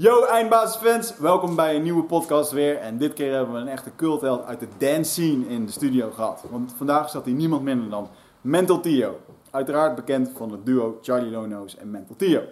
Yo 0.00 0.24
eindbasisfans, 0.24 1.16
welkom 1.16 1.56
bij 1.56 1.76
een 1.76 1.82
nieuwe 1.82 2.02
podcast 2.02 2.50
weer. 2.50 2.76
En 2.76 2.98
dit 2.98 3.12
keer 3.12 3.32
hebben 3.34 3.54
we 3.54 3.60
een 3.60 3.68
echte 3.68 3.90
cultheld 3.96 4.44
uit 4.44 4.60
de 4.60 4.68
dance 4.78 5.10
scene 5.10 5.48
in 5.48 5.66
de 5.66 5.72
studio 5.72 6.10
gehad. 6.10 6.44
Want 6.50 6.74
vandaag 6.76 7.10
zat 7.10 7.24
hier 7.24 7.34
niemand 7.34 7.62
minder 7.62 7.90
dan 7.90 8.08
Mental 8.40 8.80
Tio. 8.80 9.20
Uiteraard 9.50 9.94
bekend 9.94 10.30
van 10.36 10.50
het 10.50 10.66
duo 10.66 10.98
Charlie 11.02 11.30
Lono's 11.30 11.76
en 11.76 11.90
Mental 11.90 12.16
Tio. 12.16 12.42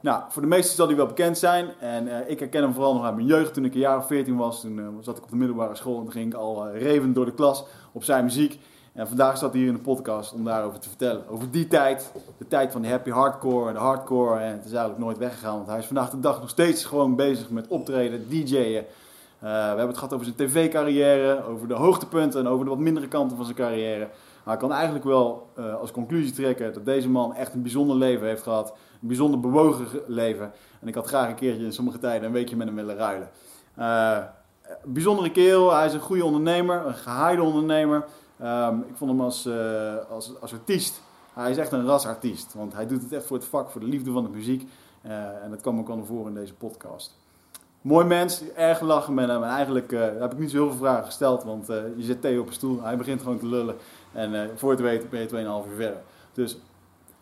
Nou, 0.00 0.22
voor 0.28 0.42
de 0.42 0.48
meesten 0.48 0.76
zal 0.76 0.86
hij 0.86 0.96
wel 0.96 1.06
bekend 1.06 1.38
zijn. 1.38 1.68
En 1.78 2.08
eh, 2.08 2.30
ik 2.30 2.38
herken 2.38 2.62
hem 2.62 2.72
vooral 2.72 2.94
nog 2.94 3.04
uit 3.04 3.14
mijn 3.14 3.26
jeugd. 3.26 3.54
Toen 3.54 3.64
ik 3.64 3.74
een 3.74 3.80
jaar 3.80 3.98
of 3.98 4.06
14 4.06 4.36
was, 4.36 4.60
toen 4.60 4.78
eh, 4.78 4.86
zat 5.00 5.16
ik 5.16 5.22
op 5.22 5.30
de 5.30 5.36
middelbare 5.36 5.74
school. 5.74 6.00
En 6.00 6.12
ging 6.12 6.32
ik 6.32 6.38
al 6.38 6.68
uh, 6.68 6.80
revend 6.80 7.14
door 7.14 7.24
de 7.24 7.34
klas 7.34 7.64
op 7.92 8.04
zijn 8.04 8.24
muziek. 8.24 8.58
En 8.92 9.08
vandaag 9.08 9.38
zat 9.38 9.50
hij 9.50 9.60
hier 9.60 9.70
in 9.70 9.76
de 9.76 9.82
podcast 9.82 10.32
om 10.32 10.44
daarover 10.44 10.78
te 10.80 10.88
vertellen. 10.88 11.28
Over 11.28 11.50
die 11.50 11.68
tijd, 11.68 12.12
de 12.38 12.48
tijd 12.48 12.72
van 12.72 12.82
de 12.82 12.88
happy 12.88 13.10
hardcore 13.10 13.68
en 13.68 13.74
de 13.74 13.80
hardcore. 13.80 14.40
En 14.40 14.52
het 14.52 14.64
is 14.64 14.70
eigenlijk 14.72 14.98
nooit 14.98 15.18
weggegaan, 15.18 15.54
want 15.54 15.66
hij 15.66 15.78
is 15.78 15.86
vandaag 15.86 16.10
de 16.10 16.20
dag 16.20 16.40
nog 16.40 16.48
steeds 16.48 16.84
gewoon 16.84 17.16
bezig 17.16 17.50
met 17.50 17.68
optreden, 17.68 18.28
DJ'en. 18.28 18.84
we 19.38 19.46
hebben 19.48 19.86
het 19.86 19.98
gehad 19.98 20.12
over 20.12 20.26
zijn 20.26 20.36
tv-carrière, 20.36 21.44
over 21.44 21.68
de 21.68 21.74
hoogtepunten 21.74 22.40
en 22.40 22.48
over 22.48 22.64
de 22.64 22.70
wat 22.70 22.78
mindere 22.78 23.08
kanten 23.08 23.36
van 23.36 23.44
zijn 23.44 23.56
carrière. 23.56 24.08
Maar 24.44 24.54
ik 24.54 24.60
kan 24.60 24.72
eigenlijk 24.72 25.04
wel 25.04 25.50
als 25.80 25.90
conclusie 25.90 26.32
trekken 26.32 26.72
dat 26.72 26.84
deze 26.84 27.08
man 27.08 27.34
echt 27.34 27.54
een 27.54 27.62
bijzonder 27.62 27.96
leven 27.96 28.26
heeft 28.26 28.42
gehad. 28.42 28.74
Een 29.02 29.08
bijzonder 29.08 29.40
bewogen 29.40 29.86
leven. 30.06 30.52
En 30.80 30.88
ik 30.88 30.94
had 30.94 31.06
graag 31.06 31.28
een 31.28 31.34
keertje 31.34 31.64
in 31.64 31.72
sommige 31.72 31.98
tijden 31.98 32.26
een 32.26 32.32
weekje 32.32 32.56
met 32.56 32.66
hem 32.66 32.76
willen 32.76 32.96
ruilen. 32.96 33.30
bijzondere 34.84 35.30
kerel, 35.30 35.74
hij 35.74 35.86
is 35.86 35.92
een 35.92 36.00
goede 36.00 36.24
ondernemer, 36.24 36.86
een 36.86 36.94
gehaaide 36.94 37.42
ondernemer. 37.42 38.04
Um, 38.42 38.84
ik 38.88 38.96
vond 38.96 39.10
hem 39.10 39.20
als, 39.20 39.46
uh, 39.46 39.94
als, 40.10 40.40
als 40.40 40.52
artiest, 40.52 41.02
hij 41.34 41.50
is 41.50 41.56
echt 41.56 41.72
een 41.72 41.86
rasartiest. 41.86 42.54
Want 42.54 42.72
hij 42.72 42.86
doet 42.86 43.02
het 43.02 43.12
echt 43.12 43.26
voor 43.26 43.36
het 43.36 43.46
vak, 43.46 43.70
voor 43.70 43.80
de 43.80 43.86
liefde 43.86 44.12
van 44.12 44.22
de 44.22 44.30
muziek. 44.30 44.68
Uh, 45.06 45.12
en 45.12 45.50
dat 45.50 45.60
kwam 45.60 45.78
ook 45.78 45.88
al 45.88 45.96
naar 45.96 46.06
voren 46.06 46.28
in 46.28 46.40
deze 46.40 46.54
podcast. 46.54 47.18
Mooi 47.80 48.06
mens, 48.06 48.42
erg 48.56 48.80
lachen 48.80 49.14
met 49.14 49.28
hem. 49.28 49.42
En 49.42 49.50
eigenlijk 49.50 49.92
uh, 49.92 50.00
heb 50.00 50.32
ik 50.32 50.38
niet 50.38 50.50
zo 50.50 50.56
heel 50.56 50.68
veel 50.68 50.78
vragen 50.78 51.04
gesteld, 51.04 51.44
want 51.44 51.66
je 51.66 52.02
zet 52.02 52.20
Theo 52.20 52.40
op 52.40 52.46
een 52.46 52.52
stoel, 52.52 52.82
hij 52.82 52.96
begint 52.96 53.22
gewoon 53.22 53.38
te 53.38 53.46
lullen. 53.46 53.76
En 54.12 54.50
voor 54.58 54.70
het 54.70 54.80
weten 54.80 55.08
ben 55.08 55.20
je 55.20 55.28
2,5 55.28 55.34
uur 55.70 55.76
verder. 55.76 56.00
Dus 56.32 56.58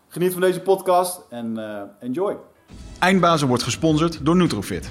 geniet 0.09 0.33
van 0.33 0.41
deze 0.41 0.61
podcast 0.61 1.21
en 1.29 1.59
enjoy. 2.01 2.37
Eindbazen 2.99 3.49
wordt 3.49 3.63
gesponsord 3.63 4.25
door 4.25 4.37
Nutrofit. 4.37 4.91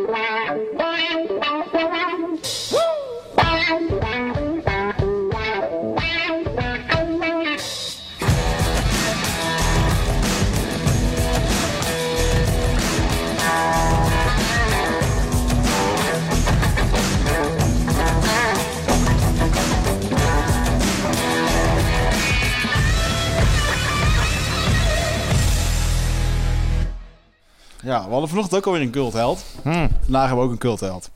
Ja, 27.81 28.03
we 28.03 28.11
hadden 28.11 28.29
vanochtend 28.29 28.55
ook 28.59 28.65
alweer 28.65 28.81
een 28.81 28.91
cultheld. 28.91 29.45
Hmm. 29.61 29.89
Vandaag 30.01 30.25
hebben 30.25 30.37
we 30.37 30.43
ook 30.43 30.51
een 30.51 30.57
cultheld. 30.57 31.09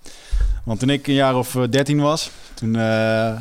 Want 0.64 0.80
toen 0.80 0.90
ik 0.90 1.08
een 1.08 1.14
jaar 1.14 1.36
of 1.36 1.58
13 1.70 2.02
was, 2.02 2.32
toen 2.54 2.74
uh, 2.74 3.36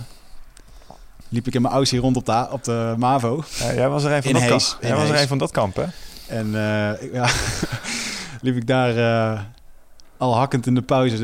liep 1.28 1.46
ik 1.46 1.54
in 1.54 1.62
mijn 1.62 1.86
hier 1.88 2.00
rond 2.00 2.16
op 2.16 2.26
de, 2.26 2.46
op 2.50 2.64
de 2.64 2.94
MAVO. 2.98 3.44
Ja, 3.58 3.74
jij 3.74 3.88
was 3.88 4.04
er 4.04 4.12
een 4.12 4.22
van, 4.22 4.32
dat, 4.32 4.46
kamp. 4.46 4.82
Jij 4.82 4.96
was 4.96 5.08
er 5.08 5.20
een 5.20 5.28
van 5.28 5.38
dat 5.38 5.50
kamp, 5.50 5.76
hè? 5.76 5.84
En 6.26 6.46
uh, 6.46 7.12
ja, 7.12 7.28
liep 8.42 8.56
ik 8.56 8.66
daar 8.66 8.96
uh, 8.96 9.40
al 10.16 10.36
hakkend 10.36 10.66
in 10.66 10.74
de 10.74 10.82
pauze 10.82 11.16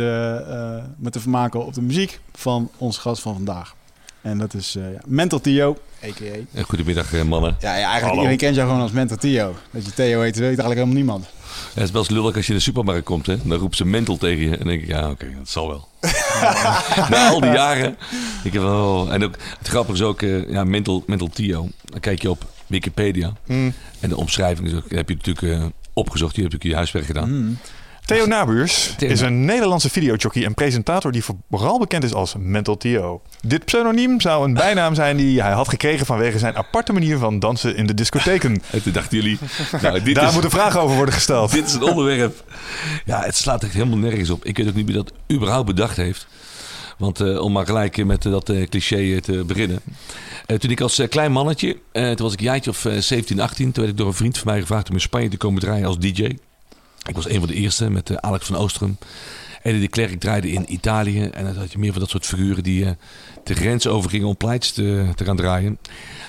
met 0.96 1.12
te 1.12 1.20
vermaken 1.20 1.64
op 1.64 1.74
de 1.74 1.82
muziek 1.82 2.20
van 2.32 2.70
ons 2.76 2.98
gast 2.98 3.22
van 3.22 3.34
vandaag. 3.34 3.74
En 4.20 4.38
dat 4.38 4.54
is 4.54 4.72
ja, 4.72 5.00
Mental 5.06 5.40
Tio, 5.40 5.76
a.k.a. 6.04 6.62
Goedemiddag, 6.62 7.24
mannen. 7.24 7.56
Ja, 7.60 7.76
ja 7.76 7.84
eigenlijk 7.84 8.14
iedereen 8.14 8.36
kent 8.36 8.54
jou 8.54 8.68
gewoon 8.68 8.82
als 8.82 8.92
Mental 8.92 9.16
Tio. 9.16 9.54
Dat 9.70 9.84
je 9.84 9.92
Theo 9.92 10.20
heet, 10.20 10.36
weet 10.36 10.42
eigenlijk 10.42 10.74
helemaal 10.74 10.94
niemand. 10.94 11.26
het 11.74 11.82
is 11.82 11.90
wel 11.90 12.02
eens 12.02 12.10
lullig 12.10 12.36
als 12.36 12.46
je 12.46 12.52
in 12.52 12.58
de 12.58 12.64
supermarkt 12.64 13.04
komt. 13.04 13.26
Hè? 13.26 13.36
Dan 13.44 13.58
roept 13.58 13.76
ze 13.76 13.84
mental 13.84 14.16
tegen 14.16 14.42
je. 14.42 14.50
En 14.50 14.58
dan 14.58 14.66
denk 14.66 14.82
ik, 14.82 14.88
ja, 14.88 15.10
oké, 15.10 15.26
dat 15.38 15.48
zal 15.48 15.68
wel. 15.68 15.88
Na 17.10 17.28
al 17.28 17.40
die 17.40 17.50
jaren. 17.50 17.96
Ik 18.44 18.52
heb 18.52 18.62
wel, 18.62 19.12
en 19.12 19.24
ook, 19.24 19.36
het 19.58 19.68
grappige 19.68 19.98
is 19.98 20.04
ook, 20.04 20.22
uh, 20.22 20.50
ja, 20.50 20.64
mental, 20.64 21.02
mental 21.06 21.28
Tio. 21.28 21.68
Dan 21.84 22.00
kijk 22.00 22.22
je 22.22 22.30
op 22.30 22.44
Wikipedia. 22.66 23.32
Hmm. 23.46 23.72
En 24.00 24.08
de 24.08 24.16
omschrijving 24.16 24.68
is 24.68 24.74
ook, 24.74 24.90
heb 24.90 25.08
je 25.08 25.14
natuurlijk 25.14 25.60
uh, 25.60 25.64
opgezocht. 25.92 26.36
Je 26.36 26.40
hebt 26.42 26.52
natuurlijk 26.52 26.70
je 26.70 26.74
huiswerk 26.74 27.06
gedaan. 27.06 27.28
Hmm. 27.28 27.58
Theo 28.10 28.26
Nabuurs 28.26 28.94
is 28.98 29.20
een 29.20 29.44
Nederlandse 29.44 29.90
videojockey 29.90 30.44
en 30.44 30.54
presentator 30.54 31.12
die 31.12 31.24
vooral 31.50 31.78
bekend 31.78 32.04
is 32.04 32.14
als 32.14 32.34
Mental 32.38 32.76
Theo. 32.76 33.22
Dit 33.40 33.64
pseudoniem 33.64 34.20
zou 34.20 34.44
een 34.44 34.54
bijnaam 34.64 34.94
zijn 34.94 35.16
die 35.16 35.42
hij 35.42 35.52
had 35.52 35.68
gekregen 35.68 36.06
vanwege 36.06 36.38
zijn 36.38 36.56
aparte 36.56 36.92
manier 36.92 37.18
van 37.18 37.38
dansen 37.38 37.76
in 37.76 37.86
de 37.86 37.94
discotheken. 37.94 38.62
En 38.70 38.82
toen 38.82 38.92
dachten 38.92 39.16
jullie, 39.16 39.38
nou, 39.82 40.02
dit 40.02 40.14
Daar 40.14 40.26
is, 40.26 40.32
moeten 40.32 40.50
vragen 40.50 40.80
over 40.80 40.96
worden 40.96 41.14
gesteld. 41.14 41.52
Dit 41.60 41.66
is 41.66 41.74
een 41.74 41.82
onderwerp. 41.82 42.44
Ja, 43.04 43.22
het 43.22 43.36
slaat 43.36 43.62
echt 43.62 43.72
helemaal 43.72 43.98
nergens 43.98 44.30
op. 44.30 44.44
Ik 44.44 44.56
weet 44.56 44.68
ook 44.68 44.74
niet 44.74 44.86
wie 44.86 44.94
dat 44.94 45.12
überhaupt 45.32 45.66
bedacht 45.66 45.96
heeft. 45.96 46.26
Want 46.98 47.20
uh, 47.20 47.40
om 47.40 47.52
maar 47.52 47.66
gelijk 47.66 48.04
met 48.04 48.24
uh, 48.24 48.32
dat 48.32 48.48
uh, 48.48 48.66
cliché 48.66 49.20
te 49.20 49.44
beginnen. 49.44 49.80
toen 50.58 50.70
ik 50.70 50.80
als 50.80 51.02
klein 51.08 51.32
mannetje, 51.32 51.76
toen 51.92 52.16
was 52.16 52.32
ik 52.32 52.38
een 52.38 52.44
jaartje 52.44 52.70
of 52.70 52.86
17, 52.98 53.40
18, 53.40 53.64
toen 53.64 53.82
werd 53.84 53.88
ik 53.88 53.96
door 53.98 54.06
een 54.06 54.14
vriend 54.14 54.38
van 54.38 54.52
mij 54.52 54.60
gevraagd 54.60 54.88
om 54.88 54.94
in 54.94 55.00
Spanje 55.00 55.28
te 55.28 55.36
komen 55.36 55.60
draaien 55.60 55.86
als 55.86 55.98
DJ. 55.98 56.28
Ik 57.10 57.16
was 57.16 57.28
een 57.28 57.38
van 57.38 57.48
de 57.48 57.54
eerste 57.54 57.90
met 57.90 58.10
uh, 58.10 58.16
Alex 58.16 58.46
van 58.46 58.56
Oostrum. 58.56 58.98
Eddie 59.62 59.80
de 59.80 59.88
Klerk 59.88 60.20
draaide 60.20 60.50
in 60.50 60.72
Italië. 60.72 61.22
En 61.22 61.44
dan 61.44 61.56
had 61.56 61.72
je 61.72 61.78
meer 61.78 61.90
van 61.90 62.00
dat 62.00 62.10
soort 62.10 62.26
figuren 62.26 62.62
die 62.62 62.84
uh, 62.84 62.90
de 63.44 63.54
grens 63.54 63.86
overgingen 63.86 64.26
om 64.26 64.36
pleitjes 64.36 64.72
te, 64.72 65.08
te 65.14 65.24
gaan 65.24 65.36
draaien. 65.36 65.78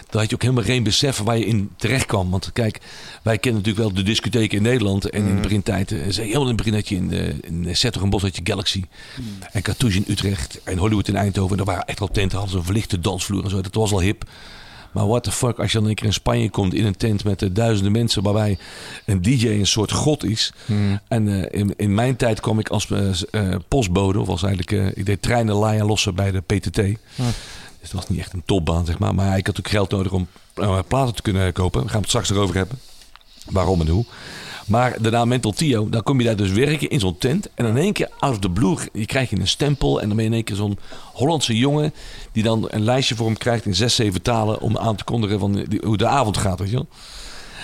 Dan 0.09 0.19
had 0.21 0.29
je 0.29 0.35
ook 0.35 0.41
helemaal 0.41 0.63
geen 0.63 0.83
besef 0.83 1.17
waar 1.17 1.37
je 1.37 1.45
in 1.45 1.69
terecht 1.77 2.05
kwam. 2.05 2.29
Want 2.29 2.51
kijk, 2.53 2.79
wij 3.21 3.37
kennen 3.37 3.61
natuurlijk 3.61 3.87
wel 3.87 4.03
de 4.03 4.09
discotheken 4.09 4.57
in 4.57 4.63
Nederland. 4.63 5.09
En 5.09 5.19
in 5.19 5.27
de 5.27 5.31
mm. 5.31 5.41
begintijd, 5.41 5.91
uh, 5.91 5.99
helemaal 6.15 6.41
in 6.41 6.47
het 6.47 6.55
begin 6.55 6.73
had 6.73 6.89
je 6.89 6.95
in, 6.95 7.07
de, 7.07 7.35
in 7.41 8.09
Bos 8.09 8.21
had 8.21 8.35
je 8.35 8.41
Galaxy. 8.43 8.83
Mm. 9.15 9.25
En 9.51 9.61
Cartouche 9.61 9.97
in 9.97 10.05
Utrecht. 10.07 10.59
En 10.63 10.77
Hollywood 10.77 11.07
in 11.07 11.15
Eindhoven. 11.15 11.51
En 11.51 11.57
daar 11.57 11.73
waren 11.73 11.87
echt 11.87 11.99
wel 11.99 12.11
tenten, 12.11 12.37
hadden 12.37 12.57
ze 12.57 12.63
verlichte 12.65 12.99
dansvloer 12.99 13.43
en 13.43 13.49
zo. 13.49 13.61
Dat 13.61 13.75
was 13.75 13.91
al 13.91 14.01
hip. 14.01 14.23
Maar 14.91 15.07
what 15.07 15.23
the 15.23 15.31
fuck, 15.31 15.59
als 15.59 15.71
je 15.71 15.79
dan 15.79 15.89
een 15.89 15.95
keer 15.95 16.05
in 16.05 16.13
Spanje 16.13 16.49
komt 16.49 16.73
in 16.73 16.85
een 16.85 16.97
tent 16.97 17.23
met 17.23 17.41
uh, 17.41 17.49
duizenden 17.53 17.91
mensen, 17.91 18.23
waarbij 18.23 18.57
een 19.05 19.21
DJ 19.21 19.47
een 19.47 19.67
soort 19.67 19.91
god 19.91 20.23
is. 20.23 20.53
Hmm. 20.65 20.99
En 21.07 21.27
uh, 21.27 21.45
in, 21.49 21.73
in 21.77 21.93
mijn 21.93 22.15
tijd 22.15 22.39
kwam 22.39 22.59
ik 22.59 22.69
als 22.69 22.87
uh, 22.89 23.55
postbode, 23.67 24.19
of 24.19 24.27
was 24.27 24.43
eigenlijk, 24.43 24.95
ik 24.97 25.05
deed 25.05 25.21
treinen 25.21 25.55
laaien 25.55 25.85
lossen 25.85 26.15
bij 26.15 26.31
de 26.31 26.41
PTT. 26.41 26.75
Dus 26.75 27.89
het 27.89 27.99
was 27.99 28.09
niet 28.09 28.19
echt 28.19 28.33
een 28.33 28.43
topbaan, 28.45 28.85
zeg 28.85 28.99
maar. 28.99 29.15
Maar 29.15 29.37
ik 29.37 29.47
had 29.47 29.59
ook 29.59 29.67
geld 29.67 29.91
nodig 29.91 30.11
om 30.11 30.27
platen 30.87 31.15
te 31.15 31.21
kunnen 31.21 31.53
kopen. 31.53 31.83
We 31.83 31.89
gaan 31.89 31.99
het 31.99 32.09
straks 32.09 32.29
erover 32.29 32.55
hebben. 32.55 32.79
Waarom 33.45 33.81
en 33.81 33.87
hoe. 33.87 34.05
Maar 34.71 35.01
daarna 35.01 35.25
Mental 35.25 35.51
Tio, 35.51 35.89
dan 35.89 36.03
kom 36.03 36.19
je 36.19 36.25
daar 36.25 36.35
dus 36.35 36.51
werken 36.51 36.89
in 36.89 36.99
zo'n 36.99 37.17
tent. 37.17 37.49
En 37.53 37.65
in 37.65 37.77
één 37.77 37.93
keer 37.93 38.09
out 38.19 38.31
of 38.31 38.39
the 38.39 38.49
blue, 38.49 38.77
je 38.93 39.05
krijgt 39.05 39.29
je 39.29 39.39
een 39.39 39.47
stempel. 39.47 40.01
En 40.01 40.07
dan 40.07 40.15
ben 40.15 40.25
je 40.25 40.29
in 40.29 40.35
één 40.35 40.45
keer 40.45 40.55
zo'n 40.55 40.79
Hollandse 41.13 41.57
jongen... 41.57 41.93
die 42.31 42.43
dan 42.43 42.67
een 42.69 42.83
lijstje 42.83 43.15
voor 43.15 43.25
hem 43.25 43.37
krijgt 43.37 43.65
in 43.65 43.75
zes, 43.75 43.95
zeven 43.95 44.21
talen... 44.21 44.61
om 44.61 44.77
aan 44.77 44.95
te 44.95 45.03
kondigen 45.03 45.39
van 45.39 45.65
hoe 45.83 45.97
de 45.97 46.07
avond 46.07 46.37
gaat, 46.37 46.59
weet 46.59 46.69
je 46.69 46.75
wel. 46.75 46.87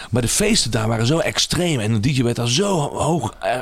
Maar 0.10 0.22
de 0.22 0.28
feesten 0.28 0.72
daar 0.72 0.88
waren 0.88 1.06
zo 1.06 1.18
extreem. 1.18 1.80
En 1.80 1.94
de 1.94 2.00
DJ 2.00 2.24
werd 2.24 2.36
daar 2.36 2.50
zo 2.50 2.78
hoog... 2.80 3.34
Eh, 3.40 3.60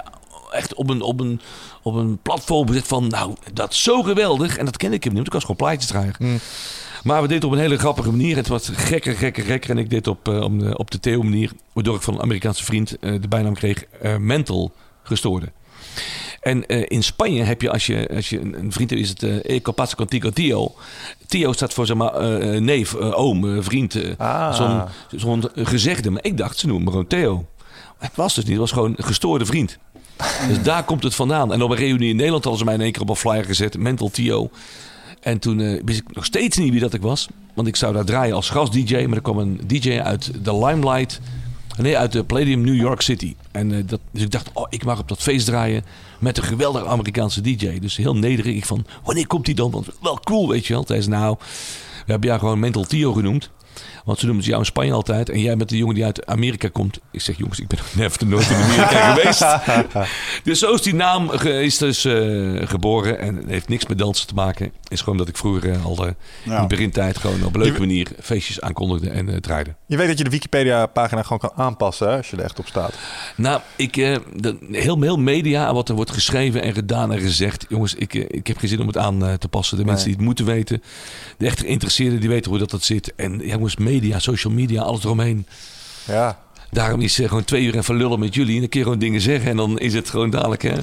echt 0.51 0.73
op 0.73 0.89
een, 0.89 1.01
op 1.01 1.19
een, 1.19 1.41
op 1.81 1.95
een 1.95 2.19
platform 2.21 2.67
gezet 2.67 2.87
van... 2.87 3.07
nou, 3.07 3.35
dat 3.53 3.71
is 3.71 3.83
zo 3.83 4.03
geweldig. 4.03 4.57
En 4.57 4.65
dat 4.65 4.77
ken 4.77 4.93
ik 4.93 5.03
hem 5.03 5.13
niet, 5.13 5.23
want 5.23 5.27
ik 5.27 5.33
was 5.33 5.41
gewoon 5.41 5.67
plaatjes 5.67 5.87
dragen. 5.87 6.15
Mm. 6.17 6.39
Maar 7.05 7.21
we 7.21 7.27
deden 7.27 7.35
het 7.35 7.43
op 7.43 7.51
een 7.51 7.63
hele 7.63 7.77
grappige 7.77 8.11
manier. 8.11 8.35
Het 8.35 8.47
was 8.47 8.69
gekker, 8.73 9.15
gekker, 9.15 9.43
gekker. 9.43 9.69
En 9.69 9.77
ik 9.77 9.89
deed 9.89 10.07
op, 10.07 10.27
uh, 10.27 10.71
op 10.73 10.91
de 10.91 10.99
Theo 10.99 11.23
manier. 11.23 11.51
Waardoor 11.73 11.95
ik 11.95 12.01
van 12.01 12.13
een 12.13 12.21
Amerikaanse 12.21 12.63
vriend 12.63 12.97
uh, 13.01 13.21
de 13.21 13.27
bijnaam 13.27 13.53
kreeg 13.53 13.83
uh, 14.03 14.17
mental 14.17 14.71
gestoorde. 15.03 15.51
En 16.41 16.65
in 16.65 17.03
Spanje 17.03 17.43
heb 17.43 17.61
je, 17.61 17.71
als 17.71 17.85
je, 17.85 18.09
als 18.15 18.29
je 18.29 18.39
een 18.39 18.71
vriend 18.71 18.89
hebt, 18.89 19.01
is 19.01 19.09
het 19.09 19.23
uh, 19.23 19.61
Capazzo 19.61 19.95
Contigo 19.95 20.29
Tio. 20.29 20.75
Tio 21.27 21.53
staat 21.53 21.73
voor 21.73 21.85
zeg 21.85 21.97
maar 21.97 22.21
neef, 22.61 22.95
oom, 22.95 23.63
vriend. 23.63 23.99
Ah. 24.17 24.55
Zo'n 24.55 24.83
zo'n 25.19 25.49
gezegde. 25.55 26.09
Maar 26.09 26.23
ik 26.23 26.37
dacht, 26.37 26.57
ze 26.57 26.67
noemen 26.67 26.85
me 26.85 26.91
gewoon 26.91 27.07
Theo. 27.07 27.45
Het 27.97 28.15
was 28.15 28.35
dus 28.35 28.43
niet, 28.43 28.51
het 28.51 28.61
was 28.61 28.71
gewoon 28.71 28.93
een 28.97 29.03
gestoorde 29.03 29.45
vriend. 29.45 29.77
Dus 30.47 30.61
daar 30.61 30.83
komt 30.83 31.03
het 31.03 31.15
vandaan. 31.15 31.53
En 31.53 31.61
op 31.61 31.69
een 31.69 31.77
reunie 31.77 32.09
in 32.09 32.15
Nederland 32.15 32.43
hadden 32.43 32.59
ze 32.59 32.65
mij 32.65 32.75
in 32.75 32.81
één 32.81 32.91
keer 32.91 33.01
op 33.01 33.09
een 33.09 33.15
flyer 33.15 33.45
gezet. 33.45 33.77
Mental 33.77 34.09
Tio. 34.09 34.49
En 35.25 35.39
toen 35.39 35.59
eh, 35.59 35.81
wist 35.85 35.99
ik 35.99 36.15
nog 36.15 36.25
steeds 36.25 36.57
niet 36.57 36.71
wie 36.71 36.79
dat 36.79 36.93
ik 36.93 37.01
was. 37.01 37.27
Want 37.53 37.67
ik 37.67 37.75
zou 37.75 37.93
daar 37.93 38.05
draaien 38.05 38.35
als 38.35 38.49
gast-dj. 38.49 39.05
Maar 39.05 39.15
er 39.15 39.21
kwam 39.21 39.37
een 39.37 39.59
dj 39.67 39.99
uit 39.99 40.31
de 40.43 40.57
Limelight. 40.57 41.19
Nee, 41.77 41.97
uit 41.97 42.11
de 42.11 42.23
Palladium 42.23 42.61
New 42.61 42.75
York 42.75 43.01
City. 43.01 43.35
En, 43.51 43.71
eh, 43.71 43.83
dat, 43.85 43.99
dus 44.11 44.21
ik 44.21 44.31
dacht, 44.31 44.49
oh, 44.53 44.65
ik 44.69 44.85
mag 44.85 44.99
op 44.99 45.07
dat 45.07 45.21
feest 45.21 45.45
draaien 45.45 45.83
met 46.19 46.37
een 46.37 46.43
geweldige 46.43 46.85
Amerikaanse 46.85 47.41
dj. 47.41 47.79
Dus 47.79 47.95
heel 47.95 48.15
nederig. 48.15 48.55
Ik 48.55 48.65
van, 48.65 48.85
wanneer 49.03 49.27
komt 49.27 49.45
die 49.45 49.55
dan? 49.55 49.71
Want 49.71 49.87
wel 50.01 50.19
cool, 50.19 50.49
weet 50.49 50.65
je 50.65 50.73
wel. 50.73 50.83
Hij 50.87 51.01
zei, 51.01 51.15
nou, 51.15 51.35
we 52.05 52.11
hebben 52.11 52.29
jou 52.29 52.39
gewoon 52.39 52.59
Mental 52.59 52.83
Tio 52.83 53.13
genoemd. 53.13 53.49
Want 54.05 54.19
ze 54.19 54.25
noemen 54.25 54.43
ze 54.43 54.49
jou 54.49 54.61
in 54.61 54.67
Spanje 54.67 54.91
altijd. 54.91 55.29
En 55.29 55.39
jij 55.39 55.57
bent 55.57 55.69
de 55.69 55.77
jongen 55.77 55.95
die 55.95 56.03
uit 56.05 56.25
Amerika 56.25 56.69
komt. 56.69 56.99
Ik 57.11 57.21
zeg, 57.21 57.37
jongens, 57.37 57.59
ik 57.59 57.67
ben 57.67 57.79
nog 57.95 58.19
nooit 58.29 58.49
in 58.49 58.55
Amerika 58.55 59.09
geweest. 59.13 59.45
dus 60.43 60.59
zo 60.59 60.73
is 60.73 60.81
die 60.81 60.95
naam 60.95 61.29
ge- 61.29 61.61
is 61.63 61.77
dus 61.77 62.05
eh, 62.05 62.67
geboren. 62.67 63.19
En 63.19 63.35
het 63.35 63.47
heeft 63.47 63.67
niks 63.69 63.85
met 63.85 63.97
dansen 63.97 64.27
te 64.27 64.33
maken. 64.33 64.71
Is 64.87 65.01
gewoon 65.01 65.17
dat 65.17 65.27
ik 65.27 65.37
vroeger 65.37 65.71
eh, 65.71 65.85
al 65.85 66.05
eh, 66.05 66.11
in 66.43 66.61
de 66.61 66.67
begintijd 66.67 67.17
gewoon 67.17 67.43
op 67.45 67.55
een 67.55 67.61
leuke 67.61 67.79
manier 67.79 68.07
feestjes 68.21 68.61
aankondigde 68.61 69.09
en 69.09 69.41
draaide. 69.41 69.75
Je 69.85 69.97
weet 69.97 70.07
dat 70.07 70.17
je 70.17 70.23
de 70.23 70.29
Wikipedia-pagina 70.29 71.21
gewoon 71.21 71.39
kan 71.39 71.51
aanpassen 71.55 72.09
hè, 72.09 72.17
als 72.17 72.29
je 72.29 72.37
er 72.37 72.43
echt 72.43 72.59
op 72.59 72.67
staat. 72.67 72.93
Nou, 73.35 73.61
ik, 73.75 73.93
de, 73.93 74.57
heel, 74.71 75.01
heel 75.01 75.17
media, 75.17 75.73
wat 75.73 75.89
er 75.89 75.95
wordt 75.95 76.11
geschreven 76.11 76.61
en 76.61 76.73
gedaan 76.73 77.11
en 77.13 77.19
gezegd. 77.19 77.65
Jongens, 77.69 77.93
ik, 77.95 78.13
ik 78.13 78.47
heb 78.47 78.57
geen 78.57 78.69
zin 78.69 78.79
om 78.81 78.87
het 78.87 78.97
aan 78.97 79.37
te 79.39 79.47
passen. 79.47 79.77
De 79.77 79.85
mensen 79.85 80.05
die 80.05 80.15
het 80.15 80.23
moeten 80.23 80.45
weten. 80.45 80.83
De 81.37 81.45
echt 81.45 81.59
geïnteresseerden, 81.59 82.19
die 82.19 82.29
weten 82.29 82.49
hoe 82.51 82.59
dat, 82.59 82.69
dat 82.69 82.83
zit. 82.83 83.13
En 83.15 83.39
ja, 83.43 83.57
jongens, 83.65 84.01
media, 84.01 84.19
social 84.19 84.53
media, 84.53 84.81
alles 84.81 85.03
eromheen. 85.03 85.47
Ja. 86.07 86.37
Daarom 86.71 87.01
is 87.01 87.15
gewoon 87.15 87.43
twee 87.43 87.63
uur 87.63 87.77
even 87.77 87.95
lullen 87.95 88.19
met 88.19 88.35
jullie. 88.35 88.57
En 88.57 88.63
een 88.63 88.69
keer 88.69 88.83
gewoon 88.83 88.99
dingen 88.99 89.21
zeggen. 89.21 89.49
En 89.49 89.57
dan 89.57 89.79
is 89.79 89.93
het 89.93 90.09
gewoon 90.09 90.29
dadelijk, 90.29 90.61
hè. 90.61 90.75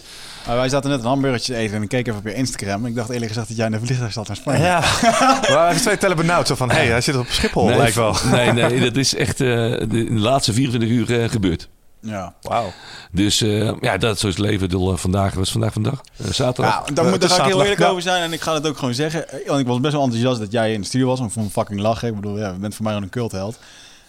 Maar 0.46 0.56
wij 0.56 0.68
zaten 0.68 0.90
net 0.90 1.00
een 1.00 1.06
hamburgertje 1.06 1.52
te 1.52 1.58
eten 1.58 1.76
en 1.76 1.82
ik 1.82 1.88
keek 1.88 2.06
even 2.06 2.18
op 2.18 2.26
je 2.26 2.34
Instagram. 2.34 2.86
Ik 2.86 2.94
dacht 2.94 3.10
eerlijk 3.10 3.28
gezegd 3.28 3.48
dat 3.48 3.56
jij 3.56 3.66
in 3.66 3.72
de 3.72 3.80
vliegtuig 3.80 4.12
zat 4.12 4.26
naar 4.26 4.36
Spanje. 4.36 4.62
Ja. 4.62 4.80
maar 5.54 5.68
even 5.68 5.80
twee 5.80 5.98
tellen 5.98 6.16
benauwd. 6.16 6.46
Zo 6.46 6.54
van, 6.54 6.70
hé, 6.70 6.76
hey, 6.76 6.86
hij 6.86 7.00
zit 7.00 7.16
op 7.16 7.26
Schiphol, 7.28 7.66
nee, 7.66 7.76
lijkt 7.76 7.94
wel. 7.94 8.16
Nee, 8.30 8.52
nee, 8.52 8.80
dat 8.90 8.96
is 8.96 9.14
echt 9.14 9.40
eh, 9.40 9.46
de, 9.48 10.06
in 10.06 10.14
de 10.14 10.20
laatste 10.20 10.52
24 10.52 10.90
uur 10.90 11.22
eh, 11.22 11.28
gebeurd. 11.28 11.68
Ja. 12.02 12.34
Wauw. 12.40 12.72
Dus 13.10 13.40
eh, 13.40 13.72
ja, 13.80 13.96
dat 13.96 14.14
is 14.14 14.20
zo 14.20 14.26
het 14.26 14.38
leven. 14.38 14.68
Eh, 14.68 14.96
vandaag 14.96 15.34
was 15.34 15.52
vandaag 15.52 15.72
vandaag. 15.72 16.00
Eh, 16.16 16.26
zaterdag. 16.26 16.74
Nou, 16.74 16.92
daar, 16.94 17.04
moet, 17.04 17.20
daar 17.20 17.30
ga 17.30 17.44
ik 17.44 17.52
heel 17.52 17.62
eerlijk 17.62 17.80
over 17.80 18.02
zijn 18.02 18.22
en 18.22 18.32
ik 18.32 18.40
ga 18.40 18.54
het 18.54 18.66
ook 18.66 18.78
gewoon 18.78 18.94
zeggen. 18.94 19.24
Want 19.46 19.60
ik 19.60 19.66
was 19.66 19.80
best 19.80 19.92
wel 19.92 20.02
enthousiast 20.02 20.40
dat 20.40 20.52
jij 20.52 20.72
in 20.72 20.80
de 20.80 20.86
studio 20.86 21.06
was. 21.06 21.18
Want 21.18 21.30
ik 21.30 21.36
vond 21.38 21.52
fucking 21.52 21.80
lachen. 21.80 22.08
Ik 22.08 22.14
bedoel, 22.14 22.38
ja, 22.38 22.52
je 22.52 22.58
bent 22.58 22.74
voor 22.74 22.84
mij 22.84 22.94
een 22.94 23.08
cultheld. 23.08 23.58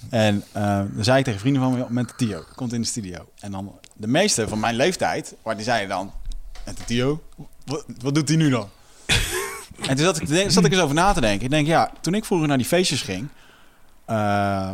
En 0.10 0.44
dan 0.54 1.04
zei 1.04 1.18
ik 1.18 1.24
tegen 1.24 1.40
vrienden 1.40 1.62
van 1.62 1.74
me, 1.74 1.86
met 1.90 2.18
Tio, 2.18 2.44
komt 2.56 2.74
in 2.74 2.82
de 2.82 2.88
studio. 2.88 3.18
En 3.40 3.52
dan 3.52 3.80
de 3.94 4.08
meeste 4.08 4.48
van 4.48 4.60
mijn 4.60 4.76
leeftijd, 4.76 5.36
waar 5.42 5.56
die 5.56 5.66
zeiden 5.66 5.90
dan, 5.90 6.12
en 6.64 6.76
Tio, 6.86 7.22
wat, 7.66 7.86
wat 8.02 8.16
doet 8.16 8.28
hij 8.28 8.38
nu 8.38 8.50
dan? 8.50 8.70
en 9.90 9.96
toen 9.96 10.06
zat 10.06 10.22
ik, 10.22 10.52
zat 10.52 10.66
ik 10.66 10.72
eens 10.72 10.82
over 10.82 10.96
na 10.96 11.14
te 11.14 11.22
denken. 11.22 11.46
Ik 11.46 11.52
denk, 11.52 11.68
ja, 11.68 11.92
toen 12.02 12.14
ik 12.14 12.26
vroeger 12.26 12.48
naar 12.48 12.58
die 12.58 12.66
feestjes 12.68 13.02
ging, 13.02 13.28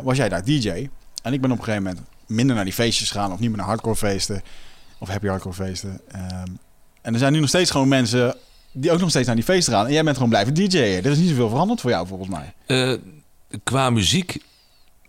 was 0.03 0.17
jij 0.17 0.29
daar 0.29 0.43
DJ. 0.43 0.89
En 1.23 1.33
ik 1.33 1.41
ben 1.41 1.51
op 1.51 1.57
een 1.57 1.63
gegeven 1.63 1.83
moment 1.83 2.07
minder 2.29 2.55
naar 2.55 2.65
die 2.65 2.73
feestjes 2.73 3.11
gegaan 3.11 3.31
of 3.31 3.39
niet 3.39 3.49
meer 3.49 3.57
naar 3.57 3.67
hardcore 3.67 3.95
feesten 3.95 4.41
of 4.99 5.09
happy 5.09 5.27
hardcore 5.27 5.55
feesten. 5.55 6.01
Ehm, 6.11 6.47
en 7.01 7.13
er 7.13 7.19
zijn 7.19 7.33
nu 7.33 7.39
nog 7.39 7.49
steeds 7.49 7.71
gewoon 7.71 7.87
mensen 7.87 8.35
die 8.71 8.91
ook 8.91 8.99
nog 8.99 9.09
steeds 9.09 9.27
naar 9.27 9.35
die 9.35 9.45
feesten 9.45 9.73
gaan. 9.73 9.85
En 9.85 9.93
jij 9.93 10.03
bent 10.03 10.15
gewoon 10.15 10.29
blijven 10.29 10.53
DJ'en. 10.53 11.03
Er 11.03 11.05
is 11.05 11.17
niet 11.17 11.29
zoveel 11.29 11.49
veranderd 11.49 11.81
voor 11.81 11.89
jou 11.89 12.07
volgens 12.07 12.29
mij. 12.29 12.53
Eh, 12.65 12.93
qua 13.63 13.89
muziek 13.89 14.37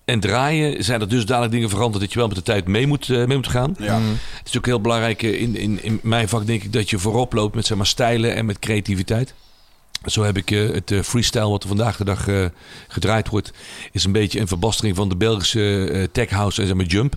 en 0.05 0.21
draaien 0.21 0.85
zijn 0.85 1.01
er 1.01 1.09
dus 1.09 1.27
dadelijk 1.27 1.53
dingen 1.53 1.69
veranderd 1.69 2.01
dat 2.03 2.13
je 2.13 2.19
wel 2.19 2.29
met 2.29 2.37
de 2.37 2.43
tijd 2.43 2.67
mee 2.67 2.87
moet, 2.87 3.11
eh, 3.11 3.25
mee 3.25 3.37
moet 3.37 3.49
gaan. 3.49 3.75
Ja. 3.79 4.01
Het 4.39 4.49
is 4.49 4.57
ook 4.57 4.67
heel 4.67 4.81
belangrijk 4.81 5.23
eh, 5.23 5.41
in, 5.41 5.57
in, 5.57 5.83
in 5.83 6.01
mijn 6.03 6.29
vak 6.29 6.47
denk 6.47 6.63
ik 6.63 6.73
dat 6.73 6.91
je 6.91 6.99
voorop 6.99 7.33
loopt 7.33 7.55
met 7.55 7.67
zeg 7.67 7.77
maar, 7.77 7.87
stijlen 7.87 8.35
en 8.35 8.47
met 8.47 8.59
creativiteit. 8.59 9.35
Zo 10.05 10.23
heb 10.23 10.37
ik 10.37 10.51
eh, 10.51 10.71
het 10.71 10.91
eh, 10.91 11.03
freestyle 11.03 11.49
wat 11.49 11.63
er 11.63 11.69
vandaag 11.69 11.97
de 11.97 12.05
dag 12.05 12.29
eh, 12.29 12.45
gedraaid 12.89 13.29
wordt, 13.29 13.53
is 13.93 14.05
een 14.05 14.13
beetje 14.13 14.41
een 14.41 14.49
verbastering 14.49 14.97
van 14.97 15.09
de 15.09 15.17
Belgische 15.17 16.09
tech 16.13 16.31
house 16.31 16.61
en 16.61 16.67
zeg 16.67 16.77
maar 16.77 16.87
jump. 16.87 17.17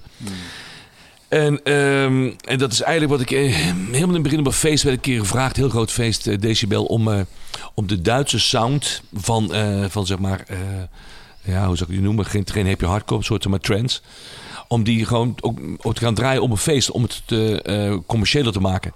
En, 1.27 1.63
ehm, 1.63 2.31
en 2.45 2.57
dat 2.57 2.71
is 2.71 2.81
eigenlijk 2.81 3.11
wat 3.11 3.21
ik 3.21 3.31
eh, 3.31 3.55
helemaal 3.55 4.07
in 4.07 4.13
het 4.13 4.23
begin 4.23 4.39
op 4.39 4.45
een 4.45 4.51
feest 4.51 4.83
werd 4.83 4.95
een 4.95 5.01
keer 5.01 5.19
gevraagd, 5.19 5.55
heel 5.55 5.69
groot 5.69 5.91
feest, 5.91 6.41
Decibel, 6.41 6.85
om, 6.85 7.25
om 7.73 7.87
de 7.87 8.01
Duitse 8.01 8.39
sound 8.39 9.01
van, 9.13 9.51
van 9.89 10.05
zeg 10.05 10.19
maar, 10.19 10.45
ja, 11.41 11.65
hoe 11.65 11.77
zou 11.77 11.89
ik 11.89 11.95
die 11.95 12.05
noemen? 12.05 12.25
Geen, 12.25 12.47
geen 12.51 12.67
happy 12.67 12.85
hardcore, 12.85 13.19
een 13.19 13.25
soort 13.25 13.41
zeg 13.41 13.51
maar 13.51 13.61
trance. 13.61 14.01
Om 14.67 14.83
die 14.83 15.05
gewoon 15.05 15.35
ook, 15.41 15.59
ook 15.77 15.93
te 15.93 16.01
gaan 16.01 16.13
draaien 16.13 16.41
op 16.41 16.51
een 16.51 16.57
feest, 16.57 16.91
om 16.91 17.01
het 17.03 17.21
te, 17.25 18.01
commerciëler 18.05 18.51
te 18.51 18.59
maken. 18.59 18.93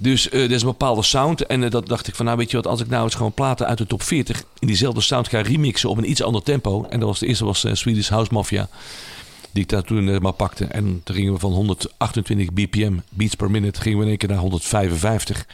Dus 0.00 0.28
eh 0.28 0.42
er 0.42 0.50
is 0.50 0.60
een 0.62 0.68
bepaalde 0.68 1.02
sound. 1.02 1.46
En 1.46 1.64
eh, 1.64 1.70
dat 1.70 1.88
dacht 1.88 2.08
ik 2.08 2.14
van, 2.14 2.24
nou 2.24 2.36
weet 2.38 2.50
je 2.50 2.56
wat, 2.56 2.66
als 2.66 2.80
ik 2.80 2.88
nou 2.88 3.04
eens 3.04 3.14
gewoon 3.14 3.32
platen 3.32 3.66
uit 3.66 3.78
de 3.78 3.86
top 3.86 4.02
40 4.02 4.44
in 4.58 4.66
diezelfde 4.66 5.00
sound 5.00 5.28
ga 5.28 5.40
remixen 5.40 5.88
op 5.88 5.98
een 5.98 6.10
iets 6.10 6.22
ander 6.22 6.42
tempo. 6.42 6.86
En 6.90 7.00
dat 7.00 7.08
was 7.08 7.18
de 7.18 7.26
eerste 7.26 7.44
was 7.44 7.64
eh, 7.64 7.74
Swedish 7.74 8.08
House 8.08 8.34
Mafia. 8.34 8.68
Die 9.52 9.62
ik 9.62 9.68
daar 9.68 9.82
toen 9.82 10.18
maar 10.22 10.32
pakte. 10.32 10.64
En 10.64 11.00
toen 11.04 11.14
gingen 11.16 11.32
we 11.32 11.38
van 11.38 11.52
128 11.52 12.52
bpm, 12.52 12.92
beats 13.10 13.34
per 13.34 13.50
minute, 13.50 13.80
gingen 13.80 13.98
we 13.98 14.04
in 14.04 14.10
één 14.10 14.18
keer 14.18 14.28
naar 14.28 14.38
155. 14.38 15.46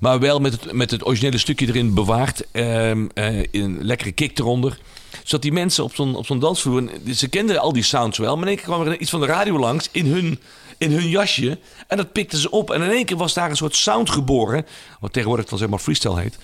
Maar 0.00 0.18
wel 0.20 0.38
met 0.40 0.52
het, 0.52 0.72
met 0.72 0.90
het 0.90 1.06
originele 1.06 1.38
stukje 1.38 1.66
erin 1.66 1.94
bewaard. 1.94 2.44
ehm, 2.52 3.06
eh, 3.14 3.42
een 3.50 3.78
lekkere 3.84 4.12
kick 4.12 4.38
eronder. 4.38 4.78
Zodat 5.22 5.42
die 5.42 5.52
mensen 5.52 5.84
op 5.84 5.94
zo'n, 5.94 6.14
op 6.14 6.26
zo'n 6.26 6.38
dansvloer... 6.38 6.90
Ze 7.14 7.28
kenden 7.28 7.58
al 7.60 7.72
die 7.72 7.82
sounds 7.82 8.18
wel. 8.18 8.34
Maar 8.34 8.42
in 8.42 8.48
één 8.48 8.56
keer 8.56 8.66
kwam 8.66 8.86
er 8.86 9.00
iets 9.00 9.10
van 9.10 9.20
de 9.20 9.26
radio 9.26 9.58
langs 9.58 9.88
in 9.92 10.06
hun, 10.06 10.38
in 10.82 10.92
hun 10.92 11.08
jasje. 11.08 11.58
En 11.86 11.96
dat 11.96 12.12
pikten 12.12 12.38
ze 12.38 12.50
op. 12.50 12.70
En 12.70 12.82
in 12.82 12.90
één 12.90 13.04
keer 13.04 13.16
was 13.16 13.34
daar 13.34 13.50
een 13.50 13.56
soort 13.56 13.76
sound 13.76 14.10
geboren. 14.10 14.66
Wat 15.00 15.12
tegenwoordig 15.12 15.46
dan 15.46 15.58
zeg 15.58 15.68
maar 15.68 15.78
freestyle 15.78 16.20
heet. 16.20 16.38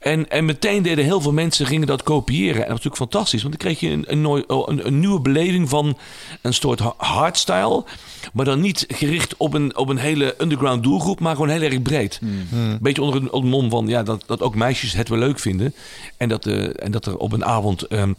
En, 0.00 0.30
en 0.30 0.44
meteen 0.44 0.82
deden 0.82 1.04
heel 1.04 1.20
veel 1.20 1.32
mensen 1.32 1.66
gingen 1.66 1.86
dat 1.86 2.02
kopiëren. 2.02 2.54
En 2.54 2.58
dat 2.58 2.68
was 2.68 2.84
natuurlijk 2.84 2.96
fantastisch. 2.96 3.42
Want 3.42 3.58
dan 3.58 3.66
kreeg 3.66 3.80
je 3.80 3.90
een, 3.90 4.04
een, 4.06 4.26
oh, 4.26 4.68
een, 4.68 4.86
een 4.86 5.00
nieuwe 5.00 5.20
beleving 5.20 5.68
van 5.68 5.98
een 6.42 6.54
soort 6.54 6.78
ha- 6.78 6.94
hardstyle. 6.96 7.84
Maar 8.32 8.44
dan 8.44 8.60
niet 8.60 8.84
gericht 8.88 9.36
op 9.36 9.54
een, 9.54 9.76
op 9.76 9.88
een 9.88 9.98
hele 9.98 10.34
underground 10.38 10.82
doelgroep. 10.82 11.20
Maar 11.20 11.34
gewoon 11.34 11.50
heel 11.50 11.62
erg 11.62 11.82
breed. 11.82 12.20
Een 12.52 12.78
beetje 12.80 13.02
onder 13.02 13.20
een, 13.20 13.32
onder 13.32 13.52
een 13.52 13.60
mom 13.60 13.70
van 13.70 13.86
ja, 13.86 14.02
dat, 14.02 14.24
dat 14.26 14.40
ook 14.40 14.54
meisjes 14.54 14.92
het 14.92 15.08
wel 15.08 15.18
leuk 15.18 15.38
vinden. 15.38 15.74
En 16.16 16.28
dat, 16.28 16.46
eh, 16.46 16.84
en 16.84 16.90
dat 16.90 17.06
er 17.06 17.16
op 17.16 17.32
een 17.32 17.44
avond... 17.44 17.82
ehm, 17.82 18.12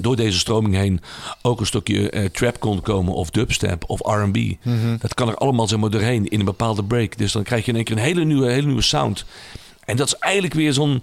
door 0.00 0.16
deze 0.16 0.38
stroming 0.38 0.74
heen 0.74 1.00
ook 1.42 1.60
een 1.60 1.66
stukje 1.66 2.10
eh, 2.10 2.24
trap 2.24 2.60
kon 2.60 2.80
komen 2.80 3.14
of 3.14 3.30
dubstep 3.30 3.84
of 3.86 4.00
R&B. 4.00 4.38
Dat 5.00 5.14
kan 5.14 5.28
er 5.28 5.36
allemaal 5.36 5.68
zeg 5.68 5.78
maar 5.78 5.90
doorheen 5.90 6.28
in 6.28 6.38
een 6.38 6.44
bepaalde 6.44 6.84
break. 6.84 7.18
Dus 7.18 7.32
dan 7.32 7.42
krijg 7.42 7.64
je 7.64 7.70
in 7.70 7.76
één 7.76 7.84
keer 7.84 7.96
een 7.96 8.02
hele 8.02 8.24
nieuwe, 8.24 8.50
hele 8.50 8.66
nieuwe 8.66 8.82
sound. 8.82 9.24
En 9.84 9.96
dat 9.96 10.06
is 10.06 10.16
eigenlijk 10.18 10.54
weer 10.54 10.72
zo'n 10.72 11.02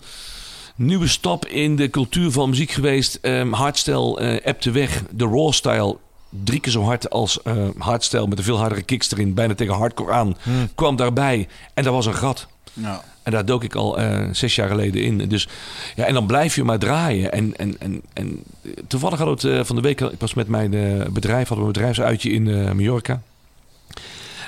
nieuwe 0.75 1.07
stap 1.07 1.45
in 1.45 1.75
de 1.75 1.90
cultuur 1.90 2.31
van 2.31 2.50
muziek 2.50 2.72
geweest. 2.72 3.17
Ehm 3.22 3.51
hardstyle 3.51 4.20
eh 4.20 4.46
appte 4.48 4.72
weg. 4.72 5.03
De 5.12 5.25
raw 5.25 5.51
style 5.51 5.98
drie 6.29 6.60
keer 6.60 6.72
zo 6.72 6.84
hard 6.84 7.10
als 7.10 7.41
eh 7.41 7.67
hardstyle 7.77 8.27
met 8.27 8.38
een 8.38 8.44
veel 8.44 8.58
hardere 8.58 8.82
kicks 8.82 9.12
erin. 9.12 9.34
Bijna 9.34 9.56
tegen 9.56 9.74
hardcore 9.74 10.12
aan. 10.12 10.38
Kwam 10.75 10.96
daarbij 10.96 11.48
en 11.74 11.84
daar 11.84 11.94
was 11.94 12.06
een 12.06 12.15
gat. 12.15 12.48
Ja. 12.74 13.03
En 13.24 13.32
daar 13.32 13.46
dook 13.46 13.63
ik 13.63 13.75
al 13.75 14.00
eh, 14.00 14.27
zes 14.32 14.56
jaar 14.56 14.68
geleden 14.68 15.03
in. 15.03 15.18
Dus 15.18 15.48
ja, 15.96 16.06
en 16.06 16.13
dan 16.13 16.25
blijf 16.25 16.56
je 16.56 16.63
maar 16.63 16.80
draaien. 16.80 17.32
En, 17.32 17.56
en, 17.56 17.75
en, 17.80 18.01
en 18.13 18.44
toevallig 18.88 19.20
had 19.20 19.27
het 19.27 19.44
eh, 19.44 19.63
van 19.63 19.75
de 19.75 19.82
week, 19.82 20.01
ik 20.01 20.20
was 20.20 20.34
met 20.34 20.48
mijn 20.48 20.74
eh, 20.74 21.08
bedrijf, 21.08 21.48
hadden 21.48 21.58
we 21.58 21.65
een 21.65 21.72
bedrijfsuitje 21.72 22.30
in 22.30 22.75
Mallorca. 22.75 23.22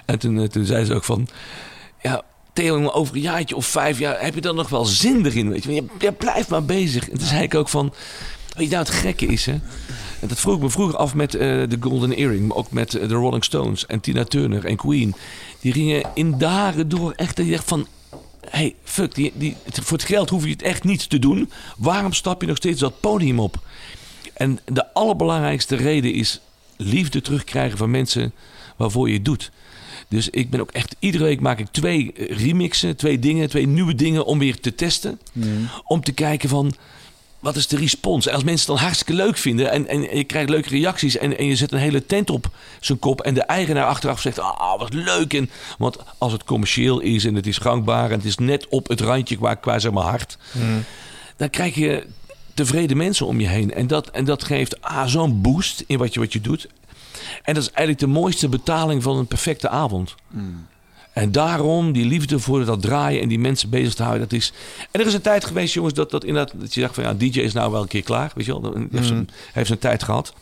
En 0.06 0.20
toen, 0.20 0.48
toen 0.48 0.66
zei 0.66 0.86
ze 0.86 0.94
ook 0.94 1.04
van, 1.04 1.28
ja, 2.02 2.22
Theo, 2.54 2.90
over 2.90 3.16
een 3.16 3.22
jaartje 3.22 3.56
of 3.56 3.66
vijf 3.66 4.00
jaar 4.00 4.22
heb 4.22 4.36
je 4.36 4.42
dan 4.42 4.56
nog 4.56 4.70
wel 4.70 4.86
zin 4.86 5.26
erin? 5.26 5.50
Weet 5.50 5.64
je, 5.64 5.74
je, 5.74 5.86
je 6.00 6.12
blijft 6.12 6.50
maar 6.50 6.66
bezig. 6.66 7.10
En 7.10 7.18
toen 7.18 7.28
zei 7.28 7.44
ik 7.44 7.56
ook 7.56 7.70
van, 7.70 7.94
weet 8.56 8.66
je 8.66 8.76
nou 8.76 8.86
het 8.86 8.94
gekke 8.94 9.26
is, 9.26 9.46
hè? 9.46 9.60
En 10.20 10.28
dat 10.28 10.40
vroeg 10.40 10.56
ik 10.56 10.62
me 10.62 10.70
vroeger 10.70 10.98
af 10.98 11.16
met 11.16 11.32
de 11.32 11.78
Golden 11.80 12.16
Earring, 12.16 12.48
maar 12.48 12.58
ook 12.58 12.72
met 12.72 12.92
de 12.92 13.08
Rolling 13.08 13.44
Stones 13.44 13.86
en 13.86 14.00
Tina 14.00 14.24
Turner 14.24 14.66
en 14.66 14.76
Queen. 14.76 15.16
Die 15.60 15.74
gingen 15.74 16.04
in 16.14 16.38
dagen 16.38 16.90
door 16.90 17.12
echt, 17.12 17.36
dat 17.36 17.46
je 17.46 17.52
dacht 17.52 17.68
van, 17.68 17.88
hey, 18.50 18.76
fuck, 18.84 19.16
die, 19.16 19.32
die, 19.36 19.56
voor 19.72 19.98
het 19.98 20.08
geld 20.08 20.30
hoef 20.30 20.44
je 20.44 20.50
het 20.50 20.62
echt 20.62 20.84
niet 20.84 21.10
te 21.10 21.20
doen. 21.20 21.52
Waarom 21.78 22.14
stap 22.14 22.42
je 22.42 22.48
nog 22.48 22.58
steeds 22.58 22.80
dat 22.80 23.00
podium 23.00 23.40
op? 23.40 23.60
En 24.34 24.60
de 24.66 24.94
allerbelangrijkste 24.94 25.76
reden 25.76 26.14
is 26.14 26.42
liefde 26.78 27.22
terugkrijgen 27.22 27.78
van 27.78 27.92
mensen 27.92 28.34
waarvoor 28.76 29.08
je 29.08 29.14
het 29.14 29.26
doet. 29.26 29.52
Dus 30.08 30.30
ik 30.30 30.50
ben 30.50 30.60
ook 30.60 30.72
echt, 30.72 30.96
iedere 31.00 31.24
week 31.24 31.40
maak 31.40 31.60
ik 31.60 31.68
twee 31.72 32.14
eh, 32.14 32.38
remixen, 32.38 32.96
twee 32.96 33.20
dingen, 33.20 33.50
twee 33.50 33.68
nieuwe 33.68 33.96
dingen 33.96 34.26
om 34.26 34.40
weer 34.40 34.60
te 34.60 34.76
testen. 34.76 35.20
Om 35.84 36.04
te 36.04 36.12
kijken 36.12 36.50
van, 36.50 36.74
wat 37.46 37.56
is 37.56 37.68
de 37.68 37.78
respons? 37.78 38.28
En 38.28 38.34
als 38.34 38.44
mensen 38.44 38.68
het 38.68 38.76
dan 38.76 38.86
hartstikke 38.86 39.14
leuk 39.14 39.38
vinden 39.38 39.72
en, 39.72 39.88
en 39.88 40.18
je 40.18 40.24
krijgt 40.24 40.50
leuke 40.50 40.70
reacties 40.70 41.18
en, 41.18 41.38
en 41.38 41.46
je 41.46 41.56
zet 41.56 41.72
een 41.72 41.80
hele 41.80 42.06
tent 42.06 42.30
op 42.30 42.50
zijn 42.80 43.00
kop 43.00 43.22
en 43.22 43.34
de 43.34 43.42
eigenaar 43.42 43.86
achteraf 43.86 44.22
zegt, 44.22 44.40
ah, 44.40 44.80
wat 44.80 44.94
leuk. 44.94 45.34
En, 45.34 45.50
want 45.78 45.98
als 46.18 46.32
het 46.32 46.44
commercieel 46.44 47.00
is 47.00 47.26
en 47.26 47.36
het 47.36 47.48
is 47.48 47.58
gangbaar 47.58 48.12
en 48.12 48.18
het 48.18 48.26
is 48.26 48.38
net 48.38 48.68
op 48.68 48.88
het 48.88 49.02
randje 49.02 49.36
qua, 49.36 49.54
qua 49.54 49.80
zeg 49.80 49.92
maar 49.92 50.04
hart, 50.04 50.38
dan 51.38 51.50
krijg 51.50 51.76
je 51.76 52.08
tevreden 52.54 52.98
mensen 52.98 53.26
om 53.26 53.40
je 53.40 53.48
heen. 53.48 53.74
En 53.74 53.88
dat, 53.88 54.10
en 54.10 54.26
dat 54.26 54.44
geeft 54.44 54.82
ah, 54.82 55.08
zo'n 55.08 55.42
boost 55.42 55.84
in 55.88 55.98
wat 55.98 56.14
je, 56.14 56.20
wat 56.20 56.34
je 56.34 56.42
doet. 56.42 56.68
En 57.44 57.54
dat 57.54 57.64
is 57.64 57.70
eigenlijk 57.70 58.00
de 58.00 58.20
mooiste 58.20 58.50
betaling 58.50 59.04
van 59.04 59.18
een 59.18 59.28
perfecte 59.28 59.70
avond. 59.70 60.16
En 61.16 61.32
daarom 61.32 61.92
die 61.92 62.06
liefde 62.06 62.40
voor 62.40 62.66
dat 62.66 62.82
draaien 62.82 63.22
en 63.22 63.28
die 63.28 63.40
mensen 63.40 63.70
bezig 63.70 63.94
te 63.94 64.04
houden. 64.04 64.24
Dat 64.30 64.38
is... 64.38 64.54
En 64.92 65.02
er 65.02 65.08
is 65.08 65.14
een 65.14 65.22
tijd 65.22 65.46
geweest, 65.46 65.74
jongens, 65.74 65.94
dat, 65.94 66.12
dat, 66.12 66.24
inderdaad, 66.24 66.54
dat 66.60 66.74
je 66.74 66.80
zegt 66.80 66.94
van 66.94 67.04
ja, 67.04 67.14
DJ 67.14 67.40
is 67.40 67.54
nou 67.54 67.72
wel 67.72 67.82
een 67.82 67.88
keer 67.88 68.04
klaar. 68.04 68.32
Weet 68.36 68.46
je 68.46 68.62
wel, 68.62 68.74
hij 68.74 68.88
heeft, 68.92 69.08
zijn, 69.08 69.30
heeft 69.54 69.68
zijn 69.68 69.80
tijd 69.80 70.04
gehad. 70.04 70.34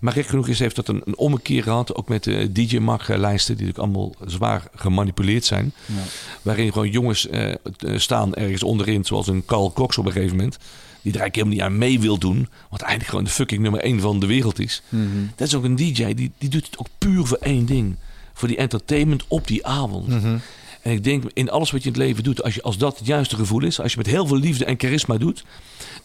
Maar 0.00 0.12
gek 0.12 0.26
genoeg 0.26 0.48
is, 0.48 0.58
heeft 0.58 0.76
dat 0.76 0.88
een, 0.88 1.02
een 1.04 1.16
ommekeer 1.16 1.62
gehad. 1.62 1.94
Ook 1.94 2.08
met 2.08 2.24
de 2.24 2.52
DJ-mag-lijsten, 2.52 3.56
die 3.56 3.66
natuurlijk 3.66 3.78
allemaal 3.78 4.14
zwaar 4.26 4.62
gemanipuleerd 4.74 5.44
zijn. 5.44 5.72
Ja. 5.86 5.94
Waarin 6.42 6.72
gewoon 6.72 6.90
jongens 6.90 7.28
eh, 7.28 7.50
eh, 7.50 7.56
staan 7.96 8.34
ergens 8.34 8.62
onderin, 8.62 9.04
zoals 9.04 9.26
een 9.26 9.44
Carl 9.44 9.72
Cox 9.72 9.98
op 9.98 10.06
een 10.06 10.12
gegeven 10.12 10.36
moment. 10.36 10.58
Die 11.02 11.12
er 11.12 11.20
eigenlijk 11.20 11.34
helemaal 11.34 11.54
niet 11.54 11.64
aan 11.64 11.88
mee 11.88 12.00
wil 12.00 12.18
doen. 12.18 12.48
Wat 12.70 12.80
eigenlijk 12.80 13.10
gewoon 13.10 13.24
de 13.24 13.30
fucking 13.30 13.62
nummer 13.62 13.80
één 13.80 14.00
van 14.00 14.20
de 14.20 14.26
wereld 14.26 14.58
is. 14.58 14.82
Mhm. 14.88 15.06
Dat 15.36 15.46
is 15.46 15.54
ook 15.54 15.64
een 15.64 15.76
DJ, 15.76 16.14
die, 16.14 16.30
die 16.38 16.48
doet 16.48 16.66
het 16.66 16.78
ook 16.78 16.88
puur 16.98 17.26
voor 17.26 17.38
één 17.40 17.66
ding. 17.66 17.96
Voor 18.38 18.48
die 18.48 18.56
entertainment 18.56 19.24
op 19.28 19.46
die 19.46 19.66
avond. 19.66 20.06
Mhm. 20.08 20.36
En 20.82 20.92
ik 20.92 21.04
denk, 21.04 21.24
in 21.32 21.50
alles 21.50 21.70
wat 21.70 21.82
je 21.82 21.88
in 21.88 21.94
het 21.94 22.02
leven 22.02 22.22
doet, 22.24 22.42
als, 22.42 22.54
je, 22.54 22.62
als 22.62 22.78
dat 22.78 22.98
het 22.98 23.06
juiste 23.06 23.36
gevoel 23.36 23.62
is, 23.64 23.80
als 23.80 23.90
je 23.92 23.98
met 23.98 24.06
heel 24.06 24.26
veel 24.26 24.36
liefde 24.36 24.64
en 24.64 24.74
charisma 24.78 25.16
doet, 25.16 25.44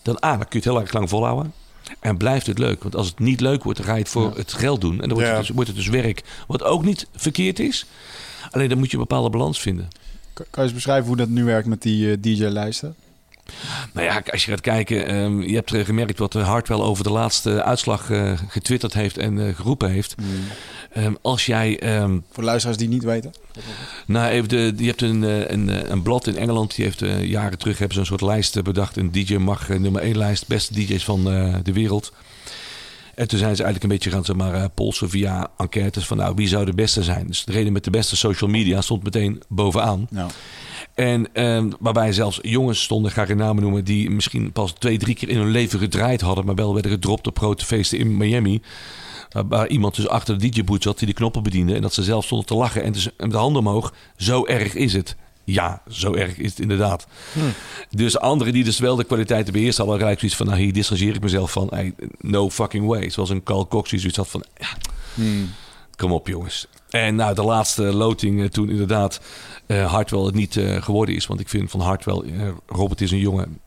dan, 0.01 0.19
ah, 0.19 0.29
dan 0.29 0.39
kun 0.39 0.47
je 0.49 0.55
het 0.55 0.65
heel 0.65 0.79
erg 0.81 0.93
lang 0.93 1.09
volhouden. 1.09 1.53
En 1.99 2.17
blijft 2.17 2.47
het 2.47 2.57
leuk. 2.59 2.81
Want 2.83 2.95
als 2.95 3.07
het 3.07 3.19
niet 3.19 3.41
leuk 3.41 3.63
wordt, 3.63 3.77
dan 3.79 3.87
ga 3.87 3.93
je 3.93 3.99
het 4.01 4.09
voor 4.09 4.23
Ja. 4.29 4.35
het 4.35 4.53
geld 4.53 4.81
doen. 4.81 4.91
En 5.01 5.07
dan 5.09 5.13
wordt, 5.13 5.27
Ja. 5.27 5.35
het 5.35 5.45
dus, 5.45 5.49
wordt 5.55 5.69
het 5.69 5.77
dus 5.77 5.87
werk. 5.87 6.23
Wat 6.47 6.63
ook 6.63 6.83
niet 6.85 7.07
verkeerd 7.15 7.59
is. 7.59 7.85
Alleen 8.51 8.69
dan 8.69 8.77
moet 8.77 8.87
je 8.91 8.93
een 8.97 8.99
bepaalde 9.07 9.29
balans 9.29 9.59
vinden. 9.61 9.87
Kan 10.33 10.45
kan 10.49 10.63
je 10.63 10.69
eens 10.69 10.73
beschrijven 10.77 11.07
hoe 11.07 11.15
dat 11.17 11.29
nu 11.29 11.43
werkt 11.43 11.67
met 11.67 11.81
die 11.81 12.11
eh, 12.11 12.17
DJ-lijsten? 12.21 12.95
Nou 13.93 14.07
ja, 14.07 14.21
als 14.31 14.45
je 14.45 14.51
gaat 14.51 14.61
kijken, 14.61 15.07
ehm, 15.07 15.41
je 15.41 15.55
hebt 15.55 15.73
eh, 15.73 15.85
gemerkt 15.85 16.19
wat 16.19 16.33
Hartwell 16.33 16.77
over 16.77 17.03
de 17.03 17.09
laatste 17.11 17.63
uitslag 17.63 18.09
eh, 18.09 18.33
getwitterd 18.47 18.93
heeft 18.93 19.17
en 19.17 19.47
eh, 19.47 19.55
geroepen 19.55 19.89
heeft. 19.89 20.15
Ehm, 20.93 21.13
als 21.21 21.45
jij 21.45 21.79
ehm, 21.79 22.17
Voor 22.31 22.43
luisteraars 22.43 22.77
die 22.77 22.87
niet 22.87 23.03
weten. 23.03 23.31
Nou, 24.05 24.31
even 24.31 24.49
de, 24.49 24.73
je 24.77 24.85
hebt 24.85 25.01
een, 25.01 25.23
eh, 25.23 25.49
een, 25.49 25.69
eh, 25.69 25.89
een 25.89 26.01
blad 26.01 26.27
in 26.27 26.37
Engeland. 26.37 26.75
Die 26.75 26.85
heeft 26.85 27.01
eh, 27.01 27.23
jaren 27.23 27.57
terug 27.57 27.77
hebben 27.77 27.93
ze 27.93 27.99
een 27.99 28.05
soort 28.07 28.21
lijst 28.21 28.55
eh, 28.57 28.63
bedacht. 28.63 28.97
Een 28.97 29.11
DJ 29.11 29.35
mag 29.35 29.69
eh, 29.69 29.79
nummer 29.79 30.01
1 30.01 30.17
lijst. 30.17 30.47
Beste 30.47 30.73
DJ's 30.73 31.03
van 31.03 31.31
eh, 31.31 31.55
de 31.63 31.73
wereld. 31.73 32.13
En 33.15 33.27
toen 33.27 33.39
zijn 33.39 33.55
ze 33.55 33.63
eigenlijk 33.63 33.83
een 33.83 33.89
beetje 33.99 34.09
gaan 34.09 34.25
zeg 34.25 34.35
maar, 34.35 34.53
eh, 34.53 34.65
polsen 34.73 35.09
via 35.09 35.47
enquêtes. 35.57 36.05
Van 36.05 36.17
nou, 36.17 36.35
wie 36.35 36.47
zou 36.47 36.65
de 36.65 36.73
beste 36.73 37.03
zijn? 37.03 37.27
Dus 37.27 37.43
de 37.45 37.51
reden 37.51 37.73
met 37.73 37.83
de 37.83 37.89
beste 37.89 38.15
social 38.15 38.49
media 38.49 38.81
stond 38.81 39.03
meteen 39.03 39.43
bovenaan. 39.47 40.07
Nou, 40.09 40.31
En 40.93 41.33
ehm, 41.33 41.71
waarbij 41.79 42.13
zelfs 42.13 42.39
jongens 42.41 42.83
stonden, 42.83 43.11
ga 43.11 43.21
ik 43.21 43.27
geen 43.27 43.37
namen 43.37 43.63
noemen, 43.63 43.83
die 43.83 44.09
misschien 44.09 44.51
pas 44.51 44.71
twee, 44.71 44.97
drie 44.97 45.15
keer 45.15 45.29
in 45.29 45.37
hun 45.37 45.49
leven 45.49 45.79
gedraaid 45.79 46.21
hadden, 46.21 46.45
maar 46.45 46.55
wel 46.55 46.73
werden 46.73 46.91
gedropt 46.91 47.27
op 47.27 47.37
grote 47.37 47.65
feesten 47.65 47.97
in 47.97 48.17
Miami. 48.17 48.61
Waar, 49.29 49.47
waar 49.47 49.67
iemand 49.67 49.95
dus 49.95 50.07
achter 50.07 50.39
de 50.39 50.49
DJ-boot 50.49 50.83
zat 50.83 50.97
die 50.97 51.07
de 51.07 51.13
knoppen 51.13 51.43
bediende. 51.43 51.75
En 51.75 51.81
dat 51.81 51.93
ze 51.93 52.03
zelf 52.03 52.25
stonden 52.25 52.47
te 52.47 52.55
lachen 52.55 52.83
en 52.83 52.91
dus 52.91 53.09
met 53.17 53.31
de 53.31 53.37
handen 53.37 53.67
omhoog. 53.67 53.93
Zo 54.17 54.45
erg 54.45 54.73
is 54.73 54.93
het. 54.93 55.15
Ja, 55.43 55.81
zo 55.89 56.13
erg 56.13 56.37
is 56.37 56.49
het 56.49 56.59
inderdaad. 56.59 57.07
Dus 57.89 58.19
anderen 58.19 58.53
die 58.53 58.63
dus 58.63 58.79
wel 58.79 58.95
de 58.95 59.03
kwaliteiten 59.03 59.53
beheerst 59.53 59.77
hadden 59.77 59.97
gelijk 59.97 60.19
zoiets 60.19 60.37
van, 60.37 60.45
nou 60.45 60.59
hier 60.59 60.73
distancieer 60.73 61.15
ik 61.15 61.21
mezelf 61.21 61.51
van. 61.51 61.67
Hey, 61.69 61.93
no 62.19 62.49
fucking 62.49 62.85
way. 62.85 63.09
Zoals 63.09 63.29
een 63.29 63.43
Carl 63.43 63.67
Cox 63.67 63.89
die 63.89 63.99
zoiets 63.99 64.17
had 64.17 64.27
van, 64.27 64.43
ja, 64.57 64.67
hmm. 65.13 65.49
Kom 66.03 66.11
op, 66.11 66.27
jongens. 66.27 66.67
En 66.89 67.15
nou, 67.15 67.35
de 67.35 67.43
laatste 67.43 67.83
loting 67.83 68.41
eh, 68.41 68.47
toen 68.47 68.69
inderdaad 68.69 69.21
eh 69.65 69.91
Hartwell 69.91 70.19
het 70.19 70.33
niet 70.33 70.57
eh, 70.57 70.81
geworden 70.81 71.15
is. 71.15 71.27
Want 71.27 71.39
ik 71.39 71.49
vind 71.49 71.71
van 71.71 71.79
Hartwell, 71.79 72.21
eh, 72.21 72.49
Robert 72.67 73.01
is 73.01 73.11
een 73.11 73.17
jongen 73.17 73.59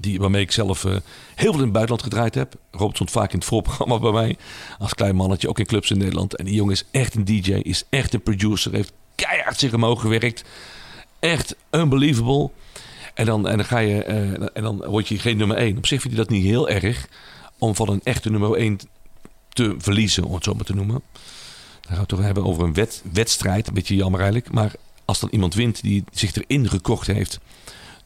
die, 0.00 0.18
waarmee 0.18 0.42
ik 0.42 0.52
zelf 0.52 0.82
heel 0.82 1.02
veel 1.34 1.52
in 1.52 1.60
het 1.60 1.72
buitenland 1.72 2.02
gedraaid 2.02 2.34
heb. 2.34 2.54
Robert 2.70 2.94
stond 2.94 3.10
vaak 3.10 3.32
in 3.32 3.38
het 3.38 3.46
voorprogramma 3.46 3.98
bij 3.98 4.12
mij. 4.12 4.36
Als 4.78 4.94
klein 4.94 5.16
mannetje, 5.16 5.48
ook 5.48 5.58
in 5.58 5.66
clubs 5.66 5.90
in 5.90 5.98
Nederland. 5.98 6.36
En 6.36 6.44
die 6.44 6.54
jongen 6.54 6.72
is 6.72 6.84
echt 6.90 7.14
een 7.14 7.24
DJ, 7.24 7.52
is 7.52 7.84
echt 7.90 8.14
een 8.14 8.22
producer. 8.22 8.72
Heeft 8.72 8.92
keihard 9.14 9.58
zich 9.58 9.74
omhoog 9.74 10.00
gewerkt. 10.00 10.44
Echt 11.18 11.56
unbelievable. 11.70 12.50
En 13.14 13.26
dan, 13.26 13.48
en 13.48 13.56
dan, 13.56 13.66
ga 13.66 13.78
je, 13.78 14.02
en 14.52 14.62
dan 14.62 14.84
word 14.86 15.08
je 15.08 15.18
geen 15.18 15.36
nummer 15.36 15.56
1. 15.56 15.76
Op 15.76 15.86
zich 15.86 16.00
vind 16.00 16.12
je 16.12 16.18
dat 16.18 16.30
niet 16.30 16.44
heel 16.44 16.68
erg 16.68 17.08
om 17.58 17.74
van 17.74 17.88
een 17.88 18.00
echte 18.02 18.30
nummer 18.30 18.54
1 18.54 18.78
te 19.48 19.74
verliezen, 19.78 20.24
om 20.24 20.34
het 20.34 20.44
zo 20.44 20.54
maar 20.54 20.64
te 20.64 20.74
noemen. 20.74 21.02
Dan 21.82 21.90
gaan 21.90 21.94
we 21.94 22.00
het 22.00 22.08
toch 22.08 22.22
hebben 22.22 22.44
over 22.44 22.64
een 22.64 22.74
wet, 22.74 23.02
wedstrijd. 23.12 23.68
Een 23.68 23.74
beetje 23.74 23.96
jammer 23.96 24.20
eigenlijk. 24.20 24.52
Maar 24.52 24.72
als 25.04 25.20
dan 25.20 25.28
iemand 25.32 25.54
wint 25.54 25.82
die 25.82 26.04
zich 26.12 26.34
erin 26.34 26.68
gekocht 26.68 27.06
heeft 27.06 27.40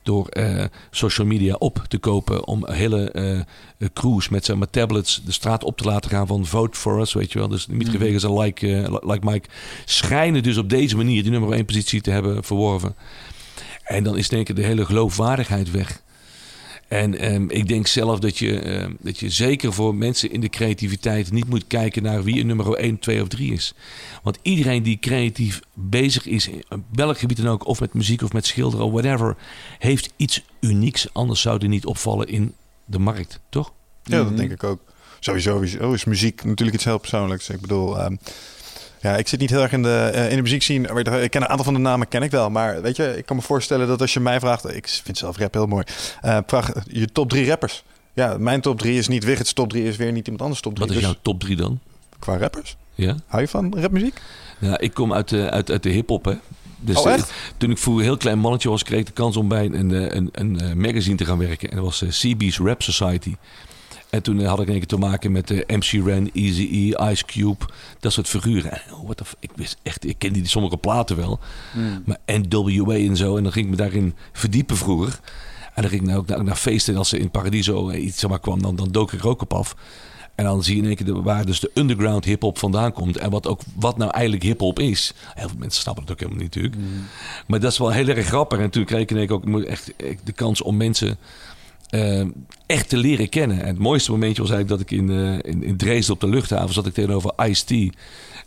door 0.06 0.28
eh, 0.28 0.64
social 0.90 1.26
media 1.26 1.54
op 1.54 1.84
te 1.88 1.98
kopen 1.98 2.46
om 2.46 2.70
hele 2.70 3.10
eh, 3.10 3.88
crews 3.92 4.28
met 4.28 4.44
zeg 4.44 4.56
maar 4.56 4.70
tablets 4.70 5.22
de 5.24 5.32
straat 5.32 5.64
op 5.64 5.76
te 5.76 5.84
laten 5.84 6.10
gaan 6.10 6.26
van 6.26 6.46
vote 6.46 6.78
for 6.78 7.00
us, 7.00 7.12
weet 7.12 7.32
je 7.32 7.38
wel. 7.38 7.48
Dus 7.48 7.66
Dimitri 7.66 7.98
Vegas 7.98 8.24
en 8.24 8.38
like, 8.38 8.82
eh, 8.82 8.96
like 9.00 9.30
Mike 9.30 9.48
schijnen 9.84 10.42
dus 10.42 10.56
op 10.56 10.70
deze 10.70 10.96
manier 10.96 11.22
die 11.22 11.32
nummer 11.32 11.52
1 11.52 11.64
positie 11.64 12.00
te 12.00 12.10
hebben 12.10 12.44
verworven. 12.44 12.94
En 13.82 14.04
dan 14.04 14.16
is 14.16 14.28
denk 14.28 14.48
ik 14.48 14.56
de 14.56 14.64
hele 14.64 14.84
geloofwaardigheid 14.84 15.70
weg. 15.70 16.02
En 16.88 17.18
ehm, 17.18 17.44
ik 17.48 17.68
denk 17.68 17.86
zelf 17.86 18.18
dat 18.18 18.38
je, 18.38 18.58
ehm, 18.60 18.92
dat 19.00 19.18
je 19.18 19.30
zeker 19.30 19.72
voor 19.72 19.94
mensen 19.94 20.30
in 20.32 20.40
de 20.40 20.48
creativiteit 20.48 21.32
niet 21.32 21.48
moet 21.48 21.66
kijken 21.66 22.02
naar 22.02 22.22
wie 22.22 22.40
een 22.40 22.46
nummer 22.46 22.72
1, 22.74 22.98
2 22.98 23.22
of 23.22 23.28
3 23.28 23.52
is. 23.52 23.74
Want 24.22 24.38
iedereen 24.42 24.82
die 24.82 24.98
creatief 24.98 25.60
bezig 25.74 26.26
is, 26.26 26.48
in 26.48 26.62
welk 26.92 27.18
gebied 27.18 27.36
dan 27.36 27.46
ook, 27.48 27.66
of 27.66 27.80
met 27.80 27.94
muziek 27.94 28.22
of 28.22 28.32
met 28.32 28.46
schilderen 28.46 28.86
of 28.86 28.92
whatever, 28.92 29.36
heeft 29.78 30.12
iets 30.16 30.44
unieks. 30.60 31.06
Anders 31.12 31.40
zou 31.40 31.58
die 31.58 31.68
niet 31.68 31.86
opvallen 31.86 32.26
in 32.28 32.54
de 32.84 32.98
markt, 32.98 33.40
toch? 33.48 33.72
Ja, 34.02 34.16
Mhm. 34.18 34.28
dat 34.28 34.36
denk 34.36 34.50
ik 34.50 34.64
ook. 34.64 34.80
Sowieso 35.20 35.50
sowieso 35.54 35.92
is 35.92 36.04
muziek 36.04 36.44
natuurlijk 36.44 36.76
iets 36.76 36.84
heel 36.86 36.98
persoonlijks. 36.98 37.48
Ik 37.48 37.60
bedoel, 37.60 37.98
ehm, 37.98 38.16
ja, 39.00 39.16
ik 39.16 39.28
zit 39.28 39.40
niet 39.40 39.50
heel 39.50 39.62
erg 39.62 39.72
in 39.72 39.82
de, 39.82 40.10
eh, 40.14 40.30
in 40.30 40.36
de 40.36 40.42
muziek 40.42 40.62
zien. 40.62 40.84
Ik 40.84 41.30
ken 41.30 41.42
een 41.42 41.48
aantal 41.48 41.64
van 41.64 41.74
de 41.74 41.80
namen 41.80 42.08
ken 42.08 42.22
ik 42.22 42.30
wel. 42.30 42.50
Maar 42.50 42.82
weet 42.82 42.96
je, 42.96 43.16
ik 43.16 43.26
kan 43.26 43.36
me 43.36 43.42
voorstellen 43.42 43.86
dat 43.86 44.00
als 44.00 44.12
je 44.12 44.20
mij 44.20 44.40
vraagt... 44.40 44.74
Ik 44.76 44.88
vind 44.88 45.18
zelf 45.18 45.36
rap 45.36 45.54
heel 45.54 45.66
mooi. 45.66 45.84
vraag 46.46 46.72
je 46.86 47.12
top 47.12 47.28
drie 47.28 47.46
rappers. 47.46 47.84
Ja, 48.16 48.36
mijn 48.38 48.60
top 48.60 48.78
drie 48.78 48.98
is 48.98 49.08
niet 49.08 49.24
Wigget's 49.24 49.52
top 49.52 49.68
drie. 49.68 49.84
Is 49.84 49.96
weer 49.96 50.12
niet 50.12 50.24
iemand 50.24 50.42
anders 50.42 50.60
top 50.60 50.74
drie. 50.74 50.86
Wat 50.86 50.96
is 50.96 51.02
Dus 51.02 51.12
jouw 51.12 51.20
top 51.22 51.40
3 51.40 51.56
dan? 51.56 51.80
Qua 52.18 52.36
rappers? 52.36 52.76
Ja? 52.94 53.16
Hou 53.26 53.42
je 53.42 53.48
van 53.48 53.78
rapmuziek? 53.78 54.20
Ja, 54.58 54.78
ik 54.78 54.94
kom 54.94 55.12
uit 55.12 55.28
de, 55.28 55.50
uit, 55.50 55.70
uit 55.70 55.82
de 55.82 55.88
hip-hop, 55.88 56.24
hè. 56.24 56.34
Dus 56.80 56.96
Oh, 56.96 57.06
eh, 57.06 57.12
echt? 57.12 57.32
toen 57.56 57.70
ik 57.70 57.84
een 57.84 58.00
heel 58.00 58.16
klein 58.16 58.38
mannetje 58.38 58.68
was, 58.68 58.82
kreeg 58.82 59.00
ik 59.00 59.06
de 59.06 59.12
kans 59.12 59.36
om 59.36 59.48
bij 59.48 59.64
een, 59.64 59.90
een, 60.16 60.28
een, 60.32 60.60
eh, 60.60 60.72
magazine 60.72 61.16
te 61.16 61.24
gaan 61.24 61.38
werken. 61.38 61.70
En 61.70 61.76
dat 61.76 61.84
was 61.84 62.04
CB's 62.08 62.58
Rap 62.58 62.82
Society. 62.82 63.34
En 64.16 64.22
toen 64.22 64.44
had 64.44 64.58
ik 64.60 64.64
in 64.66 64.70
één 64.70 64.78
keer 64.78 64.88
te 64.88 64.96
maken 64.98 65.32
met 65.32 65.50
eh, 65.50 65.76
MC 65.76 66.06
Ren, 66.06 66.30
Eazy-E, 66.34 67.10
Ice 67.10 67.24
Cube, 67.24 67.64
dat 68.00 68.12
soort 68.12 68.28
figuren. 68.28 68.72
En, 68.72 68.80
oh, 68.92 69.04
what 69.04 69.16
the 69.16 69.24
ik 69.40 69.50
wist 69.54 69.76
echt, 69.82 70.06
ik 70.08 70.18
kende 70.18 70.38
die 70.38 70.48
sommige 70.48 70.76
platen 70.76 71.16
wel. 71.16 71.38
Hmm. 71.72 72.02
Maar 72.04 72.18
NWA 72.26 72.94
en 72.94 73.16
zo. 73.16 73.36
En 73.36 73.42
dan 73.42 73.52
ging 73.52 73.64
ik 73.64 73.70
me 73.70 73.76
daarin 73.76 74.14
verdiepen 74.32 74.76
vroeger. 74.76 75.20
En 75.74 75.82
dan 75.82 75.90
ging 75.90 76.02
ik 76.02 76.06
nou 76.08 76.18
ook 76.20 76.26
naar, 76.26 76.44
naar 76.44 76.56
feesten. 76.56 76.92
En 76.92 76.98
als 76.98 77.08
ze 77.08 77.18
in 77.18 77.30
Paradiso 77.30 77.88
eh, 77.88 78.04
iets 78.04 78.18
zeg 78.18 78.30
maar, 78.30 78.40
kwam, 78.40 78.62
dan, 78.62 78.76
dan 78.76 78.88
dook 78.90 79.12
ik 79.12 79.20
er 79.20 79.28
ook 79.28 79.42
op 79.42 79.54
af. 79.54 79.76
En 80.34 80.44
dan 80.44 80.62
zie 80.64 80.76
je 80.76 80.80
in 80.82 80.86
één 80.86 80.96
keer 80.96 81.06
de- 81.06 81.22
waar 81.22 81.46
dus 81.46 81.60
de 81.60 81.70
underground 81.74 82.24
hip-hop 82.24 82.58
vandaan 82.58 82.92
komt. 82.92 83.16
En 83.16 83.30
wat, 83.30 83.46
ook, 83.46 83.60
wat 83.74 83.96
nou 83.96 84.10
eigenlijk 84.10 84.44
hip-hop 84.44 84.78
is. 84.78 85.12
Heel 85.34 85.48
veel 85.48 85.58
mensen 85.58 85.82
snappen 85.82 86.02
het 86.02 86.12
ook 86.12 86.18
helemaal 86.20 86.42
niet 86.42 86.54
natuurlijk. 86.54 86.82
Maar 87.46 87.60
dat 87.60 87.72
is 87.72 87.78
wel 87.78 87.90
heel 87.92 88.08
erg 88.08 88.26
grappig. 88.26 88.58
En 88.58 88.70
toen 88.70 88.84
kreeg 88.84 89.00
ik 89.00 89.10
in 89.10 89.16
één 89.16 89.26
keer 89.26 89.36
ook 89.36 89.62
echt, 89.62 89.96
echt 89.96 90.26
de 90.26 90.32
kans 90.32 90.62
om 90.62 90.76
mensen 90.76 91.16
eh, 91.90 92.24
echt 92.66 92.88
te 92.88 92.96
leren 92.96 93.28
kennen. 93.28 93.60
En 93.60 93.66
het 93.66 93.78
mooiste 93.78 94.10
momentje 94.10 94.42
was 94.42 94.50
eigenlijk 94.50 94.80
dat 94.80 94.90
ik 94.90 94.98
in, 94.98 95.10
eh, 95.10 95.52
in, 95.52 95.62
in 95.62 95.76
Dresden 95.76 96.14
op 96.14 96.20
de 96.20 96.28
luchthaven 96.28 96.74
zat 96.74 96.86
ik 96.86 96.94
tegenover 96.94 97.32
Ice-T. 97.36 97.70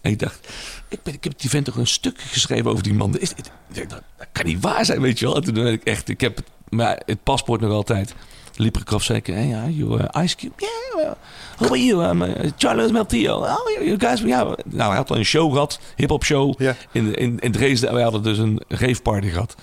En 0.02 0.12
ik 0.12 0.20
dacht, 0.20 0.48
ik, 0.88 1.00
ben, 1.04 1.14
ik 1.14 1.24
heb 1.24 1.40
die 1.40 1.50
vent 1.50 1.66
toch 1.66 1.76
een 1.76 1.88
stuk 1.88 2.22
geschreven 2.22 2.72
over 2.72 2.84
die 2.84 2.94
man. 2.94 3.18
Is, 3.20 3.34
dit- 3.34 3.52
ik 3.74 3.90
dat, 3.90 4.02
kan 4.32 4.46
niet 4.46 4.62
waar 4.62 4.86
zijn, 4.86 5.02
weet 5.02 5.20
je 5.20 5.26
wel. 5.26 5.36
En 5.36 5.44
toen 5.44 5.54
ben 5.54 5.68
ik 5.68 5.84
echt, 5.84 6.10
ik 6.10 6.22
heb 6.22 6.36
het, 6.36 6.46
maar 6.70 7.02
het 7.06 7.24
paspoort 7.24 7.62
nog 7.62 7.72
altijd. 7.72 8.14
Liep 8.56 8.78
ik 8.78 8.88
erop 8.88 9.02
zeker, 9.02 9.34
hey, 9.34 9.48
ja, 9.48 9.68
you 9.68 10.00
uh, 10.00 10.24
Ice 10.24 10.36
Cube, 10.36 10.54
yeah, 10.58 10.96
well, 10.96 11.14
how 11.58 11.68
are 11.70 11.86
you? 11.86 12.10
I'm 12.12 12.22
uh, 12.22 12.52
Charles 12.58 12.92
Meltillo. 12.92 13.38
Oh, 13.38 13.84
you, 13.86 14.00
guys, 14.00 14.22
ja. 14.22 14.44
Nou, 14.66 14.88
hij 14.88 14.98
had 14.98 15.10
al 15.12 15.18
een 15.18 15.26
show 15.26 15.52
gehad, 15.52 15.80
hip-hop 15.96 16.24
show 16.24 16.62
in, 16.92 17.16
in, 17.16 17.40
in 17.40 17.52
Dresden. 17.52 17.90
En 17.90 17.96
wij 17.96 18.04
hadden 18.04 18.24
dus 18.24 18.38
een 18.38 18.62
raveparty 18.68 19.28
gehad. 19.30 19.56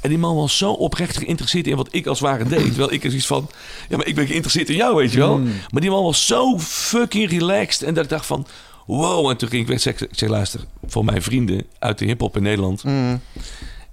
En 0.00 0.08
die 0.08 0.18
man 0.18 0.36
was 0.36 0.56
zo 0.58 0.72
oprecht 0.72 1.16
geïnteresseerd 1.18 1.66
in 1.66 1.76
wat 1.76 1.88
ik 1.90 2.06
als 2.06 2.20
ware 2.20 2.44
deed. 2.44 2.64
Terwijl 2.64 2.92
ik 2.92 3.04
er 3.04 3.08
zoiets 3.10 3.26
van, 3.26 3.48
ja, 3.88 3.96
maar 3.96 4.06
ik 4.06 4.14
ben 4.14 4.26
geïnteresseerd 4.26 4.68
in 4.68 4.76
jou, 4.76 4.96
weet 4.96 5.12
je 5.12 5.18
wel. 5.18 5.38
Maar 5.70 5.80
die 5.80 5.90
man 5.90 6.02
was 6.04 6.26
zo 6.26 6.58
fucking 6.58 7.30
relaxed. 7.30 7.82
En 7.82 7.94
dat 7.94 8.04
ik 8.04 8.10
dacht 8.10 8.26
van, 8.26 8.46
wow. 8.86 9.30
En 9.30 9.36
toen 9.36 9.48
ging 9.48 9.62
ik 9.62 9.68
weg. 9.68 9.86
Ik 9.86 10.08
zeg, 10.10 10.28
luister, 10.28 10.60
voor 10.86 11.04
mijn 11.04 11.22
vrienden 11.22 11.66
uit 11.78 11.98
de 11.98 12.04
hiphop 12.04 12.36
in 12.36 12.42
Nederland. 12.42 12.84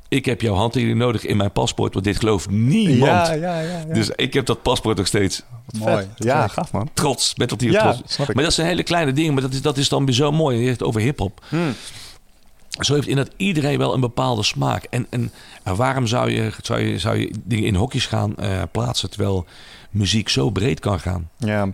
Ik 0.09 0.25
heb 0.25 0.41
jouw 0.41 0.53
handtekening 0.55 0.97
nodig 0.97 1.25
in 1.25 1.37
mijn 1.37 1.51
paspoort. 1.51 1.93
Want 1.93 2.05
dit 2.05 2.17
gelooft 2.17 2.49
niemand. 2.49 3.27
Ja, 3.27 3.31
ja, 3.33 3.59
ja. 3.59 3.79
ja. 3.87 3.93
Dus 3.93 4.09
ik 4.15 4.33
heb 4.33 4.45
dat 4.45 4.61
paspoort 4.61 4.97
nog 4.97 5.07
steeds. 5.07 5.43
Mooi. 5.79 6.07
ja, 6.17 6.47
gaaf 6.47 6.71
man. 6.71 6.89
Trots, 6.93 7.35
met 7.35 7.49
dat 7.49 7.61
hier 7.61 7.71
Ja, 7.71 7.93
trots. 7.93 8.13
snap 8.13 8.29
ik. 8.29 8.35
Maar 8.35 8.43
dat 8.43 8.53
zijn 8.53 8.67
hele 8.67 8.83
kleine 8.83 9.13
dingen. 9.13 9.33
Maar 9.33 9.41
dat 9.41 9.53
is, 9.53 9.61
dat 9.61 9.77
is 9.77 9.89
dan 9.89 10.05
weer 10.05 10.15
zo 10.15 10.31
mooi. 10.31 10.57
Je 10.57 10.65
hebt 10.65 10.79
het 10.79 10.87
over 10.87 11.01
hiphop. 11.01 11.41
Hmm. 11.49 11.73
Zo 12.79 12.93
heeft 12.93 13.07
inderdaad 13.07 13.33
iedereen 13.37 13.77
wel 13.77 13.93
een 13.93 13.99
bepaalde 13.99 14.43
smaak. 14.43 14.83
En, 14.83 15.07
en, 15.09 15.31
waarom 15.63 16.07
zou 16.07 16.31
je, 16.31 16.51
zou, 16.61 16.79
je, 16.79 16.99
zou 16.99 17.17
je 17.17 17.33
dingen 17.43 17.65
in 17.65 17.75
hokjes 17.75 18.05
gaan 18.05 18.35
eh, 18.35 18.61
plaatsen... 18.71 19.09
terwijl 19.09 19.45
muziek 19.89 20.29
zo 20.29 20.49
breed 20.49 20.79
kan 20.79 20.99
gaan? 20.99 21.29
Ja. 21.37 21.69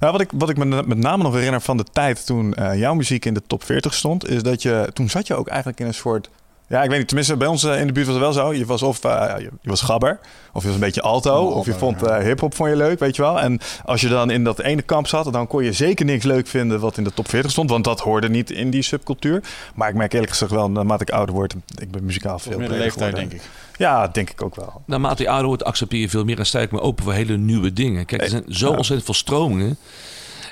Nou, 0.00 0.12
wat, 0.12 0.20
ik, 0.20 0.30
wat 0.34 0.48
ik 0.48 0.56
me 0.56 0.64
met 0.64 0.98
name 0.98 1.22
nog 1.22 1.34
herinner 1.34 1.60
van 1.60 1.76
de 1.76 1.84
tijd 1.92 2.26
toen 2.26 2.54
eh, 2.54 2.78
jouw 2.78 2.94
muziek 2.94 3.24
in 3.24 3.34
de 3.34 3.42
top 3.46 3.64
40 3.64 3.94
stond, 3.94 4.28
is 4.28 4.42
dat 4.42 4.62
je 4.62 4.90
toen 4.92 5.08
zat 5.08 5.26
je 5.26 5.34
ook 5.34 5.48
eigenlijk 5.48 5.80
in 5.80 5.86
een 5.86 5.94
soort 5.94 6.30
Ja, 6.68 6.82
ik 6.82 6.88
weet 6.88 6.98
niet. 6.98 7.06
Tenminste, 7.08 7.36
bij 7.36 7.46
ons 7.48 7.64
eh, 7.64 7.80
in 7.80 7.86
de 7.86 7.92
buurt 7.92 8.06
was 8.06 8.14
het 8.14 8.24
wel 8.24 8.32
zo. 8.32 8.52
Je 8.54 8.66
was 8.66 8.82
of 8.82 9.04
uh, 9.04 9.34
je, 9.36 9.42
je, 9.42 9.68
was 9.68 9.80
gabber, 9.80 10.18
of 10.52 10.60
je 10.62 10.66
was 10.66 10.76
een 10.76 10.82
beetje 10.82 11.00
alto, 11.02 11.46
Oh, 11.46 11.56
of 11.56 11.66
je 11.66 11.72
vond 11.74 12.02
uh, 12.02 12.18
hip-hop 12.18 12.54
vond 12.54 12.70
je 12.70 12.76
leuk, 12.76 12.98
weet 12.98 13.16
je 13.16 13.22
wel. 13.22 13.40
En 13.40 13.60
als 13.84 14.00
je 14.00 14.08
dan 14.08 14.30
in 14.30 14.44
dat 14.44 14.58
ene 14.60 14.82
kamp 14.82 15.06
zat, 15.06 15.32
dan 15.32 15.46
kon 15.46 15.64
je 15.64 15.72
zeker 15.72 16.04
niks 16.04 16.24
leuk 16.24 16.46
vinden 16.46 16.80
wat 16.80 16.96
in 16.98 17.04
de 17.04 17.12
top 17.12 17.28
40 17.28 17.50
stond, 17.50 17.70
want 17.70 17.84
dat 17.84 18.00
hoorde 18.00 18.28
niet 18.28 18.50
in 18.50 18.70
die 18.70 18.82
subcultuur. 18.82 19.42
Maar 19.74 19.88
ik 19.88 19.94
merk 19.94 20.12
eerlijk 20.12 20.30
gezegd 20.30 20.50
wel, 20.50 20.70
naarmate 20.70 21.02
ik 21.02 21.10
ouder 21.10 21.34
word, 21.34 21.54
ik 21.78 21.90
ben 21.90 22.04
muzikaal 22.04 22.38
veel 22.38 22.58
Meer 22.58 22.68
de 22.68 22.74
leeftijd, 22.74 22.92
geworden. 22.94 23.28
denk 23.28 23.32
ik. 23.42 23.48
Ja, 23.78 24.08
denk 24.08 24.30
ik 24.30 24.42
ook 24.42 24.54
wel. 24.56 24.82
Naarmate 24.86 25.22
je 25.22 25.28
ouder 25.28 25.46
wordt, 25.46 25.64
accepteer 25.64 26.00
je 26.00 26.08
veel 26.08 26.24
meer 26.24 26.38
en 26.38 26.46
sta 26.46 26.60
ik 26.60 26.70
me 26.72 26.80
open 26.80 27.04
voor 27.04 27.12
hele 27.12 27.36
nieuwe 27.36 27.72
dingen. 27.72 28.06
Kijk, 28.06 28.22
er 28.22 28.28
zijn 28.28 28.44
zo 28.48 28.64
Ja. 28.70 28.76
ontzettend 28.76 29.04
veel 29.04 29.14
stromingen. 29.14 29.76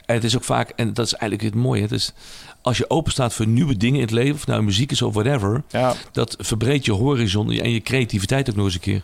En 0.06 0.14
het 0.14 0.24
is 0.24 0.36
ook 0.36 0.44
vaak, 0.44 0.72
en 0.76 0.92
dat 0.92 1.06
is 1.06 1.14
eigenlijk 1.14 1.54
het 1.54 1.62
mooie. 1.62 1.82
Het 1.82 1.92
is, 1.92 2.12
als 2.64 2.78
je 2.78 2.90
open 2.90 3.12
staat 3.12 3.34
voor 3.34 3.46
nieuwe 3.46 3.76
dingen 3.76 3.96
in 3.96 4.02
het 4.02 4.10
leven, 4.10 4.34
of 4.34 4.46
nou 4.46 4.62
muziek 4.62 4.90
is 4.90 5.02
of 5.02 5.14
whatever, 5.14 5.62
Ja, 5.68 5.92
dat 6.12 6.36
verbreedt 6.38 6.84
je 6.84 6.92
horizon 6.92 7.50
en 7.50 7.70
je 7.70 7.80
creativiteit 7.80 8.50
ook 8.50 8.56
nog 8.56 8.64
eens 8.64 8.74
een 8.74 8.80
keer. 8.80 9.02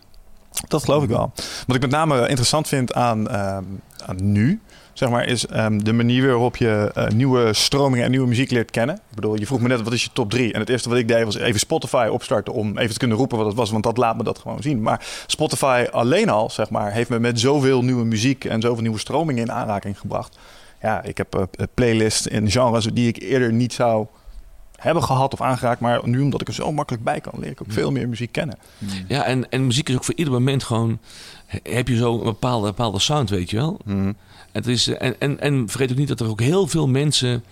dat 0.68 0.84
geloof 0.84 1.02
ik 1.02 1.08
wel. 1.08 1.32
Wat 1.66 1.76
ik 1.76 1.82
met 1.82 1.90
name 1.90 2.28
interessant 2.28 2.68
vind 2.68 2.92
aan, 2.92 3.28
ehm, 3.28 3.64
aan 4.06 4.32
nu, 4.32 4.60
zeg 4.92 5.08
maar, 5.08 5.26
is 5.26 5.46
ehm, 5.46 5.78
de 5.78 5.92
manier 5.92 6.26
waarop 6.26 6.56
je 6.56 6.90
eh, 6.94 7.08
nieuwe 7.08 7.54
stromingen 7.54 8.04
en 8.04 8.10
nieuwe 8.10 8.28
muziek 8.28 8.50
leert 8.50 8.70
kennen. 8.70 8.94
Ik 8.94 9.14
bedoel, 9.14 9.38
je 9.38 9.46
vroeg 9.46 9.60
me 9.60 9.68
net 9.68 9.82
wat 9.82 9.92
is 9.92 10.04
je 10.04 10.10
top 10.12 10.30
3? 10.30 10.52
En 10.52 10.60
het 10.60 10.68
eerste 10.68 10.88
wat 10.88 10.98
ik 10.98 11.08
deed 11.08 11.24
was 11.24 11.36
even 11.36 11.60
Spotify 11.60 12.08
opstarten 12.10 12.52
om 12.52 12.78
even 12.78 12.92
te 12.92 12.98
kunnen 12.98 13.16
roepen 13.16 13.36
wat 13.38 13.46
het 13.46 13.56
was, 13.56 13.70
want 13.70 13.84
dat 13.84 13.96
laat 13.96 14.16
me 14.16 14.22
dat 14.22 14.38
gewoon 14.38 14.62
zien. 14.62 14.82
Maar 14.82 15.06
Spotify 15.26 15.86
alleen 15.90 16.28
al, 16.28 16.50
zeg 16.50 16.70
maar, 16.70 16.92
heeft 16.92 17.10
me 17.10 17.18
met 17.18 17.40
zoveel 17.40 17.82
nieuwe 17.82 18.04
muziek 18.04 18.44
en 18.44 18.60
zoveel 18.60 18.82
nieuwe 18.82 18.98
stromingen 18.98 19.42
in 19.42 19.52
aanraking 19.52 19.98
gebracht. 19.98 20.38
Ja, 20.80 21.02
ik 21.02 21.16
heb 21.16 21.36
uh, 21.36 21.42
playlists 21.74 22.26
in 22.26 22.50
genres 22.50 22.84
die 22.84 23.08
ik 23.08 23.22
eerder 23.22 23.52
niet 23.52 23.72
zou 23.72 24.06
hebben 24.76 25.02
gehad 25.02 25.32
of 25.32 25.40
aangeraakt. 25.40 25.80
Maar 25.80 26.08
nu 26.08 26.20
omdat 26.20 26.40
ik 26.40 26.48
er 26.48 26.54
zo 26.54 26.72
makkelijk 26.72 27.04
bij 27.04 27.20
kan, 27.20 27.40
leer 27.40 27.50
ik 27.50 27.62
ook 27.62 27.72
veel 27.72 27.90
meer 27.90 28.08
muziek 28.08 28.32
kennen. 28.32 28.58
Ja, 29.08 29.24
en, 29.24 29.50
en 29.50 29.66
muziek 29.66 29.88
is 29.88 29.94
ook 29.94 30.04
voor 30.04 30.14
ieder 30.14 30.32
moment 30.32 30.62
gewoon, 30.62 30.98
heb 31.62 31.88
je 31.88 31.96
zo 31.96 32.18
een 32.18 32.24
bepaalde, 32.24 32.66
bepaalde 32.66 32.98
sound, 32.98 33.30
weet 33.30 33.50
je 33.50 33.56
wel. 33.56 33.80
Het 34.52 34.66
is, 34.66 34.88
en, 34.88 35.14
en, 35.18 35.40
en 35.40 35.68
vergeet 35.68 35.90
ook 35.90 35.96
niet 35.96 36.08
dat 36.08 36.20
er 36.20 36.28
ook 36.28 36.40
heel 36.40 36.66
veel 36.66 36.88
mensen 36.88 37.44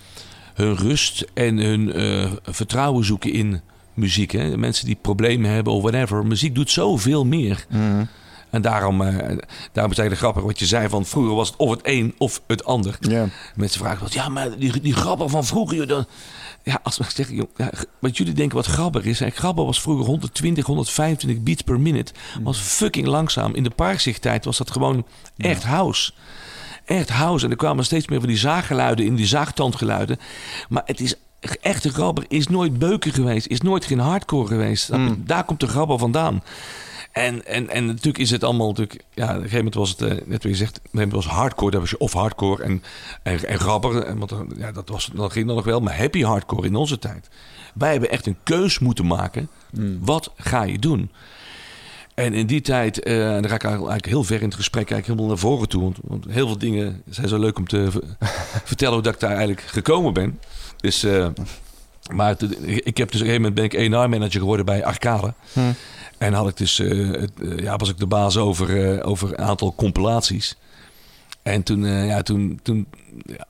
hun 0.54 0.76
rust 0.76 1.26
en 1.34 1.56
hun 1.56 2.00
uh, 2.00 2.30
vertrouwen 2.42 3.04
zoeken 3.04 3.32
in 3.32 3.60
muziek. 3.94 4.30
Hè? 4.30 4.56
Mensen 4.56 4.86
die 4.86 4.98
problemen 5.00 5.50
hebben 5.50 5.72
of 5.72 5.82
whatever. 5.82 6.26
Muziek 6.26 6.54
doet 6.54 6.70
zoveel 6.70 7.24
meer. 7.24 7.66
Mm. 7.68 8.08
En 8.50 8.62
daarom, 8.62 9.00
uh, 9.00 9.08
daarom 9.08 9.38
het 9.72 9.76
eigenlijk 9.76 10.18
grappig 10.18 10.42
wat 10.42 10.58
je 10.58 10.66
zei 10.66 10.88
van 10.88 11.06
vroeger 11.06 11.34
was 11.34 11.48
het 11.48 11.56
of 11.56 11.70
het 11.70 11.80
een 11.82 12.14
of 12.18 12.42
het 12.46 12.64
ander. 12.64 12.98
Mensen 13.54 13.80
vragen 13.80 14.02
wat, 14.02 14.12
ja, 14.12 14.28
maar 14.28 14.58
die, 14.58 14.80
die 14.80 14.94
grappen 14.94 15.30
van 15.30 15.44
vroeger, 15.44 15.76
joh, 15.76 15.88
dan, 15.88 16.06
ja, 16.62 16.80
als 16.82 16.98
we 16.98 17.04
zeggen, 17.14 17.36
joh, 17.36 17.48
ja, 17.56 17.70
wat 17.98 18.16
jullie 18.16 18.32
denken 18.32 18.56
wat 18.56 18.66
grabber 18.66 19.06
is. 19.06 19.18
Hè? 19.18 19.30
Grabber 19.30 19.64
was 19.64 19.80
vroeger 19.80 20.06
120, 20.06 20.66
125 20.66 21.42
beats 21.42 21.62
per 21.62 21.80
minute. 21.80 22.12
Was 22.42 22.58
fucking 22.58 23.06
langzaam. 23.06 23.54
In 23.54 23.62
de 23.62 23.70
parkzichttijd 23.70 24.44
was 24.44 24.58
dat 24.58 24.70
gewoon 24.70 25.06
echt 25.36 25.64
house. 25.64 26.12
Echt 26.84 27.08
house. 27.08 27.44
En 27.44 27.50
er 27.50 27.56
kwamen 27.56 27.84
steeds 27.84 28.08
meer 28.08 28.18
van 28.18 28.28
die 28.28 28.38
zaaggeluiden 28.38 29.04
in, 29.04 29.14
die 29.14 29.26
zaagtandgeluiden. 29.26 30.18
Maar 30.68 30.82
het 30.84 31.00
is 31.00 31.14
echte 31.60 31.90
grabber 31.90 32.24
is 32.28 32.48
nooit 32.48 32.78
beuken 32.78 33.12
geweest. 33.12 33.46
Is 33.46 33.60
nooit 33.60 33.84
geen 33.84 33.98
hardcore 33.98 34.46
geweest. 34.46 34.92
Mm. 34.92 35.22
Daar 35.26 35.44
komt 35.44 35.60
de 35.60 35.68
grabber 35.68 35.98
vandaan. 35.98 36.42
En, 37.18 37.46
en, 37.46 37.68
en 37.68 37.86
natuurlijk 37.86 38.18
is 38.18 38.30
het 38.30 38.44
allemaal 38.44 38.68
natuurlijk... 38.68 39.04
Ja, 39.14 39.24
op 39.24 39.28
een 39.28 39.34
gegeven 39.34 39.56
moment 39.56 39.74
was 39.74 39.90
het, 39.90 40.00
uh, 40.00 40.08
net 40.08 40.42
wat 40.42 40.52
je 40.52 40.54
zegt... 40.54 40.80
Het 40.92 41.12
was 41.12 41.26
hardcore, 41.26 41.70
dat 41.70 41.80
was 41.80 41.90
je 41.90 41.98
of 41.98 42.12
hardcore 42.12 42.62
en, 42.62 42.82
en, 43.22 43.44
en 43.48 43.58
grabber. 43.58 44.18
Want 44.18 44.34
ja, 44.56 44.72
dat, 44.72 44.88
was, 44.88 45.10
dat 45.14 45.32
ging 45.32 45.46
dan 45.46 45.56
nog 45.56 45.64
wel. 45.64 45.80
Maar 45.80 45.98
happy 45.98 46.22
hardcore 46.22 46.66
in 46.66 46.74
onze 46.74 46.98
tijd. 46.98 47.28
Wij 47.74 47.90
hebben 47.90 48.10
echt 48.10 48.26
een 48.26 48.36
keus 48.42 48.78
moeten 48.78 49.06
maken. 49.06 49.48
Mm. 49.70 49.98
Wat 50.00 50.32
ga 50.36 50.62
je 50.62 50.78
doen? 50.78 51.10
En 52.14 52.34
in 52.34 52.46
die 52.46 52.60
tijd, 52.60 53.06
uh, 53.06 53.34
en 53.34 53.42
dan 53.42 53.50
ga 53.50 53.56
ik 53.56 53.62
eigenlijk 53.64 54.06
heel 54.06 54.24
ver 54.24 54.40
in 54.40 54.48
het 54.48 54.54
gesprek, 54.54 54.90
eigenlijk 54.90 55.06
helemaal 55.06 55.28
naar 55.28 55.50
voren 55.50 55.68
toe. 55.68 55.82
Want, 55.82 55.96
want 56.02 56.24
heel 56.28 56.46
veel 56.46 56.58
dingen 56.58 57.02
zijn 57.08 57.28
zo 57.28 57.38
leuk 57.38 57.58
om 57.58 57.66
te 57.66 57.88
vertellen 58.70 58.94
hoe 58.94 59.02
dat 59.02 59.14
ik 59.14 59.20
daar 59.20 59.30
eigenlijk 59.30 59.60
gekomen 59.60 60.12
ben. 60.12 60.38
Dus, 60.76 61.04
uh, 61.04 61.28
maar 62.12 62.36
ik 62.62 62.96
heb 62.96 63.10
dus 63.10 63.20
op 63.20 63.26
een 63.26 63.32
gegeven 63.32 63.34
moment 63.34 63.54
ben 63.54 63.64
ik 63.64 63.94
A&R-manager 63.94 64.40
geworden 64.40 64.66
bij 64.66 64.84
Arcade. 64.84 65.34
Hm. 65.52 65.60
En 66.18 66.32
had 66.32 66.48
ik 66.48 66.56
dus, 66.56 66.78
uh, 66.78 67.20
het, 67.20 67.32
ja, 67.56 67.76
was 67.76 67.88
ik 67.88 67.98
de 67.98 68.06
baas 68.06 68.36
over, 68.36 69.04
over 69.04 69.28
een 69.28 69.44
aantal 69.44 69.74
compilaties. 69.74 70.56
En 71.42 71.62
toen, 71.62 71.86
ja, 71.86 72.22
toen, 72.22 72.60
toen, 72.62 72.86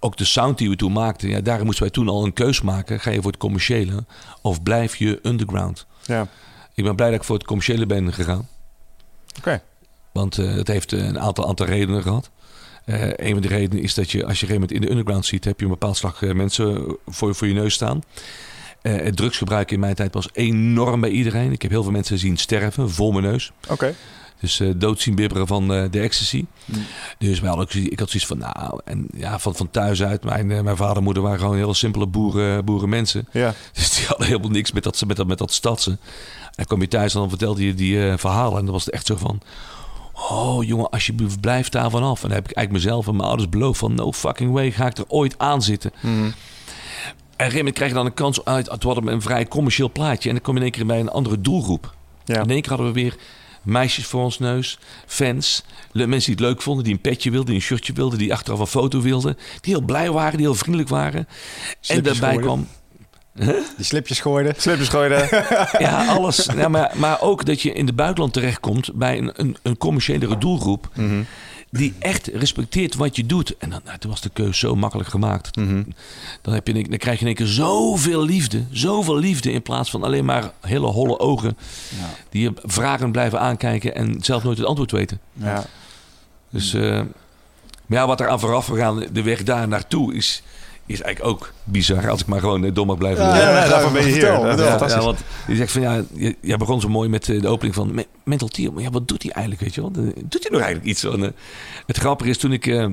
ook 0.00 0.16
de 0.16 0.24
sound 0.24 0.58
die 0.58 0.68
we 0.68 0.76
toen 0.76 0.92
maakten, 0.92 1.28
ja, 1.28 1.40
daar 1.40 1.64
moesten 1.64 1.82
wij 1.82 1.92
toen 1.92 2.08
al 2.08 2.24
een 2.24 2.32
keus 2.32 2.60
maken. 2.60 3.00
Ga 3.00 3.10
je 3.10 3.22
voor 3.22 3.30
het 3.30 3.40
commerciële 3.40 4.04
of 4.42 4.62
blijf 4.62 4.96
je 4.96 5.18
underground? 5.22 5.86
Ja. 6.04 6.28
Ik 6.74 6.84
ben 6.84 6.96
blij 6.96 7.10
dat 7.10 7.18
ik 7.18 7.24
voor 7.24 7.36
het 7.36 7.46
commerciële 7.46 7.86
ben 7.86 8.12
gegaan. 8.12 8.48
Oké. 9.28 9.38
Okay. 9.38 9.62
Want 10.12 10.36
het 10.36 10.68
heeft 10.68 10.92
een 10.92 11.18
aantal, 11.18 11.48
aantal 11.48 11.66
redenen 11.66 12.02
gehad. 12.02 12.30
Uh, 12.88 13.10
een 13.16 13.32
van 13.32 13.42
de 13.42 13.48
redenen 13.48 13.82
is 13.82 13.94
dat 13.94 14.10
je 14.10 14.26
als 14.26 14.40
je 14.40 14.46
een 14.46 14.52
moment 14.52 14.72
in 14.72 14.80
de 14.80 14.90
underground 14.90 15.26
ziet, 15.26 15.44
heb 15.44 15.58
je 15.58 15.64
een 15.64 15.70
bepaald 15.70 15.96
slag 15.96 16.20
mensen 16.20 16.96
voor, 17.06 17.34
voor 17.34 17.46
je 17.46 17.54
neus 17.54 17.74
staan. 17.74 18.02
Uh, 18.88 19.04
het 19.04 19.16
drugsgebruik 19.16 19.70
in 19.70 19.80
mijn 19.80 19.94
tijd 19.94 20.14
was 20.14 20.28
enorm 20.32 21.00
bij 21.00 21.10
iedereen. 21.10 21.52
Ik 21.52 21.62
heb 21.62 21.70
heel 21.70 21.82
veel 21.82 21.92
mensen 21.92 22.18
zien 22.18 22.36
sterven 22.36 22.90
voor 22.90 23.12
mijn 23.12 23.24
neus. 23.24 23.52
Oké. 23.62 23.72
Okay. 23.72 23.94
Dus 24.40 24.60
uh, 24.60 24.72
dood 24.76 25.00
zien 25.00 25.14
bibberen 25.14 25.46
van 25.46 25.72
uh, 25.72 25.84
de 25.90 26.00
ecstasy. 26.00 26.44
Mm. 26.64 26.84
Dus 27.18 27.40
wel, 27.40 27.60
ik, 27.60 27.74
ik 27.74 27.98
had 27.98 28.10
zoiets 28.10 28.28
van, 28.28 28.38
nou, 28.38 28.80
en 28.84 29.06
ja, 29.16 29.38
van, 29.38 29.54
van 29.54 29.70
thuis 29.70 30.02
uit. 30.02 30.24
Mijn, 30.24 30.46
mijn 30.46 30.76
vader 30.76 30.96
en 30.96 31.02
moeder 31.02 31.22
waren 31.22 31.38
gewoon 31.38 31.56
heel 31.56 31.74
simpele 31.74 32.06
boeren, 32.06 32.64
boerenmensen. 32.64 33.28
Ja. 33.32 33.54
Dus 33.72 33.96
die 33.96 34.06
hadden 34.06 34.26
helemaal 34.26 34.50
niks 34.50 34.72
met 34.72 34.82
dat, 34.82 35.04
met 35.06 35.16
dat, 35.16 35.26
met 35.26 35.38
dat 35.38 35.52
stadse. 35.52 35.98
En 36.54 36.66
kwam 36.66 36.80
je 36.80 36.88
thuis 36.88 37.14
en 37.14 37.20
dan 37.20 37.28
vertelde 37.28 37.66
je 37.66 37.74
die 37.74 37.94
uh, 37.94 38.14
verhalen. 38.16 38.58
En 38.58 38.64
dan 38.64 38.74
was 38.74 38.84
het 38.84 38.94
echt 38.94 39.06
zo 39.06 39.16
van, 39.16 39.40
oh 40.12 40.64
jongen, 40.64 40.90
alsjeblieft, 40.90 41.40
blijf 41.40 41.68
daar 41.68 41.90
vanaf. 41.90 42.22
En 42.22 42.28
dan 42.28 42.38
heb 42.38 42.48
ik 42.48 42.56
eigenlijk 42.56 42.84
mezelf 42.84 43.06
en 43.06 43.16
mijn 43.16 43.28
ouders 43.28 43.48
beloofd 43.48 43.78
van, 43.78 43.94
no 43.94 44.12
fucking 44.12 44.52
way, 44.52 44.70
ga 44.70 44.86
ik 44.86 44.98
er 44.98 45.04
ooit 45.08 45.38
aan 45.38 45.62
zitten. 45.62 45.92
Mm. 46.00 46.34
En 47.38 47.44
een 47.44 47.50
gegeven 47.50 47.58
moment 47.58 47.74
krijg 47.74 47.90
je 47.90 47.96
dan 47.96 48.06
een 48.06 48.14
kans 48.14 48.44
uit. 48.44 48.68
Hadden 48.68 49.04
we 49.04 49.10
een 49.10 49.22
vrij 49.22 49.46
commercieel 49.46 49.92
plaatje. 49.92 50.28
En 50.28 50.34
dan 50.34 50.44
kom 50.44 50.54
je 50.54 50.58
in 50.58 50.64
één 50.64 50.74
keer 50.74 50.86
bij 50.86 51.00
een 51.00 51.08
andere 51.08 51.40
doelgroep. 51.40 51.94
Ja. 52.24 52.42
In 52.42 52.50
één 52.50 52.60
keer 52.60 52.68
hadden 52.68 52.86
we 52.86 52.92
weer 52.92 53.16
meisjes 53.62 54.06
voor 54.06 54.22
ons 54.22 54.38
neus, 54.38 54.78
fans, 55.06 55.64
mensen 55.92 56.18
die 56.20 56.30
het 56.30 56.40
leuk 56.40 56.62
vonden, 56.62 56.84
die 56.84 56.92
een 56.92 57.00
petje 57.00 57.30
wilden, 57.30 57.46
die 57.46 57.56
een 57.56 57.62
shirtje 57.62 57.92
wilden, 57.92 58.18
die 58.18 58.32
achteraf 58.32 58.58
een 58.58 58.66
foto 58.66 59.00
wilden, 59.00 59.36
die 59.60 59.74
heel 59.74 59.84
blij 59.84 60.10
waren, 60.10 60.36
die 60.36 60.46
heel 60.46 60.54
vriendelijk 60.54 60.88
waren. 60.88 61.28
Slipjes 61.80 61.96
en 61.96 62.02
daarbij 62.02 62.42
gooiden. 62.42 62.44
kwam. 62.44 62.66
Die 63.76 63.84
slipjes 63.84 64.20
gooiden. 64.20 64.54
Slipjes 64.56 64.88
gooiden. 64.88 65.28
Ja, 65.78 66.06
alles. 66.06 66.48
Ja, 66.56 66.68
maar, 66.68 66.92
maar 66.94 67.20
ook 67.20 67.44
dat 67.44 67.62
je 67.62 67.72
in 67.72 67.86
het 67.86 67.96
buitenland 67.96 68.32
terechtkomt 68.32 68.94
bij 68.94 69.18
een, 69.18 69.30
een, 69.34 69.56
een 69.62 69.76
commerciëlere 69.76 70.38
doelgroep. 70.38 70.88
Mm 70.94 71.08
-hmm. 71.08 71.26
Die 71.70 71.94
echt 71.98 72.26
respecteert 72.26 72.94
wat 72.94 73.16
je 73.16 73.26
doet. 73.26 73.56
En 73.56 73.70
dan, 73.70 73.80
nou, 73.84 73.98
toen 73.98 74.10
was 74.10 74.20
de 74.20 74.30
keuze 74.32 74.58
zo 74.58 74.74
makkelijk 74.74 75.08
gemaakt. 75.08 75.56
Mm 75.56 75.68
-hmm. 75.68 75.86
dan, 76.42 76.54
heb 76.54 76.66
je, 76.66 76.72
dan 76.72 76.98
krijg 76.98 77.18
je 77.18 77.20
in 77.20 77.26
één 77.26 77.36
keer 77.36 77.46
zoveel 77.46 78.24
liefde. 78.24 78.64
Zoveel 78.70 79.16
liefde 79.16 79.52
in 79.52 79.62
plaats 79.62 79.90
van 79.90 80.02
alleen 80.02 80.24
maar 80.24 80.52
hele 80.60 80.86
holle 80.86 81.18
ogen. 81.18 81.56
Ja. 81.98 82.10
Die 82.30 82.42
je 82.42 82.52
vragen 82.62 83.12
blijven 83.12 83.40
aankijken 83.40 83.94
en 83.94 84.16
zelf 84.20 84.42
nooit 84.44 84.58
het 84.58 84.66
antwoord 84.66 84.90
weten. 84.90 85.20
Ja. 85.32 85.64
Dus 86.50 86.74
uh, 86.74 87.00
maar 87.88 87.98
ja, 87.98 88.06
wat 88.06 88.20
er 88.20 88.28
aan 88.28 88.40
vooraf 88.40 88.66
gegaan, 88.66 89.04
de 89.12 89.22
weg 89.22 89.42
daar 89.42 89.68
naartoe 89.68 90.14
is, 90.14 90.42
is 90.88 91.00
eigenlijk 91.00 91.34
ook 91.36 91.52
bizar. 91.64 92.10
Als 92.10 92.20
ik 92.20 92.26
maar 92.26 92.40
gewoon 92.40 92.72
dom 92.72 92.86
mag 92.86 92.98
blijven. 92.98 93.24
Ja, 93.24 93.36
ja, 93.36 93.62
ja, 93.62 93.68
daarvoor 93.68 93.92
ben 93.92 94.06
je 94.06 94.12
hier. 94.12 94.22
Ja, 94.24 95.00
want 95.02 95.18
je 95.46 95.56
zegt 95.56 95.72
van 95.72 95.80
ja, 95.82 96.02
je, 96.14 96.36
jij 96.40 96.56
begon 96.56 96.80
zo 96.80 96.88
mooi 96.88 97.08
met 97.08 97.28
eh, 97.28 97.40
de 97.40 97.48
opening 97.48 97.74
van 97.74 97.94
Me- 97.94 98.06
Mental 98.24 98.48
Tier. 98.48 98.72
Maar 98.72 98.82
ja, 98.82 98.90
wat 98.90 99.08
doet 99.08 99.22
hij 99.22 99.32
eigenlijk, 99.32 99.64
weet 99.64 99.74
je 99.74 99.80
wel? 99.80 99.90
Eh, 99.96 100.22
Doet 100.24 100.42
hij 100.42 100.50
nog 100.50 100.60
eigenlijk 100.60 100.84
iets? 100.90 101.00
van, 101.00 101.24
eh, 101.24 101.30
het 101.86 101.96
grappige 101.98 102.30
is, 102.30 102.38
toen 102.38 102.52
ik, 102.52 102.66
eh, 102.66 102.86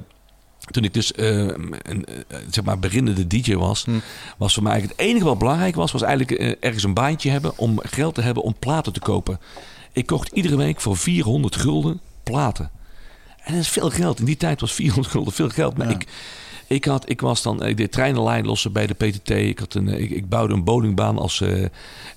toen 0.71 0.84
ik 0.84 0.93
dus 0.93 1.12
eh, 1.12 1.38
een 1.38 1.75
eh, 2.05 2.38
zeg 2.51 2.63
maar 2.63 2.79
beginnende 2.79 3.27
DJ 3.27 3.55
was, 3.55 3.86
Hm. 3.86 3.91
was 4.38 4.53
voor 4.53 4.63
mij 4.63 4.71
eigenlijk 4.71 5.01
het 5.01 5.10
enige 5.10 5.25
wat 5.25 5.38
belangrijk 5.39 5.75
was, 5.75 5.91
was 5.91 6.01
eigenlijk 6.01 6.39
eh, 6.39 6.53
ergens 6.60 6.84
een 6.84 6.93
baantje 6.93 7.29
hebben 7.29 7.58
om 7.58 7.79
geld 7.84 8.15
te 8.15 8.21
hebben 8.21 8.43
om 8.43 8.55
platen 8.60 8.93
te 8.93 8.99
kopen. 8.99 9.39
Ik 9.91 10.05
kocht 10.05 10.31
iedere 10.34 10.55
week 10.58 10.81
voor 10.81 10.97
400 10.97 11.55
gulden 11.55 11.99
platen. 12.23 12.69
En 13.43 13.53
dat 13.53 13.62
is 13.62 13.69
veel 13.69 13.89
geld. 13.89 14.19
In 14.19 14.25
die 14.25 14.38
tijd 14.38 14.62
was 14.62 14.73
400 14.73 15.08
gulden 15.13 15.34
veel 15.34 15.49
geld. 15.49 15.77
Maar 15.77 15.88
Ja. 15.89 15.93
ik, 15.93 16.05
ik, 16.67 16.86
had, 16.86 17.10
ik 17.10 17.21
was 17.21 17.41
dan, 17.41 17.65
ik 17.65 17.78
deed 17.78 17.91
treinenlijn 17.91 18.45
lossen 18.45 18.71
bij 18.71 18.88
de 18.88 18.93
PTT. 18.93 19.30
Ik, 19.30 19.60
had 19.60 19.73
een, 19.73 19.89
eh, 19.89 19.99
ik, 19.99 20.10
ik 20.10 20.30
bouwde 20.30 20.54
een 20.54 20.63
bowlingbaan 20.63 21.17
als, 21.17 21.41
eh, 21.41 21.63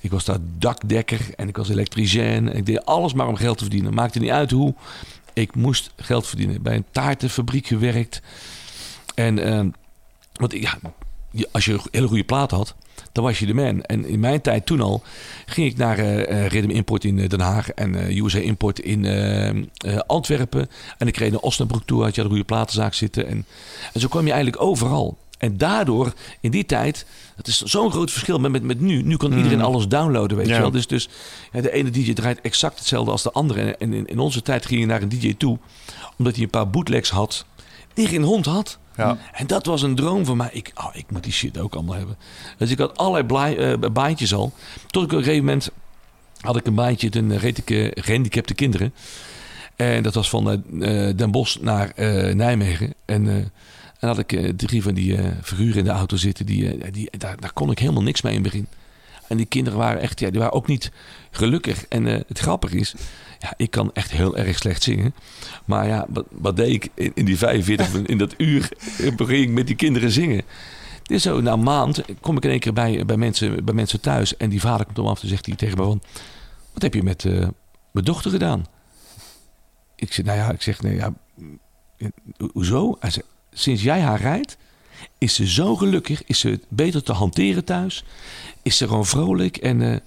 ik 0.01 0.11
was 0.11 0.25
daar 0.25 0.39
dakdekker 0.59 1.21
en 1.37 1.49
ik 1.49 1.57
was 1.57 1.69
elektricien. 1.69 2.57
Ik 2.57 2.67
deed 2.67 2.85
alles 2.85 3.13
maar 3.13 3.29
om 3.29 3.37
geld 3.37 3.59
te 3.59 3.65
verdienen. 3.65 3.95
Maakte 3.95 4.19
niet 4.19 4.31
uit 4.31 4.51
hoe. 4.51 4.75
Ik 5.33 5.55
moest 5.55 5.91
geld 5.97 6.27
verdienen. 6.27 6.63
Bij 6.63 6.77
een 6.77 6.85
taartenfabriek 6.91 7.67
gewerkt. 7.67 8.23
En, 9.15 9.39
eh, 9.39 9.65
want 10.33 10.53
ja, 10.53 10.79
als 11.53 11.65
je 11.65 11.73
een 11.73 11.81
hele 11.91 12.09
goede 12.09 12.25
plaat 12.25 12.51
had, 12.51 12.75
dan 13.13 13.25
was 13.25 13.39
je 13.39 13.47
de 13.47 13.55
man. 13.55 13.83
En 13.83 14.05
in 14.07 14.21
mijn 14.21 14.41
tijd 14.41 14.67
toen 14.67 14.81
al 14.81 15.03
ging 15.47 15.71
ik 15.71 15.77
naar 15.77 15.99
eh, 15.99 16.47
Rhythm 16.47 16.71
Import 16.71 17.05
in 17.05 17.19
eh, 17.19 17.29
Den 17.29 17.41
Haag 17.41 17.71
en 17.71 17.95
USA 18.19 18.39
Import 18.39 18.79
in 18.79 19.07
Antwerpen. 20.07 20.69
En 20.99 21.07
ik 21.07 21.17
reed 21.17 21.31
naar 21.31 21.41
Osnabrück 21.41 21.85
toe, 21.85 22.03
had 22.03 22.15
je 22.15 22.23
een 22.23 22.29
goede 22.29 22.45
platenzaak 22.45 22.95
zitten. 22.95 23.27
En, 23.27 23.45
en 23.93 24.01
zo 24.01 24.09
kwam 24.09 24.25
je 24.27 24.33
eigenlijk 24.33 24.63
overal. 24.63 25.19
En 25.39 25.57
daardoor, 25.57 26.13
in 26.41 26.51
die 26.51 26.67
tijd, 26.67 27.07
het 27.37 27.47
is 27.47 27.63
zo'n 27.63 27.91
groot 27.91 28.11
verschil 28.11 28.39
met, 28.39 28.53
met, 28.53 28.63
met 28.63 28.81
nu. 28.81 29.03
Nu 29.03 29.17
kan 29.17 29.33
iedereen 29.33 29.61
alles 29.63 29.89
downloaden, 29.89 30.37
weet 30.37 30.47
Ja. 30.47 30.55
je 30.55 30.61
wel. 30.61 30.71
Dus, 30.71 30.87
dus 30.87 31.09
ja, 31.53 31.61
de 31.61 31.73
ene 31.73 31.91
DJ 31.91 32.13
draait 32.13 32.41
exact 32.41 32.79
hetzelfde 32.79 33.11
als 33.11 33.23
de 33.23 33.33
andere. 33.33 33.61
En, 33.61 33.75
en 33.79 33.93
in, 33.93 34.07
in 34.07 34.19
onze 34.19 34.43
tijd 34.43 34.67
ging 34.67 34.81
je 34.81 34.87
naar 34.87 35.03
een 35.03 35.09
DJ 35.09 35.35
toe, 35.39 35.59
omdat 36.19 36.35
hij 36.35 36.43
een 36.45 36.51
paar 36.51 36.71
bootlegs 36.71 37.11
had, 37.11 37.45
die 37.95 38.07
geen 38.07 38.23
hond 38.23 38.47
had. 38.47 38.79
Ja. 38.99 39.19
En 39.33 39.47
dat 39.47 39.67
was 39.67 39.83
een 39.83 39.95
droom 39.95 40.25
van 40.25 40.37
mij. 40.37 40.49
Ik, 40.53 40.71
oh, 40.75 40.89
ik 40.93 41.05
moet 41.11 41.23
die 41.23 41.33
shit 41.33 41.59
ook 41.59 41.75
allemaal 41.75 41.97
hebben. 41.97 42.17
Dus 42.59 42.71
ik 42.71 42.79
had 42.79 42.97
allerlei 42.97 43.57
eh, 43.57 43.91
baantjes 43.93 44.35
al. 44.35 44.53
Tot 44.87 45.03
ik 45.05 45.13
op 45.13 45.19
een 45.19 45.25
gegeven 45.25 45.45
moment 45.45 45.71
had 46.41 46.57
ik 46.57 46.67
een 46.67 46.75
baantje, 46.75 47.09
toen 47.09 47.37
reed 47.39 47.59
ik 47.59 47.71
eh, 47.71 48.03
gehandicapte 48.05 48.55
kinderen. 48.55 48.95
En 49.77 50.03
dat 50.03 50.15
was 50.15 50.29
van 50.29 50.51
eh, 50.51 51.09
eh, 51.09 51.17
Den 51.17 51.31
Bosch 51.31 51.57
naar 51.61 51.91
eh, 51.95 52.35
Nijmegen. 52.35 52.95
En, 53.05 53.29
eh, 53.29 53.35
en 53.99 54.09
had 54.09 54.19
ik 54.19 54.33
eh, 54.33 54.49
drie 54.57 54.83
van 54.83 54.95
die 54.95 55.17
eh, 55.17 55.25
figuren 55.43 55.79
in 55.79 55.85
de 55.85 55.91
auto 55.91 56.17
zitten. 56.17 56.47
Die, 56.47 56.79
eh, 56.79 56.93
die, 56.93 57.09
daar, 57.19 57.41
daar 57.41 57.53
kon 57.53 57.71
ik 57.71 57.79
helemaal 57.79 58.03
niks 58.03 58.23
mee 58.23 58.35
in 58.35 58.43
het 58.43 58.51
begin. 58.53 58.67
En 59.29 59.37
die 59.37 59.47
kinderen 59.47 59.79
waren 59.79 60.01
echt, 60.01 60.21
ja, 60.21 60.31
die 60.31 60.41
waren 60.41 60.55
ook 60.55 60.67
niet 60.67 60.91
gelukkig. 61.31 61.87
En 61.89 62.07
eh, 62.07 62.21
het 62.29 62.39
grappige 62.39 62.77
is, 62.77 62.95
ja, 63.38 63.55
ik 63.57 63.70
kan 63.70 63.90
echt 63.92 64.11
heel 64.11 64.37
erg 64.37 64.59
slecht 64.59 64.83
zingen. 64.83 65.14
Maar 65.64 65.87
ja, 65.87 66.07
wat, 66.31 66.57
deed 66.57 66.72
ik 66.94 67.12
in, 67.14 67.24
die 67.24 67.38
45, 67.38 67.92
min- 67.92 68.07
in 68.07 68.18
dat 68.18 68.35
uur, 68.37 68.68
begin 69.16 69.42
ik 69.42 69.51
met 69.51 69.66
die 69.66 69.77
kinderen 69.77 70.11
zingen. 70.11 70.42
Dus 71.03 71.22
zo, 71.22 71.40
na 71.40 71.53
een 71.53 71.62
maand 71.62 72.03
kom 72.20 72.37
ik 72.37 72.44
in 72.44 72.51
één 72.51 72.61
keer 72.61 72.72
bij, 72.72 73.05
bij, 73.07 73.16
mensen, 73.16 73.64
bij 73.64 73.74
mensen 73.74 74.01
thuis. 74.01 74.37
En 74.37 74.48
die 74.51 74.61
vader 74.61 74.87
komt 74.87 74.98
om 74.98 75.07
af 75.07 75.22
en 75.22 75.29
zegt 75.29 75.59
tegen 75.59 75.79
me 75.79 75.85
van... 75.85 76.01
Wat 76.72 76.83
heb 76.83 76.94
je 76.94 77.03
met 77.03 77.24
eh, 77.24 77.33
mijn 77.92 78.05
dochter 78.05 78.31
gedaan? 78.31 78.66
Ik 79.96 80.12
zeg, 80.12 80.24
nou 80.24 80.38
ja, 80.38 80.51
ik 80.51 80.62
zeg, 80.62 80.83
nee, 80.83 80.94
ja, 80.94 81.12
ho- 82.37 82.51
hoezo? 82.53 82.96
Hij 83.01 83.11
zegt, 83.11 83.27
sinds 83.53 83.83
jij 83.83 84.01
haar 84.01 84.20
rijdt, 84.20 84.57
is 85.18 85.35
ze 85.35 85.46
zo 85.48 85.77
gelukkig. 85.77 86.24
Is 86.24 86.38
ze 86.38 86.61
beter 86.68 87.03
te 87.03 87.12
hanteren 87.12 87.64
thuis. 87.64 88.05
Is 88.62 88.77
ze 88.77 88.87
gewoon 88.88 89.07
vrolijk. 89.07 89.57
En 89.57 89.92
eh, 89.92 89.98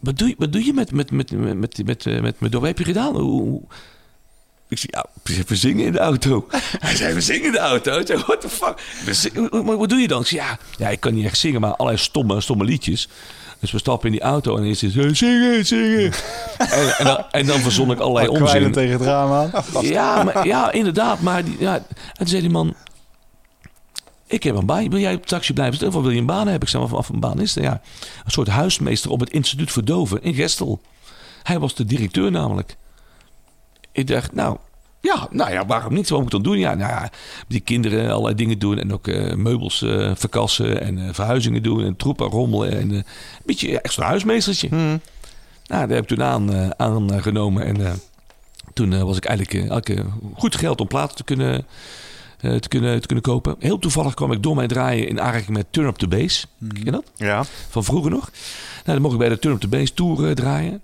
wat, 0.00 0.18
doe 0.18 0.28
je, 0.28 0.34
wat 0.38 0.52
doe 0.52 0.64
je 0.64 0.72
met, 0.72 0.92
met, 0.92 1.10
met, 1.10 1.30
met, 1.30 1.56
met, 1.56 1.84
met, 1.84 2.06
eh, 2.06 2.20
met, 2.20 2.40
met, 2.40 2.52
wat 2.52 2.62
heb 2.62 2.78
je 2.78 2.84
gedaan? 2.84 3.16
Hoe, 3.16 3.62
ik 4.68 4.78
zei, 4.78 4.88
ja, 4.90 5.06
we 5.46 5.56
zingen 5.56 5.84
in 5.84 5.92
de 5.92 5.98
auto. 5.98 6.46
Hij 6.78 6.96
zei, 6.96 7.14
we 7.14 7.20
zingen 7.20 7.44
in 7.44 7.52
de 7.52 7.58
auto. 7.58 7.98
Ik 7.98 8.06
zei, 8.06 8.18
what 8.26 8.40
the 8.40 8.48
fuck? 8.48 8.74
Zingen- 9.10 9.76
wat, 9.76 9.88
doe 9.88 9.98
je 9.98 10.08
dan? 10.08 10.20
Ik 10.20 10.26
zei, 10.26 10.40
ja, 10.40 10.58
ja, 10.78 10.88
ik 10.88 11.00
kan 11.00 11.14
niet 11.14 11.24
echt 11.24 11.38
zingen, 11.38 11.60
maar 11.60 11.76
allerlei 11.76 12.02
stomme, 12.02 12.40
stomme 12.40 12.64
liedjes. 12.64 13.08
Dus 13.60 13.70
we 13.72 13.78
stappen 13.78 14.06
in 14.06 14.12
die 14.12 14.22
auto 14.22 14.56
en 14.56 14.64
is 14.64 14.80
het 14.80 14.92
zingen, 14.92 15.66
zingen. 15.66 16.02
en, 16.58 16.98
en, 16.98 17.04
dan, 17.04 17.24
en 17.30 17.46
dan 17.46 17.60
verzon 17.60 17.90
ik 17.90 17.98
allerlei 17.98 18.28
onzin. 18.28 18.72
tegen 18.72 18.92
het 18.92 19.02
raam 19.02 19.32
aan. 19.32 19.50
Ja, 19.80 20.22
maar, 20.22 20.46
ja, 20.46 20.72
inderdaad. 20.72 21.20
Maar 21.20 21.44
die, 21.44 21.56
ja, 21.58 21.74
en 21.74 21.84
toen 22.16 22.26
zei 22.26 22.40
die 22.40 22.50
man... 22.50 22.74
Ik 24.28 24.42
heb 24.42 24.54
een 24.54 24.66
baan. 24.66 24.90
Wil 24.90 24.98
jij 24.98 25.14
op 25.14 25.26
taxi 25.26 25.52
blijven 25.52 25.78
zitten? 25.78 25.98
Of 25.98 26.04
wil 26.04 26.12
je 26.12 26.20
een 26.20 26.26
baan 26.26 26.46
hebben? 26.46 26.62
Ik 26.62 26.68
zei, 26.68 26.86
wat 26.86 27.06
voor 27.06 27.14
een 27.14 27.20
baan 27.20 27.40
is? 27.40 27.54
Ja, 27.54 27.80
een 28.24 28.30
soort 28.30 28.48
huismeester 28.48 29.10
op 29.10 29.20
het 29.20 29.30
instituut 29.30 29.70
voor 29.70 29.84
doven 29.84 30.22
in 30.22 30.34
Gestel. 30.34 30.80
Hij 31.42 31.58
was 31.58 31.74
de 31.74 31.84
directeur 31.84 32.30
namelijk. 32.30 32.76
Ik 33.92 34.06
dacht, 34.06 34.32
nou... 34.32 34.56
Ja, 35.00 35.28
nou 35.30 35.52
ja, 35.52 35.66
waarom 35.66 35.94
niet? 35.94 36.08
Wat 36.08 36.18
moet 36.18 36.26
ik 36.26 36.32
dan 36.32 36.52
doen? 36.52 36.58
Ja, 36.58 36.74
nou 36.74 36.90
ja, 36.90 37.10
die 37.48 37.60
kinderen 37.60 38.10
allerlei 38.10 38.34
dingen 38.34 38.58
doen. 38.58 38.78
En 38.78 38.92
ook 38.92 39.08
eh, 39.08 39.34
meubels 39.34 39.82
eh, 39.82 40.10
verkassen. 40.14 40.80
En 40.80 40.98
eh, 40.98 41.14
verhuizingen 41.14 41.62
doen. 41.62 41.84
En 41.84 41.96
troepen 41.96 42.26
rommelen. 42.26 42.78
En 42.78 42.90
een 42.90 43.04
beetje 43.44 43.70
ja, 43.70 43.80
zo'n 43.82 44.04
huismeestertje. 44.04 44.68
Nou, 44.68 45.00
daar 45.66 45.88
heb 45.88 46.02
ik 46.02 46.08
toen 46.08 46.22
aan, 46.22 46.78
aangenomen. 46.78 47.64
En 47.64 48.00
toen 48.78 49.04
was 49.04 49.16
ik 49.16 49.24
eigenlijk 49.24 49.78
eh, 49.78 50.04
goed 50.34 50.56
geld 50.56 50.80
om 50.80 50.86
platen 50.86 51.16
te 51.16 51.24
kunnen, 51.24 51.66
te, 52.38 52.68
kunnen, 52.68 53.00
te 53.00 53.06
kunnen 53.06 53.24
kopen. 53.24 53.56
Heel 53.58 53.78
toevallig 53.78 54.14
kwam 54.14 54.32
ik 54.32 54.42
door 54.42 54.54
mijn 54.54 54.68
draaien 54.68 55.08
in 55.08 55.20
aanraking 55.20 55.56
met 55.56 55.66
Turn 55.70 55.86
Up 55.86 55.96
The 55.96 56.08
Bass. 56.08 56.46
Ken 56.72 56.84
je 56.84 56.90
dat? 56.90 57.10
Ja. 57.16 57.44
Van 57.68 57.84
vroeger 57.84 58.10
nog. 58.10 58.30
Nou, 58.74 58.82
dan 58.84 59.00
mocht 59.00 59.12
ik 59.12 59.18
bij 59.18 59.28
de 59.28 59.38
Turn 59.38 59.54
Up 59.54 59.60
The 59.60 59.68
Bass 59.68 59.92
Tour 59.94 60.28
eh, 60.28 60.34
draaien. 60.34 60.82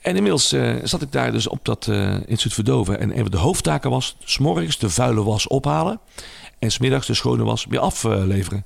En 0.00 0.16
inmiddels 0.16 0.52
eh, 0.52 0.74
zat 0.82 1.02
ik 1.02 1.12
daar 1.12 1.32
dus 1.32 1.48
op 1.48 1.64
dat 1.64 1.88
eh 1.88 2.14
instituut 2.14 2.54
Verdoven. 2.54 3.00
En 3.00 3.10
een 3.10 3.22
van 3.22 3.30
de 3.30 3.36
hoofdtaken 3.36 3.90
was... 3.90 4.16
s'morgens 4.24 4.78
de 4.78 4.90
vuile 4.90 5.22
was 5.22 5.46
ophalen... 5.46 6.00
en 6.58 6.70
smiddags 6.70 7.06
de 7.06 7.14
schone 7.14 7.44
was 7.44 7.66
weer 7.68 7.80
afleveren. 7.80 8.64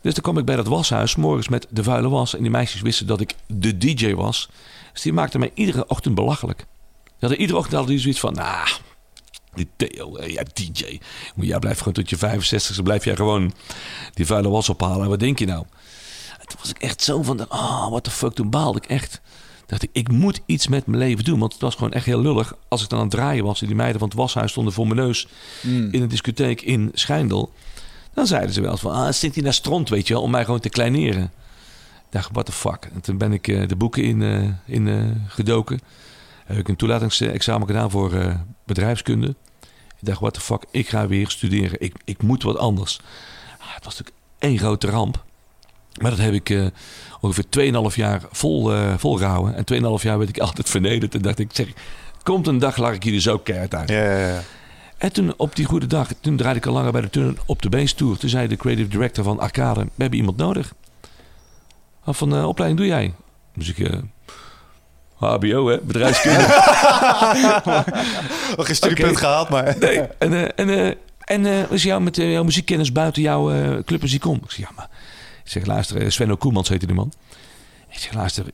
Dus 0.00 0.14
dan 0.14 0.22
kwam 0.22 0.38
ik 0.38 0.44
bij 0.44 0.56
dat 0.56 0.66
washuis... 0.66 1.10
's 1.10 1.16
morgens 1.16 1.48
met 1.48 1.66
de 1.70 1.82
vuile 1.82 2.08
was. 2.08 2.34
En 2.34 2.42
die 2.42 2.50
meisjes 2.50 2.80
wisten 2.80 3.06
dat 3.06 3.20
ik 3.20 3.34
de 3.46 3.78
DJ 3.78 4.14
was. 4.14 4.48
Dus 4.92 5.02
die 5.02 5.12
maakten 5.12 5.40
mij 5.40 5.50
iedere 5.54 5.86
ochtend 5.86 6.14
belachelijk. 6.14 6.58
Die 7.04 7.14
hadden 7.18 7.40
iedere 7.40 7.58
ochtend 7.58 7.74
hadden 7.74 7.92
die 7.92 8.02
zoiets 8.02 8.20
van... 8.20 8.34
Nou, 8.34 8.68
die 9.56 9.68
Theo, 9.76 10.16
eh, 10.16 10.32
ja, 10.32 10.42
DJ. 10.52 10.98
Maar 11.34 11.46
jij 11.46 11.58
blijft 11.58 11.78
gewoon 11.78 11.94
tot 11.94 12.10
je 12.10 12.16
65 12.16 12.82
blijf 12.82 13.04
jij 13.04 13.16
gewoon 13.16 13.52
die 14.14 14.26
vuile 14.26 14.48
was 14.48 14.68
ophalen. 14.68 15.02
En 15.02 15.08
wat 15.08 15.20
denk 15.20 15.38
je 15.38 15.46
nou? 15.46 15.64
En 16.38 16.46
toen 16.46 16.58
was 16.60 16.70
ik 16.70 16.78
echt 16.78 17.02
zo 17.02 17.22
van, 17.22 17.48
ah, 17.48 17.88
what 17.88 18.04
the 18.04 18.10
fuck, 18.10 18.34
toen 18.34 18.50
baalde 18.50 18.78
ik 18.78 18.86
echt. 18.86 19.20
Dacht 19.66 19.82
ik, 19.82 19.90
ik 19.92 20.08
moet 20.08 20.40
iets 20.46 20.68
met 20.68 20.86
mijn 20.86 20.98
leven 20.98 21.24
doen. 21.24 21.38
Want 21.38 21.52
het 21.52 21.62
was 21.62 21.74
gewoon 21.74 21.92
echt 21.92 22.06
heel 22.06 22.20
lullig. 22.20 22.56
Als 22.68 22.82
ik 22.82 22.88
dan 22.88 22.98
aan 22.98 23.04
het 23.04 23.14
draaien 23.14 23.44
was 23.44 23.60
en 23.60 23.66
die 23.66 23.76
meiden 23.76 23.98
van 23.98 24.08
het 24.08 24.16
washuis 24.16 24.50
stonden 24.50 24.72
voor 24.72 24.86
mijn 24.86 25.00
neus 25.00 25.28
in 25.62 26.02
een 26.02 26.08
discotheek 26.08 26.62
in 26.62 26.90
Schijndel. 26.94 27.52
Dan 28.14 28.26
zeiden 28.26 28.52
ze 28.52 28.60
wel 28.60 28.70
eens 28.70 28.80
van, 28.80 28.92
ah, 28.92 29.12
zit 29.12 29.34
hij 29.34 29.42
naar 29.42 29.54
stront, 29.54 29.88
weet 29.88 30.06
je 30.06 30.14
wel, 30.14 30.22
om 30.22 30.30
mij 30.30 30.44
gewoon 30.44 30.60
te 30.60 30.68
kleineren. 30.68 31.22
Ik 31.22 32.12
dacht, 32.12 32.30
what 32.32 32.46
the 32.46 32.52
fuck. 32.52 32.88
En 32.94 33.00
toen 33.00 33.18
ben 33.18 33.32
ik 33.32 33.48
eh, 33.48 33.68
de 33.68 33.76
boeken 33.76 34.02
in, 34.02 34.22
eh, 34.22 34.74
in 34.74 35.14
gedoken. 35.28 35.80
Heb 36.44 36.58
ik 36.58 36.68
een 36.68 36.76
toelatingsexamen 36.76 37.66
gedaan 37.66 37.90
voor 37.90 38.38
bedrijfskunde. 38.64 39.34
Dacht, 40.06 40.20
what 40.20 40.34
the 40.34 40.40
fuck, 40.40 40.64
ik 40.70 40.88
ga 40.88 41.06
weer 41.06 41.30
studeren. 41.30 41.80
Ik, 41.80 41.94
ik 42.04 42.22
moet 42.22 42.42
wat 42.42 42.56
anders. 42.56 43.00
Ah, 43.58 43.74
het 43.74 43.84
was 43.84 43.98
natuurlijk 43.98 44.24
één 44.38 44.58
grote 44.58 44.86
ramp. 44.86 45.24
Maar 46.00 46.10
dat 46.10 46.20
heb 46.20 46.32
ik 46.32 46.50
eh, 46.50 46.66
ongeveer 47.20 47.72
2,5 47.90 47.94
jaar 47.94 48.22
vol, 48.30 48.74
eh 48.74 48.94
volgehouden. 48.98 49.54
En 49.54 49.98
2,5 49.98 50.02
jaar 50.02 50.18
werd 50.18 50.30
ik 50.30 50.38
altijd 50.48 50.68
vernederd. 50.68 51.14
En 51.14 51.22
dacht 51.22 51.38
ik, 51.38 51.50
zeg, 51.52 51.68
komt 52.22 52.46
een 52.46 52.58
dag, 52.58 52.76
lag 52.76 52.94
ik 52.94 53.02
hier 53.02 53.20
zo 53.20 53.38
keihard 53.38 53.74
uit. 53.74 53.88
Ja, 53.88 54.02
ja, 54.02 54.26
ja. 54.26 54.42
En 54.96 55.12
toen 55.12 55.34
op 55.36 55.56
die 55.56 55.64
goede 55.64 55.86
dag, 55.86 56.08
toen 56.20 56.36
draaide 56.36 56.58
ik 56.58 56.66
al 56.66 56.72
langer 56.72 56.92
bij 56.92 57.00
de 57.00 57.10
turn 57.10 57.38
op 57.46 57.62
de 57.62 57.68
Base 57.68 57.94
Tour. 57.94 58.18
Toen 58.18 58.30
zei 58.30 58.48
de 58.48 58.56
creative 58.56 58.88
director 58.88 59.24
van 59.24 59.40
Arcade, 59.40 59.80
we 59.80 59.90
hebben 59.96 60.18
iemand 60.18 60.36
nodig. 60.36 60.74
Wat 62.04 62.16
van 62.16 62.34
uh, 62.34 62.46
opleiding 62.46 62.80
doe 62.80 62.90
jij? 62.90 63.14
Dus 63.54 63.68
ik, 63.68 63.78
eh, 63.78 63.98
HBO 65.16 65.68
hè, 65.68 65.80
bedrijfskunde. 65.80 66.38
Nog 68.56 68.66
geen 68.66 68.76
studiepunt 68.76 69.10
Oké. 69.10 69.18
gehaald, 69.18 69.48
maar... 69.48 69.76
nee. 69.78 70.00
En, 70.18 70.32
eh, 70.32 70.48
en, 70.56 70.68
eh, 70.68 70.94
en 71.24 71.46
eh, 71.46 71.68
was 71.68 71.82
jou 71.82 72.02
met 72.02 72.16
jouw 72.16 72.44
muziekkennis 72.44 72.92
buiten 72.92 73.22
jouw 73.22 73.52
eh, 73.52 73.78
clubmuziek 73.84 74.24
om? 74.24 74.40
Ik 74.44 74.50
zeg, 74.50 74.68
ja 74.68 74.74
maar... 74.76 74.88
Ik 75.44 75.52
zeg, 75.52 75.66
luister, 75.66 76.12
Sven 76.12 76.38
Koemans 76.38 76.68
heette 76.68 76.86
die 76.86 76.94
man. 76.94 77.12
Ik 77.90 77.98
zeg, 77.98 78.12
luister, 78.12 78.44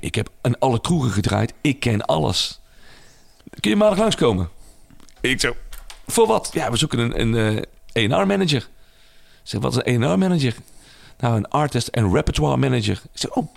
ik, 0.00 0.14
heb 0.14 0.28
aan 0.40 0.58
alle 0.58 0.80
kroegen 0.80 1.10
gedraaid. 1.10 1.52
Ik 1.60 1.80
ken 1.80 2.04
alles. 2.04 2.60
Kun 3.60 3.70
je 3.70 3.76
maandag 3.76 3.98
langskomen? 3.98 4.48
Ik 5.20 5.40
zo, 5.40 5.56
voor 6.06 6.26
wat? 6.26 6.50
Ja, 6.52 6.70
we 6.70 6.76
zoeken 6.76 6.98
een, 6.98 7.36
een 7.36 7.64
eh, 7.92 8.12
A&R-manager. 8.12 8.62
Ik 8.62 8.68
zeg, 9.42 9.60
wat 9.60 9.76
is 9.76 9.92
een 9.92 10.04
A&R-manager? 10.04 10.54
Nou, 11.18 11.36
een 11.36 11.48
artist 11.48 11.88
en 11.88 12.12
repertoire 12.12 12.56
manager. 12.56 13.00
Ik 13.12 13.20
zeg, 13.20 13.30
oh, 13.30 13.48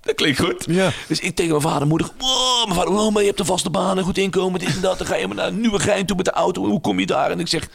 dat 0.00 0.14
klinkt 0.14 0.38
goed. 0.38 0.64
Ja. 0.68 0.92
Dus 1.08 1.20
ik 1.20 1.34
tegen 1.34 1.50
mijn 1.50 1.62
vader 1.62 1.82
en 1.82 1.88
moeder. 1.88 2.10
Wow, 2.18 2.64
mijn 2.64 2.78
vader, 2.78 2.92
oh, 2.92 3.12
maar 3.12 3.22
je 3.22 3.28
hebt 3.28 3.40
een 3.40 3.46
vaste 3.46 3.70
baan, 3.70 3.98
een 3.98 4.04
goed 4.04 4.18
inkomen, 4.18 4.60
dit 4.60 4.74
en 4.74 4.80
dat. 4.80 4.98
Dan 4.98 5.06
ga 5.06 5.16
je 5.16 5.26
maar 5.26 5.36
naar 5.36 5.46
een 5.46 5.60
nieuwe 5.60 5.78
gein 5.78 6.06
toe 6.06 6.16
met 6.16 6.24
de 6.24 6.30
auto. 6.30 6.64
Hoe 6.64 6.80
kom 6.80 7.00
je 7.00 7.06
daar? 7.06 7.30
En 7.30 7.40
ik 7.40 7.48
zeg, 7.48 7.68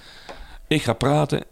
ik 0.68 0.84
ga 0.84 0.94
praten. 0.94 1.44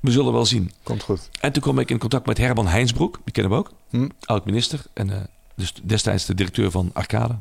We 0.00 0.10
zullen 0.10 0.32
wel 0.32 0.46
zien. 0.46 0.72
Komt 0.82 1.02
goed. 1.02 1.28
En 1.40 1.52
toen 1.52 1.62
kwam 1.62 1.78
ik 1.78 1.90
in 1.90 1.98
contact 1.98 2.26
met 2.26 2.38
Herman 2.38 2.66
Heinsbroek. 2.66 3.20
Die 3.24 3.32
kennen 3.32 3.52
we 3.52 3.58
ook. 3.58 3.72
Hm. 3.90 4.08
Oud-minister. 4.24 4.80
En 4.92 5.10
eh, 5.10 5.16
dus 5.56 5.72
destijds 5.82 6.24
de 6.24 6.34
directeur 6.34 6.70
van 6.70 6.90
Arcade. 6.92 7.36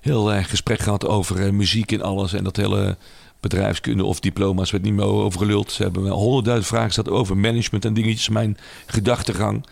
Heel 0.00 0.32
erg 0.32 0.50
gesprek 0.50 0.80
gehad 0.80 1.06
over 1.06 1.46
eh, 1.46 1.52
muziek 1.52 1.92
en 1.92 2.02
alles. 2.02 2.32
En 2.32 2.44
dat 2.44 2.56
hele 2.56 2.96
bedrijfskunde 3.40 4.04
of 4.04 4.20
diploma's 4.20 4.70
werd 4.70 4.84
niet 4.84 4.92
meer 4.92 5.04
over 5.04 5.38
geluld. 5.38 5.72
Ze 5.72 5.82
hebben 5.82 6.08
honderdduizend 6.08 6.68
vragen 6.68 6.86
gesteld 6.86 7.08
over 7.08 7.36
management 7.36 7.84
en 7.84 7.94
dingetjes. 7.94 8.28
Mijn 8.28 8.58
gedachtegang. 8.86 9.66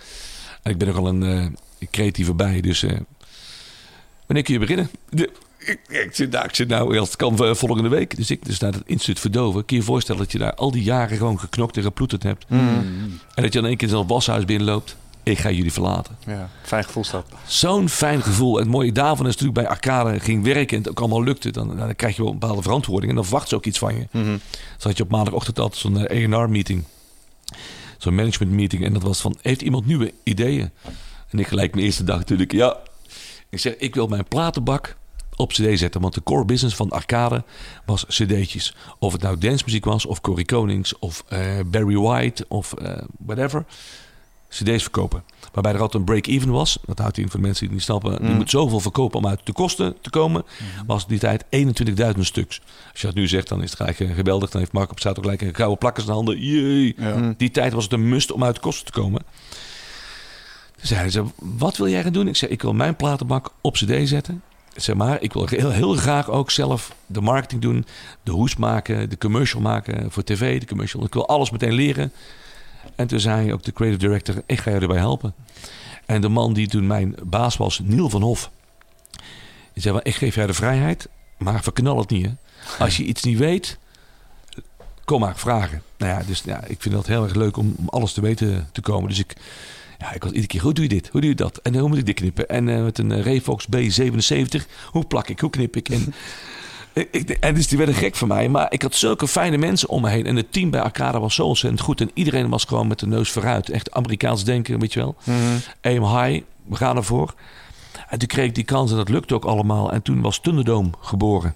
Ik 0.68 0.78
ben 0.78 0.86
nogal 0.86 1.08
een 1.08 1.22
eh, 1.22 1.86
creatieve 1.90 2.34
bij. 2.34 2.60
Dus 2.60 2.82
eh, 2.82 2.90
wanneer 4.26 4.44
kun 4.44 4.54
je 4.54 4.60
beginnen? 4.60 4.90
De, 5.10 5.30
ik, 5.58 5.80
ik, 5.88 6.08
zit, 6.12 6.30
nou, 6.30 6.44
ik 6.44 6.54
zit 6.54 6.68
nou, 6.68 6.98
het 6.98 7.16
kan 7.16 7.44
eh, 7.44 7.54
volgende 7.54 7.88
week. 7.88 8.16
Dus 8.16 8.30
ik 8.30 8.44
dus 8.44 8.58
naar 8.58 8.72
het 8.72 8.82
instituut 8.86 9.20
Verdoven. 9.20 9.64
Kun 9.64 9.76
je 9.76 9.82
je 9.82 9.88
voorstellen 9.88 10.20
dat 10.20 10.32
je 10.32 10.38
daar 10.38 10.54
al 10.54 10.70
die 10.70 10.82
jaren 10.82 11.16
gewoon 11.16 11.40
geknokt 11.40 11.76
en 11.76 11.82
geploeterd 11.82 12.22
hebt. 12.22 12.44
En 12.48 13.20
dat 13.34 13.52
je 13.52 13.60
dan 13.60 13.68
één 13.68 13.76
keer 13.76 13.88
zo'n 13.88 14.06
washuis 14.06 14.44
binnenloopt. 14.44 14.96
Ik 15.22 15.38
ga 15.38 15.50
jullie 15.50 15.72
verlaten. 15.72 16.16
Ja, 16.26 16.50
fijn 16.62 16.84
gevoel 16.84 17.04
staat. 17.04 17.26
Zo'n 17.46 17.88
fijn 17.88 18.22
gevoel. 18.22 18.56
En 18.56 18.62
het 18.62 18.72
mooie 18.72 18.92
daarvan 18.92 19.26
is 19.26 19.32
natuurlijk 19.32 19.60
bij 19.60 19.68
Arcade 19.68 20.20
ging 20.20 20.44
werken 20.44 20.76
en 20.76 20.82
het 20.82 20.88
ook 20.90 21.00
allemaal 21.00 21.22
lukte. 21.22 21.50
Dan, 21.50 21.76
dan 21.76 21.96
krijg 21.96 22.16
je 22.16 22.22
wel 22.22 22.32
een 22.32 22.38
bepaalde 22.38 22.62
verantwoording 22.62 23.10
en 23.10 23.16
dan 23.16 23.24
verwacht 23.24 23.48
ze 23.48 23.54
ook 23.54 23.66
iets 23.66 23.78
van 23.78 23.94
je. 23.94 24.06
Zo 24.78 24.88
had 24.88 24.96
je 24.96 25.02
op 25.02 25.10
maandagochtend 25.10 25.58
altijd 25.58 25.80
zo'n 25.80 26.36
A&R 26.36 26.50
meeting. 26.50 26.84
Zo'n 27.98 28.14
management 28.14 28.52
meeting. 28.52 28.84
En 28.84 28.92
dat 28.92 29.02
was 29.02 29.20
van, 29.20 29.36
heeft 29.42 29.62
iemand 29.62 29.86
nieuwe 29.86 30.12
ideeën? 30.22 30.70
En 31.30 31.38
ik 31.38 31.46
gelijk 31.46 31.74
mijn 31.74 31.86
eerste 31.86 32.04
dag 32.04 32.18
natuurlijk, 32.18 32.52
ja. 32.52 32.76
Ik 33.48 33.58
zeg, 33.58 33.76
ik 33.76 33.94
wil 33.94 34.06
mijn 34.06 34.28
platenbak 34.28 34.96
op 35.36 35.52
cd 35.52 35.78
zetten. 35.78 36.00
Want 36.00 36.14
de 36.14 36.22
core 36.22 36.44
business 36.44 36.76
van 36.76 36.90
arcade 36.90 37.44
was 37.86 38.04
cd'tjes. 38.06 38.74
Of 38.98 39.12
het 39.12 39.22
nou 39.22 39.38
dancemuziek 39.38 39.84
was, 39.84 40.06
of 40.06 40.20
Corey 40.20 40.44
Konings, 40.44 40.98
of 40.98 41.24
eh, 41.28 41.40
Barry 41.66 41.96
White, 41.96 42.44
of 42.48 42.72
eh, 42.72 43.02
whatever. 43.18 43.64
Cd's 44.48 44.82
verkopen. 44.82 45.22
Waarbij 45.52 45.72
er 45.72 45.80
altijd 45.80 46.02
een 46.02 46.04
break-even 46.04 46.50
was. 46.50 46.78
Dat 46.86 46.98
houdt 46.98 47.18
in 47.18 47.30
voor 47.30 47.40
de 47.40 47.46
mensen 47.46 47.68
die 47.68 47.68
het 47.68 47.76
niet 47.76 47.86
snappen. 47.86 48.28
Je 48.28 48.34
moet 48.34 48.50
zoveel 48.50 48.80
verkopen 48.80 49.18
om 49.18 49.26
uit 49.26 49.40
de 49.44 49.52
kosten 49.52 49.96
te 50.00 50.10
komen. 50.10 50.44
Was 50.86 51.06
die 51.06 51.18
tijd 51.18 51.44
21.000 52.14 52.20
stuks. 52.20 52.60
Als 52.90 53.00
je 53.00 53.06
dat 53.06 53.16
nu 53.16 53.28
zegt, 53.28 53.48
dan 53.48 53.62
is 53.62 53.70
het 53.70 53.78
gelijk 53.78 54.00
eh, 54.00 54.14
geweldig. 54.14 54.50
Dan 54.50 54.60
heeft 54.60 54.72
Mark 54.72 54.90
op 54.90 54.98
staat 54.98 55.16
ook 55.16 55.24
gelijk 55.24 55.42
een 55.42 55.54
gouden 55.54 55.78
plakkers 55.78 56.04
in 56.04 56.10
de 56.10 56.16
handen. 56.16 56.40
Jee. 56.40 56.94
Ja. 56.98 57.34
Die 57.36 57.50
tijd 57.50 57.72
was 57.72 57.84
het 57.84 57.92
een 57.92 58.08
must 58.08 58.32
om 58.32 58.44
uit 58.44 58.54
de 58.54 58.60
kosten 58.60 58.86
te 58.86 59.00
komen. 59.00 59.22
Toen 60.76 60.86
zeiden 60.86 61.12
ze, 61.12 61.24
wat 61.36 61.76
wil 61.76 61.88
jij 61.88 62.02
gaan 62.02 62.12
doen? 62.12 62.28
Ik 62.28 62.36
zei, 62.36 62.50
ik 62.50 62.62
wil 62.62 62.72
mijn 62.72 62.96
platenbak 62.96 63.50
op 63.60 63.74
cd 63.74 64.08
zetten. 64.08 64.42
Zeg 64.76 64.96
maar, 64.96 65.22
ik 65.22 65.32
wil 65.32 65.46
heel, 65.46 65.70
heel 65.70 65.94
graag 65.94 66.30
ook 66.30 66.50
zelf 66.50 66.94
de 67.06 67.20
marketing 67.20 67.62
doen. 67.62 67.86
De 68.22 68.30
hoes 68.30 68.56
maken, 68.56 69.10
de 69.10 69.18
commercial 69.18 69.60
maken 69.60 70.10
voor 70.10 70.24
tv, 70.24 70.60
de 70.60 70.66
commercial. 70.66 71.04
Ik 71.04 71.14
wil 71.14 71.28
alles 71.28 71.50
meteen 71.50 71.72
leren. 71.72 72.12
En 72.94 73.06
toen 73.06 73.20
zei 73.20 73.52
ook 73.52 73.62
de 73.62 73.72
creative 73.72 74.06
director, 74.06 74.42
ik 74.46 74.60
ga 74.60 74.70
je 74.70 74.78
erbij 74.78 74.98
helpen. 74.98 75.34
En 76.06 76.20
de 76.20 76.28
man 76.28 76.52
die 76.52 76.68
toen 76.68 76.86
mijn 76.86 77.14
baas 77.22 77.56
was, 77.56 77.80
Niel 77.84 78.10
van 78.10 78.22
Hof. 78.22 78.50
Die 79.72 79.82
zei, 79.82 80.00
ik 80.02 80.14
geef 80.14 80.34
jij 80.34 80.46
de 80.46 80.54
vrijheid, 80.54 81.08
maar 81.38 81.62
verknal 81.62 81.98
het 81.98 82.10
niet. 82.10 82.26
Hè? 82.26 82.32
Als 82.78 82.96
je 82.96 83.04
iets 83.04 83.22
niet 83.22 83.38
weet, 83.38 83.78
kom 85.04 85.20
maar 85.20 85.36
vragen. 85.36 85.82
Nou 85.98 86.12
ja, 86.12 86.26
dus 86.26 86.42
ja, 86.44 86.64
ik 86.64 86.82
vind 86.82 86.94
dat 86.94 87.06
heel 87.06 87.24
erg 87.24 87.34
leuk 87.34 87.56
om, 87.56 87.74
alles 87.86 88.12
te 88.12 88.20
weten 88.20 88.68
te 88.72 88.80
komen. 88.80 89.08
Dus 89.08 89.18
ik, 89.18 89.36
ja, 89.98 90.12
ik 90.12 90.22
was 90.22 90.30
iedere 90.30 90.46
keer, 90.46 90.62
hoe 90.62 90.72
doe 90.72 90.82
je 90.82 90.88
dit? 90.88 91.08
Hoe 91.08 91.20
doe 91.20 91.30
je 91.30 91.36
dat? 91.36 91.56
En 91.62 91.78
hoe 91.78 91.88
moet 91.88 91.98
ik 91.98 92.06
dit 92.06 92.14
knippen? 92.14 92.48
En 92.48 92.68
eh, 92.68 92.82
met 92.82 92.98
een 92.98 93.12
eh, 93.12 93.22
Revox 93.22 93.66
B77, 93.76 94.64
hoe 94.90 95.04
plak 95.04 95.28
ik? 95.28 95.40
Hoe 95.40 95.50
knip 95.50 95.76
ik? 95.76 95.88
En, 95.88 96.14
ik- 97.10 97.30
en 97.30 97.54
dus 97.54 97.68
die 97.68 97.78
werden 97.78 97.94
gek 97.96 98.14
van 98.16 98.28
mij. 98.28 98.48
Maar 98.48 98.72
ik 98.72 98.82
had 98.82 98.94
zulke 98.94 99.28
fijne 99.28 99.56
mensen 99.56 99.88
om 99.88 100.02
me 100.02 100.08
heen. 100.08 100.26
En 100.26 100.36
het 100.36 100.52
team 100.52 100.70
bij 100.70 100.80
Arcada 100.82 101.20
was 101.20 101.34
zo 101.34 101.44
ontzettend 101.46 101.82
goed. 101.82 102.00
En 102.00 102.10
iedereen 102.14 102.48
was 102.48 102.64
gewoon 102.64 102.86
met 102.86 102.98
de 102.98 103.06
neus 103.06 103.30
vooruit. 103.30 103.70
Echt 103.70 103.90
Amerikaans 103.92 104.44
denken, 104.44 104.78
weet 104.78 104.92
je 104.92 104.98
wel. 105.00 105.16
Aim 105.82 106.02
high, 106.04 106.44
we 106.66 106.76
gaan 106.76 106.96
ervoor. 106.96 107.34
En 108.08 108.18
toen 108.18 108.28
kreeg 108.28 108.46
ik 108.46 108.54
die 108.54 108.64
kans 108.64 108.90
en 108.90 108.96
dat 108.96 109.08
lukte 109.08 109.34
ook 109.34 109.44
allemaal. 109.44 109.92
En 109.92 110.02
toen 110.02 110.20
was 110.20 110.38
Thunderdome 110.40 110.90
geboren. 111.00 111.54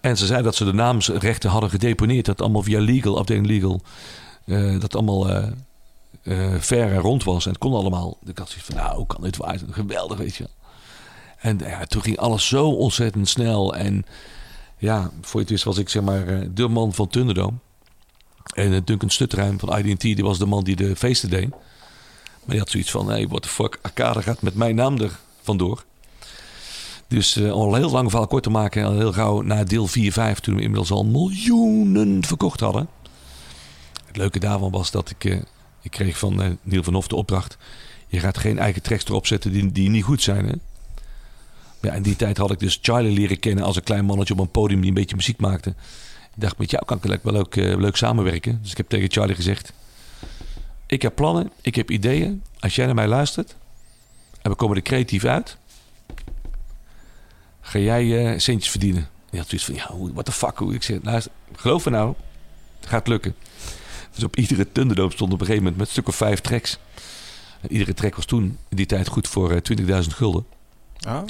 En 0.00 0.16
ze 0.16 0.26
zei 0.26 0.42
dat 0.42 0.54
ze 0.54 0.64
de 0.64 0.72
naamsrechten 0.72 1.50
hadden 1.50 1.70
gedeponeerd. 1.70 2.24
Dat 2.26 2.40
allemaal 2.40 2.62
via 2.62 2.80
legal, 2.80 3.18
afdeling 3.18 3.46
legal. 3.46 3.80
eh, 4.46 4.80
dat 4.80 4.94
allemaal 4.96 5.28
eh, 5.28 5.44
ver 6.58 6.92
en 6.92 6.98
rond 7.00 7.24
was. 7.24 7.44
En 7.44 7.50
het 7.50 7.60
kon 7.60 7.74
allemaal. 7.74 8.16
Ik 8.24 8.38
had 8.38 8.48
zoiets 8.48 8.66
van, 8.66 8.76
nou, 8.76 8.96
hoe 8.96 9.06
kan 9.06 9.22
dit 9.22 9.36
waar? 9.36 9.58
Geweldig, 9.70 10.18
weet 10.18 10.36
je 10.36 10.42
wel. 10.44 10.52
En 11.42 11.58
ja, 11.58 11.84
toen 11.84 12.02
ging 12.02 12.18
alles 12.18 12.48
zo 12.48 12.68
ontzettend 12.68 13.28
snel. 13.28 13.74
En 13.74 14.04
ja, 14.78 15.10
voor 15.20 15.32
je 15.32 15.38
het 15.38 15.50
wist 15.50 15.64
was 15.64 15.78
ik 15.78 15.88
zeg 15.88 16.02
maar 16.02 16.28
eh, 16.28 16.48
de 16.50 16.68
man 16.68 16.92
van 16.92 17.08
Thunderdome. 17.08 17.56
En 18.54 18.72
eh, 18.72 18.80
Duncan 18.84 19.10
Stutterheim 19.10 19.58
van 19.58 19.78
IDT, 19.78 20.00
die 20.00 20.22
was 20.22 20.38
de 20.38 20.46
man 20.46 20.64
die 20.64 20.76
de 20.76 20.96
feesten 20.96 21.30
deed. 21.30 21.50
Maar 21.50 21.60
die 22.46 22.58
had 22.58 22.70
zoiets 22.70 22.90
van, 22.90 23.08
hey, 23.08 23.28
what 23.28 23.42
the 23.42 23.48
fuck, 23.48 23.78
Arcade 23.82 24.22
gaat 24.22 24.42
met 24.42 24.54
mijn 24.54 24.74
naam 24.74 24.98
er 24.98 25.18
vandoor. 25.42 25.84
Dus 27.08 27.36
eh, 27.36 27.44
om 27.44 27.60
al 27.60 27.74
heel 27.74 27.90
lang 27.90 28.10
verhaal 28.10 28.28
kort 28.28 28.42
te 28.42 28.50
maken, 28.50 28.84
al 28.84 28.98
heel 28.98 29.12
gauw 29.12 29.40
na 29.40 29.64
deel 29.64 29.86
4, 29.86 30.12
5, 30.12 30.40
toen 30.40 30.54
we 30.54 30.60
inmiddels 30.60 30.90
al 30.90 31.04
miljoenen 31.04 32.24
verkocht 32.24 32.60
hadden. 32.60 32.88
Het 34.06 34.16
leuke 34.16 34.38
daarvan 34.38 34.70
was 34.70 34.90
dat 34.90 35.10
ik, 35.10 35.24
ik 35.82 35.90
kreeg 35.90 36.18
van 36.18 36.42
eh 36.42 36.50
Neil 36.62 36.82
van 36.82 36.94
Hof 36.94 37.08
de 37.08 37.16
opdracht. 37.16 37.56
Je 38.08 38.18
gaat 38.18 38.38
geen 38.38 38.58
eigen 38.58 38.82
tracks 38.82 39.04
erop 39.04 39.26
zetten 39.26 39.52
die, 39.52 39.72
die 39.72 39.88
niet 39.88 40.04
goed 40.04 40.22
zijn. 40.22 40.46
Hè? 40.46 40.54
Ja, 41.82 41.92
in 41.92 42.02
die 42.02 42.16
tijd 42.16 42.36
had 42.36 42.50
ik 42.50 42.58
dus 42.58 42.78
Charlie 42.82 43.12
leren 43.12 43.38
kennen 43.38 43.64
als 43.64 43.76
een 43.76 43.82
klein 43.82 44.04
mannetje 44.04 44.34
op 44.34 44.40
een 44.40 44.50
podium 44.50 44.80
die 44.80 44.88
een 44.88 44.94
beetje 44.94 45.16
muziek 45.16 45.40
maakte. 45.40 45.70
Ik 46.34 46.40
dacht, 46.40 46.58
met 46.58 46.70
jou 46.70 46.84
kan 46.84 47.00
ik 47.02 47.22
wel 47.22 47.32
leuk, 47.32 47.56
eh, 47.56 47.76
leuk 47.76 47.96
samenwerken. 47.96 48.58
Dus 48.62 48.70
ik 48.70 48.76
heb 48.76 48.88
tegen 48.88 49.10
Charlie 49.10 49.34
gezegd: 49.34 49.72
Ik 50.86 51.02
heb 51.02 51.14
plannen, 51.14 51.50
ik 51.60 51.74
heb 51.74 51.90
ideeën. 51.90 52.42
Als 52.60 52.74
jij 52.74 52.86
naar 52.86 52.94
mij 52.94 53.08
luistert 53.08 53.56
en 54.42 54.50
we 54.50 54.56
komen 54.56 54.76
er 54.76 54.82
creatief 54.82 55.24
uit, 55.24 55.56
ga 57.60 57.78
jij 57.78 58.32
eh, 58.32 58.38
centjes 58.38 58.70
verdienen. 58.70 59.08
Die 59.30 59.40
had 59.40 59.48
zoiets 59.48 59.66
van: 59.66 59.74
Ja, 59.74 60.12
what 60.12 60.24
the 60.24 60.32
fuck? 60.32 60.60
Ik 60.60 60.82
zeg: 60.82 60.98
Luister, 61.02 61.32
geloof 61.56 61.84
me 61.84 61.90
nou, 61.90 62.14
het 62.80 62.88
gaat 62.88 63.08
lukken. 63.08 63.34
Dus 64.14 64.24
op 64.24 64.36
iedere 64.36 64.72
Thunderdome 64.72 65.12
stond 65.12 65.32
op 65.32 65.40
een 65.40 65.46
gegeven 65.46 65.64
moment 65.64 65.80
met 65.80 65.90
stuk 65.90 66.08
of 66.08 66.16
vijf 66.16 66.40
tracks. 66.40 66.78
En 67.60 67.72
iedere 67.72 67.94
track 67.94 68.14
was 68.14 68.24
toen 68.24 68.58
in 68.68 68.76
die 68.76 68.86
tijd 68.86 69.08
goed 69.08 69.28
voor 69.28 69.50
eh, 69.50 70.02
20.000 70.02 70.08
gulden. 70.08 70.44
Ah, 71.06 71.22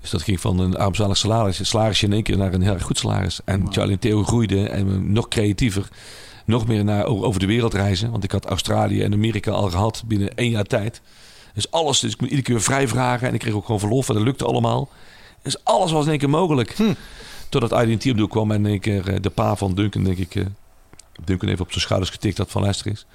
Dus 0.00 0.10
dat 0.10 0.22
ging 0.22 0.40
van 0.40 0.58
een 0.58 0.76
armzalig 0.76 1.16
salaris, 1.16 1.68
salarisje 1.68 2.06
in 2.06 2.12
één 2.12 2.22
keer 2.22 2.36
naar 2.36 2.52
een 2.52 2.62
heel 2.62 2.72
erg 2.72 2.82
goed 2.82 2.98
salaris. 2.98 3.40
En 3.44 3.72
Charlie 3.72 3.92
en 3.92 3.98
Theo 3.98 4.22
groeiden 4.24 4.70
en 4.70 5.12
nog 5.12 5.28
creatiever. 5.28 5.88
Nog 6.46 6.66
meer 6.66 6.84
naar, 6.84 7.04
over 7.04 7.40
de 7.40 7.46
wereld 7.46 7.74
reizen. 7.74 8.10
Want 8.10 8.24
ik 8.24 8.32
had 8.32 8.46
Australië 8.46 9.02
en 9.02 9.12
Amerika 9.12 9.50
al 9.50 9.70
gehad 9.70 10.02
binnen 10.06 10.34
één 10.34 10.50
jaar 10.50 10.64
tijd. 10.64 11.00
Dus 11.54 11.70
alles, 11.70 12.00
dus 12.00 12.12
ik 12.12 12.20
moet 12.20 12.30
iedere 12.30 12.48
keer 12.48 12.62
vrij 12.62 12.88
vragen. 12.88 13.28
En 13.28 13.34
ik 13.34 13.40
kreeg 13.40 13.52
ook 13.54 13.64
gewoon 13.64 13.80
verlof 13.80 14.08
en 14.08 14.14
dat 14.14 14.22
lukte 14.22 14.44
allemaal. 14.44 14.88
Dus 15.42 15.64
alles 15.64 15.92
was 15.92 16.04
in 16.04 16.10
één 16.10 16.18
keer 16.18 16.30
mogelijk. 16.30 16.76
Totdat 17.48 17.82
IDT 17.86 18.10
op 18.10 18.16
doel 18.16 18.28
kwam 18.28 18.50
en 18.50 18.58
in 18.64 18.66
één 18.70 18.80
keer 18.80 19.08
eh, 19.08 19.20
de 19.20 19.30
pa 19.30 19.56
van 19.56 19.74
Duncan, 19.74 20.04
denk 20.04 20.18
ik... 20.18 20.34
eh, 20.34 20.44
Duncan 21.24 21.48
even 21.48 21.64
op 21.64 21.70
zijn 21.70 21.80
schouders 21.84 22.10
getikt 22.10 22.38
had 22.38 22.50
van 22.50 22.62
luister 22.62 22.86
eens. 22.86 23.06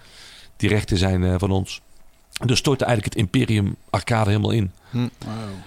Die 0.57 0.69
rechten 0.69 0.97
zijn 0.97 1.23
eh, 1.23 1.35
van 1.37 1.51
ons. 1.51 1.81
Dus 2.45 2.57
stortte 2.57 2.85
eigenlijk 2.85 3.15
het 3.15 3.23
Imperium 3.23 3.75
Arcade 3.89 4.29
helemaal 4.29 4.51
in. 4.51 4.71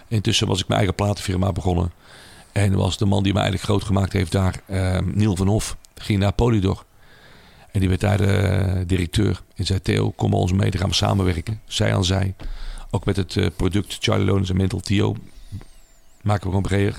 Intussen 0.08 0.46
was 0.46 0.60
ik 0.60 0.66
mijn 0.66 0.78
eigen 0.78 0.96
platenfirma 0.96 1.52
begonnen. 1.52 1.92
En 2.52 2.74
was 2.74 2.96
de 2.96 3.04
man 3.04 3.22
die 3.22 3.32
me 3.32 3.38
eigenlijk 3.38 3.68
groot 3.68 3.84
gemaakt 3.84 4.12
heeft 4.12 4.32
daar, 4.32 4.60
eh, 4.66 4.98
Niel 4.98 5.36
van 5.36 5.46
Hof, 5.46 5.76
ging 5.94 6.18
naar 6.18 6.32
Polydor. 6.32 6.84
En 7.70 7.80
die 7.80 7.88
werd 7.88 8.00
daar 8.00 8.16
de 8.16 8.84
directeur. 8.86 9.42
En 9.54 9.66
zei 9.66 9.82
Theo, 9.82 10.10
kom 10.10 10.34
ons 10.34 10.52
mee, 10.52 10.70
dan 10.70 10.80
gaan 10.80 10.88
we 10.88 10.94
samenwerken. 10.94 11.60
Zij 11.66 11.94
aan 11.94 12.04
zij. 12.04 12.34
Ook 12.90 13.04
met 13.04 13.16
het 13.16 13.36
eh, 13.36 13.46
product 13.56 13.96
Charlie 14.00 14.26
Lonens 14.26 14.50
en 14.50 14.56
Mental 14.56 14.80
Tio. 14.80 15.16
Maken 16.22 16.42
we 16.42 16.48
gewoon 16.48 16.62
breder. 16.62 16.98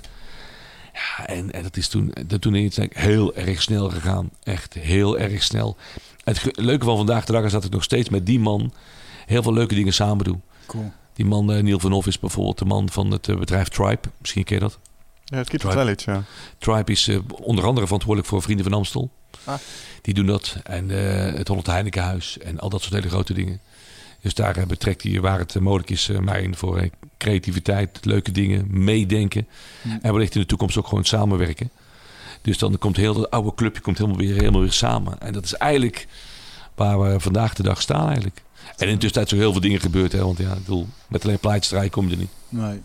Ja, 0.94 1.26
en, 1.28 1.52
en 1.52 1.64
dat 1.64 1.78
is 1.78 1.88
toen, 1.88 2.14
dat 2.28 2.42
toen 2.42 2.56
is 2.56 2.76
het 2.76 2.98
heel 2.98 3.36
erg 3.36 3.62
snel 3.62 3.90
gegaan. 3.90 4.30
Echt 4.44 4.74
heel 4.74 5.20
erg 5.20 5.44
snel. 5.44 5.78
Het 6.24 6.50
leuke 6.52 6.86
van 6.86 6.98
vandaag 6.98 7.26
de 7.26 7.32
dag 7.32 7.44
is 7.44 7.52
dat 7.52 7.64
ik 7.64 7.72
nog 7.72 7.84
steeds 7.84 8.10
met 8.10 8.26
die 8.26 8.40
man 8.40 8.74
heel 9.26 9.44
veel 9.44 9.54
leuke 9.54 9.76
dingen 9.76 9.94
samen 9.94 10.26
doe. 10.26 10.40
Cool. 10.66 10.92
Die 11.14 11.26
man, 11.26 11.52
eh, 11.52 11.64
Neil 11.64 11.80
van 11.80 11.92
Hof, 11.92 12.08
is 12.08 12.20
bijvoorbeeld 12.20 12.58
de 12.58 12.66
man 12.66 12.90
van 12.90 13.12
het 13.12 13.30
eh, 13.30 13.38
bedrijf 13.38 13.68
Tribe. 13.68 14.10
Misschien 14.18 14.44
ken 14.44 14.56
je 14.56 14.62
dat. 14.62 14.80
ja, 15.24 15.38
het 15.38 15.50
kiet 15.50 15.64
wel 15.64 15.90
iets, 15.90 16.04
ja. 16.04 16.24
Tribe 16.58 16.92
is 16.92 17.08
eh, 17.08 17.18
onder 17.42 17.66
andere 17.66 17.86
verantwoordelijk 17.86 18.32
voor 18.32 18.42
Vrienden 18.42 18.66
van 18.66 18.74
Amstel. 18.74 19.12
Ah. 19.44 19.56
Die 20.02 20.14
doen 20.14 20.26
dat. 20.26 20.58
En 20.64 20.92
eh, 20.92 21.38
het 21.38 21.48
Holland 21.48 21.68
Heinekenhuis 21.68 22.38
en 22.38 22.60
al 22.60 22.70
dat 22.70 22.82
soort 22.82 22.94
hele 22.94 23.10
grote 23.10 23.34
dingen. 23.34 23.60
Dus 24.22 24.34
daar 24.34 24.68
betrekt 24.68 25.04
hij 25.04 25.20
waar 25.20 25.40
het 25.40 25.60
mogelijk 25.60 25.90
is 25.90 26.10
mij 26.20 26.42
in 26.42 26.56
voor 26.56 26.90
creativiteit, 27.18 28.06
leuke 28.06 28.32
dingen, 28.32 28.66
meedenken. 28.70 29.48
En 30.02 30.14
wellicht 30.14 30.36
in 30.36 30.42
de 30.42 30.48
toekomst 30.48 30.78
ook 30.78 30.88
gewoon 30.88 31.04
samenwerken. 31.04 31.70
Dus 32.42 32.58
dan 32.58 32.78
komt 32.78 32.96
heel 32.96 33.14
dat 33.14 33.30
oude 33.30 33.54
clubje 33.56 33.82
komt 33.82 33.98
helemaal 33.98 34.20
weer, 34.20 34.34
helemaal 34.36 34.62
weer 34.62 34.72
samen. 34.72 35.20
En 35.20 35.34
dat 35.34 35.44
is 35.44 35.54
eigenlijk 35.54 36.08
waar 36.76 37.02
we 37.02 37.20
vandaag 37.20 37.54
de 37.54 37.64
dag 37.64 37.82
staan 37.82 38.06
eigenlijk. 38.06 38.42
En 38.78 38.88
in 38.88 38.94
de 38.94 39.00
tussentijd 39.00 39.28
zijn 39.30 39.40
er 39.40 39.46
heel 39.46 39.52
veel 39.52 39.62
dingen 39.62 39.80
gebeurd. 39.80 40.12
Hè? 40.12 40.24
Want 40.24 40.38
ja, 40.38 40.52
ik 40.52 40.58
bedoel, 40.66 40.88
met 41.08 41.24
alleen 41.24 41.40
plaatjes 41.40 41.68
draaien 41.68 41.90
kom 41.92 42.06
je 42.06 42.12
er 42.12 42.18
niet. 42.20 42.30
Nee. 42.50 42.82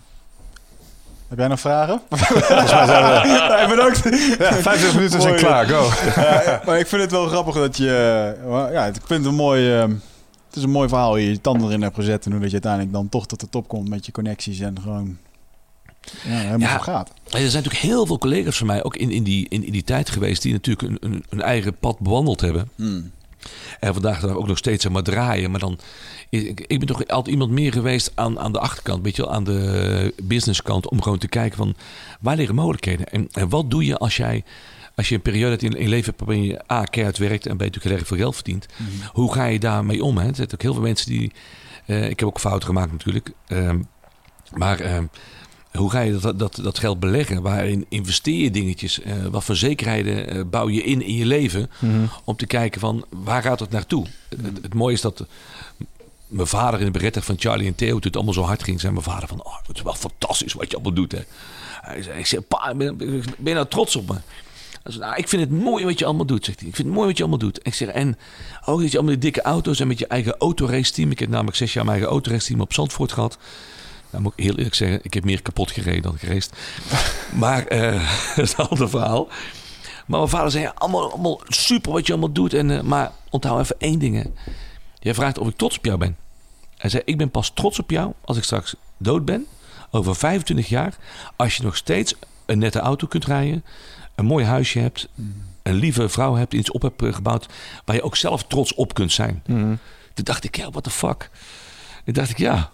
Heb 1.29 1.39
jij 1.39 1.49
nog 1.49 1.61
vragen? 1.61 2.01
Nee, 2.09 3.67
bedankt. 3.77 4.03
Ja, 4.39 4.53
25 4.53 4.95
minuten 4.95 5.21
zijn 5.23 5.37
klaar, 5.37 5.67
go. 5.67 5.89
Ja, 6.23 6.63
maar 6.67 6.79
ik 6.79 6.87
vind 6.87 7.03
het 7.03 7.11
wel 7.11 7.27
grappig 7.27 7.55
dat 7.55 7.77
je... 7.77 8.35
eh, 8.45 8.73
Ja, 8.73 8.87
ik 8.87 8.95
vind 8.95 9.09
het 9.09 9.25
een 9.25 9.35
mooi... 9.35 9.75
eh, 9.75 9.81
Het 10.49 10.57
is 10.57 10.63
een 10.63 10.71
mooi 10.71 10.89
verhaal 10.89 11.15
hier, 11.15 11.29
je 11.31 11.41
tanden 11.41 11.69
erin 11.69 11.83
hebt 11.83 11.95
gezet... 11.95 12.25
en 12.25 12.31
hoe 12.31 12.41
dat 12.41 12.49
je 12.49 12.55
uiteindelijk 12.55 12.93
dan 12.93 13.09
toch 13.09 13.27
tot 13.27 13.41
de 13.41 13.49
top 13.49 13.69
komt 13.69 13.89
met 13.89 14.07
je 14.07 14.13
connecties... 14.13 14.61
en 14.61 14.81
gewoon 14.83 15.17
ja, 16.25 16.31
helemaal 16.37 16.59
Ja. 16.59 16.75
voor 16.75 16.85
gaat. 16.85 17.09
Er 17.25 17.39
zijn 17.39 17.43
natuurlijk 17.45 17.83
heel 17.83 18.07
veel 18.07 18.19
collega's 18.19 18.57
van 18.59 18.67
mij, 18.67 18.85
ook 18.85 18.97
in, 18.97 19.11
in, 19.11 19.23
die, 19.23 19.47
in, 19.49 19.65
in 19.65 19.73
die 19.73 19.85
tijd 19.85 20.11
geweest, 20.11 20.43
die 20.43 20.53
natuurlijk 20.53 20.89
een, 20.89 21.11
een, 21.11 21.25
een 21.29 21.43
eigen 21.43 21.77
pad 21.77 21.99
bewandeld 21.99 22.41
hebben. 22.41 22.69
En 23.81 23.93
vandaag 23.93 24.21
de 24.21 24.27
dag 24.27 24.37
ook 24.37 24.47
nog 24.47 24.59
steeds 24.59 24.83
zeg 24.83 24.93
maar 24.93 25.03
draaien. 25.03 25.51
Maar 25.51 25.61
dan, 25.61 25.79
ik, 26.29 26.61
ik 26.61 26.79
ben 26.79 26.87
toch 26.89 27.07
altijd 27.07 27.35
iemand 27.35 27.51
meer 27.51 27.73
geweest 27.73 28.13
aan, 28.15 28.39
aan 28.39 28.53
de 28.53 28.61
achterkant, 28.61 29.03
weet 29.03 29.17
je 29.17 29.23
wel, 29.23 29.33
aan 29.33 29.45
de 29.45 30.15
businesskant, 30.23 30.89
om 30.89 31.03
gewoon 31.03 31.19
te 31.19 31.29
kijken 31.29 31.57
van 31.57 31.75
waar 32.21 32.37
liggen 32.37 32.55
mogelijkheden 32.55 33.09
en, 33.09 33.29
en 33.33 33.49
wat 33.49 33.71
doe 33.71 33.85
je 33.85 33.99
als 33.99 34.17
jij 34.17 34.45
als 34.95 35.09
je 35.09 35.15
een 35.15 35.23
periode 35.23 35.67
in, 35.67 35.73
in 35.73 35.83
je 35.83 35.89
leven 35.89 36.05
hebt 36.05 36.25
waarin 36.25 36.45
je 36.45 36.73
A, 36.73 36.85
keihard 36.85 37.19
werkt 37.19 37.47
en 37.47 37.57
B, 37.57 37.61
natuurlijk 37.61 37.85
heel 37.85 37.97
erg 37.97 38.07
veel 38.07 38.17
geld 38.17 38.35
verdient. 38.35 38.67
Hoe 39.13 39.33
ga 39.33 39.45
je 39.45 39.59
daarmee 39.59 40.05
om? 40.05 40.19
Hè? 40.19 40.29
Er 40.29 40.35
zijn 40.35 40.53
ook 40.53 40.63
heel 40.63 40.73
veel 40.73 40.83
mensen 40.83 41.11
die... 41.11 41.33
eh, 41.87 42.11
ik 42.11 42.19
heb 42.19 42.29
ook 42.29 42.41
fouten 42.41 42.69
gemaakt 42.69 42.93
natuurlijk. 42.93 43.31
Ehm, 43.47 43.81
maar 44.55 44.81
ehm, 44.81 45.05
hoe 45.79 45.91
ga 45.91 46.01
je 46.01 46.19
dat, 46.19 46.39
dat, 46.39 46.59
dat 46.63 46.79
geld 46.79 47.01
beleggen? 47.01 47.43
Waarin 47.43 47.87
investeer 47.89 48.43
je 48.43 48.51
dingetjes? 48.51 49.01
Eh, 49.01 49.27
wat 49.31 49.45
voor 49.45 49.57
zekerheden 49.57 50.29
eh, 50.29 50.43
bouw 50.51 50.69
je 50.69 50.83
in 50.83 51.03
in 51.03 51.15
je 51.15 51.27
leven? 51.27 51.71
Om 52.25 52.37
te 52.37 52.47
kijken 52.47 52.81
van 52.81 53.05
waar 53.09 53.43
gaat 53.43 53.61
het 53.61 53.71
naartoe? 53.71 54.07
Het, 54.29 54.39
het, 54.43 54.63
het 54.63 54.75
mooie 54.75 54.95
is 54.95 55.01
dat 55.01 55.27
mijn 56.27 56.47
vader 56.47 56.79
in 56.79 56.87
de 56.87 56.93
beretter 56.93 57.23
van 57.23 57.35
Charlie 57.39 57.67
en 57.67 57.75
Theo... 57.75 57.93
toen 57.93 58.01
het 58.01 58.17
allemaal 58.17 58.35
zo 58.35 58.43
hard 58.43 58.63
ging, 58.63 58.81
zei 58.81 58.93
mijn 58.93 59.05
vader 59.05 59.29
van... 59.29 59.45
Oh, 59.45 59.57
het 59.67 59.77
is 59.77 59.83
wel 59.83 59.95
fantastisch 59.95 60.53
wat 60.53 60.71
je 60.71 60.75
allemaal 60.75 60.95
doet. 60.95 61.13
Hè. 61.13 61.21
Hij 61.81 62.03
zei, 62.03 62.19
ik 62.19 62.27
zeg, 62.27 62.49
pa, 62.49 62.75
ben, 62.75 62.97
ben 62.97 63.27
je 63.43 63.55
nou 63.55 63.69
trots 63.69 63.97
op 63.97 64.09
me? 64.09 64.15
Hij 64.83 64.93
zei, 64.93 65.05
nou, 65.05 65.17
ik 65.17 65.29
vind 65.29 65.43
het 65.43 65.51
mooi 65.51 65.85
wat 65.85 65.99
je 65.99 66.05
allemaal 66.05 66.27
doet, 66.27 66.45
zegt 66.45 66.61
hij. 66.61 66.69
Ik 66.69 66.75
vind 66.75 66.87
het 66.87 66.97
mooi 66.97 67.09
wat 67.09 67.17
je 67.17 67.23
allemaal 67.23 67.41
doet. 67.41 67.61
Ik 67.63 67.75
zeg, 67.75 67.89
en 67.89 68.19
ook 68.65 68.81
dat 68.81 68.91
je 68.91 68.97
allemaal 68.97 69.15
die 69.15 69.23
dikke 69.23 69.43
auto's 69.43 69.81
en 69.81 69.87
met 69.87 69.99
je 69.99 70.07
eigen 70.07 70.37
autoraceteam. 70.39 71.11
Ik 71.11 71.19
heb 71.19 71.29
namelijk 71.29 71.57
zes 71.57 71.73
jaar 71.73 71.85
mijn 71.85 71.97
eigen 71.97 72.15
autoraceteam 72.15 72.61
op 72.61 72.73
Zandvoort 72.73 73.13
gehad. 73.13 73.39
Nou 74.11 74.23
moet 74.23 74.33
ik 74.37 74.45
heel 74.45 74.55
eerlijk 74.55 74.75
zeggen, 74.75 75.01
ik 75.03 75.15
heb 75.15 75.25
meer 75.25 75.43
kapot 75.43 75.71
gereden 75.71 76.03
dan 76.03 76.19
geraced. 76.19 76.53
maar 77.35 77.67
eh, 77.67 78.11
dat 78.37 78.45
is 78.45 78.55
een 78.57 78.69
ander 78.69 78.89
verhaal. 78.89 79.29
Maar 80.07 80.19
mijn 80.19 80.31
vader 80.31 80.51
zei, 80.51 80.71
allemaal, 80.75 81.13
allemaal 81.13 81.41
super 81.47 81.93
wat 81.93 82.07
je 82.07 82.13
allemaal 82.13 82.33
doet. 82.33 82.55
En, 82.55 82.71
eh, 82.71 82.81
maar 82.81 83.13
onthoud 83.31 83.61
even 83.61 83.77
één 83.79 83.99
ding. 83.99 84.17
Hè. 84.23 84.53
Jij 84.99 85.15
vraagt 85.15 85.39
of 85.39 85.49
ik 85.49 85.57
trots 85.57 85.79
op 85.79 85.85
jou 85.85 85.99
ben. 85.99 86.17
Hij 86.77 86.91
zei, 86.91 87.03
ik 87.05 87.19
ben 87.19 87.31
pas 87.31 87.51
trots 87.51 87.79
op 87.79 87.91
jou 87.91 88.13
als 88.25 88.37
ik 88.37 88.45
straks 88.45 88.75
dood 88.97 89.25
ben. 89.25 89.47
Over 89.91 90.17
25 90.17 90.69
jaar. 90.69 90.97
Als 91.37 91.57
je 91.57 91.63
nog 91.63 91.77
steeds 91.77 92.15
een 92.47 92.59
nette 92.59 92.79
auto 92.79 93.07
kunt 93.07 93.25
rijden. 93.25 93.65
Een 94.15 94.25
mooi 94.25 94.45
huisje 94.45 94.79
hebt. 94.79 95.09
Een 95.63 95.75
lieve 95.75 96.09
vrouw 96.09 96.35
hebt. 96.35 96.55
Iets 96.55 96.71
op 96.71 96.83
hebt 96.83 97.03
eh, 97.03 97.15
gebouwd. 97.15 97.47
Waar 97.85 97.97
je 97.97 98.03
ook 98.03 98.17
zelf 98.17 98.45
trots 98.45 98.75
op 98.75 98.95
kunt 98.95 99.13
zijn. 99.13 99.43
Toen 100.15 100.25
dacht 100.25 100.45
ik, 100.45 100.57
ja, 100.57 100.71
what 100.71 100.85
the 100.85 100.91
fuck. 100.91 101.31
Toen 102.05 102.15
dacht 102.15 102.31
ik, 102.31 102.39
ja. 102.39 102.71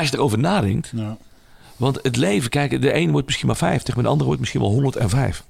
Als 0.00 0.10
je 0.10 0.16
erover 0.16 0.38
nadenkt. 0.38 0.92
Ja. 0.94 1.16
Want 1.76 1.98
het 2.02 2.16
leven, 2.16 2.50
kijk, 2.50 2.82
de 2.82 2.94
een 2.94 3.10
wordt 3.10 3.26
misschien 3.26 3.46
maar 3.46 3.56
50. 3.56 3.94
Maar 3.94 4.02
de 4.02 4.10
andere 4.10 4.26
wordt 4.26 4.40
misschien 4.40 4.60
wel 4.60 4.70
105. 4.70 5.44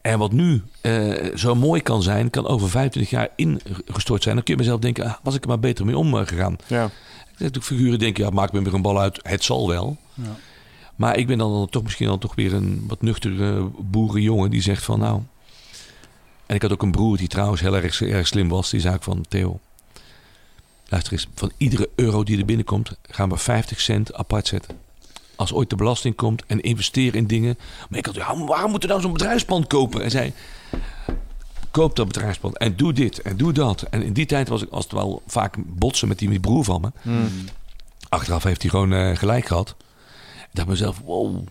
En 0.00 0.18
wat 0.18 0.32
nu 0.32 0.62
eh, 0.80 1.34
zo 1.34 1.54
mooi 1.54 1.82
kan 1.82 2.02
zijn, 2.02 2.30
kan 2.30 2.46
over 2.46 2.68
25 2.70 3.10
jaar 3.10 3.28
ingestort 3.36 4.22
zijn. 4.22 4.34
Dan 4.34 4.44
kun 4.44 4.54
je 4.54 4.60
mezelf 4.60 4.80
denken, 4.80 5.04
ah, 5.04 5.14
was 5.22 5.34
ik 5.34 5.42
er 5.42 5.48
maar 5.48 5.58
beter 5.58 5.84
mee 5.84 5.98
omgegaan. 5.98 6.56
Ja. 6.66 6.84
Ik 6.84 6.90
heb 7.22 7.38
natuurlijk 7.38 7.64
figuren 7.64 7.98
denken, 7.98 8.24
ja, 8.24 8.30
maak 8.30 8.52
me 8.52 8.62
weer 8.62 8.74
een 8.74 8.82
bal 8.82 9.00
uit. 9.00 9.20
Het 9.22 9.44
zal 9.44 9.68
wel. 9.68 9.96
Ja. 10.14 10.36
Maar 10.96 11.16
ik 11.16 11.26
ben 11.26 11.38
dan 11.38 11.68
toch 11.70 11.82
misschien 11.82 12.06
dan 12.06 12.18
toch 12.18 12.34
weer 12.34 12.54
een 12.54 12.84
wat 12.88 13.02
nuchtere 13.02 13.70
boerenjongen 13.78 14.50
die 14.50 14.62
zegt 14.62 14.84
van 14.84 14.98
nou. 14.98 15.20
En 16.46 16.54
ik 16.54 16.62
had 16.62 16.72
ook 16.72 16.82
een 16.82 16.90
broer 16.90 17.16
die 17.16 17.28
trouwens 17.28 17.60
heel 17.60 17.76
erg, 17.76 18.00
erg 18.02 18.26
slim 18.26 18.48
was. 18.48 18.70
Die 18.70 18.80
zei 18.80 18.94
ook 18.94 19.02
van 19.02 19.24
Theo, 19.28 19.60
luister 20.88 21.12
eens, 21.12 21.28
van 21.34 21.50
iedere 21.56 21.88
euro 21.94 22.24
die 22.24 22.38
er 22.38 22.44
binnenkomt 22.44 22.92
gaan 23.10 23.28
we 23.28 23.36
50 23.36 23.80
cent 23.80 24.14
apart 24.14 24.46
zetten. 24.46 24.76
Als 25.36 25.52
ooit 25.52 25.70
de 25.70 25.76
belasting 25.76 26.14
komt 26.14 26.42
en 26.46 26.60
investeren 26.60 27.14
in 27.14 27.26
dingen. 27.26 27.58
Maar 27.88 27.98
ik 27.98 28.06
had, 28.06 28.14
ja, 28.14 28.44
waarom 28.44 28.70
moeten 28.70 28.88
we 28.88 28.94
nou 28.94 29.00
zo'n 29.00 29.12
bedrijfspand 29.12 29.66
kopen? 29.66 30.02
En 30.02 30.10
zei, 30.10 30.32
koop 31.70 31.96
dat 31.96 32.06
bedrijfspand 32.06 32.58
en 32.58 32.76
doe 32.76 32.92
dit 32.92 33.22
en 33.22 33.36
doe 33.36 33.52
dat. 33.52 33.82
En 33.82 34.02
in 34.02 34.12
die 34.12 34.26
tijd 34.26 34.48
was 34.48 34.62
ik 34.62 34.70
als 34.70 34.84
het 34.84 34.92
wel 34.92 35.22
vaak 35.26 35.56
botsen 35.66 36.08
met 36.08 36.18
die, 36.18 36.28
met 36.28 36.42
die 36.42 36.50
broer 36.50 36.64
van 36.64 36.80
me. 36.80 36.90
Achteraf 38.08 38.42
heeft 38.42 38.62
hij 38.62 38.70
gewoon 38.70 38.92
eh, 38.92 39.16
gelijk 39.16 39.46
gehad. 39.46 39.74
Ik 40.38 40.48
dacht 40.52 40.68
mezelf, 40.68 41.00
wow. 41.04 41.46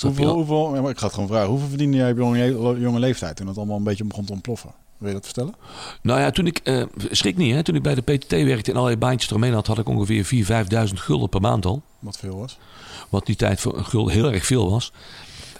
Hoeveel, 0.00 0.34
hoeveel, 0.34 0.74
ja, 0.74 0.80
maar 0.80 0.90
ik 0.90 0.98
ga 0.98 1.04
het 1.04 1.14
gewoon 1.14 1.28
vragen. 1.28 1.48
Hoeveel 1.48 1.68
verdiende 1.68 1.96
jij 1.96 2.10
op 2.10 2.16
jonge, 2.16 2.78
jonge 2.80 2.98
leeftijd 2.98 3.36
toen 3.36 3.46
het 3.46 3.56
allemaal 3.56 3.76
een 3.76 3.82
beetje 3.82 4.04
begon 4.04 4.24
te 4.24 4.32
ontploffen? 4.32 4.70
Wil 4.98 5.08
je 5.08 5.14
dat 5.14 5.24
vertellen? 5.24 5.54
Nou 6.02 6.20
ja, 6.20 6.30
toen 6.30 6.46
ik, 6.46 6.58
eh, 6.58 6.82
schrik 7.10 7.36
niet 7.36 7.54
hè, 7.54 7.62
toen 7.62 7.74
ik 7.74 7.82
bij 7.82 7.94
de 7.94 8.02
PTT 8.02 8.30
werkte 8.30 8.70
en 8.70 8.76
allerlei 8.76 9.00
baantjes 9.00 9.30
eromheen 9.30 9.52
had, 9.52 9.66
had 9.66 9.78
ik 9.78 9.88
ongeveer 9.88 10.24
4.000, 10.24 10.46
5.000 10.46 11.00
gulden 11.00 11.28
per 11.28 11.40
maand 11.40 11.66
al. 11.66 11.82
Wat 11.98 12.16
veel 12.16 12.38
was. 12.38 12.58
Wat 13.08 13.26
die 13.26 13.36
tijd 13.36 13.60
voor 13.60 13.78
een 13.78 13.86
gulden 13.86 14.12
heel 14.12 14.32
erg 14.32 14.46
veel 14.46 14.70
was. 14.70 14.92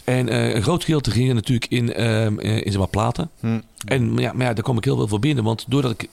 En 0.07 0.29
eh, 0.29 0.55
een 0.55 0.63
groot 0.63 0.85
gedeelte 0.85 1.11
ging 1.11 1.33
natuurlijk 1.33 1.71
in, 1.71 1.93
ehm, 1.93 2.39
eh, 2.39 2.57
in 2.57 2.73
zeg 2.73 2.79
maar, 2.79 2.89
platen. 2.89 3.31
Hm. 3.41 3.61
En 3.87 4.13
maar 4.13 4.23
ja, 4.23 4.33
maar 4.33 4.47
ja, 4.47 4.53
daar 4.53 4.63
kwam 4.63 4.77
ik 4.77 4.85
heel 4.85 4.97
veel 4.97 5.09
voor 5.09 5.19
binnen. 5.19 5.45
Want 5.45 5.65
doordat 5.69 5.91
ik 5.91 6.09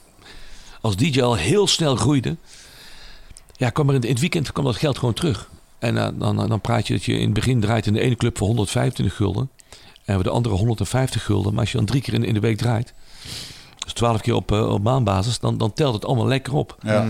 als 0.80 0.96
DJ 0.96 1.22
al 1.22 1.34
heel 1.34 1.66
snel 1.66 1.96
groeide, 1.96 2.36
ja, 3.56 3.70
kwam 3.70 3.88
er 3.88 3.94
in, 3.94 4.08
het 4.08 4.20
weekend 4.20 4.52
kwam 4.52 4.64
dat 4.64 4.76
geld 4.76 4.98
gewoon 4.98 5.14
terug. 5.14 5.50
En 5.78 5.98
eh, 5.98 6.08
dan, 6.14 6.48
dan 6.48 6.60
praat 6.60 6.86
je 6.86 6.92
dat 6.92 7.04
je 7.04 7.12
in 7.12 7.24
het 7.24 7.34
begin 7.34 7.60
draait 7.60 7.86
in 7.86 7.92
de 7.92 8.00
ene 8.00 8.16
club 8.16 8.38
voor 8.38 8.46
125 8.46 9.16
gulden. 9.16 9.50
En 10.04 10.22
de 10.22 10.30
andere 10.30 10.54
150 10.54 11.24
gulden. 11.24 11.52
Maar 11.52 11.60
als 11.60 11.70
je 11.70 11.76
dan 11.76 11.86
drie 11.86 12.02
keer 12.02 12.14
in, 12.14 12.24
in 12.24 12.34
de 12.34 12.40
week 12.40 12.56
draait, 12.56 12.94
dus 13.84 13.92
12 13.92 14.20
keer 14.20 14.34
op, 14.34 14.52
eh, 14.52 14.68
op 14.72 14.82
maandbasis, 14.82 15.38
dan, 15.38 15.58
dan 15.58 15.72
telt 15.72 15.94
het 15.94 16.04
allemaal 16.04 16.26
lekker 16.26 16.54
op. 16.54 16.76
Ja. 16.82 17.06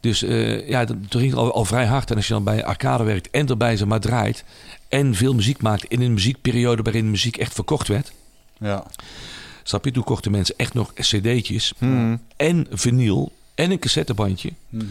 Dus 0.00 0.22
eh, 0.22 0.68
ja, 0.68 0.84
dat- 0.84 0.96
toen 1.08 1.20
ging 1.20 1.32
het 1.32 1.40
al, 1.40 1.52
al 1.52 1.64
vrij 1.64 1.86
hard. 1.86 2.10
En 2.10 2.16
als 2.16 2.26
je 2.26 2.32
dan 2.32 2.44
bij 2.44 2.64
arcade 2.64 3.04
werkt 3.04 3.30
en 3.30 3.46
erbij 3.48 3.76
ze 3.76 3.86
maar 3.86 4.00
draait. 4.00 4.44
En 4.88 5.14
veel 5.14 5.34
muziek 5.34 5.62
maakt 5.62 5.84
in 5.84 6.00
een 6.02 6.12
muziekperiode 6.12 6.82
waarin 6.82 7.10
muziek 7.10 7.36
echt 7.36 7.54
verkocht 7.54 7.88
werd. 7.88 8.12
Ja. 8.58 8.84
Snap 9.62 9.84
je? 9.84 9.90
Toen 9.90 10.04
kochten 10.04 10.30
mensen 10.30 10.54
echt 10.56 10.74
nog 10.74 10.92
cd'tjes. 10.94 11.72
Hm. 11.78 12.16
En 12.36 12.66
vinyl. 12.70 13.32
En 13.54 13.70
een 13.70 13.78
cassettebandje. 13.78 14.52
Mhm. 14.68 14.84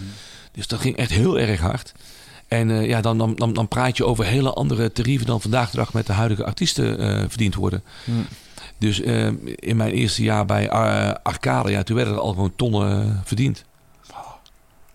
Dus 0.51 0.67
dat 0.67 0.79
ging 0.79 0.95
echt 0.97 1.11
heel 1.11 1.39
erg 1.39 1.59
hard. 1.59 1.93
En 2.47 2.71
eh, 2.71 2.87
ja, 2.87 3.01
dan, 3.01 3.17
dan, 3.17 3.35
dan, 3.35 3.53
dan 3.53 3.67
praat 3.67 3.97
je 3.97 4.05
over 4.05 4.25
hele 4.25 4.53
andere 4.53 4.91
tarieven 4.91 5.25
dan 5.27 5.41
vandaag 5.41 5.69
de 5.71 5.77
dag 5.77 5.93
met 5.93 6.07
de 6.07 6.13
huidige 6.13 6.45
artiesten 6.45 6.99
eh, 6.99 7.25
verdiend 7.27 7.55
worden. 7.55 7.83
Dus 8.77 9.01
eh, 9.01 9.27
in 9.55 9.77
mijn 9.77 9.91
eerste 9.91 10.23
jaar 10.23 10.45
bij 10.45 10.69
eh, 10.69 11.13
Arcade, 11.23 11.71
ja, 11.71 11.83
toen 11.83 11.95
werden 11.95 12.13
er 12.13 12.19
al 12.19 12.33
gewoon 12.33 12.55
tonnen 12.55 13.01
eh, 13.01 13.17
verdiend. 13.23 13.65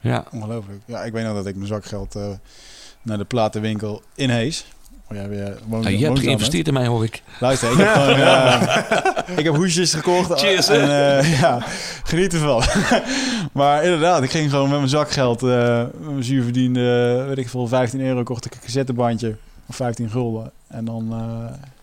Ja. 0.00 0.24
Ongelooflijk. 0.32 0.80
Ja, 0.84 1.02
ik 1.02 1.12
weet 1.12 1.24
nog 1.24 1.34
dat 1.34 1.46
ik 1.46 1.54
mijn 1.54 1.66
zakgeld 1.66 2.16
naar 3.02 3.18
de 3.18 3.24
platenwinkel 3.24 4.02
in 4.14 4.30
Hees. 4.30 4.66
Jij 5.08 5.28
weer 5.28 5.58
Nou, 5.66 5.90
je 5.90 6.04
hebt 6.04 6.18
geïnvesteerd 6.18 6.66
in 6.66 6.72
mij, 6.72 6.86
hoor 6.86 7.04
ik. 7.04 7.22
Luister, 7.40 7.72
ik 7.72 7.76
heb, 7.78 7.94
gewoon, 7.96 9.38
ik 9.38 9.44
heb 9.44 9.56
hoesjes 9.56 9.94
gekocht. 9.94 10.40
Cheers, 10.40 10.68
En, 10.68 10.88
ja, 11.28 11.62
geniet 12.04 12.32
ervan. 12.32 12.62
maar 13.60 13.84
inderdaad, 13.84 14.22
ik 14.22 14.30
ging 14.30 14.50
gewoon 14.50 14.68
met 14.68 14.78
mijn 14.78 14.90
zakgeld, 14.90 15.40
met 15.40 16.00
mijn 16.00 16.24
zuurverdiende, 16.24 17.24
weet 17.26 17.38
ik 17.38 17.48
veel, 17.48 17.68
15 17.68 18.00
euro 18.00 18.22
kocht 18.22 18.44
ik 18.44 18.54
een 18.54 18.60
cassettebandje. 18.60 19.36
Of 19.66 19.76
15 19.76 20.10
gulden. 20.10 20.50
En 20.68 20.84
dan, 20.84 21.14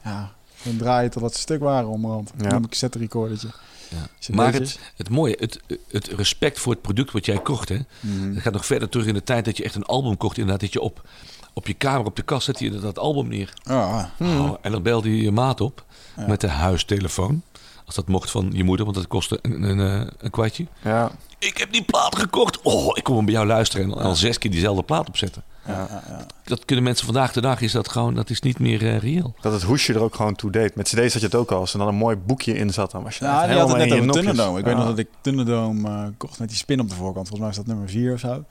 ja, 0.03 0.31
dan 0.63 0.77
draai 0.77 1.03
je 1.03 1.09
tot 1.09 1.21
dat 1.21 1.33
ze 1.35 1.39
stuk 1.39 1.59
waren 1.59 1.89
onderhand. 1.89 2.31
Ja. 2.37 2.49
Dan 2.49 2.63
een 2.63 2.69
cassette 2.69 2.97
recordertje. 2.97 3.47
Ja. 3.89 4.33
Maar 4.35 4.53
het, 4.53 4.79
het 4.95 5.09
mooie, 5.09 5.35
het, 5.39 5.59
het 5.91 6.07
respect 6.07 6.59
voor 6.59 6.71
het 6.73 6.81
product 6.81 7.11
wat 7.11 7.25
jij 7.25 7.39
kocht, 7.41 7.69
hè, 7.69 7.77
Mhm. 7.99 8.33
dat 8.33 8.41
gaat 8.43 8.53
nog 8.53 8.65
verder 8.65 8.89
terug 8.89 9.05
in 9.07 9.13
de 9.13 9.23
tijd 9.23 9.45
dat 9.45 9.57
je 9.57 9.63
echt 9.63 9.75
een 9.75 9.83
album 9.85 10.17
kocht. 10.17 10.37
Inderdaad, 10.37 10.61
dat 10.61 10.73
je 10.73 10.81
op, 10.81 11.07
op 11.53 11.67
je 11.67 11.73
kamer, 11.73 12.05
op 12.05 12.15
de 12.15 12.21
kast 12.21 12.45
zette 12.45 12.63
je 12.63 12.79
dat 12.79 12.99
album 12.99 13.27
neer. 13.27 13.53
Ah, 13.63 14.03
Oh, 14.19 14.53
en 14.61 14.71
dan 14.71 14.81
belde 14.81 15.15
je 15.15 15.21
je 15.23 15.31
maat 15.31 15.61
op 15.61 15.85
Ja. 16.17 16.27
met 16.27 16.41
de 16.41 16.47
huistelefoon. 16.47 17.41
Als 17.85 17.95
dat 17.95 18.07
mocht 18.07 18.31
van 18.31 18.49
je 18.53 18.63
moeder, 18.63 18.85
want 18.85 18.97
dat 18.97 19.07
kostte 19.07 19.39
een, 19.41 19.63
een, 19.63 20.09
een 20.19 20.29
kwartje. 20.31 20.65
Ja. 20.83 21.11
Ik 21.39 21.57
heb 21.57 21.71
die 21.71 21.83
plaat 21.83 22.15
gekocht. 22.19 22.61
Oh, 22.61 22.87
ik 22.97 23.03
kom 23.03 23.15
hem 23.15 23.25
bij 23.25 23.33
jou 23.33 23.47
luisteren 23.47 23.85
en 23.85 23.93
al 23.97 24.15
zes 24.15 24.37
keer 24.37 24.51
diezelfde 24.51 24.83
plaat 24.83 25.07
opzetten. 25.07 25.43
Ja, 25.67 25.87
ja, 25.89 26.03
ja. 26.07 26.25
Dat 26.43 26.65
kunnen 26.65 26.83
mensen 26.85 27.05
vandaag 27.05 27.31
de 27.33 27.41
dag, 27.41 27.61
is 27.61 27.71
dat 27.71 27.89
gewoon, 27.89 28.13
dat 28.13 28.29
is 28.29 28.41
niet 28.41 28.59
meer 28.59 28.81
eh, 28.81 28.97
reëel. 28.97 29.35
Dat 29.41 29.53
het 29.53 29.61
hoesje 29.61 29.93
er 29.93 30.01
ook 30.01 30.15
gewoon 30.15 30.35
toe 30.35 30.51
deed. 30.51 30.75
Met 30.75 30.87
cd's 30.87 31.13
had 31.13 31.21
je 31.21 31.27
het 31.27 31.35
ook 31.35 31.51
al. 31.51 31.59
Als 31.59 31.73
er 31.73 31.79
dan 31.79 31.87
een 31.87 31.95
mooi 31.95 32.15
boekje 32.15 32.53
in 32.53 32.69
zat, 32.73 32.91
dan 32.91 33.03
was 33.03 33.17
je 33.17 33.25
Ja, 33.25 33.39
echt 33.39 33.49
die 33.49 33.59
had 33.59 33.69
het 33.69 33.77
net 33.77 33.91
over. 33.99 34.11
Thunderdome. 34.11 34.59
Ik 34.59 34.65
weet 34.65 34.75
nog 34.75 34.85
dat 34.85 34.97
ik 34.97 35.07
Thunderdome 35.21 35.89
eh, 35.89 36.03
kocht 36.17 36.39
met 36.39 36.49
die 36.49 36.57
spin 36.57 36.79
op 36.79 36.89
de 36.89 36.95
voorkant. 36.95 37.27
Volgens 37.27 37.39
mij 37.39 37.49
is 37.49 37.55
dat 37.55 37.65
nummer 37.65 37.89
4 37.89 38.13
of 38.13 38.19
zo. 38.19 38.43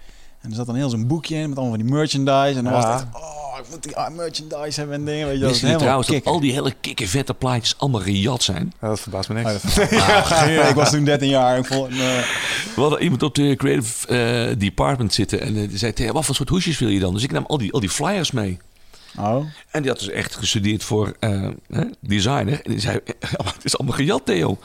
En 0.43 0.51
er 0.51 0.57
zat 0.57 0.67
dan 0.67 0.75
heel 0.75 0.89
zo'n 0.91 1.07
boekje 1.07 1.35
in 1.37 1.49
met 1.49 1.59
allemaal 1.59 1.77
van 1.77 1.87
die 1.87 1.95
merchandise. 1.95 2.59
En 2.59 2.65
dan 2.65 2.73
was 2.73 2.85
het 2.85 2.93
echt, 2.95 3.05
oh, 3.15 3.59
ik 3.59 3.65
moet 3.71 3.83
die 3.83 3.97
ah, 3.97 4.15
merchandise 4.15 4.79
hebben 4.81 4.97
en 4.97 5.05
dingen. 5.05 5.27
Weet 5.27 5.39
je, 5.39 5.43
dat 5.45 5.55
helemaal 5.57 5.79
trouwens 5.79 6.07
dat 6.07 6.17
kicken. 6.17 6.33
al 6.33 6.41
die 6.41 6.53
hele 6.53 6.75
kikke 6.81 7.09
vette 7.09 7.35
plaatjes 7.35 7.79
allemaal 7.79 8.01
gejat 8.01 8.43
zijn? 8.43 8.73
Ja, 8.81 8.89
dat 8.89 9.01
verbaast 9.01 9.29
me 9.29 9.41
Oh, 9.41 9.45
niks. 9.47 9.63
dat- 9.75 9.93
Ah, 9.93 10.69
ik 10.69 10.75
was 10.75 10.91
toen 10.91 11.05
13 11.05 11.29
jaar. 11.29 11.59
Ik 11.59 11.67
vond, 11.67 11.91
eh, 11.91 11.97
We 12.75 12.81
hadden 12.81 13.03
iemand 13.03 13.23
op 13.23 13.35
de 13.35 13.55
creative 13.57 14.07
eh, 14.09 14.59
department 14.59 15.15
zitten 15.15 15.41
en 15.41 15.57
eh, 15.57 15.69
die 15.69 15.79
zei, 15.79 15.93
"Theo, 15.93 16.13
wat 16.13 16.25
voor 16.25 16.35
soort 16.35 16.49
hoesjes 16.49 16.79
wil 16.79 16.89
je 16.89 17.01
dan? 17.01 17.15
Dus 17.15 17.23
ik 17.23 17.33
nam 17.33 17.45
al 17.47 17.59
die, 17.59 17.73
al 17.73 17.81
die 17.81 17.89
flyers 17.91 18.31
mee. 18.31 18.59
oh, 19.19 19.45
En 19.71 19.83
die 19.83 19.91
had 19.91 19.99
dus 20.01 20.09
echt 20.11 20.35
gestudeerd 20.37 20.85
voor 20.85 21.15
eh, 21.21 21.49
hè, 21.73 21.85
designer. 22.01 22.61
En 22.63 22.71
die 22.71 22.81
zei, 22.81 22.99
"Ja, 23.21 23.29
maar 23.45 23.55
het 23.55 23.65
is 23.65 23.79
allemaal 23.79 23.97
gejat, 23.97 24.23
Theo. 24.27 24.59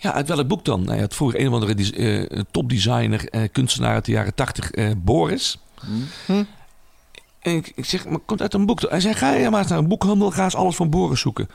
Ja, 0.00 0.12
uit 0.12 0.28
welk 0.28 0.48
boek 0.48 0.64
dan? 0.64 0.84
Nou, 0.84 0.94
je 0.94 1.00
had 1.00 1.14
vroeger 1.14 1.40
een 1.40 1.48
of 1.48 1.52
andere 1.52 1.92
eh, 1.92 2.42
topdesigner, 2.50 3.28
eh, 3.28 3.42
kunstenaar 3.52 3.94
uit 3.94 4.04
de 4.04 4.12
jaren 4.12 4.34
tachtig, 4.34 4.70
eh, 4.70 4.90
Boris. 4.96 5.58
En 7.38 7.56
ik, 7.56 7.72
ik 7.74 7.84
zeg, 7.84 8.08
maar 8.08 8.18
komt 8.18 8.42
uit 8.42 8.54
een 8.54 8.66
boek. 8.66 8.80
Hij 8.80 9.00
zei, 9.00 9.14
ga 9.14 9.32
je 9.32 9.50
maar 9.50 9.60
eens 9.60 9.68
naar 9.68 9.78
een 9.78 9.88
boekhandel, 9.88 10.30
ga 10.30 10.44
eens 10.44 10.54
alles 10.54 10.76
van 10.76 10.90
Boris 10.90 11.20
zoeken. 11.20 11.48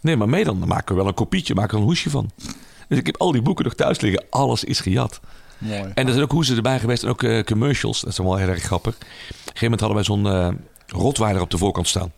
Nee, 0.00 0.16
maar 0.16 0.28
mee 0.28 0.44
dan. 0.44 0.58
Dan 0.58 0.68
maken 0.68 0.94
we 0.94 1.00
wel 1.00 1.08
een 1.08 1.14
kopietje, 1.14 1.54
maken 1.54 1.72
er 1.72 1.78
een 1.78 1.84
hoesje 1.84 2.10
van. 2.10 2.30
Dus 2.88 2.98
ik 2.98 3.06
heb 3.06 3.16
al 3.20 3.32
die 3.32 3.42
boeken 3.42 3.64
nog 3.64 3.74
thuis 3.74 4.00
liggen. 4.00 4.24
Alles 4.30 4.64
is 4.64 4.80
gejat. 4.80 5.20
mooi. 5.58 5.90
En 5.94 6.06
er 6.06 6.12
zijn 6.12 6.22
ook 6.22 6.30
hoezen 6.30 6.56
erbij 6.56 6.80
geweest 6.80 7.02
en 7.02 7.08
ook 7.08 7.44
commercials. 7.44 8.00
Dat 8.00 8.10
is 8.10 8.18
wel 8.18 8.36
heel 8.36 8.48
erg 8.48 8.62
grappig. 8.62 8.94
Op 8.94 9.00
een 9.00 9.36
gegeven 9.36 9.62
moment 9.62 9.80
hadden 9.80 9.96
wij 9.96 10.04
zo'n 10.04 10.58
rotweiler 10.86 11.42
op 11.42 11.50
de 11.50 11.58
voorkant 11.58 11.88
staan. 11.88 12.12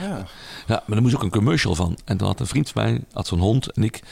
Ja. 0.00 0.26
Ja, 0.66 0.74
maar 0.74 0.82
daar 0.86 1.02
moest 1.02 1.14
ook 1.14 1.22
een 1.22 1.30
commercial 1.30 1.74
van. 1.74 1.98
En 2.04 2.16
dan 2.16 2.26
had 2.26 2.40
een 2.40 2.46
vriend 2.46 2.70
van 2.70 2.82
mij, 2.82 3.00
had 3.12 3.26
zo'n 3.26 3.38
hond. 3.38 3.72
En 3.72 3.82
ik 3.84 4.02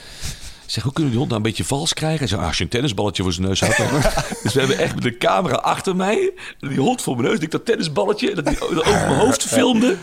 zeg, 0.66 0.82
hoe 0.82 0.92
kunnen 0.92 1.12
we 1.12 1.18
die 1.18 1.18
hond 1.18 1.28
nou 1.28 1.36
een 1.36 1.42
beetje 1.42 1.64
vals 1.64 1.94
krijgen? 1.94 2.28
Hij 2.28 2.38
ah, 2.38 2.46
als 2.46 2.58
je 2.58 2.64
een 2.64 2.70
tennisballetje 2.70 3.22
voor 3.22 3.32
zijn 3.32 3.46
neus 3.46 3.60
had. 3.60 3.76
Dan. 3.76 4.00
dus 4.42 4.54
we 4.54 4.58
hebben 4.58 4.78
echt 4.78 4.94
met 4.94 5.02
de 5.02 5.16
camera 5.16 5.54
achter 5.54 5.96
mij. 5.96 6.32
Die 6.58 6.78
hond 6.78 7.02
voor 7.02 7.16
mijn 7.16 7.28
neus. 7.28 7.38
Ik 7.38 7.50
dat 7.50 7.64
tennisballetje. 7.64 8.34
Dat 8.34 8.46
die 8.46 8.58
dat 8.58 8.84
over 8.84 8.92
mijn 8.92 9.18
hoofd 9.18 9.42
filmde. 9.42 9.96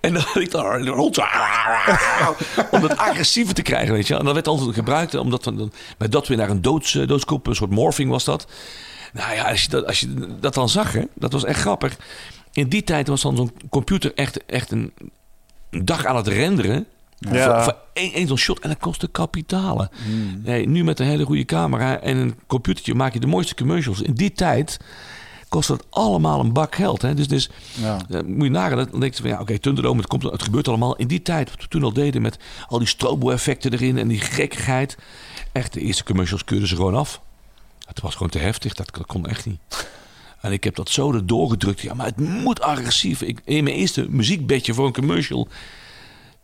En 0.00 0.12
dan 0.12 0.22
had 0.22 0.42
ik 0.42 0.50
daar 0.50 0.82
de 0.82 0.90
hond 0.90 1.18
om 2.70 2.80
dat 2.80 2.96
agressiever 2.96 3.54
te 3.54 3.62
krijgen, 3.62 3.94
weet 3.94 4.06
je. 4.06 4.16
En 4.16 4.24
dat 4.24 4.34
werd 4.34 4.48
altijd 4.48 4.74
gebruikt. 4.74 5.14
Omdat 5.14 5.44
we 5.44 5.54
dan, 5.54 5.72
bij 5.98 6.08
dat 6.08 6.28
weer 6.28 6.36
naar 6.36 6.50
een 6.50 6.62
doods, 6.62 6.94
eh. 6.94 7.08
Een 7.08 7.54
soort 7.54 7.70
morphing 7.70 8.10
was 8.10 8.24
dat. 8.24 8.46
Nou 9.12 9.34
ja, 9.34 9.50
als 9.50 9.62
je 9.62 9.68
dat, 9.68 9.86
als 9.86 10.00
je 10.00 10.36
dat 10.40 10.54
dan 10.54 10.68
zag, 10.68 10.92
hè, 10.92 11.02
dat 11.14 11.32
was 11.32 11.44
echt 11.44 11.60
grappig. 11.60 11.96
in 12.52 12.68
die 12.68 12.84
tijd 12.84 13.08
was 13.08 13.22
dan 13.22 13.36
zo'n 13.36 13.52
computer 13.70 14.12
echt, 14.14 14.44
echt 14.46 14.70
een, 14.70 14.92
een 15.70 15.84
dag 15.84 16.04
aan 16.04 16.16
het 16.16 16.26
renderen. 16.26 16.86
Ja. 17.30 17.62
Voor, 17.64 17.76
één, 17.92 18.26
zo'n 18.28 18.36
shot 18.38 18.58
en 18.60 18.68
dat 18.68 18.78
kostte 18.78 19.08
kapitalen. 19.08 19.90
Nee, 20.42 20.68
nu 20.68 20.84
met 20.84 21.00
een 21.00 21.06
hele 21.06 21.24
goede 21.24 21.44
camera 21.44 21.98
en 22.00 22.16
een 22.16 22.34
computertje 22.46 22.94
maak 22.94 23.12
je 23.12 23.20
de 23.20 23.26
mooiste 23.26 23.54
commercials. 23.54 24.02
In 24.02 24.14
die 24.14 24.32
tijd 24.32 24.76
kostte 25.48 25.72
dat 25.76 25.86
allemaal 25.90 26.40
een 26.40 26.52
bak 26.52 26.74
geld. 26.74 27.02
Hè? 27.02 27.14
Dus, 27.14 27.28
dus 27.28 27.50
Ja. 27.80 27.98
eh, 28.10 28.20
moet 28.26 28.44
je 28.44 28.50
nagaan, 28.50 28.88
dan 28.90 29.00
denk 29.00 29.14
je 29.14 29.22
van 29.22 29.30
ja, 29.30 29.40
oké, 29.40 29.58
Thunderdome, 29.58 29.98
het, 30.00 30.06
komt, 30.08 30.22
het 30.22 30.42
gebeurt 30.42 30.68
allemaal. 30.68 30.96
In 30.96 31.06
die 31.06 31.22
tijd, 31.22 31.50
wat 31.50 31.60
we 31.62 31.68
toen 31.68 31.82
al 31.82 31.92
deden 31.92 32.22
met 32.22 32.38
al 32.68 32.78
die 32.78 32.88
strobo-effecten 32.88 33.72
erin 33.72 33.98
en 33.98 34.08
die 34.08 34.20
gekkigheid. 34.20 34.96
Echt, 35.52 35.72
de 35.72 35.80
eerste 35.80 36.04
commercials 36.04 36.44
keurden 36.44 36.68
ze 36.68 36.76
gewoon 36.76 36.94
af. 36.94 37.20
Het 37.86 38.00
was 38.00 38.12
gewoon 38.14 38.28
te 38.30 38.38
heftig, 38.38 38.74
dat, 38.74 38.88
dat 38.94 39.06
kon 39.06 39.26
echt 39.26 39.46
niet. 39.46 39.58
En 40.40 40.52
ik 40.52 40.64
heb 40.64 40.74
dat 40.74 40.88
zo 40.88 41.12
erdoor 41.12 41.50
gedrukt. 41.50 41.80
Ja, 41.80 41.94
maar 41.94 42.06
het 42.06 42.16
moet 42.16 42.60
agressief. 42.60 43.22
Ik, 43.22 43.40
in 43.44 43.64
mijn 43.64 43.76
eerste 43.76 44.06
muziekbedje 44.08 44.74
voor 44.74 44.86
een 44.86 44.92
commercial 44.92 45.48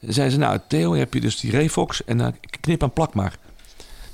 zeiden 0.01 0.33
ze, 0.33 0.39
nou 0.39 0.59
Theo, 0.69 0.95
heb 0.95 1.15
je 1.15 1.21
dus 1.21 1.41
die 1.41 1.51
Refox 1.51 2.05
en 2.05 2.19
dan 2.19 2.37
knip 2.61 2.83
en 2.83 2.93
plak 2.93 3.15
maar. 3.15 3.37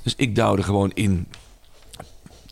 Dus 0.02 0.14
ik 0.16 0.34
duwde 0.34 0.62
gewoon 0.62 0.90
in 0.94 1.28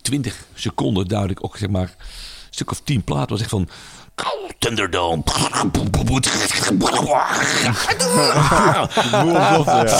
20 0.02 0.46
seconden 0.54 1.08
duwde 1.08 1.30
ik 1.32 1.44
ook 1.44 1.56
zeg 1.56 1.68
maar 1.68 1.82
een 1.82 2.06
stuk 2.50 2.70
of 2.70 2.80
10 2.80 3.02
platen. 3.04 3.28
was 3.28 3.40
echt 3.40 3.50
van 3.50 3.68
Thunderdome. 4.58 5.22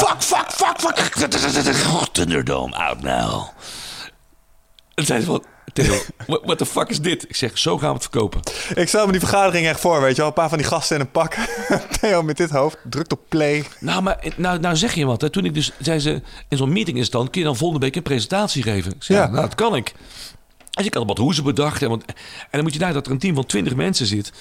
Fuck, 0.05 0.23
fuck, 0.23 0.53
fuck, 0.53 0.81
fuck. 0.81 0.97
Thunderdome, 2.13 2.75
out 2.75 3.03
now. 3.03 3.49
En 4.95 5.05
zeiden 5.07 5.27
ze 5.27 5.33
van, 5.33 5.45
what, 6.27 6.41
what 6.45 6.59
the 6.59 6.67
fuck 6.67 6.89
is 6.89 7.01
dit? 7.01 7.29
Ik 7.29 7.37
zeg, 7.37 7.59
zo 7.59 7.79
gaan 7.79 7.89
we 7.89 7.95
het 7.95 8.03
verkopen. 8.03 8.41
Ik 8.75 8.89
stel 8.89 9.07
me 9.07 9.13
die 9.13 9.21
vergadering 9.21 9.67
echt 9.67 9.81
voor, 9.81 10.01
weet 10.01 10.11
je 10.11 10.17
wel. 10.17 10.27
Een 10.27 10.33
paar 10.33 10.49
van 10.49 10.59
die 10.59 10.67
gasten 10.67 10.97
in 10.97 11.03
een 11.03 11.11
pak. 11.11 11.35
Theo 12.01 12.23
met 12.23 12.37
dit 12.37 12.51
hoofd, 12.51 12.77
drukt 12.91 13.13
op 13.13 13.21
play. 13.29 13.65
Nou, 13.81 14.03
maar 14.03 14.25
nou, 14.37 14.59
nou 14.61 14.77
zeg 14.77 14.95
je 14.95 15.07
wat. 15.07 15.21
Hè. 15.21 15.31
Toen 15.31 15.45
ik 15.45 15.55
dus, 15.55 15.73
zei 15.79 15.99
ze, 15.99 16.23
in 16.49 16.57
zo'n 16.57 16.73
meeting 16.73 16.99
is 16.99 17.11
dan, 17.11 17.31
kun 17.31 17.41
je 17.41 17.47
dan 17.47 17.57
volgende 17.57 17.85
week 17.85 17.97
een 17.97 18.03
presentatie 18.03 18.63
geven? 18.63 18.93
Ik 18.93 19.03
zei, 19.03 19.19
Ja. 19.19 19.27
nou, 19.27 19.41
dat 19.41 19.55
kan 19.55 19.77
ik. 19.77 19.95
Dus 20.71 20.87
ik 20.87 20.95
had 20.95 21.07
wat 21.07 21.19
hoezen 21.19 21.45
bedacht. 21.45 21.81
Hè, 21.81 21.89
want, 21.89 22.05
en 22.05 22.15
dan 22.51 22.63
moet 22.63 22.73
je 22.73 22.79
daar 22.79 22.93
dat 22.93 23.07
er 23.07 23.13
een 23.13 23.19
team 23.19 23.35
van 23.35 23.47
20 23.47 23.75
mensen 23.75 24.07
zit. 24.07 24.33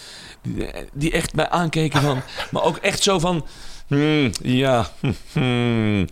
Die, 0.41 0.67
die 0.93 1.11
echt 1.11 1.33
mij 1.35 1.49
aankeken 1.49 2.01
van, 2.01 2.21
maar 2.51 2.63
ook 2.63 2.77
echt 2.77 3.03
zo 3.03 3.19
van, 3.19 3.45
hmm, 3.87 4.31
ja, 4.41 4.89
hm, 4.99 5.11
hmm. 5.31 6.07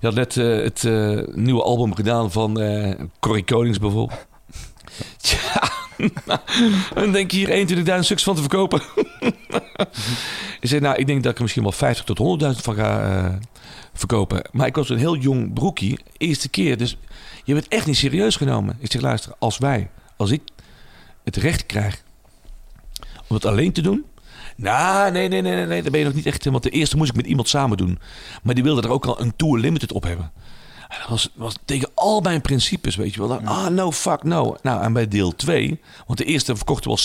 Je 0.00 0.08
had 0.08 0.14
net 0.14 0.36
eh, 0.36 0.46
het 0.46 0.84
eh, 0.84 1.18
nieuwe 1.34 1.62
album 1.62 1.94
gedaan 1.94 2.32
van 2.32 2.60
eh 2.60 2.90
Corrie 3.20 3.44
Konings 3.44 3.78
bijvoorbeeld. 3.78 4.26
Tja, 5.22 5.70
dan 6.94 7.12
denk 7.12 7.30
je 7.30 7.36
hier 7.36 7.86
21.000 7.86 7.98
stuks 7.98 8.22
van 8.22 8.34
te 8.34 8.40
verkopen. 8.40 8.82
Ik 10.60 10.68
zei, 10.68 10.80
nou, 10.80 10.96
ik 10.96 11.06
denk 11.06 11.22
dat 11.22 11.30
ik 11.30 11.36
er 11.36 11.42
misschien 11.42 11.62
wel 11.62 11.72
50 11.72 12.04
tot 12.04 12.42
100.000 12.42 12.48
van 12.62 12.74
ga 12.74 13.00
eh, 13.00 13.34
verkopen. 13.92 14.42
Maar 14.52 14.66
ik 14.66 14.74
was 14.74 14.88
een 14.88 14.98
heel 14.98 15.16
jong 15.16 15.52
broekie, 15.52 15.98
eerste 16.16 16.48
keer. 16.48 16.76
Dus 16.76 16.96
je 17.44 17.54
bent 17.54 17.68
echt 17.68 17.86
niet 17.86 17.96
serieus 17.96 18.36
genomen. 18.36 18.76
Ik 18.80 18.92
zeg, 18.92 19.02
luister, 19.02 19.32
als 19.38 19.58
wij, 19.58 19.90
als 20.16 20.30
ik 20.30 20.42
het 21.24 21.36
recht 21.36 21.66
krijg 21.66 22.02
om 23.28 23.36
het 23.36 23.46
alleen 23.46 23.72
te 23.72 23.80
doen... 23.80 24.04
Nou, 24.56 25.12
nee, 25.12 25.28
nee, 25.28 25.42
nee, 25.42 25.66
nee, 25.66 25.82
daar 25.82 25.90
ben 25.90 26.00
je 26.00 26.06
nog 26.06 26.14
niet 26.14 26.26
echt... 26.26 26.44
Want 26.44 26.62
de 26.62 26.70
eerste 26.70 26.96
moest 26.96 27.10
ik 27.10 27.16
met 27.16 27.26
iemand 27.26 27.48
samen 27.48 27.76
doen. 27.76 27.98
Maar 28.42 28.54
die 28.54 28.64
wilde 28.64 28.82
er 28.82 28.90
ook 28.90 29.06
al 29.06 29.20
een 29.20 29.36
Tour 29.36 29.58
Limited 29.58 29.92
op 29.92 30.02
hebben. 30.02 30.32
En 30.88 30.98
Dat 31.00 31.08
was, 31.08 31.30
was 31.34 31.56
tegen 31.64 31.90
al 32.02 32.20
mijn 32.20 32.40
principes, 32.40 32.96
weet 32.96 33.14
je 33.14 33.18
wel. 33.20 33.28
Dan, 33.28 33.46
Ah, 33.46 33.66
no, 33.66 33.92
fuck, 33.92 34.22
no. 34.22 34.56
Nou, 34.62 34.82
en 34.82 34.92
bij 34.92 35.08
deel 35.08 35.36
2, 35.36 35.80
want 36.06 36.18
de 36.18 36.24
eerste 36.24 36.56
verkochten 36.56 36.88
wel 36.90 36.98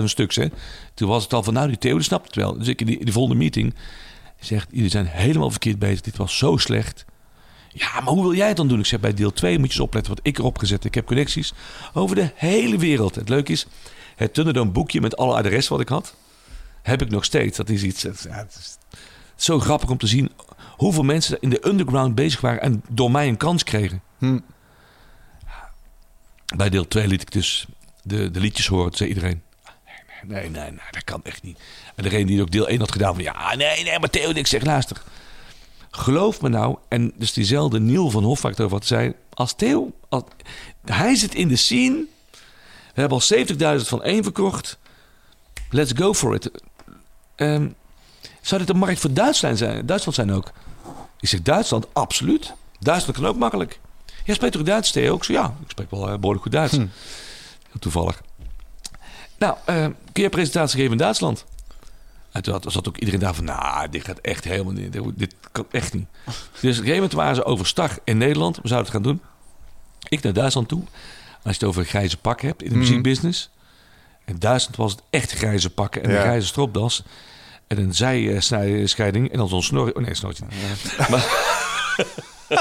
70.000 0.00 0.04
stuks, 0.04 0.36
hè. 0.36 0.46
Toen 0.94 1.08
was 1.08 1.22
het 1.22 1.32
al 1.32 1.42
van, 1.42 1.54
nou, 1.54 1.68
die 1.68 1.78
Theo, 1.78 1.94
die 1.94 2.02
snapt 2.02 2.26
het 2.26 2.34
wel. 2.34 2.58
Dus 2.58 2.68
ik 2.68 2.80
in 2.80 2.86
die, 2.86 2.98
in 2.98 3.04
die 3.04 3.12
volgende 3.12 3.38
meeting 3.38 3.74
zegt, 4.40 4.68
jullie 4.70 4.90
zijn 4.90 5.06
helemaal 5.06 5.50
verkeerd 5.50 5.78
bezig. 5.78 6.00
Dit 6.00 6.16
was 6.16 6.38
zo 6.38 6.56
slecht. 6.56 7.04
Ja, 7.72 8.00
maar 8.00 8.12
hoe 8.12 8.22
wil 8.22 8.34
jij 8.34 8.48
het 8.48 8.56
dan 8.56 8.68
doen? 8.68 8.78
Ik 8.78 8.86
zeg, 8.86 9.00
bij 9.00 9.14
deel 9.14 9.32
2 9.32 9.58
moet 9.58 9.66
je 9.66 9.72
eens 9.72 9.82
opletten 9.82 10.14
wat 10.14 10.26
ik 10.26 10.38
erop 10.38 10.58
gezet. 10.58 10.84
Ik 10.84 10.94
heb 10.94 11.06
connecties 11.06 11.52
over 11.94 12.16
de 12.16 12.30
hele 12.34 12.76
wereld. 12.78 13.14
Het 13.14 13.28
leuke 13.28 13.52
is, 13.52 13.66
het 14.16 14.34
Thunderdome 14.34 14.70
boekje 14.70 15.00
met 15.00 15.16
alle 15.16 15.34
adressen 15.34 15.72
wat 15.72 15.80
ik 15.82 15.88
had, 15.88 16.14
heb 16.82 17.02
ik 17.02 17.10
nog 17.10 17.24
steeds. 17.24 17.56
Dat 17.56 17.68
is 17.68 17.82
iets, 17.82 18.02
ja, 18.02 18.10
het 18.28 18.56
is 18.58 18.78
zo 19.36 19.58
grappig 19.58 19.90
om 19.90 19.98
te 19.98 20.06
zien 20.06 20.30
hoeveel 20.78 21.02
mensen 21.02 21.40
in 21.40 21.50
de 21.50 21.66
underground 21.66 22.14
bezig 22.14 22.40
waren 22.40 22.62
en 22.62 22.82
door 22.88 23.10
mij 23.10 23.28
een 23.28 23.36
kans 23.36 23.64
kregen. 23.64 24.02
Hm. 24.18 24.38
Bij 26.56 26.68
deel 26.68 26.88
2 26.88 27.06
liet 27.06 27.22
ik 27.22 27.32
dus 27.32 27.66
de, 28.02 28.30
de 28.30 28.40
liedjes 28.40 28.66
horen. 28.66 28.88
Toen 28.88 28.96
zei 28.96 29.08
iedereen, 29.08 29.42
nee, 29.86 30.40
nee, 30.40 30.50
nee, 30.50 30.70
nee, 30.70 30.80
dat 30.90 31.04
kan 31.04 31.20
echt 31.22 31.42
niet. 31.42 31.58
En 31.94 32.02
degene 32.02 32.26
die 32.26 32.40
ook 32.40 32.50
deel 32.50 32.68
1 32.68 32.78
had 32.78 32.92
gedaan 32.92 33.14
van, 33.14 33.22
ja, 33.22 33.54
nee, 33.54 33.84
nee, 33.84 33.98
maar 33.98 34.10
Theo, 34.10 34.30
ik 34.30 34.46
zeg, 34.46 34.64
luister. 34.64 35.02
Geloof 35.90 36.40
me 36.40 36.48
nou, 36.48 36.76
en 36.88 37.12
dus 37.16 37.32
diezelfde 37.32 37.80
Niel 37.80 38.10
van 38.10 38.24
over 38.24 38.68
wat 38.68 38.86
zei, 38.86 39.14
als 39.34 39.54
Theo, 39.54 39.92
als, 40.08 40.22
hij 40.84 41.14
zit 41.14 41.34
in 41.34 41.48
de 41.48 41.56
scene, 41.56 42.04
we 42.94 43.00
hebben 43.00 43.18
al 43.18 43.78
70.000 43.80 43.88
van 43.88 44.02
één 44.02 44.22
verkocht, 44.22 44.78
let's 45.70 45.92
go 45.96 46.14
for 46.14 46.34
it. 46.34 46.50
Ehm, 47.34 47.68
zou 48.40 48.60
dit 48.60 48.70
een 48.70 48.78
markt 48.78 49.00
voor 49.00 49.12
Duitsland 49.12 49.58
zijn, 49.58 49.86
Duitsland 49.86 50.16
zijn 50.16 50.32
ook? 50.32 50.52
Ik 51.20 51.28
zeg, 51.28 51.42
Duitsland, 51.42 51.86
absoluut. 51.92 52.52
Duitsland 52.80 53.16
kan 53.18 53.26
ook 53.26 53.36
makkelijk. 53.36 53.78
Jij 54.24 54.34
spreekt 54.34 54.52
toch 54.52 54.62
Duits, 54.62 54.90
Theo? 54.90 55.16
Ik 55.16 55.24
zeg, 55.24 55.36
ja, 55.36 55.54
ik 55.64 55.70
spreek 55.70 55.90
wel 55.90 56.08
eh, 56.08 56.14
behoorlijk 56.14 56.42
goed 56.42 56.52
Duits. 56.52 56.72
Heel 56.76 56.88
toevallig. 57.80 58.22
Nou, 59.38 59.56
eh, 59.64 59.86
kun 60.12 60.22
je 60.22 60.28
presentatie 60.28 60.76
geven 60.78 60.92
in 60.92 60.98
Duitsland? 60.98 61.44
En 62.32 62.42
toen 62.42 62.60
zat 62.66 62.88
ook 62.88 62.96
iedereen 62.96 63.20
daar 63.20 63.34
van, 63.34 63.44
nou, 63.44 63.88
dit 63.88 64.04
gaat 64.04 64.18
echt 64.18 64.44
helemaal 64.44 64.72
niet. 64.72 64.92
Dit, 64.92 65.02
dit 65.14 65.34
kan 65.52 65.66
echt 65.70 65.94
niet. 65.94 66.06
Dus 66.24 66.34
op 66.54 66.64
een 66.64 66.72
gegeven 66.72 66.94
moment 66.94 67.12
waren 67.12 67.34
ze 67.34 67.44
overstag 67.44 67.98
in 68.04 68.18
Nederland. 68.18 68.56
We 68.56 68.68
zouden 68.68 68.92
het 68.92 69.02
gaan 69.02 69.12
doen. 69.12 69.20
Ik 70.08 70.22
naar 70.22 70.32
Duitsland 70.32 70.68
toe. 70.68 70.82
Als 71.42 71.56
je 71.56 71.60
het 71.60 71.64
over 71.64 71.84
grijze 71.84 72.16
pak 72.16 72.40
hebt 72.40 72.62
in 72.62 72.68
de 72.68 72.76
muziekbusiness. 72.76 73.50
In 74.24 74.38
Duitsland 74.38 74.76
was 74.76 74.92
het 74.92 75.02
echt 75.10 75.30
grijze 75.32 75.70
pakken 75.70 76.02
en 76.02 76.10
Ja. 76.10 76.16
een 76.16 76.22
grijze 76.22 76.46
stropdas. 76.46 77.02
En 77.68 77.78
een 77.78 77.94
zijscheiding 77.94 79.32
en 79.32 79.38
dan 79.38 79.48
zo'n 79.48 79.62
snor. 79.62 79.94
Oh 79.94 80.02
nee, 80.02 80.14
snortje. 80.14 80.44
Maar, 81.10 81.26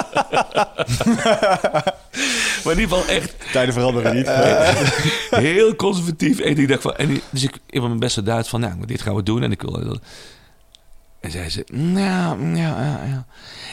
maar 2.63 2.73
in 2.73 2.79
ieder 2.79 2.97
geval 2.97 3.05
echt 3.05 3.35
Tijden 3.51 3.73
veranderen 3.73 4.15
niet. 4.15 4.29
heel 5.29 5.75
conservatief. 5.75 6.39
En 6.39 6.57
ik 6.57 6.67
dacht 6.67 6.81
van, 6.81 6.95
en 6.95 7.21
dus 7.29 7.43
ik 7.43 7.57
in 7.69 7.81
mijn 7.81 7.99
beste 7.99 8.23
Duits 8.23 8.49
van, 8.49 8.59
nou, 8.59 8.85
dit 8.85 9.01
gaan 9.01 9.15
we 9.15 9.23
doen. 9.23 9.43
En 9.43 9.51
ik 9.51 9.61
wil. 9.61 9.99
En 11.19 11.31
zei 11.31 11.49
ze, 11.49 11.65
nou, 11.71 12.55
ja, 12.55 12.81
ja, 12.83 13.03
ja. 13.05 13.25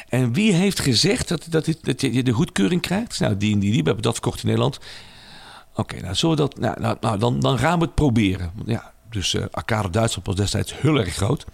En 0.08 0.32
wie 0.32 0.52
heeft 0.52 0.80
gezegd 0.80 1.28
dat, 1.28 1.46
dat, 1.50 1.64
dit, 1.64 1.84
dat 1.84 2.00
je 2.00 2.22
de 2.22 2.32
goedkeuring 2.32 2.80
krijgt? 2.80 3.20
Nou, 3.20 3.36
die 3.36 3.52
en 3.52 3.58
die, 3.58 3.72
die 3.72 3.82
hebben 3.82 4.02
dat 4.02 4.12
verkocht 4.12 4.40
in 4.40 4.46
Nederland. 4.46 4.78
Oké, 5.74 6.00
nou, 6.00 6.14
zullen 6.14 6.36
we 6.36 6.42
dat, 6.42 6.58
nou, 6.58 6.80
nou, 6.80 6.96
nou, 7.00 7.18
dan, 7.18 7.40
dan 7.40 7.58
gaan 7.58 7.78
we 7.78 7.84
het 7.84 7.94
proberen. 7.94 8.52
Ja, 8.66 8.92
dus 9.14 9.34
eh 9.34 9.44
Arcade 9.50 9.90
Duitsland 9.90 10.26
was 10.26 10.36
destijds 10.36 10.80
heel 10.80 10.98
erg 10.98 11.14
groot. 11.14 11.44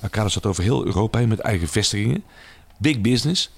Arcade 0.00 0.28
zat 0.28 0.46
over 0.46 0.62
heel 0.62 0.86
Europa 0.86 1.18
heen 1.18 1.28
met 1.28 1.38
eigen 1.38 1.68
vestigingen. 1.68 2.24
Big 2.78 3.00
business. 3.00 3.50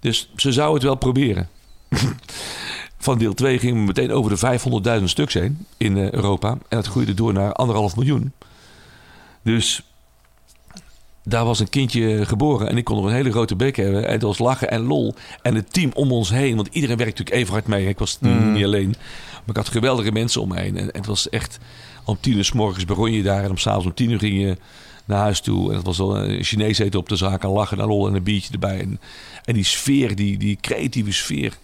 Dus 0.00 0.30
ze 0.36 0.52
zouden 0.52 0.74
het 0.74 0.84
wel 0.84 0.94
proberen. 0.94 1.48
Van 2.98 3.18
deel 3.18 3.34
2 3.34 3.58
gingen 3.58 3.76
we 3.76 3.86
meteen 3.86 4.12
over 4.12 4.30
de 4.38 4.98
500.000 5.00 5.04
stuks 5.04 5.34
heen 5.34 5.66
in 5.76 5.96
eh, 5.96 6.10
Europa. 6.10 6.50
En 6.50 6.58
dat 6.68 6.86
groeide 6.86 7.14
door 7.14 7.32
naar 7.32 7.52
anderhalf 7.52 7.96
miljoen. 7.96 8.32
Dus 9.42 9.82
daar 11.24 11.44
was 11.44 11.60
een 11.60 11.68
kindje 11.68 12.26
geboren 12.26 12.68
en 12.68 12.76
ik 12.76 12.84
kon 12.84 12.96
nog 12.96 13.04
een 13.04 13.12
hele 13.12 13.30
grote 13.30 13.56
bek 13.56 13.76
hebben. 13.76 14.06
En 14.06 14.12
het 14.12 14.22
was 14.22 14.38
lachen 14.38 14.70
en 14.70 14.80
lol. 14.80 15.14
En 15.42 15.54
het 15.54 15.72
team 15.72 15.90
om 15.94 16.12
ons 16.12 16.30
heen, 16.30 16.56
want 16.56 16.68
iedereen 16.70 16.96
werkte 16.96 17.18
natuurlijk 17.18 17.42
even 17.42 17.52
hard 17.52 17.66
mee. 17.66 17.88
Ik 17.88 17.98
was 17.98 18.18
niet 18.20 18.64
alleen, 18.64 18.88
maar 18.88 19.48
ik 19.48 19.56
had 19.56 19.68
geweldige 19.68 20.12
mensen 20.12 20.40
om 20.40 20.48
me 20.48 20.60
heen. 20.60 20.76
En, 20.76 20.92
en 20.92 20.98
het 20.98 21.06
was 21.06 21.28
echt, 21.28 21.58
om 22.08 22.18
tien 22.20 22.36
uur 22.36 22.44
s 22.44 22.52
morgens 22.52 22.84
begon 22.84 23.12
je 23.12 23.22
daar 23.22 23.44
en 23.44 23.50
om 23.50 23.56
s'avonds 23.58 23.86
om 23.86 23.94
tien 23.94 24.10
uur 24.10 24.18
ging 24.18 24.40
je 24.40 24.56
naar 25.04 25.18
huis 25.18 25.40
toe. 25.40 25.70
En 25.70 25.76
het 25.76 25.86
was 25.86 26.00
al 26.00 26.16
een 26.16 26.44
Chinees 26.44 26.78
eten 26.78 27.00
op 27.00 27.08
de 27.08 27.16
zaak 27.16 27.42
en 27.42 27.48
lachen 27.48 27.80
en 27.80 27.86
lol 27.86 28.06
en 28.08 28.14
een 28.14 28.22
biertje 28.22 28.52
erbij. 28.52 28.80
En, 28.80 29.00
en 29.44 29.54
die 29.54 29.64
sfeer, 29.64 30.14
die, 30.16 30.38
die 30.38 30.58
creatieve 30.60 31.12
sfeer, 31.12 31.56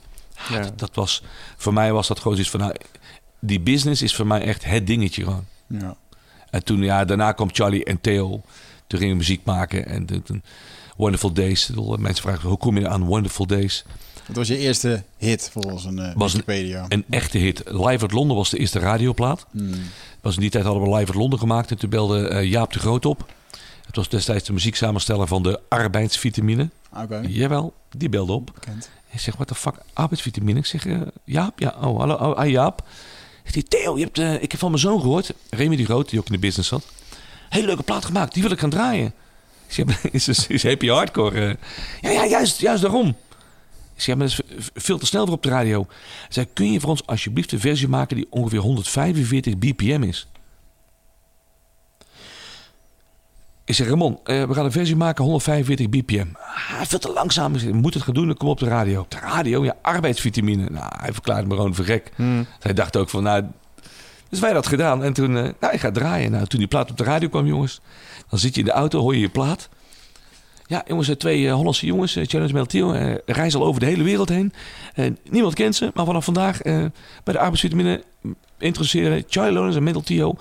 Ja. 0.50 0.60
dat, 0.62 0.78
dat 0.78 0.90
was, 0.94 1.22
voor 1.56 1.72
mij 1.72 1.92
was 1.92 2.08
dat 2.08 2.20
gewoon 2.20 2.38
iets 2.38 2.50
van, 2.50 2.60
nou, 2.60 2.74
die 3.40 3.60
business 3.60 4.02
is 4.02 4.14
voor 4.14 4.26
mij 4.26 4.40
echt 4.42 4.64
het 4.64 4.86
dingetje 4.86 5.22
gewoon. 5.24 5.44
Ja. 5.66 5.96
En 6.50 6.64
toen, 6.64 6.82
ja, 6.82 7.04
daarna 7.04 7.32
kwam 7.32 7.48
Charlie 7.52 7.84
en 7.84 8.00
Theo. 8.00 8.42
Toen 8.86 8.98
gingen 8.98 9.14
we 9.14 9.18
muziek 9.20 9.44
maken. 9.44 9.86
En 9.86 10.06
toen, 10.24 10.42
Wonderful 10.96 11.32
Days. 11.32 11.70
Mensen 11.98 12.22
vragen, 12.22 12.48
hoe 12.48 12.58
kom 12.58 12.78
je 12.78 12.88
aan 12.88 13.04
Wonderful 13.04 13.46
Days? 13.46 13.84
Wat 14.26 14.36
was 14.36 14.48
je 14.48 14.58
eerste 14.58 15.02
hit 15.18 15.50
volgens 15.52 15.84
een 15.84 15.98
uh, 15.98 16.12
Was 16.14 16.34
een- 16.34 16.42
Wikipedia? 16.46 16.84
Een 16.88 17.04
echte 17.10 17.38
hit. 17.38 17.62
Live 17.66 18.00
uit 18.02 18.12
Londen 18.12 18.36
was 18.36 18.50
de 18.50 18.58
eerste 18.58 18.78
radioplaat. 18.78 19.46
Hmm. 19.50 19.70
Was 20.24 20.34
in 20.34 20.40
die 20.40 20.50
tijd 20.50 20.64
hadden 20.64 20.82
we 20.82 20.88
Live 20.88 21.06
uit 21.06 21.14
Londen 21.14 21.38
gemaakt. 21.38 21.70
En 21.70 21.78
toen 21.78 21.90
belde 21.90 22.28
eh, 22.28 22.50
Jaap 22.50 22.72
de 22.72 22.78
Groot 22.78 23.04
op. 23.06 23.32
Het 23.86 23.96
was 23.96 24.08
destijds 24.08 24.44
de 24.44 24.52
muzieksamensteller 24.52 25.26
van 25.26 25.42
de 25.42 25.60
arbeidsvitamine. 25.68 26.70
Oké, 26.96 27.22
Jawel, 27.28 27.74
die 27.96 28.08
belde 28.08 28.32
op. 28.32 28.50
bekend. 28.54 28.90
Ik 29.10 29.20
zeg, 29.20 29.34
what 29.34 29.46
the 29.46 29.54
fuck, 29.54 29.74
arbeidsvitamine? 29.92 30.58
Ik 30.58 30.66
zeg, 30.66 30.86
eh, 30.86 31.00
Jaap? 31.24 31.58
Ja, 31.58 31.74
oh, 31.82 31.98
hallo, 31.98 32.14
oh, 32.14 32.36
ah, 32.36 32.48
Jaap. 32.48 32.82
Zegt 33.42 33.54
hij, 33.54 33.62
Theo, 33.62 33.96
je 33.96 34.04
hebt, 34.04 34.18
eh, 34.18 34.42
ik 34.42 34.50
heb 34.50 34.60
van 34.60 34.70
mijn 34.70 34.82
zoon 34.82 35.00
gehoord. 35.00 35.32
Remy 35.50 35.76
die 35.76 35.84
Groot, 35.84 36.10
die 36.10 36.18
ook 36.18 36.26
in 36.26 36.32
de 36.32 36.38
business 36.38 36.68
zat. 36.68 36.86
Hele 37.48 37.66
leuke 37.66 37.82
plaat 37.82 38.04
gemaakt, 38.04 38.34
die 38.34 38.42
wil 38.42 38.52
ik 38.52 38.58
gaan 38.58 38.70
draaien. 38.70 39.14
Ik 39.66 39.72
zeg, 39.72 40.04
is, 40.12 40.28
is, 40.28 40.46
is 40.46 40.62
happy 40.62 40.86
hardcore? 40.88 41.56
ja, 42.00 42.10
ja, 42.10 42.26
juist, 42.26 42.60
juist 42.60 42.82
daarom. 42.82 43.16
Ik 43.94 44.02
zeg, 44.02 44.16
maar 44.16 44.26
dat 44.26 44.44
is 44.48 44.70
veel 44.74 44.98
te 44.98 45.06
snel 45.06 45.24
voor 45.24 45.34
op 45.34 45.42
de 45.42 45.48
radio. 45.48 45.86
Zei, 46.28 46.46
kun 46.52 46.72
je 46.72 46.80
voor 46.80 46.90
ons 46.90 47.06
alsjeblieft 47.06 47.52
een 47.52 47.60
versie 47.60 47.88
maken 47.88 48.16
die 48.16 48.26
ongeveer 48.30 48.58
145 48.58 49.58
bpm 49.58 50.02
is? 50.02 50.28
Ik 53.64 53.74
zeg, 53.74 53.88
Ramon, 53.88 54.18
eh, 54.24 54.44
we 54.44 54.54
gaan 54.54 54.64
een 54.64 54.72
versie 54.72 54.96
maken 54.96 55.24
145 55.24 55.88
bpm. 55.88 56.26
Ah, 56.36 56.84
veel 56.86 56.98
te 56.98 57.12
langzaam. 57.12 57.52
We 57.52 57.72
moeten 57.72 57.92
het 57.92 58.02
gaan 58.02 58.14
doen, 58.14 58.26
dan 58.26 58.36
kom 58.36 58.48
op 58.48 58.58
de 58.58 58.68
radio. 58.68 59.00
Op 59.00 59.10
de 59.10 59.18
radio, 59.18 59.64
ja, 59.64 59.76
arbeidsvitamine. 59.82 60.66
Nou, 60.70 60.92
hij 60.96 61.12
verklaarde 61.12 61.46
me 61.46 61.54
gewoon 61.54 61.74
voor 61.74 61.84
gek. 61.84 62.10
Hij 62.60 62.72
dacht 62.72 62.96
ook 62.96 63.08
van, 63.08 63.22
nou... 63.22 63.44
Dus 64.28 64.40
wij 64.40 64.52
dat 64.52 64.66
gedaan. 64.66 65.02
En 65.02 65.12
toen, 65.12 65.36
eh, 65.36 65.48
nou, 65.60 65.72
ik 65.72 65.80
ga 65.80 65.90
draaien. 65.90 66.30
Nou, 66.30 66.46
toen 66.46 66.58
die 66.58 66.68
plaat 66.68 66.90
op 66.90 66.96
de 66.96 67.04
radio 67.04 67.28
kwam, 67.28 67.46
jongens. 67.46 67.80
Dan 68.28 68.38
zit 68.38 68.54
je 68.54 68.60
in 68.60 68.66
de 68.66 68.72
auto, 68.72 69.00
hoor 69.00 69.14
je 69.14 69.20
je 69.20 69.28
plaat. 69.28 69.68
Ja, 70.66 70.84
jongens, 70.86 71.08
eh, 71.08 71.16
twee 71.16 71.46
eh, 71.46 71.54
Hollandse 71.54 71.86
jongens, 71.86 72.16
uh, 72.16 72.26
Challenge 72.26 72.52
Meltiel, 72.52 72.94
eh 72.94 73.14
reizen 73.26 73.60
al 73.60 73.66
over 73.66 73.80
de 73.80 73.86
hele 73.86 74.02
wereld 74.02 74.28
heen. 74.28 74.52
Eh, 74.94 75.10
niemand 75.30 75.54
kent 75.54 75.76
ze, 75.76 75.90
maar 75.94 76.04
vanaf 76.04 76.24
vandaag 76.24 76.62
eh, 76.62 76.84
bij 77.24 77.34
de 77.34 77.38
arbeidsvitamine 77.38 78.04
introduceren 78.58 79.24
Charlie 79.28 79.52
Loners 79.52 79.76
en 79.76 80.02
Tio. 80.04 80.34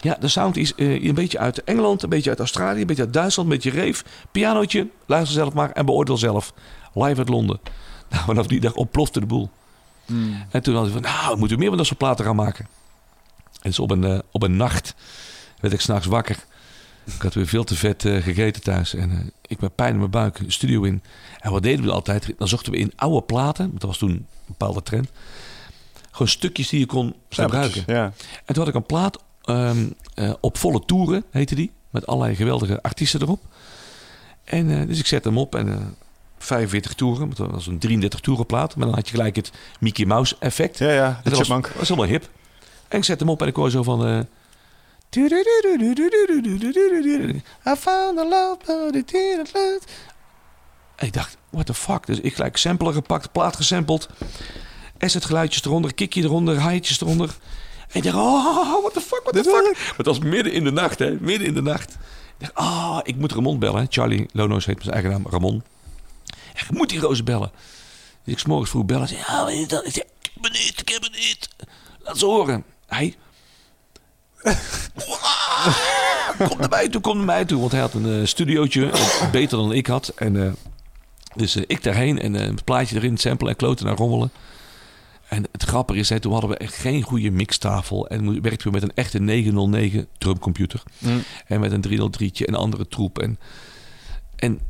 Ja, 0.00 0.16
de 0.20 0.28
sound 0.28 0.56
is 0.56 0.74
eh, 0.74 1.04
een 1.04 1.14
beetje 1.14 1.38
uit 1.38 1.64
Engeland, 1.64 2.02
een 2.02 2.08
beetje 2.08 2.30
uit 2.30 2.38
Australië, 2.38 2.80
een 2.80 2.86
beetje 2.86 3.02
uit 3.02 3.12
Duitsland, 3.12 3.48
een 3.50 3.54
beetje 3.54 3.80
reef. 3.80 4.04
Pianootje, 4.32 4.88
luister 5.06 5.34
zelf 5.34 5.54
maar 5.54 5.70
en 5.70 5.86
beoordeel 5.86 6.16
zelf. 6.16 6.52
Live 6.94 7.18
uit 7.18 7.28
Londen. 7.28 7.60
Nou, 8.10 8.24
vanaf 8.24 8.46
die 8.46 8.60
dag 8.60 8.74
ontplofte 8.74 9.20
de 9.20 9.26
boel. 9.26 9.50
En 10.50 10.62
toen 10.62 10.74
hadden 10.74 10.92
we 10.92 11.00
van, 11.00 11.12
nou, 11.12 11.32
we 11.32 11.38
moeten 11.38 11.58
meer 11.58 11.68
van 11.68 11.76
dat 11.76 11.86
soort 11.86 11.98
platen 11.98 12.24
gaan 12.24 12.36
maken. 12.36 12.66
En 13.52 13.70
dus 13.70 13.78
op 13.78 13.90
een, 13.90 14.04
eh, 14.04 14.18
op 14.30 14.42
een 14.42 14.56
nacht 14.56 14.94
werd 15.60 15.74
ik 15.74 15.80
s'nachts 15.80 16.06
wakker. 16.06 16.44
Ik 17.14 17.22
had 17.22 17.34
weer 17.34 17.46
veel 17.46 17.64
te 17.64 17.76
vet 17.76 18.04
eh, 18.04 18.22
gegeten 18.22 18.62
thuis. 18.62 18.94
En 18.94 19.10
eh, 19.10 19.18
ik 19.46 19.60
met 19.60 19.74
pijn 19.74 19.92
in 19.92 19.98
mijn 19.98 20.10
buik 20.10 20.38
de 20.44 20.50
studio 20.50 20.82
in. 20.82 21.02
En 21.40 21.50
wat 21.50 21.62
deden 21.62 21.84
we 21.84 21.90
altijd? 21.90 22.34
Dan 22.38 22.48
zochten 22.48 22.72
we 22.72 22.78
in 22.78 22.92
oude 22.96 23.22
platen. 23.22 23.70
Dat 23.72 23.82
was 23.82 23.98
toen 23.98 24.10
een 24.10 24.26
bepaalde 24.46 24.82
trend. 24.82 25.08
Gewoon 26.10 26.28
stukjes 26.28 26.68
die 26.68 26.80
je 26.80 26.86
kon 26.86 27.14
gebruiken. 27.28 27.82
Ja. 27.86 28.04
En 28.44 28.54
toen 28.54 28.58
had 28.58 28.68
ik 28.68 28.74
een 28.74 28.86
plaat 28.86 29.22
ehm, 29.42 29.86
eh, 30.14 30.32
op 30.40 30.58
volle 30.58 30.84
toeren, 30.84 31.24
heette 31.30 31.54
die. 31.54 31.72
Met 31.90 32.06
allerlei 32.06 32.36
geweldige 32.36 32.82
artiesten 32.82 33.22
erop. 33.22 33.40
En 34.44 34.86
dus 34.86 34.98
ik 34.98 35.06
zet 35.06 35.24
hem 35.24 35.38
op 35.38 35.54
en 35.54 35.68
eh 35.68 35.84
45 36.38 36.94
toeren. 36.94 37.30
Dat 37.34 37.50
was 37.50 37.66
een 37.66 37.78
33 37.78 38.20
toeren 38.20 38.46
plaat. 38.46 38.76
Maar 38.76 38.86
dan 38.86 38.94
had 38.94 39.08
je 39.08 39.14
gelijk 39.14 39.36
het 39.36 39.52
Mickey 39.80 40.04
Mouse 40.04 40.36
effect. 40.38 40.78
Ja, 40.78 40.90
ja, 40.90 41.20
dat 41.24 41.36
was, 41.36 41.48
was 41.48 41.88
helemaal 41.88 42.08
hip. 42.08 42.28
En 42.88 42.98
ik 42.98 43.04
zet 43.04 43.20
hem 43.20 43.28
op 43.28 43.42
en 43.42 43.48
ik 43.48 43.56
hoor 43.56 43.70
zo 43.70 43.82
van... 43.82 44.26
I 47.66 47.74
found 47.76 48.16
the 48.16 48.26
love, 48.28 48.56
but 48.66 48.94
it 48.94 49.08
didn't 49.08 49.52
last. 49.52 49.84
En 50.96 51.06
ik 51.06 51.12
dacht, 51.12 51.36
what 51.50 51.66
the 51.66 51.74
fuck? 51.74 52.06
Dus 52.06 52.20
ik 52.20 52.34
gelijk 52.34 52.56
sampler 52.56 52.92
gepakt, 52.92 53.32
plaat 53.32 53.56
gesampled. 53.56 54.08
Asset 54.98 55.24
geluidjes 55.24 55.64
eronder, 55.64 55.94
kickje 55.94 56.22
eronder, 56.22 56.58
haaitjes 56.58 57.00
eronder. 57.00 57.36
En 57.88 57.96
ik 57.96 58.02
dacht, 58.02 58.16
oh, 58.16 58.80
what 58.80 58.92
the 58.92 59.00
fuck, 59.00 59.20
what 59.22 59.34
the 59.34 59.50
fuck? 59.50 59.78
Maar 59.78 59.96
het 59.96 60.06
was 60.06 60.18
midden 60.18 60.52
in 60.52 60.64
de 60.64 60.70
nacht, 60.70 60.98
hè. 60.98 61.10
Midden 61.20 61.46
in 61.46 61.54
de 61.54 61.62
nacht. 61.62 61.90
Ik 61.90 61.96
dacht, 62.38 62.54
ah, 62.54 62.98
ik 63.02 63.16
moet 63.16 63.32
Ramon 63.32 63.58
bellen. 63.58 63.86
Charlie 63.90 64.28
Lono's 64.32 64.66
heet 64.66 64.74
met 64.74 64.84
zijn 64.84 64.94
eigen 64.94 65.12
naam, 65.12 65.32
Ramon. 65.32 65.62
Ik 66.54 66.70
moet 66.70 66.88
die 66.88 67.00
roze 67.00 67.22
bellen. 67.22 67.50
Dus 68.24 68.34
ik 68.34 68.38
's 68.38 68.44
morgens 68.44 68.70
vroeg 68.70 68.84
bellen. 68.84 69.08
Zei? 69.08 69.20
Ik 69.60 69.70
zei, 69.70 69.82
ik 69.84 69.94
heb 69.94 70.42
het 70.42 70.52
niet, 70.52 70.80
ik 70.80 70.88
heb 70.88 71.02
het 71.02 71.12
niet. 71.12 71.48
Laat 71.98 72.18
ze 72.18 72.24
horen. 72.24 72.64
Hij... 72.86 73.14
kom 76.48 76.58
naar 76.58 76.68
mij 76.68 76.88
toe, 76.88 77.00
kom 77.00 77.16
naar 77.16 77.26
mij 77.26 77.44
toe. 77.44 77.60
Want 77.60 77.72
hij 77.72 77.80
had 77.80 77.94
een 77.94 78.20
eh, 78.20 78.26
studiootje, 78.26 78.90
beter 79.32 79.58
dan 79.58 79.72
ik 79.72 79.86
had. 79.86 80.08
En, 80.08 80.46
eh, 80.46 80.52
dus 81.34 81.56
eh, 81.56 81.62
ik 81.66 81.82
daarheen 81.82 82.18
en 82.18 82.32
het 82.32 82.64
plaatje 82.64 82.96
erin, 82.96 83.16
samplen 83.16 83.50
en 83.50 83.56
kloten 83.56 83.86
naar 83.86 83.96
rommelen. 83.96 84.30
En 85.28 85.44
het 85.52 85.62
grappige 85.62 85.98
is, 85.98 86.08
hè, 86.08 86.20
toen 86.20 86.32
hadden 86.32 86.50
we 86.50 86.56
echt 86.56 86.74
geen 86.74 87.02
goede 87.02 87.30
mixtafel. 87.30 88.08
En 88.08 88.42
werkten 88.42 88.66
we 88.66 88.72
met 88.72 88.82
een 88.82 88.94
echte 88.94 89.18
909 89.18 90.06
drumcomputer. 90.18 90.82
En 91.46 91.60
met 91.60 91.72
een 91.72 91.84
303'tje 91.88 92.44
en 92.44 92.54
andere 92.54 92.88
troep. 92.88 93.18
En, 93.18 93.38
en 94.36 94.60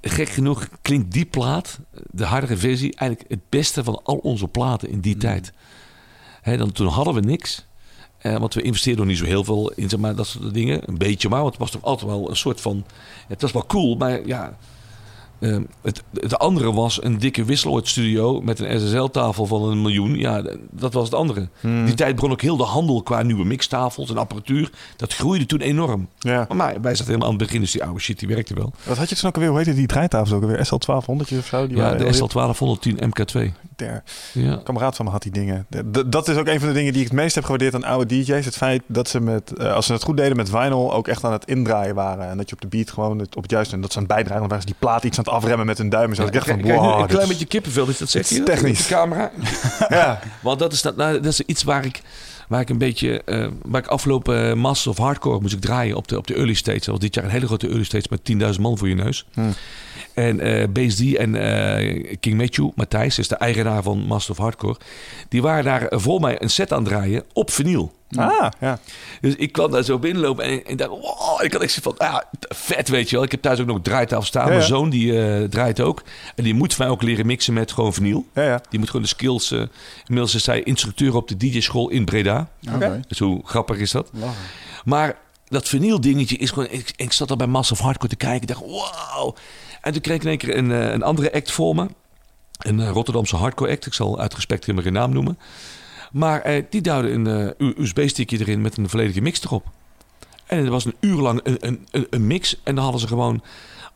gek 0.00 0.28
genoeg 0.28 0.68
klinkt 0.82 1.12
die 1.12 1.24
plaat, 1.24 1.78
de 2.10 2.24
hardere 2.24 2.56
versie, 2.56 2.96
eigenlijk 2.96 3.30
het 3.30 3.40
beste 3.48 3.84
van 3.84 4.00
al 4.02 4.16
onze 4.16 4.48
platen 4.48 4.90
in 4.90 5.00
die 5.00 5.16
tijd. 5.16 5.52
Hè, 6.40 6.56
dan, 6.56 6.72
toen 6.72 6.86
hadden 6.86 7.14
we 7.14 7.20
niks. 7.20 7.64
Eh, 8.20 8.36
want 8.36 8.54
we 8.54 8.62
investeerden 8.62 9.00
nog 9.06 9.12
niet 9.14 9.22
zo 9.22 9.28
heel 9.30 9.44
veel 9.44 9.72
in 9.76 9.88
zeg 9.88 10.00
maar, 10.00 10.14
dat 10.14 10.26
soort 10.26 10.54
dingen. 10.54 10.80
Een 10.86 10.98
beetje 10.98 11.28
maar, 11.28 11.40
want 11.40 11.50
het 11.52 11.60
was 11.60 11.70
toch 11.70 11.82
altijd 11.82 12.10
wel 12.10 12.30
een 12.30 12.36
soort 12.36 12.60
van... 12.60 12.84
Het 13.28 13.42
was 13.42 13.52
wel 13.52 13.66
cool, 13.66 13.96
maar 13.96 14.26
ja... 14.26 14.56
eh, 15.38 15.56
het, 15.82 16.02
het 16.14 16.38
andere 16.38 16.72
was 16.72 17.02
een 17.02 17.18
dikke 17.18 17.44
wisseloordstudio 17.44 18.40
met 18.40 18.58
een 18.58 18.80
SSL-tafel 18.80 19.46
van 19.46 19.62
een 19.62 19.82
miljoen. 19.82 20.14
Ja, 20.14 20.42
dat 20.70 20.92
was 20.92 21.04
het 21.04 21.14
andere. 21.14 21.48
Die 21.60 21.94
tijd 21.94 22.14
begon 22.14 22.30
ook 22.30 22.40
heel 22.42 22.56
de 22.56 22.62
handel 22.64 23.02
qua 23.02 23.22
nieuwe 23.22 23.44
mixtafels 23.44 24.10
en 24.10 24.18
apparatuur. 24.18 24.70
Dat 24.96 25.14
groeide 25.14 25.46
toen 25.46 25.60
enorm. 25.60 26.08
Ja. 26.18 26.46
Maar 26.54 26.80
wij 26.80 26.90
zaten 26.92 27.06
helemaal 27.06 27.28
aan 27.28 27.34
het 27.34 27.42
begin, 27.44 27.60
dus 27.60 27.72
die 27.72 27.84
oude 27.84 28.00
shit 28.00 28.18
die 28.18 28.28
werkte 28.28 28.54
wel. 28.54 28.72
Wat 28.84 28.96
had 28.98 29.08
je 29.08 29.14
toen 29.16 29.28
ook 29.28 29.34
alweer? 29.34 29.50
Hoe 29.50 29.58
heette 29.58 29.74
die 29.74 29.86
draaitafels 29.86 30.32
ook 30.32 30.42
alweer? 30.42 30.66
SL1200 30.66 31.38
of 31.38 31.46
zo? 31.46 31.66
Die 31.66 31.76
Ja, 31.76 31.94
de 31.94 32.04
heel 32.04 32.28
SL1210 32.78 32.94
MK2. 32.94 33.52
Ja. 34.32 34.52
Een 34.52 34.62
kameraad 34.62 34.96
van 34.96 35.04
me 35.04 35.10
had 35.10 35.22
die 35.22 35.32
dingen. 35.32 35.66
D- 35.92 36.12
dat 36.12 36.28
is 36.28 36.36
ook 36.36 36.46
een 36.46 36.58
van 36.58 36.68
de 36.68 36.74
dingen 36.74 36.92
die 36.92 37.02
ik 37.02 37.08
het 37.08 37.16
meest 37.16 37.34
heb 37.34 37.44
gewaardeerd 37.44 37.74
aan 37.74 37.84
oude 37.84 38.06
DJ's. 38.22 38.44
Het 38.44 38.56
feit 38.56 38.82
dat 38.86 39.08
ze 39.08 39.20
met, 39.20 39.52
eh, 39.58 39.72
als 39.74 39.86
ze 39.86 39.92
het 39.92 40.02
goed 40.02 40.16
deden 40.16 40.36
met 40.36 40.50
vinyl, 40.50 40.92
ook 40.92 41.08
echt 41.08 41.24
aan 41.24 41.32
het 41.32 41.44
indraaien 41.44 41.94
waren. 41.94 42.28
En 42.28 42.36
dat 42.36 42.48
je 42.48 42.54
op 42.54 42.60
de 42.60 42.66
beat 42.68 42.90
gewoon 42.90 43.18
het, 43.18 43.36
op 43.36 43.42
het 43.42 43.50
juiste... 43.50 43.74
En 43.74 43.80
dat 43.80 43.92
ze 43.92 43.98
aan 43.98 44.04
het 44.04 44.12
bijdragen, 44.12 44.42
waren 44.42 44.60
ze 44.60 44.66
die 44.66 44.76
plaat 44.78 45.04
iets 45.04 45.18
aan 45.18 45.24
het 45.24 45.32
afremmen 45.32 45.66
met 45.66 45.78
hun 45.78 45.88
duim. 45.88 46.14
Zo. 46.14 46.24
ik 46.24 46.32
dacht 46.32 46.48
van, 46.48 46.62
wow. 46.62 47.00
een 47.00 47.06
klein 47.06 47.22
is- 47.22 47.28
beetje 47.28 47.46
kippenvel 47.46 47.88
is 47.88 47.98
dat, 47.98 48.14
is 48.14 48.30
hij? 48.30 48.40
technisch. 48.40 48.80
Op 48.82 48.88
de 48.88 48.94
camera. 48.94 49.30
Ja, 49.88 50.20
Want 50.40 50.58
dat 50.58 50.72
is, 50.72 50.82
dat, 50.82 50.96
nou, 50.96 51.14
dat 51.14 51.24
is 51.32 51.40
iets 51.40 51.62
waar 51.62 51.84
ik, 51.84 52.00
waar 52.50 52.60
ik 52.60 52.68
een 52.68 52.78
beetje... 52.78 53.22
eh, 53.22 53.46
waar 53.62 53.80
ik 53.80 53.86
afgelopen 53.86 54.48
uh, 54.48 54.54
Masters 54.54 54.98
of 54.98 55.04
Hardcore 55.04 55.40
moest 55.40 55.54
ik 55.54 55.60
draaien 55.60 55.96
op 55.96 56.08
de, 56.08 56.16
op 56.16 56.26
de 56.26 56.34
early 56.34 56.54
stage. 56.54 56.78
Dat 56.78 56.86
was 56.86 56.98
dit 56.98 57.14
jaar 57.14 57.24
een 57.24 57.30
hele 57.30 57.46
grote 57.46 57.66
early 57.66 57.84
stage 57.84 58.06
met 58.10 58.54
10.000 58.54 58.60
man 58.60 58.78
voor 58.78 58.88
je 58.88 58.94
neus. 58.94 59.26
Hmm. 59.34 59.52
En 60.14 60.40
eh 60.40 60.68
Base 60.68 61.12
D 61.12 61.16
en 61.16 61.34
eh, 61.34 62.16
King 62.20 62.36
Matthew, 62.36 62.68
Matthijs, 62.74 63.18
is 63.18 63.28
de 63.28 63.36
eigenaar 63.36 63.82
van 63.82 63.98
Master 63.98 64.30
of 64.32 64.38
Hardcore. 64.38 64.76
Die 65.28 65.42
waren 65.42 65.64
daar 65.64 65.86
eh, 65.86 65.98
voor 65.98 66.20
mij 66.20 66.42
een 66.42 66.50
set 66.50 66.72
aan 66.72 66.78
het 66.78 66.88
draaien 66.88 67.24
op 67.32 67.50
vinyl. 67.50 67.92
Ah, 68.16 68.46
ja. 68.60 68.78
Dus 69.20 69.34
ik 69.36 69.52
kwam 69.52 69.70
daar 69.70 69.82
zo 69.82 69.98
binnenlopen 69.98 70.44
en, 70.44 70.64
en 70.64 70.76
dacht, 70.76 70.90
wow, 70.90 71.42
ik 71.42 71.52
had 71.52 71.62
echt 71.62 71.72
zo 71.72 71.80
van, 71.82 71.98
ah, 71.98 72.18
vet 72.48 72.88
weet 72.88 73.10
je 73.10 73.16
wel. 73.16 73.24
Ik 73.24 73.30
heb 73.30 73.42
thuis 73.42 73.60
ook 73.60 73.66
nog 73.66 73.76
een 73.76 73.82
draaitafel 73.82 74.24
staan. 74.26 74.44
Ja, 74.44 74.48
Mijn 74.48 74.62
zoon 74.62 74.90
die 74.90 75.22
eh, 75.22 75.48
draait 75.48 75.80
ook. 75.80 76.02
En 76.34 76.44
die 76.44 76.54
moet 76.54 76.74
van 76.74 76.84
mij 76.84 76.94
ook 76.94 77.02
leren 77.02 77.26
mixen 77.26 77.54
met 77.54 77.72
gewoon 77.72 77.92
vinyl. 77.92 78.26
ja, 78.34 78.42
ja. 78.42 78.60
Die 78.68 78.78
moet 78.78 78.88
gewoon 78.88 79.02
de 79.02 79.08
skills... 79.08 79.50
eh 79.52 79.62
inmiddels 80.06 80.34
is 80.34 80.46
hij 80.46 80.62
instructeur 80.62 81.14
op 81.14 81.28
de 81.28 81.36
DJ-school 81.36 81.88
in 81.88 82.04
Breda. 82.04 82.48
Oké. 82.74 83.00
Dus 83.08 83.18
hoe 83.18 83.40
grappig 83.44 83.78
is 83.78 83.90
dat? 83.90 84.10
Lachen. 84.12 84.34
Maar 84.84 85.18
dat 85.48 85.68
vinyl 85.68 86.00
dingetje 86.00 86.36
is 86.36 86.50
gewoon... 86.50 86.68
Ik, 86.70 86.92
ik 86.96 87.12
zat 87.12 87.30
al 87.30 87.36
bij 87.36 87.46
Massive 87.46 87.82
Hardcore 87.82 88.08
te 88.08 88.16
kijken. 88.16 88.40
Ik 88.40 88.48
dacht, 88.48 88.60
wow. 88.60 89.36
En 89.80 89.92
toen 89.92 90.00
kreeg 90.00 90.16
ik 90.16 90.22
in 90.22 90.28
één 90.28 90.38
keer 90.38 90.56
een, 90.56 90.72
eh, 90.72 90.92
een 90.92 91.02
andere 91.02 91.32
act 91.32 91.50
voor 91.50 91.74
me. 91.74 91.86
Een 92.58 92.88
Rotterdamse 92.88 93.36
hardcore 93.36 93.70
act. 93.70 93.86
Ik 93.86 93.94
zal 93.94 94.18
uit 94.20 94.34
respect 94.34 94.60
helemaal 94.60 94.84
geen 94.84 94.92
naam 94.92 95.12
noemen. 95.12 95.38
Maar 96.10 96.40
eh, 96.40 96.64
die 96.70 96.80
duwde 96.80 97.10
een 97.10 97.26
eh, 97.58 97.68
USB-stickje 97.78 98.38
erin 98.38 98.60
met 98.60 98.76
een 98.76 98.88
volledige 98.88 99.20
mix 99.20 99.44
erop. 99.44 99.66
En 100.46 100.64
er 100.64 100.70
was 100.70 100.84
een 100.84 100.96
uur 101.00 101.20
lang 101.20 101.40
een, 101.42 101.56
een, 101.90 102.06
een, 102.10 102.26
mix. 102.26 102.60
En 102.62 102.74
dan 102.74 102.82
hadden 102.82 103.00
ze 103.00 103.06
gewoon 103.06 103.42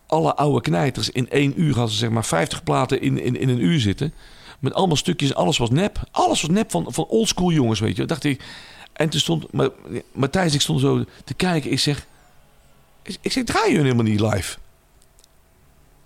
alle 0.07 0.35
oude 0.35 0.61
knijters. 0.61 1.11
In 1.11 1.31
één 1.31 1.61
uur 1.61 1.75
hadden 1.75 1.93
ze 1.93 1.99
zeg 1.99 2.11
maar 2.11 2.25
50 2.25 2.63
platen 2.63 3.01
in, 3.01 3.19
in, 3.19 3.37
in 3.41 3.49
een 3.49 3.61
uur 3.61 3.81
zitten. 3.81 4.15
Met 4.59 4.75
allemaal 4.75 4.97
stukjes. 4.97 5.35
Alles 5.35 5.59
was 5.59 5.71
nep. 5.71 6.09
Alles 6.11 6.41
was 6.41 6.51
nep 6.51 6.71
van, 6.71 6.87
van 6.89 7.05
oldschool 7.05 7.51
jongens, 7.51 7.81
weet 7.81 7.97
je. 7.97 8.05
Dacht 8.05 8.25
ik. 8.25 8.45
En 8.93 9.09
toen 9.09 9.21
stond 9.21 9.53
Ma- 9.53 9.71
Matthijs, 10.13 10.55
ik 10.55 10.61
stond 10.61 10.81
zo 10.81 11.05
te 11.25 11.35
kijken. 11.35 11.71
Ik 11.71 11.79
zeg, 11.79 12.07
ik, 13.03 13.33
zeg, 13.33 13.45
draai 13.45 13.73
je 13.73 13.79
helemaal 13.79 14.05
niet 14.05 14.21
live? 14.21 14.57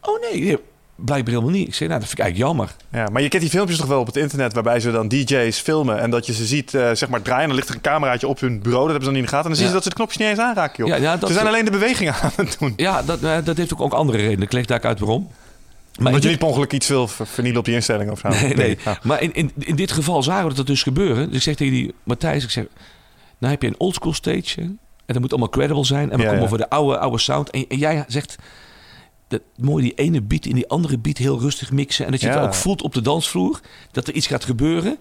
Oh 0.01 0.21
nee, 0.21 0.59
blijkbaar 1.05 1.33
helemaal 1.35 1.55
niet. 1.55 1.69
Ik 1.69 1.75
zeg, 1.75 1.89
nou, 1.89 2.01
dat 2.01 2.09
vind 2.09 2.19
ik 2.19 2.25
eigenlijk 2.25 2.51
jammer. 2.51 2.75
Ja, 2.93 3.09
maar 3.13 3.23
je 3.23 3.29
kent 3.29 3.43
die 3.43 3.51
filmpjes 3.51 3.79
toch 3.79 3.87
wel 3.87 4.01
op 4.01 4.07
het 4.07 4.17
internet 4.17 4.53
waarbij 4.53 4.81
ze 4.81 4.91
dan 4.91 5.09
DJ's 5.09 5.59
filmen 5.59 6.01
en 6.01 6.11
dat 6.11 6.27
je 6.27 6.33
ze 6.33 6.45
ziet 6.47 6.75
eh, 6.75 6.91
zeg 6.93 7.09
maar 7.09 7.23
draaien. 7.23 7.47
Dan 7.47 7.57
ligt 7.57 7.69
er 7.69 7.75
een 7.75 7.81
cameraatje 7.81 8.29
op 8.29 8.41
hun 8.41 8.61
bureau, 8.63 8.83
dat 8.83 8.91
hebben 8.91 9.05
ze 9.05 9.11
dan 9.11 9.15
niet 9.23 9.23
in 9.23 9.29
de 9.31 9.37
gaten. 9.37 9.45
En 9.45 9.49
dan 9.51 9.57
zien 9.59 9.67
ze 9.67 9.73
dat 9.73 9.83
ze 9.83 9.89
de 9.89 9.95
knopjes 9.95 10.17
niet 10.19 10.29
eens 10.29 10.39
aanraken, 10.39 10.87
joh. 10.87 10.97
Ja, 10.97 11.03
ja, 11.03 11.17
dat- 11.17 11.29
ze 11.29 11.35
zijn 11.35 11.47
alleen 11.47 11.65
de 11.65 11.71
bewegingen 11.71 12.15
aan 12.15 12.31
het 12.37 12.57
doen. 12.59 12.73
Ja, 12.77 13.03
dat, 13.03 13.23
eh, 13.23 13.37
dat 13.45 13.57
heeft 13.57 13.73
ook, 13.73 13.81
ook 13.81 13.93
andere 13.93 14.19
redenen. 14.19 14.43
Ik 14.43 14.53
leg 14.53 14.65
daar 14.65 14.81
uit 14.83 14.99
waarom. 14.99 15.29
Maar 15.97 16.07
Omdat 16.07 16.23
je 16.23 16.29
niet 16.29 16.39
per 16.39 16.49
ongeluk 16.49 16.73
iets 16.73 16.89
wil 16.89 17.09
ver- 17.09 17.27
vernielen 17.27 17.59
op 17.61 17.65
die 17.67 17.75
instelling 17.75 18.11
of 18.11 18.19
zo. 18.19 18.29
Nee, 18.29 18.55
nee. 18.55 18.79
Ja. 18.85 18.99
Maar 19.09 19.23
in, 19.23 19.33
in, 19.33 19.53
in 19.59 19.77
dit 19.77 19.93
geval 19.93 20.23
zagen 20.23 20.49
we 20.49 20.55
dat 20.55 20.67
dus 20.67 20.83
gebeuren. 20.83 21.27
Dus 21.27 21.37
ik 21.37 21.43
zeg 21.43 21.55
tegen 21.55 21.73
die 21.73 21.95
Matthijs, 22.03 22.45
ik 22.45 22.51
zeg, 22.51 22.65
nou 23.39 23.53
heb 23.53 23.63
je 23.63 23.69
een 23.69 23.75
oldschool 23.81 24.13
stage. 24.13 24.61
En 24.61 24.79
dat 25.07 25.21
moet 25.21 25.31
allemaal 25.31 25.49
credible 25.49 25.85
zijn. 25.85 26.11
En 26.11 26.17
we 26.19 26.23
Ja, 26.25 26.33
komen 26.33 26.49
voor 26.49 26.59
de 26.59 26.71
oude, 26.71 26.99
oude 26.99 27.19
sound. 27.19 27.51
En, 27.51 27.65
en 27.69 27.77
jij 27.79 28.05
zegt, 28.09 28.37
dat, 29.29 29.41
mooi 29.57 29.83
die 29.83 29.95
ene 29.95 30.23
beat 30.23 30.47
in 30.47 30.55
die 30.55 30.69
andere 30.69 30.99
beat 30.99 31.17
heel 31.19 31.41
rustig 31.41 31.71
mixen. 31.73 32.05
En 32.05 32.11
dat 32.11 32.21
je 32.21 32.27
Ja. 32.27 32.35
het 32.35 32.43
ook 32.43 32.55
voelt 32.55 32.83
op 32.83 32.95
de 32.95 33.01
dansvloer. 33.01 33.61
Dat 33.91 34.09
er 34.09 34.15
iets 34.15 34.27
gaat 34.27 34.45
gebeuren. 34.45 34.97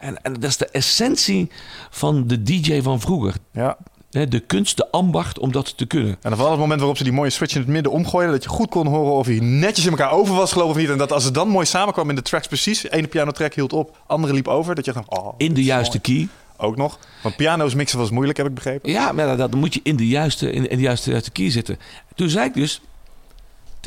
En, 0.00 0.22
en 0.22 0.32
dat 0.32 0.44
is 0.50 0.56
de 0.56 0.66
essentie 0.68 1.50
van 1.90 2.26
de 2.26 2.42
DJ 2.42 2.82
van 2.82 3.00
vroeger. 3.00 3.34
Ja. 3.52 3.78
De 4.10 4.40
kunst, 4.40 4.76
de 4.76 4.90
ambacht 4.90 5.38
om 5.38 5.52
dat 5.52 5.76
te 5.76 5.86
kunnen. 5.86 6.10
En 6.10 6.16
dan 6.20 6.32
vooral 6.32 6.50
het 6.50 6.60
moment 6.60 6.78
waarop 6.78 6.96
ze 6.96 7.04
die 7.04 7.12
mooie 7.12 7.30
switch 7.30 7.54
in 7.54 7.60
het 7.60 7.68
midden 7.70 7.92
omgooiden. 7.92 8.34
Dat 8.34 8.42
je 8.42 8.48
goed 8.48 8.68
kon 8.68 8.86
horen 8.86 9.12
of 9.12 9.26
hij 9.26 9.38
netjes 9.40 9.84
in 9.84 9.90
elkaar 9.90 10.10
over 10.10 10.34
was 10.34 10.52
geloof 10.52 10.68
ik 10.68 10.74
of 10.74 10.80
niet. 10.80 10.90
En 10.90 10.98
dat 10.98 11.12
als 11.12 11.24
het 11.24 11.34
dan 11.34 11.48
mooi 11.48 11.66
samenkwam 11.66 12.08
in 12.08 12.14
de 12.14 12.22
tracks 12.22 12.46
precies. 12.46 12.90
Ene 12.90 13.06
piano 13.06 13.30
track 13.30 13.54
hield 13.54 13.72
op, 13.72 13.96
andere 14.06 14.32
liep 14.32 14.48
over. 14.48 14.74
Dat 14.74 14.84
je 14.84 14.92
dacht, 14.92 15.08
oh, 15.10 15.34
In 15.36 15.54
de 15.54 15.62
juiste 15.64 16.00
mooi. 16.04 16.18
key. 16.18 16.28
Ook 16.66 16.76
nog. 16.76 16.98
Want 17.22 17.36
piano's 17.36 17.74
mixen 17.74 17.98
was 17.98 18.10
moeilijk, 18.10 18.38
heb 18.38 18.46
ik 18.46 18.54
begrepen. 18.54 18.90
Ja, 18.90 19.12
maar 19.12 19.26
dat, 19.26 19.38
dat 19.38 19.54
moet 19.60 19.74
je 19.74 19.80
in 19.82 19.96
de 19.96 20.06
juiste, 20.06 20.52
in, 20.52 20.68
in 20.70 20.76
de 20.76 20.82
juiste, 20.82 21.10
juiste 21.10 21.30
key 21.30 21.50
zitten. 21.50 21.78
Toen 22.14 22.28
zei 22.28 22.46
ik 22.46 22.54
dus 22.54 22.80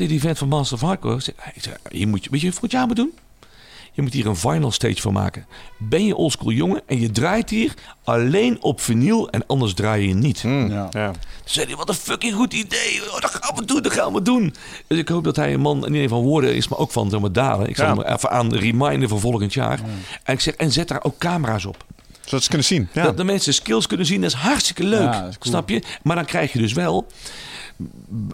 die 0.08 0.20
vent 0.20 0.38
van 0.38 0.48
Master 0.48 0.74
of 0.76 0.80
Hardcore... 0.82 1.20
ik 1.54 1.62
hier 1.90 2.08
moet 2.08 2.24
je, 2.24 2.30
weet 2.30 2.40
je 2.40 2.52
wat 2.60 2.70
je 2.70 2.78
aan 2.78 2.86
moet 2.86 2.96
doen? 2.96 3.12
Je 3.94 4.02
moet 4.02 4.12
hier 4.12 4.26
een 4.26 4.36
final 4.36 4.70
stage 4.70 5.00
van 5.00 5.12
maken. 5.12 5.46
Ben 5.78 6.06
je 6.06 6.16
oldschool 6.16 6.50
jongen 6.50 6.82
en 6.86 7.00
je 7.00 7.10
draait 7.10 7.50
hier 7.50 7.74
alleen 8.04 8.62
op 8.62 8.80
vinyl 8.80 9.30
en 9.30 9.46
anders 9.46 9.74
draai 9.74 10.08
je 10.08 10.14
niet. 10.14 10.42
Hmm, 10.42 10.70
Ja. 10.70 10.88
ja. 10.90 11.10
Toen 11.10 11.20
zei 11.44 11.66
hij, 11.66 11.76
wat 11.76 11.88
een 11.88 11.94
fucking 11.94 12.34
goed 12.34 12.52
idee. 12.52 13.00
Oh, 13.10 13.20
dat 13.20 13.30
gaan 13.30 13.56
we 13.56 13.64
doen, 13.64 13.82
dat 13.82 13.92
gaan 13.92 14.12
we 14.12 14.22
doen. 14.22 14.54
Dus 14.86 14.98
ik 14.98 15.08
hoop 15.08 15.24
dat 15.24 15.36
hij 15.36 15.52
een 15.54 15.60
man 15.60 15.76
niet 15.78 15.84
alleen 15.86 16.08
van 16.08 16.22
woorden 16.22 16.54
is, 16.54 16.68
maar 16.68 16.78
ook 16.78 16.90
van 16.90 17.10
zeg 17.10 17.30
daden. 17.30 17.68
Ik 17.68 17.76
zal 17.76 17.86
Ja. 17.86 17.94
hem 18.02 18.14
even 18.14 18.30
aan 18.30 18.54
reminden 18.54 19.08
voor 19.08 19.20
volgend 19.20 19.54
jaar. 19.54 19.80
En 20.22 20.34
ik 20.34 20.40
zeg, 20.40 20.54
en 20.54 20.72
zet 20.72 20.88
daar 20.88 21.02
ook 21.04 21.18
camera's 21.18 21.64
op. 21.64 21.84
Zodat 22.24 22.42
ze 22.42 22.48
kunnen 22.48 22.66
zien. 22.66 22.88
Ja. 22.92 23.02
Dat 23.02 23.16
de 23.16 23.24
mensen 23.24 23.54
skills 23.54 23.86
kunnen 23.86 24.06
zien, 24.06 24.20
dat 24.20 24.30
is 24.30 24.36
hartstikke 24.36 24.84
leuk. 24.84 25.00
Ja, 25.12 25.20
dat 25.20 25.30
is 25.30 25.38
cool. 25.38 25.54
Snap 25.54 25.68
je? 25.68 25.82
Maar 26.02 26.16
dan 26.16 26.24
krijg 26.24 26.52
je 26.52 26.58
dus 26.58 26.72
wel... 26.72 27.06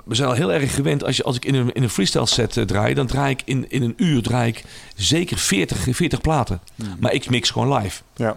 We 0.05 0.15
zijn 0.15 0.29
al 0.29 0.35
heel 0.35 0.53
erg 0.53 0.75
gewend, 0.75 1.05
als, 1.05 1.17
je, 1.17 1.23
als 1.23 1.37
ik 1.37 1.45
in 1.45 1.55
een, 1.55 1.73
in 1.73 1.83
een 1.83 1.91
freestyle 1.91 2.27
set 2.27 2.57
eh, 2.57 2.65
draai... 2.65 2.95
dan 2.95 3.07
draai 3.07 3.33
ik 3.33 3.43
in, 3.45 3.71
in 3.71 3.83
een 3.83 3.95
uur 3.97 4.23
draai 4.23 4.49
ik 4.49 4.65
zeker 4.97 5.39
40, 5.39 5.97
40 5.97 6.21
platen. 6.21 6.61
Hmm. 6.75 6.97
Maar 7.01 7.13
ik 7.13 7.31
mix 7.31 7.51
gewoon 7.51 7.79
live. 7.79 8.03
ja. 8.17 8.37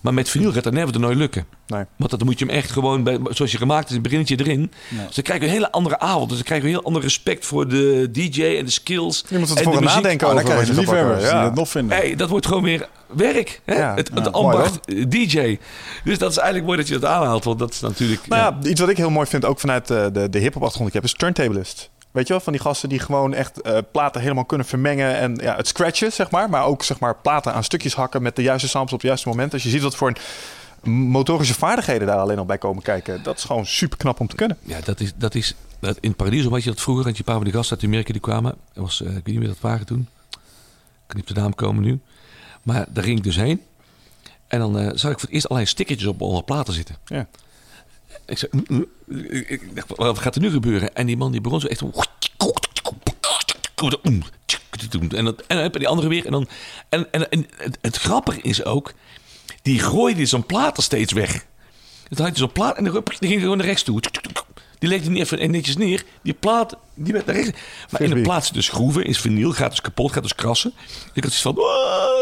Maar 0.00 0.14
met 0.14 0.28
vinyl 0.28 0.52
gaat 0.52 0.64
dat 0.64 0.72
never 0.72 1.00
nooit 1.00 1.16
lukken. 1.16 1.44
Nee. 1.66 1.84
Want 1.96 2.10
dan 2.10 2.20
moet 2.24 2.38
je 2.38 2.44
hem 2.44 2.54
echt 2.54 2.70
gewoon, 2.70 3.02
bij, 3.02 3.18
zoals 3.30 3.52
je 3.52 3.58
gemaakt 3.58 3.90
is, 3.90 3.96
een 3.96 4.02
beginnetje 4.02 4.38
erin. 4.38 4.72
Ja. 4.88 5.06
Dus 5.06 5.14
dan 5.14 5.24
krijg 5.24 5.40
je 5.40 5.46
een 5.46 5.52
hele 5.52 5.70
andere 5.72 5.98
avond. 5.98 6.28
Dus 6.28 6.36
dan 6.36 6.46
krijg 6.46 6.60
je 6.62 6.68
een 6.68 6.74
heel 6.74 6.84
ander 6.84 7.02
respect 7.02 7.46
voor 7.46 7.68
de 7.68 8.10
DJ 8.10 8.42
en 8.42 8.64
de 8.64 8.70
skills. 8.70 9.24
Je 9.28 9.38
moet 9.38 9.56
en 9.56 9.62
voor 9.64 9.72
de 9.72 9.80
muziek. 9.80 9.94
nadenken 9.94 10.26
Oh, 10.26 10.34
dan 10.34 10.42
over 10.42 10.54
krijg 10.54 10.68
wat 10.68 10.76
je 10.76 10.82
liefhebbers 10.82 11.24
Ja. 11.24 11.44
het 11.44 11.54
nog 11.54 11.68
vinden. 11.68 11.96
Hey, 11.96 12.16
dat 12.16 12.28
wordt 12.28 12.46
gewoon 12.46 12.62
weer 12.62 12.88
werk. 13.06 13.60
Hè? 13.64 13.74
Ja. 13.74 13.94
Het, 13.94 14.10
het 14.14 14.24
Ja, 14.24 14.30
ambacht 14.30 14.86
eh, 14.86 15.04
DJ. 15.08 15.58
Dus 16.04 16.18
dat 16.18 16.30
is 16.30 16.36
eigenlijk 16.36 16.66
mooi 16.66 16.78
dat 16.78 16.88
je 16.88 16.98
dat 16.98 17.10
aanhaalt. 17.10 17.44
Want 17.44 17.58
dat 17.58 17.72
is 17.72 17.80
natuurlijk... 17.80 18.26
Nou 18.26 18.42
ja. 18.42 18.58
ja, 18.62 18.68
iets 18.68 18.80
wat 18.80 18.88
ik 18.88 18.96
heel 18.96 19.10
mooi 19.10 19.26
vind, 19.26 19.44
ook 19.44 19.60
vanuit 19.60 19.90
eh, 19.90 20.06
de, 20.12 20.28
de 20.30 20.38
hip-hop 20.38 20.62
achtergrond 20.62 20.76
die 20.76 20.86
ik 20.86 20.92
heb, 20.92 21.04
is 21.04 21.12
turntablist. 21.12 21.90
Weet 22.10 22.26
je 22.26 22.32
wel, 22.32 22.42
van 22.42 22.52
die 22.52 22.62
gasten 22.62 22.88
die 22.88 22.98
gewoon 22.98 23.34
echt 23.34 23.60
eh, 23.60 23.78
platen 23.92 24.20
helemaal 24.20 24.44
kunnen 24.44 24.66
vermengen 24.66 25.16
en 25.16 25.34
ja, 25.34 25.56
het 25.56 25.66
scratchen, 25.66 26.12
zeg 26.12 26.30
maar. 26.30 26.50
Maar 26.50 26.64
ook 26.64 26.82
zeg 26.82 26.98
maar 26.98 27.16
platen 27.16 27.54
aan 27.54 27.64
stukjes 27.64 27.94
hakken 27.94 28.22
met 28.22 28.36
de 28.36 28.42
juiste 28.42 28.68
samples 28.68 28.92
op 28.92 28.98
het 28.98 29.08
juiste 29.08 29.28
moment. 29.28 29.52
Als 29.52 29.62
je 29.62 29.68
ziet 29.68 29.82
wat 29.82 29.96
voor 29.96 30.08
een 30.08 30.90
motorische 30.90 31.54
vaardigheden 31.54 32.06
daar 32.06 32.18
alleen 32.18 32.38
al 32.38 32.44
bij 32.44 32.58
komen 32.58 32.82
kijken. 32.82 33.22
Dat 33.22 33.36
is 33.36 33.44
gewoon 33.44 33.66
super 33.66 33.98
knap 33.98 34.20
om 34.20 34.28
te 34.28 34.36
kunnen. 34.36 34.58
Ja, 34.62 34.78
dat 34.84 35.00
is, 35.00 35.12
dat 35.16 35.34
is 35.34 35.54
dat 35.80 35.98
in 36.00 36.14
Paradiso 36.14 36.50
had 36.50 36.62
je 36.62 36.70
dat 36.70 36.80
vroeger. 36.80 37.04
Had 37.04 37.12
je 37.12 37.18
een 37.18 37.24
paar 37.24 37.34
van 37.34 37.44
die 37.44 37.52
gasten 37.52 37.76
uit 37.76 37.86
Amerika 37.86 38.12
die 38.12 38.20
kwamen. 38.20 38.54
Dat 38.72 38.84
was, 38.84 39.02
eh, 39.02 39.08
ik 39.08 39.14
weet 39.14 39.26
niet 39.26 39.38
meer 39.38 39.48
dat 39.48 39.60
waren 39.60 39.86
toen. 39.86 40.08
Op 41.16 41.26
de 41.26 41.34
naam 41.34 41.54
komen 41.54 41.82
nu. 41.82 42.00
Maar 42.62 42.86
daar 42.88 43.04
ging 43.04 43.18
ik 43.18 43.24
dus 43.24 43.36
heen. 43.36 43.62
En 44.46 44.58
dan 44.58 44.78
eh, 44.78 44.90
zag 44.94 45.10
ik 45.10 45.18
voor 45.18 45.28
het 45.28 45.30
eerst 45.30 45.48
allerlei 45.48 45.72
stickertjes 45.72 46.08
op 46.08 46.22
alle 46.22 46.42
platen 46.42 46.74
zitten. 46.74 46.96
Ja. 47.04 47.26
Ik 48.26 48.38
zei. 48.38 48.50
Ik 49.46 49.74
dacht, 49.74 49.96
wat 49.96 50.18
gaat 50.18 50.34
er 50.34 50.40
nu 50.40 50.50
gebeuren? 50.50 50.94
En 50.94 51.06
die 51.06 51.16
man 51.16 51.32
die 51.32 51.40
begon 51.40 51.60
zo 51.60 51.66
echt... 51.66 51.80
En 51.80 51.92
dan, 54.88 55.10
en 55.10 55.24
dan 55.46 55.58
heb 55.58 55.72
je 55.72 55.78
die 55.78 55.88
andere 55.88 56.08
weer. 56.08 56.26
En, 56.26 56.32
dan, 56.32 56.48
en, 56.88 57.12
en, 57.12 57.30
en 57.30 57.46
het, 57.56 57.78
het 57.80 57.96
grappige 57.96 58.40
is 58.40 58.64
ook... 58.64 58.92
Die 59.62 59.78
gooide 59.78 60.26
zo'n 60.26 60.46
platen 60.46 60.82
steeds 60.82 61.12
weg. 61.12 61.46
Dan 62.08 62.26
had 62.26 62.34
je 62.34 62.40
zo'n 62.40 62.52
plaat 62.52 62.76
en 62.76 62.84
die 62.84 62.92
ging 62.92 63.18
hij 63.20 63.40
gewoon 63.40 63.56
naar 63.56 63.66
rechts 63.66 63.82
toe. 63.82 64.00
Die 64.78 64.88
legde 64.88 65.04
hij 65.04 65.14
niet 65.14 65.22
even 65.22 65.50
netjes 65.50 65.76
neer. 65.76 66.04
Die 66.22 66.34
plaat, 66.34 66.76
die 66.94 67.12
werd 67.12 67.26
naar 67.26 67.34
rechts. 67.34 67.50
Maar 67.90 68.00
in 68.00 68.10
de 68.10 68.20
plaats 68.20 68.52
dus 68.52 68.66
schroeven, 68.66 69.04
is 69.04 69.18
vinyl, 69.18 69.52
gaat 69.52 69.70
dus 69.70 69.80
kapot, 69.80 70.12
gaat 70.12 70.22
dus 70.22 70.34
krassen. 70.34 70.72
Ik 71.12 71.24
had 71.24 71.32
zoiets 71.32 71.60
van, 71.60 71.64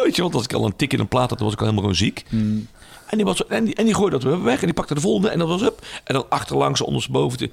weet 0.05 0.16
je, 0.16 0.22
want 0.22 0.34
als 0.34 0.45
ik 0.45 0.53
al 0.53 0.64
een 0.64 0.76
tik 0.76 0.93
in 0.93 1.01
een 1.01 1.09
plaat 1.09 1.28
had, 1.28 1.39
dan 1.39 1.47
was 1.47 1.57
ik 1.57 1.61
al 1.61 1.66
helemaal 1.66 1.91
gewoon 1.91 2.05
ziek. 2.05 2.24
En, 3.11 3.16
die 3.16 3.26
was, 3.26 3.46
en, 3.46 3.64
die, 3.64 3.74
en 3.74 3.84
die 3.84 3.94
gooide 3.94 4.18
dat 4.18 4.22
weer 4.32 4.42
weg 4.42 4.59
en 4.61 4.64
die 4.66 4.74
pakte 4.74 4.94
de 4.94 5.00
volgende 5.00 5.28
en 5.28 5.38
dat 5.38 5.48
was 5.48 5.62
up. 5.62 5.86
En 6.04 6.14
dan 6.14 6.26
achterlangs, 6.28 6.80
ondersteboven. 6.80 7.38
te- 7.38 7.50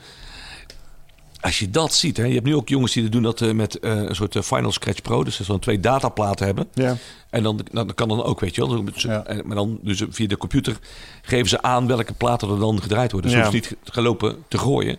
Als 1.41 1.59
je 1.59 1.69
dat 1.69 1.93
ziet, 1.93 2.17
hè, 2.17 2.23
je 2.25 2.33
hebt 2.33 2.45
nu 2.45 2.55
ook 2.55 2.69
jongens 2.69 2.93
die 2.93 3.09
doen 3.09 3.21
dat 3.23 3.41
eh, 3.41 3.51
met 3.51 3.79
eh, 3.79 3.91
een 3.95 4.15
soort 4.15 4.35
eh, 4.35 4.41
Final 4.41 4.71
Scratch 4.71 5.01
Pro. 5.01 5.23
Dus 5.23 5.37
dat 5.37 5.45
ze 5.45 5.51
dan 5.51 5.61
twee 5.61 5.79
dataplaten 5.79 6.45
hebben. 6.45 6.67
Ja. 6.73 6.97
En 7.29 7.43
dan, 7.43 7.59
dan 7.71 7.93
kan 7.93 8.07
dan 8.07 8.23
ook, 8.23 8.39
weet 8.39 8.55
je 8.55 8.61
wel. 8.67 8.69
Dan- 8.69 8.91
Ja. 8.95 9.23
en- 9.25 9.41
Maar 9.47 9.55
dan 9.55 9.79
dus 9.81 10.03
via 10.09 10.27
de 10.27 10.37
computer 10.37 10.77
geven 11.21 11.49
ze 11.49 11.61
aan 11.61 11.87
welke 11.87 12.13
platen 12.13 12.49
er 12.49 12.59
dan 12.59 12.81
gedraaid 12.81 13.11
worden. 13.11 13.31
Dus 13.31 13.39
Ja. 13.39 13.51
niet 13.51 13.75
gelopen 13.83 14.43
te 14.47 14.57
gooien. 14.57 14.97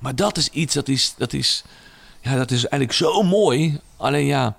Maar 0.00 0.14
dat 0.16 0.36
is 0.36 0.48
iets, 0.48 0.74
dat 0.74 0.88
is, 0.88 1.14
dat 1.18 1.32
is, 1.32 1.64
ja, 2.20 2.36
dat 2.36 2.50
is 2.50 2.58
eigenlijk 2.66 2.92
zo 2.92 3.22
mooi. 3.22 3.78
Alleen 3.96 4.26
ja, 4.26 4.56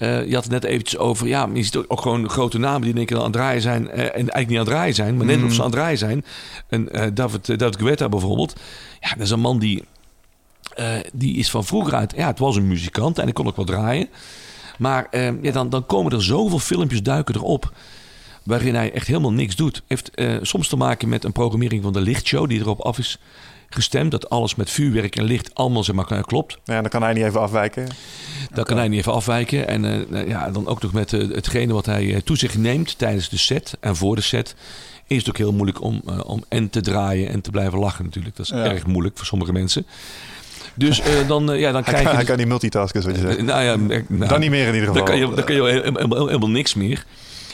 eh, 0.00 0.26
je 0.26 0.34
had 0.34 0.42
het 0.42 0.52
net 0.52 0.64
eventjes 0.64 0.98
over, 1.00 1.26
ja, 1.26 1.48
je 1.54 1.62
ziet 1.62 1.76
ook, 1.76 2.00
gewoon 2.00 2.28
grote 2.28 2.58
namen 2.58 2.94
die 2.94 3.04
keer 3.04 3.16
aan 3.16 3.22
het 3.22 3.32
draaien 3.32 3.62
zijn. 3.62 3.90
eh, 3.90 3.98
en 3.98 4.12
eigenlijk 4.12 4.48
niet 4.48 4.58
aan 4.58 4.64
het 4.64 4.74
draaien 4.74 4.94
zijn, 4.94 5.16
maar 5.16 5.26
net 5.26 5.42
of 5.42 5.52
ze 5.52 5.58
aan 5.58 5.66
het 5.66 5.74
draaien 5.74 5.98
zijn. 5.98 6.24
En 6.68 6.92
eh, 6.92 7.06
David, 7.14 7.58
David 7.58 7.82
Guetta 7.82 8.08
bijvoorbeeld. 8.08 8.60
Ja, 9.00 9.08
dat 9.08 9.20
is 9.20 9.30
een 9.30 9.40
man 9.40 9.58
die, 9.58 9.84
die 11.12 11.36
is 11.36 11.50
van 11.50 11.64
vroeger 11.64 11.94
uit, 11.94 12.12
ja, 12.16 12.26
het 12.26 12.38
was 12.38 12.56
een 12.56 12.68
muzikant 12.68 13.18
en 13.18 13.28
ik 13.28 13.34
kon 13.34 13.46
ook 13.46 13.56
wel 13.56 13.64
draaien. 13.64 14.08
Maar 14.78 15.06
ja, 15.42 15.52
dan, 15.52 15.70
dan 15.70 15.86
komen 15.86 16.12
er 16.12 16.22
zoveel 16.22 16.58
filmpjes 16.58 17.02
duiken 17.02 17.34
erop. 17.34 17.72
Waarin 18.42 18.74
hij 18.74 18.92
echt 18.92 19.06
helemaal 19.06 19.32
niks 19.32 19.56
doet. 19.56 19.82
Heeft 19.86 20.10
soms 20.42 20.68
te 20.68 20.76
maken 20.76 21.08
met 21.08 21.24
een 21.24 21.32
programmering 21.32 21.82
van 21.82 21.92
de 21.92 22.00
lichtshow 22.00 22.48
die 22.48 22.60
erop 22.60 22.80
af 22.80 22.98
is 22.98 23.18
gestemd. 23.70 24.10
Dat 24.10 24.30
alles 24.30 24.54
met 24.54 24.70
vuurwerk 24.70 25.16
en 25.16 25.24
licht 25.24 25.54
allemaal 25.54 25.84
zeg 25.84 25.94
maar, 25.94 26.24
klopt. 26.24 26.58
ja, 26.64 26.80
dan 26.80 26.90
kan 26.90 27.02
hij 27.02 27.12
niet 27.12 27.24
even 27.24 27.40
afwijken. 27.40 27.86
Daar 28.54 28.64
kan 28.64 28.76
hij 28.76 28.88
niet 28.88 28.98
even 28.98 29.12
afwijken. 29.12 29.68
En 29.68 29.84
eh, 29.84 29.98
nou 30.08 30.28
ja, 30.28 30.50
dan 30.50 30.66
ook 30.66 30.82
nog 30.82 30.92
met 30.92 31.12
eh, 31.12 31.20
hetgene 31.28 31.72
wat 31.72 31.86
hij 31.86 32.14
eh, 32.14 32.20
toe 32.20 32.36
zich 32.36 32.56
neemt 32.58 32.98
tijdens 32.98 33.28
de 33.28 33.38
set 33.38 33.76
en 33.80 33.96
voor 33.96 34.16
de 34.16 34.22
set. 34.22 34.54
Is 35.06 35.16
het 35.18 35.28
ook 35.28 35.36
heel 35.38 35.52
moeilijk 35.52 35.82
om, 35.82 36.02
eh, 36.06 36.20
om 36.26 36.44
en 36.48 36.70
te 36.70 36.80
draaien 36.80 37.28
en 37.28 37.40
te 37.40 37.50
blijven 37.50 37.78
lachen 37.78 38.04
natuurlijk. 38.04 38.36
Dat 38.36 38.46
is 38.46 38.52
Ja. 38.52 38.64
erg 38.64 38.86
moeilijk 38.86 39.16
voor 39.16 39.26
sommige 39.26 39.52
mensen. 39.52 39.86
Dus 40.74 41.00
eh, 41.00 41.28
dan, 41.28 41.52
eh, 41.52 41.60
ja, 41.60 41.72
dan 41.72 41.82
Hij 41.82 41.82
krijg 41.82 41.92
kan, 41.92 42.02
je... 42.02 42.08
hij 42.08 42.18
dus- 42.18 42.26
kan 42.28 42.36
niet 42.36 42.46
multitasken, 42.46 43.02
zoals 43.02 43.18
je 43.18 43.22
zegt. 43.26 43.38
eh, 43.38 43.44
nou 43.44 43.62
ja, 43.62 43.72
eh, 43.94 44.02
nou, 44.08 44.28
Dan 44.30 44.40
niet 44.40 44.50
meer 44.50 44.66
in 44.68 44.74
ieder 44.74 44.88
geval. 44.88 44.94
dan 44.94 45.04
kan 45.04 45.18
je, 45.18 45.34
dan 45.34 45.44
kan 45.44 45.54
je 45.54 45.62
helemaal, 45.64 45.92
helemaal, 46.02 46.26
helemaal 46.26 46.48
niks 46.48 46.74
meer. 46.74 47.04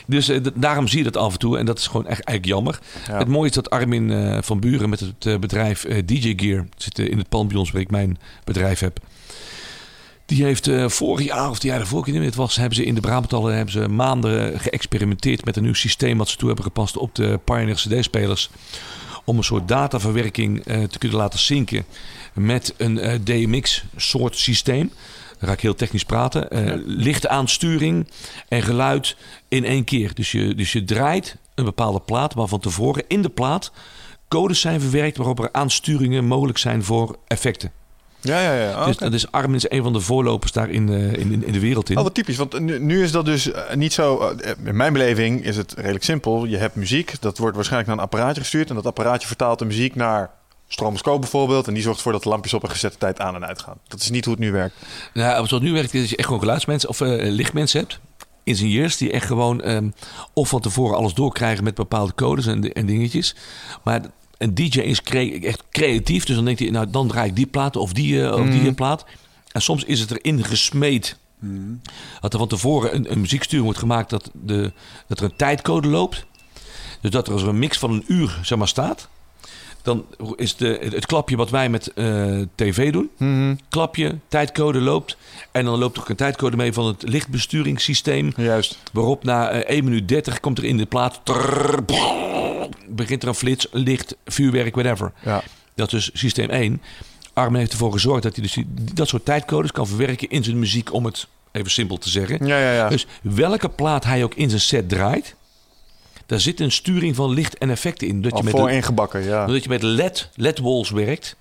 Dus 0.06 0.28
eh, 0.28 0.40
daarom 0.54 0.88
zie 0.88 0.98
je 0.98 1.04
dat 1.04 1.16
af 1.16 1.32
en 1.32 1.38
toe. 1.38 1.58
En 1.58 1.66
dat 1.66 1.78
is 1.78 1.86
gewoon 1.86 2.06
echt 2.06 2.22
eigenlijk 2.24 2.44
jammer. 2.46 2.78
Ja. 3.06 3.18
Het 3.18 3.28
mooie 3.28 3.48
is 3.48 3.54
dat 3.54 3.70
Armin 3.70 4.10
eh, 4.10 4.38
van 4.42 4.60
Buren 4.60 4.88
met 4.88 5.00
het 5.00 5.26
eh, 5.26 5.38
bedrijf 5.38 5.86
DJ 6.04 6.32
Gear... 6.36 6.66
zit 6.76 6.98
in 6.98 7.18
het 7.18 7.28
pand 7.28 7.48
bij 7.48 7.58
ons 7.58 7.70
waar 7.70 7.80
ik 7.80 7.90
mijn 7.90 8.18
bedrijf 8.44 8.80
heb. 8.80 8.98
Die 10.26 10.44
heeft 10.44 10.70
vorig 10.86 11.26
jaar 11.26 11.48
of 11.48 11.54
het 11.54 11.62
jaar 11.62 11.78
daarvoor, 11.78 11.98
ik 11.98 12.04
weet 12.04 12.14
niet 12.14 12.24
het 12.24 12.34
was... 12.34 12.56
hebben 12.56 12.76
ze 12.76 12.84
in 12.84 12.94
de 12.94 13.00
Brabantallen 13.00 13.54
hebben 13.54 13.72
ze 13.72 13.88
maanden 13.88 14.60
geëxperimenteerd... 14.60 15.44
met 15.44 15.56
een 15.56 15.62
nieuw 15.62 15.74
systeem 15.74 16.18
wat 16.18 16.28
ze 16.28 16.36
toe 16.36 16.46
hebben 16.46 16.64
gepast 16.64 16.96
op 16.96 17.14
de 17.14 17.40
Pioneer 17.44 17.74
CD-spelers... 17.74 18.50
om 19.24 19.36
een 19.36 19.44
soort 19.44 19.68
dataverwerking 19.68 20.62
te 20.62 20.98
kunnen 20.98 21.18
laten 21.18 21.38
zinken... 21.38 21.84
met 22.34 22.74
een 22.76 23.20
DMX-soort 23.24 24.36
systeem... 24.36 24.90
Dan 25.38 25.48
ga 25.48 25.54
ik 25.54 25.60
heel 25.60 25.74
technisch 25.74 26.04
praten. 26.04 26.48
Lichte 26.86 27.28
aansturing 27.28 28.08
en 28.48 28.62
geluid 28.62 29.16
in 29.48 29.64
één 29.64 29.84
keer. 29.84 30.14
Dus 30.14 30.32
je, 30.32 30.54
dus 30.54 30.72
je 30.72 30.84
draait 30.84 31.36
een 31.54 31.64
bepaalde 31.64 32.00
plaat, 32.00 32.34
maar 32.34 32.46
van 32.46 32.60
tevoren 32.60 33.04
in 33.08 33.22
de 33.22 33.28
plaat 33.28 33.72
codes 34.28 34.60
zijn 34.60 34.80
verwerkt 34.80 35.16
waarop 35.16 35.38
er 35.38 35.48
aansturingen 35.52 36.24
mogelijk 36.24 36.58
zijn 36.58 36.84
voor 36.84 37.18
effecten. 37.26 37.72
Ja, 38.20 38.40
ja, 38.40 38.54
ja. 38.54 38.70
Oh, 38.70 38.86
Dus 38.86 38.94
oké. 38.94 39.04
dat 39.04 39.12
is 39.12 39.30
Armin 39.30 39.56
is 39.56 39.70
een 39.70 39.82
van 39.82 39.92
de 39.92 40.00
voorlopers 40.00 40.52
daar 40.52 40.70
in, 40.70 40.88
eh, 40.88 41.12
in, 41.12 41.32
in, 41.32 41.46
in 41.46 41.52
de 41.52 41.60
wereld 41.60 41.90
in. 41.90 41.96
Oh, 41.96 42.02
wat 42.02 42.14
typisch. 42.14 42.36
Want 42.36 42.60
nu, 42.60 42.78
nu 42.78 43.02
is 43.02 43.12
dat 43.12 43.24
dus 43.24 43.52
eh, 43.52 43.74
niet 43.74 43.92
zo... 43.92 44.34
in 44.64 44.76
mijn 44.76 44.92
beleving 44.92 45.44
is 45.44 45.56
het 45.56 45.74
redelijk 45.76 46.04
simpel. 46.04 46.44
Je 46.44 46.56
hebt 46.56 46.74
muziek. 46.74 47.20
Dat 47.20 47.38
wordt 47.38 47.54
waarschijnlijk 47.54 47.90
naar 47.90 47.98
een 47.98 48.10
apparaatje 48.10 48.40
gestuurd. 48.40 48.68
En 48.68 48.74
dat 48.74 48.86
apparaatje 48.86 49.26
vertaalt 49.26 49.58
de 49.58 49.64
muziek 49.64 49.94
naar 49.94 50.30
stroboscoop 50.68 51.20
bijvoorbeeld. 51.20 51.66
En 51.66 51.74
die 51.74 51.82
zorgt 51.82 51.96
ervoor 51.98 52.12
dat 52.12 52.22
de 52.22 52.28
lampjes 52.28 52.54
op 52.54 52.62
een 52.62 52.70
gezette 52.70 52.98
tijd 52.98 53.20
aan 53.20 53.34
en 53.34 53.46
uitgaan. 53.46 53.76
Dat 53.88 54.00
is 54.00 54.10
niet 54.10 54.24
hoe 54.24 54.34
het 54.34 54.42
nu 54.42 54.52
werkt. 54.52 54.74
Nou, 55.14 55.32
zoals 55.34 55.50
het 55.50 55.62
nu 55.62 55.72
werkt 55.72 55.94
is 55.94 56.00
dat 56.00 56.10
je 56.10 56.16
echt 56.16 56.26
gewoon 56.26 56.40
geluidsmensen 56.42 56.88
of 56.88 57.00
eh, 57.00 57.30
lichtmensen 57.30 57.80
hebt. 57.80 57.98
Ingenieurs 58.44 58.96
die 58.96 59.10
echt 59.12 59.26
gewoon 59.26 59.62
ehm, 59.62 59.90
of 60.32 60.48
van 60.48 60.60
tevoren 60.60 60.96
alles 60.96 61.14
doorkrijgen 61.14 61.64
met 61.64 61.74
bepaalde 61.74 62.14
codes 62.14 62.46
en, 62.46 62.72
en 62.72 62.86
dingetjes. 62.86 63.34
Maar 63.84 64.00
een 64.38 64.54
DJ 64.54 64.78
is 64.80 65.02
cre- 65.02 65.38
echt 65.42 65.62
creatief. 65.70 66.24
Dus 66.24 66.36
dan 66.36 66.44
denkt 66.44 66.60
hij, 66.60 66.70
nou 66.70 66.90
dan 66.90 67.08
draai 67.08 67.28
ik 67.28 67.36
die 67.36 67.46
plaat 67.46 67.76
of 67.76 67.92
die, 67.92 68.22
eh, 68.26 68.32
of 68.32 68.48
die 68.50 68.68
eh, 68.68 68.74
plaat. 68.74 69.04
En 69.52 69.62
soms 69.62 69.84
is 69.84 70.00
het 70.00 70.10
erin 70.10 70.44
gesmeed. 70.44 71.16
Dat 72.20 72.32
er 72.32 72.38
van 72.38 72.48
tevoren 72.48 72.94
een, 72.94 73.12
een 73.12 73.20
muzieksturing 73.20 73.64
wordt 73.64 73.78
gemaakt 73.80 74.10
dat, 74.10 74.30
de, 74.32 74.72
dat 75.06 75.18
er 75.18 75.24
een 75.24 75.36
tijdcode 75.36 75.88
loopt. 75.88 76.26
Dus 77.00 77.10
dat 77.10 77.26
er 77.26 77.32
als 77.32 77.42
een 77.42 77.58
mix 77.58 77.78
van 77.78 77.90
een 77.90 78.04
uur 78.06 78.38
zeg 78.42 78.58
maar, 78.58 78.68
staat. 78.68 79.08
Dan 79.86 80.04
is 80.36 80.56
de, 80.56 80.78
het 80.92 81.06
klapje 81.06 81.36
wat 81.36 81.50
wij 81.50 81.68
met 81.68 81.92
eh, 81.92 82.40
tv 82.54 82.92
doen. 82.92 83.10
Mhm. 83.16 83.54
Klapje, 83.68 84.18
tijdcode 84.28 84.80
loopt. 84.80 85.16
En 85.52 85.64
dan 85.64 85.78
loopt 85.78 85.96
er 85.96 86.02
ook 86.02 86.08
een 86.08 86.16
tijdcode 86.16 86.56
mee 86.56 86.72
van 86.72 86.86
het 86.86 87.02
lichtbesturingssysteem. 87.08 88.32
Juist. 88.36 88.78
Waarop 88.92 89.24
na 89.24 89.50
eh, 89.50 89.76
1 89.76 89.84
minuut 89.84 90.08
30 90.08 90.40
komt 90.40 90.58
er 90.58 90.64
in 90.64 90.76
de 90.76 90.86
plaat... 90.86 91.20
trrr, 91.22 91.82
brrr, 91.84 92.68
begint 92.88 93.22
er 93.22 93.28
een 93.28 93.34
flits, 93.34 93.66
licht, 93.70 94.16
vuurwerk, 94.24 94.74
whatever. 94.74 95.12
Ja. 95.24 95.42
Dat 95.74 95.92
is 95.92 96.10
systeem 96.12 96.50
1. 96.50 96.82
Armin 97.32 97.58
heeft 97.60 97.72
ervoor 97.72 97.92
gezorgd 97.92 98.22
dat 98.22 98.34
hij 98.34 98.42
dus 98.42 98.52
die- 98.52 98.66
dat 98.94 99.08
soort 99.08 99.24
tijdcodes 99.24 99.72
kan 99.72 99.86
verwerken 99.86 100.28
in 100.30 100.44
zijn 100.44 100.58
muziek... 100.58 100.92
om 100.92 101.04
het 101.04 101.26
even 101.52 101.70
simpel 101.70 101.96
te 101.98 102.08
zeggen. 102.08 102.46
Ja, 102.46 102.58
ja, 102.58 102.72
ja. 102.72 102.88
Dus 102.88 103.06
welke 103.22 103.68
plaat 103.68 104.04
hij 104.04 104.24
ook 104.24 104.34
in 104.34 104.48
zijn 104.48 104.60
set 104.60 104.88
draait... 104.88 105.34
daar 106.26 106.40
zit 106.40 106.60
een 106.60 106.72
sturing 106.72 107.16
van 107.16 107.30
licht 107.30 107.58
en 107.58 107.70
effecten 107.70 108.08
in. 108.08 108.22
Dat 108.22 108.32
Al 108.32 108.38
je 108.38 108.44
met 108.44 108.54
voor 108.54 108.70
ingebakken, 108.70 109.22
ja. 109.22 109.46
dat 109.46 109.62
je 109.62 109.68
met 109.68 109.82
LED, 109.82 110.30
LED-walls 110.34 110.90
werkt. 110.90 111.36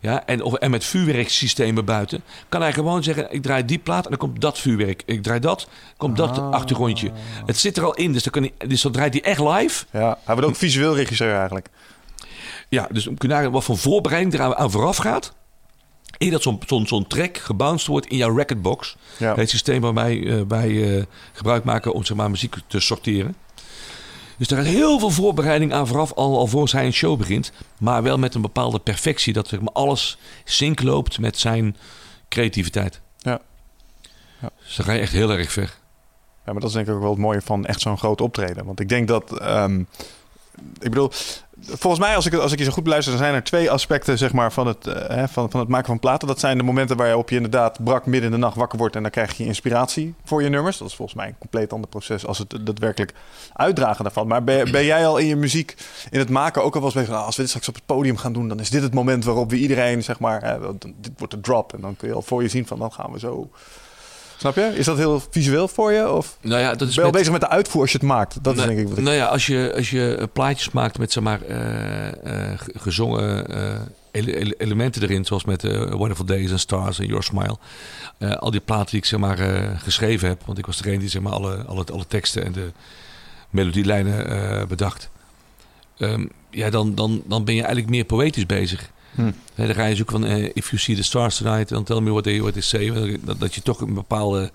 Ja, 0.00 0.26
en, 0.26 0.42
of, 0.42 0.54
en 0.54 0.70
met 0.70 0.84
vuurwerksystemen 0.84 1.84
buiten. 1.84 2.22
Kan 2.48 2.60
hij 2.60 2.72
gewoon 2.72 3.02
zeggen, 3.02 3.32
ik 3.32 3.42
draai 3.42 3.64
die 3.64 3.78
plaat 3.78 4.04
en 4.04 4.10
dan 4.10 4.18
komt 4.18 4.40
dat 4.40 4.58
vuurwerk. 4.58 5.02
Ik 5.06 5.22
draai 5.22 5.40
dat, 5.40 5.68
komt 5.96 6.16
dat 6.16 6.38
Ah. 6.38 6.50
achtergrondje. 6.50 7.10
Het 7.46 7.58
zit 7.58 7.76
er 7.76 7.84
al 7.84 7.94
in, 7.94 8.12
dus 8.12 8.22
dan, 8.22 8.32
kan 8.32 8.42
hij, 8.42 8.68
dus 8.68 8.82
dan 8.82 8.92
draait 8.92 9.12
hij 9.12 9.22
echt 9.22 9.40
live. 9.40 9.84
Ja, 9.90 10.18
hij 10.24 10.34
wordt 10.34 10.48
ook 10.50 10.56
visueel 10.56 10.96
regisseur 10.96 11.34
eigenlijk. 11.34 11.68
Ja, 12.68 12.88
dus 12.92 13.04
kun 13.04 13.16
je 13.18 13.28
nagaan 13.28 13.50
wat 13.50 13.64
voor 13.64 13.78
voorbereiding 13.78 14.34
er 14.34 14.54
aan, 14.56 14.70
vooraf 14.70 14.96
gaat. 14.96 15.32
Eer 16.18 16.30
dat 16.30 16.42
zo'n 16.42 16.60
zo'n 16.66 16.86
zo'n 16.86 17.06
track 17.06 17.36
gebounced 17.36 17.86
wordt 17.86 18.06
in 18.06 18.16
jouw 18.16 18.36
recordbox. 18.36 18.96
Ja. 19.18 19.34
Het 19.34 19.50
systeem 19.50 19.80
waar 19.80 19.94
wij, 19.94 20.26
eh, 20.26 20.40
wij 20.48 20.96
eh, 20.98 21.04
gebruik 21.32 21.64
maken 21.64 21.92
om 21.92 22.04
zeg 22.04 22.16
maar, 22.16 22.30
muziek 22.30 22.54
te 22.66 22.80
sorteren. 22.80 23.34
Dus 24.36 24.50
er 24.50 24.58
is 24.58 24.66
heel 24.66 24.98
veel 24.98 25.10
voorbereiding 25.10 25.72
aan 25.72 25.86
vooraf, 25.86 26.12
al 26.12 26.38
alvorens 26.38 26.72
hij 26.72 26.86
een 26.86 26.92
show 26.92 27.18
begint. 27.18 27.52
Maar 27.78 28.02
wel 28.02 28.18
met 28.18 28.34
een 28.34 28.40
bepaalde 28.40 28.78
perfectie, 28.78 29.32
dat 29.32 29.48
zeg 29.48 29.60
maar, 29.60 29.72
alles 29.72 30.18
sync 30.44 30.82
loopt 30.82 31.18
met 31.18 31.38
zijn 31.38 31.76
creativiteit. 32.28 33.00
Ja. 33.18 33.40
Ja. 34.40 34.50
Dus 34.64 34.76
dan 34.76 34.86
ga 34.86 34.92
je 34.92 35.00
echt 35.00 35.12
heel 35.12 35.30
erg 35.30 35.52
ver. 35.52 35.74
Ja, 36.46 36.52
maar 36.52 36.60
dat 36.60 36.70
is 36.70 36.72
denk 36.72 36.88
ik 36.88 36.94
ook 36.94 37.00
wel 37.00 37.10
het 37.10 37.18
mooie 37.18 37.42
van 37.42 37.66
echt 37.66 37.80
zo'n 37.80 37.98
groot 37.98 38.20
optreden. 38.20 38.64
Want 38.64 38.80
ik 38.80 38.88
denk 38.88 39.08
dat... 39.08 39.38
ehm, 39.38 39.80
ik 40.78 40.90
bedoel, 40.90 41.10
volgens 41.60 41.98
mij, 41.98 42.16
als 42.16 42.26
ik, 42.26 42.34
als 42.34 42.52
ik 42.52 42.58
je 42.58 42.64
zo 42.64 42.70
goed 42.70 42.82
beluister... 42.82 43.12
dan 43.12 43.22
zijn 43.22 43.34
er 43.34 43.44
twee 43.44 43.70
aspecten 43.70 44.18
zeg 44.18 44.32
maar, 44.32 44.52
van, 44.52 44.66
het, 44.66 44.86
eh, 44.86 45.24
van, 45.28 45.50
van 45.50 45.60
het 45.60 45.68
maken 45.68 45.86
van 45.86 45.98
platen. 45.98 46.28
Dat 46.28 46.40
zijn 46.40 46.58
de 46.58 46.64
momenten 46.64 46.96
waarop 46.96 47.30
je 47.30 47.36
inderdaad 47.36 47.84
brak 47.84 48.06
midden 48.06 48.24
in 48.24 48.30
de 48.30 48.44
nacht 48.44 48.56
wakker 48.56 48.78
wordt... 48.78 48.96
en 48.96 49.02
dan 49.02 49.10
krijg 49.10 49.36
je 49.36 49.44
inspiratie 49.44 50.14
voor 50.24 50.42
je 50.42 50.48
nummers. 50.48 50.78
Dat 50.78 50.88
is 50.88 50.94
volgens 50.94 51.16
mij 51.16 51.26
een 51.26 51.38
compleet 51.38 51.72
ander 51.72 51.88
proces... 51.88 52.26
als 52.26 52.38
het 52.38 52.58
daadwerkelijk 52.60 53.12
uitdragen 53.52 54.04
daarvan. 54.04 54.26
Maar 54.26 54.44
ben, 54.44 54.70
ben 54.70 54.84
jij 54.84 55.06
al 55.06 55.16
in 55.16 55.26
je 55.26 55.36
muziek, 55.36 55.76
in 56.10 56.18
het 56.18 56.30
maken... 56.30 56.64
ook 56.64 56.74
al 56.74 56.80
was 56.80 56.94
bezig 56.94 57.08
van... 57.08 57.18
ah, 57.18 57.24
als 57.24 57.36
we 57.36 57.40
dit 57.40 57.50
straks 57.50 57.68
op 57.68 57.74
het 57.74 57.86
podium 57.86 58.16
gaan 58.16 58.32
doen... 58.32 58.48
dan 58.48 58.60
is 58.60 58.70
dit 58.70 58.82
het 58.82 58.94
moment 58.94 59.24
waarop 59.24 59.50
we 59.50 59.56
iedereen, 59.56 60.02
zeg 60.02 60.18
maar... 60.18 60.58
dit 60.78 61.12
wordt 61.18 61.34
de 61.34 61.40
drop. 61.40 61.74
En 61.74 61.80
dan 61.80 61.96
kun 61.96 62.08
je 62.08 62.14
al 62.14 62.22
voor 62.22 62.42
je 62.42 62.48
zien 62.48 62.66
van... 62.66 62.78
dan 62.78 62.92
gaan 62.92 63.12
we 63.12 63.18
zo... 63.18 63.50
Snap 64.38 64.54
je? 64.56 64.72
Is 64.76 64.84
dat 64.84 64.96
heel 64.96 65.22
visueel 65.30 65.68
voor 65.68 65.92
je? 65.92 66.10
Of 66.10 66.38
Nou 66.40 66.60
ja, 66.60 66.68
dat 66.68 66.78
ben 66.78 66.88
is 66.88 66.94
je 66.94 67.00
al 67.00 67.06
met- 67.06 67.16
bezig 67.16 67.32
met 67.32 67.40
de 67.40 67.48
uitvoer 67.48 67.80
als 67.80 67.92
je 67.92 67.98
het 67.98 68.06
maakt? 68.06 68.38
Dat 68.44 68.52
is 68.52 68.58
nou, 68.58 68.74
denk 68.74 68.80
ik 68.82 68.88
wat 68.88 68.98
ik... 68.98 69.04
Nou 69.04 69.16
ja, 69.16 69.26
als 69.26 69.46
je, 69.46 69.72
als 69.76 69.90
je 69.90 70.14
eh, 70.14 70.24
plaatjes 70.32 70.70
maakt 70.70 70.98
met 70.98 71.12
zeg 71.12 71.22
maar, 71.22 71.42
eh, 71.42 72.06
eh, 72.52 72.58
ge- 72.58 72.72
gezongen 72.78 73.46
ele- 74.10 74.32
ele- 74.36 74.54
elementen 74.58 75.02
erin, 75.02 75.24
zoals 75.24 75.44
met 75.44 75.62
Wonderful 75.90 76.24
Days 76.24 76.50
and 76.50 76.60
Stars 76.60 76.98
en 76.98 77.06
Your 77.06 77.22
Smile. 77.22 77.56
Al 78.38 78.50
die 78.50 78.60
platen 78.60 78.90
die 78.90 78.98
ik 78.98 79.04
zeg 79.04 79.20
maar, 79.20 79.38
geschreven 79.82 80.28
heb, 80.28 80.42
want 80.46 80.58
ik 80.58 80.66
was 80.66 80.76
degene 80.76 80.98
die 80.98 81.08
zeg 81.08 81.22
maar, 81.22 81.32
alle, 81.32 81.56
alle, 81.66 81.84
alle 81.92 82.06
teksten 82.08 82.44
en 82.44 82.52
de 82.52 82.70
melodielijnen 83.50 84.68
bedacht. 84.68 85.08
Ehm, 85.98 86.26
ja, 86.50 86.70
dan, 86.70 86.94
dan, 86.94 87.22
dan 87.26 87.44
ben 87.44 87.54
je 87.54 87.60
eigenlijk 87.60 87.90
meer 87.90 88.04
poëtisch 88.04 88.46
bezig. 88.46 88.90
Hm. 89.16 89.30
Dan 89.54 89.74
ga 89.74 89.84
je 89.84 89.96
zoeken 89.96 90.20
van 90.20 90.30
eh, 90.30 90.50
If 90.54 90.70
you 90.70 90.78
see 90.78 90.94
the 90.94 91.02
stars 91.02 91.36
tonight, 91.36 91.68
dan 91.68 91.84
tell 91.84 92.00
me 92.00 92.10
what 92.10 92.24
they, 92.24 92.40
what 92.40 92.52
they 92.52 92.62
say. 92.62 93.18
Dat, 93.24 93.40
dat 93.40 93.54
je 93.54 93.62
toch 93.62 93.80
een 93.80 93.94
bepaalde 93.94 94.50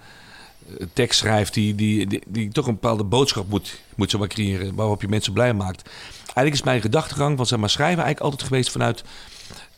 eh, 0.80 0.86
tekst 0.94 1.20
schrijft 1.20 1.54
die, 1.54 1.76
die, 1.76 2.08
die, 2.08 2.22
die 2.28 2.52
toch 2.52 2.68
een 2.68 2.74
bepaalde 2.74 3.04
boodschap 3.04 3.50
moet, 3.50 3.82
moet 3.96 4.10
zeg 4.10 4.20
maar, 4.20 4.30
creëren, 4.30 4.76
waarop 4.76 5.02
je 5.02 5.08
mensen 5.08 5.34
blij 5.34 5.54
maakt. 5.54 5.90
Eigenlijk 6.24 6.54
is 6.56 6.64
mijn 6.64 6.82
gedachtegang 6.82 7.38
van 7.38 7.46
zeg 7.46 7.60
maar, 7.60 7.70
schrijven 7.70 8.04
eigenlijk 8.04 8.32
altijd 8.32 8.50
geweest 8.50 8.72
vanuit 8.72 9.04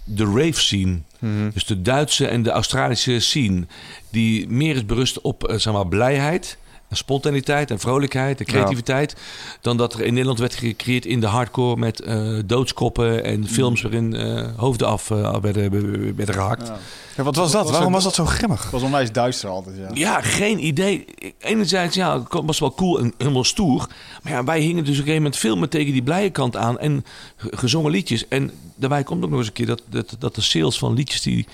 de 0.04 0.26
rave 0.26 0.62
scene. 0.62 1.00
Mhm. 1.20 1.50
Dus 1.54 1.66
de 1.66 1.82
Duitse 1.82 2.28
en 2.28 2.44
de 2.44 2.50
Australische 2.50 3.20
scene. 3.20 3.66
Die 4.10 4.48
meer 4.50 4.76
is 4.76 4.86
berust 4.86 5.22
op 5.22 5.48
eh, 5.48 5.58
zeg 5.58 5.74
maar, 5.74 5.88
blijheid. 5.88 6.58
En 6.94 7.00
spontaniteit 7.00 7.72
en 7.72 7.80
vrolijkheid 7.80 8.40
en 8.40 8.46
creativiteit. 8.46 9.16
Dan 9.62 9.78
dat 9.78 9.94
er 9.94 10.02
in 10.02 10.12
Nederland 10.14 10.40
werd 10.40 10.56
gecreëerd 10.56 11.06
in 11.06 11.20
de 11.20 11.28
hardcore 11.28 11.78
met 11.78 12.00
eh, 12.02 12.28
doodskoppen 12.46 13.24
en 13.24 13.48
films 13.48 13.82
waarin 13.82 14.16
eh, 14.16 14.48
hoofden 14.56 14.88
af 14.88 15.12
eh, 15.12 15.36
werden, 15.42 16.16
werden 16.16 16.36
gehakt. 16.36 16.68
Ja. 16.68 16.78
Ja, 17.18 17.24
wat 17.24 17.36
was 17.36 17.52
dat? 17.52 17.64
Was 17.64 17.72
Waarom 17.72 17.92
was 17.92 18.04
dat 18.04 18.14
zo 18.16 18.26
grimmig? 18.26 18.62
Het 18.64 18.72
was 18.72 18.82
onwijs 18.82 19.12
duister 19.12 19.50
altijd, 19.50 19.76
ja. 19.78 19.90
Ja, 19.94 20.22
geen 20.22 20.66
idee. 20.66 21.06
Enerzijds, 21.40 21.96
ja, 21.96 22.20
het 22.20 22.28
was 22.46 22.60
wel 22.60 22.74
cool 22.74 23.00
en 23.00 23.14
helemaal 23.18 23.44
stoer. 23.44 23.88
Maar 24.24 24.34
ja, 24.34 24.44
wij 24.44 24.60
hingen 24.60 24.76
dus 24.84 24.84
op 24.84 24.90
een 24.90 24.96
gegeven 24.96 25.16
moment 25.16 25.38
veel 25.38 25.58
meer 25.58 25.68
tegen 25.70 25.94
die 25.94 26.04
blije 26.04 26.30
kant 26.30 26.56
aan. 26.56 26.80
En 26.80 27.06
ge- 27.36 27.58
gezongen 27.58 27.92
liedjes. 27.92 28.28
En 28.28 28.52
daarbij 28.76 29.04
komt 29.04 29.24
ook 29.24 29.30
nog 29.30 29.38
eens 29.40 29.48
een 29.48 29.54
keer 29.54 29.66
dat, 29.66 29.82
dat, 29.90 30.16
dat 30.20 30.36
de 30.36 30.42
sales 30.42 30.78
van 30.78 30.94
liedjes 30.94 31.22
die 31.22 31.48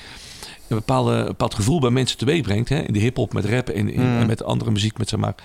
een 0.69 0.77
bepaalde, 0.77 1.11
een 1.13 1.25
bepaald 1.25 1.53
gevoel 1.55 1.79
bij 1.79 1.89
mensen 1.89 2.17
teweeg 2.17 2.41
brengt. 2.41 2.69
Hè? 2.69 2.79
In 2.79 2.93
de 2.93 2.99
hip-hop 2.99 3.33
met 3.33 3.45
rap 3.45 3.69
en, 3.69 3.89
in- 3.93 3.99
Mm. 4.01 4.19
en 4.19 4.27
met 4.27 4.43
andere 4.43 4.71
muziek 4.71 4.97
met 4.97 5.09
zeg 5.09 5.19
maar 5.19 5.35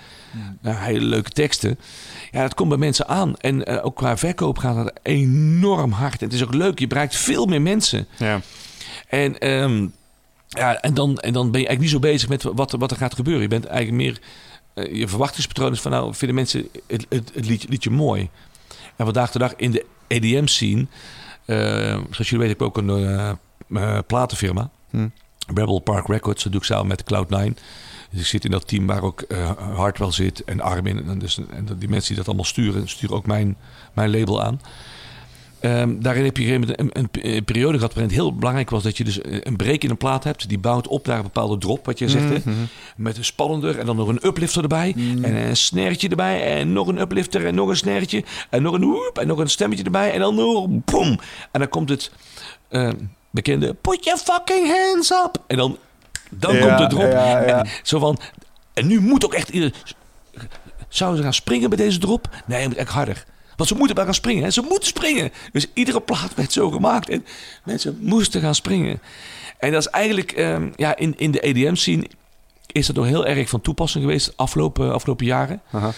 ja, 0.61 0.75
hele 0.75 1.05
leuke 1.05 1.29
teksten. 1.29 1.79
Ja, 2.31 2.41
dat 2.41 2.53
komt 2.53 2.69
bij 2.69 2.77
mensen 2.77 3.07
aan. 3.07 3.37
En 3.37 3.65
eh, 3.65 3.85
ook 3.85 3.95
qua 3.95 4.17
verkoop 4.17 4.57
gaat 4.57 4.75
dat 4.75 4.93
enorm 5.03 5.91
hard. 5.91 6.19
En 6.21 6.25
het 6.25 6.35
is 6.35 6.43
ook 6.43 6.53
leuk, 6.53 6.79
je 6.79 6.87
bereikt 6.87 7.15
veel 7.15 7.45
meer 7.45 7.61
mensen. 7.61 8.07
Ja. 8.17 8.41
En, 9.07 9.37
ehm, 9.39 9.87
ja, 10.47 10.81
en, 10.81 10.93
dan, 10.93 11.17
en 11.17 11.33
dan 11.33 11.51
ben 11.51 11.61
je 11.61 11.67
eigenlijk 11.67 11.79
niet 11.79 11.89
zo 12.03 12.11
bezig 12.11 12.29
met 12.29 12.43
wat, 12.43 12.73
er- 12.73 12.79
wat 12.79 12.91
er 12.91 12.97
gaat 12.97 13.15
gebeuren. 13.15 13.41
Je 13.41 13.47
bent 13.47 13.65
eigenlijk 13.65 13.97
meer... 14.03 14.19
eh, 14.73 14.95
je 14.99 15.07
verwachtingspatroon 15.07 15.71
is 15.71 15.81
van 15.81 15.91
nou, 15.91 16.13
vinden 16.15 16.35
mensen 16.35 16.67
het, 16.87 17.05
het, 17.09 17.31
het 17.33 17.47
liedje, 17.47 17.67
liedje 17.69 17.89
mooi. 17.89 18.29
En 18.95 19.05
vandaag 19.05 19.31
de 19.31 19.39
dag 19.39 19.53
in 19.55 19.71
de 19.71 19.85
EDM-scene... 20.07 20.85
eh, 21.45 21.55
zoals 22.09 22.29
jullie 22.29 22.47
weten 22.47 22.47
heb 22.47 22.61
ik 22.61 22.61
ook 22.61 22.77
een 22.77 22.89
eh, 22.89 23.29
eh, 23.95 23.99
platenfirma. 24.07 24.69
Hm. 24.95 25.07
Rebel 25.55 25.79
Park 25.79 26.07
Records. 26.07 26.43
Dat 26.43 26.51
doe 26.51 26.61
ik 26.61 26.67
samen 26.67 26.87
met 26.87 27.03
Cloud9. 27.03 27.53
Dus 28.11 28.19
ik 28.19 28.25
zit 28.25 28.45
in 28.45 28.51
dat 28.51 28.67
team 28.67 28.85
waar 28.85 29.03
ook 29.03 29.21
eh 29.21 29.51
Hartwell 29.75 30.11
zit 30.11 30.43
en 30.43 30.61
Armin. 30.61 31.07
En, 31.07 31.19
dus, 31.19 31.39
en 31.49 31.67
die 31.79 31.89
mensen 31.89 32.07
die 32.07 32.17
dat 32.17 32.25
allemaal 32.25 32.45
sturen, 32.45 32.89
sturen 32.89 33.15
ook 33.15 33.25
mijn, 33.25 33.57
mijn 33.93 34.09
label 34.09 34.43
aan. 34.43 34.59
Ehm, 35.59 35.99
daarin 35.99 36.23
heb 36.23 36.37
je 36.37 36.53
een 36.53 36.79
een, 36.79 36.89
een, 36.93 37.09
een 37.11 37.43
periode 37.43 37.77
gehad 37.77 37.93
waarin 37.93 38.13
het 38.13 38.21
heel 38.21 38.35
belangrijk 38.35 38.69
was 38.69 38.83
dat 38.83 38.97
je 38.97 39.03
dus 39.03 39.19
een 39.23 39.55
break 39.55 39.81
in 39.81 39.89
een 39.89 39.97
plaat 39.97 40.23
hebt. 40.23 40.49
Die 40.49 40.59
bouwt 40.59 40.87
op 40.87 41.07
naar 41.07 41.17
een 41.17 41.23
bepaalde 41.23 41.57
drop, 41.57 41.85
wat 41.85 41.99
je 41.99 42.09
zegt. 42.09 42.29
Hè? 42.29 42.37
Mhm. 42.51 42.65
Met 42.95 43.17
een 43.17 43.25
spannender 43.25 43.79
en 43.79 43.85
dan 43.85 43.95
nog 43.95 44.07
een 44.07 44.25
uplifter 44.25 44.61
erbij. 44.61 44.95
En 45.21 45.35
een 45.35 45.57
snertje 45.57 46.09
erbij. 46.09 46.59
En 46.59 46.73
nog 46.73 46.87
een 46.87 46.99
uplifter 46.99 47.45
en 47.45 47.55
nog 47.55 47.69
een 47.69 47.77
snertje. 47.77 48.23
En 48.49 48.61
nog 48.61 48.73
een 48.73 48.83
hoep 48.83 49.17
en 49.19 49.27
nog 49.27 49.37
een 49.37 49.49
stemmetje 49.49 49.83
erbij. 49.83 50.11
En 50.11 50.19
dan 50.19 50.35
nog 50.35 50.67
boom. 50.67 51.19
En 51.51 51.59
dan 51.59 51.69
komt 51.69 51.89
het 51.89 52.11
eh, 52.67 52.89
bekende 53.35 53.73
put 53.73 54.03
your 54.03 54.19
fucking 54.19 54.67
hands 54.67 55.11
up. 55.11 55.37
En 55.47 55.57
dan, 55.57 55.77
dan 56.29 56.55
Ja, 56.55 56.65
komt 56.65 56.77
de 56.77 56.95
drop. 56.95 57.11
ja. 57.11 57.43
En, 57.43 57.67
zo 57.83 57.99
van, 57.99 58.17
en 58.73 58.87
nu 58.87 58.99
moet 58.99 59.25
ook 59.25 59.33
echt 59.33 59.49
ieder... 59.49 59.71
Zouden 60.89 61.17
ze 61.19 61.23
gaan 61.23 61.33
springen 61.33 61.69
bij 61.69 61.77
deze 61.77 61.99
drop? 61.99 62.29
Nee, 62.45 62.61
je 62.61 62.67
moet 62.67 62.77
echt 62.77 62.89
harder. 62.89 63.25
Want 63.55 63.69
ze 63.69 63.75
moeten 63.75 63.95
bij 63.95 64.05
gaan 64.05 64.13
springen. 64.13 64.43
Hè? 64.43 64.49
Ze 64.49 64.61
moeten 64.61 64.87
springen. 64.87 65.31
Dus 65.51 65.67
iedere 65.73 66.01
plaat 66.01 66.33
werd 66.35 66.53
zo 66.53 66.69
gemaakt. 66.69 67.09
En 67.09 67.25
mensen 67.63 67.97
moesten 68.01 68.41
gaan 68.41 68.55
springen. 68.55 69.01
En 69.57 69.71
dat 69.71 69.81
is 69.81 69.87
eigenlijk... 69.91 70.31
ehm, 70.31 70.69
ja, 70.75 70.95
in, 70.95 71.13
in 71.17 71.31
de 71.31 71.39
EDM-scene 71.39 72.07
is 72.75 72.87
dat 72.87 72.95
nog 72.95 73.05
heel 73.05 73.25
erg 73.25 73.49
van 73.49 73.61
toepassing 73.61 74.03
geweest 74.03 74.33
afgelopen, 74.35 74.93
afgelopen 74.93 75.25
jaren. 75.25 75.61
Aha. 75.71 75.91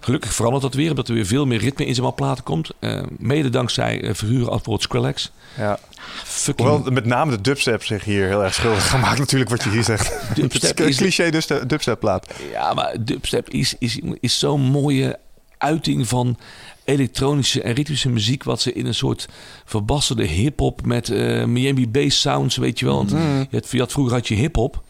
Gelukkig 0.00 0.34
verandert 0.34 0.62
dat 0.62 0.74
weer, 0.74 0.90
omdat 0.90 1.08
er 1.08 1.14
weer 1.14 1.26
veel 1.26 1.46
meer 1.46 1.58
ritme 1.58 1.86
in 1.86 1.94
zijn 1.94 2.14
platen 2.14 2.44
komt. 2.44 2.70
Eh, 2.78 3.00
mede 3.18 3.48
dankzij 3.50 4.02
uh, 4.02 4.14
figuren 4.14 4.46
als 4.46 4.54
bijvoorbeeld 4.62 4.82
Skrillex. 4.82 5.32
Ja. 5.56 5.78
Fucking 6.24 6.68
Hoewel 6.68 6.92
met 6.92 7.04
name 7.04 7.30
de 7.30 7.40
dubstep 7.40 7.84
zich 7.84 8.04
hier 8.04 8.26
heel 8.26 8.44
erg 8.44 8.54
schuldig 8.54 8.90
gemaakt 8.90 9.18
natuurlijk 9.18 9.50
wat 9.50 9.62
je 9.62 9.70
hier 9.70 9.82
zegt. 9.84 10.34
Dubstep 10.34 10.80
is- 10.88 10.96
cliché 10.96 11.30
dus 11.30 11.46
de 11.46 11.66
dubstep 11.66 12.00
plaat. 12.00 12.34
Ja, 12.52 12.74
maar 12.74 12.96
dubstep 13.04 13.48
is, 13.50 13.74
is, 13.78 14.00
is 14.20 14.38
zo'n 14.38 14.60
mooie 14.60 15.18
uiting 15.58 16.08
van 16.08 16.36
elektronische 16.84 17.62
en 17.62 17.72
ritmische 17.74 18.08
muziek... 18.08 18.42
wat 18.44 18.60
ze 18.60 18.72
in 18.72 18.86
een 18.86 18.94
soort 18.94 19.28
verbasterde 19.64 20.24
hip-hop 20.24 20.86
met 20.86 21.08
eh, 21.10 21.44
Miami 21.44 21.88
bass 21.88 22.20
sounds, 22.20 22.56
weet 22.56 22.78
je 22.78 22.84
wel. 22.84 22.96
Want 22.96 23.10
je, 23.10 23.46
had, 23.50 23.70
je 23.70 23.78
had, 23.78 23.92
vroeger 23.92 24.14
had 24.14 24.28
je 24.28 24.34
hip-hop. 24.34 24.82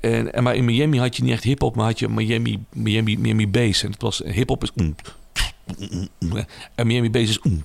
En, 0.00 0.32
en, 0.32 0.42
maar 0.42 0.54
in 0.54 0.64
Miami 0.64 0.98
had 0.98 1.16
je 1.16 1.22
niet 1.22 1.32
echt 1.32 1.44
hip-hop, 1.44 1.76
maar 1.76 1.86
had 1.86 1.98
je 1.98 2.08
Miami, 2.08 2.64
Miami, 2.72 3.18
Miami 3.18 3.48
bass. 3.48 3.82
En 3.82 3.90
het 3.90 4.02
was 4.02 4.22
hip-hop 4.24 4.62
is... 4.62 4.70
mm, 4.74 4.94
en 6.74 6.86
Miami 6.86 7.10
bass 7.10 7.30
is... 7.30 7.38
mm, 7.42 7.60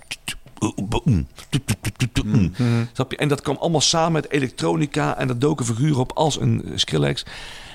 Snap 2.94 3.12
je? 3.12 3.18
En 3.18 3.28
dat 3.28 3.42
kwam 3.42 3.58
allemaal 3.60 3.82
samen 3.82 4.12
met 4.12 4.32
elektronica 4.32 5.18
en 5.18 5.28
dat 5.28 5.42
doken 5.42 5.66
figuren 5.66 6.00
op 6.00 6.12
als 6.12 6.40
een 6.40 6.64
Skrillex. 6.76 7.26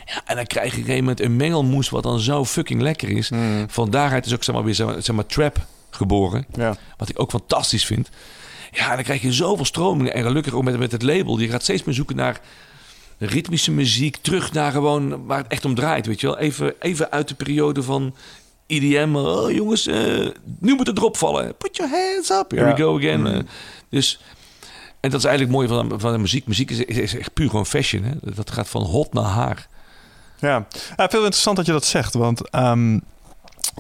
Ja, 0.07 0.23
en 0.25 0.37
dan 0.37 0.47
krijg 0.47 0.67
je 0.67 0.73
op 0.73 0.79
een 0.79 0.85
gegeven 0.85 1.05
moment 1.05 1.21
een 1.21 1.37
mengelmoes 1.37 1.89
wat 1.89 2.03
dan 2.03 2.21
zo 2.21 2.45
fucking 2.45 2.81
lekker 2.81 3.09
is. 3.09 3.31
Van 3.67 3.91
daaruit 3.91 4.27
is 4.27 4.35
ook 4.35 4.45
zeg 4.45 4.55
maar, 4.55 4.65
weer 4.65 4.75
zeg 4.75 5.13
maar, 5.13 5.27
trap 5.27 5.67
geboren. 5.91 6.47
Ja. 6.53 6.77
Wat 6.97 7.09
ik 7.09 7.21
ook 7.21 7.31
fantastisch 7.31 7.87
vind. 7.87 8.11
Ja, 8.73 8.95
dan 8.95 9.05
krijg 9.05 9.23
je 9.23 9.33
zoveel 9.33 9.65
stromingen. 9.65 10.15
En 10.15 10.23
gelukkig 10.23 10.53
ook 10.53 10.65
met, 10.65 10.79
met 10.79 10.93
het 10.93 11.03
label. 11.03 11.39
Je 11.39 11.49
gaat 11.49 11.63
steeds 11.63 11.85
meer 11.85 11.95
zoeken 11.95 12.17
naar 12.17 12.41
ritmische 13.19 13.73
muziek. 13.73 14.17
Terug 14.17 14.53
naar 14.53 14.73
gewoon 14.73 15.27
waar 15.27 15.39
het 15.39 15.47
echt 15.49 15.65
om 15.65 15.75
draait, 15.75 16.07
weet 16.07 16.21
je 16.21 16.27
wel. 16.27 16.39
Even, 16.39 16.75
even 16.81 17.11
uit 17.11 17.29
de 17.29 17.35
periode 17.35 17.83
van 17.83 18.15
IDM. 18.67 19.15
Oh 19.17 19.51
jongens, 19.51 19.87
eh, 19.87 20.29
nu 20.59 20.75
moet 20.75 20.87
het 20.87 20.99
erop 20.99 21.17
vallen. 21.17 21.57
Put 21.57 21.77
your 21.77 21.93
hands 21.93 22.31
up. 22.31 22.51
Here 22.51 22.67
Ja. 22.67 22.75
we 22.75 22.83
go 22.83 22.97
again. 22.97 23.21
Mm. 23.21 23.27
Eh, 23.27 23.41
dus... 23.89 24.21
En 25.01 25.13
dat 25.13 25.21
is 25.21 25.27
eigenlijk 25.27 25.57
mooi 25.57 25.69
van, 25.69 26.01
van 26.01 26.13
de 26.13 26.19
muziek. 26.19 26.47
Muziek 26.47 26.71
is, 26.71 26.79
is, 26.79 27.17
echt 27.17 27.33
puur 27.33 27.49
gewoon 27.49 27.67
fashion. 27.67 28.03
Hè? 28.03 28.13
Dat 28.35 28.51
gaat 28.51 28.69
van 28.69 28.83
hot 28.83 29.13
naar 29.13 29.25
haar. 29.25 29.67
Ja, 30.39 30.67
ja 30.97 31.09
veel 31.09 31.21
interessant 31.21 31.57
dat 31.57 31.67
je 31.67 31.73
dat 31.73 31.85
zegt. 31.85 32.15
Want 32.15 32.51
ehm, 32.51 32.99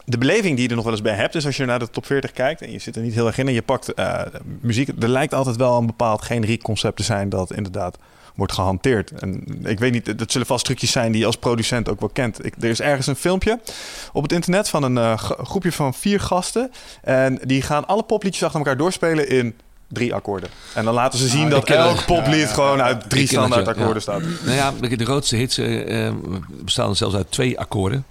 de 0.05 0.19
beleving 0.19 0.55
die 0.55 0.63
je 0.63 0.69
er 0.69 0.75
nog 0.75 0.85
wel 0.85 0.93
eens 0.93 1.03
bij 1.03 1.15
hebt, 1.15 1.35
is 1.35 1.47
als 1.47 1.57
je 1.57 1.65
naar 1.65 1.79
de 1.79 1.91
top 1.91 2.07
40 2.07 2.33
kijkt 2.33 2.63
en 2.63 2.73
je 2.73 2.79
zit 2.79 2.97
er 2.97 3.03
niet 3.03 3.15
heel 3.15 3.27
erg 3.27 3.39
in 3.39 3.47
en 3.47 3.53
je 3.53 3.63
pakt 3.63 3.95
eh, 3.95 4.21
muziek. 4.61 4.89
Er 4.89 5.09
lijkt 5.09 5.35
altijd 5.35 5.57
wel 5.57 5.79
een 5.79 5.87
bepaald 5.87 6.23
generiek 6.23 6.63
concept 6.63 6.97
te 6.97 7.03
zijn 7.03 7.29
dat 7.29 7.53
inderdaad 7.53 7.99
wordt 8.37 8.53
gehanteerd. 8.53 9.11
En 9.11 9.45
ik 9.65 9.79
weet 9.79 9.93
niet, 9.93 10.19
dat 10.19 10.33
zullen 10.33 10.47
vast 10.47 10.65
trucjes 10.65 10.91
zijn 10.91 11.13
die 11.13 11.21
je 11.21 11.27
als 11.27 11.37
producent 11.37 11.89
ook 11.89 12.01
wel 12.01 12.09
kent. 12.09 12.45
Ik, 12.45 12.55
er 12.61 12.69
is 12.69 12.81
ergens 12.81 13.07
een 13.07 13.17
filmpje 13.17 13.61
op 14.13 14.23
het 14.23 14.33
internet 14.33 14.69
van 14.69 14.83
een 14.83 14.99
eh, 14.99 15.19
groepje 15.19 15.73
van 15.73 15.95
vier 15.95 16.21
gasten. 16.21 16.71
En 17.03 17.39
die 17.43 17.63
gaan 17.63 17.87
alle 17.87 18.03
popliedjes 18.03 18.43
achter 18.43 18.59
elkaar 18.59 18.77
doorspelen 18.77 19.29
in 19.29 19.55
drie 19.89 20.15
akkoorden. 20.15 20.49
En 20.75 20.85
dan 20.85 20.95
laten 20.95 21.19
ze 21.19 21.29
zien 21.29 21.45
Ah, 21.45 21.51
dat 21.51 21.59
ik 21.59 21.65
ken 21.65 21.79
elk 21.79 22.05
poplied 22.05 22.49
gewoon 22.49 22.83
uit 22.83 23.11
drie 23.11 23.27
standaard 23.27 23.69
akkoorden 23.69 23.95
Ja. 23.95 24.01
staat. 24.01 24.23
Nou 24.45 24.57
ja, 24.57 24.73
de, 24.97 25.05
grootste 25.05 25.37
hits 25.37 25.59
eh, 25.59 26.07
eh, 26.07 26.15
bestaan 26.49 26.97
zelfs 26.97 27.15
uit 27.15 27.31
twee 27.31 27.59
akkoorden. 27.59 28.05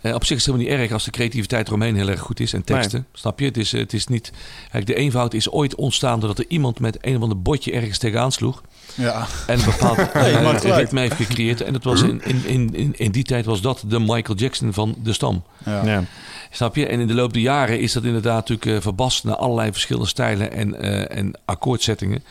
Eh, 0.00 0.14
op 0.14 0.24
zich 0.24 0.36
is 0.36 0.44
het 0.44 0.54
helemaal 0.54 0.76
niet 0.76 0.84
erg 0.84 0.92
als 0.92 1.04
de 1.04 1.10
creativiteit 1.10 1.66
eromheen 1.66 1.96
heel 1.96 2.08
erg 2.08 2.20
goed 2.20 2.40
is 2.40 2.52
en 2.52 2.64
teksten. 2.64 3.06
Snap 3.12 3.38
je? 3.38 3.44
Het 3.44 3.56
is, 3.56 3.72
het 3.72 3.92
is 3.92 4.06
niet. 4.06 4.32
Kijk, 4.70 4.86
de 4.86 4.94
eenvoud 4.94 5.34
is 5.34 5.50
ooit 5.50 5.74
ontstaan 5.74 6.20
doordat 6.20 6.38
er 6.38 6.44
iemand 6.48 6.80
met 6.80 6.98
een 7.00 7.16
of 7.16 7.22
ander 7.22 7.42
botje 7.42 7.72
ergens 7.72 7.98
tegenaan 7.98 8.32
sloeg. 8.32 8.62
Ja. 8.94 9.26
En 9.46 9.58
een 9.58 9.64
bepaald 9.64 9.98
gelijk. 10.12 10.62
ritme 10.62 11.00
heeft 11.00 11.14
gecreëerd. 11.14 11.60
En 11.60 11.72
dat 11.72 11.84
was 11.84 12.02
in, 12.02 12.22
in, 12.24 12.46
in, 12.46 12.74
in, 12.74 12.94
in 12.96 13.10
die 13.10 13.24
tijd 13.24 13.44
was 13.44 13.60
dat 13.60 13.84
de 13.86 13.98
Michael 13.98 14.38
Jackson 14.38 14.72
van 14.72 14.94
de 15.02 15.12
stam. 15.12 15.42
Ja. 15.64 15.84
Ja. 15.84 16.04
Snap 16.50 16.76
je? 16.76 16.86
En 16.86 17.00
in 17.00 17.06
de 17.06 17.14
loop 17.14 17.32
der 17.32 17.42
jaren 17.42 17.80
is 17.80 17.92
dat 17.92 18.04
inderdaad 18.04 18.48
natuurlijk 18.48 18.76
eh, 18.76 18.82
verbast 18.82 19.24
naar 19.24 19.36
allerlei 19.36 19.72
verschillende 19.72 20.08
stijlen 20.08 20.52
en, 20.52 20.80
eh, 20.80 21.18
en 21.18 21.38
akkoordzettingen. 21.44 22.24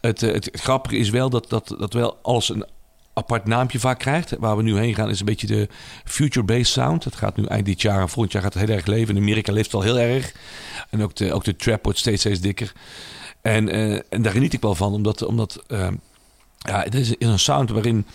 Het, 0.00 0.20
het, 0.20 0.44
het 0.44 0.60
grappige 0.60 0.96
is 0.96 1.10
wel 1.10 1.30
dat, 1.30 1.48
dat, 1.48 1.74
dat 1.78 1.92
wel 1.92 2.18
alles 2.22 2.48
een 2.48 2.64
apart 3.14 3.46
naampje 3.46 3.78
vaak 3.78 3.98
krijgt. 3.98 4.34
Waar 4.38 4.56
we 4.56 4.62
nu 4.62 4.78
heen 4.78 4.94
gaan 4.94 5.10
is 5.10 5.20
een 5.20 5.26
beetje 5.26 5.46
de 5.46 5.68
future-based 6.04 6.66
sound. 6.66 7.02
Dat 7.02 7.14
gaat 7.14 7.36
nu 7.36 7.44
eind 7.44 7.66
dit 7.66 7.82
jaar 7.82 8.00
en 8.00 8.08
volgend 8.08 8.32
jaar 8.32 8.42
gaat 8.42 8.54
het 8.54 8.62
heel 8.66 8.76
erg 8.76 8.86
leven. 8.86 9.16
In 9.16 9.22
Amerika 9.22 9.52
leeft 9.52 9.66
het 9.66 9.74
al 9.74 9.82
heel 9.82 9.98
erg. 9.98 10.32
En 10.90 11.02
ook 11.02 11.16
de, 11.16 11.32
ook 11.32 11.44
de 11.44 11.56
trap 11.56 11.84
wordt 11.84 11.98
steeds, 11.98 12.20
steeds 12.20 12.40
dikker. 12.40 12.72
En, 13.42 13.68
eh, 13.68 13.92
en 14.08 14.22
daar 14.22 14.32
geniet 14.32 14.52
ik 14.52 14.60
wel 14.60 14.74
van, 14.74 14.92
omdat... 14.92 15.24
omdat 15.24 15.62
eh, 15.68 15.88
ja, 16.58 16.80
het 16.82 16.94
is, 16.94 17.14
een 17.18 17.38
sound 17.38 17.70
waarin 17.70 18.06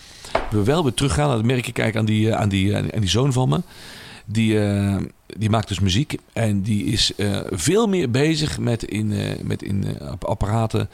we 0.50 0.62
wel 0.64 0.82
weer 0.82 0.94
teruggaan. 0.94 1.28
Dat 1.30 1.44
merk 1.44 1.66
ik 1.66 1.74
kijken 1.74 2.00
aan 2.00 2.06
die, 2.06 2.30
eh, 2.30 2.40
aan, 2.40 2.48
die, 2.48 2.76
aan 2.76 2.82
die, 2.82 2.94
aan 2.94 3.00
die 3.00 3.10
zoon 3.10 3.32
van 3.32 3.48
me. 3.48 3.60
Die, 4.24 4.60
eh, 4.60 4.96
die 5.26 5.50
maakt 5.50 5.68
dus 5.68 5.80
muziek. 5.80 6.16
En 6.32 6.62
die 6.62 6.84
is 6.84 7.14
eh, 7.16 7.40
veel 7.50 7.86
meer 7.86 8.10
bezig 8.10 8.58
met 8.58 8.82
in, 8.82 9.12
eh, 9.12 9.40
met 9.42 9.62
in 9.62 9.84
eh, 9.98 10.08
app- 10.08 10.24
apparaten 10.24 10.88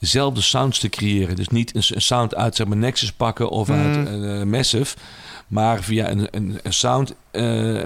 zelf 0.00 0.42
sounds 0.42 0.78
te 0.78 0.88
creëren. 0.88 1.36
Dus 1.36 1.48
niet 1.48 1.74
een, 1.74 1.82
een 1.94 2.02
sound 2.02 2.34
uit 2.34 2.56
zeg 2.56 2.66
maar, 2.66 2.76
Nexus 2.76 3.12
pakken 3.12 3.48
of 3.48 3.70
uit 3.70 4.08
eh, 4.08 4.42
Massive. 4.42 4.96
Maar 5.48 5.82
via 5.82 6.10
een, 6.10 6.28
een, 6.30 6.58
een 6.62 6.72
sound 6.72 7.14
eh, 7.30 7.82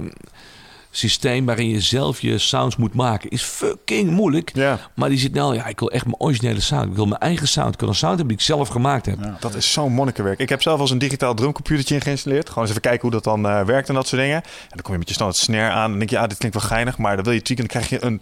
systeem 0.94 1.44
waarin 1.46 1.68
je 1.68 1.80
zelf 1.80 2.20
je 2.20 2.38
sounds 2.38 2.76
moet 2.76 2.94
maken. 2.94 3.30
Is 3.30 3.42
fucking 3.42 4.10
moeilijk. 4.10 4.50
ja. 4.54 4.78
Maar 4.94 5.08
die 5.08 5.18
zit 5.18 5.32
nou, 5.34 5.54
ja, 5.54 5.66
ik 5.66 5.78
wil 5.78 5.90
echt 5.90 6.04
mijn 6.04 6.16
originele 6.18 6.60
sound. 6.60 6.88
Ik 6.88 6.94
wil 6.94 7.06
mijn 7.06 7.20
eigen 7.20 7.48
sound. 7.48 7.74
Ik 7.74 7.80
wil 7.80 7.88
een 7.88 7.94
sound 7.94 8.16
hebben 8.18 8.36
die 8.36 8.46
ik 8.46 8.52
zelf 8.52 8.68
gemaakt 8.68 9.06
heb. 9.06 9.18
Ja. 9.20 9.36
Dat 9.40 9.54
is 9.54 9.72
zo'n 9.72 9.92
monnikenwerk. 9.92 10.38
Ik 10.38 10.48
heb 10.48 10.62
zelf 10.62 10.80
als 10.80 10.90
een 10.90 10.98
digitaal 10.98 11.34
drumcomputertje 11.34 12.00
geïnstalleerd. 12.00 12.48
Gewoon 12.48 12.60
eens 12.62 12.70
even 12.70 12.82
kijken 12.82 13.00
hoe 13.02 13.10
dat 13.10 13.24
dan 13.24 13.46
eh, 13.48 13.64
werkt 13.64 13.88
en 13.88 13.94
dat 13.94 14.06
soort 14.06 14.20
dingen. 14.22 14.36
En 14.42 14.68
dan 14.68 14.82
kom 14.82 14.92
je 14.92 14.98
met 14.98 15.08
je 15.08 15.14
standaard 15.14 15.40
snare 15.40 15.70
aan. 15.72 15.84
En 15.84 15.88
dan 15.90 15.98
denk 15.98 16.10
je, 16.10 16.16
ja, 16.16 16.26
dit 16.26 16.38
klinkt 16.38 16.56
wel 16.56 16.66
geinig. 16.68 16.98
Maar 16.98 17.14
dan 17.16 17.24
wil 17.24 17.32
je 17.34 17.42
tweaken. 17.42 17.68
Dan 17.68 17.80
krijg 17.80 18.00
je 18.00 18.06
een 18.06 18.20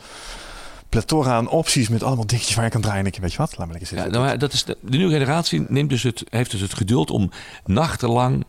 plethora 0.89 1.31
aan 1.37 1.49
opties 1.49 1.89
met 1.89 2.03
allemaal 2.03 2.27
dingetjes 2.27 2.55
waar 2.55 2.65
je 2.65 2.71
kan 2.71 2.81
draaien. 2.81 3.05
En 3.05 3.11
je, 3.15 3.21
weet 3.21 3.33
je 3.33 3.39
wat, 3.39 3.57
laat 3.59 3.67
me 3.67 3.73
lekker 3.73 3.97
Ja, 3.97 4.03
zitten. 4.03 4.21
nou, 4.23 4.37
dat 4.37 4.53
is 4.53 4.65
de, 4.65 4.77
de 4.81 4.97
nieuwe 4.97 5.13
generatie 5.13 5.65
neemt 5.69 5.91
dus 5.91 6.03
het, 6.03 6.25
heeft 6.31 6.51
dus 6.51 6.61
het 6.61 6.75
geduld 6.75 7.11
om 7.11 7.31
nachtenlang 7.65 8.45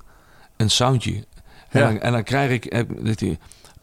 een 0.57 0.69
soundje. 0.69 1.13
En, 1.69 1.79
Ja. 1.81 1.87
dan, 1.87 1.99
en 1.99 2.11
dan 2.11 2.23
krijg 2.23 2.51
ik... 2.51 2.65
eh, 2.65 2.81
dat 2.99 3.17
die, 3.19 3.37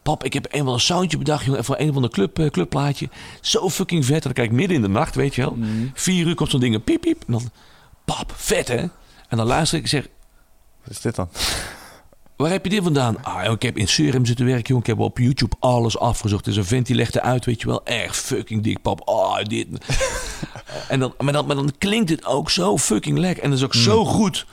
Pap, 0.09 0.23
ik 0.23 0.33
heb 0.33 0.47
eenmaal 0.49 0.73
een 0.73 0.79
soundje 0.79 1.17
bedacht, 1.17 1.45
jongen, 1.45 1.63
voor 1.63 1.79
een 1.79 1.93
van 1.93 2.01
de 2.01 2.09
club, 2.09 2.39
eh, 2.39 2.49
clubplaatje. 2.49 3.09
Zo 3.41 3.69
fucking 3.69 4.05
vet. 4.05 4.15
En 4.15 4.21
dan 4.21 4.33
kijk 4.33 4.47
ik 4.47 4.55
midden 4.55 4.75
in 4.75 4.81
de 4.81 4.87
nacht, 4.87 5.15
weet 5.15 5.35
je 5.35 5.41
wel. 5.41 5.57
Vier 5.93 6.27
uur 6.27 6.35
komt 6.35 6.49
zo'n 6.49 6.59
ding, 6.59 6.83
piep, 6.83 7.01
piep. 7.01 7.23
En 7.27 7.33
dan, 7.33 7.49
pap, 8.05 8.31
vet 8.35 8.67
hè? 8.67 8.77
En 9.27 9.37
dan 9.37 9.45
luister 9.45 9.77
ik 9.77 9.83
en 9.83 9.89
zeg, 9.89 10.07
Wat 10.83 10.91
is 10.91 11.01
dit 11.01 11.15
dan? 11.15 11.29
Waar 12.39 12.51
heb 12.51 12.63
je 12.63 12.69
dit 12.69 12.83
vandaan? 12.83 13.23
Ah, 13.23 13.51
ik 13.51 13.61
heb 13.61 13.77
in 13.77 13.87
Serum 13.87 14.25
zitten 14.25 14.45
werken, 14.45 14.67
jongen. 14.67 14.83
Ik 14.83 14.89
heb 14.89 14.99
op 14.99 15.17
YouTube 15.17 15.55
alles 15.59 15.97
afgezocht. 15.97 16.45
Dus 16.45 16.55
een 16.55 16.65
vent 16.65 16.85
die 16.85 16.95
legde 16.95 17.21
uit, 17.21 17.45
weet 17.45 17.61
je 17.61 17.67
wel. 17.67 17.85
Erg 17.85 18.15
fucking 18.17 18.63
dik, 18.63 18.81
pap. 18.81 19.01
Ah, 19.07 19.43
dit. 19.43 19.67
en 20.87 20.99
dan, 20.99 21.13
maar, 21.17 21.33
dan, 21.33 21.45
maar 21.45 21.55
dan 21.55 21.71
klinkt 21.77 22.09
het 22.09 22.25
ook 22.25 22.49
zo 22.49 22.77
fucking 22.77 23.17
lekker. 23.17 23.43
En 23.43 23.49
dat 23.49 23.59
is 23.59 23.65
ook 23.65 23.73
zo 23.73 24.05
goed. 24.05 24.45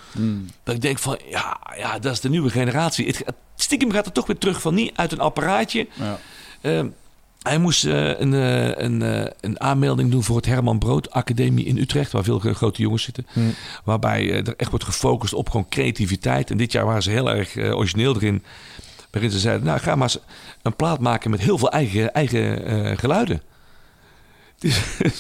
Dat 0.63 0.75
ik 0.75 0.81
denk 0.81 0.99
van, 0.99 1.19
ja, 1.29 1.61
ja, 1.77 1.99
dat 1.99 2.13
is 2.13 2.21
de 2.21 2.29
nieuwe 2.29 2.51
generatie. 2.51 3.07
Het, 3.07 3.25
stiekem 3.57 3.91
gaat 3.91 4.05
het 4.05 4.15
toch 4.15 4.27
weer 4.27 4.39
terug 4.39 4.61
van 4.61 4.75
niet 4.75 4.93
uit 4.97 5.13
een 5.13 5.21
apparaatje. 5.21 5.87
Ja. 5.93 6.19
Eh, 6.61 6.85
hij 7.49 7.59
moest 7.59 7.85
eh, 7.85 8.21
een, 8.21 8.35
eh, 8.35 8.85
een, 8.85 9.03
eh, 9.03 9.31
een 9.41 9.61
aanmelding 9.61 10.11
doen 10.11 10.23
voor 10.23 10.37
het 10.37 10.47
Herman 10.47 10.79
Brood 10.79 11.11
Academie 11.11 11.65
in 11.65 11.79
Utrecht, 11.79 12.13
waar 12.13 12.25
veel 12.25 12.39
grote 12.39 12.83
jongens 12.83 13.03
zitten. 13.03 13.27
Waarbij 13.85 14.31
eh, 14.31 14.47
er 14.47 14.55
echt 14.57 14.71
wordt 14.71 14.85
gefocust 14.85 15.35
op 15.35 15.51
gewoon 15.51 15.69
creativiteit. 15.69 16.51
En 16.51 16.57
dit 16.57 16.73
jaar 16.73 16.85
waren 16.85 17.03
ze 17.03 17.11
heel 17.11 17.31
erg 17.31 17.57
origineel 17.57 18.15
erin. 18.15 18.43
Waarin 19.11 19.31
ze 19.31 19.39
zeiden, 19.39 19.67
nou 19.67 19.79
ga 19.79 19.95
maar 19.95 20.09
eens 20.09 20.19
een 20.63 20.77
plaat 20.77 21.01
maken 21.01 21.31
met 21.31 21.41
heel 21.41 21.59
veel 21.59 21.71
eigen, 21.71 22.15
eigen 22.15 22.99
geluiden. 22.99 23.43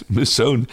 Mijn 0.06 0.26
zoon 0.26 0.68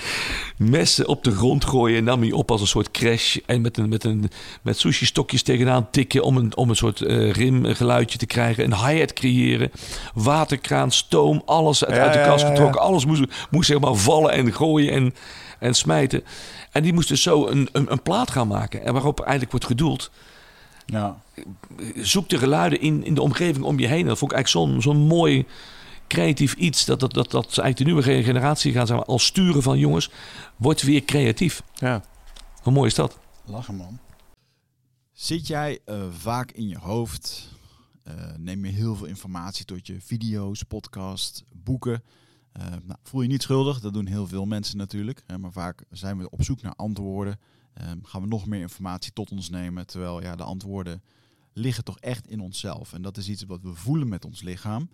messen 0.58 1.08
op 1.08 1.24
de 1.24 1.32
grond 1.32 1.66
gooien 1.66 1.98
en 1.98 2.04
nam 2.04 2.22
hij 2.22 2.32
op 2.32 2.52
als 2.52 2.62
een 2.62 2.68
soort 2.68 2.92
crash. 2.92 3.38
En 3.46 3.62
met, 3.62 3.78
een, 3.78 3.90
met, 3.90 4.04
een, 4.04 4.32
met 4.62 4.78
sushi 4.78 5.06
stokjes 5.06 5.44
tegenaan 5.44 5.90
tikken 5.92 6.24
om 6.24 6.38
een, 6.38 6.56
om 6.56 6.70
een 6.70 6.76
soort 6.76 7.02
eh 7.02 7.32
rimgeluidje 7.32 8.18
te 8.18 8.26
krijgen. 8.26 8.64
Een 8.64 8.88
hi-hat 8.88 9.14
creëren. 9.14 9.72
Waterkraan, 10.14 10.92
stoom, 10.92 11.42
alles 11.46 11.86
uit, 11.86 11.96
Ja, 11.96 12.02
uit 12.04 12.14
de 12.14 12.20
kast 12.20 12.42
ja, 12.42 12.48
ja. 12.48 12.54
getrokken. 12.56 12.82
Alles 12.82 13.06
moest, 13.06 13.24
moest 13.50 13.68
zeg 13.68 13.80
maar 13.80 13.96
vallen 13.96 14.32
en 14.32 14.54
gooien 14.54 14.92
en, 14.94 15.16
en 15.60 15.74
smijten. 15.74 16.24
En 16.72 16.84
die 16.84 16.94
moest 16.94 17.08
dus 17.08 17.22
zo 17.22 17.48
een, 17.48 17.70
een, 17.72 17.92
een 17.92 18.02
plaat 18.02 18.32
gaan 18.32 18.48
maken. 18.48 18.86
En 18.86 18.94
waarop 18.94 19.20
eigenlijk 19.20 19.52
wordt 19.52 19.66
gedoeld 19.66 20.12
zoek 21.96 22.30
de 22.30 22.38
geluiden 22.38 22.82
in, 22.82 23.06
in 23.06 23.14
de 23.14 23.22
omgeving 23.22 23.66
om 23.66 23.80
je 23.80 23.88
heen. 23.88 24.06
Dat 24.06 24.18
vond 24.18 24.32
ik 24.32 24.38
eigenlijk 24.38 24.72
zo'n 24.72 24.82
zo'n 24.82 25.02
mooi 25.08 25.46
creatief 26.08 26.54
iets. 26.54 26.86
Dat, 26.86 27.00
dat, 27.00 27.14
dat, 27.14 27.32
dat 27.32 27.54
ze 27.54 27.62
eigenlijk 27.62 27.78
de 27.78 27.84
nieuwe 27.84 28.24
generatie 28.24 28.72
gaan 28.72 28.88
zeg 28.88 28.98
maar, 28.98 29.06
al 29.06 29.20
sturen 29.20 29.62
van 29.62 29.80
jongens. 29.80 30.10
Word 30.56 30.82
weer 30.82 31.04
creatief. 31.04 31.64
Ja. 31.74 32.04
Hoe 32.62 32.74
mooi 32.74 32.88
is 32.88 32.96
dat? 32.96 33.20
Lachen, 33.46 33.76
man. 33.76 34.00
Zit 35.12 35.48
jij 35.48 35.80
eh, 35.86 36.04
vaak 36.12 36.52
in 36.52 36.68
je 36.68 36.78
hoofd? 36.78 37.52
Eh, 38.04 38.14
neem 38.38 38.66
je 38.66 38.72
heel 38.72 38.96
veel 38.96 39.08
informatie 39.08 39.66
tot 39.66 39.88
je 39.88 40.02
video's, 40.02 40.64
podcast, 40.64 41.44
boeken? 41.52 42.04
Eh, 42.52 42.66
nou, 42.68 43.00
voel 43.04 43.22
je 43.22 43.28
niet 43.28 43.42
schuldig, 43.42 43.80
dat 43.80 43.94
doen 43.94 44.06
heel 44.06 44.28
veel 44.28 44.46
mensen 44.46 44.78
natuurlijk. 44.78 45.24
Maar 45.40 45.52
vaak 45.52 45.84
zijn 45.90 46.18
we 46.18 46.30
op 46.30 46.44
zoek 46.44 46.62
naar 46.62 46.76
antwoorden. 46.76 47.40
Eh, 47.74 47.92
gaan 48.04 48.22
we 48.22 48.28
nog 48.28 48.46
meer 48.46 48.62
informatie 48.62 49.14
tot 49.14 49.32
ons 49.32 49.50
nemen. 49.50 49.88
Terwijl 49.88 50.22
ja, 50.22 50.36
de 50.36 50.44
antwoorden 50.44 51.02
liggen 51.54 51.84
toch 51.84 52.00
echt 52.00 52.28
in 52.28 52.40
onszelf. 52.40 52.94
En 52.94 53.02
dat 53.02 53.18
is 53.18 53.30
iets 53.30 53.44
wat 53.44 53.62
we 53.62 53.74
voelen 53.74 54.08
met 54.08 54.26
ons 54.26 54.42
lichaam. 54.42 54.90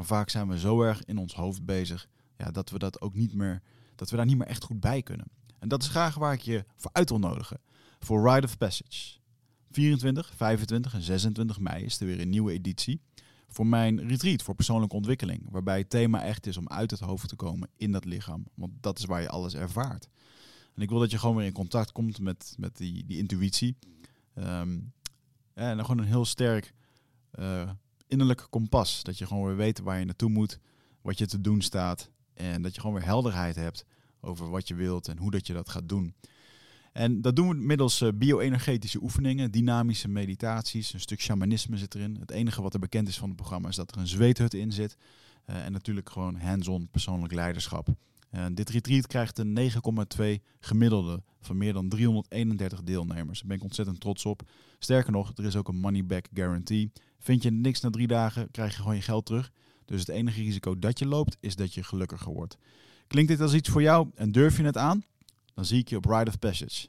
Maar 0.00 0.08
vaak 0.08 0.30
zijn 0.30 0.48
we 0.48 0.58
zo 0.58 0.82
erg 0.82 1.04
in 1.04 1.18
ons 1.18 1.34
hoofd 1.34 1.64
bezig 1.64 2.08
ja, 2.36 2.50
dat 2.50 2.70
we 2.70 2.78
dat 2.78 3.00
ook 3.00 3.14
niet 3.14 3.34
meer, 3.34 3.62
dat 3.94 4.10
we 4.10 4.16
daar 4.16 4.26
niet 4.26 4.36
meer 4.36 4.46
echt 4.46 4.64
goed 4.64 4.80
bij 4.80 5.02
kunnen. 5.02 5.26
En 5.58 5.68
dat 5.68 5.82
is 5.82 5.88
graag 5.88 6.14
waar 6.14 6.32
ik 6.32 6.40
je 6.40 6.64
voor 6.76 6.90
uit 6.92 7.08
wil 7.08 7.18
nodigen. 7.18 7.60
Voor 7.98 8.30
Rite 8.30 8.46
of 8.46 8.58
Passage. 8.58 9.18
24, 9.70 10.32
25 10.36 10.94
en 10.94 11.02
26 11.02 11.58
mei 11.58 11.84
is 11.84 12.00
er 12.00 12.06
weer 12.06 12.20
een 12.20 12.28
nieuwe 12.28 12.52
editie. 12.52 13.00
Voor 13.48 13.66
mijn 13.66 14.08
retreat 14.08 14.42
voor 14.42 14.54
persoonlijke 14.54 14.96
ontwikkeling. 14.96 15.46
Waarbij 15.50 15.78
het 15.78 15.90
thema 15.90 16.22
echt 16.22 16.46
is 16.46 16.56
om 16.56 16.68
uit 16.68 16.90
het 16.90 17.00
hoofd 17.00 17.28
te 17.28 17.36
komen 17.36 17.68
in 17.76 17.92
dat 17.92 18.04
lichaam. 18.04 18.46
Want 18.54 18.72
dat 18.80 18.98
is 18.98 19.04
waar 19.04 19.20
je 19.20 19.28
alles 19.28 19.54
ervaart. 19.54 20.08
En 20.74 20.82
ik 20.82 20.88
wil 20.88 20.98
dat 20.98 21.10
je 21.10 21.18
gewoon 21.18 21.36
weer 21.36 21.46
in 21.46 21.52
contact 21.52 21.92
komt 21.92 22.20
met, 22.20 22.54
met 22.58 22.76
die, 22.76 23.06
die 23.06 23.18
intuïtie. 23.18 23.76
Ehm, 24.34 24.78
en 25.54 25.76
dan 25.76 25.84
gewoon 25.84 25.98
een 25.98 26.10
heel 26.10 26.24
sterk 26.24 26.74
eh, 27.30 27.70
innerlijk 28.10 28.46
kompas. 28.50 29.02
Dat 29.02 29.18
je 29.18 29.26
gewoon 29.26 29.46
weer 29.46 29.56
weet 29.56 29.80
waar 29.80 29.98
je 29.98 30.04
naartoe 30.04 30.30
moet. 30.30 30.58
Wat 31.02 31.18
je 31.18 31.26
te 31.26 31.40
doen 31.40 31.62
staat. 31.62 32.10
En 32.34 32.62
dat 32.62 32.74
je 32.74 32.80
gewoon 32.80 32.96
weer 32.96 33.04
helderheid 33.04 33.56
hebt 33.56 33.84
over 34.20 34.50
wat 34.50 34.68
je 34.68 34.74
wilt 34.74 35.08
en 35.08 35.18
hoe 35.18 35.30
dat 35.30 35.46
je 35.46 35.52
dat 35.52 35.68
gaat 35.68 35.88
doen. 35.88 36.14
En 36.92 37.20
dat 37.20 37.36
doen 37.36 37.48
we 37.48 37.54
middels 37.54 38.00
eh, 38.00 38.08
bio-energetische 38.14 39.02
oefeningen, 39.02 39.50
dynamische 39.50 40.08
meditaties, 40.08 40.92
een 40.92 41.00
stuk 41.00 41.20
shamanisme 41.20 41.76
zit 41.76 41.94
erin. 41.94 42.16
Het 42.20 42.30
enige 42.30 42.62
wat 42.62 42.74
er 42.74 42.80
bekend 42.80 43.08
is 43.08 43.18
van 43.18 43.28
het 43.28 43.36
programma 43.36 43.68
is 43.68 43.76
dat 43.76 43.90
er 43.90 44.00
een 44.00 44.06
zweethut 44.06 44.54
in 44.54 44.72
zit. 44.72 44.96
Eh, 45.44 45.64
en 45.64 45.72
natuurlijk 45.72 46.10
gewoon 46.10 46.36
hands-on 46.36 46.88
persoonlijk 46.90 47.32
leiderschap. 47.32 47.88
Uh, 48.34 48.44
dit 48.52 48.70
retreat 48.70 49.06
krijgt 49.06 49.38
een 49.38 49.70
9,2 50.18 50.24
gemiddelde 50.60 51.22
van 51.40 51.56
meer 51.56 51.72
dan 51.72 51.88
331 51.88 52.82
deelnemers. 52.82 53.38
Daar 53.38 53.48
ben 53.48 53.56
ik 53.56 53.62
ontzettend 53.62 54.00
trots 54.00 54.26
op. 54.26 54.42
Sterker 54.78 55.12
nog, 55.12 55.32
er 55.34 55.44
is 55.44 55.56
ook 55.56 55.68
een 55.68 55.80
money 55.80 56.04
back 56.04 56.26
guarantee. 56.34 56.92
Vind 57.20 57.42
je 57.42 57.50
niks 57.50 57.80
na 57.80 57.90
drie 57.90 58.06
dagen, 58.06 58.50
krijg 58.50 58.70
je 58.72 58.80
gewoon 58.80 58.96
je 58.96 59.02
geld 59.02 59.26
terug. 59.26 59.52
Dus 59.84 60.00
het 60.00 60.08
enige 60.08 60.42
risico 60.42 60.78
dat 60.78 60.98
je 60.98 61.06
loopt, 61.06 61.36
is 61.40 61.56
dat 61.56 61.74
je 61.74 61.82
gelukkiger 61.82 62.32
wordt. 62.32 62.56
Klinkt 63.06 63.30
dit 63.30 63.40
als 63.40 63.54
iets 63.54 63.68
voor 63.68 63.82
jou 63.82 64.10
en 64.14 64.32
durf 64.32 64.56
je 64.56 64.62
het 64.62 64.76
aan? 64.76 65.04
Dan 65.54 65.64
zie 65.64 65.78
ik 65.78 65.88
je 65.88 65.96
op 65.96 66.04
Ride 66.04 66.30
of 66.30 66.38
Passage. 66.38 66.88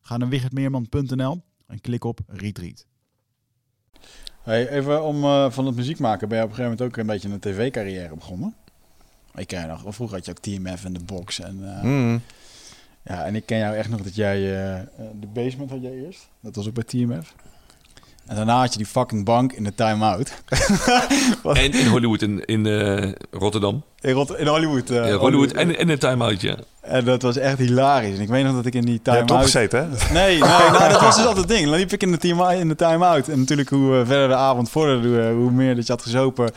Ga 0.00 0.16
naar 0.16 0.28
wichertmeerman.nl 0.28 1.42
en 1.66 1.80
klik 1.80 2.04
op 2.04 2.20
Retreat. 2.26 2.86
Hey, 4.42 4.68
even 4.68 5.04
om 5.04 5.24
uh, 5.24 5.50
van 5.50 5.66
het 5.66 5.76
muziek 5.76 5.98
maken 5.98 6.28
ben 6.28 6.38
je 6.38 6.44
op 6.44 6.50
een 6.50 6.56
gegeven 6.56 6.76
moment 6.78 6.98
ook 6.98 7.00
een 7.02 7.12
beetje 7.12 7.28
een 7.28 7.40
tv-carrière 7.40 8.14
begonnen. 8.14 8.54
Ik 9.34 9.46
ken 9.46 9.60
je 9.60 9.66
nog, 9.66 9.94
vroeger 9.94 10.16
had 10.16 10.24
je 10.26 10.30
ook 10.30 10.38
TMF 10.38 10.84
in 10.84 10.92
de 10.92 11.04
box. 11.04 11.40
En, 11.40 11.58
uh, 11.58 11.82
mm. 11.82 12.20
ja, 13.04 13.24
en 13.24 13.34
ik 13.34 13.46
ken 13.46 13.58
jou 13.58 13.76
echt 13.76 13.88
nog 13.88 14.02
dat 14.02 14.14
jij 14.14 14.38
uh, 14.38 14.82
de 15.20 15.26
basement 15.26 15.70
had 15.70 15.82
jij 15.82 15.92
eerst. 15.92 16.28
Dat 16.40 16.54
was 16.54 16.68
ook 16.68 16.74
bij 16.74 16.84
TMF. 16.84 17.34
En 18.30 18.36
daarna 18.36 18.58
had 18.58 18.72
je 18.72 18.78
die 18.78 18.86
fucking 18.86 19.24
bank 19.24 19.52
in 19.52 19.64
de 19.64 19.74
time-out. 19.74 20.32
en 21.42 21.72
in 21.72 21.86
Hollywood 21.86 22.22
in, 22.22 22.44
in 22.44 22.66
uh, 22.66 23.12
Rotterdam. 23.30 23.82
In, 24.00 24.12
Rot 24.12 24.36
in 24.38 24.46
Hollywood. 24.46 24.90
Uh, 24.90 25.08
in 25.08 25.14
Hollywood 25.14 25.52
en 25.52 25.78
in 25.78 25.86
de 25.86 25.98
time-out, 25.98 26.40
ja. 26.40 26.56
En 26.80 27.04
dat 27.04 27.22
was 27.22 27.36
echt 27.36 27.58
hilarisch. 27.58 28.16
En 28.16 28.20
ik 28.20 28.28
weet 28.28 28.44
nog 28.44 28.54
dat 28.54 28.66
ik 28.66 28.74
in 28.74 28.84
die 28.84 29.02
time-out... 29.02 29.28
Je 29.28 29.34
hebt 29.34 29.44
gezeten, 29.44 29.78
hè? 29.78 30.12
Nee, 30.12 30.38
nee 30.38 30.48
nou, 30.78 30.88
dat 30.88 31.00
was 31.00 31.16
dus 31.16 31.26
altijd 31.26 31.48
het 31.48 31.56
ding. 31.56 31.68
Dan 31.68 31.78
liep 31.78 31.92
ik 31.92 32.02
in 32.02 32.10
de, 32.10 32.18
time 32.18 32.56
in 32.56 32.68
de 32.68 32.74
time-out. 32.74 33.28
En 33.28 33.38
natuurlijk 33.38 33.68
hoe 33.68 33.94
uh, 33.94 34.06
verder 34.06 34.28
de 34.28 34.34
avond 34.34 34.70
vorderde, 34.70 35.30
hoe 35.30 35.50
meer 35.50 35.76
dat 35.76 35.86
je 35.86 35.92
had 35.92 36.02
gezopen... 36.02 36.52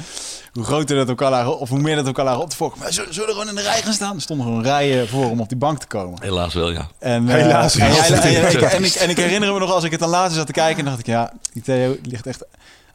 hoe 0.54 0.64
groter 0.64 0.96
dat 0.96 1.08
elkaar 1.08 1.30
lagen, 1.30 1.60
of 1.60 1.70
hoe 1.70 1.80
meer 1.80 1.96
dat 1.96 2.06
elkaar 2.06 2.26
lagen 2.26 2.42
op 2.42 2.50
te 2.50 2.56
fokken. 2.56 2.80
Maar 2.80 2.94
zullen, 2.94 3.14
zullen 3.14 3.30
we 3.30 3.34
gewoon 3.34 3.50
in 3.50 3.56
de 3.56 3.62
rij 3.62 3.82
gaan 3.82 3.94
staan? 3.94 4.16
Er 4.16 4.22
stonden 4.22 4.46
gewoon 4.46 4.64
rijen 4.64 5.08
voor 5.08 5.30
om 5.30 5.40
op 5.40 5.50
die 5.50 5.58
bank 5.58 5.80
te 5.80 5.88
komen. 5.88 6.22
Helaas 6.22 6.54
wel, 6.54 6.72
ja. 6.72 6.88
En, 7.00 7.28
Helaas 7.28 7.78
en, 7.78 7.88
en, 7.88 8.84
ik, 8.84 8.94
en, 9.04 9.10
ik, 9.10 9.18
herinner 9.18 9.54
me 9.54 9.60
nog 9.60 9.72
als 9.72 9.84
ik 9.84 9.92
het 9.92 10.00
dan 10.00 10.10
later 10.10 10.36
zat 10.36 10.46
te 10.46 10.52
kijken... 10.52 10.86
dacht 10.86 11.00
ik, 11.00 11.06
ja, 11.06 11.34
die 11.54 11.62
Theo 11.62 11.98
ligt 12.04 12.28
echt 12.28 12.44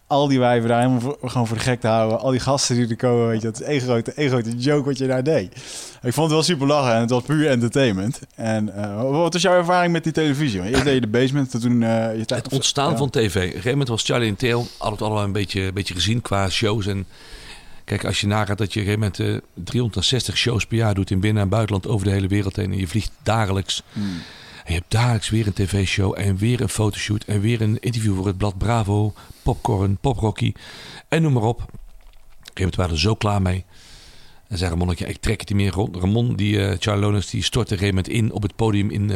al 0.09 0.28
die 0.28 0.38
wijven 0.38 0.68
daar 0.68 0.78
helemaal 0.78 1.00
voor, 1.00 1.30
gewoon 1.30 1.46
voor 1.46 1.56
de 1.56 1.62
gek 1.62 1.80
te 1.80 1.86
houden. 1.86 2.20
Al 2.20 2.30
die 2.30 2.40
gasten 2.40 2.76
die 2.76 2.88
er 2.88 2.96
komen, 2.96 3.28
weet 3.28 3.40
je, 3.40 3.46
dat 3.46 3.61
is 3.61 3.66
één 3.66 3.80
grote, 3.80 4.12
één 4.12 4.28
grote 4.28 4.56
joke 4.56 4.84
wat 4.84 4.98
je 4.98 5.06
daar 5.06 5.24
deed. 5.24 5.54
Ik 6.02 6.12
vond 6.12 6.16
het 6.16 6.30
wel 6.30 6.42
super 6.42 6.66
lachen 6.66 6.94
en 6.94 7.00
het 7.00 7.11
was 7.11 7.22
puur 7.22 7.48
entertainment. 7.48 8.20
En 8.34 8.72
uh, 8.76 9.11
wat 9.11 9.32
was 9.32 9.42
jouw 9.42 9.56
ervaring 9.56 9.92
met 9.92 10.04
die 10.04 10.12
televisie? 10.12 10.62
Eerst 10.62 10.84
deed 10.84 10.94
je 10.94 11.00
de 11.00 11.06
basement, 11.06 11.61
toen... 11.61 11.80
Uh, 11.80 11.88
je 12.16 12.22
het 12.26 12.48
ontstaan 12.48 12.96
van 12.96 13.11
tv. 13.11 13.36
Op 13.36 13.42
een 13.42 13.48
gegeven 13.48 13.70
moment 13.70 13.88
was 13.88 14.04
Charlie 14.04 14.28
en 14.28 14.36
Theo 14.36 14.66
altijd 14.78 15.02
allemaal 15.02 15.24
een 15.24 15.32
beetje, 15.32 15.61
een 15.61 15.74
beetje 15.74 15.94
gezien 15.94 16.22
qua 16.22 16.48
shows 16.48 16.86
en... 16.86 17.06
Kijk, 17.84 18.04
als 18.04 18.20
je 18.20 18.26
nagaat 18.26 18.59
dat 18.59 18.72
je 18.72 18.80
op 18.80 18.86
een 18.86 18.92
gegeven 18.92 19.12
moment 19.24 19.44
uh, 19.54 19.64
360 19.64 20.36
shows 20.36 20.66
per 20.66 20.76
jaar 20.76 20.94
doet 20.94 21.11
in 21.11 21.20
binnen- 21.20 21.42
en 21.42 21.48
buitenland 21.48 21.86
over 21.86 22.06
de 22.06 22.12
hele 22.12 22.26
wereld 22.26 22.56
heen. 22.56 22.72
En 22.72 22.78
je 22.78 22.88
vliegt 22.88 23.11
dagelijks. 23.22 23.82
Hmm. 23.92 24.20
En 24.68 24.74
je 24.74 24.80
hebt 24.80 24.92
dagelijks 24.92 25.28
weer 25.28 25.46
een 25.46 25.52
tv-show 25.52 26.18
en 26.18 26.36
weer 26.36 26.60
een 26.60 26.68
fotoshoot 26.68 27.24
en 27.24 27.40
weer 27.40 27.60
een 27.60 27.78
interview 27.80 28.16
voor 28.16 28.26
het 28.26 28.36
blad 28.36 28.58
Bravo, 28.58 29.12
Popcorn, 29.42 29.96
Poprocky 29.96 30.52
en 31.08 31.22
noem 31.22 31.32
maar 31.32 31.42
op. 31.42 31.62
Op 31.62 31.68
een 31.68 31.74
gegeven 31.74 32.54
moment 32.54 32.76
waren 32.76 32.90
we 32.90 32.96
er 32.96 33.02
zo 33.02 33.14
klaar 33.14 33.42
mee. 33.42 33.64
En 34.48 34.58
zei 34.58 34.70
Ramonnetje, 34.70 35.06
ik 35.06 35.20
trek 35.20 35.40
het 35.40 35.48
niet 35.48 35.58
meer 35.58 35.72
rond. 35.72 35.96
Ramon, 35.96 36.36
die, 36.36 36.56
uh, 36.56 36.74
Charlie 36.78 37.04
Lonens, 37.04 37.30
die 37.30 37.42
stortte 37.42 37.74
op 37.74 37.80
een 37.80 37.86
gegeven 37.86 38.04
moment 38.04 38.30
in 38.30 38.32
op 38.32 38.42
het 38.42 38.56
podium 38.56 38.90
in 38.90 39.02
uh, 39.02 39.08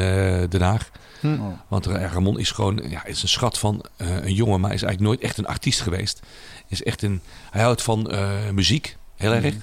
Den 0.48 0.60
Haag. 0.60 0.90
Hm. 1.20 1.38
Want 1.68 1.88
uh, 1.88 2.12
Ramon 2.12 2.38
is 2.38 2.50
gewoon, 2.50 2.82
ja, 2.88 3.04
is 3.04 3.22
een 3.22 3.28
schat 3.28 3.58
van 3.58 3.84
een 3.96 4.34
jongen, 4.34 4.60
maar 4.60 4.72
is 4.72 4.82
eigenlijk 4.82 5.12
nooit 5.12 5.20
echt 5.20 5.38
een 5.38 5.46
artiest 5.46 5.80
geweest. 5.80 6.20
Is 6.68 6.82
echt 6.82 7.02
een, 7.02 7.20
hij 7.50 7.62
houdt 7.62 7.82
van 7.82 8.10
muziek, 8.52 8.96
heel 9.16 9.32
erg. 9.32 9.44
Hm. 9.44 9.60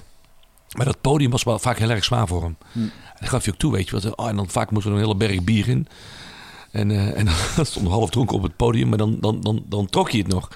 Maar 0.77 0.85
dat 0.85 1.01
podium 1.01 1.31
was 1.31 1.43
wel 1.43 1.59
vaak 1.59 1.77
heel 1.77 1.89
erg 1.89 2.03
zwaar 2.03 2.27
voor 2.27 2.43
hem. 2.43 2.57
Hm. 2.71 2.79
En 3.15 3.27
gaf 3.27 3.45
je 3.45 3.51
ook 3.51 3.57
toe, 3.57 3.71
weet 3.71 3.89
je. 3.89 4.15
Oh, 4.15 4.29
en 4.29 4.35
dan 4.35 4.49
vaak 4.49 4.71
moest 4.71 4.85
er 4.85 4.91
een 4.91 4.97
hele 4.97 5.15
berg 5.15 5.43
bier 5.43 5.67
in. 5.67 5.87
En, 6.71 6.89
uh, 6.89 7.17
en 7.17 7.25
dan 7.55 7.65
stond 7.65 7.87
half 7.87 8.09
dronken 8.09 8.35
op 8.35 8.43
het 8.43 8.55
podium, 8.55 8.89
maar 8.89 8.97
dan, 8.97 9.17
dan, 9.19 9.41
dan, 9.41 9.63
dan 9.67 9.85
trok 9.85 10.09
je 10.09 10.17
het 10.17 10.27
nog. 10.27 10.49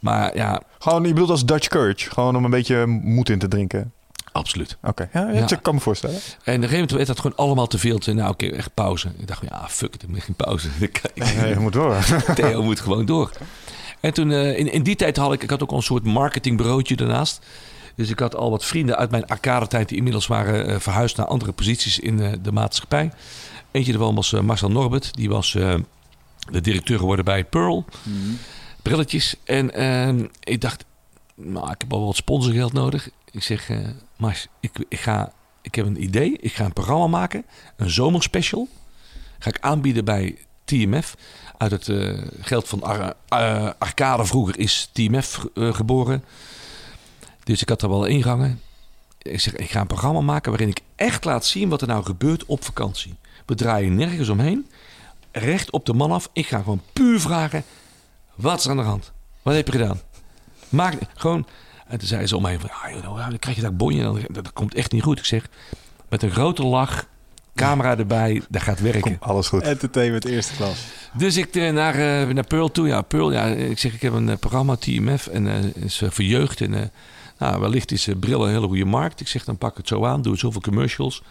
Maar 0.00 0.36
ja... 0.36 0.62
Gewoon, 0.78 1.02
je 1.02 1.12
bedoelt 1.12 1.30
als 1.30 1.44
Dutch 1.44 1.68
courage? 1.68 2.10
Gewoon 2.10 2.36
om 2.36 2.44
een 2.44 2.50
beetje 2.50 2.86
moed 2.86 3.28
in 3.28 3.38
te 3.38 3.48
drinken? 3.48 3.92
Absoluut. 4.32 4.76
Oké, 4.82 5.08
ja, 5.12 5.30
ja, 5.30 5.50
ik 5.50 5.58
kan 5.62 5.74
me 5.74 5.80
voorstellen. 5.80 6.16
En 6.16 6.22
op 6.22 6.46
een 6.46 6.54
gegeven 6.54 6.72
moment 6.72 6.90
werd 6.90 7.06
dat 7.06 7.20
gewoon 7.20 7.36
allemaal 7.36 7.66
te 7.66 7.78
veel. 7.78 8.00
Nou, 8.04 8.18
oké, 8.18 8.44
okay, 8.44 8.58
echt 8.58 8.74
pauze. 8.74 9.08
Ik 9.18 9.26
dacht, 9.26 9.42
ja, 9.48 9.66
fuck 9.68 9.94
it, 9.94 10.02
ik 10.02 10.08
heb 10.14 10.20
geen 10.20 10.34
pauze. 10.34 10.68
nee, 11.14 11.48
je 11.48 11.58
moet 11.58 11.72
door. 11.72 11.96
Theo 12.34 12.62
moet 12.62 12.80
gewoon 12.80 13.04
door. 13.04 13.30
En 14.00 14.12
toen, 14.12 14.30
uh, 14.30 14.58
in, 14.58 14.72
in 14.72 14.82
die 14.82 14.96
tijd 14.96 15.16
had 15.16 15.32
ik, 15.32 15.42
ik 15.42 15.50
had 15.50 15.62
ook 15.62 15.70
al 15.70 15.76
een 15.76 15.82
soort 15.82 16.04
marketingbureautje 16.04 16.96
daarnaast. 16.96 17.46
Dus 17.94 18.10
ik 18.10 18.18
had 18.18 18.36
al 18.36 18.50
wat 18.50 18.64
vrienden 18.64 18.96
uit 18.96 19.10
mijn 19.10 19.26
arcade-tijd 19.26 19.88
die 19.88 19.96
inmiddels 19.96 20.26
waren 20.26 20.70
uh, 20.70 20.78
verhuisd 20.78 21.16
naar 21.16 21.26
andere 21.26 21.52
posities 21.52 21.98
in 21.98 22.18
uh, 22.18 22.32
de 22.42 22.52
maatschappij. 22.52 23.10
Eentje 23.70 23.92
daarvan 23.92 24.14
was 24.14 24.32
uh, 24.32 24.40
Marcel 24.40 24.70
Norbert, 24.70 25.14
die 25.14 25.28
was 25.28 25.52
de 26.50 26.60
directeur 26.60 26.98
geworden 26.98 27.24
bij 27.24 27.44
Pearl. 27.44 27.84
Mm 28.02 28.12
-hmm. 28.22 28.38
Brilletjes. 28.82 29.34
En 29.44 30.30
ik 30.40 30.60
dacht, 30.60 30.84
nou, 31.34 31.70
ik 31.70 31.80
heb 31.80 31.92
al 31.92 32.06
wat 32.06 32.16
sponsorgeld 32.16 32.72
nodig. 32.72 33.08
Ik 33.30 33.42
zeg, 33.42 33.70
Mars, 34.16 34.46
ik, 34.60 34.84
ik, 34.88 35.00
ga, 35.00 35.32
ik 35.62 35.74
heb 35.74 35.86
een 35.86 36.02
idee. 36.02 36.36
Ik 36.40 36.52
ga 36.52 36.64
een 36.64 36.72
programma 36.72 37.06
maken, 37.06 37.44
een 37.76 37.90
zomerspecial. 37.90 38.68
Ga 39.38 39.50
ik 39.50 39.58
aanbieden 39.60 40.04
bij 40.04 40.38
TMF. 40.64 41.16
Uit 41.58 41.70
het 41.70 41.90
geld 42.40 42.68
van 42.68 42.82
Ar 42.82 43.14
Arcade 43.78 44.24
vroeger 44.24 44.58
is 44.58 44.90
TMF 44.92 45.46
geboren. 45.54 46.24
Dus 47.44 47.62
ik 47.62 47.68
had 47.68 47.82
er 47.82 47.88
wel 47.88 48.04
ingangen. 48.04 48.60
Ik 49.22 49.40
zeg, 49.40 49.54
ik 49.54 49.70
ga 49.70 49.80
een 49.80 49.86
programma 49.86 50.20
maken 50.20 50.50
waarin 50.50 50.68
ik 50.68 50.80
echt 50.96 51.24
laat 51.24 51.46
zien 51.46 51.68
wat 51.68 51.80
er 51.80 51.86
nou 51.86 52.04
gebeurt 52.04 52.44
op 52.44 52.64
vakantie. 52.64 53.14
We 53.46 53.54
draaien 53.54 53.94
nergens 53.94 54.28
omheen. 54.28 54.66
Recht 55.32 55.70
op 55.70 55.86
de 55.86 55.92
man 55.92 56.12
af. 56.12 56.30
Ik 56.32 56.46
ga 56.46 56.58
gewoon 56.58 56.82
puur 56.92 57.20
vragen, 57.20 57.64
wat 58.34 58.58
is 58.58 58.64
er 58.64 58.70
aan 58.70 58.76
de 58.76 58.82
hand? 58.82 59.12
Wat 59.42 59.54
heb 59.54 59.66
je 59.66 59.72
gedaan? 59.72 60.00
Maak 60.68 60.94
gewoon... 61.14 61.46
En 61.86 61.98
toen 61.98 62.08
zei 62.08 62.26
ze 62.26 62.36
om 62.36 62.42
mij 62.42 62.58
van, 62.58 62.70
ah, 62.70 63.28
dan 63.28 63.38
krijg 63.38 63.56
je 63.56 63.62
dat 63.62 63.76
bonje. 63.76 64.02
Dan, 64.02 64.20
dat 64.30 64.52
komt 64.52 64.74
echt 64.74 64.92
niet 64.92 65.02
goed. 65.02 65.18
Ik 65.18 65.24
zeg, 65.24 65.48
met 66.08 66.22
een 66.22 66.30
grote 66.30 66.64
lach, 66.64 67.06
camera 67.54 67.98
erbij, 67.98 68.42
dat 68.48 68.62
gaat 68.62 68.80
werken. 68.80 69.16
Alles 69.20 69.48
goed. 69.48 69.62
Entertainment 69.62 70.24
eerste 70.24 70.54
klas. 70.54 70.84
Dus 71.12 71.36
ik 71.36 71.54
uh, 71.54 71.72
naar, 71.72 71.94
uh, 71.94 72.34
naar 72.34 72.46
Pearl 72.46 72.70
toe. 72.70 72.86
Ja, 72.86 73.02
Pearl, 73.02 73.32
ja, 73.32 73.46
ik 73.46 73.78
zeg, 73.78 73.94
ik 73.94 74.02
heb 74.02 74.12
een 74.12 74.28
uh, 74.28 74.36
programma, 74.36 74.76
TMF, 74.76 75.26
en 75.26 75.74
is 75.74 76.02
voor 76.08 76.24
jeugd. 76.24 76.60
En 76.60 76.90
nou, 77.38 77.60
wellicht 77.60 77.92
is 77.92 78.08
uh, 78.08 78.14
bril 78.18 78.44
een 78.44 78.52
hele 78.52 78.66
goede 78.66 78.84
markt. 78.84 79.20
Ik 79.20 79.28
zeg, 79.28 79.44
dan 79.44 79.58
pak 79.58 79.76
het 79.76 79.88
zo 79.88 80.04
aan, 80.04 80.22
doe 80.22 80.36
zoveel 80.36 80.60
commercials. 80.60 81.22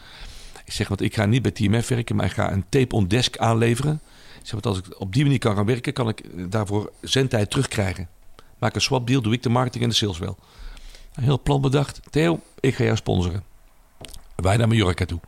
Ik 0.66 0.74
zeg, 0.74 0.88
want 0.88 1.02
ik 1.02 1.16
ga 1.16 1.26
niet 1.26 1.42
bij 1.42 1.52
TMF 1.52 1.88
werken, 1.88 2.16
maar 2.16 2.26
ik 2.26 2.32
ga 2.32 2.52
een 2.52 2.66
tape 2.70 2.96
on 2.96 3.08
desk 3.08 3.38
aanleveren. 3.38 4.02
Ik 4.40 4.50
zeg, 4.50 4.52
want 4.52 4.66
als 4.66 4.78
ik 4.78 5.00
op 5.00 5.14
die 5.14 5.24
manier 5.24 5.40
kan 5.40 5.56
gaan 5.56 5.66
werken, 5.66 5.94
kan 5.94 6.10
ik 6.10 6.52
daarvoor 6.52 6.92
zendtijd 7.02 7.50
terugkrijgen. 7.50 8.08
Maak 8.60 8.76
een 8.76 8.82
swap 8.82 9.08
deal, 9.08 9.22
doe 9.22 9.34
ik 9.34 9.44
de 9.44 9.50
marketing 9.50 9.84
en 9.84 9.90
de 9.90 9.96
sales 9.96 10.18
wel. 10.18 10.38
Een 11.14 11.24
heel 11.24 11.42
plan 11.42 11.62
bedacht. 11.62 12.00
Theo, 12.10 12.40
ik 12.60 12.76
ga 12.76 12.84
jou 12.84 12.96
sponsoren. 12.96 13.44
Wij 14.36 14.58
naar 14.58 14.68
Mallorca 14.68 15.06
toe. 15.06 15.20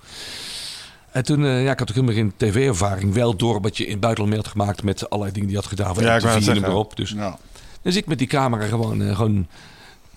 En 1.12 1.24
toen, 1.24 1.42
uh, 1.42 1.64
ja, 1.64 1.72
ik 1.72 1.80
had 1.80 1.90
ook 1.90 1.96
helemaal 1.96 2.16
geen 2.16 2.34
tv-ervaring. 2.38 3.14
Wel 3.14 3.36
door 3.36 3.62
wat 3.62 3.78
je 3.78 3.86
in 3.86 3.92
het 3.92 4.00
buitenland 4.00 4.36
had 4.36 4.48
gemaakt 4.48 4.84
met 4.84 5.10
allerlei 5.10 5.34
dingen 5.34 5.48
die 5.48 5.58
je 5.58 5.64
had 5.64 5.72
gedaan. 5.72 5.96
Ja, 6.00 6.16
ik 6.16 6.24
MTV, 6.24 6.54
noem 6.54 6.64
erop. 6.64 6.96
Dus, 6.96 7.10
ja. 7.10 7.40
dus 7.82 7.96
ik 7.96 8.06
met 8.06 8.18
die 8.18 8.28
camera 8.28 8.66
gewoon, 8.66 9.16
gewoon 9.16 9.48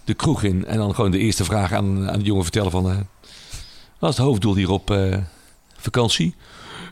de 0.08 0.14
kroeg 0.14 0.42
in. 0.42 0.66
En 0.66 0.76
dan 0.76 0.94
gewoon 0.94 1.10
de 1.10 1.18
eerste 1.18 1.44
vraag 1.44 1.72
aan, 1.72 2.10
aan 2.10 2.18
de 2.18 2.24
jongen 2.24 2.42
vertellen 2.42 2.70
van... 2.70 2.90
Uh, 2.90 2.96
wat 3.98 4.10
is 4.10 4.16
het 4.16 4.26
hoofddoel 4.26 4.54
hier 4.54 4.70
op 4.70 4.90
uh, 4.90 5.16
vakantie? 5.76 6.34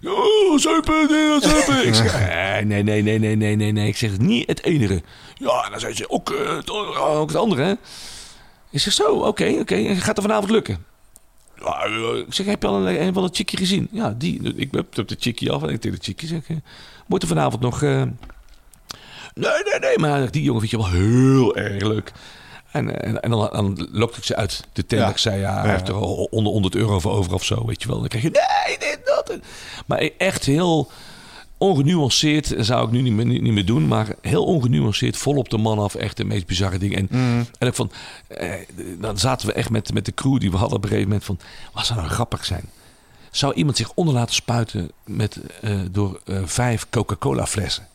Nee, 0.01 1.87
ik 1.87 1.95
zeg, 1.95 2.21
nee, 2.65 2.83
nee, 2.83 3.03
nee, 3.03 3.19
nee, 3.19 3.37
nee, 3.37 3.57
nee, 3.57 3.73
nee. 3.73 3.89
Ik 3.89 3.97
zeg, 3.97 4.19
niet 4.19 4.47
het 4.47 4.63
enige. 4.63 5.03
Ja, 5.35 5.69
dan 5.71 5.81
zei 5.81 5.95
ze, 5.95 6.11
ook, 6.11 6.29
het, 6.29 6.71
ook 6.71 7.29
het 7.29 7.37
andere, 7.37 7.63
hè. 7.63 7.73
Ik 8.71 8.81
zeg, 8.81 8.93
zo, 8.93 9.05
oké, 9.05 9.57
oké. 9.61 9.95
Gaat 9.95 10.17
er 10.17 10.23
vanavond 10.23 10.51
lukken? 10.51 10.85
Ja, 11.61 11.85
ik 12.27 12.35
zeg, 12.35 12.47
heb 12.47 12.63
je 12.63 12.69
al 12.69 12.87
een, 12.87 13.03
een 13.03 13.13
van 13.13 13.23
het 13.23 13.37
chickie 13.37 13.59
gezien? 13.59 13.89
Ja, 13.91 14.15
die. 14.19 14.55
Ik 14.57 14.69
heb 14.73 14.95
de 15.09 15.17
chickie 15.19 15.51
af 15.51 15.63
en 15.63 15.69
ik 15.69 15.81
tegen 15.81 15.99
de 15.99 16.05
chickie 16.05 16.29
zeg, 16.29 16.43
moet 17.07 17.23
er 17.23 17.29
vanavond 17.29 17.63
nog... 17.63 17.81
Nee, 17.81 18.13
nee, 19.35 19.79
nee, 19.81 19.99
maar 19.99 20.31
die 20.31 20.43
jongen 20.43 20.61
vind 20.61 20.73
je 20.73 20.77
wel 20.77 20.91
heel 20.91 21.57
erg 21.57 21.83
leuk. 21.83 22.13
En, 22.77 23.03
en, 23.03 23.23
en 23.23 23.31
dan, 23.31 23.49
dan 23.53 23.89
lokte 23.93 24.19
ik 24.19 24.25
ze 24.25 24.37
uit 24.37 24.65
de 24.73 24.87
tent. 24.87 25.11
Ik 25.11 25.19
zei, 25.19 25.41
ja, 25.41 25.61
hij 25.61 25.71
heeft 25.71 25.89
er 25.89 26.01
onder 26.31 26.53
100 26.53 26.75
euro 26.75 27.01
voor 27.01 27.13
over 27.13 27.35
of 27.35 27.45
zo, 27.45 27.67
weet 27.67 27.83
je 27.83 27.89
wel. 27.89 27.99
Dan 27.99 28.09
krijg 28.09 28.25
je, 28.25 28.31
nee, 28.31 28.79
dit, 28.79 29.01
dat. 29.05 29.39
Maar 29.87 30.11
echt 30.19 30.45
heel 30.45 30.91
ongenuanceerd, 31.59 32.55
zou 32.59 32.87
ik 32.87 32.93
nu 32.93 33.01
niet 33.01 33.13
meer, 33.13 33.27
niet, 33.27 33.53
meer 33.53 33.67
doen, 33.67 33.89
maar 33.89 34.15
heel 34.21 34.45
ongenuanceerd, 34.45 35.17
vol 35.17 35.37
op 35.37 35.49
de 35.49 35.59
man 35.59 35.79
af, 35.79 35.95
echt 35.95 36.17
de 36.17 36.25
meest 36.25 36.47
bizarre 36.47 36.79
dingen. 36.79 36.99
En, 36.99 37.09
mm. 37.11 37.47
en 37.59 37.67
ik 37.67 37.75
van, 37.75 37.91
eh, 38.29 38.53
dan 38.99 39.19
zaten 39.19 39.47
we 39.47 39.53
echt 39.53 39.71
met, 39.71 39.93
met 39.93 40.05
de 40.05 40.15
crew 40.15 40.41
die 40.41 40.51
we 40.51 40.57
hadden 40.57 40.77
op 40.77 40.83
een 40.83 40.89
gegeven 40.89 41.09
moment 41.09 41.27
van, 41.27 41.39
wat 41.73 41.87
zou 41.87 41.99
nou 41.99 42.11
grappig 42.11 42.45
zijn? 42.45 42.71
Zou 43.31 43.55
iemand 43.55 43.77
zich 43.77 43.93
onder 43.95 44.15
laten 44.15 44.35
spuiten 44.35 44.91
met, 45.05 45.41
uh, 45.63 45.81
door 45.91 46.21
uh, 46.25 46.39
vijf 46.45 46.87
Coca-Cola 46.91 47.47
flessen? 47.47 47.87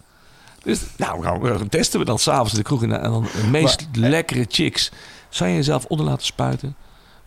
Dus 0.64 0.82
nou, 0.98 1.22
nou 1.22 1.68
testen 1.68 2.00
we 2.00 2.06
dan 2.06 2.20
s'avonds 2.20 2.52
in 2.52 2.58
de 2.58 2.64
kroeg. 2.64 2.84
En 2.84 2.90
dan 2.90 3.24
de 3.24 3.48
meest 3.48 3.88
lekkere 3.94 4.46
chicks. 4.50 4.92
Zou 5.30 5.50
je 5.50 5.56
jezelf 5.56 5.86
onder 5.86 6.06
laten 6.06 6.26
spuiten? 6.26 6.76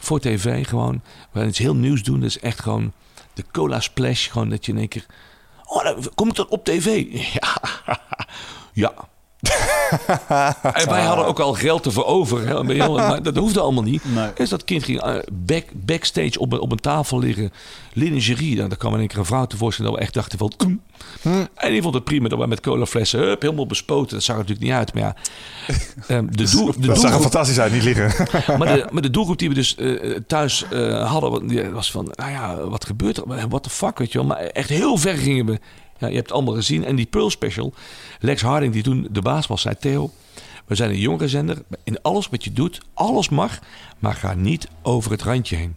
voor 0.04 0.20
tv 0.20 0.68
gewoon. 0.68 1.02
We 1.30 1.38
gaan 1.38 1.48
iets 1.48 1.58
heel 1.58 1.74
nieuws 1.74 2.02
doen. 2.02 2.20
Dat 2.20 2.28
is 2.28 2.38
echt 2.38 2.60
gewoon 2.60 2.92
de 3.32 3.44
cola 3.52 3.80
splash. 3.80 4.30
Gewoon 4.30 4.48
dat 4.48 4.66
je 4.66 4.72
in 4.72 4.78
één 4.78 4.88
keer... 4.88 5.06
Oh, 5.64 5.84
dan 5.84 6.08
kom 6.14 6.28
ik 6.28 6.34
dat 6.34 6.48
op 6.48 6.64
tv? 6.64 7.06
Ja. 7.32 7.56
ja. 8.72 8.94
en 10.72 10.88
wij 10.88 11.02
hadden 11.02 11.26
ook 11.26 11.40
al 11.40 11.52
geld 11.52 11.86
ervoor 11.86 12.04
over. 12.04 12.46
Hè, 12.48 12.62
maar 12.88 13.22
dat 13.22 13.36
hoefde 13.36 13.60
allemaal 13.60 13.82
niet. 13.82 14.14
Nee. 14.14 14.28
Dus 14.34 14.48
dat 14.48 14.64
kind 14.64 14.84
ging 14.84 15.00
eh, 15.00 15.14
back, 15.32 15.64
backstage 15.72 16.38
op, 16.38 16.52
een- 16.52 16.60
op 16.60 16.72
een 16.72 16.80
tafel 16.80 17.18
liggen. 17.18 17.52
Lingerie. 17.92 18.56
Dan, 18.56 18.68
daar 18.68 18.78
kwam 18.78 18.92
in 18.92 18.98
één 18.98 19.08
keer 19.08 19.18
een 19.18 19.24
vrouw 19.24 19.46
tevoorschijn 19.46 19.86
dat 19.88 19.96
we 19.96 20.02
echt 20.02 20.14
dachten 20.14 20.38
van... 20.38 20.52
"Koem." 20.56 20.80
En 21.54 21.70
die 21.72 21.82
vond 21.82 21.94
het 21.94 22.04
prima 22.04 22.28
dat 22.28 22.38
we 22.38 22.46
met 22.46 22.60
colaflessen 22.60 23.20
hup, 23.20 23.42
helemaal 23.42 23.66
bespoten. 23.66 24.14
Dat 24.14 24.22
zag 24.22 24.36
er 24.36 24.40
natuurlijk 24.42 24.66
niet 24.68 24.76
uit. 24.78 24.94
Maar 24.94 25.02
ja, 25.02 25.14
ehm, 26.08 26.26
de, 26.30 26.50
doel, 26.50 26.72
de 26.78 26.86
Dat 26.86 27.00
zag 27.00 27.14
er 27.14 27.20
fantastisch 27.20 27.58
uit, 27.60 27.72
niet 27.72 27.82
liggen. 27.82 28.26
maar, 28.58 28.74
de, 28.74 28.86
maar 28.90 29.02
de 29.02 29.10
doelgroep 29.10 29.38
die 29.38 29.48
we 29.48 29.54
dus 29.54 29.74
eh, 29.76 30.10
thuis 30.26 30.64
eh, 30.70 31.10
hadden, 31.10 31.72
was 31.72 31.90
van, 31.90 32.08
nou 32.14 32.30
ja, 32.30 32.56
wat 32.68 32.84
gebeurt 32.84 33.16
er? 33.16 33.48
What 33.48 33.62
the 33.62 33.70
fuck, 33.70 33.98
weet 33.98 34.12
je 34.12 34.18
wel. 34.18 34.26
Maar 34.26 34.38
echt 34.38 34.68
heel 34.68 34.96
ver 34.96 35.16
gingen 35.16 35.46
we. 35.46 35.58
Ja, 35.98 36.06
je 36.06 36.14
hebt 36.14 36.26
het 36.26 36.32
allemaal 36.36 36.54
gezien. 36.54 36.84
En 36.84 36.96
die 36.96 37.06
Pearl 37.06 37.30
Special, 37.30 37.72
Lex 38.20 38.42
Harding, 38.42 38.72
die 38.72 38.82
toen 38.82 39.08
de 39.10 39.22
baas 39.22 39.46
was, 39.46 39.60
zei 39.62 39.74
Theo... 39.80 40.10
We 40.66 40.74
zijn 40.74 40.90
een 40.90 40.98
jongerenzender. 40.98 41.62
In 41.84 42.02
alles 42.02 42.28
wat 42.28 42.44
je 42.44 42.52
doet, 42.52 42.80
alles 42.94 43.28
mag. 43.28 43.58
Maar 43.98 44.14
ga 44.14 44.34
niet 44.34 44.68
over 44.82 45.10
het 45.10 45.22
randje 45.22 45.56
heen. 45.56 45.76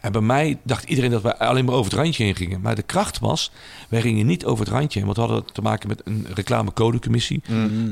En 0.00 0.12
bij 0.12 0.20
mij 0.20 0.58
dacht 0.62 0.84
iedereen 0.84 1.10
dat 1.10 1.22
wij 1.22 1.34
alleen 1.34 1.64
maar 1.64 1.74
over 1.74 1.90
het 1.90 2.00
randje 2.00 2.24
heen 2.24 2.36
gingen. 2.36 2.60
Maar 2.60 2.74
de 2.74 2.82
kracht 2.82 3.18
was, 3.18 3.50
wij 3.88 4.00
gingen 4.00 4.26
niet 4.26 4.44
over 4.44 4.64
het 4.64 4.74
randje 4.74 4.98
heen. 4.98 5.08
Want 5.14 5.18
we 5.18 5.32
hadden 5.32 5.52
te 5.52 5.62
maken 5.62 5.88
met 5.88 6.00
een 6.04 6.26
reclamecodecommissie. 6.34 7.42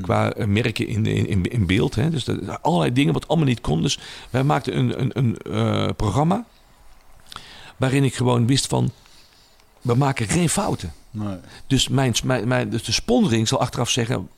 Qua 0.02 0.32
eh, 0.32 0.46
merken 0.46 0.86
in, 0.86 1.06
in, 1.06 1.50
in, 1.50 1.66
beeld. 1.66 1.94
Hè. 1.94 2.10
Dus 2.10 2.24
dat- 2.24 2.62
allerlei 2.62 2.92
dingen 2.92 3.12
wat 3.12 3.28
allemaal 3.28 3.46
niet 3.46 3.60
kon. 3.60 3.82
Dus 3.82 3.98
wij 4.30 4.42
maakten 4.42 4.78
een, 4.78 5.00
een, 5.00 5.10
een 5.18 5.36
eh, 5.36 5.88
programma. 5.96 6.44
Waarin 7.76 8.04
ik 8.04 8.14
gewoon 8.14 8.46
wist 8.46 8.66
van, 8.66 8.90
we 9.80 9.94
maken 9.94 10.28
geen 10.28 10.48
fouten. 10.48 10.92
Nee. 11.10 11.36
Dus, 11.66 11.88
mijn, 11.88 12.14
mijn, 12.24 12.48
mijn, 12.48 12.70
dus 12.70 12.84
de 12.84 12.92
sponsoring 12.92 13.48
zal 13.48 13.60
achteraf 13.60 13.90
zeggen... 13.90 14.28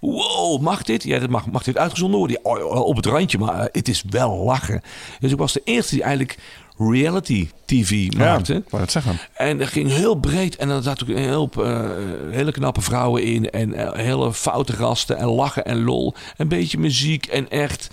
Wow, 0.00 0.60
mag 0.60 0.82
dit? 0.82 1.02
Ja, 1.02 1.18
dat 1.18 1.30
mag, 1.30 1.46
mag 1.46 1.62
dit 1.62 1.78
uitgezonden 1.78 2.18
worden? 2.18 2.38
Ja, 2.42 2.50
oh, 2.50 2.64
oh, 2.64 2.86
op 2.86 2.96
het 2.96 3.06
randje, 3.06 3.38
maar 3.38 3.58
eh, 3.60 3.66
het 3.72 3.88
is 3.88 4.04
wel 4.10 4.36
lachen. 4.36 4.82
Dus 5.18 5.32
ik 5.32 5.38
was 5.38 5.52
de 5.52 5.60
eerste 5.64 5.94
die 5.94 6.02
eigenlijk 6.02 6.38
reality 6.78 7.48
TV 7.64 7.90
Ja, 7.90 8.18
maakte. 8.18 8.54
ik 8.54 8.68
wou 8.70 8.82
het 8.82 8.92
zeggen. 8.92 9.18
En 9.32 9.58
dat 9.58 9.68
ging 9.68 9.90
heel 9.90 10.14
breed. 10.14 10.56
En 10.56 10.68
dan 10.68 10.82
zaten 10.82 11.08
ook 11.08 11.16
een 11.16 11.32
hoop 11.32 11.62
eh, 11.62 11.90
hele 12.30 12.52
knappe 12.52 12.80
vrouwen 12.80 13.22
in. 13.24 13.50
En 13.50 13.74
eh, 13.74 13.92
hele 13.92 14.32
foute 14.32 14.72
gasten. 14.72 15.16
En 15.16 15.28
lachen 15.28 15.64
en 15.64 15.82
lol. 15.82 16.14
Een 16.36 16.48
beetje 16.48 16.78
muziek. 16.78 17.26
En 17.26 17.50
echt 17.50 17.88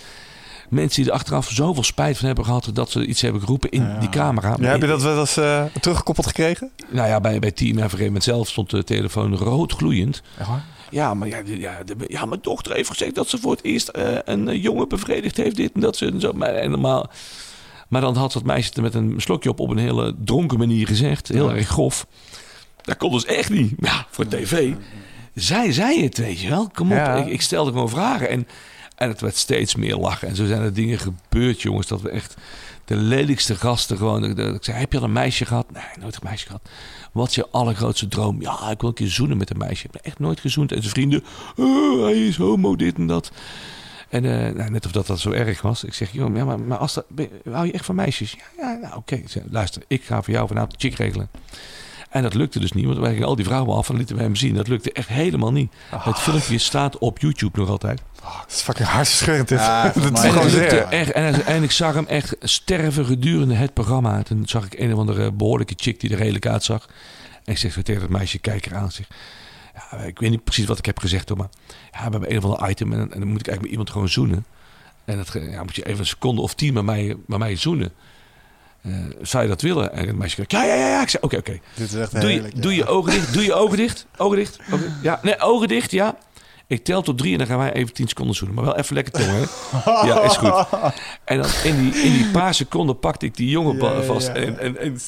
mensen 0.69 1.01
die 1.03 1.11
er 1.11 1.17
achteraf 1.17 1.49
zoveel 1.49 1.83
spijt 1.83 2.17
van 2.17 2.25
hebben 2.27 2.45
gehad... 2.45 2.69
dat 2.73 2.91
ze 2.91 3.05
iets 3.05 3.21
hebben 3.21 3.41
geroepen 3.41 3.69
in 3.69 3.81
Ja. 3.81 3.99
die 3.99 4.09
camera. 4.09 4.55
Ja, 4.59 4.69
heb 4.69 4.81
je 4.81 4.87
dat 4.87 5.01
wel 5.01 5.19
eens 5.19 5.37
eh, 5.37 5.63
teruggekoppeld 5.81 6.27
gekregen? 6.27 6.71
Nou 6.89 7.07
ja, 7.07 7.19
bij, 7.19 7.39
bij 7.39 7.51
Team 7.51 7.75
moment 7.97 8.23
zelf 8.23 8.47
stond 8.47 8.69
de 8.69 8.83
telefoon 8.83 9.35
rood 9.35 9.71
gloeiend. 9.73 10.21
Ja, 10.89 11.13
maar 11.13 11.27
ja, 11.27 11.37
ja, 11.45 11.83
de- 11.85 11.95
ja, 12.07 12.25
mijn 12.25 12.39
dochter 12.41 12.73
heeft 12.75 12.89
gezegd 12.89 13.15
dat 13.15 13.29
ze 13.29 13.37
voor 13.37 13.51
het 13.51 13.63
eerst 13.63 13.87
eh, 13.87 14.15
een 14.25 14.47
eh, 14.49 14.63
jongen 14.63 14.87
bevredigd 14.89 15.37
heeft. 15.37 15.55
Dit 15.55 15.71
en 15.73 15.81
dat. 15.81 15.97
Ze, 15.97 16.05
en 16.05 16.19
zo. 16.19 16.31
Maar, 16.33 16.53
en 16.55 16.69
normaal, 16.69 17.09
maar 17.87 18.01
dan 18.01 18.15
had 18.15 18.33
dat 18.33 18.43
meisje 18.43 18.69
het 18.73 18.81
met 18.81 18.93
een 18.93 19.13
slokje 19.17 19.49
op 19.49 19.59
op 19.59 19.69
een 19.69 19.77
hele 19.77 20.15
dronken 20.25 20.57
manier 20.57 20.87
gezegd. 20.87 21.27
Heel 21.27 21.53
erg 21.53 21.67
grof. 21.67 22.07
Dat 22.81 22.97
kon 22.97 23.11
dus 23.11 23.25
echt 23.25 23.49
niet. 23.49 23.73
Ja, 23.79 24.05
voor 24.09 24.27
tv. 24.27 24.73
Zij 25.35 25.71
zei 25.73 26.03
het, 26.03 26.17
weet 26.17 26.39
je 26.39 26.49
wel. 26.49 26.69
Kom 26.73 26.91
op, 26.91 26.97
Ja. 26.97 27.15
ik, 27.15 27.27
ik 27.27 27.41
stelde 27.41 27.71
gewoon 27.71 27.89
vragen. 27.89 28.29
En, 28.29 28.47
en 28.97 29.09
het 29.09 29.21
werd 29.21 29.35
steeds 29.35 29.75
meer 29.75 29.95
lachen. 29.95 30.27
En 30.27 30.35
zo 30.35 30.45
zijn 30.45 30.61
er 30.61 30.73
dingen 30.73 30.99
gebeurd, 30.99 31.61
jongens. 31.61 31.87
Dat 31.87 32.01
we 32.01 32.09
echt 32.09 32.35
de 32.85 32.95
lelijkste 32.95 33.55
gasten 33.55 33.97
gewoon... 33.97 34.23
Ik 34.39 34.63
zei, 34.63 34.77
heb 34.77 34.91
je 34.91 34.97
al 34.97 35.03
een 35.03 35.11
meisje 35.11 35.45
gehad? 35.45 35.71
Nee, 35.71 35.83
nooit 35.99 36.15
een 36.15 36.21
meisje 36.23 36.45
gehad. 36.45 36.69
Wat 37.11 37.29
is 37.29 37.35
je 37.35 37.47
allergrootste 37.51 38.07
droom? 38.07 38.41
Ja, 38.41 38.69
ik 38.69 38.79
wil 38.79 38.89
een 38.89 38.95
keer 38.95 39.07
zoenen 39.07 39.37
met 39.37 39.49
een 39.49 39.57
meisje. 39.57 39.85
Ik 39.87 39.93
heb 39.93 40.05
echt 40.05 40.19
nooit 40.19 40.39
gezoend. 40.39 40.71
En 40.71 40.81
zijn 40.81 40.93
vrienden, 40.93 41.23
"Oh, 41.55 42.03
hij 42.03 42.27
is 42.27 42.37
homo, 42.37 42.75
dit 42.75 42.95
en 42.95 43.07
dat. 43.07 43.31
En 44.09 44.25
eh, 44.25 44.53
nou, 44.55 44.69
net 44.69 44.85
of 44.85 44.91
dat, 44.91 45.07
dat 45.07 45.19
zo 45.19 45.31
erg 45.31 45.61
was. 45.61 45.83
Ik 45.83 45.93
zeg, 45.93 46.11
joh, 46.11 46.45
maar, 46.45 46.59
maar 46.59 46.77
als 46.77 46.93
dat, 46.93 47.05
hou 47.51 47.65
je 47.65 47.71
echt 47.71 47.85
van 47.85 47.95
meisjes? 47.95 48.31
Ja, 48.31 48.43
ja 48.57 48.73
nou 48.81 48.95
oké. 48.95 49.21
Luister, 49.49 49.83
ik 49.87 50.03
ga 50.03 50.21
voor 50.21 50.33
jou 50.33 50.47
vanavond 50.47 50.73
een 50.73 50.79
chick 50.79 50.97
regelen. 50.97 51.29
En 52.09 52.21
dat 52.21 52.33
lukte 52.33 52.59
dus 52.59 52.71
niet, 52.71 52.85
want 52.85 52.97
wij 52.97 53.11
gingen 53.11 53.27
al 53.27 53.35
die 53.35 53.45
vrouwen 53.45 53.75
af 53.75 53.89
en 53.89 53.95
lieten 53.95 54.15
wij 54.15 54.25
hem 54.25 54.35
zien. 54.35 54.55
Dat 54.55 54.67
lukte 54.67 54.91
echt 54.91 55.07
helemaal 55.07 55.51
niet. 55.51 55.73
Het 55.95 56.19
filmpje 56.19 56.57
staat 56.57 56.97
op 56.97 57.19
YouTube 57.19 57.59
nog 57.59 57.69
altijd. 57.69 58.01
Dat 58.21 58.45
is 58.47 58.61
fucking 58.61 58.87
dit. 59.47 59.59
Ja, 59.59 59.91
dat 59.95 60.23
is 60.23 60.31
gewoon 60.31 60.49
zeer. 60.49 60.81
echt. 60.81 61.11
En, 61.11 61.45
en 61.45 61.63
ik 61.63 61.71
zag 61.71 61.93
hem 61.93 62.05
echt 62.05 62.35
sterven 62.39 63.05
gedurende 63.05 63.53
het 63.53 63.73
programma. 63.73 64.23
Toen 64.23 64.47
zag 64.47 64.65
ik 64.65 64.79
een 64.79 64.93
of 64.93 64.99
andere 64.99 65.31
behoorlijke 65.31 65.73
chick 65.77 65.99
die 65.99 66.09
er 66.09 66.17
redelijk 66.17 66.45
uitzag. 66.45 66.87
En 67.45 67.53
ik 67.53 67.57
zeg 67.57 67.73
zo 67.73 67.81
tegen 67.81 68.01
dat 68.01 68.09
meisje, 68.09 68.39
kijk 68.39 68.65
eraan. 68.65 68.91
Zeg, 68.91 69.07
ja, 69.73 69.97
ik 69.97 70.19
weet 70.19 70.29
niet 70.29 70.43
precies 70.43 70.65
wat 70.65 70.77
ik 70.77 70.85
heb 70.85 70.99
gezegd 70.99 71.29
hoor, 71.29 71.37
maar 71.37 71.49
ja, 71.67 72.05
we 72.05 72.11
hebben 72.11 72.31
een 72.31 72.37
of 72.37 72.43
ander 72.43 72.69
item 72.69 72.93
en, 72.93 72.99
en 72.99 73.19
dan 73.19 73.27
moet 73.27 73.39
ik 73.39 73.47
eigenlijk 73.47 73.61
met 73.61 73.71
iemand 73.71 73.89
gewoon 73.89 74.09
zoenen. 74.09 74.45
En 75.05 75.17
dat 75.17 75.33
ja, 75.51 75.63
moet 75.63 75.75
je 75.75 75.85
even 75.85 75.99
een 75.99 76.05
seconde 76.05 76.41
of 76.41 76.53
tien 76.53 76.73
met 76.73 76.83
mij, 76.83 77.15
met 77.25 77.39
mij 77.39 77.55
zoenen. 77.55 77.91
Eh, 78.87 78.93
zou 79.21 79.43
je 79.43 79.49
dat 79.49 79.61
willen? 79.61 79.93
En 79.93 80.07
het 80.07 80.15
meisje 80.15 80.35
zegt, 80.35 80.51
ja, 80.51 80.63
ja, 80.63 80.73
ja, 80.75 80.87
ja. 80.87 81.01
Ik 81.01 81.09
zeg, 81.09 81.21
oké, 81.21 81.37
oké. 81.37 81.59
Dit 81.75 81.87
is 81.87 81.95
echt 81.95 82.11
Doe, 82.11 82.21
je, 82.21 82.27
heerlijk. 82.27 82.55
ja. 82.55 82.61
doe 82.61 82.75
je 82.75 82.85
ogen 82.87 83.11
dicht. 83.11 83.33
Doe 83.33 83.43
je 83.43 83.53
ogen 83.53 83.77
dicht. 83.77 84.05
Ogen 84.17 84.37
dicht. 84.37 84.59
Ogen- 84.71 84.97
ja, 85.01 85.19
nee, 85.21 85.39
ogen 85.39 85.67
dicht, 85.67 85.91
ja. 85.91 86.15
Ik 86.67 86.83
tel 86.83 87.01
tot 87.01 87.17
drie 87.17 87.31
en 87.31 87.37
dan 87.37 87.47
gaan 87.47 87.57
wij 87.57 87.73
even 87.73 87.93
tien 87.93 88.07
seconden 88.07 88.35
zoenen. 88.35 88.55
Maar 88.55 88.65
wel 88.65 88.77
even 88.77 88.95
lekker 88.95 89.13
tongen. 89.13 89.35
hè? 89.71 89.91
Ja, 90.07 90.21
is 90.21 90.37
goed. 90.37 90.65
En 91.25 91.37
dan 91.41 91.49
in 91.63 91.77
die, 91.81 92.01
in 92.01 92.11
die 92.11 92.27
paar 92.31 92.53
seconden 92.53 92.99
pakte 92.99 93.25
ik 93.25 93.35
die 93.35 93.49
jongen 93.49 93.77
Ja, 93.77 93.91
ja, 93.93 94.01
vast. 94.03 94.27
ja. 94.27 94.33
En, 94.33 94.59
en, 94.59 94.77
en, 94.77 94.99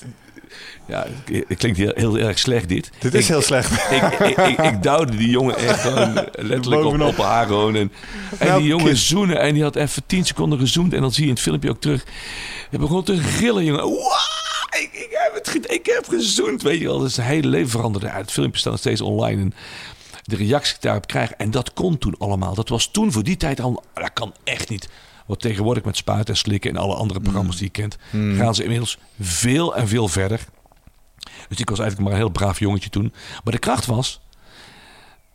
ja, 0.88 1.06
het 1.48 1.58
klinkt 1.58 1.78
heel, 1.78 1.92
heel 1.96 2.18
erg 2.18 2.40
slecht 2.40 2.70
dit. 2.70 2.90
Dit 3.00 3.14
is 3.14 3.22
Ik- 3.22 3.28
heel 3.28 3.42
slecht. 3.42 3.72
ik, 3.92 4.20
ik, 4.20 4.38
ik, 4.38 4.58
ik 4.58 4.84
duwde 4.84 5.16
die 5.18 5.30
jongen 5.30 5.58
echt 5.58 5.80
gewoon 5.82 6.14
letterlijk 6.32 6.84
op, 6.86 7.02
op 7.02 7.18
haar 7.18 7.46
gewoon. 7.48 7.76
En, 7.76 7.92
en 8.40 8.48
Nou, 8.48 8.60
die 8.60 8.68
jongen 8.70 8.86
kind. 8.86 8.98
zoenen. 8.98 9.40
En 9.40 9.54
die 9.54 9.64
had 9.64 9.76
even 9.76 10.04
10 10.06 10.26
seconden 10.26 10.60
gezoend. 10.60 10.94
En 10.94 11.02
dan 11.02 11.12
zie 11.12 11.22
je 11.24 11.28
in 11.30 11.34
het 11.36 11.44
filmpje 11.44 11.70
ook 11.70 11.82
terug. 11.82 12.04
Hij 12.70 12.80
begon 12.80 13.04
te 13.04 13.18
gillen, 13.18 13.66
jongen. 13.66 13.84
Wow, 13.84 14.12
ik, 14.80 14.90
ik, 14.94 15.08
heb 15.10 15.34
het, 15.54 15.72
ik 15.72 15.86
heb 15.86 16.06
gezoend. 16.08 16.62
Weet 16.62 16.80
je 16.80 16.86
wel, 16.86 17.00
dat 17.00 17.10
is 17.10 17.18
een 17.18 17.24
hele 17.24 17.48
leven 17.48 17.70
veranderde. 17.70 18.08
Ja, 18.08 18.16
het 18.16 18.32
filmpje 18.32 18.60
staat 18.60 18.72
nog 18.72 18.82
steeds 18.82 19.02
online. 19.02 19.42
En 19.42 19.54
de 20.24 20.36
reacties 20.36 20.68
die 20.68 20.76
ik 20.76 20.82
daarop 20.82 21.08
krijg. 21.08 21.32
En 21.32 21.52
dat 21.52 21.74
kon 21.74 21.98
toen 21.98 22.16
allemaal. 22.18 22.54
Dat 22.56 22.70
was 22.70 22.92
toen 22.92 23.12
voor 23.12 23.24
die 23.24 23.38
tijd 23.38 23.60
al. 23.60 23.84
Dat 23.94 24.14
kan 24.14 24.34
echt 24.44 24.70
niet. 24.70 24.90
Wat 25.30 25.40
tegenwoordig 25.40 25.84
met 25.84 25.98
spuiten 25.98 26.34
en 26.34 26.40
slikken 26.40 26.70
en 26.70 26.78
alle 26.78 26.96
andere 26.96 27.20
programma's 27.20 27.56
die 27.56 27.66
je 27.66 27.72
kent. 27.72 27.98
Gaan 28.12 28.56
ze 28.56 28.64
inmiddels 28.64 28.98
veel 29.20 29.76
en 29.76 29.88
veel 29.88 30.08
verder. 30.08 30.40
Dus 31.50 31.60
ik 31.60 31.70
was 31.70 31.80
eigenlijk 31.80 32.10
maar 32.10 32.20
een 32.20 32.26
heel 32.26 32.34
braaf 32.36 32.60
jongetje 32.60 32.90
toen. 32.90 33.14
Maar 33.44 33.54
de 33.54 33.60
kracht 33.60 33.86
was 33.86 34.22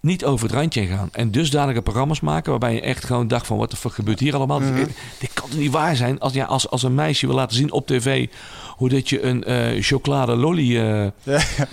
niet 0.00 0.24
over 0.24 0.46
het 0.46 0.54
randje 0.54 0.80
heen 0.80 0.88
gaan. 0.88 1.08
En 1.12 1.30
dusdanige 1.30 1.82
programma's 1.82 2.20
maken 2.20 2.50
waarbij 2.50 2.74
je 2.74 2.80
echt 2.80 3.04
gewoon 3.04 3.28
dacht 3.28 3.46
van... 3.46 3.56
wat 3.56 3.70
de 3.70 3.76
fuck 3.76 3.92
gebeurt 3.94 4.20
hier 4.20 4.34
allemaal? 4.34 4.58
dit, 4.58 4.88
dit 5.18 5.32
kan 5.32 5.48
toch 5.48 5.58
niet 5.58 5.70
waar 5.70 5.96
zijn? 5.96 6.20
Als, 6.20 6.32
ja, 6.32 6.44
als, 6.44 6.70
als 6.70 6.82
een 6.82 6.94
meisje 6.94 7.26
wil 7.26 7.34
laten 7.36 7.56
zien 7.56 7.72
op 7.72 7.86
tv... 7.86 8.26
hoe 8.76 8.88
dat 8.88 9.08
je 9.08 9.22
een 9.22 9.44
eh 9.44 9.82
chocolade 9.82 10.36
lolly... 10.36 10.78
eh, 10.78 11.06
Ja, 11.34 11.66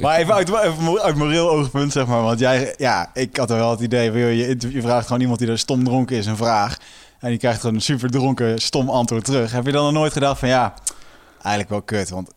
maar 0.00 0.16
even 0.18 0.34
uit, 0.34 0.54
uit 1.00 1.16
moreel 1.16 1.50
oogpunt, 1.50 1.92
zeg 1.92 2.06
maar. 2.06 2.22
Want 2.22 2.38
jij, 2.38 2.74
ja, 2.76 3.10
ik 3.14 3.36
had 3.36 3.50
er 3.50 3.56
wel 3.56 3.70
het 3.70 3.80
idee 3.80 4.04
joh, 4.04 4.14
je, 4.14 4.56
je 4.72 4.82
vraagt 4.82 5.06
gewoon 5.06 5.20
iemand 5.22 5.38
die 5.38 5.48
er 5.48 5.58
stom 5.58 5.84
dronken 5.84 6.16
is 6.16 6.26
een 6.26 6.36
vraag. 6.36 6.78
En 7.18 7.28
die 7.28 7.38
krijgt 7.38 7.60
gewoon 7.60 7.74
een 7.76 7.82
super 7.82 8.10
dronken, 8.10 8.58
stom 8.58 8.88
antwoord 8.88 9.24
terug. 9.24 9.52
Heb 9.52 9.66
je 9.66 9.72
dan 9.72 9.84
nog 9.84 9.92
nooit 9.92 10.12
gedacht 10.12 10.38
van, 10.38 10.48
ja, 10.48 10.74
eigenlijk 11.38 11.68
wel 11.68 11.82
kut. 11.82 12.10
Want 12.10 12.30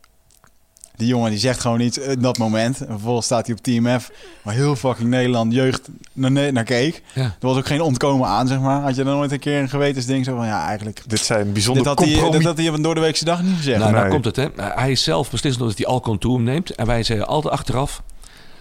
die 0.96 1.08
jongen 1.08 1.30
die 1.30 1.40
zegt 1.40 1.60
gewoon 1.60 1.80
iets 1.80 1.98
in 1.98 2.20
dat 2.22 2.38
moment. 2.38 2.80
En 2.82 2.88
vervolgens 2.88 3.26
staat 3.26 3.46
hij 3.48 3.56
op 3.56 3.62
TMF, 3.62 4.12
waar 4.42 4.54
heel 4.54 4.76
fucking 4.76 5.10
Nederland 5.10 5.54
jeugd 5.54 5.90
naar, 6.14 6.54
naar 6.54 6.64
keek. 6.64 7.02
ja. 7.14 7.22
Er 7.22 7.34
was 7.40 7.58
ook 7.58 7.66
geen 7.66 7.82
ontkomen 7.82 8.28
aan, 8.28 8.48
zeg 8.48 8.60
maar. 8.60 8.82
Had 8.82 8.96
je 8.96 9.04
dan 9.04 9.16
nooit 9.16 9.32
een 9.32 9.40
keer 9.40 9.60
een 9.60 9.70
gewetensding 9.70 10.26
zo 10.26 10.36
van, 10.36 10.46
ja, 10.46 10.66
eigenlijk... 10.68 11.04
Dit 11.08 11.20
zijn 11.20 11.44
Dit 11.44 11.54
bijzonder 11.54 11.88
had, 11.88 12.00
hij, 12.00 12.30
dit 12.32 12.44
had 12.44 12.58
hij 12.58 12.68
op 12.70 12.74
een 12.76 12.82
doordeweekse 12.82 13.26
dag 13.26 13.44
niet 13.44 13.56
gezegd. 13.58 13.80
Nou, 13.80 13.92
Nee. 13.92 14.00
nou 14.00 14.12
komt 14.14 14.26
het, 14.26 14.36
hè. 14.36 14.48
Hij 14.56 14.92
is 14.92 15.04
zelf 15.04 15.32
beslist 15.32 15.60
dat 15.60 15.78
hij 15.78 15.86
alcohol 15.86 16.18
toe 16.18 16.36
hem 16.36 16.44
neemt. 16.44 16.70
En 16.76 16.86
wij 16.86 17.04
zeiden 17.04 17.28
altijd 17.28 17.54
achteraf 17.54 18.02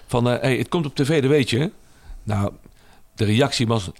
van... 0.07 0.31
eh, 0.31 0.41
hey, 0.41 0.57
het 0.57 0.69
komt 0.69 0.87
op 0.87 0.95
tv, 0.95 1.21
dat 1.21 1.31
weet 1.31 1.51
je. 1.51 1.71
Nou, 2.23 2.51
de 3.15 3.25
reactie 3.25 3.67
was 3.67 3.91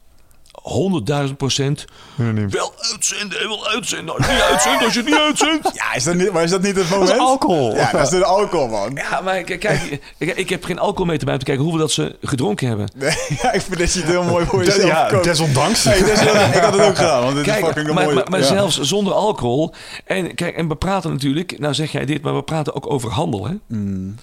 100.000 1.29 1.37
procent... 1.37 1.85
Unaniem. 2.19 2.51
Wel 2.51 2.73
uitzenden, 2.93 3.39
wil 3.39 3.69
uitzenden. 3.69 4.15
Als 4.17 4.27
je 4.27 4.33
niet 4.33 4.43
uitzendt, 4.43 4.85
als 4.85 4.93
je 4.95 5.01
het 5.01 5.09
niet 5.09 5.19
uitzendt... 5.19 5.71
Ja, 5.75 5.95
is 5.95 6.05
dat 6.05 6.15
niet, 6.15 6.33
maar 6.33 6.43
is 6.43 6.51
dat 6.51 6.63
niet 6.63 6.77
het 6.77 6.91
moment? 6.91 7.09
Dat 7.09 7.17
is 7.17 7.23
alcohol. 7.23 7.75
Ja, 7.75 7.91
dat 7.93 8.01
is 8.03 8.09
de 8.09 8.25
alcohol, 8.25 8.69
man. 8.69 8.95
Ja, 8.95 9.21
maar 9.21 9.43
kijk, 9.43 9.61
kijk 9.61 10.01
ik, 10.19 10.37
ik 10.37 10.49
heb 10.51 10.65
geen 10.65 10.79
alcohol 10.79 11.05
mee 11.07 11.19
te 11.19 11.25
bij 11.25 11.33
om 11.35 11.39
te 11.41 11.45
kijken 11.47 11.65
hoeveel 11.65 11.81
dat 11.83 11.93
ze 11.93 12.17
gedronken 12.23 12.69
hebben. 12.69 12.91
Nee, 12.95 13.15
ja, 13.43 13.53
ik 13.53 13.61
vind 13.61 13.79
dat 13.79 13.93
je 13.93 14.01
het 14.01 14.09
heel 14.09 14.25
mooi 14.25 14.47
voor 14.47 14.65
jezelf 14.65 14.87
ja, 14.89 15.09
koopt. 15.11 15.25
desondanks. 15.25 15.87
Is 15.87 15.93
heel- 16.21 16.35
ik 16.35 16.55
had 16.63 16.73
het 16.73 16.83
ook 16.83 16.97
gedaan, 16.97 17.23
want 17.23 17.37
dit 17.37 17.47
is 17.47 17.53
Kijk, 17.53 17.65
fucking 17.65 17.89
een 17.89 17.95
maar, 17.95 18.05
mooie... 18.05 18.15
maar, 18.17 18.31
maar 18.31 18.41
ja. 18.41 18.47
zelfs 18.47 18.81
zonder 18.81 19.13
alcohol. 19.13 19.75
En, 20.05 20.35
kijk, 20.35 20.57
en 20.57 20.69
we 20.69 20.77
praten 20.77 21.11
natuurlijk, 21.11 21.59
nou 21.59 21.75
zeg 21.75 21.93
jij 21.93 22.05
dit, 22.05 22.23
maar 22.23 22.35
we 22.35 22.43
praten 22.43 22.75
ook 22.75 22.91
over 22.91 23.11
handel. 23.11 23.47
Hè? 23.47 23.55
Mm. 23.67 24.15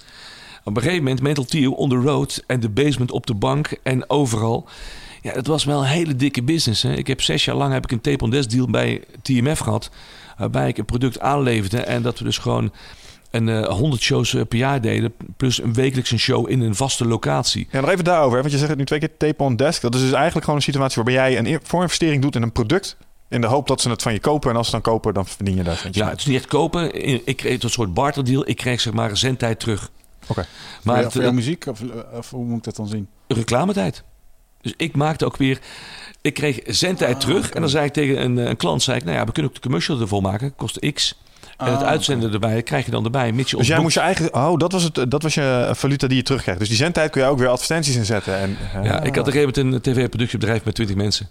Op 0.64 0.76
een 0.76 0.82
gegeven 0.82 1.02
moment, 1.04 1.22
Mental 1.22 1.44
Tio 1.44 1.70
on 1.72 1.88
the 1.88 1.96
road 1.96 2.42
en 2.46 2.60
de 2.60 2.68
basement 2.68 3.10
op 3.10 3.26
de 3.26 3.34
bank 3.34 3.70
en 3.82 4.10
overal. 4.10 4.68
Ja, 5.22 5.32
het 5.32 5.46
was 5.46 5.64
wel 5.64 5.80
een 5.80 5.86
hele 5.86 6.16
dikke 6.16 6.42
business. 6.42 6.82
Hè? 6.82 6.92
Ik 6.94 7.06
heb 7.06 7.22
zes 7.22 7.44
jaar 7.44 7.56
lang 7.56 7.72
heb 7.72 7.84
ik 7.84 7.90
een 7.92 8.00
tape 8.00 8.24
on 8.24 8.30
desk 8.30 8.50
deal 8.50 8.66
bij 8.70 9.04
TMF 9.22 9.58
gehad. 9.58 9.90
Waarbij 10.38 10.68
ik 10.68 10.78
een 10.78 10.84
product 10.84 11.20
aanleverde 11.20 11.80
en 11.80 12.02
dat 12.02 12.18
we 12.18 12.24
dus 12.24 12.38
gewoon 12.38 12.72
een 13.30 13.48
eh 13.48 13.68
100 13.68 14.02
shows 14.02 14.34
eh, 14.34 14.42
per 14.48 14.58
jaar 14.58 14.80
deden. 14.80 15.12
Plus 15.36 15.62
een 15.62 15.74
wekelijks 15.74 16.10
een 16.10 16.18
show 16.18 16.50
in 16.50 16.60
een 16.60 16.74
vaste 16.74 17.04
locatie. 17.06 17.68
Ja, 17.70 17.80
nog 17.80 17.90
even 17.90 18.04
daarover. 18.04 18.34
hè, 18.34 18.40
Want 18.40 18.52
je 18.52 18.56
zegt 18.58 18.70
het 18.70 18.78
nu 18.78 18.84
twee 18.84 18.98
keer 18.98 19.16
tape 19.16 19.42
on 19.42 19.56
desk. 19.56 19.82
Dat 19.82 19.94
is 19.94 20.00
dus 20.00 20.12
eigenlijk 20.12 20.44
gewoon 20.44 20.56
een 20.56 20.64
situatie 20.64 20.94
waarbij 21.02 21.14
jij 21.14 21.38
een 21.38 21.46
in- 21.46 21.60
voorinvestering 21.62 22.22
doet 22.22 22.34
in 22.36 22.42
een 22.42 22.52
product. 22.52 22.96
In 23.28 23.40
de 23.40 23.46
hoop 23.46 23.66
dat 23.66 23.80
ze 23.80 23.90
het 23.90 24.02
van 24.02 24.12
je 24.12 24.20
kopen. 24.20 24.50
En 24.50 24.56
als 24.56 24.66
ze 24.66 24.72
dan 24.72 24.80
kopen, 24.80 25.14
dan 25.14 25.26
verdien 25.26 25.56
je 25.56 25.62
daar 25.62 25.88
Ja, 25.90 26.08
het 26.08 26.18
is 26.18 26.26
niet 26.26 26.36
echt 26.36 26.46
kopen. 26.46 27.06
Ik 27.26 27.36
kreeg 27.36 27.62
een 27.62 27.70
soort 27.70 27.94
barterdeal. 27.94 28.48
Ik 28.48 28.56
kreeg 28.56 28.80
zeg 28.80 28.92
maar 28.92 29.10
een 29.10 29.16
zendtijd 29.16 29.60
terug. 29.60 29.90
Oké. 30.26 30.34
Maar 30.40 30.46
Maar 30.82 30.96
voor, 30.96 31.12
het, 31.12 31.22
jouw 31.22 31.32
muziek? 31.32 31.66
Of, 31.66 31.80
of 32.12 32.30
hoe 32.30 32.44
moet 32.44 32.58
ik 32.58 32.64
dat 32.64 32.76
dan 32.76 32.86
zien? 32.88 33.08
reclametijd. 33.28 34.02
Dus 34.68 34.86
ik 34.86 34.96
maakte 34.96 35.24
ook 35.24 35.36
weer... 35.36 35.58
Ik 36.22 36.34
kreeg 36.34 36.60
zendtijd 36.66 37.14
Ah, 37.14 37.20
terug. 37.20 37.50
En 37.50 37.60
dan 37.60 37.70
zei 37.70 37.84
ik 37.84 37.92
tegen 37.92 38.22
een, 38.22 38.36
een 38.36 38.56
klant... 38.56 38.82
Zei 38.82 38.96
ik, 38.96 39.04
nou 39.04 39.16
ja, 39.16 39.24
we 39.24 39.32
kunnen 39.32 39.50
ook 39.50 39.56
de 39.56 39.62
commercial 39.62 40.00
ervoor 40.00 40.22
maken. 40.22 40.52
Kost 40.56 40.92
X. 40.94 41.14
En 41.56 41.72
het 41.72 41.82
Ah, 41.82 41.88
uitzenden 41.88 42.32
erbij 42.32 42.62
krijg 42.62 42.84
je 42.84 42.90
dan 42.90 43.04
erbij. 43.04 43.32
Mits 43.32 43.50
je 43.50 43.56
Dus 43.56 43.66
jij 43.66 43.80
moest 43.80 43.94
je 43.94 44.00
eigen... 44.00 44.34
Oh, 44.34 44.58
dat 44.58 44.72
was, 44.72 44.82
het, 44.82 45.10
dat 45.10 45.22
was 45.22 45.34
je 45.34 45.70
valuta 45.72 46.06
die 46.06 46.16
je 46.16 46.22
terugkrijgt. 46.22 46.60
Dus 46.60 46.68
die 46.68 46.78
zendtijd 46.78 47.10
kun 47.10 47.22
je 47.22 47.28
ook 47.28 47.38
weer 47.38 47.48
advertenties 47.48 47.96
inzetten. 47.96 48.38
En, 48.38 48.56
eh, 48.74 48.84
Ja, 48.84 49.02
ik 49.02 49.14
had 49.14 49.26
op 49.26 49.34
een 49.34 49.40
gegeven 49.40 49.64
moment 49.64 49.86
een 49.86 49.92
tv-productiebedrijf 49.94 50.64
met 50.64 50.74
20 50.74 50.96
mensen. 50.96 51.28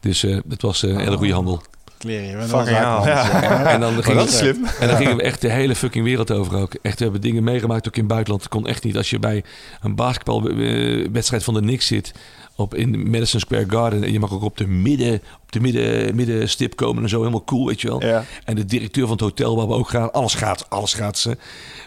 Dus 0.00 0.24
eh 0.24 0.38
het 0.48 0.62
was 0.62 0.82
eh, 0.82 0.90
een 0.90 0.98
hele 0.98 1.16
goede 1.16 1.32
handel. 1.32 1.62
Kleren, 1.98 2.48
zakenman. 2.48 3.06
Ja. 3.06 3.64
En 3.64 3.80
dan, 3.80 4.02
ging 4.02 4.16
dat 4.16 4.28
is 4.28 4.36
slim. 4.38 4.64
en 4.80 4.88
dan 4.88 4.96
gingen 4.96 5.16
we 5.16 5.22
echt 5.22 5.40
de 5.40 5.50
hele 5.50 5.74
fucking 5.74 6.04
wereld 6.04 6.30
over 6.30 6.56
ook. 6.56 6.74
Echt, 6.82 6.98
we 6.98 7.04
hebben 7.04 7.20
dingen 7.20 7.44
meegemaakt 7.44 7.88
ook 7.88 7.94
in 7.94 8.02
het 8.02 8.10
buitenland. 8.10 8.42
Het 8.42 8.52
kon 8.52 8.66
echt 8.66 8.84
niet. 8.84 8.96
Als 8.96 9.10
je 9.10 9.18
bij 9.18 9.44
een 9.80 9.94
basketbalwedstrijd 9.94 11.44
van 11.44 11.54
de 11.54 11.60
Knicks 11.60 11.86
zit... 11.86 12.12
Op 12.56 12.74
in 12.74 13.10
Madison 13.10 13.40
Square 13.40 13.64
Garden. 13.68 14.04
En 14.04 14.12
je 14.12 14.18
mag 14.18 14.32
ook 14.32 14.42
op 14.42 14.56
de, 14.56 14.66
midden, 14.66 15.14
op 15.42 15.52
de 15.52 15.60
midden, 15.60 16.14
middenstip 16.14 16.76
komen 16.76 17.02
en 17.02 17.08
zo. 17.08 17.18
Helemaal 17.18 17.44
cool, 17.44 17.66
weet 17.66 17.80
je 17.80 17.88
wel. 17.88 18.02
Ja. 18.04 18.24
En 18.44 18.54
de 18.54 18.64
directeur 18.64 19.02
van 19.02 19.12
het 19.12 19.20
hotel 19.20 19.56
waar 19.56 19.66
we 19.66 19.74
ook 19.74 19.88
gaan. 19.88 20.12
Alles 20.12 20.34
gaat, 20.34 20.70
alles 20.70 20.94
gaat 20.94 21.18
ze. 21.18 21.36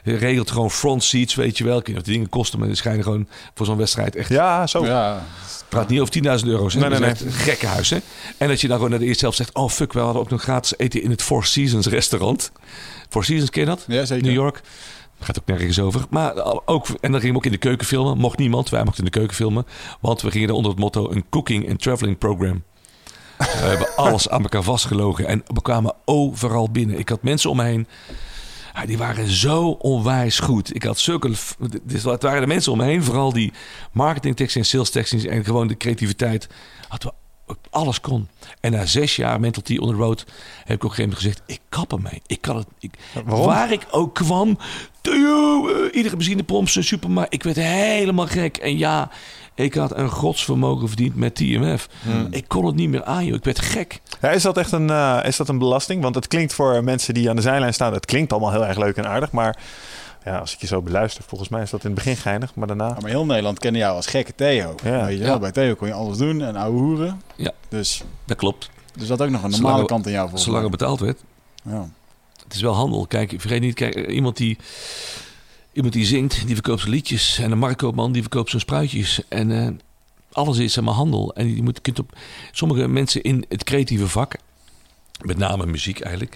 Regelt 0.03 0.51
gewoon 0.51 0.71
front 0.71 1.03
seats, 1.03 1.35
weet 1.35 1.57
je 1.57 1.63
wel. 1.63 1.77
Ik 1.77 1.85
weet 1.85 1.88
niet 1.88 1.97
of 1.97 2.03
die 2.03 2.13
dingen 2.13 2.29
kosten, 2.29 2.59
maar 2.59 2.67
die 2.67 2.77
schijnen 2.77 3.03
gewoon 3.03 3.27
voor 3.53 3.65
zo'n 3.65 3.77
wedstrijd 3.77 4.15
echt 4.15 4.29
Ja, 4.29 4.67
zo. 4.67 4.85
Ja, 4.85 5.23
praat 5.69 5.89
niet 5.89 5.99
over 5.99 6.39
10.000 6.41 6.48
euro's. 6.48 6.73
Hè? 6.73 6.89
Nee, 6.89 6.99
nee, 6.99 7.10
een 7.10 7.31
gekke 7.31 7.68
huis. 7.68 7.89
Hè? 7.89 7.98
En 8.38 8.48
dat 8.48 8.61
je 8.61 8.68
dan 8.68 8.76
gewoon 8.76 8.91
naar 8.91 8.99
de 8.99 9.06
eerste 9.06 9.23
helft 9.23 9.38
zegt... 9.38 9.53
oh 9.53 9.69
fuck, 9.69 9.94
we 9.94 9.99
hadden 9.99 10.22
ook 10.22 10.30
nog 10.30 10.41
gratis 10.41 10.77
eten 10.77 11.02
in 11.02 11.10
het 11.10 11.23
Four 11.23 11.45
Seasons 11.45 11.88
restaurant. 11.88 12.52
Four 13.10 13.23
Seasons, 13.23 13.49
ken 13.49 13.61
je 13.61 13.68
dat? 13.68 13.85
ja 13.88 14.06
zeker. 14.06 14.26
New 14.26 14.34
York. 14.34 14.61
Gaat 15.19 15.39
ook 15.39 15.45
nergens 15.45 15.80
over. 15.80 16.06
Maar 16.10 16.34
ook, 16.65 16.88
en 16.88 17.11
dan 17.11 17.19
gingen 17.19 17.31
we 17.31 17.35
ook 17.35 17.45
in 17.45 17.52
de 17.52 17.57
keuken 17.57 17.88
filmen. 17.88 18.18
Mocht 18.18 18.38
niemand, 18.38 18.69
wij 18.69 18.84
mochten 18.84 19.03
in 19.03 19.11
de 19.11 19.18
keuken 19.18 19.35
filmen. 19.35 19.65
Want 19.99 20.22
we 20.22 20.31
gingen 20.31 20.49
er 20.49 20.53
onder 20.53 20.72
het 20.72 20.80
motto 20.80 21.11
een 21.11 21.26
cooking 21.30 21.69
and 21.69 21.81
traveling 21.81 22.18
program. 22.18 22.64
We 23.38 23.45
hebben 23.45 23.95
alles 23.95 24.30
aan 24.30 24.41
elkaar 24.44 24.64
vastgelogen. 24.64 25.27
En 25.27 25.44
we 25.48 25.61
kwamen 25.61 25.94
overal 26.06 26.69
binnen. 26.72 26.99
Ik 26.99 27.10
had 27.10 27.23
mensen 27.23 27.49
om 27.49 27.57
me 27.57 27.64
heen. 27.64 27.88
Die 28.86 28.98
waren 28.98 29.28
zo 29.28 29.70
onwijs 29.70 30.40
goed. 30.40 30.76
Ik 30.76 30.84
had 30.84 30.99
zulke... 30.99 31.32
Dus 31.84 32.04
het 32.04 32.22
waren 32.22 32.41
de 32.41 32.48
mensen 32.48 32.72
om 32.72 32.78
me 32.78 32.84
heen. 32.84 33.04
Vooral 33.04 33.34
die 33.34 33.54
marketingtekst 33.91 34.56
en 34.56 34.66
sales 34.66 34.90
tekst. 34.90 35.14
En 35.14 35.45
gewoon 35.45 35.68
de 35.68 35.78
creativiteit. 35.78 36.48
Hadden 36.88 37.12
we 37.45 37.56
alles 37.70 38.02
kon. 38.02 38.28
En 38.60 38.72
na 38.72 38.86
zes 38.86 39.16
jaar 39.16 39.40
Mental 39.40 39.64
T 39.64 39.80
on 39.80 39.90
the 39.90 39.95
road 39.95 40.26
heb 40.64 40.76
ik 40.76 40.84
op 40.84 40.90
een 40.90 40.95
gegeven 40.95 41.04
moment 41.04 41.18
gezegd: 41.18 41.41
ik 41.45 41.60
kap 41.70 41.94
ermee. 41.94 42.22
Ik 42.26 42.41
kan 42.41 42.56
het. 42.56 42.68
Ik, 42.80 42.94
Waarom? 43.26 43.45
Waar 43.45 43.72
ik 43.72 43.88
ook 43.91 44.14
kwam, 44.14 44.58
eh, 45.02 45.14
iedere 45.91 46.16
benzinepomp, 46.16 46.70
zijn 46.70 46.86
supermarkt. 46.86 47.34
Ik 47.34 47.44
werd 47.44 47.56
helemaal 47.56 48.28
gek. 48.28 48.58
En 48.58 48.78
ja, 48.78 49.10
ik 49.57 49.73
had 49.73 49.97
een 49.97 50.09
godsvermogen 50.09 50.88
verdiend 50.88 51.15
met 51.15 51.35
TMF. 51.35 51.89
Ik 52.29 52.47
kon 52.47 52.65
het 52.65 52.75
niet 52.75 52.89
meer 52.89 53.03
aan, 53.03 53.25
joh. 53.25 53.35
Ik 53.35 53.43
werd 53.43 53.59
gek. 53.59 54.01
Ja, 54.21 54.29
is 54.29 54.41
dat 54.41 54.57
echt 54.57 54.71
een, 54.71 54.89
eh, 54.89 55.19
is 55.23 55.38
dat 55.38 55.49
een 55.49 55.57
belasting? 55.57 56.01
Want 56.01 56.15
het 56.15 56.27
klinkt 56.27 56.53
voor 56.53 56.84
mensen 56.84 57.13
die 57.13 57.29
aan 57.29 57.35
de 57.35 57.41
zijlijn 57.41 57.73
staan... 57.73 57.93
het 57.93 58.05
klinkt 58.05 58.31
allemaal 58.31 58.51
heel 58.51 58.65
erg 58.65 58.77
leuk 58.77 58.97
en 58.97 59.07
aardig. 59.07 59.31
Maar 59.31 59.57
ja, 60.25 60.38
als 60.38 60.53
ik 60.53 60.59
je 60.59 60.67
zo 60.67 60.81
beluister... 60.81 61.23
volgens 61.27 61.49
mij 61.49 61.61
is 61.61 61.69
dat 61.69 61.84
in 61.84 61.85
het 61.91 61.95
begin 61.95 62.17
geinig. 62.17 62.55
Maar 62.55 62.67
daarna... 62.67 62.88
Ja, 62.88 62.97
maar 63.01 63.09
heel 63.09 63.25
Nederland 63.25 63.59
kende 63.59 63.79
jou 63.79 63.95
als 63.95 64.05
gekke 64.05 64.35
Theo. 64.35 64.75
Ja. 64.84 65.05
Weet 65.05 65.17
je 65.17 65.23
wel. 65.23 65.39
Bij 65.39 65.51
Theo 65.51 65.75
kon 65.75 65.88
je 65.88 65.93
alles 65.93 66.17
doen 66.17 66.41
en 66.41 66.55
ouwe 66.55 66.79
hoeren. 66.79 67.21
Ja. 67.35 67.51
Dus, 67.69 68.03
Dat 68.25 68.38
klopt. 68.38 68.69
dus 68.95 69.07
dat 69.07 69.21
ook 69.21 69.29
nog 69.29 69.43
een 69.43 69.51
normale 69.51 69.85
kant 69.85 70.05
in 70.05 70.11
jou 70.11 70.23
volgens 70.23 70.43
Zolang 70.43 70.61
het 70.63 70.71
betaald 70.71 70.99
werd. 70.99 71.19
Ja. 71.63 71.89
Het 72.43 72.53
is 72.55 72.61
wel 72.61 72.73
handel. 72.73 73.05
Kijk, 73.07 73.34
vergeet 73.38 73.61
niet, 73.61 73.75
kijk, 73.75 74.07
iemand 74.07 74.38
die, 74.38 74.57
iemand 75.78 75.94
die 75.94 76.06
zingt, 76.06 76.45
die 76.45 76.56
verkoopt 76.56 76.80
zijn 76.80 76.94
liedjes. 76.94 77.40
En 77.40 77.52
een 77.52 77.58
marktkoopman, 77.58 78.12
die 78.12 78.22
verkoopt 78.22 78.49
zijn 78.49 78.62
spruitjes. 78.62 79.22
En 79.28 79.52
eh, 79.52 79.68
alles 80.32 80.58
is 80.58 80.80
maar 80.80 80.94
handel. 80.94 81.34
En 81.36 81.56
je 81.56 81.64
moet, 81.64 81.82
kunt 81.82 81.99
op 81.99 82.18
sommige 82.52 82.88
mensen 82.88 83.22
in 83.22 83.45
het 83.49 83.64
creatieve 83.64 84.08
vak, 84.08 84.36
met 85.22 85.38
name 85.38 85.66
muziek 85.66 85.99
eigenlijk, 85.99 86.36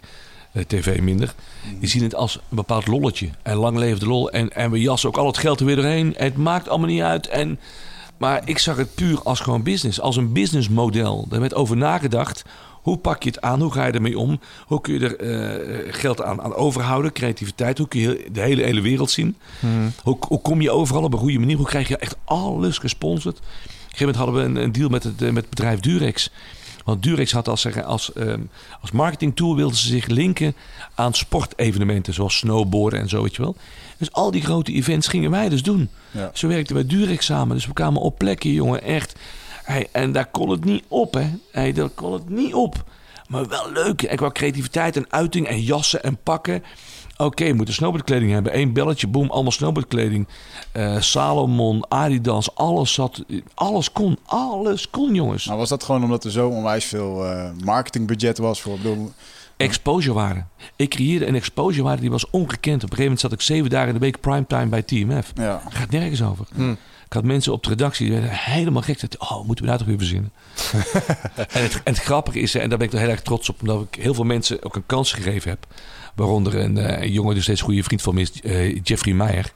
eh, 0.51 0.63
tv 0.63 0.99
minder, 0.99 1.35
die 1.79 1.89
zien 1.89 2.03
het 2.03 2.15
als 2.15 2.35
een 2.35 2.55
bepaald 2.55 2.87
lolletje. 2.87 3.29
En 3.41 3.55
lang 3.55 3.77
leeft 3.77 3.99
de 3.99 4.07
lol. 4.07 4.31
En, 4.31 4.53
en 4.53 4.71
we 4.71 4.79
jassen 4.79 5.09
ook 5.09 5.17
al 5.17 5.27
het 5.27 5.37
geld 5.37 5.59
er 5.59 5.65
weer 5.65 5.75
doorheen. 5.75 6.13
Het 6.17 6.37
maakt 6.37 6.69
allemaal 6.69 6.87
niet 6.87 7.01
uit. 7.01 7.27
En, 7.27 7.59
maar 8.17 8.41
ik 8.45 8.57
zag 8.57 8.77
het 8.77 8.95
puur 8.95 9.21
als 9.21 9.39
gewoon 9.39 9.63
business, 9.63 10.01
als 10.01 10.15
een 10.15 10.33
businessmodel. 10.33 11.25
Daar 11.29 11.39
werd 11.39 11.53
over 11.53 11.77
nagedacht. 11.77 12.43
Hoe 12.81 12.97
pak 12.97 13.23
je 13.23 13.29
het 13.29 13.41
aan? 13.41 13.61
Hoe 13.61 13.71
ga 13.71 13.85
je 13.85 13.91
ermee 13.91 14.19
om? 14.19 14.39
Hoe 14.65 14.81
kun 14.81 14.93
je 14.93 14.99
er 14.99 15.17
eh, 15.17 15.93
geld 15.93 16.21
aan, 16.21 16.41
aan 16.41 16.55
overhouden? 16.55 17.11
Creativiteit. 17.11 17.77
Hoe 17.77 17.87
kun 17.87 17.99
je 17.99 18.27
de 18.31 18.41
hele, 18.41 18.63
hele 18.63 18.81
wereld 18.81 19.11
zien? 19.11 19.35
Hoe, 20.03 20.17
hoe 20.27 20.41
kom 20.41 20.61
je 20.61 20.71
overal 20.71 21.03
op 21.03 21.13
een 21.13 21.19
goede 21.19 21.39
manier? 21.39 21.57
Hoe 21.57 21.65
krijg 21.65 21.87
je 21.87 21.97
echt 21.97 22.15
alles 22.25 22.77
gesponsord? 22.77 23.37
Op 23.37 23.43
een 23.43 23.97
gegeven 23.97 24.05
moment 24.05 24.15
hadden 24.15 24.35
we 24.35 24.59
een, 24.59 24.65
een 24.65 24.71
deal 24.71 24.89
met 24.89 25.03
het, 25.03 25.21
eh, 25.21 25.29
met 25.29 25.41
het 25.41 25.49
bedrijf 25.49 25.79
Durex. 25.79 26.31
Want 26.85 27.03
Durex 27.03 27.31
had 27.31 27.47
als, 27.47 27.61
zeggen, 27.61 27.85
als, 27.85 28.13
ehm, 28.13 28.41
als 28.81 28.91
marketingtool 28.91 29.55
wilden 29.55 29.77
ze 29.77 29.87
zich 29.87 30.07
linken 30.07 30.55
aan 30.95 31.13
sportevenementen. 31.13 32.13
Zoals 32.13 32.37
snowboarden 32.37 32.99
en 32.99 33.09
zo, 33.09 33.21
weet 33.21 33.35
je 33.35 33.41
wel. 33.41 33.55
Dus 33.97 34.11
al 34.11 34.31
die 34.31 34.41
grote 34.41 34.71
events 34.71 35.07
gingen 35.07 35.31
wij 35.31 35.49
dus 35.49 35.63
doen. 35.63 35.89
Ja. 36.11 36.31
Zo 36.33 36.47
werkten 36.47 36.75
we 36.75 36.85
Durex 36.85 37.25
samen. 37.25 37.55
Dus 37.55 37.65
we 37.65 37.73
kwamen 37.73 38.01
op 38.01 38.17
plekken, 38.17 38.51
jongen, 38.51 38.83
echt. 38.83 39.19
Hey, 39.63 39.87
en 39.91 40.11
daar 40.11 40.25
kon 40.25 40.49
het 40.49 40.63
niet 40.63 40.83
op, 40.87 41.13
hè. 41.13 41.29
Hey, 41.51 41.73
daar 41.73 41.89
kon 41.89 42.13
het 42.13 42.29
niet 42.29 42.53
op. 42.53 42.83
Maar 43.27 43.47
wel 43.47 43.71
leuk. 43.71 44.01
En 44.01 44.15
qua 44.17 44.29
creativiteit 44.31 44.95
en 44.95 45.05
uiting 45.09 45.47
en 45.47 45.61
jassen 45.61 46.03
en 46.03 46.17
pakken. 46.23 46.63
Oké, 47.17 47.45
we 47.45 47.53
moeten 47.53 47.73
snowboardkleding 47.73 48.31
hebben. 48.31 48.57
Eén 48.57 48.73
belletje, 48.73 49.07
boom, 49.07 49.29
allemaal 49.29 49.51
snowboardkleding. 49.51 50.27
Eh, 50.71 50.99
Salomon, 50.99 51.85
Adidas, 51.89 52.55
alles 52.55 52.93
zat. 52.93 53.23
Alles 53.53 53.91
kon, 53.91 54.17
alles 54.25 54.89
kon, 54.89 55.13
jongens. 55.15 55.45
Nou 55.45 55.57
was 55.57 55.69
dat 55.69 55.83
gewoon 55.83 56.03
omdat 56.03 56.23
er 56.23 56.31
zo 56.31 56.49
onwijs 56.49 56.85
veel 56.85 57.25
eh, 57.25 57.49
marketingbudget 57.63 58.37
was 58.37 58.61
voor... 58.61 58.73
Ik 58.75 58.81
bedoel, 58.81 59.11
Exposure 59.57 60.13
waarde. 60.13 60.43
Ik 60.75 60.89
creëerde 60.89 61.27
een 61.27 61.35
exposure 61.35 61.83
waarde 61.83 62.01
die 62.01 62.11
was 62.11 62.29
ongekend. 62.29 62.83
Op 62.83 62.89
een 62.89 62.97
gegeven 62.97 63.03
moment 63.03 63.19
zat 63.19 63.31
ik 63.31 63.41
zeven 63.41 63.69
dagen 63.69 63.87
in 63.87 63.93
de 63.93 63.99
week 63.99 64.19
primetime 64.19 64.65
bij 64.65 64.81
TMF. 64.81 65.31
ja. 65.35 65.61
Gaat 65.69 65.89
nergens 65.89 66.23
over. 66.23 66.45
Ik 67.11 67.17
had 67.17 67.25
mensen 67.25 67.53
op 67.53 67.63
de 67.63 67.69
redactie 67.69 68.05
die 68.05 68.19
werden 68.19 68.37
helemaal 68.37 68.81
gek. 68.81 68.99
Zeiden, 68.99 69.21
Oh, 69.21 69.45
moeten 69.45 69.63
we 69.65 69.69
daar 69.69 69.79
toch 69.79 69.87
weer 69.87 69.97
verzinnen? 69.97 70.31
en, 71.35 71.63
het, 71.63 71.73
en 71.83 71.93
het 71.93 71.99
grappige 71.99 72.39
is, 72.39 72.55
en 72.55 72.69
daar 72.69 72.77
ben 72.77 72.87
ik 72.87 72.93
toch 72.93 73.01
heel 73.01 73.09
erg 73.09 73.21
trots 73.21 73.49
op, 73.49 73.61
omdat 73.61 73.87
ik 73.91 74.01
heel 74.01 74.13
veel 74.13 74.23
mensen 74.23 74.63
ook 74.63 74.75
een 74.75 74.85
kans 74.85 75.13
gegeven 75.13 75.49
heb. 75.49 75.65
Waaronder 76.15 76.55
een, 76.55 76.77
eh, 76.77 77.01
een 77.01 77.11
jongen, 77.11 77.33
die 77.33 77.43
steeds 77.43 77.61
goede 77.61 77.83
vriend 77.83 78.01
van 78.01 78.15
me 78.15 78.21
is, 78.21 78.41
eh, 78.41 78.75
Jeffrey 78.83 79.13
Meijer. 79.13 79.53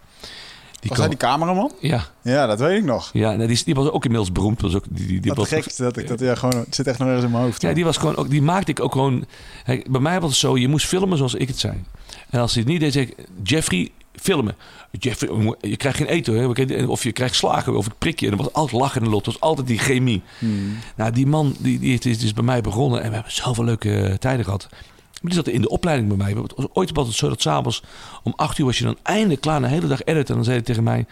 Die 0.79 0.89
Was 0.89 0.99
hij 0.99 1.07
die 1.07 1.17
cameraman? 1.17 1.71
Ja, 1.79 2.05
Ja, 2.21 2.45
dat 2.45 2.59
weet 2.59 2.77
ik 2.77 2.83
nog. 2.83 3.09
ja 3.13 3.35
nou, 3.35 3.47
die, 3.47 3.63
die 3.65 3.75
was 3.75 3.89
ook 3.89 4.03
inmiddels 4.03 4.31
beroemd. 4.31 4.61
Was 4.61 4.75
ook, 4.75 4.85
die, 4.89 5.07
die, 5.07 5.19
die 5.19 5.33
was, 5.33 5.47
gek 5.47 5.77
dat 5.77 5.97
ik 5.97 6.07
dat 6.07 6.19
ja, 6.19 6.35
gewoon... 6.35 6.55
Het 6.55 6.75
zit 6.75 6.87
echt 6.87 6.99
nog 6.99 7.07
ergens 7.07 7.25
in 7.25 7.31
mijn 7.31 7.43
hoofd. 7.43 7.61
Ja, 7.61 7.73
die 7.73 7.85
was 7.85 7.97
gewoon 7.97 8.15
ook, 8.15 8.29
die 8.29 8.41
maakte 8.41 8.71
ik 8.71 8.79
ook 8.79 8.91
gewoon. 8.91 9.25
Hey, 9.63 9.85
bij 9.89 10.01
mij 10.01 10.19
was 10.19 10.29
het 10.29 10.39
zo, 10.39 10.57
je 10.57 10.67
moest 10.67 10.85
filmen 10.85 11.17
zoals 11.17 11.33
ik 11.33 11.47
het 11.47 11.59
zei. 11.59 11.83
En 12.29 12.39
als 12.39 12.53
hij 12.53 12.61
het 12.61 12.71
niet 12.71 12.79
deed, 12.79 12.93
zei 12.93 13.05
ik, 13.05 13.27
Jeffrey, 13.43 13.91
filmen. 14.21 14.55
Jeffrey, 14.91 15.55
je 15.61 15.77
krijgt 15.77 15.97
geen 15.97 16.07
eten. 16.07 16.87
Of 16.89 17.03
je 17.03 17.11
krijgt 17.11 17.35
slagen 17.35 17.77
of 17.77 17.85
ik 17.85 17.93
prik 17.97 18.19
je. 18.19 18.25
En 18.25 18.37
dat 18.37 18.45
was 18.45 18.53
altijd 18.53 18.81
lachen 18.81 19.01
en 19.01 19.09
lot. 19.09 19.25
Het 19.25 19.33
was 19.33 19.43
altijd 19.43 19.67
die 19.67 19.79
chemie. 19.79 20.21
Hmm. 20.39 20.77
Nou, 20.95 21.11
die 21.11 21.27
man 21.27 21.55
die, 21.59 21.79
die 21.79 21.99
is 21.99 22.19
dus 22.19 22.33
bij 22.33 22.43
mij 22.43 22.61
begonnen. 22.61 23.01
En 23.01 23.07
we 23.07 23.13
hebben 23.13 23.33
zoveel 23.33 23.63
leuke 23.63 24.01
eh, 24.01 24.13
tijden 24.13 24.45
gehad. 24.45 24.67
Maar 24.69 25.33
die 25.33 25.33
zat 25.33 25.47
in 25.47 25.61
de 25.61 25.69
opleiding 25.69 26.07
bij 26.07 26.17
mij. 26.17 26.41
Het 26.41 26.69
ooit 26.73 26.91
was 26.93 27.07
het 27.07 27.15
zo 27.15 27.29
dat 27.29 27.41
s'avonds 27.41 27.83
om 28.23 28.33
acht 28.35 28.57
uur 28.57 28.65
was 28.65 28.77
je 28.77 28.83
dan 28.83 28.97
eindelijk 29.03 29.41
klaar. 29.41 29.63
Een 29.63 29.69
hele 29.69 29.87
dag 29.87 30.03
editen. 30.03 30.27
En 30.27 30.35
dan 30.35 30.43
zei 30.43 30.55
hij 30.55 30.65
tegen 30.65 30.83
mij... 30.83 31.05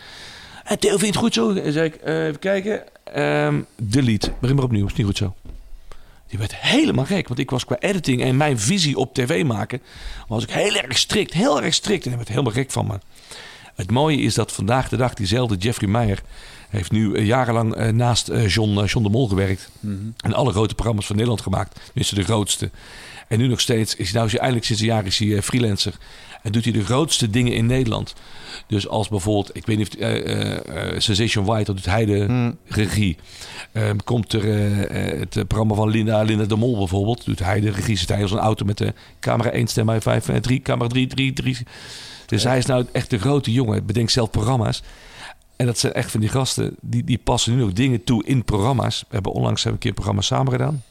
Hey, 0.64 0.78
Theo, 0.78 0.90
vind 0.90 1.02
je 1.02 1.08
het 1.08 1.16
goed 1.16 1.34
zo? 1.34 1.54
En 1.54 1.74
zei 1.74 1.86
ik, 1.86 1.96
eh, 1.96 2.26
even 2.26 2.40
kijken. 2.40 2.84
Ehm, 3.04 3.62
delete. 3.76 4.32
Begin 4.40 4.56
maar 4.56 4.66
opnieuw. 4.66 4.86
Is 4.86 4.94
niet 4.94 5.06
goed 5.06 5.18
zo. 5.18 5.36
Die 6.34 6.42
werd 6.42 6.56
helemaal 6.56 7.06
gek. 7.06 7.28
Want 7.28 7.40
ik 7.40 7.50
was 7.50 7.66
qua 7.66 7.80
editing 7.80 8.22
en 8.22 8.38
mijn 8.38 8.60
visie 8.60 8.98
op 8.98 9.14
tv 9.14 9.44
maken... 9.46 9.82
was 10.28 10.44
ik 10.44 10.50
heel 10.50 10.76
erg 10.76 10.98
strikt. 10.98 11.34
Heel 11.34 11.62
erg 11.62 11.74
strikt. 11.74 12.04
En 12.04 12.10
hij 12.10 12.18
werd 12.18 12.30
helemaal 12.30 12.52
gek 12.52 12.72
van 12.72 12.88
me. 12.88 13.00
Het 13.76 13.92
mooie 13.92 14.18
is 14.18 14.34
dat 14.34 14.52
vandaag 14.52 14.90
de 14.90 14.98
dag 14.98 15.14
diezelfde 15.14 15.56
Jeffrey 15.56 15.90
Meyer 15.90 16.22
heeft 16.70 16.92
nu 16.92 17.16
eh, 17.16 17.26
jarenlang 17.26 17.76
eh, 17.76 17.90
naast 17.90 18.30
eh, 18.30 18.48
John, 18.48 18.84
John 18.86 19.04
de 19.04 19.10
Mol 19.10 19.28
gewerkt. 19.28 19.70
En 20.18 20.34
alle 20.34 20.52
grote 20.52 20.74
programma's 20.74 21.06
van 21.06 21.16
Nederland 21.16 21.42
gemaakt. 21.44 21.80
Tenminste 21.86 22.16
de 22.16 22.24
grootste. 22.24 22.70
En 23.28 23.38
nu 23.38 23.48
nog 23.48 23.60
steeds 23.60 23.96
is 23.96 24.06
hij 24.06 24.14
nou 24.14 24.26
is 24.26 24.32
hij 24.32 24.42
eigenlijk 24.42 24.66
sinds 24.66 24.82
een 24.82 24.88
jaar 24.88 25.06
is 25.06 25.18
hij 25.18 25.42
freelancer. 25.42 25.98
En 26.44 26.52
doet 26.52 26.64
hij 26.64 26.74
de 26.74 26.86
grootste 26.86 27.30
dingen 27.30 27.54
in 27.54 27.66
Nederland. 27.66 28.14
Dus 28.68 28.88
als 28.88 29.08
bijvoorbeeld, 29.08 29.56
ik 29.56 29.66
weet 29.66 29.78
niet 29.78 29.88
of 29.88 29.96
eh, 29.96 30.16
eh, 30.16 30.94
eh, 30.94 31.00
Sensation 31.00 31.46
White, 31.46 31.64
dat 31.64 31.76
doet 31.76 31.86
hij 31.86 32.06
de 32.06 32.54
regie. 32.68 33.18
Ehm, 33.72 33.98
komt 34.04 34.34
er 34.34 34.44
het 35.20 35.48
programma 35.48 35.76
van 35.76 35.90
Linda, 35.90 36.22
Linda 36.22 36.46
de 36.46 36.56
Mol 36.56 36.78
bijvoorbeeld, 36.78 37.26
doet 37.26 37.40
hij 37.40 37.60
de 37.60 37.72
regie. 37.72 37.98
Zit 37.98 38.10
hij 38.10 38.22
als 38.22 38.32
een 38.32 38.38
auto 38.38 38.66
met 38.66 38.78
de 38.78 38.94
camera 39.20 39.52
1, 39.52 39.68
stem 39.68 39.86
bij 39.86 40.02
5, 40.02 40.26
3, 40.42 40.62
camera 40.62 40.90
3, 40.90 41.08
3, 41.08 41.34
3. 41.34 41.58
Dus 42.26 42.44
hij 42.44 42.58
is 42.58 42.66
nou 42.66 42.86
echt 42.92 43.10
de 43.10 43.20
grote 43.20 43.52
jongen. 43.52 43.86
Bedenkt 43.86 44.12
zelf 44.12 44.30
programma's. 44.30 44.84
En 45.56 45.66
dat 45.66 45.78
zijn 45.78 45.94
echt 45.94 46.12
van 46.12 46.20
die 46.20 46.30
gasten, 46.30 46.76
die, 46.82 47.04
die 47.04 47.18
passen 47.18 47.56
nu 47.56 47.64
ook 47.64 47.76
dingen 47.76 48.04
toe 48.04 48.26
in 48.26 48.44
programma's. 48.44 49.00
We 49.00 49.14
hebben 49.14 49.32
onlangs 49.32 49.64
hebben 49.64 49.82
we 49.82 49.88
een 49.88 49.94
keer 49.94 50.06
een 50.06 50.14
programma 50.14 50.22
samen 50.22 50.52
gedaan. 50.52 50.84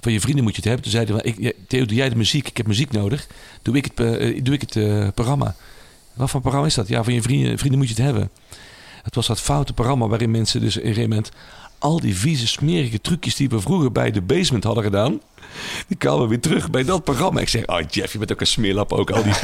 Van 0.00 0.12
je 0.12 0.20
vrienden 0.20 0.44
moet 0.44 0.56
je 0.56 0.60
het 0.60 0.70
hebben. 0.70 0.82
Toen 0.82 0.92
zeiden 0.92 1.16
we, 1.16 1.22
ik, 1.22 1.54
Theo, 1.68 1.86
doe 1.86 1.96
jij 1.96 2.08
de 2.08 2.16
muziek? 2.16 2.48
Ik 2.48 2.56
heb 2.56 2.66
muziek 2.66 2.92
nodig. 2.92 3.26
Doe 3.62 3.76
ik 3.76 3.84
het, 3.84 4.00
eh, 4.00 4.40
doe 4.42 4.54
ik 4.54 4.60
het 4.60 4.76
eh, 4.76 5.08
programma. 5.14 5.54
Wat 6.14 6.30
voor 6.30 6.40
programma 6.40 6.66
is 6.66 6.74
dat? 6.74 6.88
Ja, 6.88 7.04
van 7.04 7.14
je 7.14 7.22
vrienden, 7.22 7.58
vrienden 7.58 7.78
moet 7.78 7.88
je 7.88 7.94
het 7.94 8.04
hebben. 8.04 8.30
Het 9.02 9.14
was 9.14 9.26
dat 9.26 9.40
foute 9.40 9.72
programma 9.72 10.06
waarin 10.06 10.30
mensen 10.30 10.60
dus 10.60 10.76
in 10.76 10.80
een 10.80 10.86
gegeven 10.86 11.08
moment... 11.08 11.30
al 11.78 12.00
die 12.00 12.16
vieze, 12.16 12.46
smerige 12.46 13.00
trucjes 13.00 13.36
die 13.36 13.48
we 13.48 13.60
vroeger 13.60 13.92
bij 13.92 14.10
de 14.10 14.22
basement 14.22 14.64
hadden 14.64 14.84
gedaan... 14.84 15.20
die 15.86 15.96
kwamen 15.96 16.28
weer 16.28 16.40
terug 16.40 16.70
bij 16.70 16.84
dat 16.84 17.04
programma. 17.04 17.40
Ik 17.40 17.48
zeg, 17.48 17.66
oh 17.66 17.80
Jeff, 17.90 18.12
je 18.12 18.18
bent 18.18 18.32
ook 18.32 18.40
een 18.40 18.46
smeerlap 18.46 18.92
ook. 18.92 19.10
Al 19.10 19.22
die, 19.22 19.34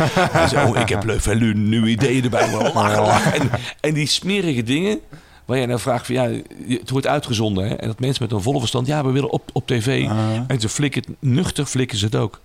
zei, 0.48 0.68
oh, 0.68 0.80
ik 0.80 0.88
heb 0.88 1.04
leuk 1.04 1.54
nieuwe 1.54 1.88
ideeën 1.88 2.24
erbij. 2.24 2.50
Maar 2.50 2.72
lachen, 2.72 3.02
lachen. 3.12 3.32
En, 3.32 3.50
en 3.80 3.94
die 3.94 4.06
smerige 4.06 4.62
dingen... 4.62 5.00
Waar 5.44 5.56
jij 5.56 5.66
nou 5.66 5.80
vraagt 5.80 6.06
van 6.06 6.14
ja, 6.14 6.30
het 6.68 6.90
wordt 6.90 7.06
uitgezonden. 7.06 7.68
Hè? 7.68 7.74
En 7.74 7.86
dat 7.86 8.00
mensen 8.00 8.22
met 8.22 8.32
een 8.32 8.42
volle 8.42 8.58
verstand, 8.58 8.86
ja, 8.86 9.04
we 9.04 9.10
willen 9.10 9.30
op, 9.30 9.50
op 9.52 9.66
tv. 9.66 10.08
En 10.46 10.60
ze 10.60 10.68
flikken 10.68 11.02
het 11.06 11.10
nuchter, 11.20 11.66
flikken 11.66 11.98
ze 11.98 12.04
het 12.04 12.16
ook. 12.16 12.40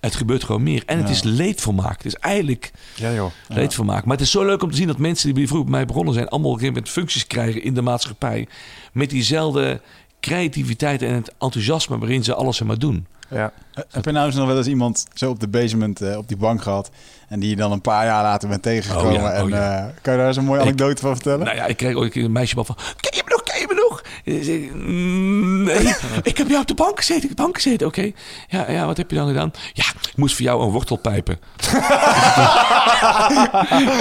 Het 0.00 0.14
gebeurt 0.14 0.44
gewoon 0.44 0.62
meer. 0.62 0.82
En 0.86 0.98
het 0.98 1.08
is 1.08 1.22
leedvermaak. 1.22 1.96
Het 1.96 2.06
is 2.06 2.14
eigenlijk 2.14 2.72
Ja, 2.94 3.12
joh. 3.12 3.30
leedvermaak. 3.48 4.04
Maar 4.04 4.16
het 4.16 4.24
is 4.24 4.30
zo 4.30 4.44
leuk 4.44 4.62
om 4.62 4.70
te 4.70 4.76
zien 4.76 4.86
dat 4.86 4.98
mensen 4.98 5.34
die 5.34 5.46
vroeger 5.46 5.70
bij 5.70 5.78
mij 5.78 5.86
begonnen 5.86 6.14
zijn, 6.14 6.28
allemaal 6.28 6.50
op 6.50 6.56
een 6.56 6.60
gegeven 6.62 6.82
moment 6.82 6.98
functies 6.98 7.26
krijgen 7.26 7.62
in 7.62 7.74
de 7.74 7.82
maatschappij. 7.82 8.48
Met 8.92 9.10
diezelfde 9.10 9.80
creativiteit 10.20 11.02
en 11.02 11.14
het 11.14 11.32
enthousiasme 11.38 11.98
waarin 11.98 12.24
ze 12.24 12.34
alles 12.34 12.62
maar 12.62 12.78
doen. 12.78 13.06
Ja. 13.30 13.52
Heb 13.90 14.04
je 14.04 14.10
nou 14.12 14.26
eens 14.26 14.34
nog 14.34 14.46
wel 14.46 14.56
eens 14.56 14.66
iemand 14.66 15.06
zo 15.14 15.30
op 15.30 15.40
de 15.40 15.48
basement 15.48 16.00
eh, 16.00 16.16
op 16.16 16.28
die 16.28 16.36
bank 16.36 16.62
gehad 16.62 16.90
en 17.32 17.40
die 17.40 17.50
je 17.50 17.56
dan 17.56 17.72
een 17.72 17.80
paar 17.80 18.04
jaar 18.04 18.22
later 18.22 18.48
bent 18.48 18.62
tegengekomen? 18.62 19.14
Oh 19.16 19.22
ja, 19.22 19.32
en 19.32 19.42
oh 19.42 19.48
ja. 19.48 19.78
eh, 19.78 19.84
kan 20.02 20.12
je 20.12 20.18
daar 20.18 20.28
eens 20.28 20.36
een 20.36 20.44
mooie 20.44 20.58
Ik- 20.60 20.64
anekdote 20.66 21.02
van 21.02 21.14
vertellen? 21.14 21.44
Nou 21.44 21.56
ja, 21.56 21.66
ik 21.66 21.76
kreeg 21.76 21.94
ooit 21.94 22.16
een 22.16 22.32
meisje 22.32 22.54
van, 22.64 22.76
ken 23.00 23.16
je 23.16 23.22
me 23.24 23.30
nog, 23.30 23.42
ken 23.42 23.60
je 23.60 23.66
me 23.68 23.74
nog? 23.88 24.02
Ik 24.24 24.44
zeg, 24.44 24.58
"Mm, 24.74 25.62
nee, 25.62 25.94
ik 26.32 26.38
heb 26.38 26.48
jou 26.48 26.60
op 26.60 26.66
de 26.66 26.74
bank 26.74 26.98
gezeten, 26.98 27.28
de 27.28 27.34
bank 27.34 27.54
gezeten, 27.54 27.86
oké. 27.86 28.10
Ja, 28.48 28.70
ja, 28.70 28.86
wat 28.86 28.96
heb 28.96 29.10
je 29.10 29.16
dan 29.16 29.26
gedaan? 29.26 29.50
Ja, 29.72 29.84
ik 30.02 30.16
moest 30.16 30.34
voor 30.36 30.44
jou 30.44 30.62
een 30.62 30.70
wortel 30.70 30.96
pijpen. 30.96 31.38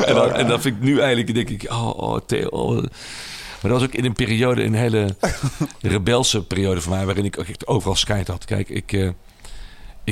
en, 0.06 0.16
dan, 0.16 0.34
en 0.34 0.48
dan 0.48 0.62
vind 0.62 0.76
ik 0.76 0.82
nu 0.82 1.00
eigenlijk, 1.00 1.34
denk 1.34 1.50
ik, 1.50 1.72
oh, 1.72 1.98
oh 1.98 2.18
Theo, 2.26 2.48
oh. 2.48 2.72
Maar 3.62 3.72
dat 3.72 3.80
was 3.80 3.84
ook 3.84 3.94
in 3.96 4.06
een 4.06 4.14
periode, 4.14 4.64
een 4.64 4.74
hele 4.74 5.16
rebelse 5.82 6.44
periode 6.44 6.82
voor 6.82 6.92
mij, 6.94 7.06
waarin 7.06 7.26
ik 7.26 7.36
echt 7.38 7.68
overal 7.68 7.96
scheid 7.96 8.28
had. 8.28 8.46
Kijk, 8.46 8.70
ik, 8.70 8.94
eh, 8.94 9.10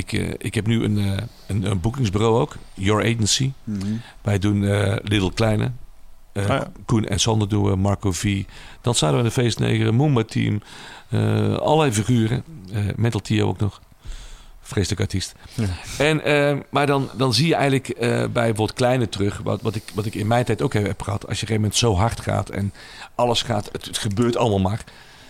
ik, 0.00 0.12
eh, 0.12 0.28
ik 0.38 0.54
heb 0.54 0.66
nu 0.66 0.84
een, 0.84 0.98
eh, 0.98 1.22
een, 1.46 1.70
een 1.70 1.80
boekingsbureau 1.80 2.40
ook, 2.40 2.56
Your 2.74 3.02
Agency. 3.04 3.52
Mhm. 3.64 3.86
Wij 4.22 4.38
doen 4.38 4.64
eh 4.64 4.96
Little 5.02 5.32
Kleine. 5.32 5.70
Eh, 6.32 6.42
Ah, 6.42 6.48
ja. 6.48 6.72
Koen 6.86 7.04
en 7.06 7.20
Sander 7.20 7.48
doen 7.48 7.80
Marco 7.80 8.12
V. 8.12 8.42
Dan 8.80 8.94
zouden 8.94 9.20
we 9.22 9.26
de 9.26 9.32
feestneger, 9.34 9.94
Moomba 9.94 10.22
Team. 10.24 10.62
eh, 11.08 11.54
allerlei 11.56 11.92
figuren. 11.92 12.44
eh 12.72 12.78
Mental 12.96 13.20
Tio 13.20 13.48
ook 13.48 13.58
nog. 13.58 13.80
Vreselijk 14.60 15.00
artiest. 15.00 15.34
Ja. 15.54 15.64
En, 15.98 16.24
eh, 16.24 16.56
maar 16.70 16.86
dan, 16.86 17.08
dan 17.16 17.34
zie 17.34 17.46
je 17.46 17.54
eigenlijk 17.54 17.88
eh, 17.88 18.08
bij 18.08 18.28
bijvoorbeeld 18.32 18.72
Kleine 18.72 19.08
terug. 19.08 19.40
Wat, 19.44 19.62
wat, 19.62 19.74
ik, 19.74 19.82
wat 19.94 20.06
ik 20.06 20.14
in 20.14 20.26
mijn 20.26 20.44
tijd 20.44 20.62
ook 20.62 20.72
heb 20.72 21.02
gehad. 21.02 21.26
Als 21.26 21.40
je 21.40 21.46
op 21.46 21.50
een 21.50 21.54
gegeven 21.54 21.54
moment 21.54 21.76
zo 21.76 21.94
hard 21.94 22.20
gaat 22.20 22.48
en 22.48 22.72
alles 23.14 23.42
gaat. 23.42 23.68
Het, 23.72 23.84
het 23.84 23.98
gebeurt 23.98 24.36
allemaal 24.36 24.70
maar. 24.70 24.84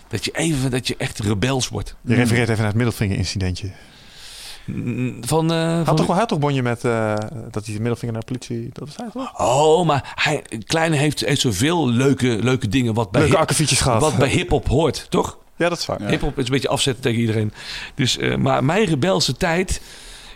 Dat 0.09 0.25
je 0.25 0.31
even, 0.31 0.71
dat 0.71 0.87
je 0.89 0.95
echt 0.99 1.19
rebels 1.19 1.69
wordt. 1.69 1.95
Je 2.01 2.15
refereert 2.15 2.49
even 2.49 2.59
naar 2.59 2.67
het 2.67 2.77
middelvinger-incidentje. 2.77 3.71
Van, 5.21 5.53
eh, 5.53 5.75
Had 5.77 5.85
van 5.87 5.97
toch 5.97 6.07
wel 6.07 6.07
hij 6.07 6.19
had 6.19 6.29
toch 6.29 6.39
bonje 6.39 6.63
met 6.63 6.85
eh, 6.85 7.15
dat 7.51 7.65
hij 7.65 7.75
de 7.75 7.81
middelvinger 7.81 8.13
naar 8.15 8.23
de 8.27 8.33
politie... 8.33 8.71
Dat 8.73 8.89
was 8.89 8.97
hij 8.97 9.09
toch? 9.13 9.41
Oh, 9.41 9.87
maar 9.87 10.13
hij, 10.15 10.43
Kleine 10.67 10.97
heeft, 10.97 11.21
heeft 11.21 11.41
zoveel 11.41 11.89
leuke, 11.89 12.27
leuke 12.43 12.69
dingen 12.69 12.95
wat 12.95 13.11
bij, 13.11 13.21
Leuke 13.29 13.55
hip- 13.57 13.69
gehad. 13.69 14.01
wat 14.01 14.17
bij 14.17 14.29
hip-hop 14.29 14.69
hoort, 14.69 15.07
toch? 15.09 15.39
Ja, 15.57 15.69
dat 15.69 15.79
is 15.79 15.87
waar. 15.87 16.03
Ja. 16.03 16.09
Hip-hop 16.09 16.39
is 16.39 16.45
een 16.45 16.53
beetje 16.53 16.69
afzetten 16.69 17.03
tegen 17.03 17.21
iedereen. 17.21 17.53
Dus, 17.95 18.19
eh, 18.19 18.37
maar 18.37 18.65
mijn 18.65 18.85
rebelse 18.85 19.37
tijd. 19.37 19.81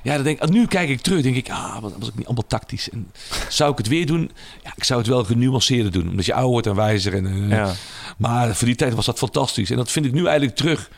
Ja, 0.03 0.15
dan 0.15 0.25
denk 0.25 0.43
ik, 0.43 0.49
nu 0.49 0.67
kijk 0.67 0.89
ik 0.89 1.01
terug. 1.01 1.23
Denk 1.23 1.37
ik, 1.37 1.51
ah, 1.51 1.79
wat 1.81 1.93
was 1.99 2.09
ik 2.09 2.15
niet 2.15 2.27
allemaal 2.27 2.47
tactisch. 2.47 2.91
En 2.91 3.11
zou 3.49 3.71
ik 3.73 3.79
het 3.79 3.89
weer 3.89 4.07
doen? 4.07 4.31
Ja, 4.65 4.73
ik 4.77 4.85
zou 4.85 5.01
het 5.01 5.09
wel 5.09 5.25
genuanceerder 5.25 5.93
doen. 5.93 6.09
Omdat 6.09 6.25
je 6.25 6.33
ouder 6.33 6.51
wordt 6.51 6.67
en 6.67 6.75
wijzer. 6.75 7.15
En, 7.15 7.49
Ja. 7.49 7.73
Maar 8.17 8.55
voor 8.57 8.67
die 8.67 8.77
tijd 8.77 8.95
was 8.95 9.07
dat 9.07 9.19
fantastisch. 9.19 9.71
En 9.71 9.77
dat 9.77 9.91
vind 9.91 10.07
ik 10.07 10.13
nu 10.13 10.25
eigenlijk 10.27 10.57
terug 10.57 10.91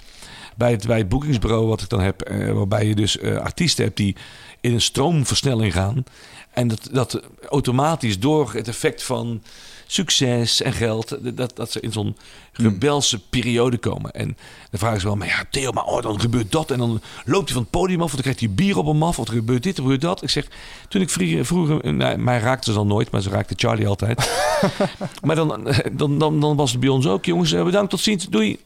bij 0.57 0.71
het, 0.71 0.87
bij 0.87 0.99
het 0.99 1.09
boekingsbureau 1.09 1.67
wat 1.67 1.83
ik 1.83 1.89
dan 1.89 2.01
heb. 2.01 2.23
eh, 2.23 2.53
waarbij 2.53 2.87
je 2.87 2.95
dus 2.95 3.19
eh, 3.19 3.37
artiesten 3.37 3.85
hebt 3.85 3.97
die 3.97 4.17
in 4.61 4.73
een 4.73 4.81
stroomversnelling 4.81 5.73
gaan. 5.73 6.05
En 6.51 6.69
dat, 6.69 6.89
dat 6.93 7.21
automatisch 7.49 8.19
door 8.19 8.53
het 8.53 8.69
effect 8.69 9.03
van 9.03 9.43
succes 9.87 10.63
en 10.63 10.73
geld, 10.73 11.37
dat, 11.37 11.57
dat 11.57 11.73
ze 11.73 11.81
in 11.81 11.93
zo'n 11.93 12.17
rebelse 12.53 13.21
periode 13.29 13.79
komen. 13.79 14.11
En 14.11 14.37
de 14.71 14.79
vraag 14.79 14.97
is 14.97 15.03
wel, 15.03 15.17
maar 15.17 15.27
ja, 15.27 15.45
Theo, 15.51 15.73
maar 15.73 15.85
oh, 15.85 16.03
dan 16.03 16.21
gebeurt 16.21 16.53
dat. 16.53 16.71
En 16.71 16.79
dan 16.79 17.01
loopt 17.25 17.45
hij 17.45 17.53
van 17.53 17.63
het 17.63 17.71
podium 17.71 17.99
af, 17.99 18.05
of 18.05 18.13
dan 18.13 18.21
krijgt 18.21 18.41
hij 18.41 18.51
bier 18.51 18.79
op 18.79 18.87
hem 18.87 19.03
af, 19.03 19.19
of 19.19 19.29
er 19.29 19.35
gebeurt 19.35 19.63
dit, 19.63 19.79
of 19.79 19.83
gebeurt 19.83 20.01
dat. 20.01 20.23
Ik 20.23 20.31
zeg, 20.31 20.47
toen 20.89 21.01
ik 21.01 21.11
vroeger, 21.11 21.47
vroeger 21.47 21.95
nou, 21.95 22.19
mij 22.19 22.39
raakte 22.39 22.71
ze 22.71 22.77
dan 22.77 22.87
nooit, 22.87 23.11
maar 23.11 23.21
ze 23.21 23.31
raakte 23.31 23.55
Charlie 23.57 23.89
altijd. 23.89 24.31
maar 25.27 25.37
dan, 25.37 25.69
dan, 25.93 26.19
dan, 26.19 26.41
dan 26.41 26.57
was 26.57 26.71
het 26.71 26.81
bij 26.81 26.89
ons 26.89 27.07
ook, 27.07 27.25
jongens, 27.25 27.53
eh, 27.53 27.65
bedankt, 27.65 27.91
tot 27.91 28.01
ziens, 28.01 28.29
doei. 28.29 28.59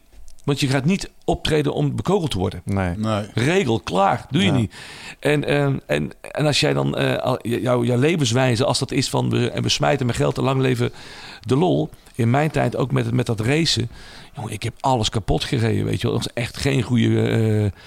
Want 0.43 0.59
je 0.59 0.67
gaat 0.67 0.85
niet 0.85 1.11
optreden 1.25 1.73
om 1.73 1.95
bekogeld 1.95 2.31
te 2.31 2.37
worden. 2.37 2.61
Nee. 2.65 2.97
Nee. 2.97 3.25
Regel, 3.33 3.79
klaar. 3.79 4.25
Doe 4.29 4.41
je 4.41 4.47
Ja. 4.51 4.57
niet. 4.57 4.73
En, 5.19 5.43
ehm, 5.43 5.77
en, 5.85 6.11
en 6.31 6.45
als 6.45 6.59
jij 6.59 6.73
dan 6.73 6.95
eh, 6.97 7.33
jou, 7.41 7.85
jouw 7.85 7.97
levenswijze, 7.99 8.65
als 8.65 8.79
dat 8.79 8.91
is 8.91 9.09
van 9.09 9.29
we, 9.29 9.49
en 9.51 9.63
we 9.63 9.69
smijten 9.69 10.05
met 10.05 10.15
geld 10.15 10.37
en 10.37 10.43
lang 10.43 10.61
leven 10.61 10.91
de 11.41 11.55
lol. 11.55 11.89
In 12.15 12.29
mijn 12.29 12.51
tijd 12.51 12.75
ook 12.75 12.91
met, 12.91 13.11
met 13.11 13.25
dat 13.25 13.39
racen. 13.39 13.89
Jongen, 14.35 14.51
ik 14.51 14.63
heb 14.63 14.73
alles 14.79 15.09
kapot 15.09 15.43
gereden, 15.43 15.85
weet 15.85 16.01
je 16.01 16.07
wel. 16.07 16.15
Dat 16.17 16.25
was 16.25 16.43
echt 16.43 16.57
geen 16.57 16.81
goede 16.81 17.21
eh, 17.29 17.79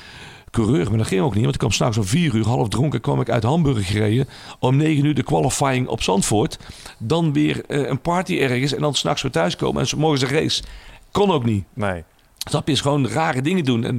coureur. 0.51 0.89
Maar 0.89 0.99
dat 0.99 1.07
ging 1.07 1.21
ook 1.23 1.33
niet. 1.35 1.43
Want 1.43 1.55
ik 1.55 1.61
kwam 1.61 1.73
s'nachts 1.73 1.97
om 1.99 2.05
vier 2.05 2.35
uur, 2.35 2.47
half 2.47 2.69
dronken, 2.69 3.01
kwam 3.01 3.21
ik 3.21 3.31
uit 3.31 3.43
Hamburg 3.43 3.87
gereden. 3.87 4.29
Om 4.59 4.77
negen 4.77 5.05
uur 5.05 5.15
de 5.15 5.23
qualifying 5.23 5.87
op 5.89 6.03
Zandvoort. 6.03 6.59
Dan 6.99 7.33
weer 7.33 7.65
eh, 7.67 7.89
een 7.89 8.01
party 8.01 8.39
ergens. 8.39 8.75
En 8.75 8.81
dan 8.81 8.95
s'nachts 8.95 9.23
weer 9.23 9.31
thuiskomen. 9.33 9.81
En 9.81 9.87
's 9.87 9.95
morgens 9.95 10.23
een 10.23 10.29
race. 10.29 10.63
Kon 11.11 11.31
ook 11.31 11.45
niet. 11.45 11.65
Nee. 11.75 12.05
Snap 12.45 12.67
je? 12.67 12.73
Is 12.73 12.81
gewoon 12.81 13.09
rare 13.09 13.43
dingen 13.43 13.65
doen. 13.65 13.85
En, 13.85 13.95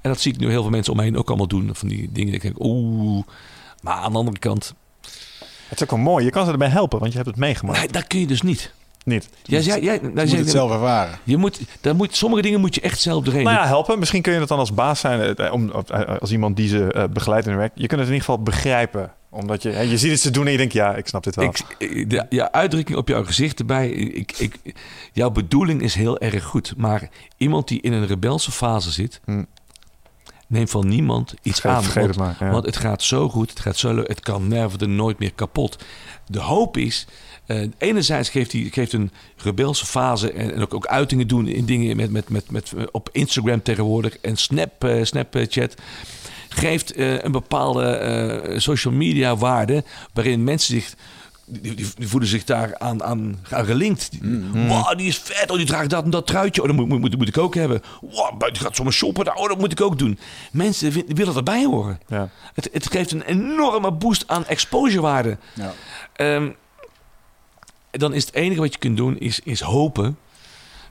en 0.00 0.10
dat 0.10 0.20
zie 0.20 0.32
ik 0.32 0.38
nu 0.38 0.48
heel 0.50 0.62
veel 0.62 0.70
mensen 0.70 0.92
om 0.92 0.98
me 0.98 1.04
heen 1.04 1.16
ook 1.18 1.28
allemaal 1.28 1.46
doen. 1.46 1.70
Van 1.72 1.88
die 1.88 2.08
dingen. 2.12 2.34
Ik 2.34 2.42
denk, 2.42 2.56
oeh. 2.64 3.24
Maar 3.82 3.94
aan 3.94 4.12
de 4.12 4.18
andere 4.18 4.38
kant, 4.38 4.74
Het 5.68 5.76
is 5.76 5.82
ook 5.82 5.90
wel 5.90 5.98
mooi. 5.98 6.24
Je 6.24 6.30
kan 6.30 6.44
ze 6.46 6.52
erbij 6.52 6.68
helpen, 6.68 6.98
want 6.98 7.10
je 7.10 7.16
hebt 7.18 7.30
het 7.30 7.38
meegemaakt. 7.38 7.78
nee, 7.78 7.88
dat 7.88 8.06
kun 8.06 8.20
je 8.20 8.26
dus 8.26 8.42
niet. 8.42 8.72
Niet. 9.04 9.28
Jij, 9.42 9.62
jij, 9.62 9.78
nou, 9.80 9.94
Je 10.02 10.08
moet 10.20 10.30
jij- 10.30 10.38
het 10.38 10.50
zelf 10.50 10.70
ervaren. 10.72 11.18
je 11.24 11.36
moet, 11.36 11.60
daar 11.80 11.94
moet, 11.94 12.16
sommige 12.16 12.42
dingen 12.42 12.60
moet 12.60 12.74
je 12.74 12.80
echt 12.80 13.00
zelf 13.00 13.24
doorheen. 13.24 13.44
Nou 13.44 13.56
ja, 13.56 13.66
helpen. 13.66 13.98
Misschien 13.98 14.22
kun 14.22 14.32
je 14.32 14.38
het 14.38 14.48
dan 14.48 14.58
als 14.58 14.74
baas 14.74 15.00
zijn, 15.00 15.36
eh, 15.36 15.52
om, 15.52 15.70
eh, 15.70 16.00
als 16.20 16.32
iemand 16.32 16.56
die 16.56 16.68
ze 16.68 16.92
eh, 16.92 17.04
begeleidt 17.12 17.44
in 17.46 17.50
hun 17.52 17.60
werk. 17.60 17.72
Je 17.74 17.86
kunt 17.86 18.00
het 18.00 18.08
in 18.08 18.14
ieder 18.14 18.26
geval 18.28 18.42
begrijpen. 18.42 19.12
Omdat 19.34 19.62
je, 19.62 19.70
je 19.70 19.98
ziet 19.98 20.10
het 20.10 20.20
ze 20.20 20.30
doen 20.30 20.44
en 20.46 20.52
je 20.52 20.58
denkt, 20.58 20.72
ja, 20.72 20.94
ik 20.94 21.06
snap 21.06 21.24
dit 21.24 21.34
wel. 21.36 21.44
Ik, 21.78 22.10
de, 22.10 22.26
je 22.28 22.52
uitdrukking 22.52 22.98
op 22.98 23.08
jouw 23.08 23.24
gezicht 23.24 23.58
erbij. 23.58 23.88
Ik, 23.90 24.32
ik, 24.38 24.56
jouw 25.12 25.30
bedoeling 25.30 25.82
is 25.82 25.94
heel 25.94 26.18
erg 26.18 26.44
goed. 26.44 26.74
Maar 26.76 27.08
iemand 27.36 27.68
die 27.68 27.80
in 27.80 27.92
een 27.92 28.06
rebelse 28.06 28.50
fase 28.50 28.90
zit. 28.90 29.20
Hm. 29.24 29.42
neemt 30.46 30.70
van 30.70 30.88
niemand 30.88 31.34
iets 31.42 31.60
Vergeet- 31.60 31.76
aan. 31.78 31.82
vergeet 31.84 32.02
want, 32.02 32.14
het 32.28 32.38
maar, 32.38 32.48
ja. 32.48 32.52
want 32.54 32.66
het 32.66 32.76
gaat 32.76 33.02
zo 33.02 33.28
goed. 33.28 33.50
Het 33.50 33.60
gaat 33.60 33.76
zo 33.76 33.94
leuk. 33.94 34.08
Het 34.08 34.20
kan 34.20 34.48
nerven 34.48 34.94
nooit 34.94 35.18
meer 35.18 35.32
kapot. 35.34 35.84
De 36.26 36.40
hoop 36.40 36.76
is. 36.76 37.06
eh, 37.46 37.68
enerzijds 37.78 38.28
geeft 38.28 38.52
hij 38.52 38.68
geeft 38.70 38.92
een 38.92 39.10
rebelse 39.36 39.86
fase 39.86 40.32
en, 40.32 40.54
en 40.54 40.62
ook, 40.62 40.74
ook 40.74 40.86
uitingen 40.86 41.28
doen 41.28 41.46
in 41.48 41.64
dingen 41.64 41.96
met, 41.96 42.10
met, 42.10 42.28
met, 42.28 42.50
met, 42.50 42.72
op 42.90 43.08
Instagram 43.12 43.62
tegenwoordig 43.62 44.18
en 44.18 44.36
Snap, 44.36 44.84
eh, 44.84 45.04
Snapchat 45.04 45.74
geeft 46.56 46.92
eh, 46.92 47.22
een 47.22 47.32
bepaalde 47.32 47.84
eh, 47.84 48.58
social 48.58 48.94
media 48.94 49.36
waarde 49.36 49.84
waarin 50.12 50.44
mensen 50.44 50.74
zich 50.74 50.94
die, 51.46 51.74
die, 51.74 51.86
die 51.96 52.08
voelen 52.08 52.28
zich 52.28 52.44
daar 52.44 52.78
aan, 52.78 53.02
aan, 53.02 53.38
aan 53.50 53.64
gelinkt. 53.64 54.10
Die- 54.10 54.20
Wow, 54.68 54.96
die 54.98 55.06
is 55.06 55.18
vet. 55.18 55.50
Oh, 55.50 55.56
die 55.56 55.66
draagt 55.66 55.90
dat 55.90 56.04
en 56.04 56.10
dat 56.10 56.26
truitje. 56.26 56.60
Oh, 56.62 56.66
dat 56.66 56.76
moet, 56.76 56.88
moet, 56.88 57.16
moet, 57.18 57.28
ik 57.28 57.38
ook 57.38 57.54
hebben. 57.54 57.82
Wow, 58.00 58.40
die 58.40 58.60
gaat 58.62 58.76
zomaar 58.76 58.92
shoppen. 58.92 59.36
Oh, 59.36 59.48
dat 59.48 59.58
moet 59.58 59.72
ik 59.72 59.80
ook 59.80 59.98
doen. 59.98 60.18
Mensen 60.52 60.90
wi- 60.92 61.04
willen 61.06 61.36
erbij 61.36 61.64
horen. 61.64 62.00
Ja. 62.08 62.28
Het, 62.54 62.68
het 62.72 62.90
geeft 62.90 63.10
een 63.12 63.22
enorme 63.22 63.92
boost 63.92 64.24
aan 64.26 64.46
exposurewaarde. 64.46 65.38
Ja. 65.54 65.72
Ehm, 66.12 66.50
dan 67.90 68.14
is 68.14 68.24
het 68.26 68.34
enige 68.34 68.60
wat 68.60 68.72
je 68.72 68.78
kunt 68.78 68.96
doen, 68.96 69.18
is, 69.18 69.40
is 69.40 69.60
hopen 69.60 70.18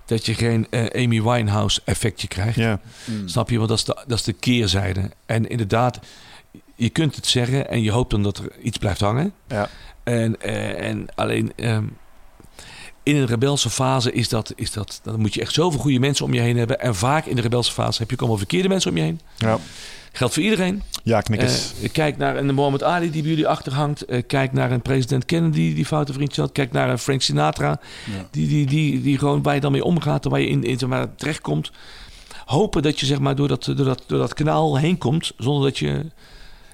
dat 0.06 0.26
je 0.26 0.34
geen 0.34 0.68
eh, 0.70 1.04
Amy 1.04 1.22
Winehouse 1.22 1.82
effectje 1.86 2.28
krijgt. 2.28 2.56
Ja. 2.56 2.80
Hmm. 3.06 3.28
Snap 3.28 3.50
je? 3.50 3.58
Want 3.58 3.70
dat 3.70 3.78
is, 3.78 3.84
de, 3.84 4.04
dat 4.08 4.18
is 4.18 4.24
de 4.24 4.34
keerzijde. 4.34 5.10
En 5.26 5.50
inderdaad, 5.50 6.00
je 6.76 6.90
kunt 6.90 7.16
het 7.16 7.28
zeggen 7.28 7.70
en 7.70 7.82
je 7.82 7.92
hoopt 7.92 8.12
dan 8.12 8.24
dat 8.24 8.38
er 8.38 8.52
iets 8.62 8.78
blijft 8.78 9.00
hangen. 9.00 9.34
Ja. 9.48 9.70
En, 10.04 10.42
eh, 10.42 10.90
en 10.90 11.08
alleen 11.16 11.54
ehm, 11.56 11.86
in 13.04 13.16
een 13.16 13.26
rebelse 13.26 13.70
fase 13.70 14.12
is 14.12 14.30
dat, 14.30 14.54
is 14.56 14.72
dat, 14.72 15.00
dan 15.04 15.20
moet 15.20 15.34
je 15.34 15.42
echt 15.42 15.54
zoveel 15.54 15.80
goede 15.80 16.00
mensen 16.00 16.26
om 16.26 16.34
je 16.34 16.40
heen 16.40 16.58
hebben. 16.58 16.80
En 16.80 16.96
vaak 16.96 17.26
in 17.26 17.36
de 17.36 17.42
rebelse 17.42 17.72
fase 17.72 18.00
heb 18.00 18.08
je 18.08 18.14
ook 18.14 18.20
allemaal 18.20 18.38
verkeerde 18.38 18.68
mensen 18.68 18.92
om 18.92 18.98
je 18.98 19.04
heen. 19.04 19.20
Ja. 19.38 19.60
Geldt 20.16 20.34
voor 20.34 20.44
iedereen. 20.44 20.84
Ja, 21.04 21.22
knikkers. 21.22 21.74
Eh, 21.82 21.92
kijk 21.92 22.18
naar 22.18 22.38
een 22.38 22.56
Muhammad 22.56 22.84
Ali 22.84 23.12
die 23.12 23.22
bij 23.22 23.30
jullie 23.32 23.48
achterhangt. 23.48 24.06
Eh, 24.06 24.22
kijk 24.28 24.54
naar 24.54 24.72
een 24.72 24.82
president 24.82 25.26
Kennedy 25.26 25.74
die 25.74 25.86
foute 25.86 26.14
vriendje 26.14 26.42
had. 26.42 26.52
Kijk 26.52 26.72
naar 26.72 26.90
een 26.90 27.00
Frank 27.00 27.22
Sinatra 27.22 27.80
Ja. 28.06 28.28
die, 28.32 28.48
die, 28.48 28.66
die, 28.66 29.02
die 29.02 29.18
gewoon 29.18 29.42
waar 29.42 29.54
je 29.56 29.60
dan 29.60 29.72
mee 29.72 29.84
omgaat 29.84 30.26
en 30.26 30.32
waar 30.32 30.40
je 30.40 30.48
in, 30.48 30.64
in 30.64 30.80
zeg 30.80 30.90
maar, 30.90 31.16
terechtkomt. 31.16 31.72
Hopen 32.46 32.82
dat 32.82 33.00
je 33.00 33.06
zeg 33.06 33.20
maar, 33.20 33.36
door, 33.36 33.48
dat, 33.48 33.64
door, 33.64 33.76
dat, 33.76 34.04
door 34.08 34.20
dat 34.20 34.34
kanaal 34.34 34.78
heen 34.78 34.98
komt 34.98 35.32
zonder 35.38 35.64
dat 35.64 35.78
je 35.78 36.06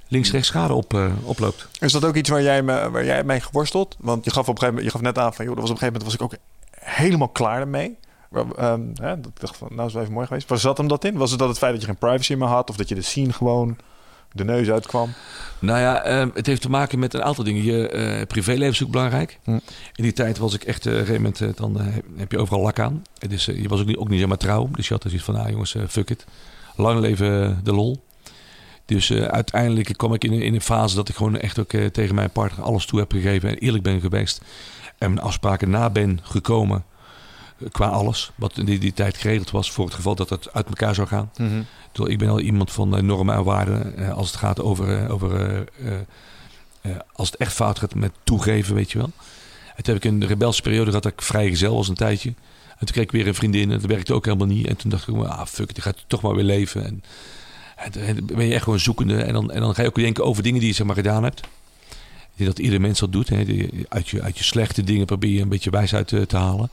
links-rechts 0.08 0.48
schade 0.48 0.74
op, 0.74 0.94
eh, 0.94 1.12
oploopt. 1.24 1.68
Is 1.80 1.92
dat 1.92 2.06
ook 2.06 2.16
iets 2.16 2.30
waar 2.30 2.42
jij, 2.44 2.62
me, 2.64 2.90
waar 2.90 3.06
jij 3.06 3.24
mee 3.24 3.40
geworsteld? 3.40 3.96
Want 4.00 4.26
je 4.26 4.32
gaf 4.32 4.48
op 4.48 4.54
een 4.54 4.60
gegeven 4.60 4.74
moment, 4.76 4.86
je 4.94 5.00
gaf 5.00 5.14
net 5.14 5.24
aan 5.24 5.34
van, 5.34 5.46
joh, 5.46 5.54
dat 5.56 5.64
was 5.64 5.72
op 5.72 5.82
een 5.82 5.88
gegeven 5.90 6.06
moment 6.06 6.28
was 6.30 6.38
ik 6.40 6.40
ook 6.40 6.96
helemaal 6.96 7.28
klaar 7.30 7.60
ermee. 7.60 7.98
Ehm, 8.34 8.82
hè, 8.94 9.20
dat 9.20 9.32
ik 9.36 9.40
dacht 9.40 9.58
van, 9.58 9.68
nou 9.72 9.88
is 9.88 9.94
wel 9.94 10.02
even 10.02 10.14
mooi 10.14 10.28
geweest. 10.28 10.50
Waar 10.50 10.58
zat 10.58 10.78
hem 10.78 10.88
dat 10.88 11.06
in? 11.06 11.18
Was 11.18 11.30
het 11.30 11.40
dat 11.40 11.48
het 11.50 11.58
feit 11.58 11.72
dat 11.72 11.82
je 11.82 11.88
geen 11.88 11.98
privacy 11.98 12.34
meer 12.34 12.48
had 12.48 12.70
of 12.70 12.76
dat 12.76 12.90
je 12.90 12.96
de 12.96 13.02
scene 13.02 13.34
gewoon 13.34 13.78
de 14.32 14.44
neus 14.44 14.70
uitkwam? 14.70 15.10
Nou 15.60 15.80
ja, 15.80 16.02
ehm, 16.04 16.30
het 16.34 16.46
heeft 16.46 16.62
te 16.62 16.70
maken 16.70 17.00
met 17.00 17.14
een 17.14 17.24
aantal 17.24 17.44
dingen. 17.44 17.64
Je 17.64 17.90
eh, 17.90 18.28
privéleven 18.28 18.74
is 18.74 18.84
ook 18.84 18.92
belangrijk. 18.92 19.40
Hm. 19.44 19.52
In 19.96 20.04
die 20.04 20.14
tijd 20.14 20.38
was 20.38 20.54
ik 20.54 20.64
echt, 20.64 20.86
eh, 20.86 20.92
op 20.94 21.00
een 21.00 21.06
gegeven 21.06 21.22
moment, 21.22 21.42
eh, 21.42 21.50
dan 21.56 21.78
heb 22.18 22.32
je 22.32 22.38
overal 22.40 22.62
lak 22.62 22.80
aan. 22.80 23.02
Het 23.18 23.32
is, 23.32 23.46
je 23.46 23.68
was 23.68 23.80
ook 23.80 23.86
niet, 23.88 23.98
ook 23.98 24.10
niet 24.10 24.20
zeg 24.20 24.28
maar 24.28 24.38
trouw. 24.38 24.70
Dus 24.72 24.88
je 24.88 24.94
had 24.94 25.04
er 25.04 25.10
zoiets 25.10 25.28
van, 25.28 25.36
ah 25.36 25.50
jongens, 25.50 25.76
fuck 25.88 26.10
it. 26.10 26.26
Lang 26.76 27.00
leven 27.00 27.60
de 27.64 27.74
lol. 27.74 28.04
Dus 28.86 29.12
uiteindelijk 29.14 29.94
kwam 29.98 30.14
ik 30.14 30.24
in, 30.24 30.32
een- 30.34 30.42
in 30.42 30.54
een 30.54 30.62
fase 30.62 30.96
dat 30.96 31.10
ik 31.10 31.16
gewoon 31.16 31.38
echt 31.38 31.60
ook 31.60 31.70
tegen 31.92 32.16
mijn 32.16 32.30
partner 32.30 32.66
alles 32.66 32.86
toe 32.86 33.00
heb 33.00 33.12
gegeven. 33.12 33.50
En 33.50 33.56
eerlijk 33.58 33.84
ben 33.84 34.00
geweest. 34.02 34.42
En 34.98 35.14
mijn 35.14 35.26
afspraken 35.26 35.70
na 35.70 35.90
ben 35.90 36.20
gekomen. 36.24 36.84
Qua 37.72 37.88
alles. 37.88 38.32
Wat 38.36 38.58
in 38.58 38.66
die, 38.66 38.80
die 38.80 38.94
tijd 38.94 39.18
geregeld 39.18 39.52
was. 39.52 39.72
Voor 39.72 39.86
het 39.86 39.94
geval 39.94 40.16
dat 40.16 40.30
het 40.30 40.54
uit 40.54 40.68
elkaar 40.68 40.96
zou 40.96 41.08
gaan. 41.08 41.32
Ik 41.38 41.66
bedoel, 41.92 42.10
Ik 42.10 42.18
ben 42.18 42.30
al 42.30 42.40
iemand 42.40 42.72
van 42.72 42.96
eh, 42.96 43.04
normen 43.04 43.36
en 43.36 43.44
waarden 43.44 43.98
eh, 43.98 44.14
als 44.14 44.28
het 44.28 44.40
gaat 44.40 44.62
over, 44.62 45.04
eh, 45.04 45.14
over 45.14 45.66
als 47.14 47.32
het 47.32 47.40
echt 47.40 47.54
fout 47.54 47.80
gaat 47.80 47.96
met 47.96 48.12
toegeven, 48.24 48.76
weet 48.76 48.92
je 48.92 48.98
wel. 48.98 49.12
En 49.76 49.84
toen 49.84 49.94
heb 49.94 50.04
ik 50.04 50.12
een 50.12 50.28
rebelse 50.28 50.62
periode 50.62 50.86
gehad 50.86 51.04
dat 51.04 51.12
ik 51.12 51.22
vrijgezel 51.22 51.76
was 51.76 51.88
een 51.88 51.96
tijdje. 51.96 52.30
En 52.70 52.86
toen 52.86 52.94
kreeg 52.94 53.04
ik 53.04 53.12
weer 53.12 53.28
een 53.28 53.36
vriendin 53.36 53.72
en 53.72 53.80
dat 53.80 53.90
werkte 53.90 54.14
ook 54.14 54.26
helemaal 54.26 54.48
niet. 54.48 54.68
En 54.68 54.76
toen 54.76 54.90
dacht 54.90 55.08
ik, 55.08 55.16
ah 55.16 55.46
fuck, 55.46 55.74
die 55.74 55.84
gaat 55.84 56.04
toch 56.08 56.22
maar 56.22 56.36
weer 56.36 56.44
leven. 56.44 56.86
En, 56.86 57.04
en, 57.76 58.16
dan 58.16 58.38
ben 58.38 58.46
je 58.46 58.54
echt 58.54 58.64
gewoon 58.64 58.80
zoekende. 58.80 59.22
En 59.22 59.34
dan, 59.34 59.52
en 59.52 59.62
dan 59.62 59.76
ga 59.76 59.82
je 59.82 59.88
ook 59.88 59.96
denken 59.96 60.26
over 60.26 60.44
dingen 60.44 60.60
die 60.60 60.70
je 60.70 60.76
zeg 60.76 60.86
maar 60.86 60.96
gedaan 60.96 61.24
hebt. 61.24 61.42
Die 62.36 62.46
dat 62.46 62.60
ieder 62.60 62.82
mens 62.82 63.00
dat 63.00 63.12
doet. 63.12 63.30
Hè. 63.30 63.38
Uit, 63.90 64.10
je, 64.10 64.22
uit 64.22 64.38
je 64.38 64.44
slechte 64.44 64.84
dingen 64.84 65.06
probeer 65.06 65.32
je 65.32 65.42
een 65.42 65.50
beetje 65.50 65.70
wijsheid 65.70 66.08
te, 66.08 66.26
te 66.26 66.38
halen. 66.38 66.70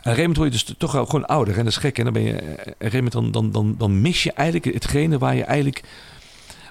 Een 0.00 0.12
gegeven 0.12 0.30
moment 0.30 0.52
word 0.52 0.66
je 0.66 0.74
dus 0.74 0.76
toch 0.78 0.90
gewoon 0.90 1.26
ouder. 1.26 1.58
En 1.58 1.64
dat 1.64 1.72
is 1.72 1.78
gek. 1.78 1.98
En 1.98 2.04
dan, 2.04 2.12
ben 2.12 2.22
je, 2.22 2.32
eh, 2.32 2.50
op 2.50 2.56
een 2.58 2.90
gegeven 2.90 3.10
moment 3.12 3.32
dan, 3.32 3.50
dan, 3.52 3.74
dan, 3.78 4.00
mis 4.00 4.22
je 4.22 4.32
eigenlijk 4.32 4.74
hetgene 4.74 5.18
waar 5.18 5.36
je 5.36 5.44
eigenlijk, 5.44 5.82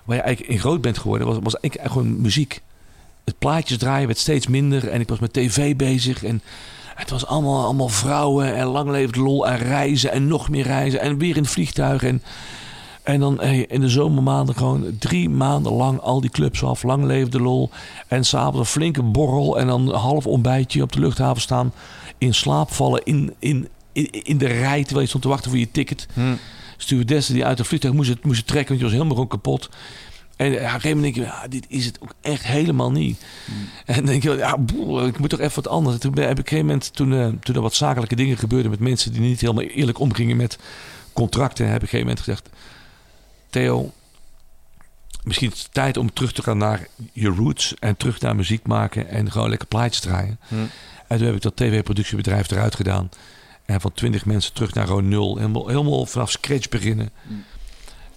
waar 0.05 0.15
je 0.15 0.21
eigenlijk 0.21 0.53
in 0.53 0.59
groot 0.59 0.81
bent 0.81 0.97
geworden. 0.97 1.27
Was, 1.27 1.37
was 1.41 1.59
eigenlijk 1.59 1.93
gewoon 1.93 2.21
muziek. 2.21 2.61
Het 3.23 3.37
plaatjes 3.37 3.77
draaien 3.77 4.07
werd 4.07 4.19
steeds 4.19 4.47
minder. 4.47 4.89
En 4.89 4.99
ik 4.99 5.09
was 5.09 5.19
met 5.19 5.33
tv 5.33 5.75
bezig. 5.75 6.23
En 6.23 6.41
het 6.95 7.09
was 7.09 7.25
allemaal, 7.25 7.63
allemaal 7.63 7.89
vrouwen. 7.89 8.55
En 8.55 8.65
lang 8.65 8.89
leeft 8.89 9.15
lol. 9.15 9.47
En 9.47 9.57
reizen. 9.57 10.11
En 10.11 10.27
nog 10.27 10.49
meer 10.49 10.65
reizen. 10.65 10.99
En 10.99 11.17
weer 11.17 11.35
in 11.35 11.41
het 11.41 11.51
vliegtuig. 11.51 12.03
En, 12.03 12.21
en 13.03 13.19
dan 13.19 13.39
hey, 13.39 13.65
in 13.69 13.81
de 13.81 13.89
zomermaanden 13.89 14.55
gewoon 14.55 14.95
drie 14.99 15.29
maanden 15.29 15.71
lang 15.71 15.99
al 15.99 16.21
die 16.21 16.29
clubs 16.29 16.63
af. 16.63 16.83
Lang 16.83 17.03
leefde 17.03 17.41
lol. 17.41 17.69
En 18.07 18.23
s'avonds 18.23 18.59
een 18.59 18.65
flinke 18.65 19.03
borrel. 19.03 19.59
En 19.59 19.67
dan 19.67 19.89
een 19.89 19.95
half 19.95 20.27
ontbijtje 20.27 20.81
op 20.81 20.91
de 20.91 20.99
luchthaven 20.99 21.41
staan. 21.41 21.71
In 22.19 22.33
slaap 22.33 22.71
vallen. 22.71 23.03
In, 23.03 23.33
in, 23.39 23.67
in, 23.91 24.09
in 24.11 24.37
de 24.37 24.47
rij 24.47 24.81
terwijl 24.81 25.01
je 25.01 25.07
stond 25.07 25.23
te 25.23 25.29
wachten 25.29 25.49
voor 25.49 25.59
je 25.59 25.71
ticket. 25.71 26.07
Stewardessen 26.77 27.33
die 27.33 27.45
uit 27.45 27.57
het 27.57 27.67
vliegtuig 27.67 27.93
moesten, 27.93 28.17
moesten 28.21 28.45
trekken. 28.45 28.67
Want 28.67 28.79
je 28.79 28.83
was 28.85 28.93
helemaal 28.93 29.13
gewoon 29.15 29.29
kapot. 29.29 29.69
En 30.35 30.51
ja, 30.51 30.57
op 30.57 30.63
een 30.63 30.69
gegeven 30.69 30.97
moment 30.97 31.15
denk 31.15 31.27
je, 31.27 31.33
ja, 31.33 31.47
dit 31.47 31.65
is 31.67 31.85
het 31.85 32.01
ook 32.01 32.13
echt 32.21 32.43
helemaal 32.43 32.91
niet. 32.91 33.23
En 33.85 33.95
dan 33.95 34.05
denk 34.05 34.23
je, 34.23 34.35
ja, 34.35 34.57
ik 35.07 35.19
moet 35.19 35.29
toch 35.29 35.39
even 35.39 35.63
wat 35.63 35.67
anders. 35.67 35.97
Toen 35.97 36.11
ben- 36.13 36.27
heb 36.27 36.39
ik 36.39 36.39
op 36.39 36.51
een 36.51 36.57
gegeven 36.57 36.65
moment, 36.65 36.93
toen, 36.95 37.13
eh, 37.13 37.27
toen 37.43 37.55
er 37.55 37.61
wat 37.61 37.73
zakelijke 37.73 38.15
dingen 38.15 38.37
gebeurden 38.37 38.71
met 38.71 38.79
mensen 38.79 39.11
die 39.11 39.21
niet 39.21 39.41
helemaal 39.41 39.63
eerlijk 39.63 39.99
omgingen 39.99 40.37
met 40.37 40.57
contracten, 41.13 41.65
heb 41.65 41.75
ik 41.75 41.81
op 41.81 41.93
een 41.93 41.99
gegeven 41.99 42.07
moment 42.07 42.25
gezegd, 42.25 42.49
Theo, 43.49 43.91
misschien 45.23 45.51
is 45.51 45.59
het 45.59 45.73
tijd 45.73 45.97
om 45.97 46.13
terug 46.13 46.31
te 46.31 46.43
gaan 46.43 46.57
naar 46.57 46.87
je 47.13 47.27
roots 47.27 47.73
en 47.79 47.97
terug 47.97 48.19
naar 48.19 48.35
muziek 48.35 48.67
maken 48.67 49.09
en 49.09 49.31
gewoon 49.31 49.49
lekker 49.49 49.67
plaatjes 49.67 50.01
draaien. 50.01 50.39
Hm. 50.47 50.55
En 51.09 51.17
toen 51.17 51.25
heb 51.25 51.35
ik 51.35 51.41
dat 51.41 51.55
tv-productiebedrijf 51.55 52.51
eruit 52.51 52.75
gedaan. 52.75 53.09
En 53.65 53.81
van 53.81 53.93
twintig 53.93 54.25
mensen 54.25 54.53
terug 54.53 54.73
naar 54.73 54.87
gewoon 54.87 55.07
nul. 55.07 55.37
Helemaal, 55.37 55.67
helemaal 55.67 56.05
vanaf 56.05 56.31
scratch 56.31 56.69
beginnen. 56.69 57.09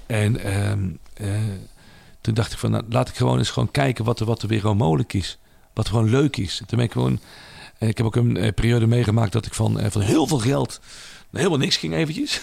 En 0.06 0.44
ehm, 0.44 0.88
eh, 1.14 1.28
toen 2.20 2.34
dacht 2.34 2.52
ik 2.52 2.58
van, 2.58 2.70
nou, 2.70 2.84
laat 2.88 3.08
ik 3.08 3.16
gewoon 3.16 3.38
eens 3.38 3.50
gewoon 3.50 3.70
kijken 3.70 4.04
wat 4.04 4.20
er, 4.20 4.26
wat 4.26 4.42
er 4.42 4.48
weer 4.48 4.60
gewoon 4.60 4.76
mogelijk 4.76 5.12
is. 5.12 5.38
Wat 5.72 5.88
gewoon 5.88 6.10
leuk 6.10 6.36
is. 6.36 6.56
Toen 6.56 6.78
ben 6.78 6.86
ik 6.86 6.92
gewoon, 6.92 7.20
eh, 7.78 7.88
ik 7.88 7.96
heb 7.96 8.06
ook 8.06 8.16
een 8.16 8.36
eh, 8.36 8.52
periode 8.54 8.86
meegemaakt 8.86 9.32
dat 9.32 9.46
ik 9.46 9.54
van, 9.54 9.80
van 9.90 10.00
heel 10.00 10.26
veel 10.26 10.38
geld 10.38 10.80
helemaal 11.32 11.58
niks 11.58 11.76
ging 11.76 11.94
eventjes. 11.94 12.40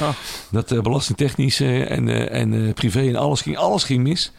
Ah. 0.00 0.08
Dat 0.50 0.72
eh, 0.72 0.80
belastingtechnisch 0.80 1.60
en, 1.60 2.30
en 2.30 2.74
privé 2.74 3.08
en 3.08 3.16
alles 3.16 3.40
ging, 3.40 3.56
alles 3.56 3.84
ging 3.84 4.02
mis. 4.02 4.32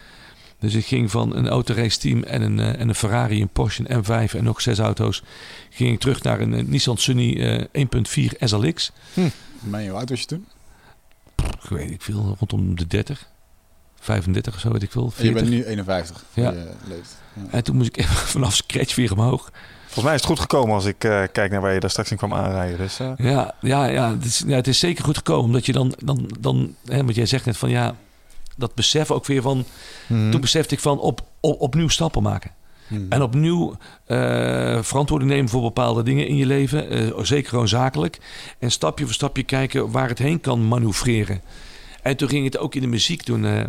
Dus 0.61 0.73
ik 0.73 0.85
ging 0.85 1.11
van 1.11 1.35
een 1.35 1.47
autorace 1.47 1.99
team 1.99 2.23
en 2.23 2.41
een, 2.41 2.59
eh, 2.59 2.79
en 2.79 2.89
een 2.89 2.95
Ferrari, 2.95 3.41
een 3.41 3.49
Porsche, 3.49 3.83
een 3.87 4.03
M5 4.03 4.33
en 4.33 4.43
nog 4.43 4.61
zes 4.61 4.79
auto's. 4.79 5.23
Ging 5.69 5.93
ik 5.93 5.99
terug 5.99 6.23
naar 6.23 6.39
een, 6.39 6.53
eh, 6.53 6.63
Nissan 6.63 6.97
Sunny 6.97 7.41
eh, 7.41 7.63
1.4 7.71 8.33
SLX. 8.39 8.91
Mijn, 9.59 9.89
hoe 9.89 9.97
oud 9.97 10.09
was 10.09 10.19
je 10.19 10.25
toen? 10.25 10.47
Ik 11.63 11.69
weet 11.69 11.91
ik 11.91 12.01
veel, 12.01 12.35
rondom 12.39 12.75
de 12.75 12.87
30. 12.87 13.29
35 13.99 14.53
of 14.53 14.59
zo, 14.59 14.71
weet 14.71 14.83
ik 14.83 14.91
veel. 14.91 15.01
En 15.17 15.25
je 15.25 15.31
40. 15.31 15.41
bent 15.41 15.49
nu 15.49 15.63
51. 15.63 16.23
Ja. 16.33 16.43
hoe 16.43 16.59
Je 16.59 16.67
leeft. 16.87 17.17
Ja. 17.33 17.41
En 17.51 17.63
toen 17.63 17.75
moest 17.75 17.87
ik 17.87 17.97
even 17.97 18.15
vanaf 18.35 18.55
scratch 18.55 18.95
weer 18.95 19.11
omhoog. 19.11 19.51
Volgens 19.83 20.05
mij 20.05 20.13
is 20.13 20.21
het 20.21 20.29
goed 20.29 20.39
gekomen 20.39 20.75
als 20.75 20.85
ik 20.85 21.03
eh, 21.03 21.23
kijk 21.31 21.51
naar 21.51 21.61
waar 21.61 21.73
je 21.73 21.79
daar 21.79 21.89
straks 21.89 22.11
in 22.11 22.17
kwam 22.17 22.33
aanrijden. 22.33 22.77
Dus, 22.77 22.99
eh, 22.99 23.11
Ja, 23.17 23.55
ja, 23.61 23.85
ja, 23.85 24.11
het 24.11 24.25
is, 24.25 24.43
ja, 24.47 24.55
het 24.55 24.67
is 24.67 24.79
zeker 24.79 25.03
goed 25.03 25.17
gekomen. 25.17 25.45
Omdat 25.45 25.65
je 25.65 25.71
dan, 25.71 25.93
dan, 26.03 26.29
dan 26.39 26.75
hè, 26.85 26.97
want 26.97 27.15
jij 27.15 27.25
zegt 27.25 27.45
net 27.45 27.57
van 27.57 27.69
ja, 27.69 27.95
dat 28.61 28.75
besef 28.75 29.11
ook 29.11 29.25
weer 29.25 29.41
van. 29.41 29.65
mhm. 30.07 30.31
Toen 30.31 30.41
besefte 30.41 30.73
ik 30.75 30.79
van 30.81 30.99
op, 30.99 31.21
op, 31.39 31.61
opnieuw 31.61 31.87
stappen 31.87 32.23
maken. 32.23 32.51
Hmm. 32.87 33.05
En 33.09 33.21
opnieuw 33.21 33.75
eh, 34.05 34.17
verantwoording 34.81 35.31
nemen 35.31 35.49
voor 35.49 35.61
bepaalde 35.61 36.03
dingen 36.03 36.27
in 36.27 36.35
je 36.35 36.45
leven. 36.45 36.89
eh, 36.89 37.23
zeker 37.23 37.49
gewoon 37.49 37.67
zakelijk. 37.67 38.17
En 38.59 38.71
stapje 38.71 39.05
voor 39.05 39.13
stapje 39.13 39.43
kijken 39.43 39.91
waar 39.91 40.07
het 40.07 40.17
heen 40.19 40.41
kan 40.41 40.67
manoeuvreren. 40.67 41.41
En 42.01 42.17
toen 42.17 42.29
ging 42.29 42.45
het 42.45 42.57
ook 42.57 42.75
in 42.75 42.81
de 42.81 42.87
muziek 42.87 43.25
doen. 43.25 43.45
eh 43.45 43.63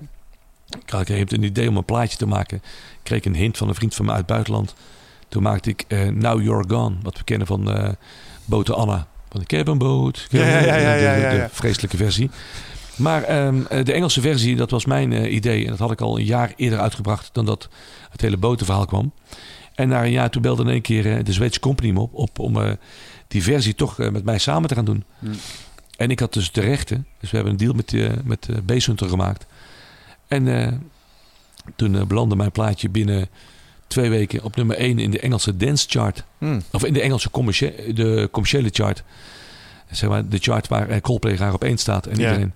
ik 0.80 0.90
had 0.90 1.08
een 1.08 1.42
idee 1.42 1.68
om 1.68 1.76
een 1.76 1.84
plaatje 1.84 2.16
te 2.18 2.26
maken. 2.26 2.56
Ik 2.56 2.98
kreeg 3.02 3.24
een 3.24 3.34
hint 3.34 3.56
van 3.56 3.68
een 3.68 3.74
vriend 3.74 3.94
van 3.94 4.04
me 4.04 4.10
uit 4.10 4.18
het 4.20 4.28
buitenland. 4.30 4.74
Toen 5.28 5.42
maakte 5.42 5.70
ik 5.70 5.84
Now 6.14 6.42
You're 6.42 6.64
Gone. 6.68 6.94
Wat 7.02 7.18
we 7.18 7.24
kennen 7.24 7.46
van 7.46 7.94
Boten 8.44 8.74
Anna. 8.74 9.06
Van 9.30 9.40
ik 9.40 9.50
heb 9.50 9.68
een 9.68 9.78
boot. 9.78 10.26
ik 10.30 10.38
heb 10.38 10.40
Ja, 10.40 10.48
ja, 10.48 10.76
ja, 10.76 10.94
een- 10.94 11.00
ja, 11.20 11.30
de- 11.30 11.36
ja, 11.36 11.48
vreselijke 11.52 11.96
versie. 11.96 12.30
Maar 12.96 13.22
ehm, 13.22 13.62
eh, 13.68 13.84
de 13.84 13.92
Engelse 13.92 14.20
versie, 14.20 14.56
dat 14.56 14.70
was 14.70 14.84
mijn 14.84 15.12
eh, 15.12 15.34
idee. 15.34 15.64
En 15.64 15.70
dat 15.70 15.78
had 15.78 15.90
ik 15.90 16.00
al 16.00 16.18
een 16.18 16.24
jaar 16.24 16.52
eerder 16.56 16.78
uitgebracht 16.80 17.30
dan 17.32 17.44
dat 17.44 17.68
het 18.10 18.20
hele 18.20 18.36
botenverhaal 18.36 18.86
kwam. 18.86 19.12
En 19.74 19.88
na 19.88 20.04
een 20.04 20.10
jaar 20.10 20.30
toen 20.30 20.42
belde 20.42 20.62
in 20.62 20.68
één 20.68 20.82
keer 20.82 21.16
eh, 21.16 21.24
de 21.24 21.32
Zweedse 21.32 21.60
company 21.60 21.90
me 21.90 22.00
op, 22.00 22.14
op 22.14 22.38
om 22.38 22.78
die 23.28 23.42
versie 23.42 23.74
toch 23.74 23.98
met 23.98 24.24
mij 24.24 24.38
samen 24.38 24.68
te 24.68 24.74
gaan 24.74 24.84
doen. 24.84 25.04
Hmm. 25.18 25.32
En 25.96 26.10
ik 26.10 26.20
had 26.20 26.32
dus 26.32 26.52
de 26.52 26.60
rechten. 26.60 27.06
Dus 27.20 27.30
we 27.30 27.36
hebben 27.36 27.52
een 27.54 27.58
deal 27.58 27.74
met, 27.74 28.24
met 28.24 28.48
eh 28.48 28.56
Base 28.64 28.86
Hunter 28.86 29.08
gemaakt. 29.08 29.46
En 30.28 30.82
toen 31.76 32.06
belandde 32.06 32.36
mijn 32.36 32.52
plaatje 32.52 32.88
binnen 32.88 33.28
twee 33.86 34.10
weken 34.10 34.42
op 34.42 34.56
nummer 34.56 34.76
1 34.76 34.98
in 34.98 35.10
de 35.10 35.20
Engelse 35.20 35.56
dance 35.56 35.86
chart. 35.88 36.24
hm. 36.38 36.60
Of 36.72 36.84
in 36.84 36.92
de 36.92 37.00
Engelse 37.00 37.30
commercie- 37.30 37.92
de 37.92 38.28
commerciële 38.32 38.68
chart. 38.72 39.02
Zeg 39.90 40.08
maar 40.08 40.28
de 40.28 40.38
chart 40.38 40.68
waar 40.68 41.00
Coldplay 41.00 41.36
graag 41.36 41.54
op 41.54 41.64
één 41.64 41.78
staat 41.78 42.06
en 42.06 42.18
iedereen. 42.20 42.52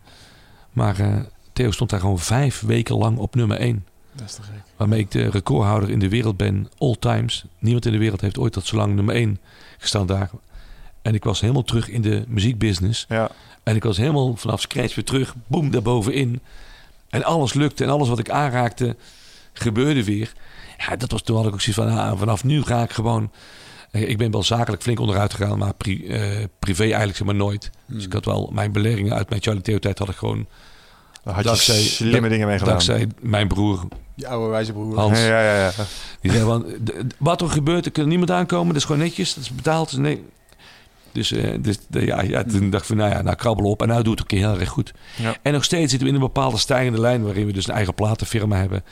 Maar 0.77 0.99
eh, 0.99 1.17
Theo 1.53 1.71
stond 1.71 1.91
daar 1.91 2.01
gewoon 2.01 2.19
vijf 2.19 2.61
weken 2.61 2.97
lang 2.97 3.19
op 3.19 3.35
nummer 3.35 3.57
1. 3.57 3.85
Dat 4.13 4.27
is 4.27 4.35
te 4.35 4.43
gek. 4.43 4.63
Waarmee 4.77 4.99
ik 4.99 5.11
de 5.11 5.31
recordhouder 5.31 5.91
in 5.91 5.99
de 5.99 6.09
wereld 6.09 6.37
ben, 6.37 6.69
all 6.79 6.97
times. 6.99 7.45
Niemand 7.59 7.87
in 7.87 7.93
de 7.93 7.99
wereld 7.99 8.21
heeft 8.21 8.39
ooit 8.39 8.53
tot 8.53 8.67
zo 8.67 8.77
lang 8.77 8.95
nummer 8.95 9.15
1 9.15 9.41
gestaan 9.79 10.07
daar. 10.07 10.31
En 11.03 11.15
ik 11.15 11.25
was 11.25 11.41
helemaal 11.41 11.63
terug 11.63 11.89
in 11.89 12.03
de 12.03 12.25
muziekbusiness. 12.29 13.05
Ja. 13.09 13.31
En 13.63 13.77
ik 13.77 13.83
was 13.83 13.97
helemaal 13.97 14.37
vanaf 14.37 14.61
scratch 14.61 14.95
weer 14.95 15.05
terug, 15.05 15.35
boem, 15.47 15.71
daarbovenin. 15.71 16.41
En 17.09 17.25
alles 17.25 17.55
lukte 17.55 17.85
en 17.85 17.91
alles 17.91 18.09
wat 18.09 18.19
ik 18.19 18.31
aanraakte 18.31 18.97
gebeurde 19.53 20.05
weer. 20.05 20.33
Ja, 20.79 20.97
dat 20.97 21.11
was 21.11 21.23
toen 21.23 21.37
had 21.37 21.47
ik 21.47 21.53
ook 21.53 21.61
zoiets 21.61 21.83
van, 21.83 21.99
ah, 21.99 22.19
vanaf 22.19 22.45
nu 22.45 22.63
ga 22.63 22.83
ik 22.83 22.91
gewoon 22.91 23.31
Ik 24.03 24.19
ben 24.19 24.31
wel 24.31 24.43
zakelijk 24.43 24.83
flink 24.83 25.01
onderuit 25.01 25.35
gegaan, 25.35 25.59
maar 25.59 25.75
pri- 25.75 26.07
eh, 26.07 26.45
privé 26.59 26.83
eigenlijk 26.83 27.17
zeg 27.17 27.27
maar 27.27 27.35
nooit. 27.35 27.71
Dus 27.87 28.05
ik 28.05 28.13
had 28.13 28.25
wel 28.25 28.51
mijn 28.53 28.73
beleggingen 28.73 29.15
uit 29.15 29.29
mijn 29.29 29.43
Charlie 29.43 29.63
Theo 29.63 29.79
tijd 29.79 29.99
had 29.99 30.09
ik 30.09 30.17
gewoon 30.17 30.47
Daar 31.25 31.35
had 31.35 31.43
je 31.43 31.49
Dankzij- 31.51 31.81
slimme 31.81 32.29
dingen 32.29 32.47
mee 32.47 32.59
gedaan. 32.59 32.71
dankzij 32.73 33.07
mijn 33.21 33.49
broer 33.49 33.89
Die 34.15 34.29
oude 34.29 34.51
wijze 34.51 34.73
broer. 34.73 34.99
Hans. 34.99 35.19
Ja, 35.19 35.43
ja, 35.43 35.59
ja. 35.61 35.71
Die 36.21 36.31
zei 36.31 36.45
van, 36.45 36.63
"D- 36.85 36.87
d- 36.87 37.15
wat 37.19 37.41
er 37.41 37.49
gebeurt, 37.49 37.87
er 37.87 37.93
kan 37.93 38.09
niemand 38.09 38.31
aankomen. 38.31 38.67
Dat 38.69 38.77
is 38.77 38.85
gewoon 38.85 39.01
netjes, 39.01 39.35
dat 39.35 39.45
is 39.45 39.51
betaald. 39.55 39.91
Dus 39.91 39.99
nee. 39.99 40.25
Dus, 41.17 41.33
eh, 41.33 41.55
dus 41.61 41.77
de- 41.89 42.07
ja, 42.07 42.23
ja, 42.23 42.45
toen 42.45 42.71
dacht 42.71 42.83
ik 42.83 42.89
van, 42.89 42.97
nou 42.97 43.11
ja, 43.11 43.23
nou 43.23 43.37
krabbel 43.37 43.71
op. 43.71 43.83
En 43.83 43.89
nou 43.89 44.03
doet 44.03 44.19
het 44.19 44.21
een 44.21 44.39
keer 44.39 44.49
heel 44.51 44.61
erg 44.61 44.69
goed. 44.69 44.93
Ja. 45.17 45.37
En 45.43 45.53
nog 45.53 45.65
steeds 45.65 45.91
zitten 45.91 46.09
we 46.09 46.15
in 46.15 46.21
een 46.21 46.27
bepaalde 46.27 46.59
stijgende 46.59 47.01
lijn... 47.01 47.23
waarin 47.23 47.47
we 47.47 47.53
dus 47.53 47.69
een 47.69 47.75
eigen 47.75 47.95
platenfirma 47.95 48.57
hebben. 48.57 48.85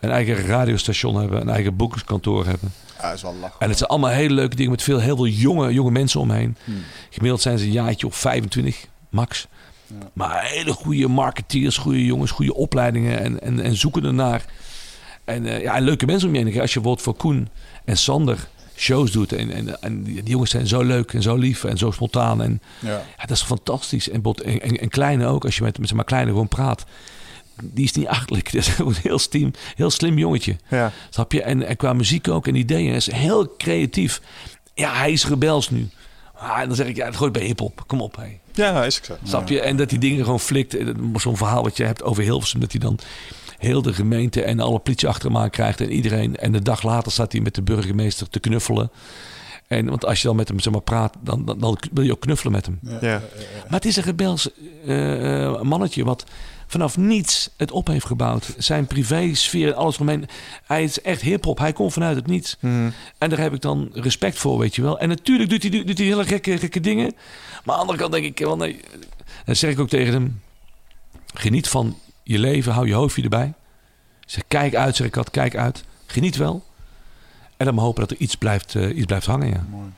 Een 0.00 0.10
eigen 0.10 0.46
radiostation 0.46 1.16
hebben. 1.20 1.40
Een 1.40 1.48
eigen 1.48 1.76
boekingskantoor 1.76 2.46
hebben. 2.46 2.72
Ja, 2.98 3.06
dat 3.06 3.14
is 3.14 3.22
wel 3.22 3.34
lachen. 3.40 3.60
En 3.60 3.68
het 3.68 3.78
zijn 3.78 3.90
allemaal 3.90 4.10
hele 4.10 4.34
leuke 4.34 4.56
dingen 4.56 4.70
met 4.70 4.82
veel, 4.82 4.98
heel 4.98 5.16
veel 5.16 5.26
jonge, 5.26 5.72
jonge 5.72 5.90
mensen 5.90 6.20
omheen. 6.20 6.56
Hmm. 6.64 6.82
Gemiddeld 7.10 7.42
zijn 7.42 7.58
ze 7.58 7.64
een 7.64 7.72
jaartje 7.72 8.06
of 8.06 8.16
25, 8.16 8.86
max. 9.08 9.46
Ja. 9.86 9.94
Maar 10.12 10.44
hele 10.44 10.72
goede 10.72 11.08
marketeers, 11.08 11.76
goede 11.76 12.04
jongens, 12.04 12.30
goede 12.30 12.54
opleidingen 12.54 13.20
en, 13.20 13.40
en, 13.40 13.60
en 13.60 13.76
zoeken 13.76 14.04
ernaar. 14.04 14.44
En 15.24 15.46
eh, 15.46 15.62
ja, 15.62 15.74
en 15.74 15.82
leuke 15.82 16.06
mensen 16.06 16.28
om 16.28 16.34
je 16.34 16.44
heen. 16.44 16.60
Als 16.60 16.72
je 16.72 16.80
bijvoorbeeld 16.80 17.02
voor 17.02 17.14
Koen 17.14 17.48
en 17.84 17.96
Sander 17.96 18.48
shows 18.80 19.10
doet. 19.12 19.32
En, 19.32 19.50
en, 19.52 19.82
en 19.82 20.02
die, 20.02 20.22
jongens 20.22 20.50
zijn 20.50 20.66
zo 20.66 20.82
leuk 20.82 21.12
en 21.12 21.22
zo 21.22 21.36
lief 21.36 21.64
en 21.64 21.78
zo 21.78 21.90
spontaan. 21.90 22.42
En 22.42 22.62
Ja. 22.78 22.90
ja, 22.90 23.04
dat 23.26 23.30
is 23.36 23.42
fantastisch. 23.42 24.08
En, 24.10 24.22
bot- 24.22 24.40
en, 24.40 24.60
en, 24.60 24.76
en 24.80 24.88
kleine 24.88 25.26
ook, 25.26 25.44
als 25.44 25.56
je 25.56 25.62
met, 25.62 25.78
met 25.78 25.92
maar 25.92 26.04
kleine 26.04 26.30
gewoon 26.30 26.48
praat. 26.48 26.84
Die 27.62 27.84
is 27.84 27.92
niet 27.92 28.06
achterlijk. 28.06 28.44
Dat 28.52 28.60
is 28.60 28.68
gewoon 28.68 28.92
een 28.94 29.00
heel, 29.02 29.18
slim, 29.18 29.50
heel 29.76 29.90
slim 29.90 30.18
jongetje. 30.18 30.56
ja. 30.68 30.92
Snap 31.10 31.32
je? 31.32 31.42
En, 31.42 31.66
en 31.66 31.76
qua 31.76 31.92
muziek 31.92 32.28
ook 32.28 32.46
en 32.46 32.54
ideeën. 32.54 32.86
Hij 32.88 32.96
is 32.96 33.12
heel 33.12 33.54
creatief. 33.56 34.20
Ja, 34.74 34.92
hij 34.94 35.12
is 35.12 35.26
rebels 35.26 35.70
nu. 35.70 35.88
Ah, 36.34 36.58
en 36.60 36.66
dan 36.66 36.76
zeg 36.76 36.86
ik, 36.86 36.96
ja, 36.96 37.06
het 37.06 37.16
gooit 37.16 37.32
bij 37.32 37.42
hip-hop. 37.44 37.84
Kom 37.86 38.00
op, 38.00 38.16
hé. 38.16 38.38
Ja, 38.52 38.84
is 38.84 39.00
zo. 39.02 39.16
Snap 39.24 39.48
je? 39.48 39.60
En 39.60 39.76
dat 39.76 39.88
die 39.88 39.98
dingen 39.98 40.24
gewoon 40.24 40.40
flikt. 40.40 40.76
Zo'n 41.16 41.36
verhaal 41.36 41.62
wat 41.62 41.76
je 41.76 41.84
hebt 41.84 42.02
over 42.02 42.22
Hilversum. 42.22 42.60
Dat 42.60 42.70
hij 42.70 42.80
dan 42.80 42.98
heel 43.60 43.82
de 43.82 43.92
gemeente 43.92 44.42
en 44.42 44.60
alle 44.60 44.78
politie 44.78 45.08
achter 45.08 45.28
hem 45.30 45.38
aan 45.38 45.50
krijgt. 45.50 45.80
En 45.80 45.92
iedereen. 45.92 46.36
En 46.36 46.52
de 46.52 46.62
dag 46.62 46.82
later 46.82 47.12
staat 47.12 47.32
hij 47.32 47.40
met 47.40 47.54
de 47.54 47.62
burgemeester 47.62 48.28
te 48.28 48.40
knuffelen. 48.40 48.90
En, 49.66 49.86
want 49.86 50.04
als 50.04 50.20
je 50.20 50.26
dan 50.26 50.36
met 50.36 50.48
hem 50.48 50.60
zeg 50.60 50.72
maar, 50.72 50.82
praat, 50.82 51.14
dan, 51.20 51.44
dan, 51.44 51.58
dan 51.58 51.78
wil 51.92 52.04
je 52.04 52.12
ook 52.12 52.20
knuffelen 52.20 52.52
met 52.52 52.66
hem. 52.66 52.78
Ja. 53.00 53.22
Maar 53.62 53.80
het 53.80 53.84
is 53.84 53.96
een 53.96 54.02
rebels 54.02 54.50
eh, 54.86 55.44
eh, 55.44 55.62
mannetje 55.62 56.04
wat 56.04 56.24
vanaf 56.66 56.96
niets 56.96 57.50
het 57.56 57.70
op 57.70 57.86
heeft 57.86 58.06
gebouwd. 58.06 58.54
Zijn 58.58 58.86
privésfeer 58.86 59.68
en 59.68 59.76
alles 59.76 59.98
omheen. 59.98 60.28
Hij 60.66 60.82
is 60.82 61.00
echt 61.00 61.20
hip-hop. 61.20 61.58
Hij 61.58 61.72
komt 61.72 61.92
vanuit 61.92 62.16
het 62.16 62.26
niets. 62.26 62.56
Mhm. 62.60 62.90
En 63.18 63.30
daar 63.30 63.38
heb 63.38 63.54
ik 63.54 63.60
dan 63.60 63.90
respect 63.92 64.38
voor, 64.38 64.58
weet 64.58 64.74
je 64.74 64.82
wel. 64.82 64.98
En 64.98 65.08
natuurlijk 65.08 65.50
doet 65.50 65.62
hij, 65.62 65.84
doet 65.84 65.98
hij 65.98 66.06
hele 66.06 66.24
gekke, 66.24 66.58
gekke 66.58 66.80
dingen. 66.80 67.14
Maar 67.64 67.74
aan 67.74 67.80
de 67.80 67.80
andere 67.80 67.98
kant 67.98 68.12
denk 68.12 68.24
ik, 68.24 68.38
wel 68.38 68.56
nee. 68.56 68.80
Dan 69.44 69.56
zeg 69.56 69.70
ik 69.70 69.80
ook 69.80 69.88
tegen 69.88 70.12
hem: 70.12 70.40
geniet 71.34 71.68
van 71.68 71.96
je 72.30 72.38
leven, 72.38 72.72
hou 72.72 72.86
je 72.86 72.94
hoofdje 72.94 73.22
erbij. 73.22 73.52
Zeg, 74.26 74.42
kijk 74.48 74.74
uit, 74.74 74.96
zeg 74.96 75.06
ik 75.06 75.14
had, 75.14 75.30
kijk 75.30 75.56
uit. 75.56 75.84
Geniet 76.06 76.36
wel. 76.36 76.64
En 77.56 77.66
dan 77.66 77.74
maar 77.74 77.84
hopen 77.84 78.00
dat 78.00 78.10
er 78.10 78.16
iets 78.16 78.34
blijft, 78.34 78.74
eh, 78.74 78.96
iets 78.96 79.06
blijft 79.06 79.26
hangen, 79.26 79.48
ja. 79.48 79.64
Mooi. 79.70 79.90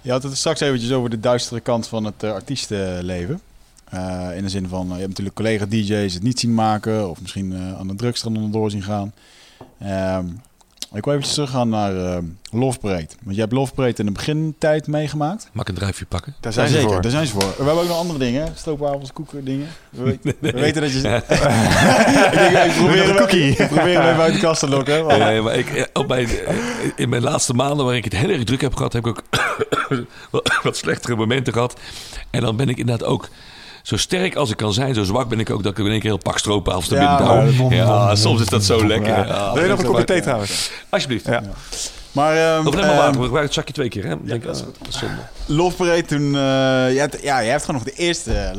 Je 0.00 0.10
had 0.10 0.22
het 0.22 0.36
straks 0.36 0.60
eventjes 0.60 0.92
over 0.92 1.10
de 1.10 1.20
duistere 1.20 1.60
kant 1.60 1.86
van 1.86 2.04
het 2.04 2.22
eh, 2.22 2.32
artiestenleven. 2.32 3.40
Eh, 3.84 4.36
in 4.36 4.42
de 4.42 4.48
zin 4.48 4.68
van, 4.68 4.86
je 4.86 4.92
hebt 4.92 5.08
natuurlijk 5.08 5.36
collega-DJ's 5.36 6.14
het 6.14 6.22
niet 6.22 6.40
zien 6.40 6.54
maken. 6.54 7.10
Of 7.10 7.20
misschien 7.20 7.54
aan 7.78 7.88
de 7.88 7.94
drugs 7.94 8.22
er 8.22 8.26
onderdoor 8.26 8.70
zien 8.70 8.82
gaan. 8.82 9.12
Ehm, 9.78 10.26
ik 10.94 11.04
wil 11.04 11.12
eventjes 11.12 11.34
teruggaan 11.34 11.68
naar 11.68 11.96
eh 11.96 12.18
Love 12.50 12.78
Parade. 12.78 13.08
Want 13.22 13.34
je 13.34 13.40
hebt 13.40 13.52
Love 13.52 13.74
Parade 13.74 13.94
in 13.96 14.06
de 14.06 14.12
begintijd 14.12 14.86
meegemaakt. 14.86 15.48
Mag 15.52 15.62
ik 15.62 15.68
een 15.68 15.74
drijfje 15.74 16.06
pakken? 16.06 16.34
Daar 16.40 16.52
zijn 16.52 16.66
Ja, 16.66 16.72
ze 16.72 16.76
zeker, 16.78 16.92
voor. 16.92 17.02
daar 17.02 17.10
zijn 17.10 17.26
ze 17.26 17.32
voor. 17.32 17.42
We 17.48 17.54
hebben 17.64 17.74
ook 17.82 17.88
nog 17.88 17.96
andere 17.98 18.18
dingen. 18.18 18.52
Stroopwafels, 18.56 19.12
koeken, 19.12 19.44
dingen. 19.44 19.68
We, 19.90 20.02
weten- 20.02 20.34
we 20.40 20.52
weten 20.52 20.82
dat 20.82 20.92
je... 20.92 20.98
ik, 22.46 22.52
denk, 22.52 22.72
ik 22.72 22.76
probeer 22.76 23.08
een 23.10 23.16
cookie. 23.16 23.48
Ik 23.50 23.66
probeer 23.68 24.00
hem 24.02 24.10
even 24.10 24.22
uit 24.22 24.34
de 24.34 24.40
kast 24.40 24.60
te 24.60 24.68
lokken. 24.68 25.04
maar- 25.06 25.18
Nee, 25.18 25.40
maar 25.40 25.54
ik, 25.56 25.68
eh, 25.68 25.84
op 25.92 26.08
mijn, 26.08 26.28
eh, 26.28 26.54
in 26.96 27.08
mijn 27.08 27.22
laatste 27.22 27.54
maanden, 27.54 27.86
waar 27.86 27.96
ik 27.96 28.04
het 28.04 28.16
heel 28.16 28.28
erg 28.30 28.44
druk 28.44 28.60
heb 28.60 28.74
gehad, 28.76 28.92
heb 28.92 29.06
ik 29.06 29.18
ook 29.18 29.22
wat 30.62 30.76
slechtere 30.76 31.16
momenten 31.16 31.52
gehad. 31.52 31.80
En 32.30 32.40
dan 32.40 32.56
ben 32.56 32.68
ik 32.68 32.78
inderdaad 32.78 33.08
ook 33.08 33.28
zo 33.84 33.96
sterk 33.96 34.34
als 34.36 34.50
ik 34.50 34.56
kan 34.56 34.72
zijn, 34.72 34.94
zo 34.94 35.04
zwak 35.04 35.28
ben 35.28 35.40
ik 35.40 35.50
ook 35.50 35.62
dat 35.62 35.72
ik 35.78 35.84
in 35.84 35.90
één 35.90 36.00
keer 36.00 36.10
heel 36.10 36.18
pak 36.18 36.38
stroopwafels 36.38 36.88
te 36.88 36.94
Ja, 36.94 37.42
binnen 37.44 37.70
Ja, 37.76 38.14
soms 38.14 38.40
is 38.40 38.46
dat 38.48 38.64
zo 38.64 38.86
lekker. 38.86 39.16
Ja. 39.16 39.26
Ja, 39.26 39.52
Wil 39.52 39.62
je 39.62 39.68
nog 39.68 39.78
een 39.78 39.84
kopje 39.86 40.04
thee 40.04 40.16
Ja. 40.16 40.22
trouwens? 40.22 40.70
Alsjeblieft. 40.88 41.26
Ja. 41.26 41.42
Maar, 42.12 42.36
ehm, 42.36 42.66
Of 42.66 42.74
neem 42.74 42.80
maar 42.80 42.90
ehm, 42.90 42.96
water, 42.98 43.20
we 43.20 43.24
gebruiken 43.26 43.42
het 43.42 43.54
zakje 43.54 43.72
twee 43.72 43.88
keer. 43.88 44.04
Hè? 44.06 44.14
Denk, 44.24 44.44
dat 44.44 44.56
is 44.56 44.62
dat 44.62 44.88
is 44.88 44.98
zonde. 44.98 45.14
Love 45.46 45.76
Parade 45.76 46.04
toen... 46.04 46.24
eh, 46.24 46.30
je 46.92 46.96
hebt, 46.98 47.22
ja, 47.22 47.38
je 47.38 47.50
hebt 47.50 47.64
gewoon 47.64 47.80
nog 47.84 47.94
de 47.94 48.00
eerste... 48.02 48.52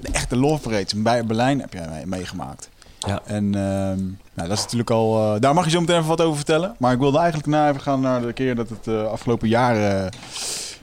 De 0.00 0.08
echte 0.12 0.36
Love 0.36 0.62
Parade 0.68 0.86
bij 0.96 1.24
Berlijn 1.24 1.60
heb 1.60 1.72
jij 1.72 1.86
mee- 1.92 2.06
meegemaakt. 2.06 2.68
Ja. 2.98 3.20
En 3.24 3.44
ehm, 3.54 3.98
nou, 4.34 4.48
dat 4.48 4.50
is 4.58 4.62
natuurlijk 4.62 4.90
al... 4.90 5.34
eh, 5.34 5.40
daar 5.40 5.54
mag 5.54 5.64
je 5.64 5.70
zo 5.70 5.80
meteen 5.80 5.96
even 5.96 6.08
wat 6.08 6.20
over 6.20 6.36
vertellen. 6.36 6.74
Maar 6.78 6.92
ik 6.92 6.98
wilde 6.98 7.18
eigenlijk 7.18 7.46
na 7.48 7.68
even 7.68 7.80
gaan 7.80 8.00
naar 8.00 8.20
de 8.20 8.32
keer 8.32 8.54
dat 8.54 8.68
het 8.68 8.86
eh, 8.86 9.04
afgelopen 9.10 9.48
jaar... 9.48 10.08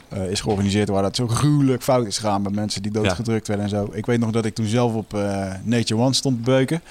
eh, 0.09 0.31
is 0.31 0.41
georganiseerd 0.41 0.89
waar 0.89 1.01
dat 1.01 1.15
zo 1.15 1.27
gruwelijk 1.27 1.83
fout 1.83 2.05
is 2.05 2.17
gegaan 2.17 2.43
bij 2.43 2.51
mensen 2.51 2.81
die 2.81 2.91
doodgedrukt 2.91 3.47
werden 3.47 3.65
en 3.65 3.71
zo. 3.71 3.89
Ik 3.91 4.05
weet 4.05 4.19
nog 4.19 4.31
dat 4.31 4.45
ik 4.45 4.55
toen 4.55 4.65
zelf 4.65 4.93
op 4.93 5.13
eh, 5.13 5.53
Nature 5.63 6.01
One 6.01 6.13
stond 6.13 6.35
te 6.35 6.41
beuken. 6.41 6.81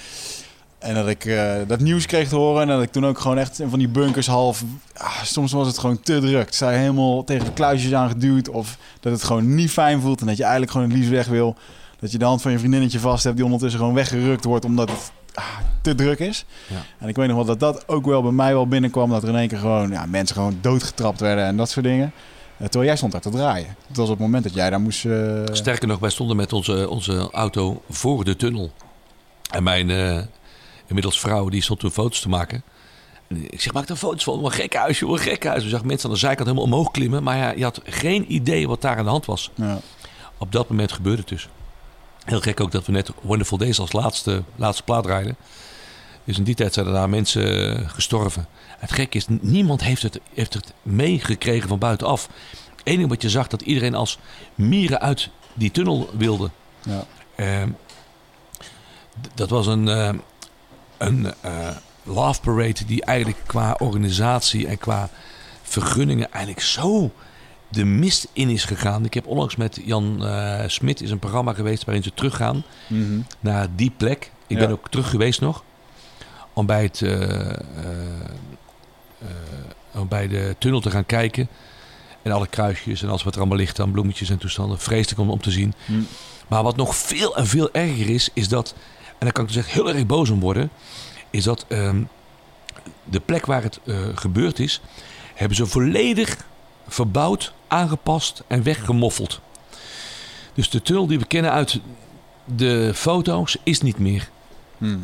En 0.79 0.95
dat 0.95 1.09
ik 1.09 1.25
eh, 1.25 1.55
dat 1.67 1.81
nieuws 1.81 2.07
kreeg 2.07 2.29
te 2.29 2.37
horen. 2.37 2.63
En 2.63 2.69
dat 2.69 2.83
ik 2.83 2.93
toen 2.93 3.07
ook 3.07 3.19
gewoon 3.19 3.39
echt 3.39 3.61
in 3.61 3.69
van 3.69 3.79
die 3.79 3.89
bunkers 3.89 4.27
half... 4.27 4.65
ah, 4.97 5.23
soms 5.23 5.53
was 5.53 5.67
het 5.67 5.79
gewoon 5.79 6.01
te 6.01 6.21
druk. 6.21 6.55
Zij 6.55 6.79
helemaal 6.79 7.25
tegen 7.25 7.45
de 7.45 7.53
kluisjes 7.53 7.95
aangeduwd. 7.95 8.49
Of 8.49 8.79
dat 9.01 9.13
het 9.13 9.23
gewoon 9.23 9.55
niet 9.55 9.71
fijn 9.71 10.01
voelt. 10.01 10.21
En 10.21 10.27
dat 10.27 10.37
je 10.37 10.43
eigenlijk 10.43 10.73
gewoon 10.73 10.89
het 10.89 10.97
liefst 10.97 11.13
weg 11.13 11.27
wil. 11.27 11.57
Dat 12.01 12.13
je 12.13 12.19
de 12.19 12.25
hand 12.25 12.43
van 12.43 12.53
je 12.53 12.59
vriendinnetje 12.59 12.99
vast 12.99 13.25
hebt. 13.25 13.37
Die 13.37 13.45
ondertussen 13.45 13.81
gewoon 13.81 13.95
weggerukt 13.95 14.45
wordt 14.45 14.65
omdat 14.65 14.91
het 14.91 15.13
ah, 15.35 15.45
te 15.83 15.95
druk 15.95 16.19
is. 16.19 16.45
Ja. 16.67 16.77
En 16.99 17.09
ik 17.09 17.17
weet 17.17 17.27
nog 17.29 17.37
wel 17.37 17.45
dat 17.45 17.61
dat 17.61 17.89
ook 17.89 18.07
wel 18.07 18.23
bij 18.23 18.33
mij 18.33 18.53
wel 18.53 18.69
binnenkwam. 18.69 19.11
Dat 19.11 19.23
er 19.23 19.29
in 19.29 19.37
één 19.37 19.49
keer 19.49 19.59
gewoon 19.59 19.91
ja, 19.91 20.07
mensen 20.07 20.37
gewoon 20.37 20.59
doodgetrapt 20.61 21.21
werden 21.21 21.45
en 21.45 21.57
dat 21.57 21.71
soort 21.71 21.85
dingen. 21.85 22.13
Eh, 22.59 22.65
terwijl 22.65 22.85
jij 22.85 22.97
stond 22.97 23.13
daar 23.13 23.21
te 23.21 23.31
draaien. 23.31 23.77
Het 23.87 23.97
was 23.97 24.07
op 24.07 24.13
het 24.13 24.21
moment 24.21 24.45
dat 24.45 24.55
jij 24.55 24.71
daar 24.71 24.81
moest... 24.81 25.05
eh, 25.05 25.43
Sterker 25.53 25.89
nog, 25.89 25.99
wij 25.99 26.11
stonden 26.11 26.37
met 26.37 26.53
onze, 26.53 26.89
onze 26.89 27.29
auto 27.33 27.83
voor 27.91 28.25
de 28.25 28.37
tunnel. 28.37 28.73
En 29.51 29.63
mijn 29.63 29.91
eh, 29.91 30.21
inmiddels 30.87 31.21
vrouw, 31.21 31.49
die 31.49 31.63
stond 31.63 31.81
toen 31.81 31.91
foto's 31.91 32.21
te 32.21 32.29
maken. 32.29 32.63
En 33.29 33.53
ik 33.53 33.61
zeg, 33.61 33.73
maak 33.73 33.89
er 33.89 33.97
foto's 33.97 34.25
van. 34.25 34.45
Een 34.45 34.51
gek 34.53 34.75
huis, 34.75 34.99
joh, 34.99 35.11
een 35.11 35.19
gek 35.19 35.45
huis. 35.45 35.63
We 35.63 35.69
zag 35.69 35.85
mensen 35.85 36.09
aan 36.09 36.15
de 36.15 36.21
zijkant 36.21 36.49
helemaal 36.49 36.73
omhoog 36.73 36.91
klimmen. 36.91 37.23
Maar 37.23 37.37
ja, 37.37 37.51
je 37.51 37.63
had 37.63 37.81
geen 37.85 38.33
idee 38.33 38.69
wat 38.69 38.81
daar 38.83 38.97
aan 38.97 39.05
de 39.05 39.11
hand 39.11 39.25
was. 39.27 39.51
ja. 39.55 39.81
Op 40.39 40.53
dat 40.53 40.69
moment 40.69 40.93
gebeurde 40.93 41.19
het 41.21 41.29
dus. 41.29 41.49
Heel 42.25 42.41
gek 42.41 42.61
ook 42.61 42.71
dat 42.71 42.87
we 42.87 42.93
net 42.93 43.11
Wonderful 43.21 43.59
Days 43.59 43.79
als 43.79 43.93
laatste, 43.93 44.43
laatste 44.57 44.83
plaat 44.83 45.07
rijden. 45.07 45.37
Dus 46.25 46.39
in 46.39 46.45
die 46.45 46.55
tijd 46.55 46.75
zijn 46.75 46.87
er 46.87 46.93
daar 46.93 47.09
mensen 47.09 47.91
gestorven. 47.91 48.47
Het 48.79 48.93
gek 48.93 49.15
is, 49.15 49.27
niemand 49.41 49.83
heeft 49.83 50.03
het, 50.03 50.21
heeft 50.35 50.55
het 50.55 50.73
meegekregen 50.83 51.69
van 51.69 51.79
buitenaf. 51.79 52.29
Het 52.77 52.81
enige 52.87 53.09
wat 53.09 53.23
je 53.23 53.31
zag, 53.31 53.47
dat 53.47 53.61
iedereen 53.63 53.95
als 53.95 54.19
mieren 54.55 55.01
uit 55.01 55.29
die 55.55 55.71
tunnel 55.71 56.11
wilde. 56.17 56.51
Ja. 56.83 57.05
Ehm, 57.35 57.69
dat 59.35 59.51
was 59.51 59.67
een, 59.67 59.89
eh, 59.89 60.11
een 60.99 61.35
eh, 61.41 61.69
love 62.03 62.41
parade 62.41 62.85
die 62.87 63.05
eigenlijk 63.05 63.39
qua 63.47 63.77
organisatie 63.79 64.67
en 64.67 64.79
qua 64.79 65.11
vergunningen 65.63 66.31
eigenlijk 66.33 66.65
zo 66.65 67.11
de 67.69 67.85
mist 67.85 68.29
in 68.33 68.49
is 68.51 68.65
gegaan. 68.65 69.05
Ik 69.05 69.15
heb 69.15 69.27
onlangs 69.27 69.57
met 69.57 69.81
Jan 69.85 70.27
eh, 70.27 70.63
Smit 70.67 71.01
is 71.03 71.11
een 71.11 71.19
programma 71.19 71.53
geweest 71.53 71.85
waarin 71.85 72.03
ze 72.03 72.15
teruggaan 72.15 72.63
Mhm. 72.89 73.21
naar 73.41 73.67
die 73.77 73.91
plek. 73.97 74.31
Ik 74.47 74.59
Ja. 74.59 74.65
ben 74.67 74.73
ook 74.73 74.89
terug 74.91 75.11
geweest 75.11 75.41
nog. 75.41 75.65
Om 76.53 76.67
bij, 76.67 76.83
het, 76.83 77.03
om 79.93 80.09
bij 80.09 80.29
de 80.29 80.57
tunnel 80.59 80.81
te 80.81 80.91
gaan 80.91 81.07
kijken. 81.07 81.49
En 82.23 82.33
alle 82.33 82.47
kruisjes 82.47 83.03
en 83.03 83.09
alles 83.09 83.23
wat 83.23 83.35
er 83.35 83.41
allemaal 83.41 83.59
ligt 83.59 83.81
aan 83.81 83.91
bloemetjes 83.91 84.31
en 84.31 84.39
toestanden. 84.39 84.79
Vreselijk 84.79 85.21
om, 85.21 85.31
om 85.31 85.41
te 85.41 85.51
zien. 85.51 85.75
Hm. 85.85 86.01
Maar 86.49 86.63
wat 86.63 86.77
nog 86.77 86.97
veel 86.97 87.37
en 87.37 87.47
veel 87.47 87.73
erger 87.73 88.11
is, 88.11 88.29
is 88.33 88.49
dat... 88.49 88.75
En 89.09 89.25
daar 89.25 89.33
kan 89.33 89.45
ik 89.45 89.53
dus 89.53 89.59
echt 89.59 89.71
heel 89.71 89.89
erg 89.89 90.07
boos 90.07 90.31
om 90.31 90.41
worden. 90.41 90.71
Is 91.31 91.45
dat 91.45 91.65
ehm, 91.69 92.03
de 93.05 93.21
plek 93.21 93.47
waar 93.47 93.63
het 93.63 93.81
eh, 93.85 93.97
gebeurd 94.15 94.59
is... 94.59 94.81
hebben 95.35 95.57
ze 95.57 95.67
volledig 95.67 96.37
verbouwd, 96.89 97.53
aangepast 97.69 98.43
en 98.47 98.63
weggemoffeld. 98.63 99.41
Dus 100.55 100.71
de 100.71 100.83
tunnel 100.83 101.07
die 101.07 101.19
we 101.19 101.27
kennen 101.27 101.53
uit 101.53 101.81
de 102.45 102.91
foto's 102.95 103.57
is 103.63 103.81
niet 103.81 103.99
meer. 103.99 104.29
Hm. 104.79 104.99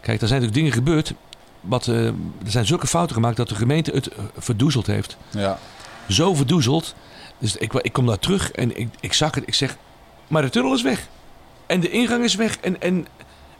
Kijk, 0.00 0.20
er 0.20 0.28
zijn 0.28 0.40
natuurlijk 0.40 0.54
dingen 0.54 0.72
gebeurd. 0.72 1.14
Wat, 1.60 1.86
eh, 1.86 2.06
er 2.06 2.14
zijn 2.44 2.66
zulke 2.66 2.86
fouten 2.86 3.14
gemaakt 3.14 3.36
dat 3.36 3.48
de 3.48 3.54
gemeente 3.54 3.90
het 3.90 4.08
eh, 4.08 4.24
verdoezeld 4.38 4.86
heeft. 4.86 5.16
Ja. 5.30 5.58
Zo 6.08 6.34
verdoezeld. 6.34 6.94
Dus 7.38 7.56
ik, 7.56 7.72
ik 7.72 7.92
kom 7.92 8.06
daar 8.06 8.18
terug 8.18 8.50
en 8.50 8.78
ik, 8.78 8.88
ik 9.00 9.12
zag 9.12 9.34
het. 9.34 9.46
Ik 9.46 9.54
zeg, 9.54 9.76
maar 10.28 10.42
de 10.42 10.50
tunnel 10.50 10.74
is 10.74 10.82
weg. 10.82 11.08
En 11.66 11.80
de 11.80 11.90
ingang 11.90 12.24
is 12.24 12.34
weg. 12.34 12.58
En, 12.58 12.80
en, 12.80 13.06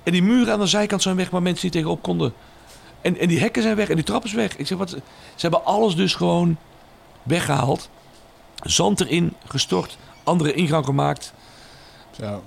en 0.03 0.13
die 0.13 0.23
muren 0.23 0.53
aan 0.53 0.61
de 0.61 0.67
zijkant 0.67 1.03
zijn 1.03 1.17
weg 1.17 1.31
waar 1.31 1.43
mensen 1.43 1.65
niet 1.65 1.75
tegenop 1.75 2.03
konden. 2.03 2.33
En, 3.01 3.19
en 3.19 3.29
die 3.29 3.41
hekken 3.41 3.63
zijn 3.63 3.77
weg 3.77 3.89
en 3.89 3.95
die 3.95 4.05
trap 4.05 4.25
is 4.25 4.33
weg. 4.33 4.57
Ik 4.57 4.67
zeg, 4.67 4.79
wat, 4.79 4.91
ze 4.91 5.01
hebben 5.37 5.65
alles 5.65 5.95
dus 5.95 6.15
gewoon 6.15 6.57
weggehaald. 7.23 7.91
Zand 8.63 9.01
erin 9.01 9.35
gestort. 9.47 9.99
Andere 10.25 10.53
ingang 10.53 10.85
gemaakt. 10.85 11.33
Zo. 12.21 12.43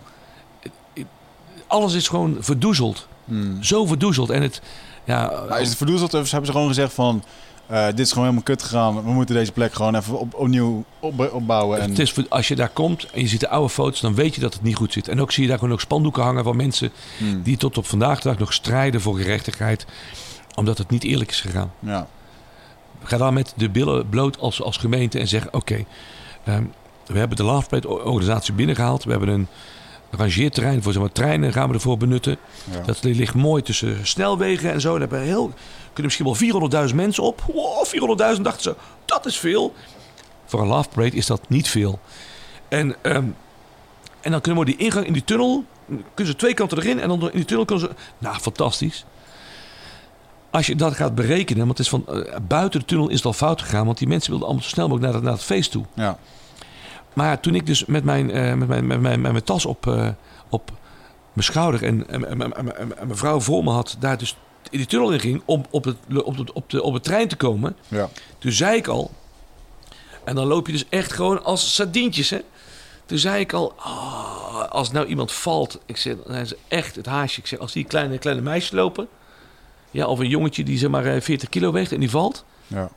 Alles 1.68 1.94
is 1.94 2.08
gewoon 2.08 2.38
verdoezeld. 2.40 3.08
Hmm. 3.26 3.64
Zo 3.64 3.86
verdoezeld. 3.86 4.30
En 4.30 4.42
het... 4.42 4.62
Ja, 5.06 5.44
Maar 5.50 5.62
is 5.62 5.68
het 5.68 5.78
verdoezeld 5.78 6.14
of 6.14 6.30
hebben 6.32 6.46
ze 6.46 6.52
gewoon 6.52 6.68
gezegd 6.68 6.94
van... 6.94 7.24
eh, 7.68 7.86
dit 7.86 8.00
is 8.00 8.10
gewoon 8.10 8.24
helemaal 8.24 8.44
kut 8.46 8.64
gegaan. 8.64 9.04
We 9.04 9.12
moeten 9.12 9.36
deze 9.36 9.52
plek 9.52 9.74
gewoon 9.74 9.96
even 9.96 10.20
op, 10.20 10.34
opnieuw 10.34 10.84
op, 11.00 11.30
opbouwen. 11.34 11.80
En... 11.82 11.90
Het 11.90 12.00
is, 12.00 12.14
als 12.30 12.48
je 12.48 12.56
daar 12.56 12.70
komt 12.70 13.06
en 13.12 13.22
je 13.22 13.28
ziet 13.28 13.40
de 13.40 13.50
oude 13.50 13.70
foto's, 13.70 14.00
dan 14.02 14.16
weet 14.16 14.36
je 14.36 14.42
dat 14.42 14.54
het 14.54 14.64
niet 14.64 14.76
goed 14.76 14.94
zit. 14.94 15.08
En 15.08 15.22
ook 15.22 15.32
zie 15.32 15.44
je 15.44 15.50
daar 15.50 15.58
gewoon 15.58 15.74
ook 15.74 15.82
spandoeken 15.82 16.24
hangen 16.24 16.44
van 16.44 16.56
mensen 16.56 16.92
Hmm. 17.18 17.42
die 17.42 17.58
tot 17.58 17.78
op 17.78 17.86
vandaag 17.86 18.22
de 18.22 18.30
dag 18.30 18.38
nog 18.38 18.54
strijden 18.54 19.02
voor 19.02 19.18
gerechtigheid. 19.18 19.86
Omdat 20.56 20.78
het 20.78 20.90
niet 20.90 21.04
eerlijk 21.04 21.30
is 21.30 21.42
gegaan. 21.42 21.72
Ja. 21.80 22.08
Ga 23.04 23.18
dan 23.18 23.34
met 23.34 23.54
de 23.56 23.70
billen 23.70 24.10
bloot 24.10 24.40
als, 24.40 24.62
als 24.62 24.78
gemeente 24.78 25.20
en 25.20 25.28
zeg: 25.28 25.52
Oké, 25.52 25.86
ehm, 26.44 26.64
we 27.06 27.18
hebben 27.20 27.38
de 27.38 27.44
Love 27.44 27.88
organisatie 27.88 28.54
binnengehaald. 28.54 29.04
We 29.04 29.12
hebben 29.12 29.30
een 29.30 29.48
rangeerterrein 30.18 30.84
voor 30.84 30.92
zeg 30.94 31.02
maar, 31.02 31.12
treinen 31.12 31.54
gaan 31.54 31.68
we 31.68 31.74
ervoor 31.74 31.98
benutten. 31.98 32.38
Ja. 32.72 32.80
Dat 32.86 33.04
ligt 33.04 33.34
mooi 33.34 33.62
tussen 33.62 34.08
snelwegen 34.08 34.72
en 34.72 34.82
zo. 34.82 34.98
Daar 35.00 35.10
we 35.10 35.18
heel, 35.18 35.54
kunnen 35.94 36.12
misschien 36.18 36.60
wel 36.70 36.88
400.000 36.90 36.96
mensen 36.96 37.24
op. 37.24 37.42
Wow, 37.54 37.86
400.000 38.36 38.42
dachten 38.42 38.62
ze, 38.64 38.76
dat 39.06 39.26
is 39.26 39.38
veel. 39.38 39.74
Voor 40.46 40.62
een 40.62 40.68
Love 40.68 40.90
Parade 40.90 41.16
is 41.16 41.26
dat 41.26 41.42
niet 41.48 41.70
veel. 41.70 42.00
En, 42.68 42.96
ehm, 43.02 43.26
en 44.22 44.32
dan 44.32 44.42
kunnen 44.42 44.60
we 44.66 44.66
die 44.72 44.78
ingang 44.78 45.06
in 45.06 45.14
die 45.14 45.24
tunnel, 45.24 45.64
kunnen 46.14 46.34
ze 46.34 46.36
twee 46.40 46.54
kanten 46.54 46.78
erin 46.78 47.00
en 47.00 47.08
dan 47.08 47.22
in 47.22 47.30
die 47.38 47.46
tunnel 47.46 47.66
kunnen 47.66 47.88
ze... 47.90 47.96
Nou, 48.18 48.40
fantastisch. 48.40 49.06
Als 50.50 50.68
je 50.68 50.76
dat 50.76 50.94
gaat 50.96 51.16
berekenen, 51.16 51.66
want 51.66 51.78
het 51.78 51.80
is 51.88 51.90
van 51.90 52.08
eh, 52.08 52.36
buiten 52.48 52.80
de 52.80 52.86
tunnel 52.86 53.10
is 53.10 53.16
het 53.16 53.26
al 53.26 53.34
fout 53.34 53.62
gegaan, 53.62 53.86
want 53.86 53.98
die 53.98 54.08
mensen 54.08 54.30
wilden 54.30 54.48
allemaal 54.48 54.66
zo 54.66 54.72
snel 54.74 54.88
mogelijk 54.88 55.06
naar, 55.12 55.22
het- 55.22 55.30
naar 55.30 55.38
het 55.40 55.48
feest 55.48 55.72
toe. 55.72 55.86
Ja. 55.94 56.18
Maar 57.14 57.40
toen 57.40 57.56
ik 57.56 57.66
dus 57.66 57.86
met 57.86 58.04
mijn, 58.04 58.32
eh, 58.32 58.54
met 58.54 58.68
mijn, 58.68 58.88
met 58.88 59.02
mijn, 59.02 59.22
met 59.22 59.32
mijn 59.32 59.44
tas 59.44 59.66
op, 59.66 59.88
eh, 59.88 60.08
op 60.50 60.72
mijn 61.34 61.46
schouder 61.46 61.84
en, 61.84 62.10
en, 62.10 62.26
en, 62.30 62.42
en- 62.42 62.56
en- 62.78 62.98
en 62.98 63.08
mijn 63.08 63.18
vrouw 63.18 63.40
voor 63.40 63.64
me 63.64 63.70
had, 63.72 63.96
daar 64.00 64.18
dus 64.18 64.38
in 64.70 64.78
die 64.78 64.88
tunnel 64.88 65.12
in 65.12 65.20
ging 65.20 65.42
om 65.46 65.66
op 65.70 65.84
het, 65.84 65.98
op 66.24 66.38
het, 66.38 66.52
op 66.52 66.70
de, 66.70 66.84
op 66.84 66.94
het 66.94 67.04
trein 67.04 67.28
te 67.28 67.36
komen. 67.36 67.76
Ja. 67.88 68.10
Toen 68.38 68.52
zei 68.52 68.78
ik 68.78 68.88
al, 68.88 69.12
en 70.24 70.36
dan 70.36 70.48
loop 70.48 70.66
je 70.68 70.74
dus 70.74 70.86
echt 70.90 71.12
gewoon 71.14 71.44
als 71.44 71.76
sardientjes, 71.76 72.30
hè. 72.30 72.40
Toen 73.06 73.18
zei 73.18 73.40
ik 73.40 73.54
al, 73.54 73.74
ah, 73.78 74.70
als 74.70 74.92
nou 74.92 75.06
iemand 75.06 75.32
valt, 75.32 75.80
ik 75.86 75.98
zeg, 75.98 76.16
dan 76.16 76.34
zijn 76.34 76.48
ze 76.48 76.58
echt 76.68 76.96
het 76.96 77.06
haasje. 77.06 77.40
Ik 77.40 77.48
zeg, 77.48 77.60
als 77.60 77.72
die 77.74 77.84
kleine, 77.84 78.18
kleine 78.18 78.42
meisjes 78.42 78.72
lopen, 78.72 79.08
ja, 79.92 80.06
of 80.08 80.20
een 80.20 80.28
jongetje 80.30 80.64
die 80.64 80.78
zeg 80.78 80.90
maar 80.90 81.06
eh, 81.06 81.22
40 81.22 81.50
kilo 81.50 81.72
weegt 81.72 81.92
en 81.92 82.00
die 82.00 82.10
valt. 82.10 82.46
Ja. 82.68 82.90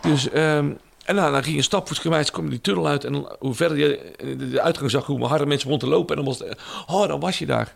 Dus, 0.00 0.30
ehm, 0.30 0.70
en 1.08 1.14
nou, 1.14 1.32
dan 1.32 1.42
ging 1.44 1.56
je 1.56 1.62
stapvoetsgewijs, 1.62 2.30
kwam 2.30 2.44
je 2.44 2.50
die 2.50 2.60
tunnel 2.60 2.86
uit. 2.88 3.04
En 3.04 3.26
hoe 3.38 3.54
verder 3.54 3.78
je 3.78 3.98
eh, 3.98 4.38
de, 4.38 4.60
uitgang 4.60 4.90
zag, 4.90 5.06
hoe 5.06 5.24
harder 5.26 5.48
mensen 5.48 5.68
rond 5.68 5.80
te 5.80 5.86
lopen. 5.88 6.16
En 6.16 6.24
dan 6.24 6.32
was 6.34 6.38
het, 6.48 6.58
oh, 6.86 7.08
dan 7.08 7.20
was 7.20 7.38
je 7.38 7.46
daar. 7.46 7.74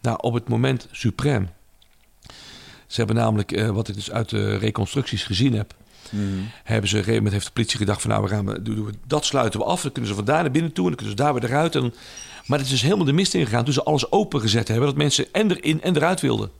Nou, 0.00 0.18
op 0.20 0.34
het 0.34 0.48
moment 0.48 0.88
suprem. 0.90 1.48
Ze 2.86 2.96
hebben 2.96 3.16
namelijk, 3.16 3.52
eh, 3.52 3.68
wat 3.68 3.88
ik 3.88 3.94
dus 3.94 4.10
uit 4.10 4.28
de 4.28 4.56
reconstructies 4.56 5.22
gezien 5.22 5.54
heb, 5.54 5.74
Mhm. 6.10 6.24
hebben 6.64 6.88
ze 6.88 6.94
op 6.96 7.00
een 7.00 7.04
gegeven 7.06 7.14
moment 7.14 7.32
heeft 7.32 7.46
de 7.46 7.52
politie 7.52 7.78
gedacht 7.78 8.00
van 8.00 8.10
nou, 8.10 8.22
we 8.22 8.28
gaan, 8.28 8.46
we- 8.46 8.62
doen 8.62 8.84
we, 8.84 8.92
dat 9.06 9.24
sluiten 9.24 9.60
we 9.60 9.66
af. 9.66 9.82
Dan 9.82 9.92
kunnen 9.92 10.10
ze 10.10 10.16
van 10.16 10.24
daar 10.24 10.42
naar 10.42 10.50
binnen 10.50 10.72
toe 10.72 10.84
en 10.84 10.90
dan 10.94 10.98
kunnen 11.06 11.16
ze 11.16 11.22
daar 11.24 11.34
weer 11.34 11.44
eruit. 11.44 11.74
En, 11.74 11.94
maar 12.46 12.58
het 12.58 12.66
is 12.66 12.72
dus 12.72 12.82
helemaal 12.82 13.04
de 13.04 13.12
mist 13.12 13.34
ingegaan 13.34 13.64
toen 13.64 13.72
ze 13.74 13.82
alles 13.82 14.10
opengezet 14.12 14.68
hebben. 14.68 14.86
Dat 14.86 14.96
mensen 14.96 15.26
en 15.32 15.50
erin 15.50 15.82
en 15.82 15.96
eruit 15.96 16.20
wilden. 16.20 16.50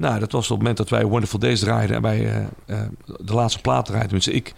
Nou, 0.00 0.18
dat 0.18 0.32
was 0.32 0.44
op 0.44 0.48
het 0.48 0.58
moment 0.58 0.76
dat 0.76 0.88
wij 0.88 1.04
Wonderful 1.04 1.38
Days 1.38 1.60
draaiden 1.60 1.96
en 1.96 2.02
wij 2.02 2.26
eh, 2.26 2.44
eh, 2.66 2.88
de 3.04 3.34
laatste 3.34 3.60
plaat 3.60 3.84
draaiden. 3.84 4.08
Tenminste, 4.08 4.50
ik. 4.50 4.54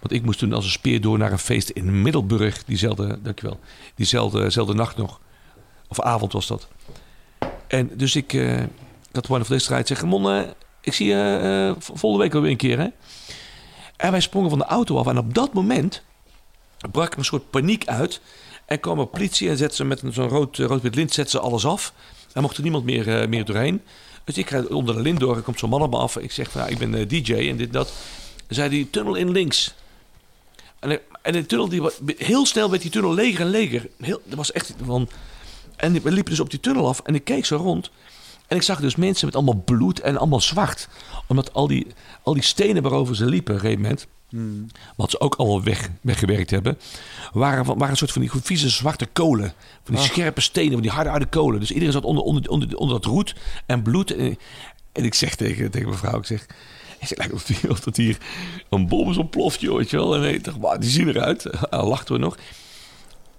Want 0.00 0.12
ik 0.12 0.24
moest 0.24 0.38
toen 0.38 0.52
als 0.52 0.64
een 0.64 0.70
speer 0.70 1.00
door 1.00 1.18
naar 1.18 1.32
een 1.32 1.38
feest 1.38 1.68
in 1.68 2.02
Middelburg. 2.02 2.64
Diezelfde, 2.64 3.18
dankjewel, 3.22 3.60
diezelfde, 3.94 4.74
nacht 4.74 4.96
nog. 4.96 5.20
Of 5.88 6.00
avond 6.00 6.32
was 6.32 6.46
dat. 6.46 6.68
En 7.66 7.90
dus 7.96 8.16
ik, 8.16 8.32
eh, 8.32 8.60
ik 8.62 8.68
had 9.12 9.26
Wonderful 9.26 9.54
Days 9.56 9.62
gedraaid. 9.62 9.88
Zeg, 9.88 10.00
Ramon, 10.00 10.30
eh, 10.30 10.40
ik 10.80 10.92
zie 10.92 11.06
je 11.06 11.74
volgende 11.78 12.24
week 12.24 12.32
weer 12.32 12.50
een 12.50 12.56
keer, 12.56 12.78
hè? 12.78 12.88
En 13.96 14.10
wij 14.10 14.20
sprongen 14.20 14.50
van 14.50 14.58
de 14.58 14.64
auto 14.64 14.98
af. 14.98 15.06
En 15.06 15.18
op 15.18 15.34
dat 15.34 15.52
moment 15.52 16.02
brak 16.90 17.14
een 17.14 17.24
soort 17.24 17.50
paniek 17.50 17.86
uit. 17.86 18.20
En 18.64 18.80
kwam 18.80 18.98
er 18.98 19.06
politie 19.06 19.48
en 19.48 19.56
zette 19.56 19.74
ze 19.74 19.84
met 19.84 20.02
zo'n 20.10 20.28
rood, 20.28 20.56
rood-wit 20.56 20.94
lint 20.94 21.12
ze 21.12 21.38
alles 21.38 21.66
af. 21.66 21.92
En 22.32 22.42
mocht 22.42 22.56
er 22.56 22.62
niemand 22.62 22.84
meer, 22.84 23.28
meer 23.28 23.44
doorheen. 23.44 23.82
Dus 24.34 24.38
ik 24.44 24.50
ga 24.50 24.62
onder 24.68 24.94
de 24.94 25.00
lint 25.00 25.20
door. 25.20 25.36
Er 25.36 25.42
komt 25.42 25.58
zo'n 25.58 25.68
man 25.70 25.82
op 25.82 25.90
me 25.90 25.96
af. 25.96 26.16
Ik 26.16 26.32
zeg 26.32 26.50
van, 26.50 26.60
nou, 26.60 26.72
ik 26.72 26.78
ben 26.78 26.94
eh, 26.94 27.08
DJ 27.08 27.34
en 27.48 27.56
dit 27.56 27.72
dat. 27.72 27.86
Dan 28.36 28.56
zei 28.56 28.68
die 28.68 28.90
tunnel 28.90 29.14
in 29.14 29.30
links. 29.30 29.74
En, 30.78 30.90
ik- 30.90 31.02
en 31.22 31.32
de 31.32 31.46
tunnel, 31.46 31.68
die, 31.68 31.82
heel 32.16 32.46
snel 32.46 32.70
werd 32.70 32.82
die 32.82 32.90
tunnel 32.90 33.14
leger 33.14 33.40
en 33.40 33.50
leger. 33.50 33.88
Heel, 34.00 34.20
dat 34.24 34.36
was 34.36 34.52
echt 34.52 34.74
van... 34.84 35.08
En 35.76 35.92
we 36.02 36.10
liepen 36.12 36.30
dus 36.30 36.40
op 36.40 36.50
die 36.50 36.60
tunnel 36.60 36.88
af 36.88 37.00
en 37.04 37.14
ik 37.14 37.24
keek 37.24 37.44
zo 37.46 37.56
rond. 37.56 37.90
En 38.46 38.56
ik 38.56 38.62
zag 38.62 38.80
dus 38.80 38.96
mensen 38.96 39.26
met 39.26 39.34
allemaal 39.34 39.62
bloed 39.64 40.00
en 40.00 40.16
allemaal 40.16 40.40
zwart. 40.40 40.88
Omdat 41.26 41.52
al 41.52 41.66
die, 41.66 41.86
al 42.22 42.34
die 42.34 42.42
stenen 42.42 42.82
waarover 42.82 43.16
ze 43.16 43.26
liepen, 43.26 43.54
op 43.54 43.60
een 43.60 43.64
gegeven 43.66 43.82
moment... 43.82 44.06
wat 44.96 45.10
ze 45.10 45.20
ook 45.20 45.34
allemaal 45.34 45.62
weg, 45.62 45.90
weggewerkt 46.00 46.50
hebben... 46.50 46.78
waren, 47.32 47.64
van- 47.64 47.74
waren 47.78 47.90
een 47.90 47.96
soort 47.96 48.12
van 48.12 48.20
die 48.22 48.30
vieze 48.42 48.68
zwarte 48.68 49.06
kolen. 49.06 49.52
Van 49.84 49.94
die 49.94 50.04
scherpe 50.04 50.40
stenen, 50.40 50.72
van 50.72 50.82
die 50.82 50.90
harde, 50.90 51.10
harde 51.10 51.26
kolen. 51.26 51.60
Dus 51.60 51.70
iedereen 51.70 51.92
zat 51.92 52.04
onder, 52.04 52.24
onder, 52.24 52.50
onder, 52.50 52.76
onder 52.76 53.00
dat 53.00 53.04
roet 53.04 53.34
en 53.66 53.82
bloed. 53.82 54.10
En, 54.14 54.38
en 54.92 55.04
ik 55.04 55.14
zeg 55.14 55.34
tegen, 55.34 55.70
tegen 55.70 55.88
mijn 55.88 56.00
vrouw, 56.00 56.18
ik 56.18 56.26
zeg... 56.26 56.46
Zeg, 57.00 57.18
lijkt 57.18 57.32
of 57.32 57.64
of 57.68 57.80
dat 57.80 57.96
hier 57.96 58.16
een 58.68 58.88
bom 58.88 59.10
is 59.10 59.16
ontploft, 59.16 59.60
joh, 59.60 59.76
weet 59.76 59.90
je 59.90 59.96
wel. 59.96 60.14
En 60.14 60.34
ik 60.34 60.44
dacht, 60.44 60.56
"Wauw, 60.58 60.78
die 60.78 60.90
zien 60.90 61.08
eruit. 61.08 61.46
Lachten 61.70 62.14
we 62.14 62.20
nog. 62.20 62.36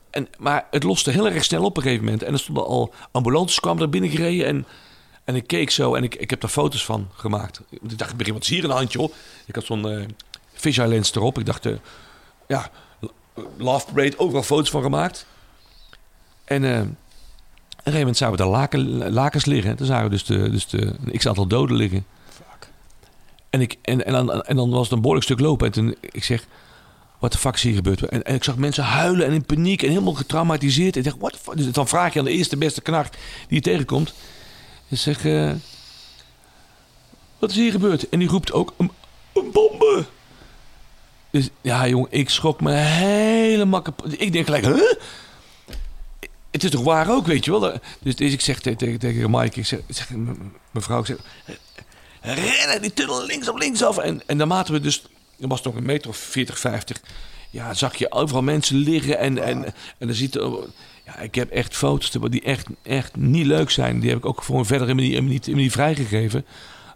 En, 0.10 0.28
maar 0.38 0.68
het 0.72 0.84
loste 0.84 1.12
heel 1.12 1.28
erg 1.30 1.44
snel 1.44 1.64
op 1.64 1.78
een 1.78 1.84
gegeven 1.84 2.04
moment. 2.04 2.24
En 2.24 2.34
er 2.34 2.40
stonden 2.40 2.66
al 2.66 2.94
ambulances 3.12 3.60
kwamen 3.60 3.82
er 3.82 3.90
binnen 3.90 4.10
gereden. 4.10 4.46
En, 4.46 4.66
en 5.24 5.36
ik 5.36 5.48
keek 5.48 5.70
zo 5.70 5.96
en 5.96 6.04
ik, 6.04 6.16
ik 6.16 6.30
heb 6.30 6.42
daar 6.42 6.50
foto's 6.50 6.86
van 6.86 7.08
gemaakt. 7.14 7.62
Ik 7.70 7.98
dacht, 7.98 8.10
het 8.10 8.18
begin, 8.18 8.34
wat 8.34 8.42
is 8.44 8.50
hier 8.50 8.62
in 8.62 8.68
de 8.70 8.74
hand, 8.76 8.92
joh? 8.92 9.12
Ik 9.46 9.56
had 9.56 9.66
zo'n 9.66 9.90
eh 9.90 10.06
fisheye 10.62 10.88
lens 10.88 11.16
erop. 11.16 11.40
Ik 11.40 11.46
dacht, 11.46 11.66
eh, 11.66 11.74
ja, 12.48 12.70
Love 13.58 13.86
Parade, 13.94 14.20
overal 14.20 14.44
foto's 14.44 14.70
van 14.70 14.82
gemaakt. 14.82 15.26
En 16.44 16.64
eh, 16.64 16.70
op 16.72 16.78
een 16.78 16.96
gegeven 17.78 18.00
moment 18.00 18.18
zagen 18.18 18.36
we 18.36 18.42
daar 18.42 18.52
laken, 18.52 19.12
lakens 19.12 19.46
liggen. 19.46 19.76
Toen 19.76 19.88
zagen 19.88 20.04
we 20.04 20.10
dus, 20.10 20.26
de, 20.26 20.50
dus 20.50 20.68
de, 20.68 20.94
een 21.06 21.18
x-aantal 21.18 21.48
doden 21.48 21.76
liggen. 21.76 22.06
En, 23.50 23.62
ik, 23.62 23.78
en, 23.82 24.06
en, 24.06 24.14
dan, 24.14 24.42
en 24.42 24.56
dan 24.56 24.70
was 24.70 24.84
het 24.84 24.92
een 24.92 25.00
behoorlijk 25.00 25.26
stuk 25.26 25.40
lopen. 25.40 25.66
En 25.66 25.72
toen, 25.72 25.96
ik 26.02 26.24
zeg, 26.24 26.46
wat 27.20 27.32
de 27.32 27.38
fuck 27.38 27.56
is 27.56 27.64
hier 27.64 27.76
gebeurd? 27.76 28.02
En, 28.02 28.24
en 28.24 28.36
ik 28.36 28.44
zag 28.44 28.56
mensen 28.56 28.84
huilen 28.84 29.26
en 29.26 29.34
in 29.34 29.46
paniek 29.46 29.84
en 29.84 29.90
helemaal 29.90 30.14
getraumatiseerd. 30.14 30.96
En 30.96 31.04
ik 31.04 31.20
dacht, 31.20 31.38
fuck? 31.38 31.58
Dus 31.58 31.72
dan 31.72 31.88
vraag 31.88 32.14
je 32.14 32.20
aan 32.20 32.26
de 32.26 32.32
eerste 32.32 32.58
beste 32.58 32.82
knar 32.82 33.10
die 33.48 33.58
je 33.58 33.62
tegenkomt. 33.62 34.14
Ik 34.88 34.98
zeg, 34.98 35.24
wat 37.40 37.50
is 37.50 37.56
hier 37.56 37.72
gebeurd? 37.72 38.10
En 38.10 38.20
die 38.20 38.28
roept 38.28 38.52
ook, 38.52 38.74
een, 38.78 38.92
een 39.34 39.52
bombe! 39.52 40.06
Dus 41.32 41.50
ja, 41.62 41.88
jongen, 41.88 42.12
ik 42.12 42.30
schrok 42.30 42.62
me 42.62 42.72
helemaal. 42.72 43.84
Ik 44.18 44.32
denk 44.32 44.46
gelijk, 44.46 44.66
huh? 44.66 44.94
Het 46.52 46.64
is 46.64 46.70
toch 46.70 46.84
waar 46.84 47.10
ook, 47.10 47.26
weet 47.26 47.46
je 47.46 47.52
wel? 47.52 47.80
Dus, 48.00 48.16
dus 48.16 48.34
ik 48.34 48.42
zeg 48.42 48.60
tegen, 48.60 49.00
tegen, 49.00 49.32
Mike, 49.32 49.60
ik 49.60 49.66
zeg, 49.66 49.80
zeg 49.88 50.10
mevrouw, 50.72 51.00
ik 51.00 51.06
zeg, 51.06 51.18
rennen 52.22 52.82
die 52.82 52.94
tunnel 52.94 53.26
links 53.26 53.50
op 53.50 53.58
links 53.58 53.84
af. 53.84 53.98
En, 53.98 54.22
en 54.26 54.38
naarmate 54.38 54.72
we 54.72 54.80
dus, 54.80 55.04
er 55.40 55.48
was 55.48 55.62
nog 55.62 55.76
een 55.76 55.86
meter 55.86 56.10
of 56.10 56.18
40, 56.18 56.60
50, 56.60 57.02
ja, 57.50 57.74
zag 57.74 57.96
je 57.96 58.12
overal 58.12 58.42
mensen 58.42 58.76
liggen. 58.76 59.18
En, 59.18 59.44
en, 59.44 59.66
en 59.98 60.08
dan 60.08 60.14
ziet 60.14 60.34
ja, 61.06 61.18
ik 61.20 61.36
heb 61.36 61.52
echt 61.52 61.76
foto's 61.76 62.12
die 62.30 62.42
echt, 62.42 62.68
echt 62.84 63.16
niet 63.16 63.46
leuk 63.46 63.70
zijn. 63.70 64.00
Die 64.00 64.10
heb 64.10 64.18
ik 64.18 64.26
ook 64.26 64.44
voor 64.44 64.60
een 64.60 64.66
verdere 64.66 64.94
manier 64.94 65.24
niet, 65.24 65.48
niet 65.48 65.72
vrijgegeven. 65.72 66.46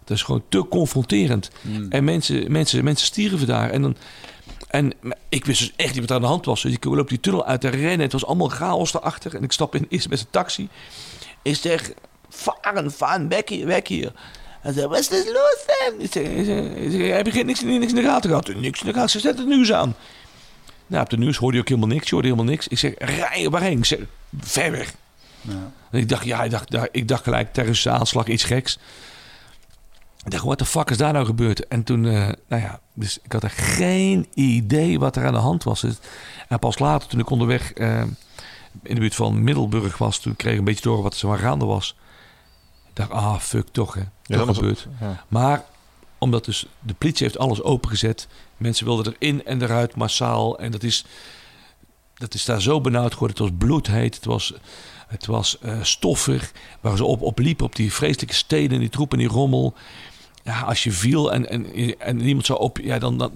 Dat 0.05 0.17
is 0.17 0.23
gewoon 0.23 0.43
te 0.49 0.67
confronterend. 0.69 1.49
En 1.89 2.03
mensen, 2.03 2.51
mensen, 2.51 2.83
mensen 2.83 3.07
stierven 3.07 3.47
daar. 3.47 3.69
En 3.69 3.81
dan, 3.81 3.95
en 4.67 4.93
ik 5.29 5.45
wist 5.45 5.59
dus 5.59 5.73
echt 5.75 5.91
niet 5.91 5.99
wat 5.99 6.09
er 6.09 6.15
aan 6.15 6.21
de 6.21 6.27
hand 6.27 6.45
was. 6.45 6.61
Dus 6.61 6.73
ik 6.73 6.83
loop 6.83 7.09
die 7.09 7.19
tunnel 7.19 7.45
uit 7.45 7.61
te 7.61 7.67
rennen. 7.69 7.99
Het 7.99 8.11
was 8.11 8.25
allemaal 8.25 8.49
chaos 8.49 8.91
daarachter. 8.91 9.35
En 9.35 9.43
ik 9.43 9.51
stap 9.51 9.75
in 9.75 9.85
eerst 9.89 10.09
met 10.09 10.17
zijn 10.19 10.31
taxi. 10.31 10.69
Ik 11.41 11.55
zeg, 11.55 11.91
varen, 12.29 12.91
varen, 12.91 13.27
weg 13.27 13.41
hier, 13.49 13.65
weg 13.65 13.87
hier. 13.87 14.11
Hij 14.61 14.73
zei, 14.73 14.87
wat 14.87 14.99
is 14.99 15.07
dit 15.07 15.25
los? 15.25 15.65
Ik 15.99 16.11
zeg, 16.11 16.23
heb 17.15 17.25
je 17.25 17.31
geen- 17.31 17.45
niks, 17.45 17.61
niks 17.61 17.85
in 17.89 17.95
de 17.95 18.01
gaten 18.01 18.29
gehad? 18.29 18.47
Niks 18.55 18.79
in 18.81 18.87
de 18.87 18.93
gaten, 18.93 19.09
ze 19.09 19.19
zetten 19.19 19.45
het 19.45 19.55
nieuws 19.55 19.71
aan. 19.73 19.95
Nou, 20.87 21.03
op 21.03 21.09
de 21.09 21.17
nieuws 21.17 21.37
hoorde 21.37 21.55
je 21.55 21.61
ook 21.61 21.69
helemaal 21.69 21.89
niks. 21.89 22.05
Je 22.05 22.13
hoorde 22.13 22.27
helemaal 22.27 22.51
niks. 22.51 22.67
Ik 22.67 22.77
zeg, 22.77 22.93
rij 22.97 23.49
waarheen? 23.49 23.77
Ik 23.77 23.85
zeg, 23.85 23.99
ver 24.39 24.71
weg. 24.71 24.93
Ja. 25.41 25.71
En 25.91 25.99
ik 25.99 26.09
dacht, 26.09 26.25
ja, 26.25 26.43
ik 26.43 26.51
dacht, 26.51 26.69
ik 26.91 27.07
dacht 27.07 27.23
gelijk, 27.23 27.53
terroristische 27.53 27.97
aanslag, 27.99 28.27
iets 28.27 28.43
geks. 28.43 28.77
Ik 30.25 30.31
dacht, 30.31 30.43
wat 30.43 30.59
de 30.59 30.65
fuck 30.65 30.89
is 30.89 30.97
daar 30.97 31.13
nou 31.13 31.25
gebeurd? 31.25 31.67
En 31.67 31.83
toen, 31.83 32.05
eh, 32.05 32.29
nou 32.47 32.61
ja, 32.61 32.79
dus 32.93 33.17
ik 33.23 33.31
had 33.31 33.43
er 33.43 33.49
geen 33.49 34.27
idee 34.33 34.99
wat 34.99 35.15
er 35.15 35.25
aan 35.25 35.33
de 35.33 35.39
hand 35.39 35.63
was. 35.63 35.85
En 36.47 36.59
pas 36.59 36.79
later, 36.79 37.07
toen 37.09 37.19
ik 37.19 37.29
onderweg 37.29 37.73
eh, 37.73 38.01
in 38.83 38.93
de 38.95 38.99
buurt 38.99 39.15
van 39.15 39.43
Middelburg 39.43 39.97
was, 39.97 40.19
toen 40.19 40.35
kreeg 40.35 40.51
ik 40.53 40.59
een 40.59 40.65
beetje 40.65 40.83
door 40.83 41.01
wat 41.01 41.13
er 41.13 41.19
zo 41.19 41.31
aan 41.31 41.37
gaande 41.37 41.65
was. 41.65 41.95
Ik 42.89 42.95
dacht, 42.95 43.11
ah, 43.11 43.39
fuck, 43.39 43.67
toch 43.71 43.93
hè. 43.93 43.99
Ja, 43.99 44.07
toch 44.23 44.37
dat 44.37 44.45
was- 44.47 44.57
gebeurd. 44.57 44.87
Ja. 45.01 45.23
Maar 45.27 45.63
Omdat 46.17 46.45
dus 46.45 46.65
de 46.79 46.93
politie 46.93 47.25
heeft 47.25 47.37
alles 47.39 47.61
opengezet. 47.61 48.27
Mensen 48.57 48.85
wilden 48.85 49.15
erin 49.19 49.45
en 49.45 49.61
eruit 49.61 49.95
massaal. 49.95 50.59
En 50.59 50.71
dat 50.71 50.83
is, 50.83 51.05
dat 52.13 52.33
is 52.33 52.45
daar 52.45 52.61
zo 52.61 52.81
benauwd 52.81 53.13
geworden. 53.13 53.37
Het 53.37 53.47
was 53.49 53.57
bloedheet. 53.67 54.15
Het 54.15 54.25
was, 54.25 54.53
het 55.07 55.25
was 55.25 55.59
eh, 55.59 55.77
stoffig. 55.83 56.51
Waar 56.81 56.97
ze 56.97 57.05
op, 57.05 57.21
op 57.21 57.39
liepen 57.39 57.65
op 57.65 57.75
die 57.75 57.93
vreselijke 57.93 58.33
steden. 58.35 58.79
Die 58.79 58.89
troepen, 58.89 59.17
die 59.17 59.27
rommel. 59.27 59.73
Ja, 60.45 60.61
als 60.61 60.83
je 60.83 60.91
viel 60.91 61.33
en, 61.33 61.49
en, 61.49 61.99
en 61.99 62.17
niemand 62.17 62.45
zou 62.45 62.59
op... 62.59 62.77
Ja, 62.77 62.99
dan... 62.99 63.17
dan 63.17 63.31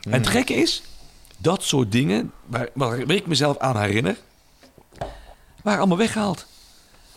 En 0.00 0.12
het 0.12 0.26
gekke 0.26 0.54
is... 0.54 0.82
Dat 1.38 1.62
soort 1.62 1.92
dingen, 1.92 2.32
waar, 2.46 2.68
waar 2.74 3.10
ik 3.10 3.26
mezelf 3.26 3.58
aan 3.58 3.80
herinner... 3.80 4.16
waren 5.62 5.78
allemaal 5.78 5.96
weggehaald. 5.96 6.46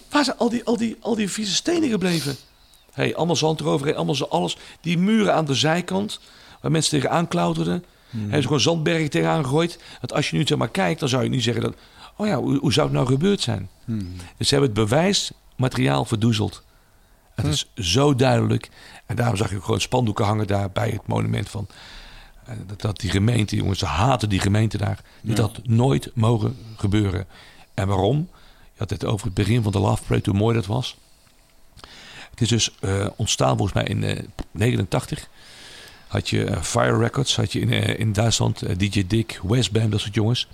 Waar 0.09 0.23
zijn 0.23 0.37
al 0.37 0.49
die, 0.49 0.63
al 0.63 0.77
die, 0.77 0.97
al 0.99 1.15
die 1.15 1.29
vieze 1.29 1.53
stenen 1.53 1.89
gebleven? 1.89 2.35
Hey, 2.91 3.15
allemaal 3.15 3.35
zand 3.35 3.59
eroverheen, 3.59 3.95
allemaal 3.95 4.15
zo 4.15 4.23
alles. 4.23 4.57
Die 4.81 4.97
muren 4.97 5.33
aan 5.33 5.45
de 5.45 5.53
zijkant, 5.53 6.19
waar 6.61 6.71
mensen 6.71 6.99
tegenaan 6.99 7.27
klauterden. 7.27 7.83
Hmm. 8.09 8.21
Hebben 8.21 8.41
ze 8.41 8.47
gewoon 8.47 8.59
zandbergen 8.59 9.09
tegenaan 9.09 9.43
gegooid. 9.43 9.79
Dat 10.01 10.13
als 10.13 10.29
je 10.29 10.37
nu 10.37 10.47
zeg 10.47 10.57
maar 10.57 10.69
kijkt, 10.69 10.99
dan 10.99 11.09
zou 11.09 11.23
je 11.23 11.29
niet 11.29 11.43
zeggen 11.43 11.63
dat... 11.63 11.75
Oh 12.17 12.27
ja, 12.27 12.35
hoe, 12.35 12.57
hoe 12.57 12.73
zou 12.73 12.87
het 12.87 12.95
nou 12.95 13.07
gebeurd 13.07 13.41
zijn? 13.41 13.69
Hmm. 13.85 14.15
Dus 14.37 14.47
ze 14.47 14.55
hebben 14.55 14.75
het 14.75 14.89
bewijsmateriaal 14.89 16.05
verdoezeld. 16.05 16.63
Het 17.35 17.45
is 17.45 17.69
zo 17.75 18.15
duidelijk. 18.15 18.69
En 19.05 19.15
daarom 19.15 19.37
zag 19.37 19.49
je 19.49 19.61
gewoon 19.61 19.81
spandoeken 19.81 20.25
hangen 20.25 20.47
daar 20.47 20.71
bij 20.71 20.89
het 20.89 21.07
monument 21.07 21.49
van... 21.49 21.67
Eh, 22.45 22.55
dat, 22.67 22.81
dat 22.81 22.99
die 22.99 23.09
gemeente, 23.09 23.55
jongens, 23.55 23.79
ze 23.79 23.85
haten 23.85 24.29
die 24.29 24.39
gemeente 24.39 24.77
daar. 24.77 24.99
Dit 25.21 25.37
had 25.37 25.59
nooit 25.63 26.11
mogen 26.13 26.57
gebeuren. 26.77 27.27
En 27.73 27.87
waarom? 27.87 28.29
Je 28.73 28.79
had 28.79 28.89
het 28.89 29.05
over 29.05 29.25
het 29.25 29.35
begin 29.35 29.63
van 29.63 29.71
de 29.71 29.79
Love 29.79 30.03
Parade, 30.03 30.29
hoe 30.29 30.39
mooi 30.39 30.55
dat 30.55 30.65
was. 30.65 30.97
Het 32.29 32.41
is 32.41 32.47
dus 32.47 32.75
uh, 32.81 33.07
ontstaan 33.15 33.57
volgens 33.57 33.73
mij 33.73 33.83
in 33.83 34.01
uh, 34.01 34.11
eh, 34.11 34.25
89. 34.51 35.27
Had 36.07 36.29
je 36.29 36.45
uh, 36.45 36.61
Fire 36.61 36.97
Records, 36.97 37.35
had 37.35 37.51
je 37.51 37.59
in, 37.59 37.71
in 37.97 38.13
Duitsland 38.13 38.79
DJ 38.79 39.03
Dick, 39.07 39.39
Westbam, 39.43 39.89
dat 39.89 39.99
soort 39.99 40.13
jongens. 40.13 40.47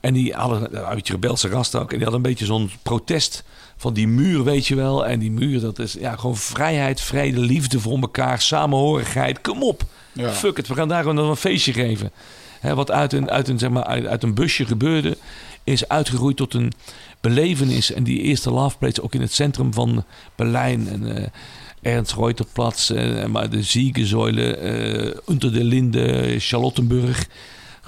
En 0.00 0.14
die 0.14 0.32
hadden 0.34 0.88
een 0.88 0.94
beetje 0.94 1.12
rebelse 1.12 1.48
rast 1.48 1.74
ook. 1.74 1.90
En 1.90 1.96
die 1.96 2.02
hadden 2.02 2.14
een 2.14 2.30
beetje 2.30 2.44
zo'n 2.44 2.70
protest 2.82 3.44
van 3.82 3.94
die 3.94 4.08
muur, 4.08 4.44
weet 4.44 4.66
je 4.66 4.74
wel. 4.74 5.06
En 5.06 5.18
die 5.18 5.30
muur, 5.30 5.60
dat 5.60 5.78
is 5.78 5.92
ja, 5.92 6.16
gewoon 6.16 6.36
vrijheid, 6.36 7.00
vrede, 7.00 7.40
liefde 7.40 7.80
voor 7.80 7.98
elkaar, 8.00 8.40
samenhorigheid. 8.40 9.40
Kom 9.40 9.62
op, 9.62 9.82
ja. 10.12 10.30
fuck 10.30 10.58
it, 10.58 10.68
we 10.68 10.74
gaan 10.74 10.88
daar 10.88 11.02
gewoon 11.02 11.18
een 11.18 11.36
feestje 11.36 11.72
geven. 11.72 12.10
Wat 12.74 12.90
uit 12.90 13.12
een, 13.12 13.30
uit, 13.30 13.48
een, 13.48 13.58
zeg 13.58 13.70
maar, 13.70 13.84
uit, 13.84 14.06
uit 14.06 14.22
een 14.22 14.34
busje 14.34 14.66
gebeurde, 14.66 15.16
is 15.64 15.88
uitgegroeid 15.88 16.36
tot 16.36 16.54
een 16.54 16.72
belevenis. 17.20 17.92
En 17.92 18.04
die 18.04 18.20
eerste 18.20 18.50
love 18.50 18.78
plates 18.78 19.00
ook 19.00 19.14
in 19.14 19.20
het 19.20 19.32
centrum 19.32 19.74
van 19.74 20.04
Berlijn. 20.36 20.88
En 20.88 21.02
uh, 21.02 21.26
Ernst 21.94 22.14
Reuterplatz, 22.14 22.90
uh, 22.90 23.24
maar 23.24 23.50
de 23.50 23.62
Ziegesäule, 23.62 24.62
uh, 24.62 25.14
Unter 25.28 25.52
de 25.52 25.64
Linde, 25.64 26.34
Charlottenburg. 26.38 27.28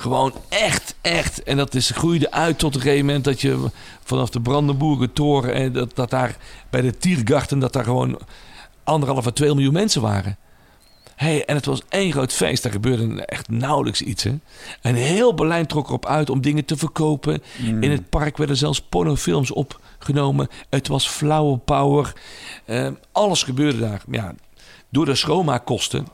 Gewoon 0.05 0.33
echt, 0.49 0.95
echt. 1.01 1.43
En 1.43 1.57
dat 1.57 1.75
is, 1.75 1.91
groeide 1.91 2.31
uit 2.31 2.59
tot 2.59 2.75
een 2.75 2.81
gegeven 2.81 3.07
moment 3.07 3.25
dat 3.25 3.41
je 3.41 3.71
vanaf 4.03 4.31
de 4.31 4.41
Brandenburger 4.41 5.13
Toren... 5.13 5.55
en 5.55 5.73
dat, 5.73 5.97
dat 5.97 6.11
daar 6.11 6.37
bij 6.71 6.81
de 6.81 6.97
Tiergarten, 6.97 7.59
dat 7.59 7.73
daar 7.73 7.85
gewoon 7.85 8.19
anderhalf 8.83 9.27
à 9.27 9.31
twee 9.31 9.55
miljoen 9.55 9.73
mensen 9.73 10.03
waren. 10.03 10.37
Hey, 11.17 11.45
en 11.45 11.55
het 11.55 11.65
was 11.65 11.83
één 11.89 12.13
groot 12.13 12.33
feest. 12.33 12.63
Daar 12.63 12.73
gebeurde 12.73 13.25
echt 13.25 13.49
nauwelijks 13.49 14.03
iets. 14.03 14.23
Hè? 14.23 14.33
En 14.81 14.95
heel 14.95 15.35
Berlijn 15.35 15.67
trok 15.67 15.87
erop 15.87 16.07
uit 16.07 16.31
om 16.31 16.41
dingen 16.41 16.65
te 16.65 16.77
verkopen. 16.77 17.43
Mm. 17.57 17.83
In 17.83 17.91
het 17.91 18.09
park 18.09 18.37
werden 18.37 18.57
zelfs 18.57 18.81
pornofilms 18.81 19.51
opgenomen. 19.51 20.49
Het 20.71 20.89
was 20.89 21.09
flower 21.09 21.59
power. 21.59 22.13
Uh, 22.67 22.89
alles 23.13 23.43
gebeurde 23.43 23.79
daar. 23.79 24.03
Ja, 24.11 24.35
door 24.89 25.05
de 25.05 25.15
schoonmaakkosten 25.15 26.07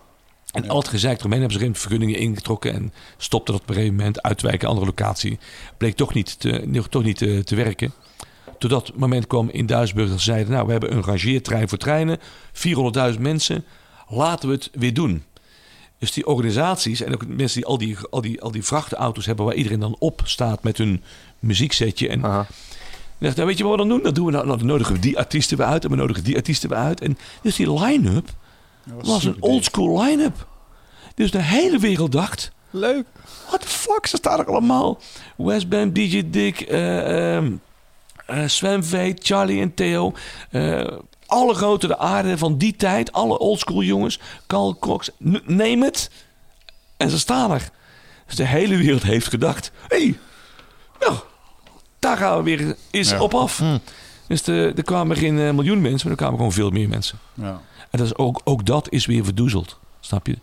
en 0.53 0.69
al 0.69 0.79
het 0.79 0.89
gezeik 0.89 1.19
eromheen 1.19 1.41
hebben 1.41 1.59
ze 1.59 1.65
geen 1.65 1.75
vergunningen 1.75 2.19
ingetrokken 2.19 2.73
en 2.73 2.93
stopte 3.17 3.53
dat 3.53 3.61
op 3.61 3.69
een 3.69 3.75
gegeven 3.75 3.97
moment 3.97 4.23
uitwijken 4.23 4.69
andere 4.69 4.87
locatie. 4.87 5.39
Bleek 5.77 5.97
toch 5.97 6.15
niet 6.15 6.41
te, 6.41 6.85
toch 6.89 7.03
niet 7.03 7.17
te, 7.17 7.45
te 7.45 7.55
werken. 7.55 7.93
Totdat 8.59 8.87
het 8.87 8.97
moment 8.97 9.27
kwam 9.27 9.49
in 9.51 9.67
Duisburg 9.67 10.09
dat 10.09 10.19
ze 10.19 10.25
zeiden: 10.25 10.53
Nou, 10.53 10.67
we 10.67 10.73
hebben 10.73 10.93
een 10.93 11.03
rangeertrein 11.03 11.69
voor 11.69 11.79
treinen, 11.79 12.19
400.000 13.15 13.21
mensen 13.21 13.65
laten 14.09 14.49
we 14.49 14.55
het 14.55 14.71
weer 14.73 14.95
doen. 14.95 15.23
Dus 15.99 16.13
die 16.13 16.27
organisaties 16.27 17.03
en 17.03 17.13
ook 17.13 17.27
mensen 17.27 17.61
die 17.61 17.67
al 17.67 17.79
die, 17.79 17.97
al 18.11 18.21
die, 18.21 18.43
al 18.43 18.51
die 18.51 18.63
vrachtauto's 18.63 19.27
hebben 19.27 19.45
waar 19.45 19.55
iedereen 19.55 19.81
dan 19.81 19.97
op 19.99 20.21
staat 20.25 20.63
met 20.63 20.79
hun 20.79 21.03
muzieksetje. 21.39 22.09
En 22.09 22.25
Aha. 22.25 22.47
dacht, 23.19 23.37
nou, 23.37 23.49
weet 23.49 23.59
je 23.59 23.65
wat 23.65 23.73
we 23.73 23.79
dan 23.79 23.89
doen? 23.89 24.03
Dat 24.03 24.15
doen 24.15 24.27
we 24.27 24.33
nou, 24.33 24.47
nou 24.47 24.59
dan 24.59 24.67
nodigen 24.67 24.95
we 24.95 25.01
die 25.01 25.19
artiesten 25.19 25.57
weer 25.57 25.67
uit 25.67 25.85
en 25.85 25.91
we 25.91 25.97
nodigen 25.97 26.25
die 26.25 26.37
artiesten 26.37 26.69
weer 26.69 26.79
uit. 26.79 27.01
En 27.01 27.19
dus 27.43 27.57
die 27.57 27.73
line-up 27.81 28.29
was, 28.95 29.09
was 29.09 29.25
een 29.25 29.37
oldschool 29.41 30.03
line-up. 30.03 30.47
Dus 31.15 31.31
de 31.31 31.43
hele 31.43 31.79
wereld 31.79 32.13
dacht... 32.13 32.53
Leuk. 32.71 33.07
What 33.47 33.61
the 33.61 33.69
fuck, 33.69 34.07
ze 34.07 34.17
staan 34.17 34.39
er 34.39 34.47
allemaal. 34.47 35.01
Westbam, 35.37 35.93
DJ 35.93 36.23
Dick, 36.31 36.71
uh, 36.71 37.37
uh, 37.37 37.51
Sven 38.47 38.85
V, 38.85 39.15
Charlie 39.19 39.61
en 39.61 39.75
Theo. 39.75 40.13
Uh, 40.51 40.87
alle 41.27 41.55
grote 41.55 41.87
de 41.87 41.99
aarde 41.99 42.39
van 42.39 42.59
die 42.59 42.77
tijd. 42.77 43.13
Alle 43.13 43.39
oldschool 43.39 43.83
jongens. 43.83 44.21
Carl 44.47 44.77
Cox. 44.79 45.11
Neem 45.45 45.83
het. 45.83 46.11
En 46.97 47.11
ze 47.11 47.19
staan 47.19 47.53
er. 47.53 47.71
Dus 48.27 48.37
de 48.37 48.47
hele 48.47 48.77
wereld 48.77 49.03
heeft 49.03 49.29
gedacht. 49.29 49.71
Hé, 49.89 49.97
hey, 49.97 50.19
nou, 51.01 51.15
daar 51.99 52.17
gaan 52.17 52.37
we 52.37 52.43
weer 52.43 52.77
eens 52.91 53.19
op 53.19 53.35
af. 53.35 53.59
Hm. 53.59 53.79
Dus 54.27 54.43
de, 54.43 54.73
er 54.77 54.83
kwamen 54.83 55.17
geen 55.17 55.55
miljoen 55.55 55.81
mensen, 55.81 56.01
maar 56.09 56.11
er 56.11 56.17
kwamen 56.17 56.37
gewoon 56.37 56.53
veel 56.53 56.71
meer 56.71 56.89
mensen. 56.89 57.19
Ja. 57.35 57.61
En 57.91 57.99
dat 57.99 58.07
is 58.07 58.17
ook, 58.17 58.41
ook 58.45 58.67
dat 58.67 58.91
is 58.93 59.07
weer 59.07 59.25
verdoezeld. 59.25 59.79
Snap 60.01 60.27
je? 60.27 60.39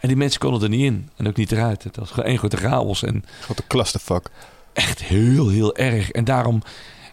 En 0.00 0.08
die 0.08 0.16
mensen 0.16 0.40
konden 0.40 0.62
er 0.62 0.68
niet 0.68 0.84
in. 0.84 1.10
En 1.16 1.28
ook 1.28 1.36
niet 1.36 1.52
eruit. 1.52 1.82
Het 1.82 1.96
was 1.96 2.10
gewoon 2.10 2.28
één 2.28 2.38
grote 2.38 2.56
chaos. 2.56 3.02
En 3.02 3.24
grote 3.40 3.66
clusterfuck. 3.66 4.30
Echt 4.72 5.02
heel, 5.02 5.48
heel 5.48 5.76
erg. 5.76 6.10
En 6.10 6.24
daarom 6.24 6.62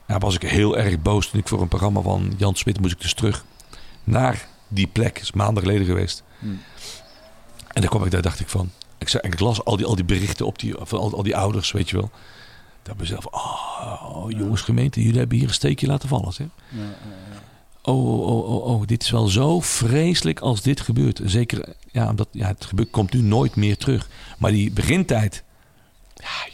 nou, 0.07 0.19
was 0.19 0.35
ik 0.35 0.41
heel 0.41 0.77
erg 0.77 1.01
boos 1.01 1.29
toen 1.29 1.39
ik 1.39 1.47
voor 1.47 1.61
een 1.61 1.67
programma 1.67 2.01
van 2.01 2.33
Jan 2.37 2.55
Smit 2.55 2.79
moest 2.79 2.93
ik 2.93 3.01
dus 3.01 3.13
terug 3.13 3.45
naar 4.03 4.47
die 4.67 4.87
plek. 4.87 5.13
Dat 5.13 5.23
is 5.23 5.31
maanden 5.31 5.63
geleden 5.63 5.85
geweest. 5.85 6.23
Hmm. 6.39 6.61
En 7.67 7.81
daar 7.81 7.89
kwam 7.89 8.05
ik 8.05 8.11
daar, 8.11 8.21
dacht 8.21 8.39
ik 8.39 8.49
van. 8.49 8.71
Ik, 8.97 9.09
zei, 9.09 9.23
ik 9.27 9.39
las 9.39 9.63
al 9.63 9.77
die, 9.77 9.85
al 9.85 9.95
die 9.95 10.05
berichten 10.05 10.45
op 10.45 10.59
die, 10.59 10.75
van 10.77 10.99
al, 10.99 11.15
al 11.15 11.23
die 11.23 11.37
ouders, 11.37 11.71
weet 11.71 11.89
je 11.89 11.97
wel. 11.97 12.11
Dat 12.83 12.97
mezelf, 12.97 13.25
oh, 13.25 14.25
jongens 14.27 14.61
gemeente, 14.61 15.03
jullie 15.03 15.19
hebben 15.19 15.37
hier 15.37 15.47
een 15.47 15.53
steekje 15.53 15.87
laten 15.87 16.09
vallen. 16.09 16.33
Zeg. 16.33 16.47
Ja, 16.69 16.81
oh, 16.81 17.32
oh, 17.83 18.27
oh, 18.27 18.49
oh, 18.49 18.65
oh, 18.65 18.87
dit 18.87 19.03
is 19.03 19.09
wel 19.09 19.27
zo 19.27 19.59
vreselijk 19.59 20.39
als 20.39 20.61
dit 20.61 20.81
gebeurt. 20.81 21.21
Zeker, 21.23 21.75
ja, 21.91 22.09
omdat 22.09 22.27
ja, 22.31 22.47
het 22.47 22.65
gebeurt, 22.65 22.89
komt 22.89 23.13
nu 23.13 23.21
nooit 23.21 23.55
meer 23.55 23.77
terug. 23.77 24.09
Maar 24.37 24.51
die 24.51 24.71
begintijd, 24.71 25.43
ja, 26.15 26.53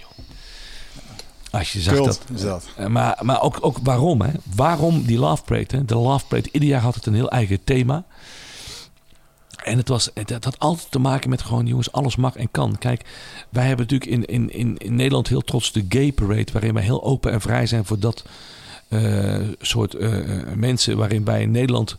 als 1.52 1.74
je 1.74 1.82
zag 1.82 1.96
dat. 1.96 2.22
Is 2.34 2.42
dat. 2.42 2.70
Eh, 2.78 2.86
maar, 2.86 3.20
maar 3.22 3.42
ook, 3.42 3.58
ook 3.62 3.78
waarom, 3.84 4.22
hè? 4.22 4.32
Waarom 4.56 5.04
die 5.04 5.18
Love 5.18 5.44
Parade? 5.44 5.78
Hè? 5.78 5.86
De 5.86 5.96
Love 5.96 6.26
Parade, 6.26 6.50
ieder 6.52 6.70
jaar 6.70 6.82
had 6.82 6.96
het 6.96 7.06
een 7.06 7.14
heel 7.14 7.30
eigen 7.30 7.64
thema. 7.64 8.04
En 9.64 9.78
het, 9.78 9.88
was, 9.88 10.10
het, 10.14 10.30
had 10.44 10.60
altijd 10.60 10.92
te 10.92 11.00
maken 11.00 11.30
met 11.30 11.42
gewoon, 11.42 11.66
jongens, 11.66 11.92
alles 11.92 12.16
mag 12.16 12.36
en 12.36 12.52
kan. 12.52 12.78
Kijk, 12.78 13.06
wij 13.50 13.68
hebben 13.68 13.88
natuurlijk 13.90 14.12
in, 14.12 14.26
in, 14.26 14.54
in, 14.54 14.78
in 14.78 14.96
Nederland 14.96 15.28
heel 15.28 15.42
trots 15.42 15.72
de 15.72 15.86
Gay 15.90 16.12
Parade, 16.12 16.52
waarin 16.52 16.74
wij 16.74 16.84
heel 16.84 17.04
open 17.04 17.32
en 17.32 17.42
vrij 17.42 17.66
zijn 17.66 17.86
voor 17.86 18.00
dat 18.00 18.24
soort 19.60 19.94
uh, 19.96 20.18
mensen. 20.56 20.98
Waarin 20.98 21.26
wij 21.26 21.42
in 21.42 21.52
Nederland 21.52 21.98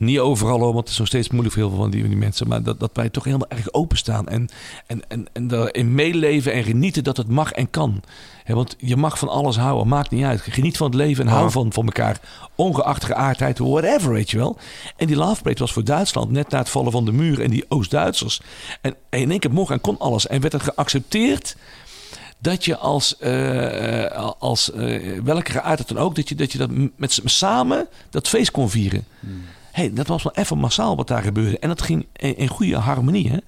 niet 0.00 0.18
overal, 0.18 0.58
want 0.58 0.76
het 0.76 0.88
is 0.88 0.98
nog 0.98 1.06
steeds 1.06 1.28
moeilijk 1.28 1.54
voor 1.54 1.62
heel 1.62 1.72
veel 1.72 1.82
van 1.82 1.90
die, 1.90 2.08
die 2.08 2.16
mensen. 2.16 2.48
Maar 2.48 2.62
dat, 2.62 2.80
dat 2.80 2.90
wij 2.92 3.08
toch 3.08 3.24
helemaal 3.24 3.48
erg 3.48 3.72
openstaan. 3.72 4.28
En, 4.28 4.48
en, 4.86 5.02
en, 5.08 5.26
en 5.32 5.48
daarin 5.48 5.94
meeleven 5.94 6.52
en 6.52 6.64
genieten 6.64 7.04
dat 7.04 7.16
het 7.16 7.28
mag 7.28 7.52
en 7.52 7.70
kan. 7.70 8.02
want 8.46 8.76
je 8.78 8.96
mag 8.96 9.18
van 9.18 9.28
alles 9.28 9.56
houden, 9.56 9.88
maakt 9.88 10.10
niet 10.10 10.24
uit. 10.24 10.40
Geniet 10.40 10.76
van 10.76 10.86
het 10.86 10.96
leven 10.96 11.26
en 11.26 11.32
hou 11.32 11.50
van, 11.50 11.72
van 11.72 11.84
elkaar. 11.84 12.20
Ongeacht 12.54 13.04
geaardheid, 13.04 13.58
whatever, 13.58 14.12
weet 14.12 14.30
je 14.30 14.36
wel. 14.36 14.56
En 14.96 15.06
die 15.06 15.16
Love 15.16 15.42
Parade 15.42 15.60
was 15.60 15.72
voor 15.72 15.84
Duitsland 15.84 16.30
net 16.30 16.50
na 16.50 16.58
het 16.58 16.68
vallen 16.68 16.92
van 16.92 17.04
de 17.04 17.12
muur 17.12 17.40
en 17.40 17.50
die 17.50 17.64
Oost-Duitsers. 17.68 18.40
En 18.80 18.94
in 19.10 19.30
één 19.30 19.40
keer 19.40 19.52
mocht 19.52 19.70
en 19.70 19.80
kon 19.80 19.98
alles. 19.98 20.26
En 20.26 20.40
werd 20.40 20.52
het 20.52 20.62
geaccepteerd 20.62 21.56
dat 22.40 22.64
je 22.64 22.76
als, 22.76 23.14
uh, 23.20 24.30
als 24.38 24.70
uh, 24.74 25.20
welke 25.22 25.52
geaardheid 25.52 25.88
dan 25.88 25.98
ook, 25.98 26.14
dat 26.14 26.28
je, 26.28 26.34
dat 26.34 26.52
je 26.52 26.58
dat 26.58 26.70
met 26.96 27.20
samen 27.24 27.88
dat 28.10 28.28
feest 28.28 28.50
kon 28.50 28.70
vieren. 28.70 29.04
Hmm 29.20 29.44
hey, 29.72 29.92
dat 29.92 30.06
was 30.06 30.22
wel 30.22 30.32
even 30.34 30.58
massaal 30.58 30.96
wat 30.96 31.08
daar 31.08 31.22
gebeurde. 31.22 31.58
En 31.58 31.68
dat 31.68 31.82
ging 31.82 32.06
in, 32.12 32.48
goede 32.48 32.76
harmonie. 32.76 33.30
Hè? 33.30 33.38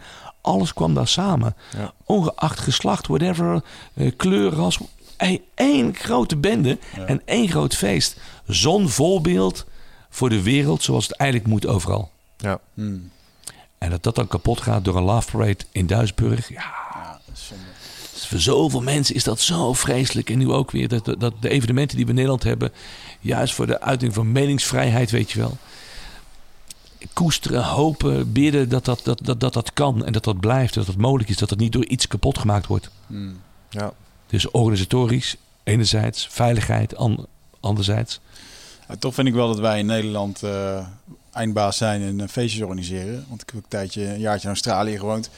Alles 0.40 0.74
kwam 0.74 0.94
daar 0.94 1.08
samen. 1.08 1.56
Ja. 1.76 1.92
Ongeacht 2.04 2.58
geslacht, 2.58 3.06
whatever, 3.06 3.62
uh, 3.94 4.10
kleur, 4.16 4.52
ras. 4.52 4.78
Hey, 5.16 5.42
één 5.54 5.94
grote 5.94 6.36
bende 6.36 6.78
en 7.06 7.22
één 7.24 7.48
groot 7.48 7.74
feest. 7.74 8.16
Zo'n 8.46 8.88
voorbeeld 8.88 9.66
voor 10.10 10.28
de 10.28 10.42
wereld 10.42 10.82
zoals 10.82 11.08
het 11.08 11.16
eigenlijk 11.16 11.50
moet 11.50 11.66
overal. 11.66 12.10
Ja. 12.36 12.60
Hmm. 12.74 13.10
En 13.78 13.90
dat 13.90 14.02
dat 14.02 14.14
dan 14.14 14.26
kapot 14.26 14.60
gaat 14.60 14.84
door 14.84 14.96
een 14.96 15.02
love 15.02 15.30
parade 15.30 15.64
in 15.72 15.86
Duisburg. 15.86 16.48
Ja, 16.48 16.54
ja 16.94 17.20
voor 18.32 18.40
zoveel 18.40 18.80
mensen 18.80 19.14
is 19.14 19.24
dat 19.24 19.40
zo 19.40 19.72
vreselijk. 19.72 20.30
En 20.30 20.38
nu 20.38 20.50
ook 20.50 20.70
weer 20.70 20.88
dat, 20.88 21.14
dat 21.18 21.34
de 21.40 21.48
evenementen 21.48 21.96
die 21.96 22.04
we 22.04 22.10
in 22.10 22.16
Nederland 22.16 22.42
hebben... 22.42 22.72
juist 23.20 23.54
voor 23.54 23.66
de 23.66 23.80
uiting 23.80 24.14
van 24.14 24.32
meningsvrijheid, 24.32 25.10
weet 25.10 25.30
je 25.30 25.38
wel 25.38 25.56
koesteren, 27.12 27.64
hopen, 27.64 28.32
bidden 28.32 28.68
dat 28.68 28.84
dat, 28.84 29.00
dat, 29.04 29.20
dat, 29.22 29.40
dat 29.40 29.52
dat 29.52 29.72
kan 29.72 30.04
en 30.04 30.12
dat 30.12 30.24
dat 30.24 30.40
blijft, 30.40 30.74
dat 30.74 30.86
dat 30.86 30.96
mogelijk 30.96 31.28
is, 31.28 31.36
dat 31.36 31.50
het 31.50 31.58
niet 31.58 31.72
door 31.72 31.86
iets 31.86 32.06
kapot 32.06 32.38
gemaakt 32.38 32.66
wordt. 32.66 32.90
Hmm. 33.06 33.40
Ja. 33.70 33.92
Dus 34.26 34.50
organisatorisch, 34.50 35.36
enerzijds, 35.62 36.28
veiligheid, 36.30 36.96
an, 36.96 37.26
anderzijds. 37.60 38.20
Ja, 38.88 38.96
toch 38.96 39.14
vind 39.14 39.28
ik 39.28 39.34
wel 39.34 39.48
dat 39.48 39.58
wij 39.58 39.78
in 39.78 39.86
Nederland 39.86 40.42
eh, 40.42 40.86
eindbaas 41.32 41.76
zijn 41.76 42.02
en 42.02 42.20
eh, 42.20 42.28
feestjes 42.28 42.62
organiseren. 42.62 43.24
Want 43.28 43.42
ik 43.42 43.46
heb 43.46 43.56
ook 43.56 43.62
een 43.62 43.68
tijdje, 43.68 44.04
een 44.04 44.20
jaartje 44.20 44.42
in 44.42 44.54
Australië 44.54 44.98
gewoond. 44.98 45.30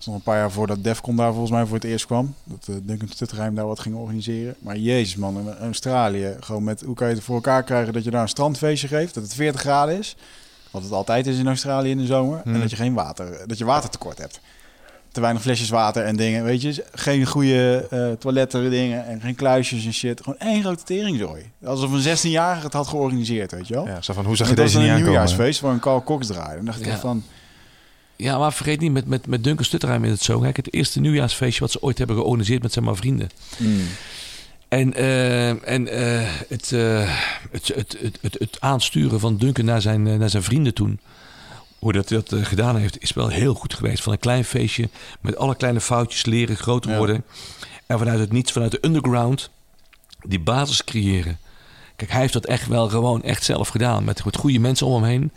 Dat 0.00 0.08
is 0.08 0.14
nog 0.14 0.24
een 0.24 0.32
paar 0.32 0.40
jaar 0.40 0.50
voordat 0.50 0.84
Defcon 0.84 1.16
daar 1.16 1.30
volgens 1.30 1.50
mij 1.50 1.64
voor 1.66 1.74
het 1.74 1.84
eerst 1.84 2.06
kwam. 2.06 2.34
Dat 2.44 2.66
uh, 2.70 2.76
Duncan 2.82 3.08
Stutterheim 3.08 3.54
daar 3.54 3.66
wat 3.66 3.80
ging 3.80 3.94
organiseren. 3.94 4.54
Maar 4.58 4.76
jezus 4.76 5.16
man, 5.16 5.38
in 5.38 5.54
Australië, 5.58 6.36
gewoon 6.40 6.64
met 6.64 6.80
hoe 6.80 6.94
kan 6.94 7.08
je 7.08 7.14
het 7.14 7.22
voor 7.24 7.34
elkaar 7.34 7.62
krijgen 7.62 7.92
dat 7.92 8.04
je 8.04 8.10
daar 8.10 8.22
een 8.22 8.28
strandfeestje 8.28 8.88
geeft, 8.88 9.14
dat 9.14 9.22
het 9.22 9.34
40 9.34 9.60
graden 9.60 9.98
is. 9.98 10.16
Wat 10.70 10.82
het 10.82 10.92
altijd 10.92 11.26
is 11.26 11.38
in 11.38 11.46
Australië 11.46 11.90
in 11.90 11.98
de 11.98 12.06
zomer. 12.06 12.40
En 12.44 12.50
Hmm. 12.50 12.60
dat 12.60 12.70
je 12.70 12.76
geen 12.76 12.94
water, 12.94 13.38
dat 13.46 13.58
je 13.58 13.64
watertekort 13.64 14.18
hebt. 14.18 14.40
Te 15.12 15.20
weinig 15.20 15.42
flesjes 15.42 15.68
water 15.68 16.04
en 16.04 16.16
dingen, 16.16 16.44
weet 16.44 16.62
je. 16.62 16.84
Geen 16.92 17.26
goede 17.26 17.86
eh, 17.90 18.10
toiletten 18.18 18.70
dingen 18.70 19.06
en 19.06 19.20
geen 19.20 19.34
kluisjes 19.34 19.84
en 19.84 19.92
shit. 19.92 20.20
Gewoon 20.22 20.38
één 20.38 20.62
grote 20.62 20.82
teringzooi. 20.84 21.50
Alsof 21.64 21.92
een 21.92 22.16
16-jarige 22.18 22.64
het 22.64 22.72
had 22.72 22.86
georganiseerd, 22.88 23.52
weet 23.52 23.68
je 23.68 23.74
wel. 23.74 23.86
ja, 23.86 24.00
zo 24.02 24.12
van 24.12 24.24
hoe 24.24 24.36
zag 24.36 24.46
En 24.46 24.52
je 24.52 24.56
dat 24.58 24.64
was 24.64 24.74
deze 24.74 24.86
niet 24.86 24.96
een 24.96 25.02
nieuwjaarsfeest 25.04 25.60
waar 25.60 25.72
een 25.72 25.80
Carl 25.80 26.02
Cox 26.02 26.26
draaide. 26.26 26.58
En 26.58 26.64
dacht 26.64 26.80
ik 26.80 26.86
Ja. 26.86 26.98
van, 26.98 27.22
Ja, 28.20 28.38
maar 28.38 28.52
vergeet 28.52 28.80
niet, 28.80 28.92
met, 28.92 29.06
met, 29.06 29.26
met 29.26 29.44
Duncan 29.44 29.64
Stutterheim 29.64 30.04
is 30.04 30.10
het 30.10 30.22
zo. 30.22 30.38
Kijk, 30.38 30.56
het 30.56 30.72
eerste 30.72 31.00
nieuwjaarsfeestje 31.00 31.60
wat 31.60 31.70
ze 31.70 31.82
ooit 31.82 31.98
hebben 31.98 32.16
georganiseerd 32.16 32.62
met 32.62 32.72
zeg 32.72 32.84
maar 32.84 32.96
vrienden. 32.96 33.30
En, 34.68 34.94
eh, 34.94 35.68
en 35.68 35.88
eh, 35.88 36.28
het, 36.48 36.72
eh, 36.72 37.18
het, 37.50 37.68
het, 37.74 37.96
het, 38.00 38.18
het, 38.20 38.36
het 38.38 38.56
aansturen 38.60 39.20
van 39.20 39.36
Duncan 39.36 39.64
naar 39.64 39.80
zijn, 39.80 40.18
naar 40.18 40.30
zijn 40.30 40.42
vrienden 40.42 40.74
toen. 40.74 41.00
Hoe 41.78 41.92
dat 41.92 42.08
hij 42.08 42.22
dat 42.24 42.46
gedaan 42.46 42.76
heeft, 42.76 43.02
is 43.02 43.12
wel 43.12 43.28
heel 43.28 43.54
goed 43.54 43.74
geweest. 43.74 44.02
Van 44.02 44.12
een 44.12 44.18
klein 44.18 44.44
feestje 44.44 44.88
met 45.20 45.36
alle 45.36 45.56
kleine 45.56 45.80
foutjes 45.80 46.24
leren, 46.24 46.56
groter 46.56 46.90
Ja. 46.90 46.96
worden. 46.96 47.24
En 47.86 47.98
vanuit 47.98 48.18
het 48.18 48.32
niets, 48.32 48.52
vanuit 48.52 48.72
de 48.72 48.78
underground, 48.80 49.50
die 50.22 50.40
basis 50.40 50.84
creëren. 50.84 51.38
Kijk, 52.00 52.12
hij 52.12 52.20
heeft 52.20 52.32
dat 52.32 52.46
echt 52.46 52.66
wel 52.66 52.88
gewoon 52.88 53.22
echt 53.22 53.44
zelf 53.44 53.68
gedaan. 53.68 54.04
Met, 54.04 54.24
met 54.24 54.36
goede 54.36 54.58
mensen 54.58 54.86
om 54.86 55.02
hem 55.02 55.04
heen. 55.04 55.30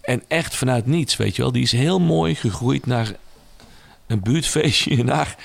En 0.00 0.22
echt 0.28 0.56
vanuit 0.56 0.86
niets, 0.86 1.16
weet 1.16 1.36
je 1.36 1.42
wel. 1.42 1.52
Die 1.52 1.62
is 1.62 1.72
heel 1.72 2.00
mooi 2.00 2.34
gegroeid 2.34 2.86
naar 2.86 3.12
een 4.06 4.20
buurtfeestje, 4.22 5.04
naar 5.04 5.36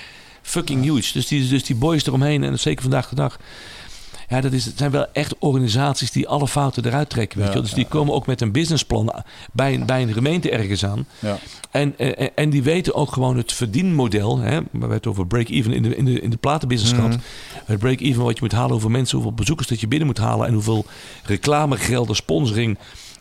fucking 0.42 0.82
huge. 0.84 1.12
Dus 1.12 1.26
die, 1.26 1.48
dus 1.48 1.64
die 1.64 1.76
boys 1.76 2.06
eromheen, 2.06 2.44
en 2.44 2.58
zeker 2.58 2.82
vandaag 2.82 3.08
de 3.08 3.14
dag. 3.14 3.38
Ja, 4.30 4.40
dat 4.40 4.52
is, 4.52 4.64
het 4.64 4.78
zijn 4.78 4.90
wel 4.90 5.06
echt 5.12 5.34
organisaties 5.38 6.10
die 6.10 6.28
alle 6.28 6.48
fouten 6.48 6.86
eruit 6.86 7.08
trekken. 7.10 7.38
Weet 7.38 7.48
Ja, 7.48 7.54
je. 7.54 7.60
Dus 7.60 7.72
die 7.72 7.86
komen 7.86 8.14
ook 8.14 8.26
met 8.26 8.40
een 8.40 8.52
businessplan 8.52 9.12
bij 9.52 9.74
een, 9.74 9.86
bij 9.86 10.02
een 10.02 10.12
gemeente 10.12 10.50
ergens 10.50 10.84
aan. 10.84 11.06
Ja. 11.18 11.38
En, 11.70 11.98
eh, 11.98 12.28
en 12.34 12.50
die 12.50 12.62
weten 12.62 12.94
ook 12.94 13.12
gewoon 13.12 13.36
het 13.36 13.52
verdienmodel. 13.52 14.38
Hè? 14.38 14.60
We 14.60 14.66
hebben 14.70 14.90
het 14.90 15.06
over 15.06 15.26
break-even 15.26 15.72
in 15.72 15.82
de, 15.82 15.96
in 15.96 16.04
de, 16.04 16.20
in 16.20 16.30
de 16.30 16.36
platenbusiness 16.36 16.92
Mhm. 16.98 17.02
gehad. 17.04 17.20
Het 17.64 17.78
break-even 17.78 18.22
wat 18.22 18.34
je 18.34 18.42
moet 18.42 18.52
halen, 18.52 18.70
hoeveel 18.70 18.90
mensen, 18.90 19.16
hoeveel 19.16 19.34
bezoekers 19.36 19.68
dat 19.68 19.80
je 19.80 19.88
binnen 19.88 20.06
moet 20.06 20.18
halen. 20.18 20.46
En 20.46 20.52
hoeveel 20.54 20.84
reclamegelden, 21.24 22.16
sponsoring 22.16 22.78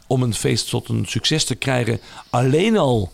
om 0.07 0.23
een 0.23 0.33
feest 0.33 0.69
tot 0.69 0.89
een 0.89 1.05
succes 1.07 1.43
te 1.45 1.55
krijgen. 1.55 1.99
Alleen 2.29 2.77
al 2.77 3.11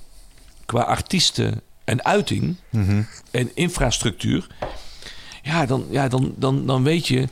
qua 0.66 0.82
artiesten 0.82 1.62
en 1.84 2.06
uiting 2.06 2.56
Mhm. 2.70 3.02
en 3.32 3.50
infrastructuur. 3.54 4.48
Ja, 5.44 5.66
dan, 5.66 5.86
ja 5.90 6.08
dan, 6.08 6.34
dan, 6.38 6.66
dan 6.66 6.84
weet 6.84 7.08
je. 7.08 7.28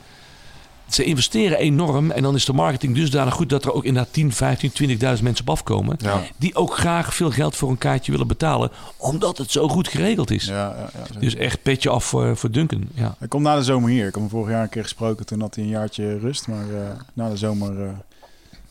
Ze 0.88 1.04
investeren 1.04 1.58
enorm 1.58 2.10
en 2.10 2.22
dan 2.22 2.34
is 2.34 2.44
de 2.44 2.52
marketing 2.52 2.94
dusdanig 2.94 3.34
goed 3.34 3.48
dat 3.48 3.64
er 3.64 3.72
ook 3.72 3.84
inderdaad 3.84 4.12
10, 4.12 4.32
15, 4.32 4.70
20.000 4.70 4.98
mensen 4.98 5.40
op 5.40 5.50
afkomen. 5.50 5.96
Ja. 6.00 6.22
Die 6.36 6.54
ook 6.54 6.76
graag 6.76 7.14
veel 7.14 7.30
geld 7.30 7.56
voor 7.56 7.70
een 7.70 7.78
kaartje 7.78 8.12
willen 8.12 8.26
betalen, 8.26 8.70
omdat 8.96 9.38
het 9.38 9.50
zo 9.50 9.68
goed 9.68 9.88
geregeld 9.88 10.30
is. 10.30 10.44
Ja, 10.44 10.90
ja. 10.94 11.20
Dus 11.20 11.34
echt 11.34 11.62
petje 11.62 11.90
af 11.90 12.04
voor, 12.04 12.36
voor 12.36 12.50
Duncan. 12.50 12.88
Ja. 12.94 13.14
Hij 13.18 13.28
komt 13.28 13.42
na 13.42 13.56
de 13.56 13.62
zomer 13.62 13.90
hier. 13.90 14.06
Ik 14.06 14.14
heb 14.14 14.22
hem 14.22 14.28
vorig 14.28 14.50
jaar 14.50 14.62
een 14.62 14.68
keer 14.68 14.82
gesproken. 14.82 15.26
Toen 15.26 15.40
had 15.40 15.54
hij 15.54 15.64
een 15.64 15.70
jaartje 15.70 16.18
rust. 16.18 16.48
Maar 16.48 16.74
eh, 16.74 16.90
na 17.12 17.28
de 17.28 17.36
zomer 17.36 17.82
eh, 17.82 17.88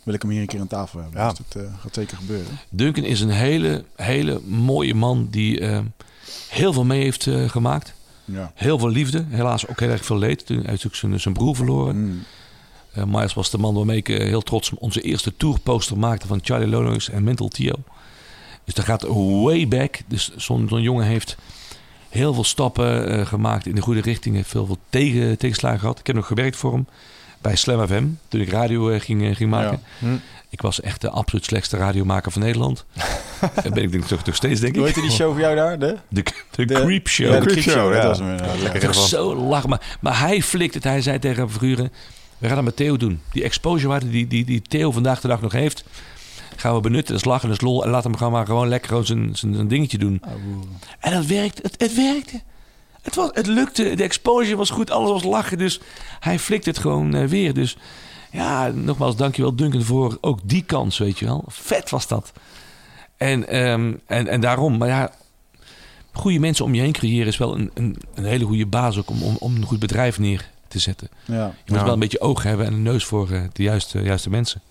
wil 0.04 0.14
ik 0.14 0.22
hem 0.22 0.32
hier 0.32 0.42
een 0.42 0.48
keer 0.48 0.60
aan 0.60 0.68
tafel 0.68 1.00
hebben. 1.00 1.20
Ja. 1.20 1.30
Dus 1.30 1.38
dat 1.48 1.64
eh, 1.64 1.70
gaat 1.80 1.94
zeker 1.94 2.18
gebeuren. 2.18 2.60
Duncan 2.70 3.04
is 3.04 3.22
een 3.22 3.30
hele, 3.30 3.84
hele 3.96 4.42
mooie 4.46 4.96
man 4.96 5.28
die 5.32 5.82
heel 6.54 6.74
veel 6.74 6.86
mee 6.86 7.04
heeft 7.04 7.28
eh, 7.28 7.50
gemaakt. 7.50 7.94
Ja. 8.26 8.52
Heel 8.56 8.80
veel 8.80 8.90
liefde, 8.90 9.26
helaas 9.30 9.68
ook 9.68 9.80
heel 9.80 9.90
erg 9.90 10.06
veel 10.06 10.18
leed. 10.18 10.46
Toen 10.46 10.64
hij 10.66 10.78
zijn, 10.92 11.20
zijn 11.20 11.34
broer 11.34 11.56
verloren. 11.56 11.96
Mm. 11.96 12.24
Eh 12.94 13.04
Miles 13.04 13.34
was 13.34 13.50
de 13.50 13.58
man 13.58 13.76
waarmee 13.76 13.98
ik 13.98 14.10
eh, 14.10 14.18
heel 14.18 14.42
trots 14.42 14.72
onze 14.74 15.02
eerste 15.02 15.38
tourposter 15.38 15.98
maakte 15.98 16.28
van 16.28 16.40
Charlie 16.44 16.68
Lono's 16.68 17.10
en 17.10 17.24
Mental 17.24 17.48
Tio. 17.48 17.76
Dus 18.64 18.74
dat 18.74 18.86
gaat 18.86 19.06
way 19.44 19.68
back. 19.68 20.00
Dus 20.08 20.32
zo'n 20.36 20.68
jongen 20.68 21.06
heeft 21.06 21.38
heel 22.10 22.34
veel 22.34 22.44
stappen 22.44 23.08
eh, 23.10 23.26
gemaakt 23.26 23.66
in 23.66 23.76
de 23.76 23.82
goede 23.82 24.02
richting. 24.02 24.36
Heeft 24.36 24.50
veel, 24.50 24.66
veel 24.66 24.78
tegen, 24.90 25.38
tegenslagen 25.38 25.80
gehad. 25.80 26.00
Ik 26.00 26.08
heb 26.08 26.16
nog 26.16 26.28
gewerkt 26.28 26.56
voor 26.56 26.72
hem 26.72 26.88
bij 27.42 27.56
Slam 27.56 27.88
FM 27.88 28.06
toen 28.28 28.42
ik 28.42 28.50
radio 28.50 29.00
ging, 29.00 29.38
ging 29.38 29.50
maken. 29.50 29.82
Ja. 30.00 30.08
Hm. 30.08 30.16
Ik 30.54 30.62
was 30.62 30.82
echt 30.82 31.02
de 31.02 31.10
absoluut 31.10 31.46
slechtste 31.46 31.78
radiomaker 31.78 32.32
van 32.32 32.42
Nederland. 32.42 32.86
En 33.64 33.74
ben 33.74 33.84
ik 33.84 33.92
denk, 33.92 34.04
toch 34.04 34.26
nog 34.26 34.36
steeds, 34.36 34.60
denk 34.60 34.76
Hoe 34.76 34.88
ik. 34.88 34.94
heette 34.96 35.08
die 35.08 35.18
show 35.18 35.32
voor 35.32 35.40
jou 35.40 35.56
daar? 35.56 35.80
De, 35.80 35.98
De, 36.08 36.24
de, 36.56 36.66
de 36.66 36.74
Creep 36.74 37.08
Show. 37.08 37.28
Ja, 37.28 37.40
de 37.40 37.46
Creep 37.46 37.52
Creep 37.52 37.64
Show. 37.64 37.74
Show, 37.74 37.94
Dat 37.94 38.04
was 38.04 38.20
hem. 38.20 38.28
Lekker 38.36 38.64
Ja. 38.64 38.72
Toch 38.72 38.82
Ervan. 38.84 39.08
zo 39.08 39.36
lachen. 39.36 39.70
Maar, 39.70 39.98
maar 40.02 40.20
hij 40.20 40.42
flikt 40.42 40.74
het. 40.74 40.84
Hij 40.84 41.02
zei 41.02 41.20
tegen 41.20 41.50
Verguren... 41.50 41.92
We 42.38 42.48
gaan 42.48 42.56
dat 42.56 42.66
met 42.66 42.76
Theo 42.76 42.98
doen. 42.98 43.22
Die 43.32 43.44
exposure 43.44 43.88
waarde 43.88 44.10
die, 44.10 44.28
die, 44.28 44.46
die 44.46 44.62
Theo 44.62 44.92
vandaag 44.92 45.22
de 45.22 45.28
dag 45.28 45.42
nog 45.42 45.52
heeft... 45.52 45.84
gaan 46.56 46.76
we 46.76 46.82
benutten. 46.82 47.14
Dat 47.14 47.24
is 47.24 47.30
lachen, 47.30 47.48
dat 47.48 47.58
is 47.58 47.64
lol. 47.64 47.84
En 47.84 47.90
laat 47.90 48.04
hem 48.04 48.18
gewoon 48.18 48.34
maar 48.34 48.46
gewoon 48.46 48.68
lekker 48.68 48.90
gewoon 48.90 49.06
zijn, 49.06 49.36
zijn, 49.36 49.54
zijn 49.56 49.68
dingetje 49.68 49.98
doen. 49.98 50.22
En 51.00 51.12
dat 51.14 51.26
werkt. 51.26 51.60
Het, 51.62 51.76
het 51.78 51.96
werkte. 51.96 52.42
Het, 53.02 53.16
was, 53.16 53.30
het 53.34 53.48
lukte. 53.48 53.96
De 53.96 54.04
exposure 54.04 54.56
was 54.56 54.70
goed. 54.70 54.92
Alles 54.92 55.10
was 55.10 55.24
lachen. 55.24 55.58
Dus 55.58 55.80
hij 56.20 56.40
flikt 56.40 56.66
het 56.66 56.78
gewoon 56.78 57.16
eh, 57.16 57.26
weer. 57.26 57.54
Dus 57.54 57.78
ja, 58.34 58.68
nogmaals, 58.68 59.16
dankjewel 59.16 59.56
Duncan 59.56 59.82
voor 59.82 60.18
ook 60.22 60.40
die 60.44 60.64
kans, 60.64 60.98
weet 60.98 61.20
je 61.20 61.26
wel. 61.26 61.44
Vet 61.48 61.90
was 61.90 62.08
dat. 62.08 62.32
En, 63.18 63.48
ehm, 63.48 63.94
en, 64.06 64.28
en 64.28 64.42
daarom, 64.42 64.78
maar 64.78 64.88
ja... 64.88 65.12
Goede 66.16 66.40
mensen 66.40 66.66
om 66.66 66.74
je 66.76 66.82
heen 66.82 66.92
creëren 66.92 67.28
is 67.28 67.38
wel 67.38 67.56
een, 67.56 67.72
een, 67.74 67.98
een 68.16 68.26
hele 68.26 68.46
goede 68.46 68.66
basis 68.66 69.00
ook 69.00 69.10
om, 69.10 69.22
om, 69.24 69.36
om 69.40 69.56
een 69.56 69.66
goed 69.66 69.80
bedrijf 69.80 70.20
neer 70.20 70.50
te 70.68 70.80
zetten. 70.80 71.08
Ja. 71.26 71.36
Je 71.46 71.52
moet 71.72 71.78
Ja. 71.78 71.84
wel 71.84 71.94
een 71.94 72.00
beetje 72.00 72.22
oog 72.22 72.44
hebben 72.44 72.66
en 72.66 72.74
een 72.74 72.82
neus 72.82 73.06
voor 73.06 73.32
eh, 73.32 73.42
de 73.54 73.64
juiste, 73.64 74.02
juiste 74.02 74.30
mensen. 74.30 74.62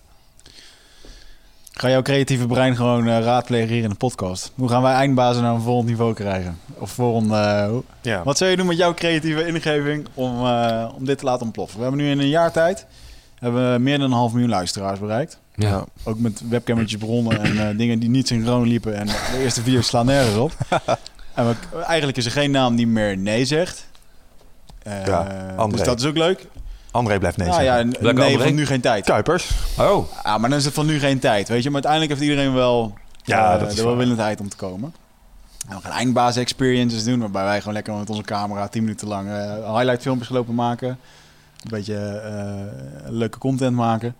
Ga 1.73 1.89
jouw 1.91 2.03
creatieve 2.03 2.47
brein 2.47 2.77
gewoon 2.77 3.09
eh, 3.09 3.21
raadplegen 3.21 3.75
hier 3.75 3.83
in 3.83 3.89
de 3.89 3.95
podcast. 3.95 4.53
Hoe 4.55 4.69
gaan 4.69 4.83
wij 4.83 4.93
eindbazen 4.95 5.43
naar 5.43 5.55
een 5.55 5.61
volgend 5.61 5.89
niveau 5.89 6.15
krijgen? 6.15 6.59
Of 6.79 6.91
voor 6.91 7.17
een, 7.17 7.31
eh, 7.31 7.75
Ja. 8.03 8.23
Wat 8.23 8.39
zou 8.39 8.51
je 8.51 8.57
doen 8.57 8.67
met 8.67 8.77
jouw 8.77 8.95
creatieve 8.95 9.47
ingeving 9.47 10.07
om, 10.15 10.47
eh, 10.47 10.89
om 10.97 11.05
dit 11.05 11.19
te 11.19 11.25
laten 11.25 11.43
ontploffen? 11.47 11.77
We 11.77 11.83
hebben 11.83 12.01
nu 12.01 12.11
in 12.11 12.19
een 12.21 12.29
jaar 12.29 12.53
tijd 12.53 12.87
hebben 13.43 13.73
we 13.73 13.79
meer 13.79 13.99
dan 13.99 14.11
een 14.11 14.17
half 14.17 14.33
miljoen 14.33 14.51
luisteraars 14.51 14.99
bereikt. 14.99 15.39
Ja. 15.55 15.69
Ja. 15.69 15.85
Ook 16.05 16.19
met 16.19 16.49
webcammetjes 16.49 17.01
begonnen 17.01 17.41
en 17.43 17.69
eh, 17.69 17.77
dingen 17.77 17.99
die 17.99 18.09
niet 18.09 18.27
synchroon 18.27 18.67
liepen. 18.69 18.97
En 18.97 19.07
de 19.07 19.39
eerste 19.43 19.63
video's 19.63 19.87
slaan 19.87 20.07
nergens 20.07 20.37
op. 20.37 20.53
en 21.35 21.47
we, 21.49 21.79
eigenlijk 21.83 22.19
is 22.19 22.25
er 22.25 22.31
geen 22.31 22.51
naam 22.51 22.77
die 22.77 22.87
meer 22.87 23.17
nee 23.17 23.45
zegt. 23.45 23.87
Eh, 24.83 25.07
Ja, 25.07 25.53
André. 25.57 25.77
dus 25.77 25.87
dat 25.87 26.01
is 26.01 26.07
ook 26.07 26.17
leuk. 26.17 26.47
André 26.91 27.19
blijft 27.19 27.37
nee 27.37 27.49
nou 27.49 27.63
ja, 27.63 27.75
zeggen. 27.75 27.91
Welke 28.01 28.19
nee 28.19 28.31
André? 28.31 28.45
van 28.47 28.55
nu 28.55 28.67
geen 28.67 28.81
tijd. 28.81 29.05
Kuipers. 29.05 29.51
Oh, 29.79 30.07
Ja, 30.25 30.39
maar 30.39 30.51
dan 30.51 30.59
is 30.59 30.65
het 30.65 30.75
van 30.75 30.87
nu 30.87 30.99
geen 30.99 31.19
tijd, 31.19 31.49
weet 31.49 31.63
je. 31.63 31.71
Maar 31.71 31.83
uiteindelijk 31.85 32.13
heeft 32.13 32.31
iedereen 32.31 32.55
wel 32.55 32.95
Ja, 33.23 33.55
eh, 33.55 33.61
dat 33.61 33.71
is 33.71 33.77
de 33.77 33.85
welwillendheid 33.85 34.41
om 34.41 34.49
te 34.49 34.57
komen. 34.57 34.95
En 35.69 35.77
we 35.77 35.83
gaan 35.83 35.93
eindbaas 35.93 36.37
experiences 36.37 37.05
doen, 37.05 37.21
waarbij 37.21 37.45
wij 37.45 37.59
gewoon 37.59 37.75
lekker 37.75 37.95
met 37.95 38.11
onze 38.11 38.23
camera 38.23 38.69
10 38.69 38.83
minuten 38.83 39.09
lang 39.09 39.29
eh, 39.29 39.75
highlight 39.75 40.03
filmpjes 40.03 40.29
lopen 40.29 40.55
maken. 40.55 40.99
Een 41.63 41.71
beetje 41.71 41.95
eh, 41.97 43.11
leuke 43.11 43.39
content 43.39 43.77
maken. 43.77 44.15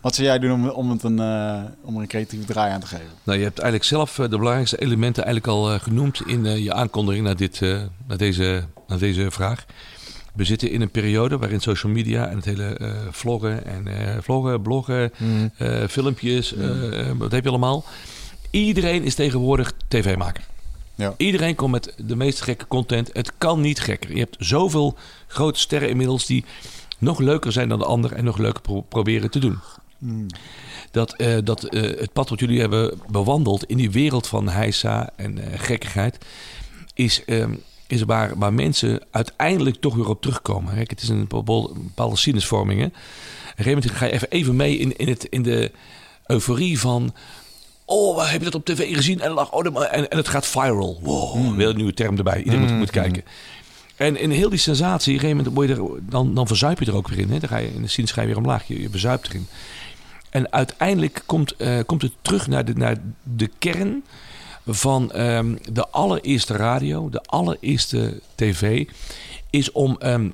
Wat 0.00 0.14
zou 0.14 0.26
jij 0.26 0.38
doen 0.38 0.52
om, 0.52 0.68
om, 0.68 0.90
het 0.90 1.02
een, 1.02 1.18
eh, 1.18 1.62
om 1.82 1.94
er 1.94 2.00
een 2.00 2.08
creatieve 2.08 2.44
draai 2.44 2.72
aan 2.72 2.80
te 2.80 2.86
geven? 2.86 3.06
nou 3.22 3.38
je 3.38 3.44
hebt 3.44 3.58
eigenlijk 3.58 3.88
zelf 3.90 4.18
eh, 4.18 4.24
de 4.28 4.36
belangrijkste 4.36 4.80
elementen 4.80 5.24
eigenlijk 5.24 5.54
al 5.54 5.78
genoemd 5.78 6.22
in 6.26 6.44
je 6.62 6.72
aankondiging 6.72 7.24
naar, 7.24 7.36
dit, 7.36 7.60
naar, 8.06 8.16
deze, 8.16 8.64
naar 8.86 8.98
deze 8.98 9.30
vraag. 9.30 9.64
We 10.34 10.44
zitten 10.44 10.70
in 10.70 10.80
een 10.80 10.90
periode 10.90 11.38
waarin 11.38 11.60
social 11.60 11.92
media 11.92 12.28
en 12.28 12.36
het 12.36 12.44
hele 12.44 12.76
vloggen 13.10 13.64
en 13.66 13.86
vloggen, 14.22 14.62
bloggen, 14.62 15.12
Mm. 15.18 15.50
eh, 15.56 15.86
filmpjes, 15.88 16.54
wat 17.18 17.32
heb 17.32 17.42
je 17.44 17.48
allemaal. 17.48 17.84
Iedereen 18.50 19.02
is 19.04 19.14
tegenwoordig 19.14 19.72
tv-maker. 19.88 20.44
Ja. 21.00 21.14
Iedereen 21.16 21.54
komt 21.54 21.72
met 21.72 21.94
de 21.96 22.16
meest 22.16 22.40
gekke 22.40 22.66
content. 22.66 23.10
Het 23.12 23.32
kan 23.38 23.60
niet 23.60 23.80
gekker. 23.80 24.12
Je 24.12 24.18
hebt 24.18 24.36
zoveel 24.38 24.96
grote 25.26 25.58
sterren 25.58 25.88
inmiddels 25.88 26.26
die 26.26 26.44
nog 26.98 27.18
leuker 27.18 27.52
zijn 27.52 27.68
dan 27.68 27.78
de 27.78 27.84
ander 27.84 28.12
en 28.12 28.24
nog 28.24 28.38
leuker 28.38 28.60
pro- 28.60 28.80
proberen 28.80 29.30
te 29.30 29.38
doen. 29.38 29.58
Dat, 30.90 31.14
eh, 31.14 31.36
dat 31.44 31.64
eh, 31.64 31.82
het 31.82 32.12
pad 32.12 32.28
wat 32.28 32.40
jullie 32.40 32.60
hebben 32.60 33.00
bewandeld 33.10 33.64
in 33.64 33.76
die 33.76 33.90
wereld 33.90 34.26
van 34.26 34.48
heisa 34.48 35.10
en 35.16 35.38
eh, 35.38 35.58
gekkigheid, 35.60 36.18
is, 36.94 37.24
ehm, 37.24 37.54
is 37.86 38.02
waar, 38.02 38.38
waar 38.38 38.52
mensen 38.52 39.02
uiteindelijk 39.10 39.76
toch 39.76 39.94
weer 39.94 40.08
op 40.08 40.22
terugkomen. 40.22 40.74
Kijk, 40.74 40.90
het 40.90 41.02
is 41.02 41.08
een 41.08 41.26
bepaalde, 41.28 41.72
bepaalde 41.74 42.16
sinusvorming. 42.16 42.80
Hè? 42.80 42.86
Op 42.86 42.92
een 42.92 43.64
gegeven 43.64 43.72
moment 43.72 43.90
ga 43.90 44.06
je 44.06 44.12
even, 44.12 44.30
even 44.30 44.56
mee 44.56 44.78
in, 44.78 44.96
in, 44.96 45.08
het, 45.08 45.24
in 45.24 45.42
de 45.42 45.70
euforie 46.26 46.80
van... 46.80 47.14
Oh, 47.92 48.16
waar 48.16 48.30
heb 48.30 48.38
je 48.38 48.44
dat 48.44 48.54
op 48.54 48.64
tv 48.64 48.94
gezien? 48.94 49.20
En, 49.20 49.30
lag, 49.30 49.52
oh, 49.52 49.66
en, 49.66 50.10
en 50.10 50.16
het 50.16 50.28
gaat 50.28 50.46
viral. 50.46 50.98
Wow, 51.02 51.56
weer 51.56 51.68
een 51.68 51.76
nieuwe 51.76 51.94
term 51.94 52.16
erbij. 52.16 52.38
Iedereen 52.38 52.60
moet, 52.60 52.78
moet 52.78 52.90
kijken. 52.90 53.24
En 53.96 54.16
in 54.16 54.30
heel 54.30 54.48
die 54.48 54.58
sensatie, 54.58 55.16
op 55.16 55.22
een 55.22 55.28
gegeven 55.28 55.52
moment 55.54 55.70
er, 55.70 56.10
dan, 56.10 56.34
dan 56.34 56.46
verzuip 56.46 56.78
je 56.78 56.86
er 56.86 56.96
ook 56.96 57.08
weer 57.08 57.18
in. 57.18 57.30
Hè? 57.30 57.38
Dan 57.38 57.48
ga 57.48 57.56
je 57.56 57.74
in 57.74 57.82
de 57.82 58.02
je 58.14 58.26
weer 58.26 58.36
omlaag. 58.36 58.66
Je, 58.66 58.80
je 58.80 58.90
verzuipt 58.90 59.28
erin. 59.28 59.46
En 60.30 60.52
uiteindelijk 60.52 61.22
komt, 61.26 61.56
eh, 61.56 61.78
komt 61.86 62.02
het 62.02 62.12
terug 62.22 62.46
naar 62.46 62.64
de, 62.64 62.72
naar 62.74 62.96
de 63.22 63.50
kern 63.58 64.04
van 64.66 65.12
ehm, 65.12 65.56
de 65.72 65.88
allereerste 65.88 66.56
radio, 66.56 67.08
de 67.08 67.22
allereerste 67.22 68.20
tv, 68.34 68.88
is 69.50 69.72
om, 69.72 69.96
ehm, 69.98 70.30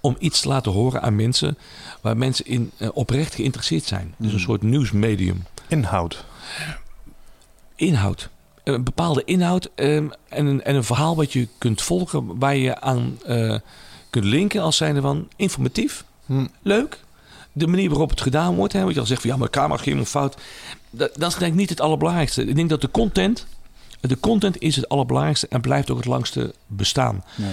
om 0.00 0.16
iets 0.18 0.40
te 0.40 0.48
laten 0.48 0.72
horen 0.72 1.02
aan 1.02 1.16
mensen 1.16 1.58
waar 2.00 2.16
mensen 2.16 2.46
in 2.46 2.70
eh, 2.76 2.88
oprecht 2.92 3.34
geïnteresseerd 3.34 3.84
zijn. 3.84 4.14
Dus 4.16 4.32
een 4.32 4.40
soort 4.40 4.62
nieuwsmedium. 4.62 5.44
Inhoud. 5.68 6.24
Inhoud. 7.76 8.28
Een 8.64 8.84
bepaalde 8.84 9.24
inhoud 9.24 9.70
ehm, 9.74 10.08
en, 10.28 10.46
een, 10.46 10.62
en 10.62 10.74
een 10.74 10.84
verhaal 10.84 11.16
wat 11.16 11.32
je 11.32 11.48
kunt 11.58 11.82
volgen, 11.82 12.38
waar 12.38 12.56
je 12.56 12.80
aan 12.80 13.18
eh, 13.26 13.58
kunt 14.10 14.24
linken 14.24 14.62
als 14.62 14.76
zijnde 14.76 15.00
van 15.00 15.28
informatief, 15.36 16.04
Hm. 16.26 16.46
leuk. 16.62 16.98
De 17.52 17.66
manier 17.66 17.88
waarop 17.88 18.10
het 18.10 18.20
gedaan 18.20 18.54
wordt, 18.54 18.72
hè, 18.72 18.84
wat 18.84 18.94
je 18.94 19.00
al 19.00 19.06
zegt 19.06 19.20
van 19.20 19.30
ja, 19.30 19.36
maar 19.36 19.50
camera 19.50 19.82
ging 19.82 19.98
een 19.98 20.06
fout. 20.06 20.36
Dat, 20.90 21.10
dat 21.14 21.32
is 21.32 21.38
denk 21.38 21.52
ik 21.52 21.58
niet 21.58 21.68
het 21.68 21.80
allerbelangrijkste. 21.80 22.44
Ik 22.44 22.56
denk 22.56 22.68
dat 22.68 22.80
de 22.80 22.90
content, 22.90 23.46
de 24.00 24.20
content 24.20 24.60
is 24.60 24.76
het 24.76 24.88
allerbelangrijkste 24.88 25.48
en 25.48 25.60
blijft 25.60 25.90
ook 25.90 25.96
het 25.96 26.06
langste 26.06 26.54
bestaan. 26.66 27.24
Ja. 27.34 27.44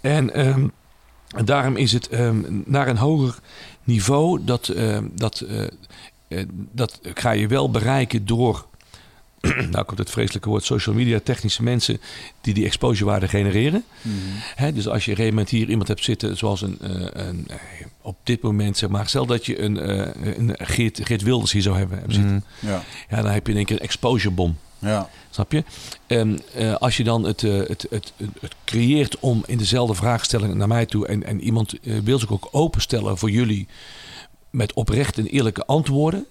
En 0.00 0.34
ehm, 0.34 0.66
daarom 1.44 1.76
is 1.76 1.92
het 1.92 2.08
ehm, 2.08 2.42
naar 2.64 2.88
een 2.88 2.96
hoger 2.96 3.38
niveau 3.84 4.44
dat, 4.44 4.72
dat, 5.14 5.40
eh, 5.40 5.64
eh, 6.28 6.46
dat 6.72 7.00
ga 7.02 7.30
je 7.30 7.46
wel 7.46 7.70
bereiken 7.70 8.26
door. 8.26 8.66
nou 9.70 9.84
komt 9.84 9.98
het 9.98 10.10
vreselijke 10.10 10.48
woord 10.48 10.64
social 10.64 10.94
media, 10.94 11.20
technische 11.24 11.62
mensen 11.62 12.00
die 12.40 12.54
die 12.54 12.64
exposurewaarde 12.64 13.28
genereren. 13.28 13.84
Hè, 14.54 14.72
dus 14.72 14.88
als 14.88 15.04
je 15.04 15.10
op 15.12 15.18
een 15.18 15.24
gegeven 15.24 15.28
moment 15.28 15.48
hier 15.48 15.68
iemand 15.68 15.88
hebt 15.88 16.04
zitten, 16.04 16.36
zoals 16.36 16.62
een, 16.62 16.78
eh, 16.80 17.26
een 17.26 17.44
eh, 17.48 17.56
op 18.02 18.16
dit 18.22 18.42
moment 18.42 18.76
zeg 18.76 18.88
maar, 18.90 19.08
stel 19.08 19.26
dat 19.26 19.46
je 19.46 19.60
een, 19.60 19.78
eh, 19.78 20.36
een 20.36 20.54
Geert, 20.58 21.00
Geert 21.02 21.22
Wilders 21.22 21.52
hier 21.52 21.62
zou 21.62 21.76
hebben, 21.76 21.98
hebben 21.98 22.14
zitten. 22.14 22.44
Ja. 22.58 22.82
Ja, 23.08 23.22
dan 23.22 23.32
heb 23.32 23.46
je 23.46 23.52
in 23.52 23.58
één 23.58 23.66
keer 23.66 23.76
een 23.76 23.82
exposurebom. 23.82 24.56
Ja. 24.78 25.08
Snap 25.30 25.52
je? 25.52 25.64
En 26.06 26.40
eh, 26.54 26.74
als 26.74 26.96
je 26.96 27.04
dan 27.04 27.24
het, 27.24 27.40
het, 27.40 27.68
het, 27.68 27.86
het, 27.90 28.12
het 28.40 28.54
creëert 28.64 29.18
om 29.18 29.42
in 29.46 29.58
dezelfde 29.58 29.94
vraagstelling 29.94 30.54
naar 30.54 30.68
mij 30.68 30.86
toe. 30.86 31.06
En, 31.06 31.24
en 31.24 31.40
iemand 31.40 31.74
wil 31.82 32.18
zich 32.18 32.32
ook 32.32 32.48
openstellen 32.50 33.18
voor 33.18 33.30
jullie 33.30 33.68
met 34.50 34.72
oprecht 34.72 35.18
en 35.18 35.26
eerlijke 35.26 35.66
antwoorden. 35.66 36.26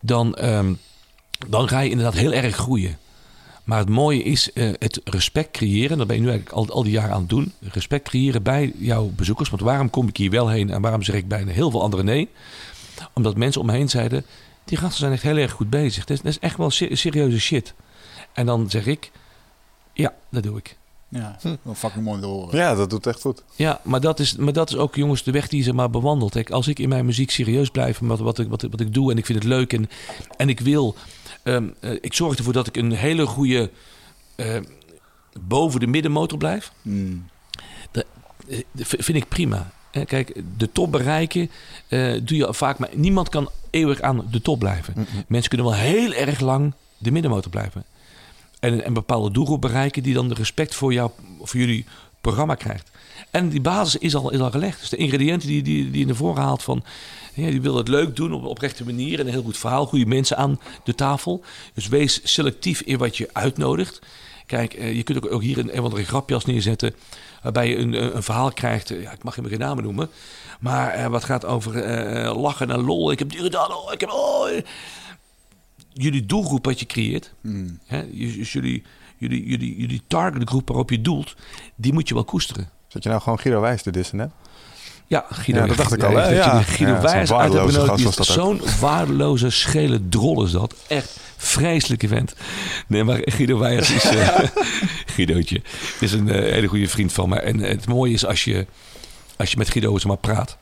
Dan, 0.00 0.34
ehm, 0.34 0.74
dan 1.48 1.68
ga 1.68 1.80
je 1.80 1.90
inderdaad 1.90 2.14
heel 2.14 2.32
erg 2.32 2.56
groeien. 2.56 2.98
Maar 3.64 3.78
het 3.78 3.88
mooie 3.88 4.22
is 4.22 4.52
eh, 4.52 4.68
het 4.78 5.00
respect 5.04 5.50
creëren. 5.50 5.98
Dat 5.98 6.06
ben 6.06 6.16
je 6.16 6.22
nu 6.22 6.28
eigenlijk 6.28 6.56
al, 6.56 6.68
al 6.68 6.82
die 6.82 6.92
jaren 6.92 7.12
aan 7.14 7.20
het 7.20 7.28
doen. 7.28 7.52
Respect 7.60 8.08
creëren 8.08 8.42
bij 8.42 8.72
jouw 8.78 9.10
bezoekers. 9.16 9.50
Want 9.50 9.62
waarom 9.62 9.90
kom 9.90 10.08
ik 10.08 10.16
hier 10.16 10.30
wel 10.30 10.48
heen 10.48 10.70
en 10.70 10.80
waarom 10.80 11.02
zeg 11.02 11.14
ik 11.16 11.28
bijna 11.28 11.52
heel 11.52 11.70
veel 11.70 11.82
anderen 11.82 12.04
nee? 12.04 12.28
Omdat 13.12 13.36
mensen 13.36 13.60
om 13.60 13.66
me 13.66 13.72
heen 13.72 13.88
zeiden: 13.90 14.24
die 14.64 14.78
gasten 14.78 14.98
zijn 14.98 15.12
echt 15.12 15.22
heel 15.22 15.36
erg 15.36 15.52
goed 15.52 15.70
bezig. 15.70 16.04
Dat 16.04 16.16
is, 16.16 16.22
dat 16.22 16.32
is 16.32 16.38
echt 16.38 16.56
wel 16.56 16.70
se- 16.70 16.88
serieuze 16.96 17.40
shit. 17.40 17.74
En 18.32 18.46
dan 18.46 18.70
zeg 18.70 18.86
ik: 18.86 19.10
ja, 19.92 20.12
dat 20.30 20.42
doe 20.42 20.58
ik. 20.58 20.76
Ja. 21.08 21.36
Wel 21.62 21.74
fucking 21.74 22.04
mooi 22.04 22.20
te 22.20 22.26
horen. 22.26 22.58
Ja, 22.58 22.74
dat 22.74 22.90
doet 22.90 23.06
echt 23.06 23.20
goed. 23.20 23.42
Ja, 23.56 23.80
maar 23.82 24.00
dat 24.00 24.20
is, 24.20 24.36
maar 24.36 24.52
dat 24.52 24.68
is 24.70 24.76
ook, 24.76 24.94
jongens, 24.94 25.22
de 25.22 25.30
weg 25.30 25.48
die 25.48 25.58
je 25.58 25.64
zeg 25.64 25.74
maar 25.74 25.90
bewandelt. 25.90 26.32
Kijk, 26.32 26.50
als 26.50 26.68
ik 26.68 26.78
in 26.78 26.88
mijn 26.88 27.04
muziek 27.06 27.30
serieus 27.30 27.70
blijf 27.70 28.00
met 28.00 28.18
wat, 28.18 28.38
ik, 28.38 28.48
wat, 28.48 28.62
ik- 28.62 28.70
wat 28.70 28.80
ik 28.80 28.94
doe 28.94 29.10
en 29.10 29.18
ik 29.18 29.26
vind 29.26 29.38
het 29.38 29.48
leuk 29.48 29.72
en, 29.72 29.88
en 30.36 30.48
ik 30.48 30.60
wil, 30.60 30.94
ehm, 31.44 31.64
eh, 31.80 31.90
ik 32.00 32.14
zorg 32.14 32.36
ervoor 32.36 32.52
dat 32.52 32.66
ik 32.66 32.76
een 32.76 32.92
hele 32.92 33.26
goede 33.26 33.70
eh, 34.36 34.56
boven 35.40 35.80
de 35.80 35.86
middenmotor 35.86 36.38
blijf. 36.38 36.72
Mm. 36.82 37.26
Eh, 37.92 38.02
v- 38.76 38.94
vind 39.04 39.16
ik 39.18 39.28
prima. 39.28 39.70
Hè, 39.90 40.04
Kijk, 40.04 40.42
de 40.56 40.72
top 40.72 40.92
bereiken 40.92 41.50
eh, 41.88 42.12
doe 42.22 42.36
je 42.36 42.54
vaak, 42.54 42.78
maar 42.78 42.88
niemand 42.94 43.28
kan 43.28 43.48
eeuwig 43.70 44.00
aan 44.00 44.26
de 44.30 44.40
top 44.42 44.58
blijven. 44.58 45.06
Mensen 45.28 45.48
kunnen 45.48 45.66
wel 45.68 45.76
heel 45.78 46.12
erg 46.12 46.40
lang 46.40 46.74
de 46.98 47.10
middenmotor 47.10 47.50
blijven. 47.50 47.84
En 48.60 48.86
een, 48.86 48.92
bepaalde 48.92 49.30
doelgroep 49.30 49.60
bereiken 49.60 50.02
die 50.02 50.14
dan 50.14 50.28
de 50.28 50.34
respect 50.34 50.74
voor, 50.74 50.92
jou, 50.92 51.10
voor 51.42 51.60
jullie 51.60 51.84
programma 52.20 52.54
krijgt. 52.54 52.90
En 53.30 53.48
die 53.48 53.60
basis 53.60 53.96
is 54.00 54.14
al, 54.14 54.30
is 54.32 54.38
al 54.40 54.50
gelegd. 54.50 54.80
Dus 54.80 54.88
de 54.88 54.96
ingrediënten 54.96 55.48
die, 55.48 55.62
die, 55.62 55.90
die 55.90 56.00
je 56.00 56.06
naar 56.06 56.14
voren 56.14 56.42
haalt 56.42 56.62
van... 56.62 56.84
Ja, 57.34 57.50
die 57.50 57.60
wil 57.60 57.76
het 57.76 57.88
leuk 57.88 58.16
doen 58.16 58.32
op 58.32 58.42
een 58.42 58.48
oprechte 58.48 58.84
manier 58.84 59.20
en 59.20 59.26
een 59.26 59.32
heel 59.32 59.42
goed 59.42 59.56
verhaal. 59.58 59.86
Goede 59.86 60.06
mensen 60.06 60.36
aan 60.36 60.60
de 60.84 60.94
tafel. 60.94 61.44
Dus 61.74 61.88
wees 61.88 62.20
selectief 62.22 62.80
in 62.80 62.98
wat 62.98 63.16
je 63.16 63.28
uitnodigt. 63.32 64.00
Kijk, 64.46 64.74
eh, 64.74 64.94
je 64.96 65.02
kunt 65.02 65.24
ook, 65.24 65.32
ook 65.32 65.42
hier 65.42 65.58
een, 65.58 65.72
een 65.72 65.78
of 65.78 65.84
andere 65.84 66.04
grapjas 66.04 66.44
neerzetten... 66.44 66.94
waarbij 67.42 67.68
je 67.68 67.76
een, 67.76 67.92
een 67.92 68.16
een 68.16 68.22
verhaal 68.22 68.52
krijgt... 68.52 68.90
eh, 68.90 69.02
Ja, 69.02 69.12
ik 69.12 69.22
mag 69.24 69.34
hem 69.36 69.46
geen 69.46 69.58
namen 69.58 69.84
noemen... 69.84 70.08
maar 70.60 70.90
eh, 70.90 71.06
wat 71.06 71.24
gaat 71.24 71.44
over 71.44 71.82
eh, 71.82 72.36
lachen 72.40 72.70
en 72.70 72.80
lol. 72.80 73.10
Ik 73.10 73.18
heb 73.18 73.30
die 73.30 73.38
gedaan, 73.40 73.72
oh, 73.72 73.92
ik 73.92 74.00
heb... 74.00 74.10
Oh, 74.10 74.50
eh. 74.50 74.62
jullie 75.92 76.26
doelgroep 76.26 76.64
wat 76.64 76.80
je 76.80 76.86
creëert... 76.86 77.32
Mm. 77.40 77.78
Hè, 77.86 78.04
jullie, 78.12 78.82
jullie, 79.18 79.46
jullie, 79.46 79.76
jullie 79.76 80.02
targetgroep 80.06 80.68
waarop 80.68 80.90
je 80.90 81.00
doelt... 81.00 81.34
die 81.74 81.92
moet 81.92 82.08
je 82.08 82.14
wel 82.14 82.24
koesteren. 82.24 82.68
Zat 82.88 83.02
je 83.02 83.08
nou 83.08 83.20
gewoon 83.20 83.38
Guido 83.38 83.60
Wijs 83.60 83.82
te 83.82 83.90
dissen 83.90 84.16
net? 84.16 84.30
Ja, 85.06 85.26
Guido, 85.30 85.60
Ja, 85.60 85.66
dat 85.66 85.76
dacht 85.76 85.92
ik 85.92 86.02
al, 86.02 86.16
hè? 86.16 86.28
Ja. 86.28 86.62
Guido 86.62 86.92
Ja, 86.92 87.00
Wijs 87.00 87.32
uit 87.32 87.56
ook. 87.56 88.24
Zo'n 88.24 88.60
waardeloze, 88.80 89.50
schele 89.50 90.08
drol 90.08 90.44
is 90.44 90.50
dat. 90.50 90.74
Echt 90.86 91.20
vreselijke 91.36 92.08
vent. 92.08 92.34
Nee, 92.86 93.04
maar 93.04 93.20
Guido 93.24 93.58
Wijs 93.58 93.90
is... 93.90 94.04
eh 94.04 94.38
Guidootje 95.14 95.62
is 96.00 96.12
een 96.12 96.28
eh, 96.28 96.52
hele 96.52 96.66
goede 96.66 96.88
vriend 96.88 97.12
van 97.12 97.28
me. 97.28 97.36
En 97.40 97.58
het 97.58 97.86
mooie 97.86 98.12
is 98.12 98.26
als 98.26 98.44
je, 98.44 98.66
als 99.36 99.50
je 99.50 99.56
met 99.56 99.70
Guido 99.70 99.92
eens 99.92 100.04
maar 100.04 100.16
praat. 100.16 100.56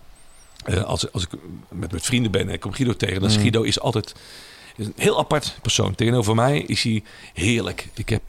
Eh, 0.64 0.82
als, 0.82 1.12
als 1.12 1.22
ik 1.22 1.28
met, 1.68 1.92
met 1.92 2.04
vrienden 2.04 2.30
ben 2.30 2.48
en 2.48 2.52
ik 2.54 2.60
kom 2.60 2.72
Guido 2.72 2.92
tegen... 2.92 3.20
dan 3.20 3.28
is 3.28 3.34
Mm. 3.34 3.40
Guido 3.40 3.62
is 3.62 3.80
altijd... 3.80 4.14
is 4.76 4.86
een 4.86 4.92
heel 4.96 5.18
apart 5.18 5.56
persoon. 5.62 5.94
Tegenover 5.94 6.34
mij 6.34 6.58
is 6.58 6.82
hij 6.82 7.02
heerlijk. 7.34 7.88
Ik 7.94 8.08
heb 8.08 8.22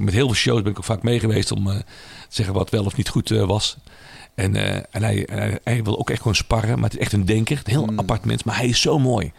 met 0.00 0.14
heel 0.14 0.26
veel 0.26 0.34
shows 0.34 0.62
ben 0.62 0.70
ik 0.70 0.78
ook 0.78 0.84
vaak 0.84 1.02
mee 1.02 1.20
geweest 1.20 1.52
om 1.52 1.64
te 1.64 1.84
zeggen 2.28 2.54
wat 2.54 2.70
wel 2.70 2.84
of 2.84 2.96
niet 2.96 3.08
goed 3.08 3.28
was. 3.28 3.76
En, 4.36 4.56
eh, 4.56 4.74
en 4.90 5.02
hij, 5.02 5.26
en 5.26 5.38
hij, 5.38 5.58
hij 5.64 5.82
wil 5.82 5.98
ook 5.98 6.10
echt 6.10 6.18
gewoon 6.18 6.34
sparren, 6.34 6.74
maar 6.74 6.84
het 6.90 6.92
is 6.98 7.04
echt 7.04 7.12
een 7.12 7.24
denker. 7.24 7.56
Een 7.64 7.70
heel 7.72 7.86
Mm. 7.86 7.98
apart 7.98 8.24
mens, 8.24 8.42
maar 8.42 8.56
hij 8.56 8.68
is 8.68 8.80
zo 8.80 8.98
mooi. 8.98 9.32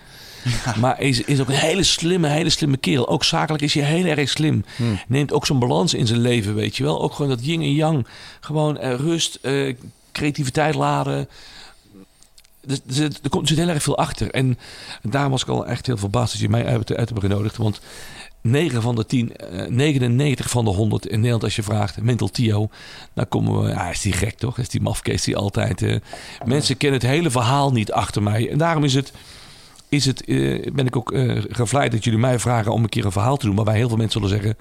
Maar 0.80 0.96
hij 0.98 1.08
is, 1.08 1.22
is 1.22 1.40
ook 1.40 1.48
een 1.48 1.54
hele 1.56 1.84
slimme, 1.84 2.28
hele 2.28 2.50
slimme 2.50 2.78
kerel. 2.78 3.08
Ook 3.08 3.24
zakelijk 3.24 3.64
is 3.64 3.74
hij 3.74 3.84
heel 3.84 4.06
erg 4.06 4.30
slim. 4.30 4.66
Hmm. 4.76 5.00
Neemt 5.08 5.34
ook 5.34 5.46
zo'n 5.46 5.60
balans 5.60 5.94
in 5.94 6.08
zijn 6.08 6.20
leven, 6.20 6.56
weet 6.56 6.78
je 6.78 6.84
wel. 6.84 7.02
Ook 7.02 7.14
gewoon 7.14 7.32
dat 7.32 7.46
yin 7.46 7.62
en 7.62 7.74
yang. 7.74 8.08
Gewoon 8.40 8.78
eh, 8.78 8.94
rust, 8.96 9.40
eh, 9.42 9.76
creativiteit 10.12 10.76
laden. 10.76 11.28
Dus, 12.66 12.78
er, 12.88 12.94
zit, 12.94 13.20
er, 13.24 13.30
komt, 13.30 13.42
er 13.42 13.56
zit 13.56 13.58
heel 13.66 13.74
erg 13.74 13.84
veel 13.84 13.98
achter. 13.98 14.32
En 14.32 14.58
daarom 15.02 15.32
was 15.32 15.42
ik 15.42 15.48
al 15.48 15.66
echt 15.66 15.86
heel 15.86 15.98
verbaasd 15.98 16.32
dat 16.32 16.42
je 16.42 16.50
mij 16.50 16.66
uit, 16.66 16.96
uit 16.96 17.10
hebt 17.10 17.22
genodigd. 17.22 17.58
Want 17.58 17.82
9 18.50 18.82
van 18.82 18.96
de 18.96 19.06
10, 19.06 19.36
eh, 19.36 19.68
99 19.68 20.50
van 20.50 20.66
de 20.66 20.72
100 20.72 21.06
in 21.08 21.16
Nederland 21.18 21.44
als 21.44 21.56
je 21.56 21.64
vraagt, 21.64 22.02
mental 22.02 22.28
Tio, 22.30 22.70
dan 23.14 23.28
komen 23.28 23.62
we, 23.64 23.70
ja, 23.70 23.90
is 23.90 24.02
die 24.02 24.14
gek 24.14 24.38
toch? 24.38 24.58
Is 24.58 24.70
die 24.70 24.82
mafkees 24.82 25.24
die 25.24 25.38
altijd... 25.38 25.82
eh, 25.82 25.96
mensen 26.46 26.78
kennen 26.78 27.00
het 27.00 27.10
hele 27.10 27.30
verhaal 27.32 27.72
niet 27.72 27.92
achter 27.92 28.24
mij. 28.24 28.50
En 28.52 28.58
daarom 28.58 28.84
is 28.84 28.94
het, 28.94 29.12
is 29.90 30.06
het, 30.06 30.24
eh, 30.26 30.72
ben 30.74 30.86
ik 30.86 30.96
ook 30.96 31.12
eh 31.12 31.44
gevleid 31.50 31.92
dat 31.92 32.04
jullie 32.04 32.20
mij 32.20 32.40
vragen 32.40 32.72
om 32.72 32.84
een 32.84 32.90
keer 32.90 33.06
een 33.06 33.12
verhaal 33.12 33.38
te 33.38 33.46
doen, 33.46 33.56
waarbij 33.56 33.76
heel 33.76 33.88
veel 33.88 33.98
mensen 33.98 34.22
zullen 34.22 34.38
zeggen, 34.42 34.58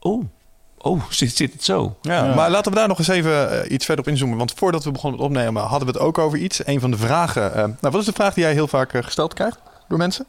oh, 0.00 0.24
oh, 0.78 1.02
zit, 1.10 1.36
zit 1.36 1.52
het 1.52 1.64
zo? 1.64 1.96
Ja, 2.02 2.24
Ja. 2.24 2.34
maar 2.34 2.50
laten 2.50 2.72
we 2.72 2.78
daar 2.78 2.88
nog 2.88 2.98
eens 2.98 3.08
even 3.08 3.62
eh, 3.64 3.70
iets 3.70 3.84
verder 3.84 4.04
op 4.04 4.10
inzoomen. 4.10 4.38
Want 4.38 4.52
voordat 4.56 4.84
we 4.84 4.90
begonnen 4.92 5.20
met 5.20 5.28
opnemen 5.28 5.62
hadden 5.62 5.88
we 5.88 5.94
het 5.94 6.02
ook 6.02 6.18
over 6.18 6.38
iets. 6.38 6.66
Een 6.66 6.80
van 6.80 6.90
de 6.90 6.96
vragen. 6.96 7.54
eh, 7.54 7.58
nou, 7.62 7.76
wat 7.80 8.00
is 8.00 8.04
de 8.06 8.12
vraag 8.12 8.34
die 8.34 8.42
jij 8.44 8.52
heel 8.52 8.68
vaak 8.68 8.92
eh, 8.92 9.02
gesteld 9.02 9.34
krijgt 9.34 9.58
door 9.88 9.98
mensen? 9.98 10.26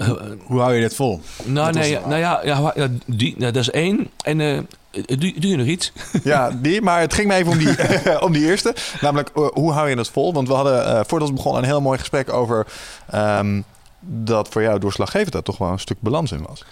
Eh, 0.00 0.10
Hoe 0.44 0.60
hou 0.60 0.74
je 0.74 0.80
dit 0.80 0.94
vol? 0.94 1.20
nou, 1.44 1.72
was 1.72 1.86
nee, 1.86 1.98
nou 2.06 2.16
ja, 2.16 2.40
ja, 2.44 2.72
ja 2.74 2.88
die, 3.06 3.34
nou, 3.38 3.52
dat 3.52 3.62
is 3.62 3.70
één. 3.70 4.10
En 4.24 4.40
eh, 4.40 4.58
doe, 4.90 5.32
doe 5.38 5.50
je 5.50 5.56
nog 5.56 5.66
iets? 5.66 5.92
Ja, 6.24 6.50
die, 6.50 6.82
maar 6.82 7.00
het 7.00 7.14
ging 7.14 7.28
me 7.28 7.34
even 7.34 7.52
om 7.52 7.58
die, 7.58 7.76
om 8.26 8.32
die 8.32 8.46
eerste. 8.46 8.74
Namelijk, 9.00 9.30
eh, 9.34 9.46
hoe 9.52 9.72
hou 9.72 9.88
je 9.88 9.96
het 9.96 10.08
vol? 10.08 10.32
Want 10.32 10.48
we 10.48 10.54
hadden 10.54 11.06
voordat 11.06 11.28
we 11.28 11.34
begonnen 11.34 11.62
een 11.62 11.68
heel 11.68 11.80
mooi 11.80 11.98
gesprek 11.98 12.32
over 12.32 12.66
ehm, 13.10 13.60
dat 14.00 14.48
voor 14.48 14.62
jou 14.62 14.78
doorslaggevend 14.78 15.32
dat 15.32 15.44
toch 15.44 15.58
wel 15.58 15.68
een 15.68 15.78
stuk 15.78 16.00
balans 16.00 16.32
in 16.32 16.44
was. 16.48 16.64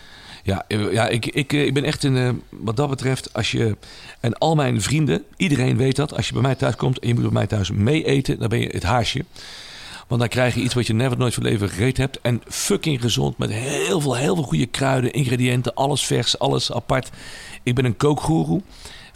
Ja, 0.42 0.64
ja 0.68 1.08
ik, 1.08 1.26
ik, 1.26 1.52
ik 1.52 1.74
ben 1.74 1.84
echt 1.84 2.04
een, 2.04 2.42
wat 2.50 2.76
dat 2.76 2.88
betreft, 2.88 3.32
als 3.32 3.50
je, 3.50 3.76
en 4.20 4.38
al 4.38 4.54
mijn 4.54 4.82
vrienden, 4.82 5.24
iedereen 5.36 5.76
weet 5.76 5.96
dat, 5.96 6.16
als 6.16 6.26
je 6.26 6.32
bij 6.32 6.42
mij 6.42 6.54
thuis 6.54 6.76
komt 6.76 6.98
en 6.98 7.08
je 7.08 7.14
moet 7.14 7.22
bij 7.22 7.32
mij 7.32 7.46
thuis 7.46 7.70
mee 7.70 8.04
eten, 8.04 8.38
dan 8.38 8.48
ben 8.48 8.60
je 8.60 8.68
het 8.68 8.82
haasje. 8.82 9.24
Want 10.08 10.20
dan 10.20 10.30
krijg 10.30 10.54
je 10.54 10.60
iets 10.60 10.74
wat 10.74 10.86
je 10.86 10.94
never 10.94 11.18
nooit 11.18 11.34
van 11.34 11.42
leven 11.42 11.68
gegeten 11.68 12.02
hebt. 12.02 12.20
En 12.20 12.42
fucking 12.48 13.00
gezond 13.00 13.38
met 13.38 13.50
heel 13.50 14.00
veel, 14.00 14.16
heel 14.16 14.34
veel 14.34 14.44
goede 14.44 14.66
kruiden, 14.66 15.12
ingrediënten, 15.12 15.74
alles 15.74 16.06
vers, 16.06 16.38
alles 16.38 16.72
apart. 16.72 17.10
Ik 17.62 17.74
ben 17.74 17.84
een 17.84 17.96
kookgoeroe. 17.96 18.62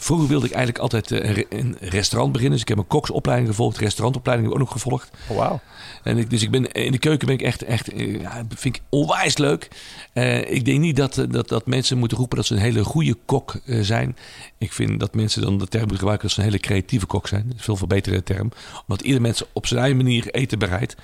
Vroeger 0.03 0.29
wilde 0.29 0.47
ik 0.47 0.53
eigenlijk 0.53 0.83
altijd 0.83 1.11
eh, 1.11 1.37
een, 1.37 1.47
een 1.49 1.77
restaurant 1.81 2.33
beginnen. 2.33 2.59
Dus 2.59 2.63
ik 2.63 2.69
heb 2.69 2.79
een 2.79 2.87
koksopleiding 2.87 3.49
gevolgd, 3.49 3.79
restaurantopleiding 3.79 4.49
heb 4.49 4.59
ik 4.59 4.63
ook 4.63 4.73
nog 4.73 4.83
gevolgd. 4.83 5.11
Oh, 5.29 5.37
Wauw. 5.37 5.61
En 6.03 6.19
ik, 6.19 6.31
dus 6.31 6.43
ik 6.43 6.51
ben 6.51 6.73
in 6.73 6.93
de 6.93 6.99
keuken 6.99 7.27
ben 7.27 7.37
ik 7.37 7.43
echt, 7.43 7.63
echt 7.63 7.93
eh, 7.93 8.21
ja, 8.21 8.45
vind 8.49 8.77
ik 8.77 8.83
onwijs 8.89 9.37
leuk. 9.37 9.69
Eh, 10.13 10.51
ik 10.51 10.65
denk 10.65 10.79
niet 10.79 10.97
dat, 10.97 11.27
dat, 11.31 11.49
dat 11.49 11.67
mensen 11.67 11.99
moeten 11.99 12.19
roepen 12.19 12.37
dat 12.37 12.47
ze 12.47 12.55
een 12.55 12.61
hele 12.61 12.85
goede 12.85 13.17
kok 13.25 13.61
zijn. 13.67 14.17
Ik 14.59 14.73
vind 14.73 15.01
dat 15.01 15.15
mensen 15.15 15.43
dan 15.43 15.59
de 15.59 15.67
term 15.67 15.91
gebruiken 15.91 16.27
dat 16.27 16.31
ze 16.31 16.39
een 16.39 16.47
hele 16.47 16.59
creatieve 16.59 17.07
kok 17.07 17.29
zijn. 17.29 17.45
Dat 17.49 17.59
is 17.59 17.65
veel 17.65 17.77
verbeterde 17.77 18.23
term. 18.23 18.53
Omdat 18.87 19.07
ieder 19.07 19.21
mens 19.21 19.43
op 19.53 19.67
zijn 19.67 19.81
eigen 19.81 19.97
manier 19.97 20.31
eten 20.31 20.59
bereidt. 20.59 20.97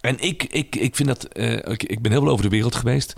En 0.00 0.20
ik, 0.20 0.42
ik, 0.42 0.76
ik 0.76 0.96
vind 0.96 1.08
dat. 1.08 1.38
ik, 1.68 1.82
ik 1.82 2.02
ben 2.02 2.12
heel 2.12 2.20
veel 2.20 2.30
over 2.30 2.44
de 2.44 2.50
wereld 2.50 2.74
geweest. 2.74 3.14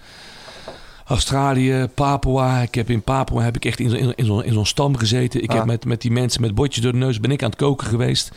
Australië, 1.06 1.88
Papua. 1.94 2.60
Ik 2.60 2.74
heb 2.74 2.90
in 2.90 3.02
Papua 3.02 3.42
heb 3.42 3.56
ik 3.56 3.64
echt 3.64 3.80
in, 3.80 3.90
zo'n- 3.90 3.98
in, 3.98 4.12
in 4.16 4.24
zo'n 4.24 4.44
in 4.44 4.52
zo'n 4.52 4.66
stam 4.66 4.96
gezeten. 4.96 5.42
Ik 5.42 5.50
Ah. 5.50 5.56
heb 5.56 5.64
met, 5.66 5.84
met 5.84 6.00
die 6.00 6.10
mensen 6.10 6.40
met 6.40 6.54
botjes 6.54 6.82
door 6.82 6.92
de 6.92 6.98
neus 6.98 7.20
ben 7.20 7.30
ik 7.30 7.42
aan 7.42 7.48
het 7.50 7.58
koken 7.58 7.86
geweest. 7.86 8.30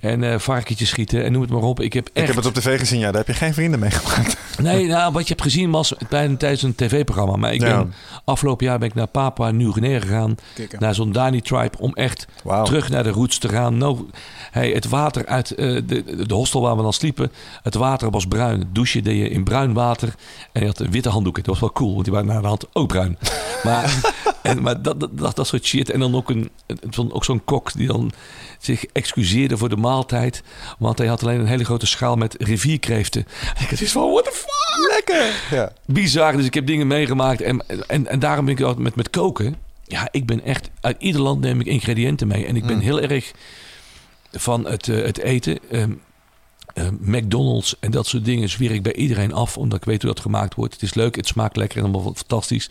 En 0.00 0.22
eh 0.24 0.38
varkentjes 0.38 0.88
schieten 0.88 1.24
en 1.24 1.32
noem 1.32 1.42
het 1.42 1.50
maar 1.50 1.62
op. 1.62 1.80
Ik 1.80 1.92
heb 1.92 2.04
echt... 2.12 2.28
Ik 2.28 2.34
heb 2.34 2.44
het 2.44 2.46
op 2.46 2.54
tv 2.62 2.78
gezien, 2.78 2.98
ja. 2.98 3.06
Daar 3.10 3.24
heb 3.24 3.26
je 3.26 3.32
geen 3.44 3.54
vrienden 3.54 3.80
mee 3.80 3.90
gemaakt. 3.90 4.36
Nee, 4.62 4.86
nou, 4.86 5.12
wat 5.12 5.22
je 5.22 5.28
hebt 5.28 5.42
gezien 5.42 5.70
was 5.70 5.94
bij 6.08 6.24
een, 6.24 6.36
tijdens 6.36 6.62
een 6.62 6.74
tv-programma. 6.74 7.36
Maar 7.36 7.54
ik 7.54 7.60
Ja. 7.60 7.76
ben, 7.76 7.92
afgelopen 8.24 8.66
jaar 8.66 8.78
ben 8.78 8.88
ik 8.88 8.94
naar 8.94 9.06
Papua 9.06 9.50
Nieuw-Guinea 9.50 10.00
gegaan. 10.00 10.34
Kikken. 10.54 10.80
Naar 10.80 10.94
zo'n 10.94 11.12
Dani 11.12 11.40
tribe 11.40 11.78
om 11.78 11.92
echt 11.94 12.26
terug 12.64 12.88
naar 12.88 13.02
de 13.02 13.10
roots 13.10 13.38
te 13.38 13.48
gaan. 13.48 13.78
Nou, 13.78 13.98
hey, 14.52 14.70
het 14.70 14.88
water 14.88 15.26
uit 15.26 15.50
eh, 15.50 15.80
de, 15.86 16.26
de 16.26 16.34
hostel 16.34 16.60
waar 16.60 16.76
we 16.76 16.82
dan 16.82 16.92
sliepen. 16.92 17.32
Het 17.62 17.74
water 17.74 18.10
was 18.10 18.26
bruin. 18.26 18.58
Het 18.58 18.74
douchen 18.74 19.04
deed 19.04 19.16
je 19.16 19.28
in 19.28 19.44
bruin 19.44 19.72
water. 19.72 20.14
En 20.52 20.60
je 20.60 20.66
had 20.66 20.78
witte 20.78 21.08
handdoeken. 21.08 21.42
Dat 21.42 21.52
was 21.52 21.60
wel 21.60 21.72
cool, 21.72 21.92
want 21.92 22.04
die 22.04 22.12
waren 22.12 22.28
naar 22.28 22.40
de 22.40 22.46
hand 22.46 22.66
ook 22.72 22.88
bruin. 22.88 23.18
Maar, 23.62 24.00
en, 24.42 24.62
maar 24.62 24.82
dat, 24.82 25.08
dat, 25.12 25.46
soort 25.46 25.64
shit. 25.64 25.90
En 25.90 26.00
dan 26.00 26.14
ook, 26.14 26.30
een, 26.30 26.50
ook 27.10 27.24
zo'n 27.24 27.44
kok 27.44 27.72
die 27.72 27.86
dan 27.86 28.12
zich 28.58 28.84
excuseerde 28.84 29.56
voor 29.56 29.68
de 29.68 29.76
maaltijd. 29.76 30.42
Want 30.78 30.98
hij 30.98 31.06
had 31.06 31.22
alleen 31.22 31.40
een 31.40 31.46
hele 31.46 31.64
grote 31.64 31.86
schaal 31.86 32.16
met 32.16 32.34
rivierkreeften. 32.38 33.26
En 33.56 33.62
ik 33.70 33.76
zoiets 33.76 33.92
van, 33.92 34.10
what 34.10 34.24
the 34.24 34.30
fuck? 34.32 34.90
Lekker! 34.94 35.56
Ja. 35.58 35.72
bizar. 35.86 36.36
Dus 36.36 36.46
ik 36.46 36.54
heb 36.54 36.66
dingen 36.66 36.86
meegemaakt. 36.86 37.40
En, 37.40 37.64
en, 37.86 38.06
en 38.06 38.18
daarom 38.18 38.44
ben 38.44 38.54
ik 38.54 38.60
altijd 38.60 38.78
met, 38.78 38.94
met 38.94 39.10
koken. 39.10 39.56
Ja, 39.84 40.08
ik 40.10 40.26
ben 40.26 40.44
echt... 40.44 40.70
Uit 40.80 40.96
ieder 40.98 41.20
land 41.20 41.40
neem 41.40 41.60
ik 41.60 41.66
ingrediënten 41.66 42.28
mee. 42.28 42.46
En 42.46 42.56
ik 42.56 42.66
ben 42.66 42.76
Mm. 42.76 42.82
heel 42.82 43.00
erg 43.00 43.32
van 44.32 44.66
het, 44.66 44.88
eh, 44.88 45.04
het 45.04 45.18
eten. 45.18 45.58
Ehm, 45.70 45.92
eh, 46.74 46.88
McDonald's 47.00 47.76
en 47.80 47.90
dat 47.90 48.06
soort 48.06 48.24
dingen 48.24 48.48
zwier 48.48 48.70
ik 48.70 48.82
bij 48.82 48.94
iedereen 48.94 49.32
af. 49.32 49.58
Omdat 49.58 49.78
ik 49.78 49.84
weet 49.84 50.02
hoe 50.02 50.12
dat 50.12 50.22
gemaakt 50.22 50.54
wordt. 50.54 50.72
Het 50.72 50.82
is 50.82 50.94
leuk, 50.94 51.16
het 51.16 51.26
smaakt 51.26 51.56
lekker 51.56 51.78
en 51.78 51.84
allemaal 51.84 52.14
fantastisch. 52.14 52.68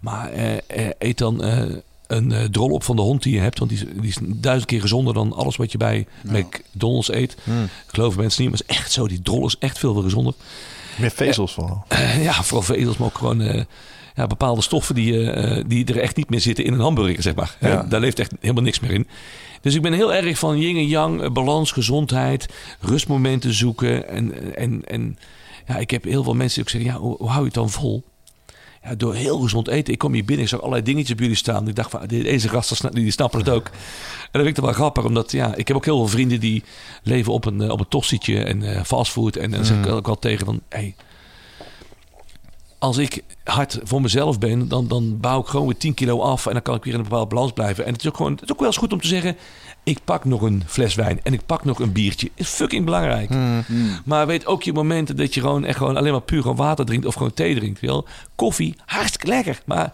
Maar 0.00 0.30
eh, 0.30 0.86
eet 0.98 1.18
dan 1.18 1.42
een 2.06 2.48
drol 2.50 2.70
op 2.70 2.84
van 2.84 2.96
de 2.96 3.02
hond 3.02 3.22
die 3.22 3.34
je 3.34 3.40
hebt. 3.40 3.58
Want 3.58 3.70
die 3.70 3.80
is, 3.80 3.92
die 4.00 4.08
is 4.08 4.18
duizend 4.22 4.66
keer 4.66 4.80
gezonder 4.80 5.14
dan 5.14 5.32
alles 5.32 5.56
wat 5.56 5.72
je 5.72 5.78
bij 5.78 6.06
Nou. 6.22 6.44
McDonald's 6.44 7.12
eet. 7.12 7.36
Hmm. 7.44 7.68
Geloven 7.86 8.20
mensen 8.20 8.42
niet, 8.42 8.50
maar 8.50 8.60
het 8.60 8.70
is 8.70 8.76
echt 8.76 8.92
zo. 8.92 9.08
Die 9.08 9.22
drol 9.22 9.46
is 9.46 9.56
echt 9.58 9.78
veel 9.78 9.94
gezonder. 9.94 10.34
Meer 10.96 11.10
vezels 11.10 11.52
vooral. 11.52 11.84
Ja, 12.20 12.42
vooral 12.42 12.62
vezels, 12.62 12.96
maar 12.96 13.08
ook 13.08 13.18
gewoon 13.18 13.66
ja, 14.14 14.26
bepaalde 14.26 14.62
stoffen 14.62 14.94
die, 14.94 15.12
die 15.66 15.84
er 15.84 15.98
echt 15.98 16.16
niet 16.16 16.30
meer 16.30 16.40
zitten 16.40 16.64
in 16.64 16.72
een 16.72 16.80
hamburger, 16.80 17.22
zeg 17.22 17.34
maar. 17.34 17.56
Ja. 17.60 17.82
Daar 17.82 18.00
leeft 18.00 18.18
echt 18.18 18.32
helemaal 18.40 18.62
niks 18.62 18.80
meer 18.80 18.90
in. 18.90 19.06
Dus 19.60 19.74
ik 19.74 19.82
ben 19.82 19.92
heel 19.92 20.14
erg 20.14 20.38
van 20.38 20.58
yin 20.58 20.76
en 20.76 20.86
yang, 20.86 21.22
eh, 21.22 21.30
balans, 21.30 21.72
gezondheid, 21.72 22.48
rustmomenten 22.80 23.54
zoeken. 23.54 24.08
En, 24.08 24.56
en, 24.56 24.82
en 24.84 25.18
ja, 25.66 25.76
ik 25.76 25.90
heb 25.90 26.04
heel 26.04 26.22
veel 26.22 26.34
mensen 26.34 26.54
die 26.54 26.64
ook 26.64 26.70
zeggen, 26.82 26.90
ja, 27.00 27.06
hoe, 27.06 27.16
hoe 27.16 27.28
hou 27.28 27.38
je 27.40 27.44
het 27.46 27.54
dan 27.54 27.70
vol? 27.70 28.02
Ja, 28.84 28.94
door 28.94 29.14
heel 29.14 29.38
gezond 29.38 29.68
eten. 29.68 29.92
Ik 29.92 29.98
kom 29.98 30.12
hier 30.12 30.24
binnen, 30.24 30.44
ik 30.44 30.50
zag 30.50 30.60
allerlei 30.60 30.82
dingetjes 30.84 31.14
bij 31.14 31.22
jullie 31.24 31.38
staan. 31.40 31.68
Ik 31.68 31.74
dacht, 31.74 31.90
van, 31.90 32.06
deze 32.06 32.48
gasten 32.48 32.76
sna- 32.76 32.88
die 32.90 33.10
snappen 33.10 33.38
het 33.38 33.48
ook. 33.48 33.64
En 33.66 33.72
dat 34.32 34.42
vind 34.42 34.46
ik 34.46 34.54
toch 34.54 34.64
wel 34.64 34.74
grappig, 34.74 35.04
omdat 35.04 35.32
ja, 35.32 35.54
ik 35.54 35.68
heb 35.68 35.76
ook 35.76 35.84
heel 35.84 35.96
veel 35.96 36.08
vrienden 36.08 36.40
die 36.40 36.62
leven 37.02 37.32
op 37.32 37.44
een, 37.44 37.60
eh, 37.60 37.70
op 37.70 37.80
een 37.80 37.88
tostietje 37.88 38.42
en 38.42 38.62
eh, 38.62 38.84
fastfood. 38.84 39.36
En 39.36 39.50
dan 39.50 39.64
zeg 39.64 39.76
ik 39.78 39.84
Mm. 39.86 39.92
ook 39.92 40.06
wel 40.06 40.18
tegen 40.18 40.46
van, 40.46 40.60
hey, 40.68 40.94
als 42.78 42.96
ik 42.96 43.24
hard 43.44 43.78
voor 43.82 44.00
mezelf 44.00 44.38
ben, 44.38 44.68
dan, 44.68 44.88
dan 44.88 45.20
bouw 45.20 45.40
ik 45.40 45.46
gewoon 45.46 45.66
weer 45.66 45.76
10 45.76 45.94
kilo 45.94 46.20
af 46.20 46.46
en 46.46 46.52
dan 46.52 46.62
kan 46.62 46.74
ik 46.74 46.84
weer 46.84 46.92
in 46.92 46.98
een 46.98 47.04
bepaalde 47.04 47.34
balans 47.34 47.52
blijven. 47.52 47.84
En 47.84 47.92
het 47.92 48.00
is 48.00 48.08
ook 48.08 48.16
gewoon, 48.16 48.32
het 48.32 48.42
is 48.42 48.52
ook 48.52 48.58
wel 48.58 48.66
eens 48.66 48.76
goed 48.76 48.92
om 48.92 49.00
te 49.00 49.06
zeggen, 49.06 49.36
ik 49.82 49.98
pak 50.04 50.24
nog 50.24 50.42
een 50.42 50.62
fles 50.66 50.94
wijn 50.94 51.20
en 51.22 51.32
ik 51.32 51.46
pak 51.46 51.64
nog 51.64 51.78
een 51.78 51.92
biertje. 51.92 52.30
Is 52.34 52.48
fucking 52.48 52.84
belangrijk. 52.84 53.28
Hmm. 53.28 53.64
Maar 54.04 54.26
weet 54.26 54.46
ook 54.46 54.62
je 54.62 54.72
momenten 54.72 55.16
dat 55.16 55.34
je 55.34 55.40
gewoon 55.40 55.64
echt 55.64 55.76
gewoon 55.76 55.96
alleen 55.96 56.12
maar 56.12 56.20
puur 56.20 56.42
gewoon 56.42 56.56
water 56.56 56.84
drinkt 56.84 57.06
of 57.06 57.14
gewoon 57.14 57.34
thee 57.34 57.54
drinkt. 57.54 57.80
Wel, 57.80 58.06
koffie, 58.34 58.74
hartstikke 58.84 59.26
lekker. 59.26 59.60
Maar 59.64 59.92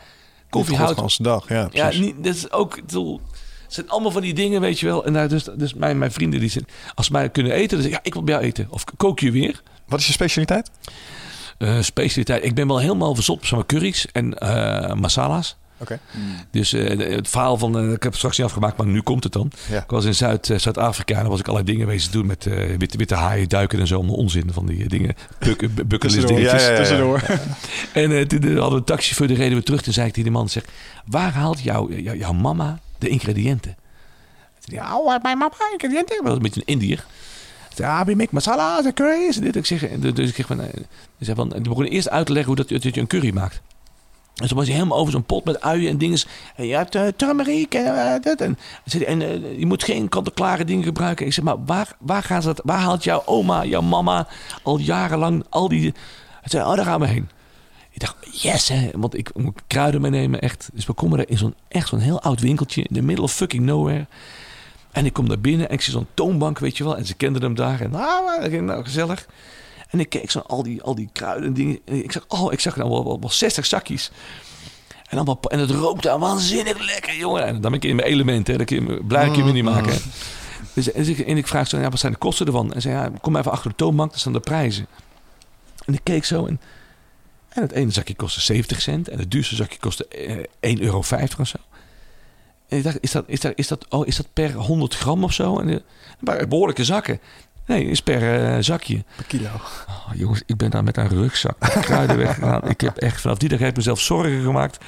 koffie 0.50 0.76
houdt 0.76 0.98
Als 0.98 1.16
dag, 1.16 1.48
ja. 1.48 1.68
ja, 1.72 1.86
precies. 1.86 2.04
niet, 2.04 2.24
dat 2.24 2.34
is 2.34 2.52
ook. 2.52 2.76
bedoel, 2.76 3.20
Het 3.62 3.74
zijn 3.74 3.88
allemaal 3.88 4.10
van 4.10 4.22
die 4.22 4.34
dingen, 4.34 4.60
weet 4.60 4.80
je 4.80 4.86
wel. 4.86 5.04
En 5.04 5.12
daar 5.12 5.28
dus, 5.28 5.44
dus 5.56 5.74
mijn, 5.74 5.98
mijn 5.98 6.12
vrienden 6.12 6.40
die 6.40 6.50
zijn, 6.50 6.66
als 6.94 7.06
ze 7.06 7.12
mij 7.12 7.30
kunnen 7.30 7.52
eten, 7.52 7.68
dan 7.68 7.80
zeg 7.80 7.86
ik, 7.86 7.92
ja, 7.92 8.02
ik 8.02 8.12
wil 8.12 8.22
bij 8.22 8.34
jou 8.34 8.46
eten. 8.46 8.66
Of 8.70 8.84
kook 8.96 9.20
je 9.20 9.30
weer? 9.30 9.62
Wat 9.86 10.00
is 10.00 10.06
je 10.06 10.12
specialiteit? 10.12 10.70
Eh, 11.64 11.80
specialiteit. 11.80 12.44
Ik 12.44 12.54
ben 12.54 12.66
wel 12.66 12.78
helemaal 12.78 13.14
verzot 13.14 13.42
op 13.42 13.50
maar, 13.50 13.66
curry's 13.66 14.06
en 14.12 14.38
eh, 14.38 14.94
masala's. 14.94 15.56
Oké. 15.78 15.98
Dus 16.50 16.72
eh, 16.72 16.98
de- 16.98 17.04
het 17.04 17.28
verhaal 17.28 17.56
van, 17.56 17.78
ik 17.84 17.90
heb 18.02 18.02
het 18.02 18.16
straks 18.16 18.36
niet 18.38 18.46
afgemaakt, 18.46 18.76
maar 18.76 18.86
nu 18.86 19.00
komt 19.02 19.24
het 19.24 19.32
dan. 19.32 19.50
Ja. 19.70 19.82
Ik 19.82 19.90
was 19.90 20.04
in 20.04 20.14
Zuid, 20.14 20.50
eh, 20.50 20.58
Zuid-Afrika 20.58 21.14
en 21.14 21.20
dan 21.20 21.30
was 21.30 21.40
ik 21.40 21.48
allerlei 21.48 21.72
dingen 21.72 21.86
bezig 21.86 22.10
te 22.10 22.16
doen 22.18 22.26
met 22.26 22.46
eh, 22.46 22.76
witte, 22.78 22.96
witte 22.96 23.14
haaien, 23.14 23.48
duiken 23.48 23.80
en 23.80 23.86
zo. 23.86 23.94
Allemaal 23.96 24.14
onzin 24.14 24.50
van 24.52 24.66
die 24.66 24.88
dingen. 24.88 25.14
Buk, 25.38 25.58
bu- 25.58 25.84
bucketlist 25.84 26.00
Tussendoor. 26.26 26.36
dingetjes. 26.36 26.62
Ja, 26.62 26.68
ja, 26.68 26.72
ja. 26.72 26.78
Tussendoor. 26.78 27.22
En 28.02 28.18
eh, 28.18 28.26
toen 28.26 28.42
hadden 28.44 28.70
we 28.70 28.76
een 28.76 28.84
taxichauffeur, 28.84 29.28
die 29.28 29.36
reden 29.36 29.58
we 29.58 29.64
terug. 29.64 29.82
Toen 29.82 29.92
zei 29.92 30.06
ik 30.06 30.12
tegen 30.12 30.28
die 30.30 30.38
man, 30.38 30.48
zeg, 30.48 30.64
waar 31.06 31.32
haalt 31.32 31.60
jou, 31.60 32.02
jou- 32.02 32.18
jouw 32.18 32.32
mama 32.32 32.78
de 32.98 33.08
ingrediënten? 33.08 33.76
Hij, 34.64 34.80
oh, 34.92 35.22
mijn 35.22 35.38
mama 35.38 35.52
ingrediënten? 35.72 36.16
Dat 36.16 36.24
was 36.26 36.34
een 36.36 36.42
beetje 36.42 36.60
een 36.64 36.72
Indiër. 36.74 37.04
Ik 37.78 37.84
ah, 37.84 38.06
we 38.06 38.14
make 38.14 38.34
masala, 38.34 38.82
de 38.82 38.92
curry's 38.92 39.36
en 39.36 39.42
dit. 39.42 39.56
Ik 39.56 39.66
zeg, 39.66 39.88
dus 39.98 40.28
ik 40.28 40.34
zeg 40.34 40.46
van, 40.46 40.58
hij 40.58 41.34
van, 41.34 41.52
begon 41.62 41.84
eerst 41.84 42.08
uit 42.08 42.26
te 42.26 42.32
leggen 42.32 42.54
hoe 42.54 42.64
dat, 42.64 42.82
dat 42.82 42.94
je 42.94 43.00
een 43.00 43.06
curry 43.06 43.34
maakt. 43.34 43.60
En 44.34 44.48
toen 44.48 44.56
was 44.56 44.66
hij 44.66 44.76
helemaal 44.76 44.98
over 44.98 45.12
zo'n 45.12 45.24
pot 45.24 45.44
met 45.44 45.60
uien 45.60 45.90
en 45.90 45.98
dingen. 45.98 46.18
En 46.56 46.66
je 46.66 46.74
hebt 46.74 46.94
uh, 46.94 47.02
en 47.02 47.40
eh, 47.70 48.22
dat. 48.22 48.40
En, 48.40 48.56
eh, 49.22 49.58
je 49.58 49.66
moet 49.66 49.84
geen 49.84 50.08
kant-en-klare 50.08 50.64
dingen 50.64 50.84
gebruiken. 50.84 51.26
Ik 51.26 51.32
zeg, 51.32 51.44
maar 51.44 51.64
waar, 51.64 51.96
waar, 51.98 52.22
gaan 52.22 52.42
ze 52.42 52.48
dat, 52.48 52.60
waar 52.64 52.78
haalt 52.78 53.04
jouw 53.04 53.22
oma, 53.24 53.64
jouw 53.64 53.80
mama 53.80 54.28
al 54.62 54.78
jarenlang 54.78 55.44
al 55.48 55.68
die... 55.68 55.80
Hij 55.80 56.50
zei, 56.50 56.64
oh, 56.64 56.76
daar 56.76 56.84
gaan 56.84 57.00
we 57.00 57.06
heen. 57.06 57.28
Ik 57.90 58.00
dacht, 58.00 58.42
yes, 58.42 58.68
hè. 58.68 58.90
Want 58.92 59.18
ik 59.18 59.30
moet 59.34 59.60
kruiden 59.66 60.00
meenemen, 60.00 60.40
echt. 60.40 60.68
Dus 60.72 60.86
we 60.86 60.92
komen 60.92 61.18
er 61.18 61.28
in 61.28 61.38
zo'n 61.38 61.54
echt 61.68 61.88
zo'n 61.88 61.98
heel 61.98 62.20
oud 62.20 62.40
winkeltje 62.40 62.82
in 62.82 62.94
the 62.94 63.02
middle 63.02 63.24
of 63.24 63.32
fucking 63.32 63.64
nowhere. 63.64 64.06
En 64.94 65.04
ik 65.06 65.12
kom 65.12 65.28
daar 65.28 65.38
binnen 65.40 65.68
en 65.68 65.74
ik 65.74 65.80
zie 65.80 65.92
zo'n 65.92 66.06
toonbank, 66.14 66.58
weet 66.58 66.76
je 66.76 66.84
wel. 66.84 66.96
En 66.96 67.06
ze 67.06 67.14
kenden 67.14 67.42
hem 67.42 67.54
daar. 67.54 67.80
En 67.80 67.90
nou, 67.90 68.40
nou, 68.40 68.60
nou 68.62 68.84
gezellig. 68.84 69.26
En 69.90 70.00
ik 70.00 70.08
keek 70.08 70.30
zo 70.30 70.38
al 70.38 70.62
die, 70.62 70.82
al 70.82 70.94
die 70.94 71.08
kruiden 71.12 71.46
en 71.48 71.54
dingen. 71.54 71.78
En 71.84 72.04
ik 72.04 72.12
zag, 72.12 72.24
oh, 72.28 72.52
ik 72.52 72.60
zag 72.60 72.76
nou 72.76 72.90
wel, 72.90 73.04
wel, 73.04 73.20
wel 73.20 73.30
60 73.30 73.66
zakjes. 73.66 74.10
En, 75.08 75.16
dan, 75.16 75.24
wel- 75.24 75.40
en 75.50 75.58
het 75.58 75.70
rookt 75.70 76.02
daar 76.02 76.18
waanzinnig 76.18 76.78
lekker, 76.78 77.16
jongen. 77.16 77.44
En 77.44 77.52
dan 77.52 77.60
ben 77.60 77.72
ik 77.72 77.84
in 77.84 77.96
mijn 77.96 78.08
element, 78.08 78.46
hè. 78.46 78.56
Dat 78.56 78.66
kun 78.66 78.86
je, 78.86 79.04
blij 79.04 79.26
kun 79.28 79.36
je 79.36 79.44
me 79.44 79.52
niet 79.52 79.64
maken. 79.64 79.92
hè. 79.92 79.98
Dus, 80.72 80.92
en, 80.92 81.08
ik, 81.08 81.18
en 81.18 81.36
ik 81.36 81.46
vraag 81.46 81.68
zo, 81.68 81.78
ja, 81.78 81.88
wat 81.88 81.98
zijn 82.00 82.12
de 82.12 82.18
kosten 82.18 82.46
ervan? 82.46 82.72
En 82.72 82.80
zei, 82.80 82.94
ja, 82.94 83.10
kom 83.20 83.36
even 83.36 83.50
achter 83.50 83.70
de 83.70 83.76
toonbank, 83.76 84.10
daar 84.10 84.18
staan 84.20 84.32
de 84.32 84.40
prijzen. 84.40 84.86
En 85.84 85.94
ik 85.94 86.00
keek 86.02 86.24
zo 86.24 86.46
en, 86.46 86.60
en 87.48 87.62
het 87.62 87.72
ene 87.72 87.90
zakje 87.90 88.14
kostte 88.14 88.40
70 88.40 88.80
cent. 88.82 89.08
En 89.08 89.18
het 89.18 89.30
duurste 89.30 89.54
zakje 89.54 89.78
kostte 89.78 90.08
eh, 90.60 90.74
1,50 90.76 90.80
euro 90.82 90.98
of 90.98 91.06
zo. 91.06 91.56
En 92.68 92.78
ik 92.78 92.84
dacht, 92.84 92.98
is 93.00 93.10
dat, 93.10 93.24
is 93.26 93.40
dat, 93.40 93.52
is 93.54 93.68
dat, 93.68 93.86
oh, 93.88 94.06
is 94.06 94.16
dat 94.16 94.26
per 94.32 94.52
100 94.52 94.94
gram 94.94 95.24
of 95.24 95.32
zo? 95.32 95.58
En, 95.58 95.82
eh, 96.24 96.46
behoorlijke 96.48 96.84
zakken. 96.84 97.20
Nee, 97.66 97.84
is 97.84 98.02
per 98.02 98.44
eh, 98.44 98.56
zakje. 98.60 99.04
Per 99.16 99.24
kilo. 99.24 99.48
Oh, 99.88 100.14
jongens, 100.14 100.42
ik 100.46 100.56
ben 100.56 100.70
daar 100.70 100.84
met 100.84 100.96
een 100.96 101.08
rugzak 101.08 101.56
kruiden 101.58 102.16
weggegaan. 102.16 102.68
Ik 102.68 102.80
heb 102.80 102.96
echt 102.96 103.20
vanaf 103.20 103.38
die 103.38 103.48
dag 103.48 103.58
heb 103.58 103.68
ik 103.68 103.76
mezelf 103.76 104.00
zorgen 104.00 104.42
gemaakt. 104.42 104.84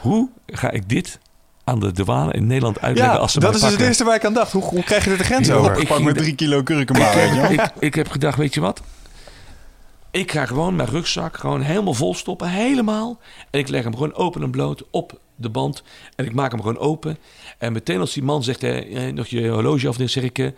Hoe 0.00 0.28
ga 0.46 0.70
ik 0.70 0.88
dit 0.88 1.18
aan 1.64 1.80
de 1.80 1.92
douane 1.92 2.32
in 2.32 2.46
Nederland 2.46 2.80
uitleggen 2.80 3.14
Ja, 3.14 3.20
als 3.20 3.32
ze 3.32 3.40
dat 3.40 3.54
is 3.54 3.60
dus 3.60 3.70
het 3.70 3.80
eerste 3.80 4.04
waar 4.04 4.14
ik 4.14 4.24
aan 4.24 4.32
dacht. 4.32 4.52
Hoe, 4.52 4.62
hoe 4.62 4.82
krijg 4.82 5.04
je 5.04 5.10
er 5.10 5.18
de 5.18 5.24
grens 5.24 5.50
over? 5.50 5.78
ik 5.78 5.88
Pak 5.88 6.00
met 6.00 6.16
drie 6.16 6.34
kilo 6.34 6.62
je 6.64 6.84
wel. 6.84 7.50
ik, 7.50 7.70
ik 7.78 7.94
heb 7.94 8.10
gedacht, 8.10 8.38
weet 8.38 8.54
je 8.54 8.60
wat? 8.60 8.82
Ik 10.10 10.32
ga 10.32 10.46
gewoon 10.46 10.76
mijn 10.76 10.88
rugzak 10.88 11.36
gewoon 11.36 11.60
helemaal 11.60 11.94
vol 11.94 12.14
stoppen. 12.14 12.48
Helemaal. 12.48 13.18
En 13.50 13.60
ik 13.60 13.68
leg 13.68 13.82
hem 13.82 13.92
gewoon 13.92 14.14
open 14.14 14.42
en 14.42 14.50
bloot 14.50 14.82
op 14.90 15.20
de 15.36 15.48
band. 15.48 15.82
En 16.16 16.24
ik 16.24 16.34
maak 16.34 16.50
hem 16.50 16.60
gewoon 16.60 16.78
open. 16.78 17.18
En 17.58 17.72
meteen 17.72 18.00
als 18.00 18.12
die 18.12 18.22
man 18.22 18.42
zegt, 18.42 18.62
eh, 18.62 19.12
nog 19.12 19.26
je 19.26 19.48
horloge 19.48 19.88
af, 19.88 19.96
zeg 20.04 20.22
ik... 20.24 20.38
eh, 20.38 20.50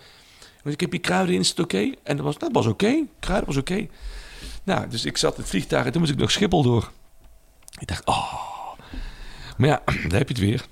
ik 0.64 0.80
heb 0.80 0.90
hier 0.90 1.00
kruiden 1.00 1.34
in, 1.34 1.40
is 1.40 1.48
het 1.48 1.58
oké? 1.58 1.92
En 2.02 2.16
dat 2.16 2.24
was, 2.24 2.38
dat 2.38 2.52
was 2.52 2.66
oké. 2.66 3.02
Kruiden 3.20 3.46
was 3.46 3.56
oké. 3.56 3.86
Nou, 4.62 4.88
dus 4.88 5.04
ik 5.04 5.16
zat 5.16 5.34
in 5.34 5.40
het 5.40 5.50
vliegtuig 5.50 5.84
en 5.84 5.92
toen 5.92 6.00
moest 6.00 6.12
ik 6.12 6.18
nog 6.18 6.30
Schiphol 6.30 6.62
door. 6.62 6.90
Ik 7.78 7.88
dacht, 7.88 8.06
oh. 8.06 8.32
Maar 9.56 9.68
ja, 9.68 9.82
daar 10.08 10.18
heb 10.18 10.28
je 10.28 10.34
het 10.34 10.38
weer. 10.38 10.66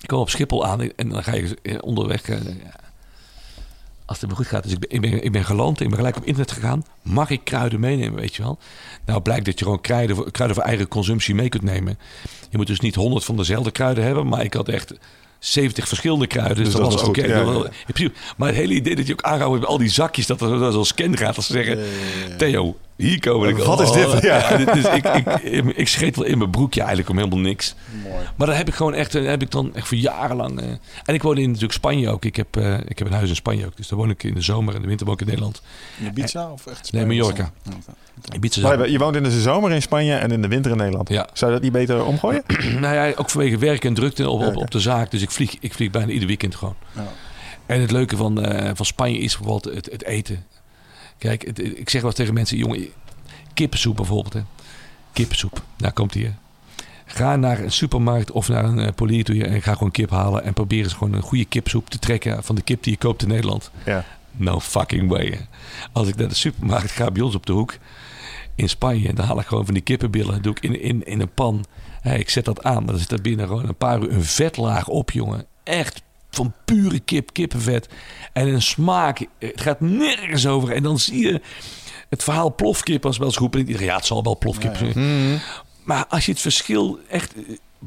Ik 0.00 0.06
kwam 0.06 0.20
op 0.20 0.30
Schiphol 0.30 0.66
aan 0.66 0.80
en 0.80 1.08
dan 1.08 1.22
ga 1.22 1.34
je 1.34 1.58
eh, 1.62 1.78
onderweg... 1.80 2.28
als 4.10 4.20
het 4.20 4.30
me 4.30 4.36
goed 4.36 4.46
gaat. 4.46 4.62
Dus 4.62 4.72
ik 4.72 4.78
ben, 4.78 4.90
ik, 4.90 5.00
ben, 5.00 5.24
ik 5.24 5.32
ben 5.32 5.44
geland, 5.44 5.80
ik 5.80 5.88
ben 5.88 5.96
gelijk 5.96 6.16
op 6.16 6.24
internet 6.24 6.52
gegaan. 6.52 6.84
Mag 7.02 7.30
ik 7.30 7.40
kruiden 7.44 7.80
meenemen, 7.80 8.20
weet 8.20 8.34
je 8.36 8.42
wel? 8.42 8.58
Nou 9.06 9.20
blijkt 9.20 9.44
dat 9.44 9.58
je 9.58 9.64
gewoon 9.64 9.80
kruiden 9.80 10.16
voor, 10.16 10.30
kruiden 10.30 10.58
voor 10.58 10.66
eigen 10.66 10.88
consumptie 10.88 11.34
mee 11.34 11.48
kunt 11.48 11.62
nemen. 11.62 11.98
Je 12.50 12.56
moet 12.56 12.66
dus 12.66 12.80
niet 12.80 12.94
honderd 12.94 13.24
van 13.24 13.36
dezelfde 13.36 13.70
kruiden 13.70 14.04
hebben. 14.04 14.28
Maar 14.28 14.44
ik 14.44 14.54
had 14.54 14.68
echt 14.68 14.94
70 15.38 15.88
verschillende 15.88 16.26
kruiden. 16.26 16.56
Dus, 16.56 16.64
Dus 16.64 16.74
dat, 16.74 16.82
was 16.82 16.94
was 16.94 17.08
oké. 17.08 17.26
ja, 17.26 17.70
Maar 18.36 18.48
het 18.48 18.56
hele 18.56 18.74
idee 18.74 18.96
dat 18.96 19.06
je 19.06 19.12
ook 19.12 19.22
aanhoudt 19.22 19.60
met 19.60 19.68
al 19.68 19.78
die 19.78 19.88
zakjes, 19.88 20.26
dat 20.26 20.40
er 20.40 20.58
dat 20.58 20.72
zo'n 20.72 20.84
scan 20.84 21.16
gaat. 21.16 21.36
Als 21.36 21.46
ze 21.46 21.52
zeggen, 21.52 21.78
Theo, 22.38 22.76
hier 23.00 23.20
komen 23.20 23.48
ik. 23.48 23.56
Wat 23.56 23.80
is 23.80 23.90
dit? 23.92 24.22
Ja. 24.22 24.56
dit 24.56 24.76
is, 24.76 24.84
ik, 24.84 25.04
ik, 25.04 25.26
ik, 25.42 25.64
ik 25.76 25.88
scheet 25.88 26.16
wel 26.16 26.24
in 26.24 26.38
mijn 26.38 26.50
broekje 26.50 26.80
eigenlijk 26.80 27.10
om 27.10 27.16
helemaal 27.16 27.38
niks. 27.38 27.74
Mooi. 28.02 28.14
Maar 28.36 28.46
dat 28.46 28.56
heb 28.56 28.68
ik 28.68 28.74
gewoon 28.74 28.94
echt, 28.94 29.12
heb 29.12 29.42
ik 29.42 29.50
dan 29.50 29.74
echt 29.74 29.88
voor 29.88 29.96
jarenlang. 29.96 30.60
eh, 30.60 30.66
en 31.04 31.14
ik 31.14 31.22
woon 31.22 31.38
in 31.38 31.46
natuurlijk 31.46 31.72
Spanje 31.72 32.08
ook. 32.10 32.24
Ik 32.24 32.36
heb, 32.36 32.56
eh, 32.56 32.74
ik 32.88 32.98
heb 32.98 33.06
een 33.08 33.12
huis 33.12 33.28
in 33.28 33.34
Spanje 33.36 33.66
ook. 33.66 33.76
Dus 33.76 33.88
daar 33.88 33.98
woon 33.98 34.10
ik 34.10 34.22
in 34.22 34.34
de 34.34 34.40
zomer 34.42 34.74
en 34.74 34.80
de 34.82 34.86
winter 34.88 35.06
woon 35.06 35.14
ik 35.14 35.20
in 35.20 35.26
Nederland. 35.26 35.62
In 35.98 36.06
Ibiza 36.06 36.50
of 36.50 36.66
echt 36.66 36.92
Nee, 36.92 37.02
Spanje? 37.02 37.06
Mallorca. 37.20 37.50
Ja. 37.62 37.72
Ibiza 38.34 38.76
Maar 38.76 38.90
je- 38.90 38.98
woont 38.98 39.16
in 39.16 39.22
de 39.22 39.40
zomer 39.40 39.70
in 39.72 39.82
Spanje 39.82 40.14
en 40.14 40.30
in 40.30 40.42
de 40.42 40.48
winter 40.48 40.70
in 40.70 40.76
Nederland. 40.76 41.08
Ja. 41.08 41.28
Zou 41.32 41.50
je 41.50 41.56
dat 41.56 41.64
niet 41.64 41.74
beter 41.76 42.04
omgooien? 42.04 42.42
nou 42.80 42.94
ja, 42.94 43.12
ook 43.16 43.30
vanwege 43.30 43.58
werk 43.58 43.84
en 43.84 43.94
drukte 43.94 44.28
op, 44.30 44.56
op 44.56 44.70
de 44.70 44.80
zaak. 44.80 45.10
Dus 45.10 45.22
ik 45.22 45.30
vlieg, 45.30 45.56
ik 45.60 45.74
vlieg 45.74 45.90
bijna 45.90 46.12
ieder 46.12 46.26
weekend 46.28 46.54
gewoon. 46.54 46.74
Ja. 46.94 47.08
En 47.66 47.80
het 47.80 47.90
leuke 47.90 48.16
van, 48.16 48.42
eh, 48.44 48.70
van 48.74 48.86
Spanje 48.86 49.18
is 49.18 49.36
bijvoorbeeld 49.38 49.74
het, 49.74 49.88
het 49.92 50.04
eten. 50.04 50.44
Kijk, 51.20 51.46
het- 51.46 51.58
ik 51.78 51.90
zeg 51.90 52.00
wel 52.00 52.10
eens 52.10 52.18
tegen 52.18 52.34
mensen, 52.34 52.56
jongen, 52.56 52.86
kippensoep 53.54 53.96
bijvoorbeeld. 53.96 54.32
Hè. 54.34 54.40
Kippensoep, 55.12 55.62
daar 55.76 55.92
komt 55.92 56.14
hij. 56.14 56.34
Ga 57.06 57.36
naar 57.36 57.58
een 57.60 57.72
supermarkt 57.72 58.30
of 58.30 58.48
naar 58.48 58.64
een 58.64 58.78
uh, 58.78 58.88
polier 58.94 59.24
toe 59.24 59.44
en 59.44 59.62
ga 59.62 59.72
gewoon 59.72 59.90
kip 59.90 60.10
halen. 60.10 60.44
En 60.44 60.52
probeer 60.52 60.82
eens 60.84 60.92
gewoon 60.92 61.12
een 61.12 61.22
goede 61.22 61.44
kipsoep 61.44 61.90
te 61.90 61.98
trekken 61.98 62.44
van 62.44 62.54
de 62.54 62.62
kip 62.62 62.82
die 62.82 62.92
je 62.92 62.98
koopt 62.98 63.22
in 63.22 63.28
Nederland. 63.28 63.70
Ja. 63.84 64.04
No 64.32 64.60
fucking 64.60 65.08
way. 65.08 65.46
Als 65.92 66.08
ik 66.08 66.16
naar 66.16 66.28
de 66.28 66.34
supermarkt 66.34 66.90
ga 66.90 67.10
bij 67.10 67.22
ons 67.22 67.34
op 67.34 67.46
de 67.46 67.52
hoek 67.52 67.76
in 68.54 68.68
Spanje, 68.68 69.12
dan 69.14 69.26
haal 69.26 69.40
ik 69.40 69.46
gewoon 69.46 69.64
van 69.64 69.74
die 69.74 69.82
kippenbillen. 69.82 70.42
Doe 70.42 70.54
ik 70.56 70.62
in, 70.62 70.80
in, 70.82 71.06
in 71.06 71.20
een 71.20 71.34
pan. 71.34 71.64
Ik 72.02 72.30
zet 72.30 72.44
dat 72.44 72.62
aan, 72.62 72.76
maar 72.84 72.92
dan 72.92 72.98
zit 72.98 73.12
er 73.12 73.20
binnen 73.20 73.46
gewoon 73.46 73.68
een 73.68 73.74
paar 73.76 74.00
uur 74.02 74.12
een 74.12 74.24
vetlaag 74.24 74.88
op, 74.88 75.10
jongen. 75.10 75.46
Echt 75.64 76.02
van 76.42 76.54
pure 76.64 77.00
kip, 77.00 77.32
kippenvet. 77.32 77.88
En 78.32 78.48
een 78.48 78.62
smaak, 78.62 79.26
het 79.38 79.60
gaat 79.60 79.80
nergens 79.80 80.46
over. 80.46 80.72
En 80.72 80.82
dan 80.82 80.98
zie 80.98 81.26
je 81.26 81.40
het 82.08 82.22
verhaal 82.22 82.54
plofkip 82.54 83.06
als 83.06 83.18
wel 83.18 83.26
eens 83.26 83.56
iedereen, 83.56 83.86
ja, 83.86 83.96
het 83.96 84.06
zal 84.06 84.22
wel 84.22 84.38
plofkip 84.38 84.76
Ja, 84.76 84.86
ja. 84.86 84.92
zijn. 84.92 85.40
Maar 85.84 86.06
als 86.08 86.26
je 86.26 86.32
het 86.32 86.40
verschil 86.40 86.98
echt 87.08 87.34
eh, 87.34 87.42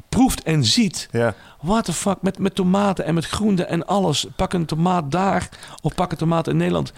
proeft 0.08 0.42
en 0.42 0.64
ziet. 0.64 1.08
Ja. 1.10 1.34
What 1.60 1.84
the 1.84 1.92
fuck, 1.92 2.22
met, 2.22 2.38
met 2.38 2.54
tomaten 2.54 3.04
en 3.04 3.14
met 3.14 3.26
groenten 3.26 3.68
en 3.68 3.86
alles. 3.86 4.26
Pak 4.36 4.52
een 4.52 4.66
tomaat 4.66 5.10
daar 5.10 5.48
of 5.82 5.94
pak 5.94 6.10
een 6.10 6.16
tomaat 6.18 6.48
in 6.48 6.56
Nederland. 6.56 6.92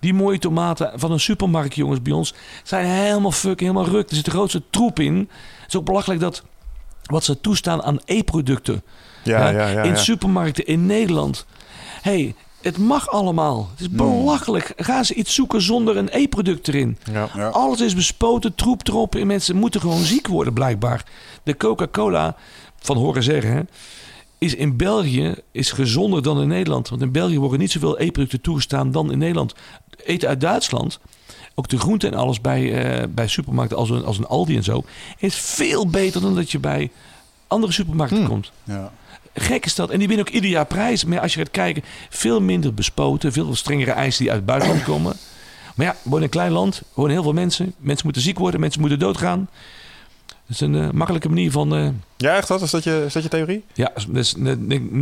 Die 0.00 0.14
mooie 0.14 0.38
tomaten 0.38 0.92
van 0.94 1.12
een 1.12 1.20
supermarkt, 1.20 1.74
jongens, 1.74 2.02
bij 2.02 2.12
ons... 2.12 2.34
zijn 2.62 2.86
helemaal 2.86 3.32
fucking, 3.32 3.70
helemaal 3.70 3.94
ruk. 3.94 4.08
Er 4.10 4.16
zit 4.16 4.24
de 4.24 4.30
grootste 4.30 4.62
troep 4.70 4.98
in. 5.00 5.16
Het 5.60 5.68
is 5.68 5.76
ook 5.76 5.84
belachelijk 5.84 6.20
dat 6.20 6.42
wat 7.02 7.24
ze 7.24 7.40
toestaan 7.40 7.82
aan 7.82 8.00
e-producten... 8.04 8.82
Ja, 9.22 9.48
Ja, 9.50 9.58
ja, 9.60 9.68
ja. 9.68 9.82
in 9.82 9.90
ja. 9.90 9.96
supermarkten 9.96 10.66
in 10.66 10.86
Nederland. 10.86 11.46
hey, 12.02 12.34
het 12.62 12.78
mag 12.78 13.08
allemaal. 13.08 13.68
Het 13.70 13.80
is 13.80 13.90
belachelijk. 13.90 14.72
Gaan 14.76 15.04
ze 15.04 15.14
iets 15.14 15.34
zoeken 15.34 15.62
zonder 15.62 15.96
een 15.96 16.08
e-product 16.12 16.68
erin? 16.68 16.98
Ja. 17.12 17.28
Ja. 17.34 17.48
Alles 17.48 17.80
is 17.80 17.94
bespoten, 17.94 18.54
troep 18.54 18.88
erop. 18.88 19.14
En 19.14 19.26
mensen 19.26 19.56
moeten 19.56 19.80
gewoon 19.80 20.02
ziek 20.02 20.26
worden, 20.26 20.52
blijkbaar. 20.52 21.04
De 21.42 21.56
Coca-Cola, 21.56 22.36
van 22.80 22.96
horen 22.96 23.22
zeggen, 23.22 23.52
hè, 23.52 23.60
is 24.38 24.54
in 24.54 24.76
België 24.76 25.34
is 25.52 25.70
gezonder 25.72 26.22
dan 26.22 26.40
in 26.40 26.48
Nederland. 26.48 26.88
Want 26.88 27.02
in 27.02 27.12
België 27.12 27.38
worden 27.38 27.58
niet 27.58 27.70
zoveel 27.70 28.00
e-producten 28.00 28.40
toegestaan 28.40 28.90
dan 28.90 29.12
in 29.12 29.18
Nederland. 29.18 29.54
Eten 30.04 30.28
uit 30.28 30.40
Duitsland, 30.40 31.00
ook 31.54 31.68
de 31.68 31.78
groenten 31.78 32.12
en 32.12 32.18
alles 32.18 32.40
bij, 32.40 32.84
eh, 33.00 33.06
bij 33.08 33.28
supermarkten 33.28 33.76
als 33.78 33.90
een, 33.90 34.04
als 34.04 34.18
een 34.18 34.26
Aldi 34.26 34.56
en 34.56 34.62
zo, 34.64 34.82
is 35.18 35.34
veel 35.34 35.86
beter 35.88 36.20
dan 36.20 36.34
dat 36.34 36.50
je 36.50 36.58
bij 36.58 36.90
andere 37.46 37.72
supermarkten 37.72 38.18
Hmm. 38.18 38.28
komt. 38.28 38.52
Ja. 38.64 38.92
Gek 39.34 39.64
is 39.64 39.74
dat. 39.74 39.90
En 39.90 39.98
die 39.98 40.08
winnen 40.08 40.26
ook 40.26 40.32
ieder 40.32 40.50
jaar 40.50 40.66
prijzen. 40.66 41.08
Maar 41.08 41.20
als 41.20 41.32
je 41.34 41.38
gaat 41.38 41.50
kijken, 41.50 41.82
veel 42.10 42.40
minder 42.40 42.74
bespoten. 42.74 43.32
Veel 43.32 43.54
strengere 43.56 43.90
eisen 43.90 44.22
die 44.22 44.28
uit 44.32 44.38
het 44.40 44.48
buitenland 44.48 44.82
komen. 44.92 45.16
Maar 45.74 45.86
ja, 45.86 45.92
we 45.92 45.98
wonen 46.02 46.18
in 46.18 46.24
een 46.24 46.30
klein 46.30 46.52
land. 46.52 46.82
Wonen 46.94 47.12
heel 47.12 47.22
veel 47.22 47.32
mensen. 47.32 47.74
Mensen 47.78 48.04
moeten 48.04 48.22
ziek 48.22 48.38
worden. 48.38 48.60
Mensen 48.60 48.80
moeten 48.80 48.98
doodgaan. 48.98 49.48
Dat 50.46 50.60
is 50.60 50.60
een 50.60 50.74
eh, 50.82 50.90
makkelijke 50.90 51.28
manier 51.28 51.50
van... 51.50 51.74
eh, 51.74 51.88
Ja, 52.16 52.36
echt 52.36 52.48
dat? 52.48 52.62
Is 52.62 52.70
dat 52.70 52.84
je, 52.84 53.02
is 53.06 53.12
dat 53.12 53.22
je 53.22 53.28
theorie? 53.28 53.64
ja, 53.74 53.90
dat 53.94 54.16
is, 54.16 54.34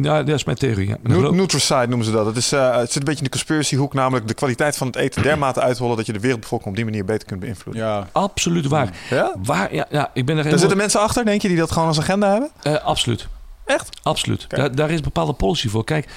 dat 0.03 0.29
is 0.29 0.45
mijn 0.45 0.57
theorie. 0.57 0.89
Ja. 0.89 0.97
Nutricide 1.31 1.87
noemen 1.87 2.05
ze 2.07 2.13
dat. 2.13 2.27
Het, 2.27 2.37
is, 2.37 2.53
eh, 2.53 2.77
het 2.77 2.87
zit 2.93 2.97
een 2.97 3.05
beetje 3.05 3.19
in 3.19 3.25
de 3.25 3.31
conspiracy 3.31 3.77
hoek, 3.77 3.95
namelijk 3.95 4.29
de 4.29 4.35
kwaliteit 4.35 4.77
van 4.77 4.87
het 4.87 4.97
eten 4.97 5.23
dermate 5.23 5.61
uithollen 5.61 5.97
dat 5.97 6.07
je 6.07 6.13
de 6.13 6.21
wereldbevolking 6.21 6.71
op 6.71 6.77
die 6.77 6.85
manier 6.85 7.05
beter 7.05 7.27
kunt 7.27 7.41
beïnvloeden. 7.41 7.83
Ja. 7.83 8.09
Absoluut 8.13 8.67
waar. 8.67 8.91
Ja? 9.11 9.35
Waar, 9.45 9.75
ja, 9.75 9.87
ja, 9.91 10.11
ik 10.15 10.27
ben 10.27 10.37
er 10.39 10.45
Daar 10.49 10.59
zitten 10.59 10.77
mensen 10.77 11.01
achter, 11.01 11.25
denk 11.25 11.43
je, 11.43 11.49
die 11.49 11.57
dat 11.57 11.73
gewoon 11.73 11.89
als 11.89 11.99
agenda 12.01 12.31
hebben? 12.31 12.51
Eh, 12.63 12.85
absoluut. 12.85 13.29
Echt? 13.71 14.01
Absoluut. 14.03 14.45
Daar, 14.49 14.75
daar 14.75 14.91
is 14.91 15.01
bepaalde 15.01 15.33
policy 15.33 15.69
voor. 15.69 15.85
Kijk, 15.85 16.09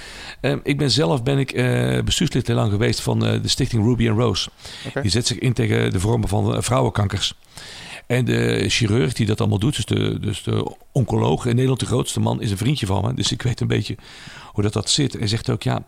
eh, 0.42 0.56
ik 0.64 0.78
ben 0.78 0.92
zelf 0.92 1.24
ben 1.24 1.38
ik, 1.38 1.52
eh, 1.52 2.02
bestuurslid 2.02 2.48
heel 2.48 2.56
lang 2.56 2.72
geweest 2.72 3.02
van 3.02 3.26
eh, 3.26 3.42
de 3.42 3.48
stichting 3.48 3.84
Ruby 3.84 4.10
and 4.10 4.20
Rose. 4.20 4.50
Die 5.02 5.12
zet 5.12 5.28
zich 5.28 5.40
in 5.40 5.54
tegen 5.54 5.92
de 5.92 6.00
vormen 6.00 6.28
van 6.30 6.56
eh, 6.56 6.62
vrouwenkankers. 6.62 7.34
En 8.14 8.26
de 8.26 8.66
chirurg 8.70 9.14
die 9.14 9.26
dat 9.26 9.40
allemaal 9.40 9.60
doet, 9.60 9.76
dus 9.76 9.86
de, 9.86 10.20
dus 10.20 10.44
de 10.44 10.76
oncoloog 10.92 11.46
in 11.46 11.52
Nederland, 11.54 11.80
de 11.80 11.86
grootste 11.86 12.20
man, 12.20 12.42
is 12.42 12.52
een 12.52 12.58
vriendje 12.58 12.86
van 12.86 13.02
me. 13.06 13.14
Dus 13.14 13.32
ik 13.32 13.42
weet 13.42 13.60
een 13.60 13.68
beetje 13.68 13.96
hoe 14.52 14.64
dat, 14.64 14.74
dat 14.74 14.90
zit. 14.90 15.14
Hij 15.14 15.28
zegt 15.28 15.50
ook, 15.50 15.64
ja, 15.64 15.84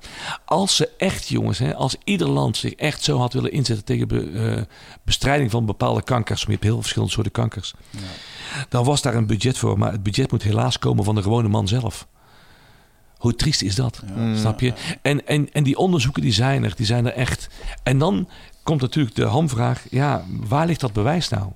als 0.45 0.75
ze 0.75 0.89
echt, 0.97 1.27
jongens, 1.27 1.57
hè, 1.59 1.75
als 1.75 1.95
ieder 2.03 2.27
land 2.29 2.57
zich 2.57 2.73
echt 2.73 3.03
zo 3.03 3.17
had 3.17 3.33
willen 3.33 3.51
inzetten 3.51 3.85
tegen 3.85 4.07
be- 4.07 4.31
eh, 4.31 4.61
bestrijding 5.03 5.51
van 5.51 5.65
bepaalde 5.65 6.03
kankers, 6.03 6.39
maar 6.39 6.47
je 6.47 6.51
hebt 6.51 6.63
heel 6.63 6.73
veel 6.73 6.81
verschillende 6.81 7.13
soorten 7.13 7.31
kankers, 7.33 7.73
dan 8.69 8.85
was 8.85 9.01
daar 9.01 9.15
een 9.15 9.27
budget 9.27 9.57
voor. 9.57 9.77
Maar 9.77 9.91
het 9.91 10.03
budget 10.03 10.31
moet 10.31 10.43
helaas 10.43 10.79
komen 10.79 11.03
van 11.03 11.15
de 11.15 11.21
gewone 11.21 11.47
man 11.47 11.67
zelf. 11.67 12.07
Hoe 13.17 13.35
triest 13.35 13.61
is 13.61 13.75
dat? 13.75 14.01
Snap 14.35 14.59
je? 14.59 14.73
En, 15.01 15.27
en, 15.27 15.51
en 15.53 15.63
die 15.63 15.77
onderzoeken 15.77 16.21
die 16.21 16.33
zijn 16.33 16.63
er, 16.63 16.73
die 16.75 16.85
zijn 16.85 17.05
er 17.05 17.13
echt. 17.13 17.47
En 17.83 17.97
dan 17.97 18.29
komt 18.63 18.81
natuurlijk 18.81 19.15
de 19.15 19.25
hamvraag, 19.25 19.83
ja, 19.89 20.25
waar 20.47 20.65
ligt 20.65 20.79
dat 20.79 20.93
bewijs 20.93 21.29
nou? 21.29 21.51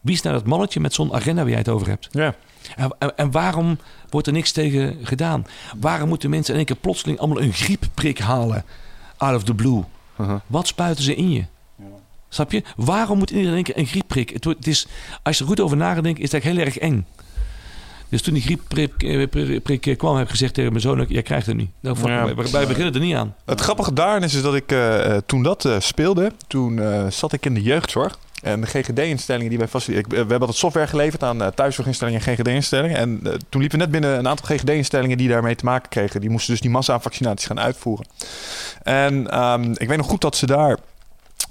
Wie 0.00 0.14
is 0.14 0.22
nou 0.22 0.34
dat 0.36 0.46
mannetje 0.46 0.80
met 0.80 0.94
zo'n 0.94 1.14
agenda 1.14 1.40
waar 1.40 1.50
jij 1.50 1.58
het 1.58 1.68
over 1.68 1.88
hebt? 1.88 2.08
Ja. 2.10 2.34
En, 2.76 2.90
en, 2.98 3.16
en 3.16 3.30
waarom 3.30 3.78
wordt 4.10 4.26
er 4.26 4.32
niks 4.32 4.52
tegen 4.52 4.96
gedaan? 5.02 5.46
Waarom 5.76 6.08
moeten 6.08 6.30
mensen 6.30 6.52
in 6.52 6.58
één 6.58 6.66
keer 6.66 6.76
plotseling 6.76 7.18
allemaal 7.18 7.42
een 7.42 7.52
griepprik 7.52 8.18
halen? 8.18 8.64
Out 9.16 9.36
of 9.36 9.44
the 9.44 9.54
blue. 9.54 9.82
Uh-huh. 10.20 10.40
Wat 10.46 10.66
spuiten 10.66 11.04
ze 11.04 11.14
in 11.14 11.30
je? 11.30 11.44
Snap 12.28 12.52
je? 12.52 12.62
Waarom 12.76 13.18
moet 13.18 13.30
iedereen 13.30 13.48
in 13.50 13.54
één 13.54 13.64
keer 13.64 13.78
een 13.78 13.86
griepprik? 13.86 14.30
Het, 14.30 14.44
het 14.44 14.66
is, 14.66 14.86
als 15.22 15.36
je 15.36 15.42
er 15.42 15.48
goed 15.48 15.60
over 15.60 15.76
nadenkt, 15.76 16.20
is 16.20 16.32
eigenlijk 16.32 16.44
heel 16.44 16.74
erg 16.74 16.78
eng. 16.78 17.06
Dus 18.08 18.22
toen 18.22 18.34
die 18.34 18.42
griepprik 18.42 19.02
eh, 19.02 19.22
eh, 19.86 19.96
kwam, 19.96 20.16
heb 20.16 20.24
ik 20.24 20.30
gezegd 20.30 20.54
tegen 20.54 20.70
mijn 20.70 20.82
zoon... 20.82 21.06
jij 21.08 21.22
krijgt 21.22 21.46
het 21.46 21.56
niet. 21.56 21.70
Nou, 21.80 21.96
Ja. 22.04 22.34
wij, 22.34 22.50
wij 22.50 22.66
beginnen 22.66 22.94
er 22.94 23.00
niet 23.00 23.14
aan. 23.14 23.34
Het 23.44 23.60
grappige 23.60 23.92
daarin 23.92 24.22
is, 24.22 24.34
is 24.34 24.42
dat 24.42 24.54
ik 24.54 24.72
eh, 24.72 25.16
toen 25.26 25.42
dat 25.42 25.68
speelde, 25.78 26.32
toen 26.46 26.80
zat 27.12 27.32
ik 27.32 27.46
in 27.46 27.54
de 27.54 27.62
jeugdzorg. 27.62 28.18
En 28.42 28.60
de 28.60 28.66
GGD-instellingen 28.66 29.48
die 29.48 29.58
wij 29.58 29.68
faciliteren. 29.68 30.10
We 30.10 30.16
hebben 30.16 30.40
altijd 30.40 30.58
software 30.58 30.86
geleverd 30.86 31.22
aan 31.22 31.42
eh, 31.42 31.48
thuiszorginstellingen 31.48 32.20
en 32.20 32.34
GGD-instellingen. 32.34 32.96
En 32.96 33.20
eh, 33.24 33.32
toen 33.48 33.60
liepen 33.60 33.78
we 33.78 33.84
net 33.84 33.90
binnen 33.90 34.18
een 34.18 34.28
aantal 34.28 34.56
GGD-instellingen 34.56 35.18
die 35.18 35.28
daarmee 35.28 35.54
te 35.54 35.64
maken 35.64 35.88
kregen. 35.88 36.20
Die 36.20 36.30
moesten 36.30 36.52
dus 36.52 36.60
die 36.60 36.70
massa-vaccinaties 36.70 37.46
gaan 37.46 37.60
uitvoeren. 37.60 38.06
En 38.82 39.30
ehm, 39.30 39.72
ik 39.74 39.88
weet 39.88 39.96
nog 39.96 40.06
goed 40.06 40.20
dat 40.20 40.36
ze 40.36 40.46
daar. 40.46 40.78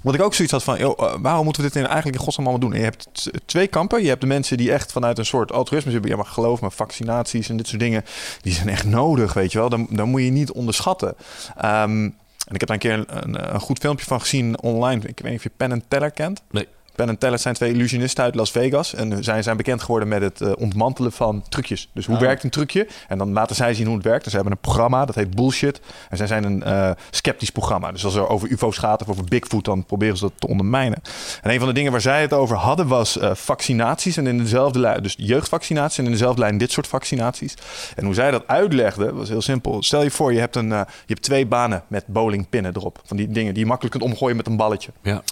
Wat 0.02 0.14
ik 0.14 0.22
ook 0.22 0.34
zoiets 0.34 0.52
had 0.52 0.64
van, 0.64 0.76
eh, 0.76 1.14
waarom 1.20 1.44
moeten 1.44 1.62
we 1.62 1.68
dit 1.68 1.76
in, 1.76 1.86
eigenlijk 1.86 2.16
in 2.16 2.22
godsnaam 2.22 2.46
allemaal 2.46 2.68
doen? 2.68 2.72
En 2.72 2.84
je 2.84 2.84
hebt 2.84 3.30
twee 3.46 3.66
kampen. 3.66 4.02
Je 4.02 4.08
hebt 4.08 4.20
de 4.20 4.26
mensen 4.26 4.56
die 4.56 4.72
echt 4.72 4.92
vanuit 4.92 5.18
een 5.18 5.26
soort 5.26 5.52
altruïsme 5.52 5.90
zitten. 5.90 6.10
Ja, 6.10 6.16
maar 6.16 6.26
geloof 6.26 6.60
me, 6.60 6.70
vaccinaties 6.70 7.48
en 7.48 7.56
dit 7.56 7.68
soort 7.68 7.80
dingen, 7.80 8.04
die 8.40 8.52
zijn 8.52 8.68
echt 8.68 8.84
nodig, 8.84 9.32
weet 9.32 9.52
je 9.52 9.58
wel. 9.58 9.68
Dan, 9.68 9.86
dan 9.90 10.08
moet 10.08 10.22
je 10.22 10.30
niet 10.30 10.52
onderschatten. 10.52 11.14
Ehm, 11.56 12.10
en 12.48 12.54
ik 12.54 12.60
heb 12.60 12.68
daar 12.68 12.70
een 12.70 13.06
keer 13.06 13.16
een, 13.16 13.34
een, 13.34 13.54
een 13.54 13.60
goed 13.60 13.78
filmpje 13.78 14.06
van 14.06 14.20
gezien 14.20 14.60
online. 14.60 15.00
Ik 15.06 15.20
weet 15.20 15.30
niet 15.30 15.36
of 15.36 15.42
je 15.42 15.50
Penn 15.56 15.84
Teller 15.88 16.10
kent. 16.10 16.42
Nee. 16.50 16.68
Penn 16.98 17.10
en 17.10 17.18
Teller 17.18 17.38
zijn 17.38 17.54
twee 17.54 17.72
illusionisten 17.72 18.24
uit 18.24 18.34
Las 18.34 18.50
Vegas. 18.50 18.94
En 18.94 19.24
zij 19.24 19.42
zijn 19.42 19.56
bekend 19.56 19.82
geworden 19.82 20.08
met 20.08 20.22
het 20.22 20.40
eh, 20.40 20.52
ontmantelen 20.58 21.12
van 21.12 21.44
trucjes. 21.48 21.90
Dus 21.94 22.06
hoe 22.06 22.14
Ah. 22.14 22.20
werkt 22.20 22.44
een 22.44 22.50
trucje? 22.50 22.86
En 23.08 23.18
dan 23.18 23.32
laten 23.32 23.56
zij 23.56 23.74
zien 23.74 23.86
hoe 23.86 23.94
het 23.94 24.04
werkt. 24.04 24.22
Dus 24.22 24.32
ze 24.32 24.38
hebben 24.38 24.54
een 24.54 24.62
programma, 24.62 25.04
dat 25.04 25.14
heet 25.14 25.34
Bullshit. 25.34 25.80
En 26.08 26.16
zij 26.16 26.26
zijn 26.26 26.44
een 26.44 26.62
eh, 26.62 26.90
sceptisch 27.10 27.50
programma. 27.50 27.92
Dus 27.92 28.04
als 28.04 28.14
er 28.14 28.28
over 28.28 28.50
ufo's 28.50 28.78
gaat 28.78 29.02
of 29.02 29.08
over 29.08 29.24
Bigfoot... 29.24 29.64
dan 29.64 29.84
proberen 29.84 30.16
ze 30.16 30.24
dat 30.24 30.32
te 30.36 30.46
ondermijnen. 30.48 31.02
En 31.42 31.50
een 31.50 31.58
van 31.58 31.68
de 31.68 31.74
dingen 31.74 31.92
waar 31.92 32.00
zij 32.00 32.20
het 32.20 32.32
over 32.32 32.56
hadden 32.56 32.86
was 32.86 33.18
eh, 33.18 33.34
vaccinaties. 33.34 34.16
En 34.16 34.26
in 34.26 34.38
dezelfde 34.38 34.78
lijn, 34.78 35.02
dus 35.02 35.14
jeugdvaccinaties... 35.18 35.98
en 35.98 36.04
in 36.04 36.10
dezelfde 36.10 36.40
lijn 36.40 36.58
dit 36.58 36.72
soort 36.72 36.86
vaccinaties. 36.86 37.54
En 37.96 38.04
hoe 38.04 38.14
zij 38.14 38.30
dat 38.30 38.46
uitlegde 38.46 39.12
was 39.12 39.28
heel 39.28 39.42
simpel. 39.42 39.82
Stel 39.82 40.02
je 40.02 40.10
voor, 40.10 40.32
je 40.32 40.38
hebt, 40.38 40.56
een, 40.56 40.68
je 40.68 40.84
hebt 41.06 41.22
twee 41.22 41.46
banen 41.46 41.82
met 41.88 42.06
bowlingpinnen 42.06 42.72
erop. 42.76 43.00
Van 43.04 43.16
die 43.16 43.28
dingen 43.28 43.52
die 43.54 43.62
je 43.62 43.68
makkelijk 43.68 43.98
kunt 43.98 44.10
omgooien 44.10 44.36
met 44.36 44.46
een 44.46 44.56
balletje. 44.56 44.90
Ja. 45.02 45.22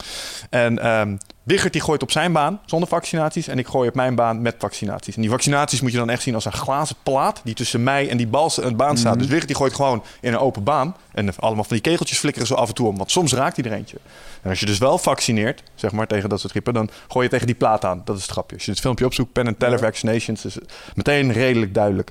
En 0.51 0.79
ehm, 0.79 1.17
Wigert 1.47 1.73
die 1.73 1.83
gooit 1.83 2.03
op 2.03 2.11
zijn 2.11 2.33
baan 2.33 2.61
zonder 2.65 2.89
vaccinaties 2.89 3.49
en 3.49 3.59
ik 3.59 3.67
gooi 3.67 3.89
op 3.89 3.95
mijn 3.95 4.15
baan 4.15 4.43
met 4.43 4.55
vaccinaties. 4.59 5.15
En 5.15 5.21
die 5.21 5.31
vaccinaties 5.31 5.81
moet 5.81 5.93
je 5.93 5.99
dan 5.99 6.11
echt 6.11 6.23
zien 6.23 6.35
als 6.35 6.45
een 6.45 6.53
glazen 6.53 6.97
plaat 7.03 7.41
die 7.45 7.55
tussen 7.55 7.83
mij 7.83 8.09
en 8.09 8.17
die 8.17 8.27
bal, 8.27 8.51
een 8.57 8.77
baan 8.77 8.97
staat. 8.97 9.19
Dus 9.19 9.27
Wigert 9.29 9.47
die 9.47 9.57
gooit 9.57 9.75
gewoon 9.75 10.05
in 10.21 10.33
een 10.33 10.39
open 10.39 10.63
baan 10.63 10.97
en 11.13 11.37
allemaal 11.37 11.65
van 11.65 11.77
die 11.77 11.81
kegeltjes 11.81 12.19
flikkeren 12.19 12.49
zo 12.49 12.55
af 12.55 12.69
en 12.69 12.75
toe 12.75 12.89
om, 12.89 12.97
want 12.97 13.11
soms 13.11 13.33
raakt 13.33 13.57
hij 13.57 13.65
er 13.65 13.77
eentje. 13.77 13.97
En 14.43 14.51
als 14.51 14.61
je 14.61 14.67
dus 14.67 14.79
wel 14.79 14.99
vaccineert, 14.99 15.63
zeg 15.75 15.93
maar 15.93 16.07
tegen 16.07 16.29
dat 16.29 16.41
soort 16.41 16.53
grippen, 16.53 16.75
dan 16.75 16.91
gooi 17.09 17.25
je 17.25 17.31
tegen 17.31 17.47
die 17.47 17.57
plaat 17.57 17.85
aan. 17.85 18.03
Dat 18.05 18.17
is 18.17 18.23
het 18.23 18.31
grapje. 18.31 18.57
Als 18.57 18.65
je 18.65 18.71
het 18.71 18.81
filmpje 18.81 19.05
opzoekt, 19.05 19.33
Pen 19.33 19.47
and 19.47 19.59
Teller 19.59 19.79
Vaccinations, 19.79 20.45
is 20.45 20.55
het 20.55 20.73
meteen 20.95 21.33
redelijk 21.33 21.75
duidelijk. 21.75 22.11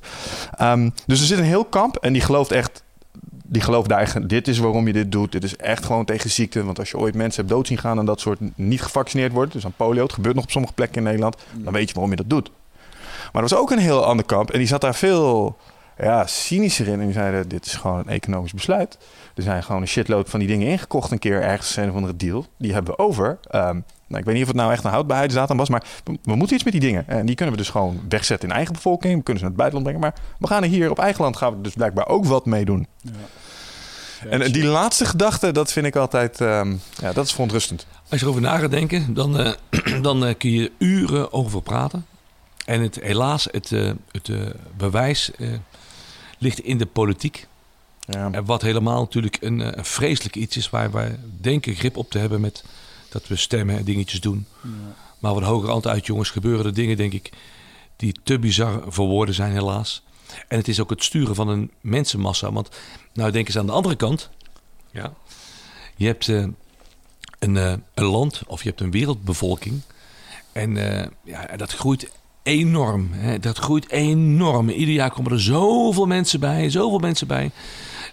Ehm, 0.58 0.90
dus 1.06 1.20
er 1.20 1.26
zit 1.26 1.38
een 1.38 1.44
heel 1.44 1.66
kamp 1.66 1.96
en 1.96 2.14
die 2.14 2.22
gelooft 2.22 2.52
echt 2.52 2.84
die 3.48 3.62
gelooft 3.62 3.90
daar 3.90 3.98
eigen, 3.98 4.28
dit 4.28 4.48
is 4.48 4.58
waarom 4.58 4.88
je 4.88 4.94
dit 4.94 5.12
doet. 5.12 5.32
Dit 5.32 5.44
is 5.44 5.56
echt 5.56 5.86
gewoon 5.86 6.06
tegen 6.06 6.30
ziekte. 6.30 6.64
Want 6.64 6.80
als 6.80 6.90
je 6.90 6.98
ooit 6.98 7.16
mensen 7.16 7.42
hebt 7.42 7.54
dood 7.54 7.68
zien 7.68 7.78
gaan 7.78 8.00
en 8.00 8.06
dat 8.06 8.20
soort 8.20 8.40
niet 8.56 8.82
gevaccineerd 8.82 9.32
wordt, 9.32 9.54
dus 9.54 9.66
aan 9.66 9.74
polio, 9.76 10.04
het 10.04 10.14
gebeurt 10.14 10.36
nog 10.36 10.44
op 10.44 10.52
sommige 10.52 10.74
plekken 10.74 10.98
in 10.98 11.04
Nederland, 11.04 11.38
dan 11.54 11.74
weet 11.74 11.88
je 11.88 11.94
waarom 11.94 12.12
je 12.12 12.18
dat 12.18 12.30
doet. 12.30 12.52
Maar 13.32 13.44
er 13.44 13.50
was 13.50 13.56
ook 13.56 13.72
een 13.72 13.80
heel 13.80 14.06
ander 14.06 14.26
kamp 14.26 14.52
en 14.52 14.58
die 14.58 14.68
zat 14.68 14.82
daar 14.82 14.96
veel 14.96 15.58
ja, 15.98 16.28
cynischer 16.28 16.88
in. 16.88 17.00
En 17.00 17.06
die 17.06 17.14
zeiden, 17.14 17.48
dit 17.48 17.66
is 17.66 17.74
gewoon 17.74 18.00
een 18.00 18.10
economisch 18.10 18.54
besluit. 18.54 18.98
Er 19.36 19.44
zijn 19.44 19.64
gewoon 19.64 19.82
een 19.82 19.88
shitload 19.88 20.30
van 20.30 20.40
die 20.40 20.48
dingen 20.48 20.68
ingekocht 20.68 21.12
een 21.12 21.20
keer 21.20 21.42
ergens 21.42 21.76
een 21.76 21.90
of 21.90 21.96
andere 21.96 22.16
deal. 22.16 22.46
Die 22.58 22.74
hebben 22.74 22.96
we 22.96 23.04
over. 23.04 23.38
Ehm, 23.50 23.80
nou, 24.08 24.20
ik 24.20 24.26
weet 24.26 24.34
niet 24.34 24.44
of 24.44 24.50
het 24.50 24.58
nou 24.58 24.72
echt 24.72 24.84
een 24.84 24.92
houdbaarheidsdatum 24.92 25.58
was, 25.58 25.70
maar 25.70 25.84
we, 26.04 26.18
we, 26.24 26.36
moeten 26.36 26.56
iets 26.56 26.64
met 26.64 26.74
die 26.74 26.82
dingen. 26.82 27.08
En 27.08 27.26
die 27.26 27.36
kunnen 27.36 27.56
we 27.56 27.62
dus 27.62 27.70
gewoon 27.70 28.02
wegzetten 28.10 28.50
in 28.50 28.56
eigen 28.56 28.74
bevolking. 28.74 29.18
We 29.18 29.24
kunnen 29.24 29.44
ze 29.44 29.50
naar 29.50 29.58
het 29.58 29.72
buitenland 29.72 29.84
brengen. 29.84 30.02
Maar 30.02 30.38
we 30.40 30.48
gaan 30.48 30.64
er 30.64 30.70
hier 30.70 30.90
op 30.90 31.00
eigen 31.00 31.24
land 31.24 31.38
gaan 31.38 31.56
we 31.56 31.62
dus 31.62 31.74
blijkbaar 31.74 32.08
ook 32.08 32.26
wat 32.26 32.46
mee 32.46 32.66
doen. 32.66 32.88
Ja. 33.02 33.12
En 34.30 34.52
die 34.52 34.64
laatste 34.64 35.06
gedachte, 35.06 35.52
dat 35.52 35.72
vind 35.72 35.86
ik 35.86 35.96
altijd, 35.96 36.40
um, 36.40 36.82
ja, 37.02 37.14
dat 37.14 37.26
is 37.26 37.32
verontrustend. 37.32 37.88
Als 38.10 38.20
je 38.20 38.26
erover 38.26 38.42
na 38.42 38.58
gaat 38.58 38.72
denken, 38.72 39.14
dan, 39.14 39.40
uh, 39.40 39.54
dan 40.02 40.28
uh, 40.28 40.34
kun 40.38 40.52
je 40.52 40.72
uren 40.78 41.34
over 41.34 41.62
praten. 41.62 42.06
En 42.66 42.82
het, 42.82 43.00
helaas, 43.02 43.48
het, 43.52 43.72
uh, 43.72 43.92
het 44.12 44.30
bewijs 44.78 45.32
ligt 46.38 46.60
in 46.60 46.78
de 46.78 46.86
politiek. 46.86 47.48
Ja. 48.00 48.30
En 48.32 48.46
wat 48.46 48.62
helemaal 48.62 49.00
natuurlijk 49.00 49.38
een, 49.42 49.78
een, 49.78 49.86
vreselijk 49.86 50.36
iets 50.36 50.58
is 50.58 50.70
waar 50.70 50.92
wij 50.92 51.20
denken 51.42 51.76
grip 51.76 51.98
op 51.98 52.10
te 52.10 52.18
hebben 52.18 52.42
met 52.42 52.64
dat 53.16 53.28
we 53.28 53.36
stemmen 53.36 53.78
en 53.78 53.84
dingetjes 53.84 54.20
doen. 54.22 54.46
Ja. 54.62 54.70
Maar 55.20 55.34
wat 55.34 55.44
hoger 55.44 55.70
hand 55.70 55.88
uit, 55.88 56.06
jongens, 56.06 56.30
gebeuren 56.30 56.66
er 56.66 56.74
dingen, 56.74 56.98
denk 56.98 57.14
ik, 57.14 57.32
die 57.96 58.16
te 58.24 58.40
bizar 58.40 58.84
voor 58.88 59.08
woorden 59.08 59.36
zijn, 59.36 59.52
helaas. 59.52 60.04
En 60.48 60.58
het 60.58 60.68
is 60.68 60.80
ook 60.80 60.90
het 60.90 61.04
sturen 61.04 61.36
van 61.36 61.48
een 61.48 61.72
mensenmassa. 61.82 62.52
Want 62.52 62.70
nou 63.14 63.32
denk 63.32 63.48
eens 63.48 63.58
aan 63.58 63.66
de 63.66 63.72
andere 63.72 63.96
kant. 63.96 64.30
Ja. 64.92 65.14
Je 65.96 66.06
hebt 66.06 66.28
uh, 66.28 66.46
een, 67.40 67.56
uh, 67.56 67.74
een 67.94 68.06
land 68.06 68.42
of 68.48 68.64
je 68.64 68.70
hebt 68.70 68.82
een 68.82 68.92
wereldbevolking. 68.92 69.82
En 70.52 70.76
uh, 70.76 71.06
ja, 71.24 71.58
dat 71.58 71.72
groeit 71.72 72.12
enorm. 72.44 73.10
Hè? 73.12 73.40
Dat 73.40 73.58
groeit 73.58 73.90
enorm. 73.90 74.70
Ieder 74.70 74.94
jaar 74.94 75.12
komen 75.12 75.32
er 75.32 75.42
zoveel 75.42 76.06
mensen 76.06 76.40
bij. 76.40 76.70
Zoveel 76.70 77.00
mensen 77.00 77.28
bij. 77.28 77.52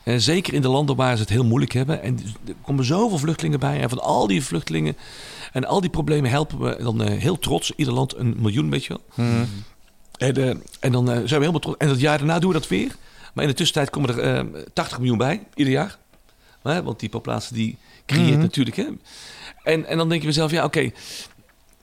Uh, 0.05 0.15
zeker 0.19 0.55
in 0.55 0.63
de 0.63 0.69
landen 0.69 0.97
waar 0.97 1.17
ze 1.17 1.23
het 1.23 1.31
heel 1.31 1.45
moeilijk 1.45 1.73
hebben. 1.73 2.03
En 2.03 2.19
er 2.47 2.55
komen 2.65 2.85
zoveel 2.85 3.19
vluchtelingen 3.19 3.61
bij. 3.61 3.81
En 3.81 3.89
van 3.89 4.01
al 4.01 4.27
die 4.27 4.45
vluchtelingen 4.45 4.97
en 5.53 5.65
al 5.65 5.81
die 5.81 5.91
problemen 5.91 6.31
helpen 6.31 6.59
we 6.59 6.83
dan 6.83 7.03
uh, 7.03 7.19
heel 7.19 7.39
trots. 7.39 7.73
Ieder 7.77 7.95
land 7.95 8.17
een 8.17 8.35
miljoen, 8.39 8.71
weet 8.71 8.85
je 8.85 8.89
wel. 8.89 9.27
Mm. 9.27 9.49
En, 10.19 10.39
uh, 10.39 10.49
en 10.81 10.93
dan 10.93 11.07
zijn 11.07 11.25
we 11.25 11.35
helemaal 11.35 11.59
trots. 11.59 11.77
En 11.79 11.89
dat 11.89 12.01
jaar 12.01 12.19
daarna 12.19 12.39
doen 12.39 12.53
we 12.53 12.59
dat 12.59 12.69
weer. 12.69 12.97
Maar 13.35 13.45
in 13.45 13.51
de 13.51 13.57
tussentijd 13.57 13.91
komen 13.91 14.19
er 14.19 14.47
80 14.73 14.99
miljoen 14.99 15.19
bij, 15.19 15.47
ieder 15.55 15.73
jaar. 15.73 15.99
Maar, 16.63 16.83
want 16.83 17.01
die 17.01 17.09
populatie 17.09 17.55
die 17.55 17.79
creëert 18.07 18.27
mm 18.27 18.33
-hmm. 18.33 18.43
natuurlijk. 18.43 18.77
Hè? 18.77 18.87
En, 19.63 19.87
en 19.87 19.97
dan 19.97 20.09
denk 20.09 20.21
je 20.21 20.27
mezelf, 20.27 20.51
ja 20.51 20.65
oké. 20.65 20.79
Okay, 20.79 20.93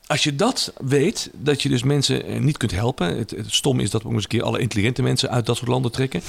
als 0.06 0.22
je 0.22 0.36
dat 0.36 0.72
weet, 0.76 1.30
dat 1.32 1.62
je 1.62 1.68
dus 1.68 1.82
mensen 1.82 2.44
niet 2.44 2.56
kunt 2.56 2.70
helpen. 2.70 3.18
Het, 3.18 3.30
het 3.30 3.54
stom 3.54 3.80
is 3.80 3.90
dat 3.90 4.02
we 4.02 4.08
eens 4.08 4.22
een 4.22 4.28
keer 4.28 4.42
alle 4.42 4.58
intelligente 4.58 5.02
mensen 5.02 5.30
uit 5.30 5.46
dat 5.46 5.56
soort 5.56 5.68
landen 5.68 5.92
trekken. 5.92 6.22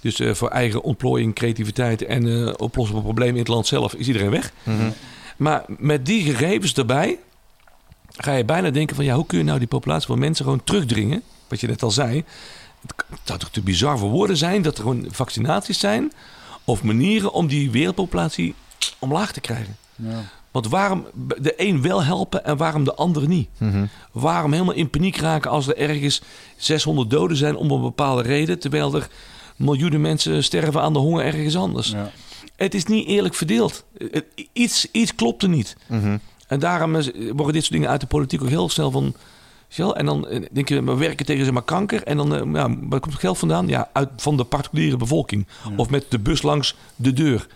Dus 0.00 0.20
uh, 0.20 0.34
voor 0.34 0.48
eigen 0.48 0.82
ontplooiing, 0.82 1.34
creativiteit 1.34 2.04
en 2.04 2.26
uh, 2.26 2.52
oplossen 2.56 2.94
van 2.94 3.04
problemen 3.04 3.34
in 3.34 3.40
het 3.40 3.48
land 3.48 3.66
zelf 3.66 3.94
is 3.94 4.06
iedereen 4.06 4.30
weg. 4.30 4.52
Mm 4.62 4.78
-hmm. 4.78 4.92
Maar 5.36 5.64
met 5.66 6.06
die 6.06 6.22
gegevens 6.22 6.74
erbij 6.74 7.18
ga 8.16 8.32
je 8.32 8.44
bijna 8.44 8.70
denken 8.70 8.96
van 8.96 9.04
ja, 9.04 9.14
hoe 9.14 9.26
kun 9.26 9.38
je 9.38 9.44
nou 9.44 9.58
die 9.58 9.68
populatie 9.68 10.06
van 10.06 10.18
mensen 10.18 10.44
gewoon 10.44 10.64
terugdringen? 10.64 11.22
Wat 11.48 11.60
je 11.60 11.66
net 11.66 11.82
al 11.82 11.90
zei. 11.90 12.24
Het 12.86 13.20
zou 13.24 13.38
toch 13.38 13.50
te 13.50 13.60
bizar 13.60 13.98
voor 13.98 14.10
woorden 14.10 14.36
zijn 14.36 14.62
dat 14.62 14.76
er 14.76 14.82
gewoon 14.82 15.06
vaccinaties 15.10 15.78
zijn 15.78 16.12
of 16.64 16.82
manieren 16.82 17.32
om 17.32 17.46
die 17.46 17.70
wereldpopulatie 17.70 18.54
omlaag 18.98 19.32
te 19.32 19.40
krijgen. 19.40 19.76
Ja. 19.94 20.22
Want 20.50 20.68
waarom 20.68 21.06
de 21.40 21.54
een 21.56 21.82
wel 21.82 22.04
helpen 22.04 22.44
en 22.44 22.56
waarom 22.56 22.84
de 22.84 22.94
ander 22.94 23.28
niet? 23.28 23.48
Mm 23.58 23.70
-hmm. 23.70 23.88
Waarom 24.12 24.52
helemaal 24.52 24.74
in 24.74 24.90
paniek 24.90 25.16
raken 25.16 25.50
als 25.50 25.68
er 25.68 25.76
ergens 25.76 26.22
600 26.56 27.10
doden 27.10 27.36
zijn 27.36 27.56
om 27.56 27.70
een 27.70 27.80
bepaalde 27.80 28.22
reden, 28.22 28.58
terwijl 28.58 28.94
er 28.94 29.08
miljoenen 29.58 30.00
mensen 30.00 30.44
sterven 30.44 30.80
aan 30.82 30.92
de 30.92 30.98
honger 30.98 31.24
ergens 31.24 31.56
anders? 31.56 31.90
Ja. 31.90 32.10
Het 32.56 32.74
is 32.74 32.84
niet 32.84 33.06
eerlijk 33.06 33.34
verdeeld. 33.34 33.84
Iets, 34.52 34.86
iets 34.92 35.14
klopt 35.14 35.42
er 35.42 35.48
niet. 35.48 35.76
Mm 35.86 36.00
-hmm. 36.00 36.20
En 36.46 36.60
daarom 36.60 36.92
worden 36.92 37.52
dit 37.52 37.62
soort 37.62 37.72
dingen 37.72 37.88
uit 37.88 38.00
de 38.00 38.06
politiek 38.06 38.42
ook 38.42 38.48
heel 38.48 38.68
snel 38.68 38.90
van. 38.90 39.14
En 39.94 40.06
dan 40.06 40.28
denk 40.52 40.68
je, 40.68 40.84
we 40.84 40.94
werken 40.94 41.26
tegen 41.26 41.44
zeg 41.44 41.52
maar 41.52 41.62
kanker. 41.62 42.02
En 42.02 42.16
dan, 42.16 42.52
ja, 42.52 42.68
waar 42.80 43.00
komt 43.00 43.12
het 43.12 43.20
geld 43.20 43.38
vandaan? 43.38 43.68
Ja, 43.68 43.88
uit, 43.92 44.08
van 44.16 44.36
de 44.36 44.44
particuliere 44.44 44.96
bevolking. 44.96 45.46
Ja. 45.64 45.70
Of 45.76 45.90
met 45.90 46.04
de 46.08 46.18
bus 46.18 46.42
langs 46.42 46.74
de 46.96 47.12
deur. 47.12 47.46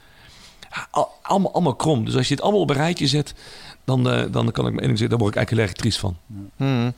Allemaal, 1.23 1.53
allemaal 1.53 1.75
krom. 1.75 2.05
Dus 2.05 2.17
als 2.17 2.29
je 2.29 2.35
het 2.35 2.43
allemaal 2.43 2.61
op 2.61 2.71
een 2.71 2.77
rijtje 2.77 3.07
zet, 3.07 3.35
dan, 3.85 4.15
uh, 4.15 4.23
dan 4.31 4.53
kan 4.53 4.67
ik 4.67 4.73
me 4.73 4.81
één 4.81 4.89
zeggen, 4.89 5.09
daar 5.09 5.19
word 5.19 5.31
ik 5.31 5.37
eigenlijk 5.37 5.51
heel 5.51 5.61
erg 5.61 5.73
triest 5.73 5.99
van. 5.99 6.17
Ja. 6.27 6.67
Hmm. 6.67 6.93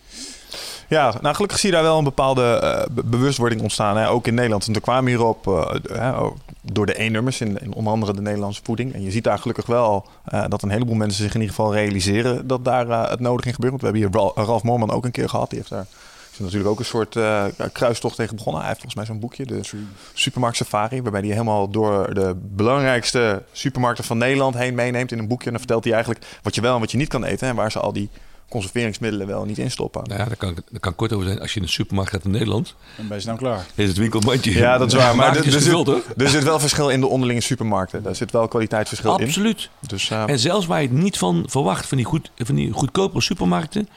Ja, 0.89 1.15
nou 1.21 1.35
gelukkig 1.35 1.59
zie 1.59 1.69
je 1.69 1.75
daar 1.75 1.85
wel 1.85 1.99
een 1.99 2.05
bepaalde 2.05 2.61
uh, 2.63 3.05
bewustwording 3.05 3.63
ontstaan. 3.63 3.97
Hè? 3.97 4.09
Ook 4.09 4.27
in 4.27 4.35
Nederland. 4.35 4.67
En 4.67 4.75
er 4.75 4.81
kwamen 4.81 5.07
hierop 5.07 5.47
uh, 5.47 6.27
door 6.63 6.87
de 6.87 7.01
E-nummers, 7.03 7.41
in, 7.41 7.59
in, 7.61 7.75
onder 7.75 7.93
andere 7.93 8.15
de 8.15 8.23
Nederlandse 8.23 8.61
voeding. 8.65 8.95
En 8.95 9.03
je 9.03 9.11
ziet 9.11 9.25
daar 9.25 9.39
gelukkig 9.39 9.67
wel 9.67 10.07
uh, 10.35 10.45
dat 10.49 10.63
een 10.63 10.71
heleboel 10.71 10.95
mensen 10.95 11.23
zich 11.23 11.35
in 11.35 11.41
ieder 11.41 11.55
geval 11.55 11.75
realiseren 11.75 12.47
dat 12.47 12.65
daar 12.65 13.11
het 13.11 13.21
nodig 13.21 13.47
in 13.47 13.55
gebeurt. 13.55 13.81
Want 13.81 13.83
we 13.83 13.99
hebben 13.99 14.33
hier 14.35 14.45
Ralf 14.47 14.63
Moorman 14.63 14.91
ook 14.91 15.05
een 15.05 15.11
keer 15.11 15.29
gehad. 15.29 15.51
Die 15.51 15.59
heeft 15.59 15.71
daar 15.71 15.87
is 16.35 16.41
natuurlijk 16.41 16.71
ook 16.71 16.79
een 16.79 16.85
soort 16.85 17.15
uh, 17.17 17.45
kruistocht 17.73 18.17
tegen 18.17 18.37
begonnen. 18.37 18.63
Hij 18.63 18.71
heeft 18.71 18.83
volgens 18.83 19.07
mij 19.07 19.15
zo'n 19.15 19.21
boekje, 19.21 19.47
de 19.47 19.87
Supermarkt 20.13 20.57
Safari, 20.57 21.03
waarbij 21.03 21.21
hij 21.21 21.31
helemaal 21.31 21.69
door 21.69 22.15
de 22.15 22.35
belangrijkste 22.37 23.43
supermarkten 23.53 24.05
van 24.05 24.19
Nederland 24.19 24.55
heen 24.55 24.75
meeneemt 24.75 25.13
in 25.13 25.19
een 25.19 25.29
boekje. 25.29 25.47
En 25.47 25.51
dan 25.51 25.61
vertelt 25.61 25.85
hij 25.85 25.93
eigenlijk 25.93 26.25
wat 26.43 26.55
je 26.55 26.61
wel 26.61 26.75
en 26.75 26.81
wat 26.81 26.91
je 26.91 26.97
niet 26.97 27.09
kan 27.09 27.25
eten 27.25 27.49
en 27.49 27.55
waar 27.55 27.71
ze 27.71 27.81
al 27.81 27.93
die 27.93 28.11
conserveringsmiddelen 28.55 29.27
wel 29.27 29.45
niet 29.45 29.59
instoppen. 29.59 30.03
Nou 30.05 30.21
ja, 30.21 30.27
daar 30.27 30.37
kan, 30.37 30.55
daar 30.55 30.81
kan 30.81 30.95
kort 30.95 31.13
over 31.13 31.27
zijn. 31.27 31.41
Als 31.41 31.51
je 31.53 31.57
in 31.57 31.63
een 31.63 31.73
supermarkt 31.73 32.11
gaat 32.11 32.25
in 32.25 32.31
Nederland... 32.31 32.75
Dan 32.97 33.09
ben 33.09 33.19
je 33.19 33.27
nou 33.27 33.39
klaar. 33.39 33.67
Is 33.75 33.89
het 33.89 33.97
winkelmandje. 33.97 34.53
Ja, 34.53 34.79
dat 34.79 34.89
is 34.93 34.95
waar. 34.95 35.17
Maar 35.17 35.37
er, 35.37 35.55
er, 35.55 35.61
zit, 35.61 35.89
er 36.17 36.29
zit 36.29 36.43
wel 36.43 36.61
verschil 36.61 36.89
in 36.89 37.01
de 37.01 37.07
onderlinge 37.07 37.41
supermarkten. 37.41 38.03
Daar 38.03 38.15
zit 38.15 38.31
wel 38.31 38.49
kwaliteitsverschil 38.49 39.13
Absoluut. 39.13 39.35
in. 39.35 39.43
Absoluut. 39.43 39.71
Dus, 39.81 40.11
uh, 40.11 40.29
en 40.29 40.39
zelfs 40.39 40.67
waar 40.67 40.83
je 40.83 40.89
het 40.89 40.97
niet 40.97 41.19
van 41.19 41.45
verwacht, 41.47 41.87
van 41.87 41.97
die, 41.97 42.07
goed, 42.07 42.31
van 42.37 42.55
die 42.55 42.73
goedkopere 42.73 43.23
supermarkten... 43.23 43.89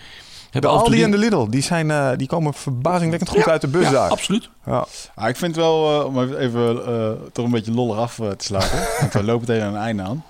De 0.52 0.68
Aldi 0.68 1.04
en 1.04 1.12
de 1.12 1.18
Lidl, 1.18 1.46
die, 1.50 1.62
zijn, 1.62 1.90
uh, 1.90 2.10
die 2.16 2.28
komen 2.28 2.54
verbazingwekkend 2.54 3.30
goed 3.30 3.46
ja, 3.46 3.52
uit 3.52 3.62
de 3.62 3.68
bus 3.68 3.84
ja, 3.84 3.92
daar. 3.92 4.10
absoluut. 4.10 4.50
Ja. 4.66 4.86
Ah, 5.16 5.30
ik 5.30 5.36
vind 5.36 5.56
het 5.56 5.66
wel, 5.66 6.00
uh, 6.00 6.06
om 6.06 6.34
even 6.34 6.76
uh, 6.76 7.12
toch 7.32 7.46
een 7.46 7.52
beetje 7.52 7.72
lollig 7.72 7.98
af 7.98 8.16
te 8.16 8.46
slagen. 8.46 8.88
want 9.00 9.14
we 9.14 9.24
lopen 9.24 9.46
tegen 9.46 9.68
een 9.68 9.76
einde 9.76 10.04
aan. 10.04 10.24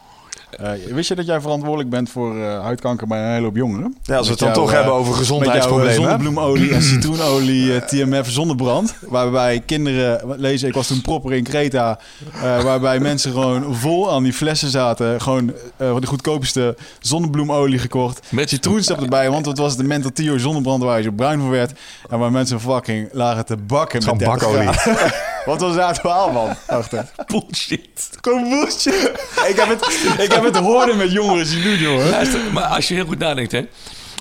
Uh, 0.62 0.94
wist 0.94 1.10
je 1.10 1.16
dat 1.16 1.26
jij 1.26 1.42
verantwoordelijk 1.42 1.90
bent 1.90 2.10
voor 2.10 2.36
uh, 2.36 2.62
huidkanker 2.62 3.08
bij 3.08 3.20
een 3.24 3.32
hele 3.32 3.46
hoop 3.46 3.56
jongeren? 3.56 3.98
Ja, 4.04 4.18
als 4.18 4.26
we 4.26 4.32
het 4.32 4.42
dan 4.42 4.54
toch 4.54 4.70
uh, 4.70 4.76
hebben 4.76 4.94
over 4.94 5.14
gezondheidsproblemen. 5.14 6.02
Met 6.02 6.10
zonnebloemolie 6.10 6.74
en 6.74 6.82
citroenolie, 6.82 7.80
TMF 7.88 8.30
zonnebrand. 8.30 8.96
Waarbij 9.02 9.64
kinderen, 9.66 10.40
lezen, 10.40 10.68
ik 10.68 10.74
was 10.74 10.88
toen 10.88 11.02
proper 11.02 11.34
in 11.34 11.44
Kreta. 11.44 12.00
waarbij 12.42 13.00
mensen 13.00 13.32
gewoon 13.32 13.76
vol 13.76 14.12
aan 14.12 14.24
die 14.24 14.34
flessen 14.34 14.70
zaten. 14.70 15.22
Gewoon 15.22 15.54
de 15.78 16.08
goedkoopste 16.08 16.78
zonnebloemolie 17.00 17.80
gekocht. 17.80 18.28
Met 18.30 18.50
citroensap 18.50 19.02
erbij, 19.08 19.30
want 19.30 19.46
het 19.46 19.58
was 19.58 19.78
de 19.78 19.84
Mental 19.84 20.12
Tio 20.12 20.38
zonnebrand 20.38 20.84
waar 20.84 20.98
je 20.98 21.04
zo 21.04 21.12
bruin 21.12 21.40
voor 21.40 21.50
werd. 21.50 21.80
En 22.10 22.20
waar 22.20 22.32
mensen 22.32 22.60
fucking 22.60 23.10
lagen 23.12 23.46
te 23.46 23.58
bakken 23.58 24.06
met 24.06 24.18
bakolie. 24.18 24.70
Wat 25.48 25.62
was 25.62 25.76
daar 25.76 25.88
het 25.88 26.00
verhaal 26.00 26.34
van? 26.34 26.56
Achter. 26.78 27.12
Bullshit. 27.26 28.10
Gewoon 28.22 28.50
bullshit. 28.50 29.12
ik 29.48 29.56
heb 29.56 29.70
het, 29.70 29.86
ik 30.26 30.32
heb 30.32 30.44
het 30.44 30.58
horen 30.58 30.98
met 30.98 31.12
jongeren 31.12 31.46
zien 31.46 31.64
doen, 31.64 31.78
jongen. 31.78 32.10
Luister, 32.10 32.54
maar 32.54 32.64
als 32.64 32.88
je 32.88 32.94
heel 32.94 33.06
goed 33.06 33.18
nadenkt, 33.18 33.52
hè. 33.52 33.68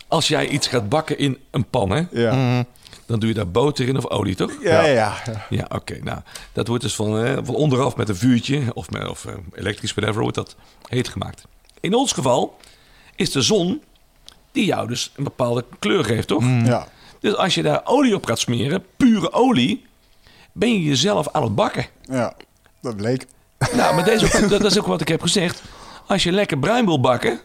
Als 0.09 0.29
jij 0.29 0.49
iets 0.49 0.67
gaat 0.67 0.89
bakken 0.89 1.19
in 1.19 1.39
een 1.51 1.71
pan, 1.71 1.91
hè. 1.91 2.03
Ja. 2.11 2.35
Mm, 2.35 2.65
dan 3.07 3.19
doe 3.19 3.29
je 3.29 3.35
daar 3.35 3.49
boter 3.49 3.89
in 3.89 3.97
of 3.97 4.07
olie, 4.07 4.35
toch? 4.35 4.53
Ja, 4.63 4.81
ja. 4.81 5.15
Ja, 5.25 5.47
ja 5.49 5.65
oké. 5.65 5.75
Okay. 5.77 5.99
Nou, 5.99 6.21
dat 6.53 6.69
wordt 6.69 6.83
dus 6.83 6.95
van, 6.95 7.25
eh, 7.25 7.37
van 7.43 7.55
onderaf 7.55 7.97
met 7.97 8.09
een 8.09 8.17
vuurtje 8.17 8.75
of, 8.75 8.91
met, 8.91 9.09
of 9.09 9.25
uh, 9.25 9.33
elektrisch, 9.55 9.95
whatever, 9.95 10.21
wordt 10.21 10.37
dat 10.37 10.57
heet 10.89 11.09
gemaakt. 11.09 11.45
In 11.81 11.95
ons 11.95 12.13
geval 12.13 12.57
is 13.17 13.31
de 13.31 13.43
zon 13.43 13.83
die 14.53 14.65
jou 14.65 14.89
dus 14.89 15.13
een 15.17 15.25
bepaalde 15.25 15.65
kleur 15.79 16.05
geeft, 16.05 16.29
toch? 16.29 16.43
Mm. 16.43 16.65
Ja. 16.65 16.89
Dus 17.21 17.37
als 17.37 17.55
je 17.55 17.63
daar 17.63 17.81
olie 17.85 18.15
op 18.15 18.27
gaat 18.27 18.39
smeren, 18.39 18.85
pure 18.97 19.33
olie 19.33 19.85
ben 20.57 20.73
je 20.73 20.83
jezelf 20.83 21.29
aan 21.33 21.43
het 21.43 21.55
bakken. 21.55 21.87
Ja, 22.03 22.35
dat 22.81 22.97
bleek. 22.97 23.27
Nou, 23.73 23.95
maar 23.95 24.05
deze, 24.05 24.49
dat, 24.49 24.61
dat 24.61 24.65
is 24.65 24.79
ook 24.79 24.87
wat 24.87 25.01
ik 25.01 25.09
heb 25.09 25.21
gezegd. 25.21 25.63
Als 26.07 26.23
je 26.23 26.33
lekker 26.33 26.59
bruin 26.59 26.85
wil 26.85 27.01
bakken, 27.01 27.41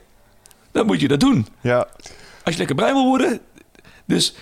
dan 0.71 0.85
moet 0.85 0.99
je 0.99 1.07
dat 1.07 1.19
doen. 1.19 1.47
Ja. 1.61 1.88
Als 2.43 2.53
je 2.53 2.57
lekker 2.57 2.75
bruin 2.75 2.93
wil 2.93 3.05
worden. 3.05 3.39
Dus 4.05 4.35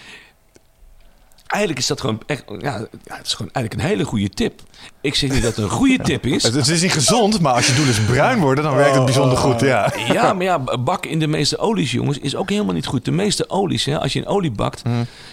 eigenlijk 1.49 1.81
is 1.81 1.87
dat 1.87 1.99
gewoon 2.01 2.21
echt, 2.25 2.43
ja, 2.59 2.77
ja, 3.03 3.15
het 3.15 3.25
is 3.25 3.33
gewoon 3.33 3.51
eigenlijk 3.51 3.73
een 3.73 3.89
hele 3.89 4.03
goede 4.03 4.29
tip. 4.29 4.61
Ik 5.01 5.15
zeg 5.15 5.29
niet 5.31 5.41
dat 5.41 5.55
het 5.55 5.65
een 5.65 5.71
goede 5.71 6.03
tip 6.09 6.25
is. 6.25 6.43
Het, 6.43 6.53
het 6.53 6.67
is 6.67 6.81
niet 6.81 6.91
gezond, 6.91 7.39
maar 7.39 7.53
als 7.53 7.67
je 7.67 7.73
doel 7.73 7.85
is 7.85 7.99
bruin 7.99 8.39
worden, 8.39 8.63
dan 8.63 8.75
werkt 8.75 8.95
het 8.95 9.05
bijzonder 9.05 9.37
goed. 9.37 9.59
Ja. 9.59 9.93
Ja, 10.11 10.33
maar 10.33 10.43
ja, 10.43 10.59
bakken 10.79 11.11
in 11.11 11.19
de 11.19 11.27
meeste 11.27 11.57
olies, 11.57 11.91
jongens, 11.91 12.17
is 12.17 12.35
ook 12.35 12.49
helemaal 12.49 12.73
niet 12.73 12.85
goed. 12.85 13.05
De 13.05 13.11
meeste 13.11 13.49
olies, 13.49 13.85
hè, 13.85 13.99
als 13.99 14.13
je 14.13 14.19
een 14.19 14.27
olie 14.27 14.51
bakt, 14.51 14.81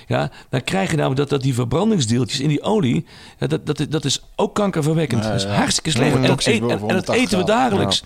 ja, 0.07 0.31
dan 0.51 0.65
krijg 0.65 0.91
je 0.91 0.97
namelijk 0.97 1.21
dat, 1.21 1.29
dat 1.29 1.43
die 1.43 1.55
verbrandingsdeeltjes 1.55 2.41
in 2.41 2.49
die 2.49 2.63
olie, 2.63 3.07
ja, 3.39 3.47
dat, 3.47 3.67
dat, 3.67 3.87
dat 3.89 4.05
is 4.05 4.23
ook 4.37 4.55
kankerverwekkend. 4.55 5.23
Ja, 5.25 5.31
dat 5.31 5.39
is 5.41 5.47
ja. 5.47 5.55
hartstikke 5.55 5.91
slecht. 5.91 6.15
En, 6.15 6.23
dat 6.23 6.47
eet- 6.47 6.47
en, 6.47 6.63
en 6.63 6.69
dat 6.69 6.79
180 6.81 7.15
eten 7.15 7.39
we 7.39 7.45
dagelijks. 7.45 8.03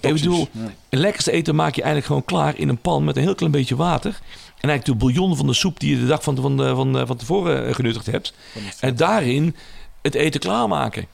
Ik 0.00 0.12
bedoel, 0.12 0.48
lekkerste 0.90 1.30
eten 1.30 1.54
maak 1.54 1.74
je 1.74 1.82
eigenlijk 1.82 2.06
gewoon 2.06 2.24
klaar 2.24 2.58
in 2.58 2.68
een 2.68 2.78
pan 2.80 3.04
met 3.04 3.16
een 3.16 3.22
heel 3.22 3.34
klein 3.34 3.52
beetje 3.52 3.76
water. 3.76 4.18
En 4.60 4.68
eigenlijk 4.68 4.84
de 4.84 5.06
bouillon 5.06 5.36
van 5.36 5.46
de 5.46 5.52
soep 5.52 5.80
die 5.80 5.90
je 5.90 6.00
de 6.00 6.06
dag 6.06 6.22
van, 6.22 6.36
van, 6.36 6.56
van, 6.58 7.06
van 7.06 7.16
tevoren 7.16 7.66
eh, 7.66 7.74
genuttigd 7.74 8.06
hebt. 8.06 8.32
En 8.80 8.96
daarin 8.96 9.56
het 10.02 10.14
eten 10.14 10.40
klaarmaken. 10.40 11.06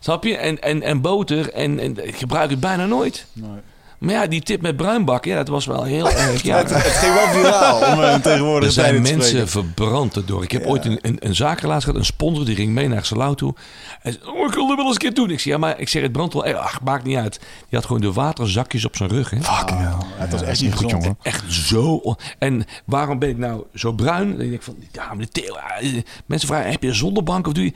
Snap 0.00 0.24
je? 0.24 0.36
En, 0.36 0.62
en, 0.62 0.82
en 0.82 1.00
boter. 1.00 1.52
En, 1.52 1.78
en 1.78 2.06
ik 2.06 2.16
gebruik 2.16 2.50
het 2.50 2.60
bijna 2.60 2.86
nooit. 2.86 3.26
Nee. 3.32 3.50
Maar 3.98 4.14
ja, 4.14 4.26
die 4.26 4.42
tip 4.42 4.62
met 4.62 4.76
bruin 4.76 5.04
bakken, 5.04 5.30
ja, 5.30 5.36
dat 5.36 5.48
was 5.48 5.66
wel 5.66 5.82
heel 5.82 6.10
erg. 6.10 6.42
Ja. 6.42 6.56
Het, 6.56 6.70
het 6.70 6.82
ging 6.82 7.14
wel 7.14 7.26
viraal 7.28 7.92
om 7.92 7.98
een 7.98 8.20
tegenwoordige 8.20 8.66
Er 8.66 8.72
zijn 8.72 8.94
te 9.04 9.10
mensen 9.12 9.48
verbrand 9.48 10.16
erdoor. 10.16 10.42
Ik 10.42 10.50
heb 10.50 10.62
Ja. 10.62 10.68
ooit 10.68 10.84
een, 10.84 10.98
een, 11.02 11.16
een 11.20 11.34
gehad, 11.34 11.84
een 11.86 12.04
sponsor, 12.04 12.44
die 12.44 12.54
ging 12.54 12.72
mee 12.72 12.88
naar 12.88 13.04
Salau 13.04 13.36
toe. 13.36 13.54
Hij 14.00 14.12
zei, 14.12 14.24
oh, 14.24 14.46
ik 14.48 14.54
wil 14.54 14.68
het 14.68 14.76
wel 14.76 14.84
eens 14.86 14.94
een 14.94 15.00
keer 15.00 15.14
doen. 15.14 15.30
Ik 15.30 15.40
zeg, 15.40 15.52
ja, 15.52 15.58
maar 15.58 15.80
ik 15.80 15.88
zeg, 15.88 16.02
het 16.02 16.12
brandt 16.12 16.34
wel. 16.34 16.44
Eh, 16.44 16.54
Ach, 16.54 16.80
maakt 16.82 17.04
niet 17.04 17.16
uit. 17.16 17.38
Die 17.38 17.78
had 17.78 17.84
gewoon 17.84 18.00
de 18.00 18.12
waterzakjes 18.12 18.84
op 18.84 18.96
zijn 18.96 19.08
rug. 19.08 19.30
Hè. 19.30 19.42
Fucking 19.42 19.78
hell. 19.80 19.94
Het 20.16 20.30
was 20.32 20.40
Ja, 20.40 20.46
echt 20.46 20.60
niet 20.60 20.74
goed, 20.74 20.90
jongen. 20.90 21.18
Echt 21.22 21.52
zo. 21.52 22.14
En 22.38 22.64
waarom 22.84 23.18
ben 23.18 23.28
ik 23.28 23.38
nou 23.38 23.62
zo 23.74 23.92
bruin? 23.92 24.28
Dan 24.28 24.38
denk 24.38 24.52
ik 24.52 24.62
van, 24.62 24.74
ja, 24.92 25.14
maar 25.14 25.26
de 25.32 25.42
eh, 25.80 26.02
mensen 26.26 26.48
vragen, 26.48 26.70
heb 26.70 26.82
je 26.82 26.88
een 26.88 26.94
zonnebank 26.94 27.46
of 27.46 27.52
doe 27.52 27.64
je... 27.64 27.72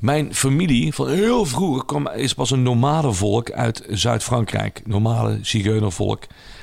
Mijn 0.00 0.34
familie 0.34 0.94
van 0.94 1.08
heel 1.08 1.44
vroeger 1.44 1.84
kwam, 1.84 2.08
is 2.08 2.34
pas 2.34 2.50
een 2.50 2.62
normale 2.62 3.12
volk 3.12 3.50
uit 3.50 3.82
Zuid-Frankrijk. 3.88 4.80
Normale 4.84 5.38
zigeunervolk. 5.42 6.22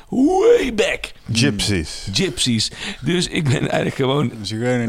Way 0.10 0.74
back. 0.76 1.12
Gypsies. 1.32 2.08
Gypsies. 2.14 2.72
Dus 3.02 3.28
ik 3.28 3.44
ben 3.44 3.60
eigenlijk 3.60 3.96
gewoon... 3.96 4.32
Een 4.40 4.46
zigeuner. 4.46 4.82
Ik 4.84 4.88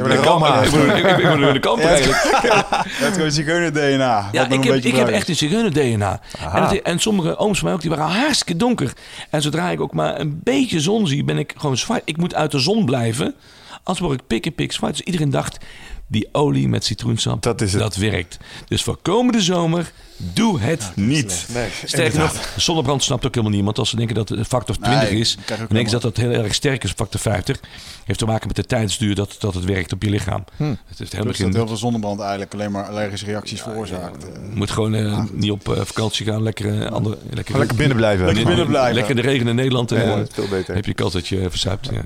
ben, 0.72 0.96
ik, 0.96 1.18
ik 1.18 1.22
ben 1.22 1.40
door 1.40 1.52
de 1.52 1.58
kamp 1.60 1.80
Ja, 1.82 1.88
het- 1.88 2.10
eigenlijk. 2.10 2.22
Het 2.98 3.10
is 3.10 3.16
gewoon 3.16 3.30
zigeuner 3.30 3.72
DNA. 3.72 4.28
Ja, 4.32 4.48
ik 4.48 4.64
heb, 4.64 4.74
ik 4.74 4.94
heb 4.96 5.08
echt 5.08 5.28
een 5.28 5.36
zigeuner-DNA. 5.36 6.20
En, 6.52 6.62
dat- 6.62 6.72
en 6.74 6.98
sommige 6.98 7.36
ooms 7.36 7.58
van 7.58 7.66
mij 7.66 7.74
ook, 7.76 7.80
die 7.82 7.90
waren 7.90 8.06
hartstikke 8.20 8.56
donker. 8.56 8.92
En 9.30 9.42
zodra 9.42 9.70
ik 9.70 9.80
ook 9.80 9.92
maar 9.92 10.20
een 10.20 10.40
beetje 10.42 10.80
zon 10.80 11.06
zie, 11.06 11.24
ben 11.24 11.38
ik 11.38 11.54
gewoon 11.56 11.76
zwart. 11.76 12.02
Ik 12.04 12.16
moet 12.16 12.34
uit 12.34 12.50
de 12.50 12.58
zon 12.58 12.84
blijven. 12.84 13.34
Anders 13.82 14.06
word 14.06 14.20
ik 14.20 14.26
pik 14.26 14.46
en 14.46 14.54
pik 14.54 14.72
zwart. 14.72 14.96
Dus 14.96 15.06
iedereen 15.06 15.30
dacht, 15.30 15.58
die 16.06 16.28
olie 16.32 16.68
met 16.68 16.84
citroensap, 16.84 17.42
Dat 17.42 17.60
is 17.60 17.72
het. 17.72 17.80
dat 17.80 17.96
werkt. 17.96 18.38
Dus 18.68 18.82
voor 18.82 18.98
komende 19.02 19.40
zomer, 19.42 19.92
doe 20.16 20.60
het 20.60 20.92
niet. 20.94 21.46
Nee, 21.54 21.68
Sterker 21.84 22.18
nog, 22.18 22.48
zonnebrand 22.56 23.02
snapt 23.02 23.26
ook 23.26 23.34
helemaal 23.34 23.56
niemand. 23.56 23.78
Als 23.78 23.88
ze 23.90 23.96
denken 23.96 24.14
dat 24.14 24.28
het 24.28 24.46
factor 24.46 24.76
20 24.76 25.10
Nee, 25.10 25.20
is, 25.20 25.36
dan 25.46 25.56
denken 25.68 25.90
ze 25.90 25.98
dat 25.98 26.02
dat 26.02 26.16
heel 26.16 26.30
erg 26.30 26.54
sterk 26.54 26.84
is, 26.84 26.92
factor 26.96 27.20
50. 27.20 27.60
Heeft 28.04 28.18
te 28.18 28.26
maken 28.26 28.46
met 28.46 28.56
de 28.56 28.64
tijdsduur 28.64 29.14
dat, 29.14 29.36
dat 29.38 29.54
het 29.54 29.64
werkt 29.64 29.92
op 29.92 30.02
je 30.02 30.10
lichaam. 30.10 30.44
Het 30.56 30.98
heeft 30.98 31.12
helemaal 31.12 31.24
Dus 31.24 31.36
geen 31.36 31.46
dat 31.46 31.56
heel 31.56 31.66
veel 31.66 31.76
zonnebrand 31.76 32.20
eigenlijk 32.20 32.54
alleen 32.54 32.70
maar 32.70 32.84
allergische 32.88 33.26
reacties 33.26 33.62
veroorzaakt. 33.62 34.22
Je 34.22 34.56
moet 34.56 34.70
gewoon 34.70 34.94
eh, 34.94 35.22
niet 35.32 35.50
op 35.50 35.68
eh, 35.68 35.80
vakantie 35.84 36.26
gaan. 36.26 36.42
Lekker, 36.42 36.82
eh, 36.82 36.92
andere, 36.92 37.18
lekker, 37.30 37.58
Lekker 37.58 37.76
binnen 37.76 37.96
blijven. 37.96 38.26
Lekker 38.26 38.44
binnen 38.44 38.66
blijven. 38.66 38.94
Lekker 38.94 39.16
in 39.16 39.22
de 39.22 39.28
regen 39.28 39.48
in 39.48 39.54
Nederland. 39.54 39.90
is 39.90 39.98
veel 40.32 40.48
beter. 40.48 40.74
heb 40.74 40.84
je 40.84 40.94
kans 40.94 41.12
dat 41.12 41.28
je 41.28 41.50
verzuipt. 41.50 41.88
Ja. 41.92 42.02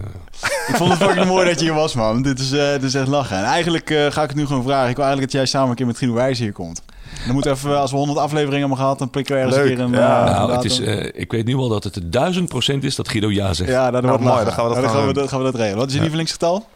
Ik 0.69 0.77
vond 0.77 0.91
het 0.91 1.03
fucking 1.03 1.27
mooi 1.27 1.47
dat 1.47 1.59
je 1.59 1.65
hier 1.65 1.75
was, 1.75 1.95
man. 1.95 2.23
Dit 2.23 2.39
is, 2.39 2.53
eh, 2.53 2.71
dit 2.73 2.83
is 2.83 2.95
echt 2.95 3.07
lachen. 3.07 3.37
En 3.37 3.45
eigenlijk 3.45 3.91
eh, 3.91 4.07
ga 4.11 4.23
ik 4.23 4.29
het 4.29 4.37
nu 4.37 4.47
gewoon 4.47 4.63
vragen. 4.63 4.89
Ik 4.91 4.97
wil 4.97 5.05
eigenlijk 5.05 5.33
dat 5.33 5.41
jij 5.41 5.51
samen 5.51 5.71
een 5.71 5.77
keer 5.77 5.87
met 5.87 5.99
Guido 5.99 6.15
Wijs 6.15 6.39
hier 6.39 6.53
komt. 6.53 6.83
Dan 7.25 7.33
moeten 7.33 7.53
we 7.53 7.57
even, 7.59 7.81
als 7.81 7.91
we 7.91 7.97
100 7.97 8.19
afleveringen 8.19 8.59
hebben 8.61 8.77
gehad, 8.79 8.99
dan 8.99 9.11
prikken 9.11 9.35
we 9.35 9.41
ergens 9.41 9.57
Leuk, 9.59 9.71
een 9.71 9.77
keer 9.77 9.85
een... 9.85 9.91
ja. 9.93 10.27
eh, 10.27 10.33
nou, 10.33 10.53
het 10.53 10.65
is, 10.65 10.81
eh, 10.81 11.21
ik 11.21 11.33
weet 11.33 11.45
nu 11.47 11.55
al 11.55 11.69
dat 11.69 11.85
het 11.85 11.95
de 11.95 12.09
duizend 12.09 12.49
procent 12.49 12.85
is 12.85 12.95
dat 12.97 13.09
Guido 13.09 13.31
ja 13.31 13.55
zegt. 13.55 13.71
Ja, 13.71 13.91
dat 13.91 14.03
Nou, 14.03 14.07
wordt 14.19 14.33
mooi, 14.33 14.45
dan 14.45 14.53
gaan 14.53 14.69
we 14.69 14.75
dat 14.75 14.85
gaan 14.91 14.99
we, 15.01 15.05
doen. 15.05 15.15
dat 15.23 15.29
gaan 15.29 15.39
we 15.39 15.45
dat 15.45 15.55
regelen. 15.55 15.77
Wat 15.79 15.87
is 15.87 15.91
je 15.93 15.97
Ja. 15.97 16.03
lievelingsgetal? 16.03 16.67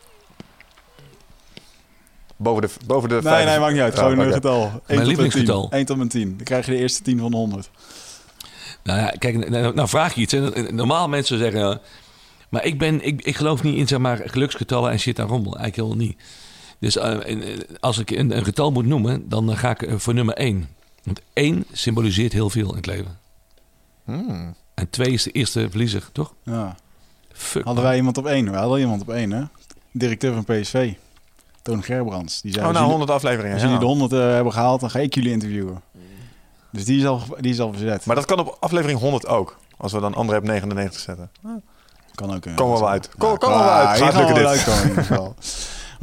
Boven 2.37 2.63
de, 2.63 2.69
boven 2.87 3.09
de 3.09 3.15
Nee, 3.15 3.23
vijf- 3.23 3.47
nee, 3.49 3.59
maakt 3.59 3.73
niet 3.73 3.83
uit. 3.83 3.95
Gewoon 3.99 4.19
een 4.19 4.25
oké. 4.27 4.33
getal. 4.33 4.63
1 4.63 4.71
tot 4.73 4.83
en 4.99 5.07
lievelingsgetal? 5.07 5.69
10. 5.69 5.71
1 5.79 5.87
tot 5.87 5.99
en 6.01 6.09
10. 6.09 6.35
Dan 6.37 6.45
krijg 6.45 6.67
je 6.67 6.73
de 6.73 6.79
eerste 6.79 7.03
10 7.03 7.19
van 7.19 7.31
de 7.31 7.37
100. 7.37 7.71
Nou 8.83 8.99
ja, 9.01 9.13
kijk, 9.19 9.49
nou, 9.51 9.75
nou 9.75 9.89
vraag 9.89 10.15
je 10.15 10.21
iets. 10.21 10.33
Hè. 10.33 10.73
Normaal 10.73 11.09
mensen 11.09 11.39
zeggen... 11.39 11.71
eh, 11.71 11.77
maar 12.49 12.65
ik, 12.65 12.79
ben, 12.79 13.07
ik, 13.07 13.23
ik 13.23 13.37
geloof 13.37 13.63
niet 13.63 13.77
in 13.77 13.89
zeg 13.89 13.99
maar, 13.99 14.21
geluksgetallen 14.27 14.91
en 14.91 14.99
shit 14.99 15.19
en 15.19 15.27
rommel. 15.27 15.57
Eigenlijk 15.57 15.77
helemaal 15.77 16.07
niet. 16.07 16.17
Dus 16.83 16.97
eh, 16.97 17.19
als 17.81 17.99
ik 17.99 18.11
een, 18.11 18.37
een 18.37 18.45
getal 18.45 18.71
moet 18.73 18.87
noemen, 18.87 19.29
dan 19.29 19.51
eh, 19.51 19.57
ga 19.57 19.71
ik 19.71 19.83
eh, 19.83 19.95
voor 19.97 20.15
nummer 20.15 20.35
1. 20.35 20.69
Want 21.05 21.21
1 21.33 21.65
symboliseert 21.73 22.33
heel 22.33 22.51
veel 22.51 22.69
in 22.71 22.77
het 22.77 22.87
leven. 22.87 23.19
Hmm. 24.05 24.55
En 24.75 24.91
2 24.91 25.07
is 25.13 25.23
de 25.23 25.31
eerste 25.31 25.67
verliezer, 25.71 26.09
toch? 26.13 26.33
Ja. 26.43 26.77
Fuck. 27.33 27.65
Hadden 27.65 27.85
wij 27.85 27.97
iemand 27.97 28.19
op 28.19 28.27
1? 28.27 28.51
We 28.51 28.57
hadden 28.57 28.81
iemand 28.81 29.03
op 29.03 29.09
1, 29.11 29.31
hè? 29.31 29.43
Directeur 29.93 30.33
van 30.35 30.45
PSV. 30.45 30.93
Toon 31.63 31.83
Gerbrands. 31.83 32.41
Die 32.41 32.53
zei, 32.53 32.63
Oh, 32.65 32.69
als 32.71 32.79
nou, 32.79 32.91
jullie- 32.91 33.07
100 33.07 33.11
afleveringen. 33.11 33.53
als 33.53 33.61
ja. 33.63 33.67
jullie 33.69 33.81
de 33.83 33.87
100 33.91 34.13
eh, 34.13 34.19
hebben 34.19 34.53
gehaald, 34.53 34.81
dan 34.81 34.91
ga 34.91 34.99
ik 34.99 35.15
jullie 35.15 35.31
interviewen. 35.31 35.83
Dus 36.71 36.85
die 36.85 36.99
is 36.99 37.07
al, 37.07 37.23
die 37.41 37.53
is 37.53 37.61
al 37.61 37.73
verzet. 37.73 38.05
Maar 38.07 38.17
dat 38.17 38.25
kan 38.25 38.39
op 38.39 38.57
aflevering 38.61 38.99
100 39.01 39.27
ook. 39.27 39.59
Als 39.77 39.93
we 39.93 40.01
dan 40.01 40.15
André 40.15 40.37
op 40.37 40.43
99 40.45 41.01
zetten. 41.01 41.31
kan 42.15 42.35
ook. 42.35 42.43
Komen 42.55 42.75
we 42.75 42.81
wel 42.81 42.89
uit. 42.89 43.09
Kom- 43.19 43.39
komen 43.39 43.59
we 43.59 43.65
wel 43.65 43.73
uit. 43.73 43.97
Hier 43.99 44.05
Gaat 44.07 44.15
gaan 44.15 44.27
we 44.27 44.33
lukken 44.35 44.45
wel 44.45 44.53
dit. 44.53 44.67
uitkomen 44.67 44.83
in 44.83 44.89
ieder 44.89 45.05
geval. 45.05 45.35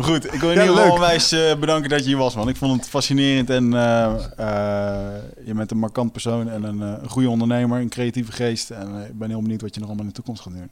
Goed, 0.01 0.33
ik 0.33 0.39
wil 0.39 0.49
in 0.49 0.55
Ja, 0.55 0.61
ieder 0.61 0.75
geval 0.75 0.83
leuk. 0.83 0.93
onwijs 0.93 1.31
eh, 1.31 1.55
bedanken 1.59 1.89
dat 1.89 1.99
je 1.99 2.05
hier 2.05 2.17
was, 2.17 2.35
man. 2.35 2.49
Ik 2.49 2.55
vond 2.55 2.79
het 2.79 2.89
fascinerend 2.89 3.49
en 3.49 3.73
eh, 3.73 4.13
eh, 4.37 5.21
je 5.45 5.53
bent 5.53 5.71
een 5.71 5.77
markant 5.77 6.11
persoon 6.11 6.49
en 6.49 6.63
een, 6.63 6.81
eh, 6.81 7.09
goede 7.09 7.29
ondernemer, 7.29 7.79
een 7.81 7.89
creatieve 7.89 8.31
geest. 8.31 8.69
En 8.69 9.05
ik 9.09 9.17
ben 9.17 9.29
heel 9.29 9.41
benieuwd 9.41 9.61
wat 9.61 9.73
je 9.73 9.79
nog 9.79 9.89
allemaal 9.89 10.05
in 10.05 10.11
de 10.11 10.15
toekomst 10.15 10.41
gaat 10.41 10.53
doen. 10.53 10.69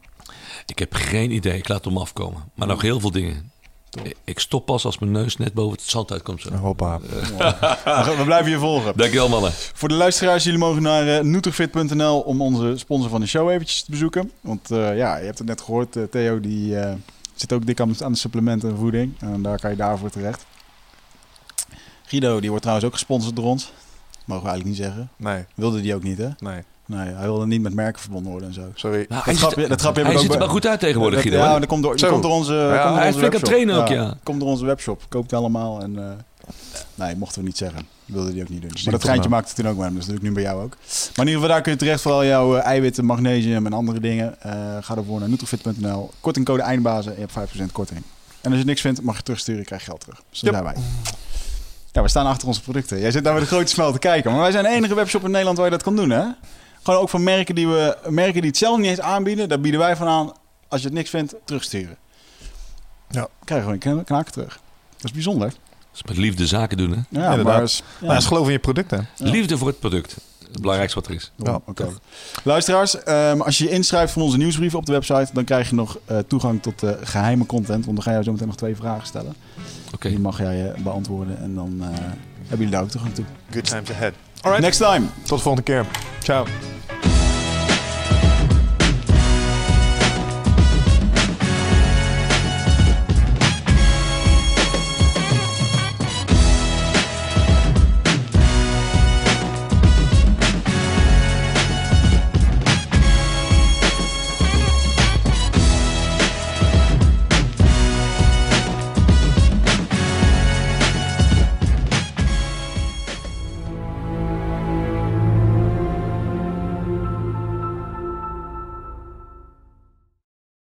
Ik 0.65 0.79
heb 0.79 0.93
geen 0.93 1.31
idee. 1.31 1.57
Ik 1.57 1.67
laat 1.67 1.77
het 1.77 1.93
om 1.93 1.97
afkomen. 1.97 2.43
Maar 2.53 2.67
nog 2.67 2.81
heel 2.81 2.99
veel 2.99 3.11
dingen. 3.11 3.51
Ik 4.23 4.39
stop 4.39 4.65
pas 4.65 4.85
als 4.85 4.99
mijn 4.99 5.11
neus 5.11 5.37
net 5.37 5.53
boven 5.53 5.77
het 5.77 5.81
zand 5.87 6.11
uitkomt. 6.11 6.41
Zo. 6.41 6.53
Hoppa. 6.53 6.99
We 6.99 8.15
we 8.17 8.23
blijven 8.25 8.51
je 8.51 8.59
volgen. 8.59 8.93
Dankjewel 8.97 9.29
mannen. 9.29 9.51
Voor 9.53 9.89
de 9.89 9.95
luisteraars, 9.95 10.43
jullie 10.43 10.59
mogen 10.59 10.81
naar 10.81 11.25
uh, 11.25 12.25
om 12.25 12.41
onze 12.41 12.73
sponsor 12.75 13.09
van 13.09 13.21
de 13.21 13.27
show 13.27 13.49
eventjes 13.49 13.83
te 13.83 13.91
bezoeken. 13.91 14.31
Want 14.41 14.71
eh, 14.71 14.97
ja, 14.97 15.17
je 15.17 15.25
hebt 15.25 15.37
het 15.37 15.47
net 15.47 15.61
gehoord, 15.61 15.95
eh, 15.95 16.03
Theo 16.03 16.39
die 16.39 16.79
eh, 16.79 16.93
zit 17.39 17.53
ook 17.53 17.65
dik 17.65 17.79
aan, 17.79 18.03
aan 18.03 18.11
de 18.11 18.17
supplementen 18.17 18.69
en 18.69 18.77
voeding. 18.77 19.13
En 19.19 19.41
daar 19.41 19.59
kan 19.59 19.69
je 19.69 19.75
daarvoor 19.75 20.09
terecht. 20.09 20.45
Guido, 22.05 22.39
die 22.39 22.47
wordt 22.49 22.61
trouwens 22.63 22.87
ook 22.89 22.93
gesponsord 22.97 23.35
door 23.35 23.45
ons. 23.45 23.71
Mogen 24.25 24.43
we 24.43 24.49
eigenlijk 24.49 24.79
niet 24.79 24.87
zeggen. 24.87 25.09
Nee, 25.15 25.45
Wilde 25.55 25.81
die 25.81 25.95
ook 25.95 26.03
niet, 26.03 26.17
hè? 26.17 26.29
nee. 26.39 26.63
Nee, 26.85 27.13
hij 27.13 27.23
wilde 27.25 27.45
niet 27.45 27.61
met 27.61 27.73
merken 27.73 28.01
verbonden 28.01 28.31
worden 28.31 28.47
en 28.49 28.53
zo. 28.55 28.61
Sorry. 28.73 29.05
Nou, 29.09 29.23
Dat 29.25 29.35
grapje, 29.37 29.67
dat 29.67 29.81
grapje 29.81 30.03
hij 30.03 30.11
ziet 30.11 30.21
er 30.21 30.27
bij- 30.27 30.37
wel 30.37 30.47
goed 30.47 30.67
uit 30.67 30.79
tegenwoordig, 30.79 31.21
Guido. 31.21 31.37
Ja, 31.37 31.59
dat 31.59 31.67
komt 31.67 31.83
door, 31.83 31.95
komt 32.09 32.21
door 32.23 32.31
onze, 32.31 32.53
Ja, 32.53 32.69
komt 32.69 32.83
door 32.87 32.97
hij 32.97 33.07
is 33.07 33.15
onze 33.15 33.19
flink 33.19 33.33
aan 33.33 33.39
het 33.41 33.49
webshop. 33.49 33.49
trainen 33.49 33.75
ook, 33.75 33.87
ja. 33.87 34.17
Komt 34.23 34.39
door 34.39 34.49
onze 34.49 34.65
webshop. 34.65 35.01
Koopt 35.09 35.33
allemaal 35.33 35.81
en... 35.81 35.97
eh, 35.99 36.09
nee, 36.95 37.15
mochten 37.15 37.39
we 37.41 37.47
niet 37.47 37.57
zeggen. 37.57 37.87
Wilde 38.07 38.31
die 38.33 38.41
ook 38.41 38.49
niet 38.49 38.61
doen. 38.61 38.71
Maar 38.83 38.91
dat 38.99 39.03
nou. 39.03 39.29
maakte 39.29 39.53
toen 39.53 39.67
ook 39.67 39.79
hem. 39.79 39.95
Dus 39.95 40.05
dat 40.05 40.07
doe 40.07 40.15
ik 40.15 40.21
nu 40.21 40.31
bij 40.31 40.43
jou 40.43 40.63
ook. 40.63 40.69
Maar 41.15 41.25
in 41.25 41.31
ieder 41.31 41.33
geval, 41.33 41.47
daar 41.47 41.61
kun 41.61 41.71
je 41.71 41.77
terecht 41.77 42.01
voor 42.01 42.11
al 42.11 42.25
jouw 42.25 42.55
eh, 42.57 42.63
eiwitten, 42.65 43.05
magnesium 43.05 43.65
en 43.65 43.73
andere 43.73 43.99
dingen. 43.99 44.41
Eh, 44.41 44.51
ga 44.81 44.95
ervoor 44.95 45.19
naar 45.19 45.29
nutrifit.nl. 45.29 46.11
Kortingcode 46.19 46.61
eindbazen. 46.61 47.13
Je 47.13 47.19
hebt 47.19 47.31
5% 47.31 47.71
korting. 47.71 48.01
En 48.41 48.51
als 48.51 48.59
je 48.59 48.65
niks 48.65 48.81
vindt, 48.81 49.01
mag 49.01 49.17
je 49.17 49.23
terugsturen. 49.23 49.65
krijg 49.65 49.81
je 49.81 49.87
geld 49.87 49.99
terug. 50.01 50.21
Dus 50.29 50.39
daar 50.39 50.53
Yep. 50.53 50.63
zijn 50.63 50.75
wij. 50.75 50.83
Ja, 51.91 52.01
we 52.01 52.07
staan 52.09 52.25
achter 52.25 52.47
onze 52.47 52.61
producten. 52.61 52.99
Jij 52.99 53.11
zit 53.11 53.23
daar 53.23 53.33
met 53.33 53.41
een 53.41 53.47
grote 53.47 53.67
smel 53.71 53.91
te 53.91 53.99
kijken. 53.99 54.31
Maar 54.31 54.39
wij 54.39 54.51
zijn 54.51 54.63
de 54.63 54.69
enige 54.69 54.95
webshop 54.95 55.23
in 55.23 55.29
Nederland 55.31 55.57
waar 55.57 55.65
je 55.65 55.71
dat 55.71 55.83
kan 55.83 55.95
doen, 55.95 56.09
hè? 56.09 56.23
Gewoon 56.83 56.99
ook 56.99 57.09
van 57.09 57.23
merken 57.23 57.55
die, 57.55 57.67
we, 57.67 57.97
merken 58.09 58.41
die 58.41 58.49
het 58.49 58.57
zelf 58.57 58.77
niet 58.77 58.87
eens 58.89 58.99
aanbieden. 58.99 59.49
Daar 59.49 59.59
bieden 59.59 59.79
wij 59.79 59.95
van 59.95 60.07
aan. 60.07 60.31
Als 60.67 60.81
je 60.81 60.87
het 60.87 60.95
niks 60.95 61.09
vindt, 61.09 61.35
terugsturen. 61.45 61.97
Ja. 63.09 63.27
Krijgen 63.43 63.67
we 63.67 63.73
een 63.73 63.79
kn- 63.79 64.03
knaken 64.03 64.31
terug. 64.31 64.59
Dat 64.95 65.03
is 65.05 65.11
bijzonder. 65.11 65.53
Is 65.97 66.03
met 66.07 66.17
liefde 66.17 66.47
zaken 66.47 66.77
doen, 66.77 66.89
hè? 66.91 66.97
Ja, 67.19 67.29
Inderdaad. 67.29 67.43
maar... 67.43 67.63
is- 67.63 67.83
Ja. 67.99 68.05
Nou, 68.05 68.17
is 68.17 68.25
geloof 68.25 68.45
in 68.45 68.51
je 68.51 68.59
producten. 68.59 69.07
Ja. 69.15 69.29
Liefde 69.29 69.57
voor 69.57 69.67
het 69.67 69.79
product. 69.79 70.15
Het 70.51 70.59
belangrijkste 70.61 70.99
wat 70.99 71.09
er 71.09 71.15
is. 71.15 71.31
Ja, 71.35 71.59
oké. 71.65 71.87
Luisteraars, 72.43 73.03
ehm, 73.03 73.41
als 73.41 73.57
je 73.57 73.63
je 73.63 73.69
inschrijft 73.69 74.13
voor 74.13 74.23
onze 74.23 74.37
nieuwsbrief 74.37 74.75
op 74.75 74.85
de 74.85 74.91
website, 74.91 75.27
dan 75.33 75.43
krijg 75.43 75.69
je 75.69 75.75
nog 75.75 75.97
eh, 76.05 76.17
toegang 76.27 76.61
tot 76.61 76.83
eh, 76.83 76.91
geheime 77.03 77.45
content. 77.45 77.85
Want 77.85 77.97
dan 78.03 78.03
ga 78.13 78.17
je 78.17 78.23
zo 78.23 78.31
meteen 78.31 78.47
nog 78.47 78.55
twee 78.57 78.75
vragen 78.75 79.07
stellen. 79.07 79.35
Oké. 79.93 80.09
Die 80.09 80.19
mag 80.19 80.37
jij 80.37 80.71
eh, 80.71 80.81
beantwoorden 80.81 81.37
en 81.39 81.55
dan 81.55 81.77
eh, 81.81 81.87
hebben 81.87 82.57
jullie 82.57 82.69
daar 82.69 82.81
ook 82.81 82.89
toegang 82.89 83.13
toe. 83.15 83.25
Good 83.51 83.63
times 83.69 83.89
ahead. 83.91 84.13
Alright. 84.41 84.63
Next 84.63 84.79
time! 84.79 85.05
Tot 85.23 85.37
de 85.37 85.43
volgende 85.43 85.61
keer. 85.71 85.85
Ciao. 86.23 86.45